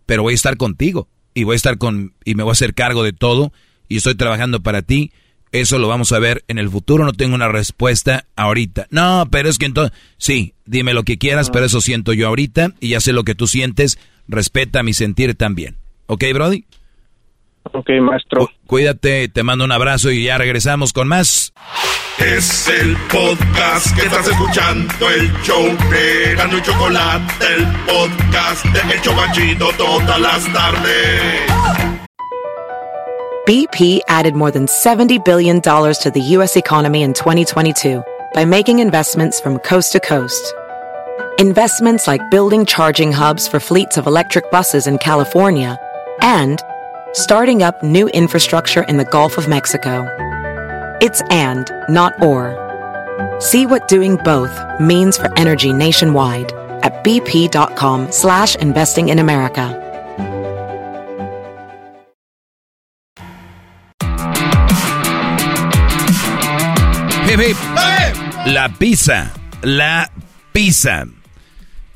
pero 0.07 0.23
voy 0.23 0.31
a 0.31 0.35
estar 0.35 0.57
contigo 0.57 1.07
y 1.35 1.43
voy 1.43 1.53
a 1.53 1.57
estar 1.57 1.77
con 1.77 2.15
y 2.25 2.33
me 2.33 2.41
voy 2.41 2.49
a 2.49 2.53
hacer 2.53 2.73
cargo 2.73 3.03
de 3.03 3.13
todo 3.13 3.53
y 3.87 3.97
estoy 3.97 4.15
trabajando 4.15 4.63
para 4.63 4.81
ti. 4.81 5.11
Eso 5.51 5.77
lo 5.77 5.87
vamos 5.87 6.11
a 6.11 6.19
ver 6.19 6.43
en 6.47 6.57
el 6.57 6.69
futuro, 6.69 7.05
no 7.05 7.13
tengo 7.13 7.35
una 7.35 7.47
respuesta 7.47 8.25
ahorita. 8.35 8.87
No, 8.89 9.27
pero 9.31 9.47
es 9.47 9.57
que 9.57 9.65
entonces, 9.65 9.97
sí, 10.17 10.55
dime 10.65 10.93
lo 10.93 11.03
que 11.03 11.17
quieras, 11.17 11.51
pero 11.51 11.65
eso 11.65 11.79
siento 11.79 12.11
yo 12.13 12.27
ahorita 12.27 12.73
y 12.79 12.89
ya 12.89 12.99
sé 12.99 13.13
lo 13.13 13.23
que 13.23 13.35
tú 13.35 13.47
sientes, 13.47 13.99
respeta 14.27 14.83
mi 14.83 14.93
sentir 14.93 15.35
también. 15.35 15.77
¿Ok, 16.07 16.23
Brody? 16.33 16.65
Ok, 17.73 17.89
maestro. 18.01 18.49
Cuídate, 18.65 19.27
te 19.29 19.43
mando 19.43 19.65
un 19.65 19.71
abrazo 19.71 20.11
y 20.11 20.25
ya 20.25 20.37
regresamos 20.37 20.93
con 20.93 21.07
más. 21.07 21.53
Es 22.19 22.67
el 22.67 22.97
podcast 23.11 23.95
que 23.95 24.07
estás 24.07 24.27
escuchando, 24.27 25.09
el 25.09 25.31
show 25.43 25.63
de 25.91 26.35
Gano 26.35 26.57
y 26.57 26.61
Chocolate, 26.63 27.45
el 27.55 27.65
podcast 27.85 28.65
de 28.65 28.93
El 28.93 29.01
Chocachito 29.01 29.69
todas 29.77 30.19
las 30.19 30.51
tardes. 30.51 31.51
BP 33.45 34.01
added 34.09 34.35
more 34.35 34.51
than 34.51 34.65
$70 34.65 35.23
billion 35.23 35.61
to 35.61 36.11
the 36.11 36.21
U.S. 36.35 36.57
economy 36.57 37.03
in 37.03 37.13
2022 37.13 38.03
by 38.33 38.43
making 38.43 38.79
investments 38.79 39.39
from 39.39 39.59
coast 39.59 39.93
to 39.93 39.99
coast. 39.99 40.53
Investments 41.39 42.07
like 42.07 42.31
building 42.31 42.65
charging 42.65 43.11
hubs 43.13 43.47
for 43.47 43.59
fleets 43.59 43.95
of 43.97 44.07
electric 44.07 44.49
buses 44.49 44.87
in 44.87 44.97
California 44.97 45.79
and 46.21 46.59
starting 47.17 47.63
up 47.63 47.81
new 47.81 48.07
infrastructure 48.09 48.83
in 48.83 48.97
the 48.97 49.05
Gulf 49.05 49.37
of 49.37 49.47
Mexico. 49.47 50.05
It's 51.01 51.21
and, 51.31 51.69
not 51.89 52.21
or. 52.21 52.53
See 53.39 53.65
what 53.65 53.87
doing 53.87 54.17
both 54.17 54.53
means 54.79 55.17
for 55.17 55.33
energy 55.37 55.73
nationwide 55.73 56.51
at 56.83 57.03
bp.com 57.03 58.11
slash 58.11 58.55
investing 58.57 59.09
in 59.09 59.19
America. 59.19 59.83
Hip, 67.25 67.39
hip. 67.39 67.57
La 68.47 68.69
pizza, 68.69 69.33
la 69.63 70.07
pizza. 70.53 71.05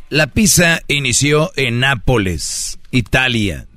La 0.10 0.28
pizza 0.28 0.82
inició 0.88 1.52
en 1.56 1.80
Nápoles, 1.80 2.78
Italia. 2.92 3.68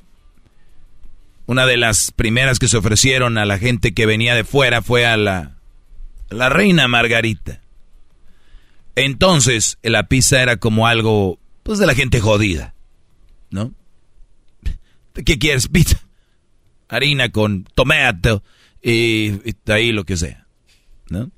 Una 1.46 1.66
de 1.66 1.76
las 1.76 2.10
primeras 2.10 2.58
que 2.58 2.68
se 2.68 2.76
ofrecieron 2.76 3.36
a 3.38 3.44
la 3.44 3.58
gente 3.58 3.92
que 3.92 4.06
venía 4.06 4.34
de 4.34 4.44
fuera 4.44 4.82
fue 4.82 5.06
a 5.06 5.16
la, 5.16 5.56
la 6.30 6.48
reina 6.48 6.88
Margarita. 6.88 7.60
Entonces, 8.96 9.78
la 9.82 10.08
pizza 10.08 10.40
era 10.40 10.56
como 10.56 10.86
algo, 10.86 11.38
pues, 11.62 11.78
de 11.78 11.86
la 11.86 11.94
gente 11.94 12.20
jodida, 12.20 12.74
¿no? 13.50 13.72
¿Qué 15.24 15.38
quieres? 15.38 15.68
Pizza. 15.68 16.00
Harina 16.88 17.30
con 17.30 17.64
tomate 17.74 18.40
y, 18.82 19.32
y 19.32 19.56
ahí 19.66 19.92
lo 19.92 20.04
que 20.04 20.16
sea, 20.16 20.46
¿no? 21.08 21.30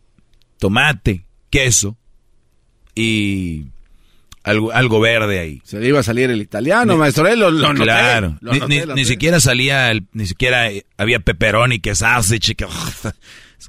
Tomate, 0.59 1.25
queso 1.51 1.97
y 2.95 3.67
algo, 4.47 4.73
algo 4.73 5.01
verde 5.01 5.41
ahí. 5.41 5.61
Se 5.65 5.79
le 5.79 5.89
iba 5.89 6.01
a 6.01 6.03
salir 6.03 6.31
el 6.31 6.41
italiano, 6.41 6.97
maestro. 6.97 7.27
Él 7.27 7.41
lo, 7.41 7.51
lo 7.51 7.73
noté, 7.73 7.83
claro, 7.85 8.39
lo 8.41 8.53
ni, 8.53 8.59
noté, 8.61 8.81
ni- 8.81 8.87
lo 8.87 8.95
ni 8.95 9.05
siquiera 9.05 9.41
salía, 9.41 9.91
el- 9.91 10.07
ni 10.13 10.27
siquiera 10.27 10.71
eh, 10.71 10.87
había 10.97 11.21
pepperoni, 11.21 11.81
que 11.81 11.95
sausage, 11.95 12.55
que 12.55 12.67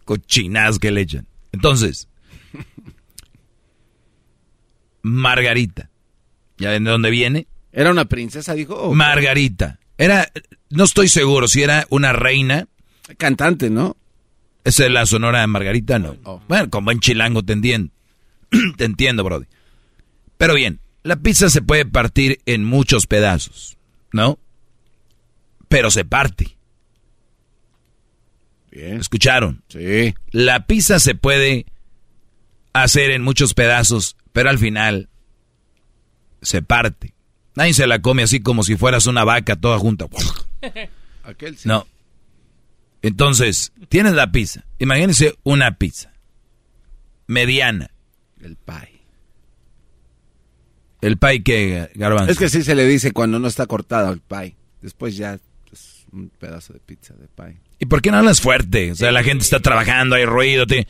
cochinas 0.06 0.80
que 0.80 0.91
le 0.91 1.01
echan. 1.01 1.27
Entonces, 1.51 2.07
Margarita, 5.01 5.89
¿ya 6.57 6.72
ven 6.72 6.83
de 6.83 6.91
dónde 6.91 7.09
viene? 7.09 7.47
¿Era 7.72 7.91
una 7.91 8.06
princesa, 8.06 8.53
dijo? 8.53 8.75
¿O 8.75 8.89
qué? 8.91 8.95
Margarita. 8.95 9.80
Era, 9.97 10.31
no 10.69 10.83
estoy 10.83 11.07
seguro 11.07 11.47
si 11.47 11.64
era 11.64 11.85
una 11.89 12.14
reina. 12.14 12.67
Cantante, 13.17 13.69
¿no? 13.69 13.95
Esa 14.64 14.85
es 14.85 14.91
la 14.91 15.06
sonora 15.06 15.41
de 15.41 15.47
Margarita, 15.47 15.97
no. 15.97 16.15
Bueno, 16.47 16.69
con 16.69 16.83
buen 16.85 16.99
chilango 16.99 17.41
te 17.43 17.53
entiendo. 17.53 17.91
te 18.77 18.85
entiendo, 18.85 19.23
Brody. 19.23 19.45
Pero 20.38 20.53
bien, 20.53 20.80
la 21.03 21.16
pizza 21.17 21.49
se 21.49 21.61
puede 21.61 21.85
partir 21.85 22.40
en 22.45 22.64
muchos 22.64 23.07
pedazos, 23.07 23.77
¿no? 24.11 24.40
Pero 25.67 25.91
se 25.91 26.06
parte. 26.06 26.57
Bien. 28.72 28.99
¿Escucharon? 28.99 29.64
Sí. 29.69 30.14
La 30.32 30.66
pizza 30.66 30.99
se 30.99 31.16
puede 31.16 31.66
hacer 32.74 33.11
en 33.11 33.24
muchos 33.24 33.53
pedazos, 33.53 34.16
pero 34.32 34.49
al 34.49 34.59
final 34.59 35.09
se 36.41 36.61
parte. 36.61 37.14
Nadie 37.56 37.74
se 37.74 37.88
la 37.88 38.01
come 38.01 38.24
así 38.24 38.40
como 38.40 38.64
si 38.64 38.77
fueras 38.77 39.07
una 39.07 39.24
vaca 39.24 39.56
toda 39.56 39.80
junta. 39.80 40.06
Aquel 41.24 41.57
sí. 41.57 41.67
No. 41.67 41.88
Entonces, 43.01 43.72
tienes 43.90 44.14
la 44.14 44.32
pizza. 44.32 44.66
Imagínense 44.80 45.35
una 45.43 45.77
pizza. 45.77 46.14
Mediana. 47.25 47.90
El 48.41 48.56
pie. 48.57 48.97
El 51.08 51.18
pie 51.18 51.42
que, 51.44 51.90
garbanzo. 51.95 52.32
Es 52.32 52.38
que 52.38 52.50
sí 52.50 52.64
se 52.64 52.76
le 52.76 52.86
dice 52.86 53.11
cuando 53.11 53.40
no 53.40 53.48
está 53.48 53.66
cortado 53.66 54.11
el 54.11 54.19
pie. 54.19 54.56
Después 54.82 55.16
ya 55.16 55.40
es 55.72 56.06
un 56.11 56.30
pedazo 56.30 56.74
de 56.74 56.80
pizza 56.80 57.14
de 57.16 57.27
pie. 57.27 57.58
¿Y 57.80 57.86
por 57.86 58.02
qué 58.02 58.11
no 58.11 58.18
hablas 58.18 58.42
fuerte? 58.42 58.92
O 58.92 58.95
sea, 58.95 59.11
la 59.11 59.24
gente 59.24 59.44
está 59.44 59.60
trabajando, 59.60 60.16
hay 60.16 60.26
ruido. 60.26 60.66
te- 60.68 60.88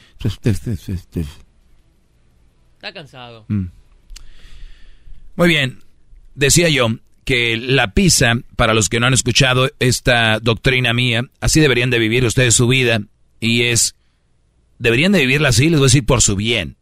Está 2.76 2.94
cansado. 2.94 3.46
Mm. 3.48 3.66
Muy 5.36 5.48
bien. 5.48 5.80
Decía 6.36 6.70
yo 6.70 6.88
que 7.26 7.58
la 7.58 7.94
pizza, 7.94 8.34
para 8.56 8.74
los 8.74 8.90
que 8.90 9.00
no 9.00 9.08
han 9.08 9.14
escuchado 9.14 9.70
esta 9.80 10.40
doctrina 10.40 10.94
mía, 10.94 11.24
así 11.42 11.60
deberían 11.60 11.90
de 11.90 12.00
vivir 12.00 12.24
ustedes 12.26 12.54
su 12.56 12.68
vida. 12.68 13.02
Y 13.40 13.64
es, 13.64 13.96
deberían 14.80 15.12
de 15.12 15.20
vivirla 15.20 15.50
así, 15.50 15.70
les 15.70 15.80
voy 15.80 15.86
a 15.86 15.90
decir, 15.90 16.06
por 16.06 16.22
su 16.22 16.36
bien. 16.36 16.78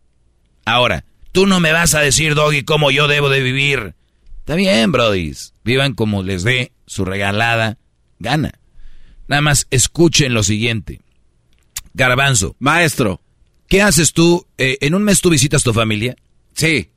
Ahora, 0.65 1.03
tú 1.35 1.45
no 1.45 1.59
me 1.59 1.73
vas 1.73 1.93
a 1.95 1.99
decir, 1.99 2.33
Doggy, 2.33 2.63
cómo 2.63 2.91
yo 2.91 3.09
debo 3.09 3.27
de 3.27 3.41
vivir. 3.43 3.93
Está 4.39 4.55
bien, 4.55 4.93
brodis. 4.93 5.53
Vivan 5.65 5.93
como 5.93 6.23
les 6.23 6.45
dé 6.45 6.71
su 6.85 7.03
regalada 7.03 7.77
gana. 8.19 8.57
Nada 9.27 9.41
más 9.41 9.67
escuchen 9.69 10.33
lo 10.33 10.43
siguiente. 10.43 11.01
Garbanzo. 11.93 12.55
Maestro. 12.59 13.19
¿Qué 13.67 13.81
haces 13.81 14.13
tú? 14.13 14.47
Eh, 14.57 14.77
¿En 14.79 14.95
un 14.95 15.03
mes 15.03 15.19
tú 15.19 15.29
visitas 15.29 15.61
tu 15.61 15.73
familia? 15.73 16.15
Sí. 16.53 16.89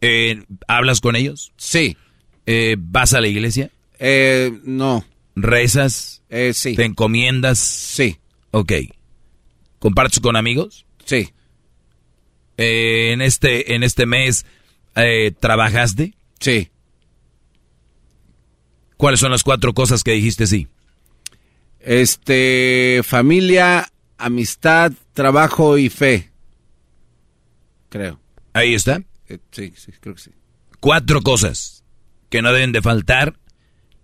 Eh, 0.00 0.42
¿Hablas 0.68 1.02
con 1.02 1.14
ellos? 1.14 1.52
Sí. 1.58 1.98
Eh, 2.46 2.76
¿Vas 2.78 3.12
a 3.12 3.20
la 3.20 3.28
iglesia? 3.28 3.70
Eh, 3.98 4.58
no. 4.64 5.04
¿Rezas? 5.34 6.22
Eh, 6.30 6.54
sí. 6.54 6.76
¿Te 6.76 6.84
encomiendas? 6.86 7.58
Sí. 7.58 8.16
Ok. 8.52 8.72
¿Compartes 9.80 10.20
con 10.20 10.34
amigos? 10.34 10.86
Sí. 11.04 11.28
Eh, 12.56 13.12
en, 13.12 13.20
este, 13.20 13.74
en 13.74 13.82
este 13.82 14.06
mes, 14.06 14.46
eh, 14.94 15.32
¿trabajaste? 15.38 16.14
Sí. 16.40 16.70
¿Cuáles 18.96 19.20
son 19.20 19.30
las 19.30 19.42
cuatro 19.42 19.74
cosas 19.74 20.02
que 20.02 20.12
dijiste 20.12 20.46
sí? 20.46 20.68
Este, 21.80 23.02
familia, 23.04 23.92
amistad, 24.18 24.92
trabajo 25.12 25.76
y 25.78 25.88
fe. 25.90 26.30
Creo. 27.90 28.20
Ahí 28.52 28.74
está. 28.74 29.02
Eh, 29.28 29.38
sí, 29.50 29.72
sí, 29.76 29.92
creo 30.00 30.14
que 30.14 30.22
sí. 30.22 30.30
Cuatro 30.80 31.20
cosas 31.22 31.84
que 32.30 32.42
no 32.42 32.52
deben 32.52 32.72
de 32.72 32.82
faltar 32.82 33.38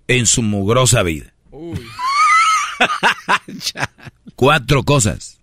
en 0.09 0.27
su 0.27 0.43
mugrosa 0.43 1.03
vida. 1.03 1.33
Cuatro 4.37 4.83
cosas. 4.85 5.41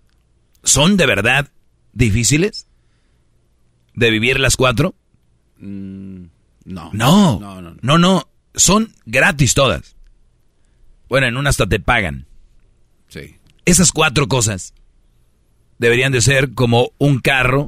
¿Son 0.63 0.97
de 0.97 1.05
verdad 1.05 1.51
difíciles? 1.93 2.68
¿De 3.99 4.11
vivir 4.11 4.39
las 4.39 4.55
cuatro? 4.55 4.95
Mm, 5.57 6.23
no. 6.63 6.89
No. 6.93 7.37
No, 7.37 7.61
no, 7.61 7.75
no. 7.81 7.97
No. 7.97 8.29
Son 8.55 8.93
gratis 9.05 9.53
todas. 9.53 9.97
Bueno, 11.09 11.27
en 11.27 11.35
una 11.35 11.49
hasta 11.49 11.67
te 11.67 11.81
pagan. 11.81 12.25
Sí. 13.09 13.35
Esas 13.65 13.91
cuatro 13.91 14.29
cosas 14.29 14.73
deberían 15.79 16.13
de 16.13 16.21
ser 16.21 16.53
como 16.53 16.91
un 16.97 17.19
carro, 17.19 17.67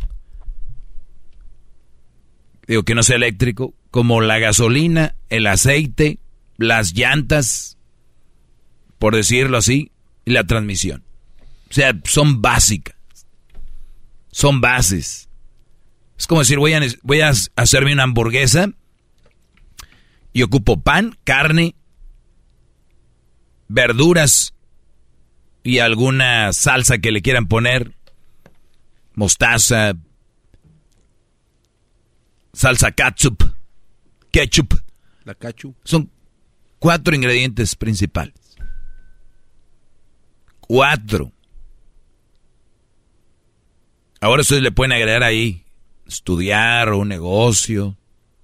digo 2.66 2.84
que 2.84 2.96
no 2.96 3.04
sea 3.04 3.18
eléctrico, 3.18 3.74
como 3.90 4.22
la 4.22 4.40
gasolina, 4.40 5.16
el 5.28 5.48
aceite, 5.48 6.20
las 6.56 6.94
llantas, 6.94 7.78
por 9.00 9.18
decirlo 9.18 9.58
así, 9.58 9.92
y 10.24 10.32
la 10.32 10.46
transmisión. 10.46 11.04
O 11.70 11.74
sea, 11.74 11.94
son 12.06 12.42
básicas. 12.42 12.96
Son 14.32 14.62
bases. 14.62 15.28
Es 16.22 16.28
como 16.28 16.42
decir, 16.42 16.60
voy 16.60 16.74
a, 16.74 16.82
voy 17.02 17.22
a 17.22 17.32
hacerme 17.56 17.94
una 17.94 18.04
hamburguesa 18.04 18.72
y 20.34 20.44
ocupo 20.44 20.80
pan, 20.80 21.18
carne, 21.24 21.74
verduras 23.68 24.54
y 25.64 25.80
alguna 25.80 26.54
salsa 26.54 27.00
que 27.00 27.12
le 27.12 27.24
quieran 27.24 27.48
poner, 27.48 27.96
mostaza, 29.16 29.96
salsa 32.54 32.92
ketchup, 32.92 33.44
ketchup. 34.30 34.76
La 35.24 35.34
ketchup. 35.34 35.76
Son 35.84 36.12
cuatro 36.78 37.16
ingredientes 37.16 37.76
principales. 37.76 38.36
Cuatro. 40.60 41.32
Ahora 44.20 44.42
ustedes 44.42 44.62
le 44.62 44.72
pueden 44.72 44.92
agregar 44.92 45.24
ahí 45.24 45.66
estudiar 46.14 46.90
o 46.90 47.00
un 47.00 47.08
negocio, 47.08 47.98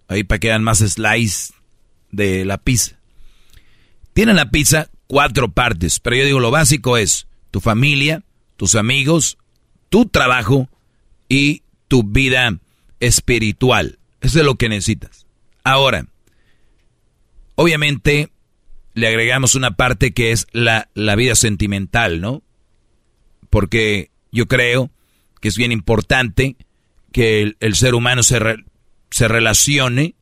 ahí 0.07 0.23
para 0.23 0.39
que 0.39 0.49
hagan 0.49 0.63
más 0.63 0.79
slice 0.79 1.53
de 2.11 2.45
la 2.45 2.57
pizza. 2.57 2.97
Tienen 4.13 4.35
la 4.35 4.49
pizza 4.49 4.89
cuatro 5.07 5.49
partes, 5.49 5.99
pero 5.99 6.15
yo 6.15 6.25
digo 6.25 6.39
lo 6.39 6.51
básico 6.51 6.97
es 6.97 7.27
tu 7.51 7.59
familia, 7.59 8.23
tus 8.55 8.75
amigos, 8.75 9.37
tu 9.89 10.05
trabajo 10.05 10.69
y 11.29 11.63
tu 11.87 12.03
vida 12.03 12.57
espiritual. 12.99 13.99
Eso 14.21 14.39
es 14.39 14.45
lo 14.45 14.55
que 14.55 14.69
necesitas. 14.69 15.25
Ahora, 15.63 16.07
obviamente 17.55 18.29
le 18.93 19.07
agregamos 19.07 19.55
una 19.55 19.75
parte 19.75 20.11
que 20.11 20.31
es 20.31 20.47
la, 20.51 20.89
la 20.95 21.15
vida 21.15 21.35
sentimental, 21.35 22.19
¿no? 22.19 22.41
Porque 23.49 24.09
yo 24.31 24.47
creo 24.47 24.89
que 25.39 25.47
es 25.49 25.57
bien 25.57 25.71
importante 25.71 26.55
que 27.11 27.55
el, 27.59 27.75
ser 27.75 27.95
humano 27.95 28.23
se, 28.23 28.39
se 29.11 29.27
relacione, 29.27 30.15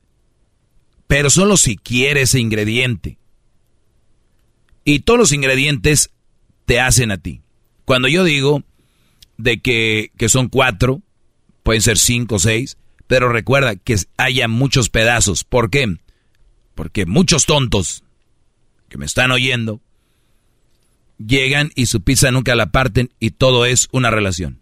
pero 1.08 1.30
solo 1.30 1.58
si 1.58 1.78
quiere 1.78 2.22
ese 2.22 2.40
ingrediente. 2.40 3.18
Y 4.84 5.00
todos 5.00 5.20
los 5.20 5.32
ingredientes 5.32 6.12
te 6.66 6.80
hacen 6.80 7.12
a 7.12 7.18
ti. 7.18 7.42
Cuando 7.86 8.08
yo 8.08 8.24
digo 8.24 8.64
de 9.38 9.60
que, 9.60 10.12
que 10.18 10.30
son 10.30 10.48
cuatro, 10.48 11.02
pueden 11.64 11.82
ser 11.82 11.98
cinco 11.98 12.36
o 12.36 12.40
seis, 12.40 12.78
pero 13.08 13.30
recuerda 13.30 13.76
que 13.76 13.98
haya 14.18 14.48
muchos 14.48 14.90
pedazos. 14.90 15.44
¿Por 15.44 15.70
qué? 15.70 15.98
Porque 16.74 17.06
muchos 17.06 17.46
tontos 17.46 18.04
que 18.90 18.98
me 18.98 19.06
están 19.06 19.32
oyendo 19.32 19.82
llegan 21.18 21.72
y 21.76 21.86
su 21.86 22.02
pizza 22.02 22.32
nunca 22.32 22.56
la 22.56 22.72
parten 22.72 23.12
y 23.20 23.32
todo 23.32 23.66
es 23.66 23.88
una 23.92 24.12
relación. 24.12 24.60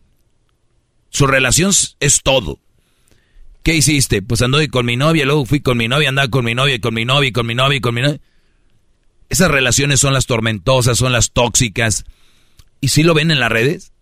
Su 1.14 1.26
relación 1.26 1.72
es 2.02 2.22
todo. 2.22 2.60
¿Qué 3.64 3.76
hiciste? 3.76 4.22
Pues 4.22 4.42
anduve 4.42 4.68
con 4.68 4.86
mi 4.86 4.98
novia, 4.98 5.26
luego 5.26 5.46
fui 5.46 5.62
con 5.62 5.78
mi 5.78 5.88
novia, 5.88 6.10
andaba 6.10 6.28
con 6.28 6.44
mi 6.44 6.54
novia, 6.54 6.82
con 6.82 6.94
mi 6.94 7.06
novia, 7.06 7.32
con 7.32 7.48
mi 7.48 7.56
novia, 7.56 7.80
con 7.80 7.96
mi 7.96 8.02
novia. 8.02 8.20
Esas 9.30 9.50
relaciones 9.50 10.02
son 10.02 10.14
las 10.14 10.26
tormentosas, 10.26 10.98
son 10.98 11.14
las 11.14 11.32
tóxicas. 11.32 12.04
¿Y 12.82 12.90
si 12.90 13.04
lo 13.04 13.14
ven 13.14 13.32
en 13.32 13.40
las 13.40 13.52
redes? 13.52 13.94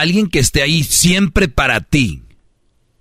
alguien 0.00 0.28
que 0.28 0.38
esté 0.38 0.62
ahí 0.62 0.82
siempre 0.82 1.48
para 1.48 1.80
ti. 1.80 2.22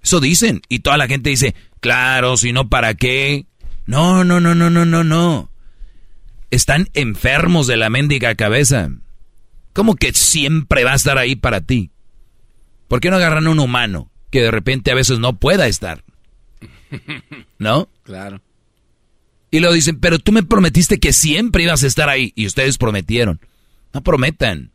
Eso 0.03 0.19
dicen. 0.19 0.61
Y 0.67 0.79
toda 0.79 0.97
la 0.97 1.07
gente 1.07 1.29
dice, 1.29 1.55
claro, 1.79 2.37
si 2.37 2.53
no, 2.53 2.69
¿para 2.69 2.95
qué? 2.95 3.45
No, 3.85 4.23
no, 4.23 4.39
no, 4.39 4.55
no, 4.55 4.69
no, 4.69 4.85
no, 4.85 5.03
no. 5.03 5.49
Están 6.49 6.89
enfermos 6.93 7.67
de 7.67 7.77
la 7.77 7.89
mendiga 7.89 8.35
cabeza. 8.35 8.89
¿Cómo 9.73 9.95
que 9.95 10.13
siempre 10.13 10.83
va 10.83 10.93
a 10.93 10.95
estar 10.95 11.17
ahí 11.17 11.35
para 11.35 11.61
ti? 11.61 11.91
¿Por 12.91 12.99
qué 12.99 13.09
no 13.09 13.15
agarran 13.15 13.47
a 13.47 13.49
un 13.51 13.59
humano 13.59 14.11
que 14.31 14.41
de 14.41 14.51
repente 14.51 14.91
a 14.91 14.95
veces 14.95 15.17
no 15.17 15.37
pueda 15.37 15.65
estar? 15.65 16.03
¿No? 17.57 17.87
Claro. 18.03 18.41
Y 19.49 19.61
lo 19.61 19.71
dicen, 19.71 19.97
pero 20.01 20.19
tú 20.19 20.33
me 20.33 20.43
prometiste 20.43 20.99
que 20.99 21.13
siempre 21.13 21.63
ibas 21.63 21.85
a 21.85 21.87
estar 21.87 22.09
ahí. 22.09 22.33
Y 22.35 22.47
ustedes 22.47 22.77
prometieron. 22.77 23.39
No 23.93 24.03
prometan. 24.03 24.71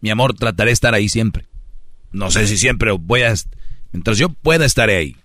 Mi 0.00 0.08
amor, 0.08 0.32
trataré 0.32 0.70
de 0.70 0.72
estar 0.72 0.94
ahí 0.94 1.10
siempre. 1.10 1.44
No 2.12 2.30
sé 2.30 2.46
si 2.46 2.56
siempre 2.56 2.92
voy 2.92 3.24
a... 3.24 3.34
Mientras 3.92 4.16
yo 4.16 4.30
pueda, 4.30 4.64
estaré 4.64 4.96
ahí. 4.96 5.16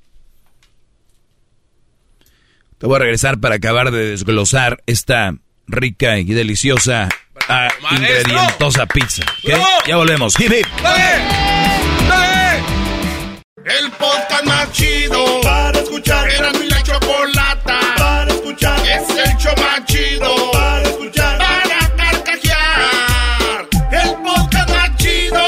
Te 2.80 2.86
voy 2.86 2.98
a 2.98 3.00
regresar 3.00 3.40
para 3.40 3.56
acabar 3.56 3.92
de 3.92 4.10
desglosar 4.10 4.84
esta 4.88 5.38
rica 5.68 6.20
y 6.20 6.26
deliciosa, 6.26 7.08
ah, 7.48 7.68
ingredientosa 7.92 8.86
pizza. 8.86 9.24
Ya 9.88 9.96
volvemos. 9.96 10.40
Hip, 10.40 10.52
El 13.64 13.92
podcast 13.92 14.44
más 14.46 14.72
chido 14.72 15.42
para 15.42 15.80
escuchar. 15.80 16.30
Era 16.30 16.52
mi 16.54 16.68
la 16.68 16.82
chocolata 16.84 17.80
para 17.98 18.32
escuchar. 18.34 18.80
Es 18.80 19.10
el 19.10 19.38
show 19.38 19.54
más 19.58 19.86
chido 19.86 20.52
para 20.52 20.84
escuchar. 20.84 21.38
Para 21.38 21.96
carcajear. 21.96 23.68
El 23.92 24.10
podcast 24.24 24.70
más 24.70 24.98
chido. 24.98 25.46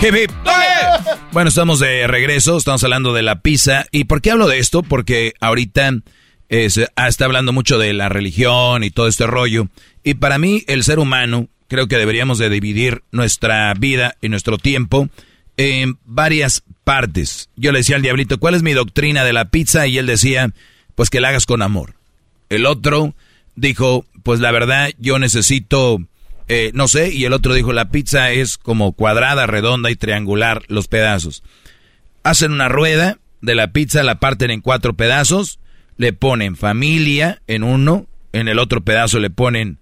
Hip, 0.00 0.14
hip. 0.14 0.30
Bueno, 1.32 1.48
estamos 1.48 1.78
de 1.78 2.06
regreso, 2.06 2.58
estamos 2.58 2.84
hablando 2.84 3.14
de 3.14 3.22
la 3.22 3.40
pizza. 3.40 3.86
¿Y 3.90 4.04
por 4.04 4.20
qué 4.20 4.30
hablo 4.32 4.48
de 4.48 4.58
esto? 4.58 4.82
Porque 4.82 5.32
ahorita 5.40 5.92
eh, 6.52 6.68
se 6.68 6.86
ah, 6.96 7.08
está 7.08 7.24
hablando 7.24 7.54
mucho 7.54 7.78
de 7.78 7.94
la 7.94 8.10
religión 8.10 8.84
y 8.84 8.90
todo 8.90 9.08
este 9.08 9.26
rollo. 9.26 9.68
Y 10.04 10.14
para 10.14 10.36
mí, 10.36 10.64
el 10.66 10.84
ser 10.84 10.98
humano, 10.98 11.48
creo 11.66 11.88
que 11.88 11.96
deberíamos 11.96 12.36
de 12.36 12.50
dividir 12.50 13.02
nuestra 13.10 13.72
vida 13.72 14.16
y 14.20 14.28
nuestro 14.28 14.58
tiempo 14.58 15.08
en 15.56 15.98
varias 16.04 16.62
partes. 16.84 17.48
Yo 17.56 17.72
le 17.72 17.78
decía 17.78 17.96
al 17.96 18.02
diablito, 18.02 18.38
¿cuál 18.38 18.54
es 18.54 18.62
mi 18.62 18.74
doctrina 18.74 19.24
de 19.24 19.32
la 19.32 19.46
pizza? 19.46 19.86
Y 19.86 19.96
él 19.96 20.04
decía, 20.04 20.52
pues 20.94 21.08
que 21.08 21.20
la 21.20 21.28
hagas 21.28 21.46
con 21.46 21.62
amor. 21.62 21.94
El 22.50 22.66
otro 22.66 23.14
dijo, 23.56 24.04
pues 24.22 24.38
la 24.40 24.50
verdad, 24.50 24.90
yo 24.98 25.18
necesito 25.18 26.00
eh, 26.48 26.70
no 26.74 26.86
sé, 26.86 27.14
y 27.14 27.24
el 27.24 27.32
otro 27.32 27.54
dijo, 27.54 27.72
la 27.72 27.88
pizza 27.88 28.30
es 28.30 28.58
como 28.58 28.92
cuadrada, 28.92 29.46
redonda 29.46 29.90
y 29.90 29.96
triangular 29.96 30.64
los 30.68 30.86
pedazos. 30.86 31.42
Hacen 32.24 32.52
una 32.52 32.68
rueda 32.68 33.16
de 33.40 33.54
la 33.54 33.72
pizza, 33.72 34.02
la 34.02 34.20
parten 34.20 34.50
en 34.50 34.60
cuatro 34.60 34.92
pedazos, 34.92 35.60
le 36.02 36.12
ponen 36.12 36.56
familia 36.56 37.40
en 37.46 37.62
uno, 37.62 38.08
en 38.32 38.48
el 38.48 38.58
otro 38.58 38.80
pedazo 38.80 39.20
le 39.20 39.30
ponen, 39.30 39.78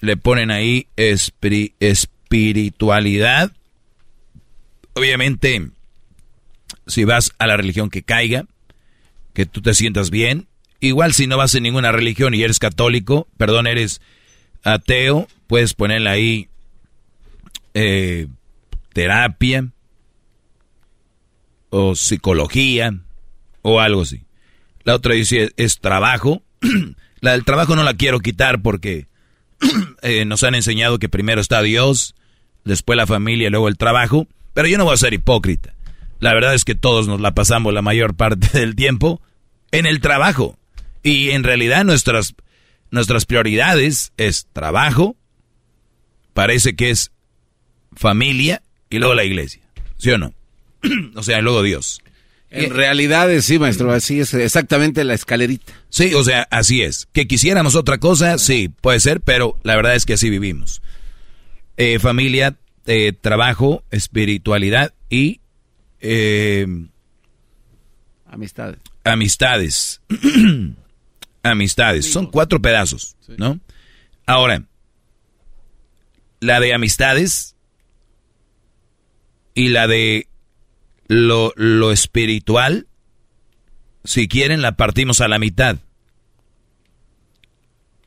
le 0.00 0.18
ponen 0.18 0.50
ahí 0.50 0.86
espiritualidad. 0.98 3.52
Obviamente, 4.92 5.70
si 6.86 7.04
vas 7.04 7.32
a 7.38 7.46
la 7.46 7.56
religión 7.56 7.88
que 7.88 8.02
caiga, 8.02 8.44
que 9.32 9.46
tú 9.46 9.62
te 9.62 9.72
sientas 9.72 10.10
bien, 10.10 10.46
igual 10.80 11.14
si 11.14 11.26
no 11.26 11.38
vas 11.38 11.54
en 11.54 11.62
ninguna 11.62 11.90
religión 11.90 12.34
y 12.34 12.42
eres 12.42 12.58
católico, 12.58 13.26
perdón, 13.38 13.66
eres 13.66 14.02
ateo, 14.62 15.26
puedes 15.46 15.72
ponerle 15.72 16.10
ahí 16.10 16.50
eh, 17.72 18.26
terapia 18.92 19.70
o 21.70 21.94
psicología 21.94 22.92
o 23.62 23.80
algo 23.80 24.02
así. 24.02 24.25
La 24.86 24.94
otra 24.94 25.14
dice 25.14 25.50
es, 25.56 25.80
trabajo. 25.80 26.42
la 27.20 27.32
del 27.32 27.44
trabajo 27.44 27.74
no 27.74 27.82
la 27.82 27.94
quiero 27.94 28.20
quitar 28.20 28.62
porque 28.62 29.08
eh, 30.02 30.24
nos 30.24 30.44
han 30.44 30.54
enseñado 30.54 31.00
que 31.00 31.08
primero 31.08 31.40
está 31.40 31.60
Dios, 31.60 32.14
después 32.64 32.96
la 32.96 33.06
familia, 33.06 33.50
luego 33.50 33.66
el 33.66 33.76
trabajo. 33.76 34.28
Pero 34.54 34.68
yo 34.68 34.78
no 34.78 34.84
voy 34.84 34.94
a 34.94 34.98
ser 34.98 35.12
hipócrita. 35.12 35.74
La 36.20 36.32
verdad 36.34 36.54
es 36.54 36.64
que 36.64 36.76
todos 36.76 37.08
nos 37.08 37.20
la 37.20 37.34
pasamos 37.34 37.74
la 37.74 37.82
mayor 37.82 38.14
parte 38.14 38.46
del 38.58 38.76
tiempo 38.76 39.20
en 39.72 39.86
el 39.86 40.00
trabajo. 40.00 40.56
Y 41.02 41.30
en 41.30 41.42
realidad 41.42 41.84
nuestras, 41.84 42.36
nuestras 42.92 43.26
prioridades 43.26 44.12
es 44.16 44.46
trabajo, 44.52 45.16
parece 46.32 46.76
que 46.76 46.90
es 46.90 47.10
familia 47.96 48.62
y 48.88 48.98
luego 48.98 49.14
la 49.16 49.24
iglesia. 49.24 49.62
¿Sí 49.98 50.12
o 50.12 50.18
no? 50.18 50.32
o 51.16 51.24
sea, 51.24 51.40
luego 51.40 51.64
Dios. 51.64 52.02
En 52.50 52.70
realidad 52.70 53.30
es 53.30 53.44
sí, 53.44 53.58
maestro, 53.58 53.90
así 53.92 54.20
es 54.20 54.32
exactamente 54.32 55.04
la 55.04 55.14
escalerita. 55.14 55.72
Sí, 55.88 56.14
o 56.14 56.22
sea, 56.22 56.46
así 56.50 56.82
es. 56.82 57.08
Que 57.12 57.26
quisiéramos 57.26 57.74
otra 57.74 57.98
cosa, 57.98 58.38
sí, 58.38 58.68
puede 58.68 59.00
ser, 59.00 59.20
pero 59.20 59.58
la 59.62 59.76
verdad 59.76 59.94
es 59.94 60.06
que 60.06 60.14
así 60.14 60.30
vivimos. 60.30 60.80
Eh, 61.76 61.98
familia, 61.98 62.56
eh, 62.86 63.12
trabajo, 63.12 63.82
espiritualidad 63.90 64.94
y... 65.10 65.40
Eh, 66.00 66.66
amistades. 68.26 68.78
Amistades. 69.04 70.00
amistades. 71.42 72.12
Son 72.12 72.26
cuatro 72.26 72.62
pedazos, 72.62 73.16
¿no? 73.36 73.60
Ahora, 74.24 74.64
la 76.40 76.60
de 76.60 76.74
amistades 76.74 77.56
y 79.54 79.68
la 79.68 79.86
de 79.86 80.28
lo, 81.08 81.52
lo 81.56 81.92
espiritual, 81.92 82.86
si 84.04 84.28
quieren, 84.28 84.62
la 84.62 84.76
partimos 84.76 85.20
a 85.20 85.28
la 85.28 85.38
mitad. 85.38 85.78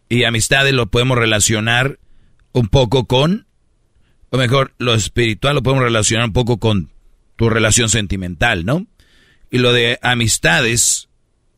Y 0.08 0.24
amistades 0.24 0.74
lo 0.74 0.88
podemos 0.88 1.18
relacionar 1.18 2.00
un 2.52 2.68
poco 2.68 3.06
con 3.06 3.46
O 4.32 4.38
mejor, 4.38 4.74
lo 4.78 4.94
espiritual 4.94 5.56
lo 5.56 5.64
podemos 5.64 5.84
relacionar 5.84 6.26
un 6.26 6.34
poco 6.34 6.60
con 6.60 6.92
tu 7.36 7.50
relación 7.50 7.90
sentimental, 7.90 8.66
¿no? 8.66 8.86
Y 9.50 9.60
lo 9.60 9.72
de 9.72 9.98
amistades 10.02 11.10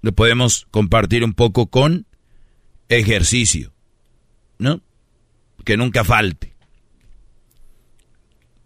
lo 0.02 0.14
podemos 0.14 0.68
compartir 0.72 1.24
un 1.24 1.34
poco 1.34 1.68
con 1.68 2.06
ejercicio, 2.88 3.74
¿no? 4.58 4.82
Que 5.66 5.78
nunca 5.78 6.04
falte. 6.04 6.54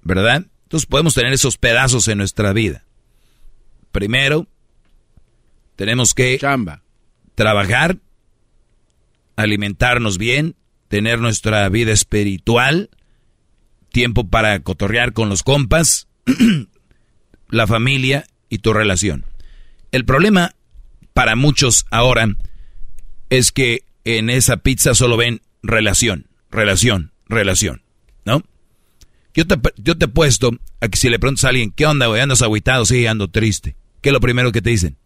¿Verdad? 0.03 0.45
Entonces 0.75 0.89
podemos 0.89 1.13
tener 1.13 1.31
esos 1.31 1.57
pedazos 1.57 2.09
en 2.09 2.17
nuestra 2.17 2.51
vida. 2.51 2.83
Primero, 3.93 4.45
tenemos 5.77 6.13
que 6.13 6.37
trabajar, 7.33 7.97
alimentarnos 9.37 10.17
bien, 10.17 10.57
tener 10.89 11.21
nuestra 11.21 11.69
vida 11.69 11.93
espiritual, 11.93 12.89
tiempo 13.93 14.27
para 14.27 14.59
cotorrear 14.63 15.13
con 15.13 15.29
los 15.29 15.43
compas, 15.43 16.09
la 17.49 17.67
familia 17.67 18.25
y 18.49 18.57
tu 18.57 18.73
relación. 18.73 19.23
El 19.93 20.03
problema 20.03 20.55
para 21.13 21.37
muchos 21.37 21.85
ahora 21.89 22.35
es 23.29 23.53
que 23.53 23.85
en 24.03 24.29
esa 24.29 24.57
pizza 24.57 24.93
solo 24.93 25.15
ven 25.15 25.41
relación, 25.63 26.27
relación, 26.51 27.13
relación. 27.29 27.84
Yo 29.35 29.45
te, 29.45 29.59
yo 29.77 29.97
te 29.97 30.05
he 30.05 30.07
puesto 30.07 30.51
a 30.79 30.87
que 30.87 30.97
si 30.97 31.09
le 31.09 31.19
preguntas 31.19 31.43
a 31.43 31.49
alguien, 31.49 31.71
¿qué 31.71 31.85
onda, 31.85 32.07
güey? 32.07 32.21
¿Andas 32.21 32.41
aguitado? 32.41 32.85
Sí, 32.85 33.05
ando 33.05 33.29
triste. 33.29 33.75
¿Qué 34.01 34.09
es 34.09 34.13
lo 34.13 34.21
primero 34.21 34.51
que 34.51 34.61
te 34.61 34.69
dicen? 34.69 34.97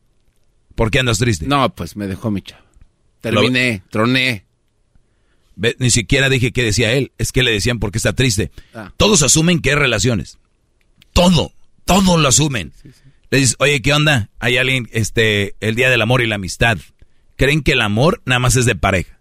¿Por 0.76 0.92
qué 0.92 1.00
andas 1.00 1.18
triste? 1.18 1.48
No, 1.48 1.74
pues 1.74 1.96
me 1.96 2.08
dejó 2.08 2.30
mi 2.30 2.42
chavo. 2.42 2.64
Terminé, 3.22 3.84
troné. 3.90 4.46
Ni 5.78 5.90
siquiera 5.90 6.30
dije 6.30 6.54
qué 6.54 6.64
decía 6.64 6.94
él. 6.94 7.12
Es 7.18 7.32
que 7.32 7.44
le 7.44 7.52
decían 7.52 7.80
porque 7.80 7.98
está 7.98 8.14
triste. 8.14 8.52
Ah. 8.74 8.94
Todos 8.96 9.24
asumen 9.24 9.60
que 9.60 9.72
es 9.72 9.76
relaciones. 9.78 10.38
Todo. 11.12 11.52
Todo 11.86 12.18
lo 12.18 12.28
asumen. 12.28 12.72
Le 13.32 13.40
dices, 13.40 13.56
oye, 13.60 13.82
¿qué 13.82 13.94
onda? 13.94 14.30
Hay 14.40 14.58
alguien, 14.58 14.88
este, 14.94 15.56
el 15.60 15.76
día 15.76 15.90
del 15.90 16.02
amor 16.02 16.22
y 16.22 16.28
la 16.28 16.36
amistad. 16.36 16.78
Creen 17.36 17.62
que 17.62 17.74
el 17.74 17.82
amor 17.82 18.22
nada 18.26 18.40
más 18.40 18.56
es 18.56 18.66
de 18.66 18.76
pareja. 18.76 19.20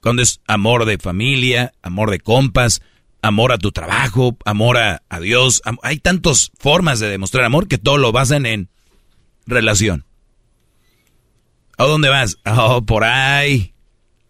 Cuando 0.00 0.22
es 0.22 0.40
amor 0.46 0.86
de 0.86 0.98
familia, 0.98 1.72
amor 1.82 2.10
de 2.10 2.20
compas, 2.20 2.82
amor 3.22 3.52
a 3.52 3.58
tu 3.58 3.72
trabajo, 3.72 4.36
amor 4.44 4.78
a, 4.78 5.02
a 5.08 5.20
Dios. 5.20 5.62
hay 5.82 5.98
tantas 5.98 6.50
formas 6.58 7.00
de 7.00 7.08
demostrar 7.08 7.44
amor 7.44 7.68
que 7.68 7.78
todo 7.78 7.98
lo 7.98 8.12
basan 8.12 8.46
en 8.46 8.68
relación. 9.46 10.04
¿A 11.76 11.84
dónde 11.84 12.08
vas? 12.08 12.38
Oh, 12.44 12.82
por 12.82 13.04
ahí. 13.04 13.74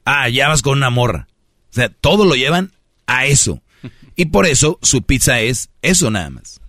Ah, 0.05 0.29
ya 0.29 0.49
vas 0.49 0.63
con 0.63 0.79
una 0.79 0.91
morra. 0.91 1.27
O 1.71 1.73
sea, 1.73 1.89
todo 1.89 2.25
lo 2.25 2.35
llevan 2.35 2.73
a 3.07 3.27
eso. 3.27 3.63
Y 4.17 4.27
por 4.27 4.47
eso 4.47 4.79
su 4.83 5.03
pizza 5.03 5.41
es 5.41 5.71
eso 5.83 6.11
nada 6.11 6.31
más. 6.31 6.61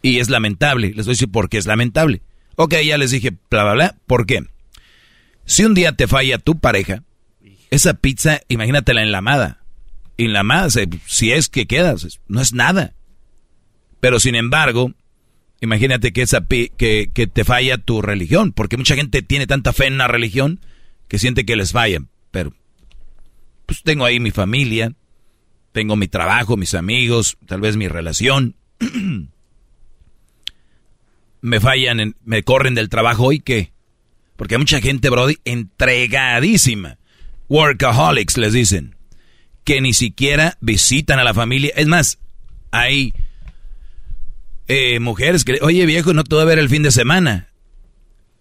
Y 0.00 0.18
es 0.18 0.28
lamentable. 0.30 0.92
Les 0.94 1.06
voy 1.06 1.12
a 1.12 1.14
decir 1.14 1.30
por 1.30 1.48
qué 1.48 1.58
es 1.58 1.66
lamentable. 1.66 2.22
Ok, 2.56 2.74
ya 2.84 2.98
les 2.98 3.10
dije, 3.10 3.32
bla, 3.50 3.64
bla, 3.64 3.72
bla. 3.72 3.96
¿Por 4.06 4.26
qué? 4.26 4.44
Si 5.44 5.64
un 5.64 5.74
día 5.74 5.92
te 5.92 6.06
falla 6.06 6.38
tu 6.38 6.58
pareja, 6.58 7.02
esa 7.70 7.94
pizza, 7.94 8.40
imagínatela 8.48 9.02
enlamada. 9.02 9.64
Enlamada, 10.18 10.68
se- 10.70 10.88
si 11.06 11.32
es 11.32 11.48
que 11.48 11.66
quedas, 11.66 12.20
no 12.28 12.40
es 12.40 12.52
nada. 12.52 12.94
Pero 14.00 14.20
sin 14.20 14.34
embargo, 14.34 14.92
imagínate 15.60 16.12
que, 16.12 16.22
esa 16.22 16.44
que, 16.46 17.10
que 17.12 17.26
te 17.26 17.44
falla 17.44 17.78
tu 17.78 18.02
religión, 18.02 18.52
porque 18.52 18.76
mucha 18.76 18.94
gente 18.96 19.22
tiene 19.22 19.46
tanta 19.46 19.72
fe 19.72 19.86
en 19.86 19.94
una 19.94 20.08
religión 20.08 20.60
que 21.08 21.18
siente 21.18 21.44
que 21.46 21.56
les 21.56 21.72
falla. 21.72 22.00
Pero, 22.30 22.52
pues 23.66 23.82
tengo 23.82 24.04
ahí 24.04 24.20
mi 24.20 24.30
familia, 24.30 24.92
tengo 25.72 25.96
mi 25.96 26.08
trabajo, 26.08 26.56
mis 26.56 26.74
amigos, 26.74 27.38
tal 27.46 27.60
vez 27.60 27.76
mi 27.76 27.88
relación. 27.88 28.56
me 31.40 31.60
fallan, 31.60 32.00
en- 32.00 32.16
me 32.24 32.42
corren 32.42 32.74
del 32.74 32.88
trabajo 32.88 33.24
hoy, 33.26 33.40
¿qué? 33.40 33.72
Porque 34.36 34.54
hay 34.54 34.58
mucha 34.60 34.80
gente, 34.80 35.10
Brody, 35.10 35.36
entregadísima. 35.44 36.98
Workaholics, 37.48 38.36
les 38.36 38.52
dicen. 38.52 38.94
Que 39.68 39.82
ni 39.82 39.92
siquiera 39.92 40.56
visitan 40.62 41.18
a 41.18 41.24
la 41.24 41.34
familia. 41.34 41.74
Es 41.76 41.86
más, 41.86 42.18
hay 42.70 43.12
eh, 44.66 44.98
mujeres 44.98 45.44
que, 45.44 45.58
oye 45.60 45.84
viejo, 45.84 46.14
no 46.14 46.24
te 46.24 46.34
voy 46.34 46.40
a 46.40 46.46
ver 46.46 46.58
el 46.58 46.70
fin 46.70 46.82
de 46.82 46.90
semana. 46.90 47.50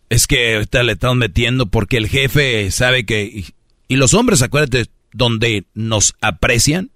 Es 0.08 0.26
que 0.26 0.56
ahorita 0.56 0.84
le 0.84 0.94
están 0.94 1.18
metiendo 1.18 1.66
porque 1.66 1.98
el 1.98 2.08
jefe 2.08 2.72
sabe 2.72 3.06
que... 3.06 3.44
Y, 3.90 3.96
los 3.98 4.14
hombres, 4.14 4.42
acuérdate, 4.42 4.86
donde 5.12 5.66
nos 5.74 6.16
aprecian, 6.22 6.92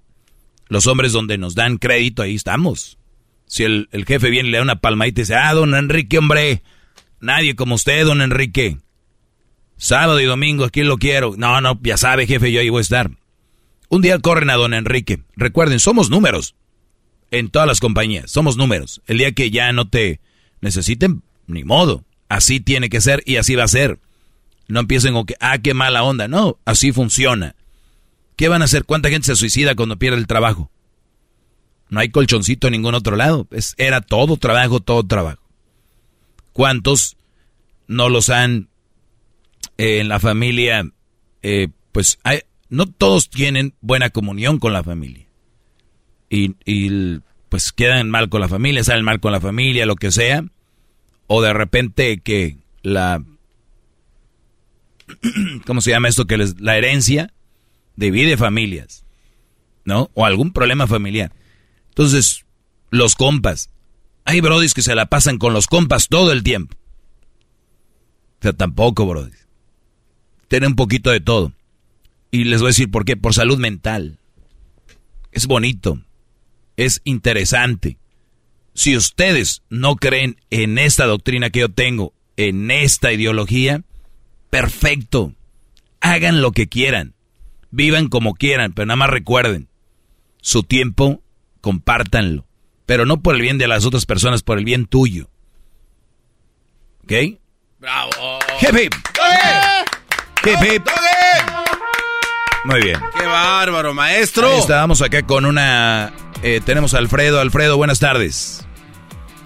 los 0.69 0.87
hombres 0.87 1.11
donde 1.11 1.37
nos 1.37 1.53
dan 1.53 1.77
crédito, 1.77 2.21
ahí 2.21 2.35
estamos. 2.35 2.97
Si 3.47 3.65
el, 3.65 3.89
jefe 4.07 4.29
viene 4.29 4.47
y 4.47 4.51
le 4.53 4.59
da 4.59 4.63
una 4.63 4.79
palmadita 4.79 5.19
y 5.19 5.23
dice, 5.23 5.35
ah, 5.35 5.53
don 5.53 5.75
Enrique, 5.75 6.17
hombre, 6.17 6.61
nadie 7.19 7.57
como 7.57 7.75
usted, 7.75 8.05
don 8.05 8.21
Enrique. 8.21 8.77
Sábado 9.75 10.21
y 10.21 10.25
domingo, 10.25 10.63
aquí 10.63 10.83
lo 10.83 10.97
quiero. 10.97 11.33
No, 11.35 11.59
no, 11.59 11.77
ya 11.83 11.97
sabe, 11.97 12.27
jefe, 12.27 12.49
yo 12.53 12.61
ahí 12.61 12.69
voy 12.69 12.79
a 12.79 12.81
estar. 12.83 13.11
Un 13.91 14.01
día 14.01 14.17
corren 14.19 14.49
a 14.49 14.55
don 14.55 14.73
Enrique. 14.73 15.21
Recuerden, 15.35 15.79
somos 15.81 16.09
números. 16.09 16.55
En 17.29 17.49
todas 17.49 17.67
las 17.67 17.81
compañías, 17.81 18.31
somos 18.31 18.55
números. 18.55 19.01
El 19.05 19.17
día 19.17 19.33
que 19.33 19.51
ya 19.51 19.71
no 19.73 19.89
te 19.89 20.21
necesiten, 20.61 21.23
ni 21.45 21.65
modo. 21.65 22.05
Así 22.29 22.61
tiene 22.61 22.89
que 22.89 23.01
ser 23.01 23.21
y 23.25 23.35
así 23.35 23.55
va 23.55 23.65
a 23.65 23.67
ser. 23.67 23.99
No 24.69 24.79
empiecen 24.79 25.13
con 25.13 25.25
que, 25.25 25.35
ah, 25.41 25.57
qué 25.57 25.73
mala 25.73 26.03
onda. 26.03 26.29
No, 26.29 26.57
así 26.63 26.93
funciona. 26.93 27.55
¿Qué 28.37 28.47
van 28.47 28.61
a 28.61 28.65
hacer? 28.65 28.85
¿Cuánta 28.85 29.09
gente 29.09 29.25
se 29.27 29.35
suicida 29.35 29.75
cuando 29.75 29.97
pierde 29.99 30.19
el 30.19 30.27
trabajo? 30.27 30.71
No 31.89 31.99
hay 31.99 32.09
colchoncito 32.11 32.67
en 32.67 32.71
ningún 32.71 32.95
otro 32.95 33.17
lado. 33.17 33.45
Es, 33.51 33.75
era 33.77 33.99
todo 33.99 34.37
trabajo, 34.37 34.79
todo 34.79 35.05
trabajo. 35.05 35.41
¿Cuántos 36.53 37.17
no 37.87 38.07
los 38.07 38.29
han 38.29 38.69
eh, 39.77 39.99
en 39.99 40.07
la 40.07 40.21
familia? 40.21 40.89
eh, 41.41 41.67
pues 41.91 42.19
hay- 42.23 42.43
no 42.71 42.85
todos 42.87 43.29
tienen 43.29 43.75
buena 43.81 44.09
comunión 44.09 44.57
con 44.57 44.71
la 44.71 44.81
familia. 44.81 45.27
Y, 46.29 47.19
pues 47.49 47.73
quedan 47.73 48.09
mal 48.09 48.29
con 48.29 48.39
la 48.39 48.47
familia, 48.47 48.81
salen 48.85 49.03
mal 49.03 49.19
con 49.19 49.33
la 49.33 49.41
familia, 49.41 49.85
lo 49.85 49.97
que 49.97 50.09
sea. 50.09 50.45
O 51.27 51.41
de 51.41 51.51
repente 51.51 52.21
que 52.21 52.57
la... 52.81 53.21
¿Cómo 55.65 55.81
se 55.81 55.91
llama 55.91 56.07
esto? 56.07 56.25
Que 56.25 56.37
les, 56.37 56.61
la 56.61 56.77
herencia 56.77 57.33
divide 57.97 58.37
familias. 58.37 59.03
¿No? 59.83 60.09
O 60.13 60.25
algún 60.25 60.53
problema 60.53 60.87
familiar. 60.87 61.33
Entonces, 61.89 62.45
los 62.89 63.15
compas. 63.15 63.69
Hay 64.23 64.39
brodis 64.39 64.73
que 64.73 64.81
se 64.81 64.95
la 64.95 65.07
pasan 65.07 65.37
con 65.37 65.51
los 65.53 65.67
compas 65.67 66.07
todo 66.07 66.31
el 66.31 66.41
tiempo. 66.41 66.77
O 68.39 68.43
sea, 68.43 68.53
tampoco, 68.53 69.05
brodis. 69.05 69.45
Tiene 70.47 70.67
un 70.67 70.75
poquito 70.77 71.09
de 71.09 71.19
todo. 71.19 71.51
Y 72.31 72.45
les 72.45 72.61
voy 72.61 72.67
a 72.67 72.69
decir 72.69 72.89
por 72.89 73.05
qué. 73.05 73.17
Por 73.17 73.33
salud 73.33 73.59
mental. 73.59 74.19
Es 75.31 75.47
bonito. 75.47 76.01
Es 76.77 77.01
interesante. 77.03 77.97
Si 78.73 78.95
ustedes 78.95 79.63
no 79.69 79.97
creen 79.97 80.39
en 80.49 80.77
esta 80.77 81.05
doctrina 81.05 81.49
que 81.49 81.59
yo 81.59 81.69
tengo, 81.69 82.13
en 82.37 82.71
esta 82.71 83.11
ideología, 83.11 83.83
perfecto. 84.49 85.33
Hagan 85.99 86.41
lo 86.41 86.51
que 86.51 86.67
quieran. 86.67 87.13
Vivan 87.69 88.07
como 88.07 88.33
quieran, 88.33 88.73
pero 88.73 88.85
nada 88.85 88.95
más 88.95 89.09
recuerden. 89.09 89.69
Su 90.41 90.63
tiempo, 90.63 91.21
compártanlo. 91.59 92.47
Pero 92.85 93.05
no 93.05 93.21
por 93.21 93.35
el 93.35 93.41
bien 93.41 93.57
de 93.57 93.67
las 93.67 93.85
otras 93.85 94.05
personas, 94.05 94.41
por 94.41 94.57
el 94.57 94.65
bien 94.65 94.85
tuyo. 94.85 95.29
¿Ok? 97.03 97.39
¡Bravo! 97.79 98.39
Hip, 98.61 98.75
hip. 98.77 98.93
Hip, 100.43 100.73
hip. 100.73 100.83
Muy 102.63 102.81
bien. 102.81 102.99
¡Qué 103.17 103.25
bárbaro, 103.25 103.93
maestro! 103.93 104.47
Ahí 104.47 104.59
estábamos 104.59 105.01
acá 105.01 105.23
con 105.23 105.45
una... 105.45 106.11
eh, 106.43 106.61
tenemos 106.63 106.93
a 106.93 106.99
Alfredo. 106.99 107.39
Alfredo, 107.39 107.77
buenas 107.77 107.99
tardes. 107.99 108.67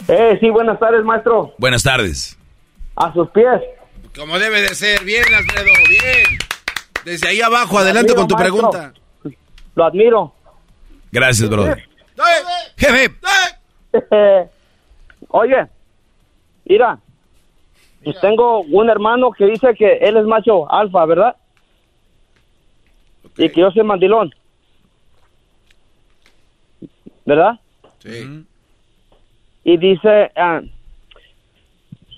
Eh, 0.08 0.38
sí, 0.40 0.50
buenas 0.50 0.78
tardes, 0.80 1.04
maestro. 1.04 1.54
Buenas 1.58 1.82
tardes. 1.84 2.38
A 2.96 3.12
sus 3.14 3.30
pies. 3.30 3.62
Como 4.18 4.38
debe 4.38 4.62
de 4.62 4.76
ser. 4.76 5.04
Bien, 5.04 5.24
Alfredo, 5.34 5.72
bien. 5.90 6.40
Desde 7.06 7.30
ahí 7.30 7.42
abajo, 7.42 7.80
adelante 7.80 8.14
con 8.16 8.28
tu 8.28 8.36
pregunta. 8.36 8.94
Lo 9.76 9.86
admiro. 9.86 10.34
Gracias, 11.12 11.50
brother. 11.50 11.88
Jefe. 12.78 13.16
Oye, 15.30 15.68
mira, 16.66 17.00
pues 18.04 18.20
tengo 18.22 18.62
un 18.62 18.90
hermano 18.90 19.32
que 19.32 19.46
dice 19.46 19.74
que 19.78 19.98
él 19.98 20.18
es 20.18 20.26
macho 20.26 20.72
alfa, 20.72 21.06
¿verdad? 21.06 21.36
Y 23.38 23.50
que 23.50 23.62
yo 23.62 23.72
soy 23.72 23.84
mandilón. 23.84 24.34
¿Verdad? 27.26 27.60
Sí. 28.00 28.46
Y 29.64 29.78
dice, 29.78 30.32
ah, 30.36 30.62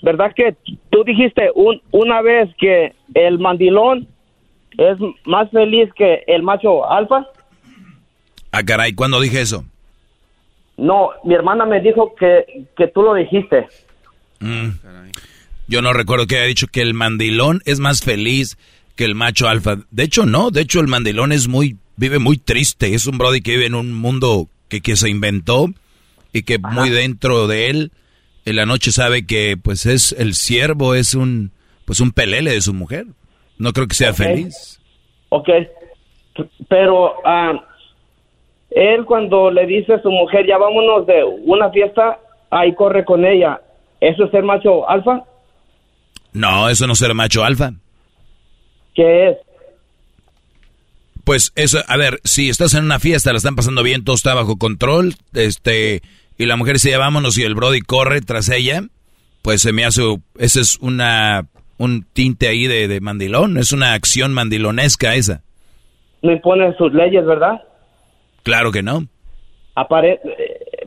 ¿verdad 0.01 0.33
que 0.35 0.55
tú 0.89 1.03
dijiste 1.03 1.49
un, 1.55 1.81
una 1.91 2.21
vez 2.21 2.49
que 2.57 2.93
el 3.13 3.39
mandilón 3.39 4.07
es 4.77 4.97
más 5.25 5.49
feliz 5.51 5.89
que 5.95 6.23
el 6.27 6.43
macho 6.43 6.89
alfa? 6.89 7.25
Ah, 8.51 8.63
caray, 8.63 8.93
¿cuándo 8.93 9.19
dije 9.19 9.41
eso? 9.41 9.63
No, 10.75 11.09
mi 11.23 11.33
hermana 11.33 11.65
me 11.65 11.81
dijo 11.81 12.13
que, 12.15 12.65
que 12.75 12.87
tú 12.87 13.01
lo 13.01 13.13
dijiste. 13.15 13.67
Mm. 14.39 14.69
Yo 15.67 15.81
no 15.81 15.91
recuerdo 15.91 16.27
que 16.27 16.37
haya 16.37 16.45
dicho 16.45 16.67
que 16.67 16.81
el 16.81 16.93
mandilón 16.93 17.61
es 17.65 17.79
más 17.79 18.01
feliz 18.01 18.57
que 18.97 19.05
el 19.05 19.15
macho 19.15 19.47
alfa. 19.47 19.77
De 19.91 20.03
hecho, 20.03 20.25
no. 20.25 20.51
De 20.51 20.61
hecho, 20.61 20.81
el 20.81 20.87
mandilón 20.87 21.31
es 21.31 21.47
muy, 21.47 21.77
vive 21.95 22.19
muy 22.19 22.37
triste. 22.37 22.93
Es 22.93 23.07
un 23.07 23.17
brody 23.17 23.41
que 23.41 23.51
vive 23.51 23.67
en 23.67 23.75
un 23.75 23.93
mundo 23.93 24.49
que, 24.67 24.81
que 24.81 24.97
se 24.97 25.09
inventó 25.09 25.67
y 26.33 26.43
que 26.43 26.57
muy 26.57 26.89
dentro 26.89 27.47
de 27.47 27.69
él, 27.69 27.91
en 28.43 28.55
la 28.57 28.65
noche 28.65 28.91
sabe 28.91 29.25
que 29.25 29.55
pues 29.61 29.85
es 29.85 30.11
el 30.11 30.33
siervo, 30.33 30.95
es 30.95 31.15
un, 31.15 31.51
pues 31.85 32.01
un 32.01 32.11
pelele 32.11 32.51
de 32.51 32.61
su 32.61 32.73
mujer. 32.73 33.05
No 33.57 33.71
creo 33.71 33.87
que 33.87 33.95
sea 33.95 34.13
feliz. 34.13 34.79
Ok, 35.29 35.49
pero 36.69 37.15
ah, 37.25 37.53
él 38.71 39.05
cuando 39.05 39.51
le 39.51 39.65
dice 39.65 39.93
a 39.93 40.01
su 40.01 40.11
mujer, 40.11 40.45
ya 40.47 40.57
vámonos 40.57 41.05
de 41.07 41.23
una 41.23 41.69
fiesta, 41.71 42.19
ahí 42.49 42.75
corre 42.75 43.05
con 43.05 43.25
ella. 43.25 43.61
¿Eso 43.99 44.25
es 44.25 44.31
ser 44.31 44.43
macho 44.43 44.87
alfa? 44.87 45.23
No, 46.33 46.69
eso 46.69 46.85
no 46.85 46.93
será 46.93 47.13
macho 47.13 47.43
alfa. 47.43 47.71
¿Qué 48.97 49.29
es? 49.29 49.37
Pues 51.23 51.51
eso, 51.55 51.79
a 51.87 51.97
ver, 51.97 52.19
si 52.23 52.49
estás 52.49 52.73
en 52.73 52.83
una 52.83 52.99
fiesta, 52.99 53.31
la 53.31 53.37
están 53.37 53.55
pasando 53.55 53.83
bien, 53.83 54.03
todo 54.03 54.15
está 54.15 54.33
bajo 54.33 54.57
control, 54.57 55.13
este, 55.33 56.01
y 56.37 56.45
la 56.45 56.55
mujer 56.55 56.75
dice, 56.75 56.89
ya 56.89 56.97
vámonos, 56.97 57.37
y 57.37 57.43
el 57.43 57.53
Brody 57.53 57.81
corre 57.81 58.21
tras 58.21 58.49
ella, 58.49 58.81
pues 59.43 59.61
se 59.61 59.71
me 59.71 59.85
hace, 59.85 60.01
ese 60.39 60.61
es 60.61 60.79
una, 60.79 61.45
un 61.77 62.07
tinte 62.11 62.47
ahí 62.47 62.65
de, 62.65 62.87
de 62.87 62.99
mandilón, 62.99 63.57
es 63.57 63.71
una 63.71 63.93
acción 63.93 64.33
mandilonesca 64.33 65.13
esa. 65.13 65.43
No 66.23 66.31
impone 66.31 66.75
sus 66.77 66.91
leyes, 66.91 67.23
¿verdad? 67.25 67.61
Claro 68.41 68.71
que 68.71 68.81
no. 68.81 69.05
Apare 69.75 70.19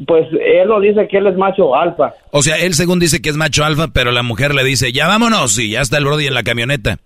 pues 0.06 0.26
él 0.32 0.66
nos 0.66 0.82
dice 0.82 1.06
que 1.06 1.18
él 1.18 1.26
es 1.28 1.36
macho 1.36 1.76
alfa. 1.76 2.14
O 2.32 2.42
sea, 2.42 2.56
él 2.56 2.74
según 2.74 2.98
dice 2.98 3.20
que 3.22 3.28
es 3.28 3.36
macho 3.36 3.64
alfa, 3.64 3.88
pero 3.92 4.10
la 4.10 4.22
mujer 4.22 4.54
le 4.54 4.64
dice, 4.64 4.90
ya 4.90 5.06
vámonos, 5.06 5.56
y 5.58 5.70
ya 5.70 5.82
está 5.82 5.98
el 5.98 6.06
Brody 6.06 6.26
en 6.26 6.34
la 6.34 6.42
camioneta. 6.42 6.98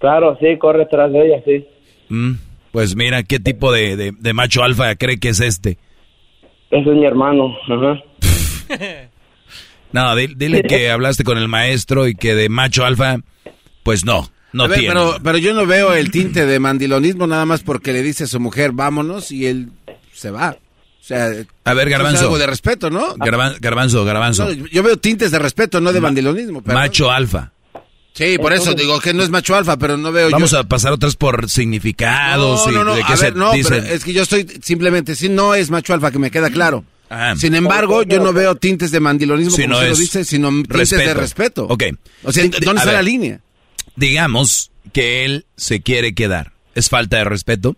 Claro, 0.00 0.36
sí, 0.40 0.58
corre 0.58 0.86
tras 0.90 1.12
de 1.12 1.26
ella, 1.26 1.42
sí. 1.44 1.64
Mm, 2.08 2.32
pues 2.72 2.96
mira, 2.96 3.22
¿qué 3.22 3.38
tipo 3.38 3.70
de, 3.72 3.96
de- 3.96 4.12
de 4.18 4.32
macho 4.32 4.62
alfa 4.64 4.94
cree 4.96 5.20
que 5.20 5.28
es 5.28 5.40
este? 5.40 5.78
Ese 6.70 6.90
es 6.90 6.96
mi 6.96 7.04
hermano. 7.06 7.54
Ajá. 7.68 8.02
No, 9.92 10.14
di- 10.14 10.34
dile 10.36 10.62
que 10.62 10.88
hablaste 10.88 11.24
con 11.24 11.36
el 11.36 11.48
maestro 11.48 12.06
y 12.06 12.14
que 12.14 12.36
de 12.36 12.48
macho 12.48 12.84
alfa, 12.84 13.16
pues 13.82 14.04
no, 14.04 14.30
no 14.52 14.64
A 14.64 14.68
ver, 14.68 14.78
tiene. 14.78 14.94
pero, 14.94 15.16
pero 15.20 15.38
yo 15.38 15.52
no 15.52 15.66
veo 15.66 15.92
el 15.94 16.12
tinte 16.12 16.46
de 16.46 16.60
mandilonismo 16.60 17.26
nada 17.26 17.44
más 17.44 17.64
porque 17.64 17.92
le 17.92 18.02
dice 18.04 18.22
a 18.22 18.26
su 18.28 18.38
mujer, 18.38 18.70
vámonos, 18.72 19.32
y 19.32 19.46
él 19.46 19.70
se 20.12 20.30
va. 20.30 20.50
O 20.60 21.02
sea, 21.02 21.24
A 21.24 21.28
ver, 21.30 21.48
eso 21.48 21.80
es 21.82 21.88
Garbanzo. 21.90 22.22
algo 22.26 22.38
de 22.38 22.46
respeto, 22.46 22.88
¿no? 22.88 23.16
Garban- 23.16 23.56
garbanzo, 23.60 24.04
garbanzo. 24.04 24.44
No, 24.44 24.52
yo 24.68 24.82
veo 24.84 24.96
tintes 24.96 25.32
de 25.32 25.40
respeto, 25.40 25.80
no 25.80 25.92
de 25.92 26.00
mandilonismo. 26.00 26.62
pero- 26.62 26.78
macho 26.78 27.10
alfa. 27.10 27.50
Sí, 28.12 28.36
por 28.38 28.52
eso 28.52 28.74
digo 28.74 29.00
que 29.00 29.14
no 29.14 29.22
es 29.22 29.30
macho 29.30 29.54
alfa, 29.54 29.76
pero 29.78 29.96
no 29.96 30.12
veo 30.12 30.30
Vamos 30.30 30.50
yo... 30.50 30.58
a 30.58 30.64
pasar 30.64 30.92
otras 30.92 31.16
por 31.16 31.48
significados 31.48 32.66
no, 32.66 32.72
y 32.72 32.74
no, 32.74 32.84
no, 32.84 32.94
de 32.94 33.04
qué 33.04 33.12
a 33.12 33.16
se 33.16 33.24
ver, 33.26 33.36
no, 33.36 33.52
dicen. 33.52 33.82
pero 33.82 33.94
es 33.94 34.04
que 34.04 34.12
yo 34.12 34.22
estoy 34.22 34.46
simplemente, 34.62 35.14
si 35.14 35.28
no 35.28 35.54
es 35.54 35.70
macho 35.70 35.94
alfa, 35.94 36.10
que 36.10 36.18
me 36.18 36.30
queda 36.30 36.50
claro. 36.50 36.84
Ah. 37.08 37.34
Sin 37.36 37.54
embargo, 37.54 38.02
yo 38.02 38.20
no 38.20 38.32
veo 38.32 38.54
tintes 38.56 38.90
de 38.90 39.00
mandilonismo, 39.00 39.50
Si 39.52 39.62
como 39.62 39.74
no 39.74 39.78
usted 39.78 39.90
lo 39.90 39.96
dice, 39.96 40.24
sino 40.24 40.50
tintes 40.50 40.90
de 40.90 41.14
respeto. 41.14 41.66
Ok. 41.68 41.84
O 42.22 42.32
sea, 42.32 42.44
¿dónde 42.44 42.58
está 42.58 42.84
ver, 42.84 42.94
la 42.94 43.02
línea? 43.02 43.40
Digamos 43.96 44.70
que 44.92 45.24
él 45.24 45.46
se 45.56 45.80
quiere 45.80 46.14
quedar. 46.14 46.52
¿Es 46.74 46.88
falta 46.88 47.18
de 47.18 47.24
respeto? 47.24 47.76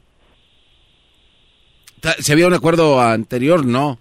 Si 2.19 2.33
había 2.33 2.47
un 2.47 2.55
acuerdo 2.55 3.01
anterior, 3.01 3.65
no. 3.65 3.99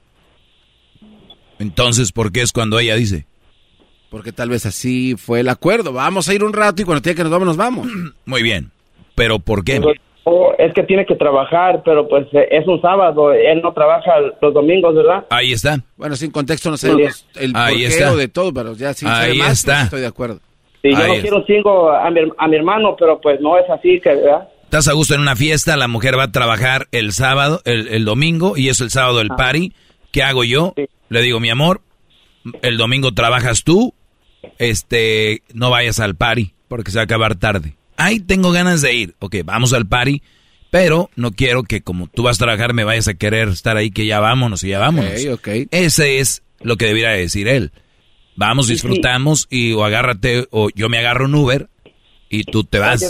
Entonces, 1.59 2.11
¿por 2.11 2.31
qué 2.31 2.41
es 2.41 2.51
cuando 2.51 2.79
ella 2.79 2.95
dice? 2.95 3.25
Porque 4.11 4.31
tal 4.31 4.49
vez 4.49 4.65
así 4.67 5.15
fue 5.15 5.39
el 5.39 5.49
acuerdo. 5.49 5.91
Vamos 5.93 6.29
a 6.29 6.33
ir 6.35 6.43
un 6.43 6.53
rato 6.53 6.81
y 6.83 6.85
cuando 6.85 7.01
tenga 7.01 7.15
que 7.15 7.23
nos 7.23 7.31
vamos, 7.31 7.47
nos 7.47 7.57
vamos. 7.57 7.87
Muy 8.25 8.43
bien. 8.43 8.69
¿Pero 9.15 9.39
por 9.39 9.63
qué? 9.63 9.81
Oh, 10.25 10.53
es 10.59 10.71
que 10.75 10.83
tiene 10.83 11.03
que 11.07 11.15
trabajar, 11.15 11.81
pero 11.83 12.07
pues 12.07 12.27
eh, 12.33 12.47
es 12.51 12.67
un 12.67 12.79
sábado. 12.81 13.33
Él 13.33 13.59
no 13.63 13.73
trabaja 13.73 14.11
los 14.39 14.53
domingos, 14.53 14.93
¿verdad? 14.93 15.25
Ahí 15.31 15.53
está. 15.53 15.79
Bueno, 15.97 16.15
sin 16.15 16.29
contexto 16.29 16.69
no 16.69 16.77
sabemos 16.77 17.25
el 17.35 17.53
Ahí 17.55 17.73
porqué 17.81 17.87
está. 17.87 18.15
de 18.15 18.27
todo, 18.27 18.53
pero 18.53 18.75
ya 18.75 18.93
sin 18.93 19.07
saber 19.07 19.31
Ahí 19.31 19.37
más, 19.39 19.53
está. 19.53 19.71
pues, 19.73 19.83
estoy 19.85 20.01
de 20.01 20.07
acuerdo. 20.07 20.39
Sí, 20.83 20.91
yo 20.91 20.97
Ahí 20.97 21.07
no 21.07 21.13
es. 21.15 21.21
quiero 21.21 21.43
cinco 21.47 21.89
a 21.91 22.11
mi, 22.11 22.19
a 22.37 22.47
mi 22.47 22.55
hermano, 22.55 22.95
pero 22.99 23.19
pues 23.19 23.39
no 23.41 23.57
es 23.57 23.67
así, 23.69 23.99
que 23.99 24.09
¿verdad? 24.13 24.47
Estás 24.65 24.87
a 24.89 24.93
gusto 24.93 25.15
en 25.15 25.21
una 25.21 25.35
fiesta, 25.35 25.75
la 25.77 25.87
mujer 25.87 26.17
va 26.19 26.23
a 26.23 26.31
trabajar 26.31 26.87
el 26.91 27.13
sábado, 27.13 27.61
el, 27.65 27.87
el 27.87 28.05
domingo, 28.05 28.57
y 28.57 28.69
es 28.69 28.79
el 28.81 28.89
sábado 28.91 29.19
Ah. 29.19 29.21
el 29.23 29.29
party. 29.29 29.73
¿Qué 30.11 30.21
hago 30.23 30.43
yo? 30.43 30.73
Le 31.09 31.21
digo, 31.21 31.39
mi 31.39 31.49
amor, 31.49 31.81
el 32.61 32.77
domingo 32.77 33.13
trabajas 33.13 33.63
tú, 33.63 33.93
este, 34.57 35.43
no 35.53 35.69
vayas 35.69 35.99
al 35.99 36.15
party, 36.15 36.53
porque 36.67 36.91
se 36.91 36.97
va 36.97 37.01
a 37.01 37.05
acabar 37.05 37.35
tarde. 37.35 37.75
Ay, 37.97 38.19
tengo 38.19 38.51
ganas 38.51 38.81
de 38.81 38.93
ir. 38.93 39.15
Ok, 39.19 39.37
vamos 39.43 39.73
al 39.73 39.87
party, 39.87 40.21
pero 40.69 41.09
no 41.15 41.31
quiero 41.31 41.63
que 41.63 41.81
como 41.81 42.07
tú 42.07 42.23
vas 42.23 42.37
a 42.41 42.45
trabajar 42.45 42.73
me 42.73 42.83
vayas 42.83 43.07
a 43.07 43.13
querer 43.13 43.49
estar 43.49 43.77
ahí, 43.77 43.91
que 43.91 44.05
ya 44.05 44.19
vámonos 44.19 44.63
y 44.63 44.69
ya 44.69 44.79
vámonos. 44.79 45.11
Ok, 45.25 45.33
ok. 45.33 45.67
Ese 45.71 46.19
es 46.19 46.43
lo 46.61 46.77
que 46.77 46.85
debiera 46.85 47.11
decir 47.11 47.47
él. 47.47 47.71
Vamos, 48.35 48.67
disfrutamos 48.67 49.47
y 49.49 49.73
o 49.73 49.83
agárrate, 49.83 50.47
o 50.51 50.69
yo 50.73 50.89
me 50.89 50.97
agarro 50.97 51.25
un 51.25 51.35
Uber 51.35 51.67
y 52.29 52.43
tú 52.45 52.63
te 52.63 52.79
vas. 52.79 53.03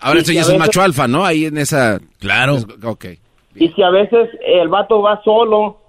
Ahora 0.00 0.20
eso 0.20 0.32
ya 0.32 0.40
es 0.40 0.48
un 0.48 0.58
macho 0.58 0.82
alfa, 0.82 1.06
¿no? 1.06 1.24
Ahí 1.24 1.46
en 1.46 1.58
esa... 1.58 2.00
Claro. 2.18 2.58
Ok. 2.82 3.06
Y 3.54 3.68
si 3.68 3.82
a 3.82 3.90
veces 3.90 4.28
el 4.44 4.68
vato 4.68 5.00
va 5.00 5.22
solo, 5.22 5.80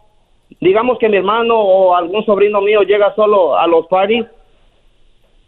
digamos 0.61 0.99
que 0.99 1.09
mi 1.09 1.17
hermano 1.17 1.57
o 1.57 1.95
algún 1.95 2.23
sobrino 2.25 2.61
mío 2.61 2.81
llega 2.83 3.15
solo 3.15 3.57
a 3.57 3.65
los 3.67 3.87
parties, 3.87 4.25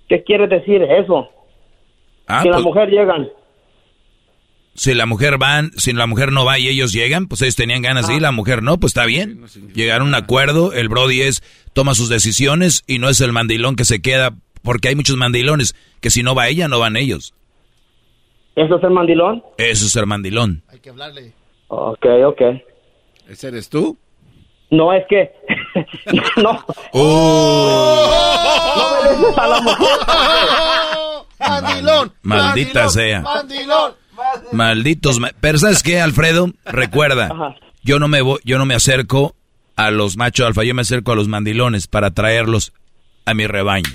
¿qué 0.07 0.23
quiere 0.23 0.47
decir 0.47 0.81
eso? 0.83 1.29
Ah, 2.27 2.41
si 2.41 2.47
la 2.49 2.55
pues- 2.55 2.65
mujer 2.65 2.89
llegan. 2.89 3.29
si 4.73 4.93
la 4.93 5.05
mujer 5.05 5.37
van, 5.37 5.71
si 5.77 5.91
la 5.93 6.05
mujer 6.05 6.31
no 6.31 6.45
va 6.45 6.59
y 6.59 6.67
ellos 6.67 6.93
llegan, 6.93 7.27
pues 7.27 7.41
ellos 7.41 7.55
tenían 7.55 7.81
ganas 7.81 8.07
de 8.07 8.15
ir, 8.15 8.21
la 8.21 8.31
mujer 8.31 8.61
no, 8.61 8.77
pues 8.79 8.91
está 8.91 9.05
bien. 9.05 9.43
Llegaron 9.73 10.07
a 10.07 10.17
un 10.17 10.23
acuerdo, 10.23 10.71
el 10.73 10.87
Brody 10.89 11.21
es, 11.21 11.41
toma 11.73 11.95
sus 11.95 12.09
decisiones 12.09 12.83
y 12.85 12.99
no 12.99 13.09
es 13.09 13.19
el 13.21 13.31
mandilón 13.31 13.75
que 13.75 13.85
se 13.85 14.01
queda, 14.01 14.35
porque 14.61 14.89
hay 14.89 14.95
muchos 14.95 15.15
mandilones 15.17 15.75
que 15.99 16.09
si 16.11 16.21
no 16.21 16.35
va 16.35 16.47
ella, 16.47 16.67
no 16.67 16.79
van 16.79 16.95
ellos. 16.95 17.33
¿Eso 18.55 18.77
es 18.77 18.83
el 18.83 18.91
mandilón? 18.91 19.43
Eso 19.57 19.85
es 19.85 19.91
ser 19.91 20.05
mandilón. 20.05 20.63
Hay 20.67 20.79
que 20.79 20.89
hablarle. 20.89 21.33
Ok, 21.69 22.05
ok. 22.25 22.41
¿Ese 23.29 23.47
eres 23.49 23.69
tú? 23.69 23.97
No, 24.69 24.91
es 24.93 25.05
que... 25.07 25.31
no. 26.37 26.63
No 26.93 29.03
me 29.03 29.09
dejes 29.09 29.37
a 29.37 29.47
la 29.47 29.61
mujer. 29.61 29.87
Mandilón. 31.39 32.13
Maldita 32.21 32.79
mandilón, 32.81 32.91
sea. 32.91 33.21
Mandilón. 33.21 33.93
Malditos. 34.51 35.19
ma- 35.19 35.31
Pero 35.39 35.57
¿sabes 35.59 35.83
qué, 35.83 36.01
Alfredo? 36.01 36.49
Recuerda, 36.65 37.55
yo 37.83 37.99
no 37.99 38.07
me 38.07 38.21
voy, 38.21 38.39
yo 38.43 38.57
no 38.57 38.65
me 38.65 38.75
acerco 38.75 39.35
a 39.75 39.91
los 39.91 40.17
machos 40.17 40.47
alfa, 40.47 40.63
yo 40.63 40.73
me 40.73 40.81
acerco 40.81 41.11
a 41.11 41.15
los 41.15 41.27
mandilones 41.27 41.87
para 41.87 42.11
traerlos 42.11 42.73
a 43.25 43.33
mi 43.33 43.45
rebaño. 43.47 43.91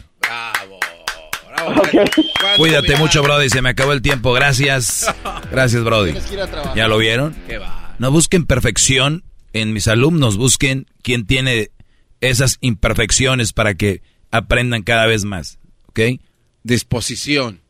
Cuídate 2.57 2.97
mucho, 2.97 3.23
Brody. 3.23 3.49
Se 3.51 3.63
me 3.63 3.71
acabó 3.71 3.93
el 3.93 4.03
tiempo. 4.03 4.33
Gracias. 4.33 5.13
Gracias, 5.51 5.83
Brody. 5.85 6.15
¿Ya 6.75 6.89
lo 6.89 6.99
vieron? 6.99 7.37
No 7.99 8.11
busquen 8.11 8.47
perfección 8.47 9.25
en 9.53 9.73
mis 9.73 9.89
alumnos. 9.89 10.37
Busquen 10.37 10.87
quien 11.03 11.27
tiene 11.27 11.71
esas 12.21 12.59
imperfecciones 12.61 13.53
para 13.53 13.75
que 13.75 14.03
aprendan 14.31 14.83
cada 14.83 15.07
vez 15.07 15.25
más. 15.25 15.59
¿Ok? 15.89 16.21
Disposición. 16.63 17.62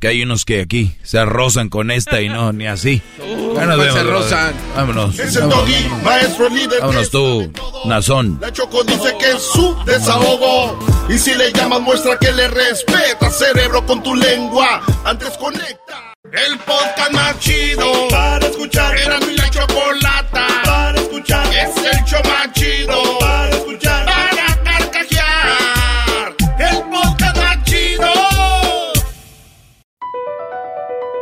Que 0.00 0.08
hay 0.08 0.22
unos 0.22 0.44
que 0.44 0.60
aquí 0.62 0.92
se 1.02 1.24
rozan 1.24 1.68
con 1.68 1.90
esta 1.90 2.20
y 2.20 2.28
no, 2.28 2.52
ni 2.54 2.66
así. 2.66 3.00
Bueno, 3.18 3.76
¿cuál 3.76 3.78
vemos, 3.78 3.94
se 3.94 4.02
rozan? 4.04 4.54
Vámonos. 4.76 5.18
Es 5.18 5.36
el 5.36 5.42
Vámonos, 5.42 5.58
doggy, 5.68 5.88
maestro 6.04 6.48
líder. 6.48 6.80
vámonos 6.80 7.10
tú, 7.10 7.52
Nazón. 7.86 8.38
La 8.40 8.52
Choco 8.52 8.82
dice 8.84 9.14
que 9.18 9.30
es 9.32 9.42
su 9.42 9.76
desahogo. 9.84 10.78
Y 11.08 11.18
si 11.18 11.34
le 11.34 11.52
llamas, 11.52 11.80
muestra 11.82 12.18
que 12.18 12.32
le 12.32 12.48
respeta, 12.48 13.30
cerebro, 13.30 13.84
con 13.86 14.02
tu 14.02 14.14
lengua. 14.14 14.80
Antes 15.04 15.30
conecta. 15.38 16.14
El 16.32 16.58
podcast 16.60 17.12
más 17.12 17.38
chido. 17.38 18.08
Para 18.08 18.44
escuchar. 18.46 18.96
Era 18.98 19.20
mi 19.20 19.36
la 19.36 19.48
chocolata. 19.50 20.46
Para 20.64 20.98
escuchar. 20.98 21.46
Es 21.54 21.76
el 21.76 22.04
show 22.04 22.20
más 22.24 22.52
chido. 22.54 23.18
Para 23.20 23.50
escuchar. 23.50 24.03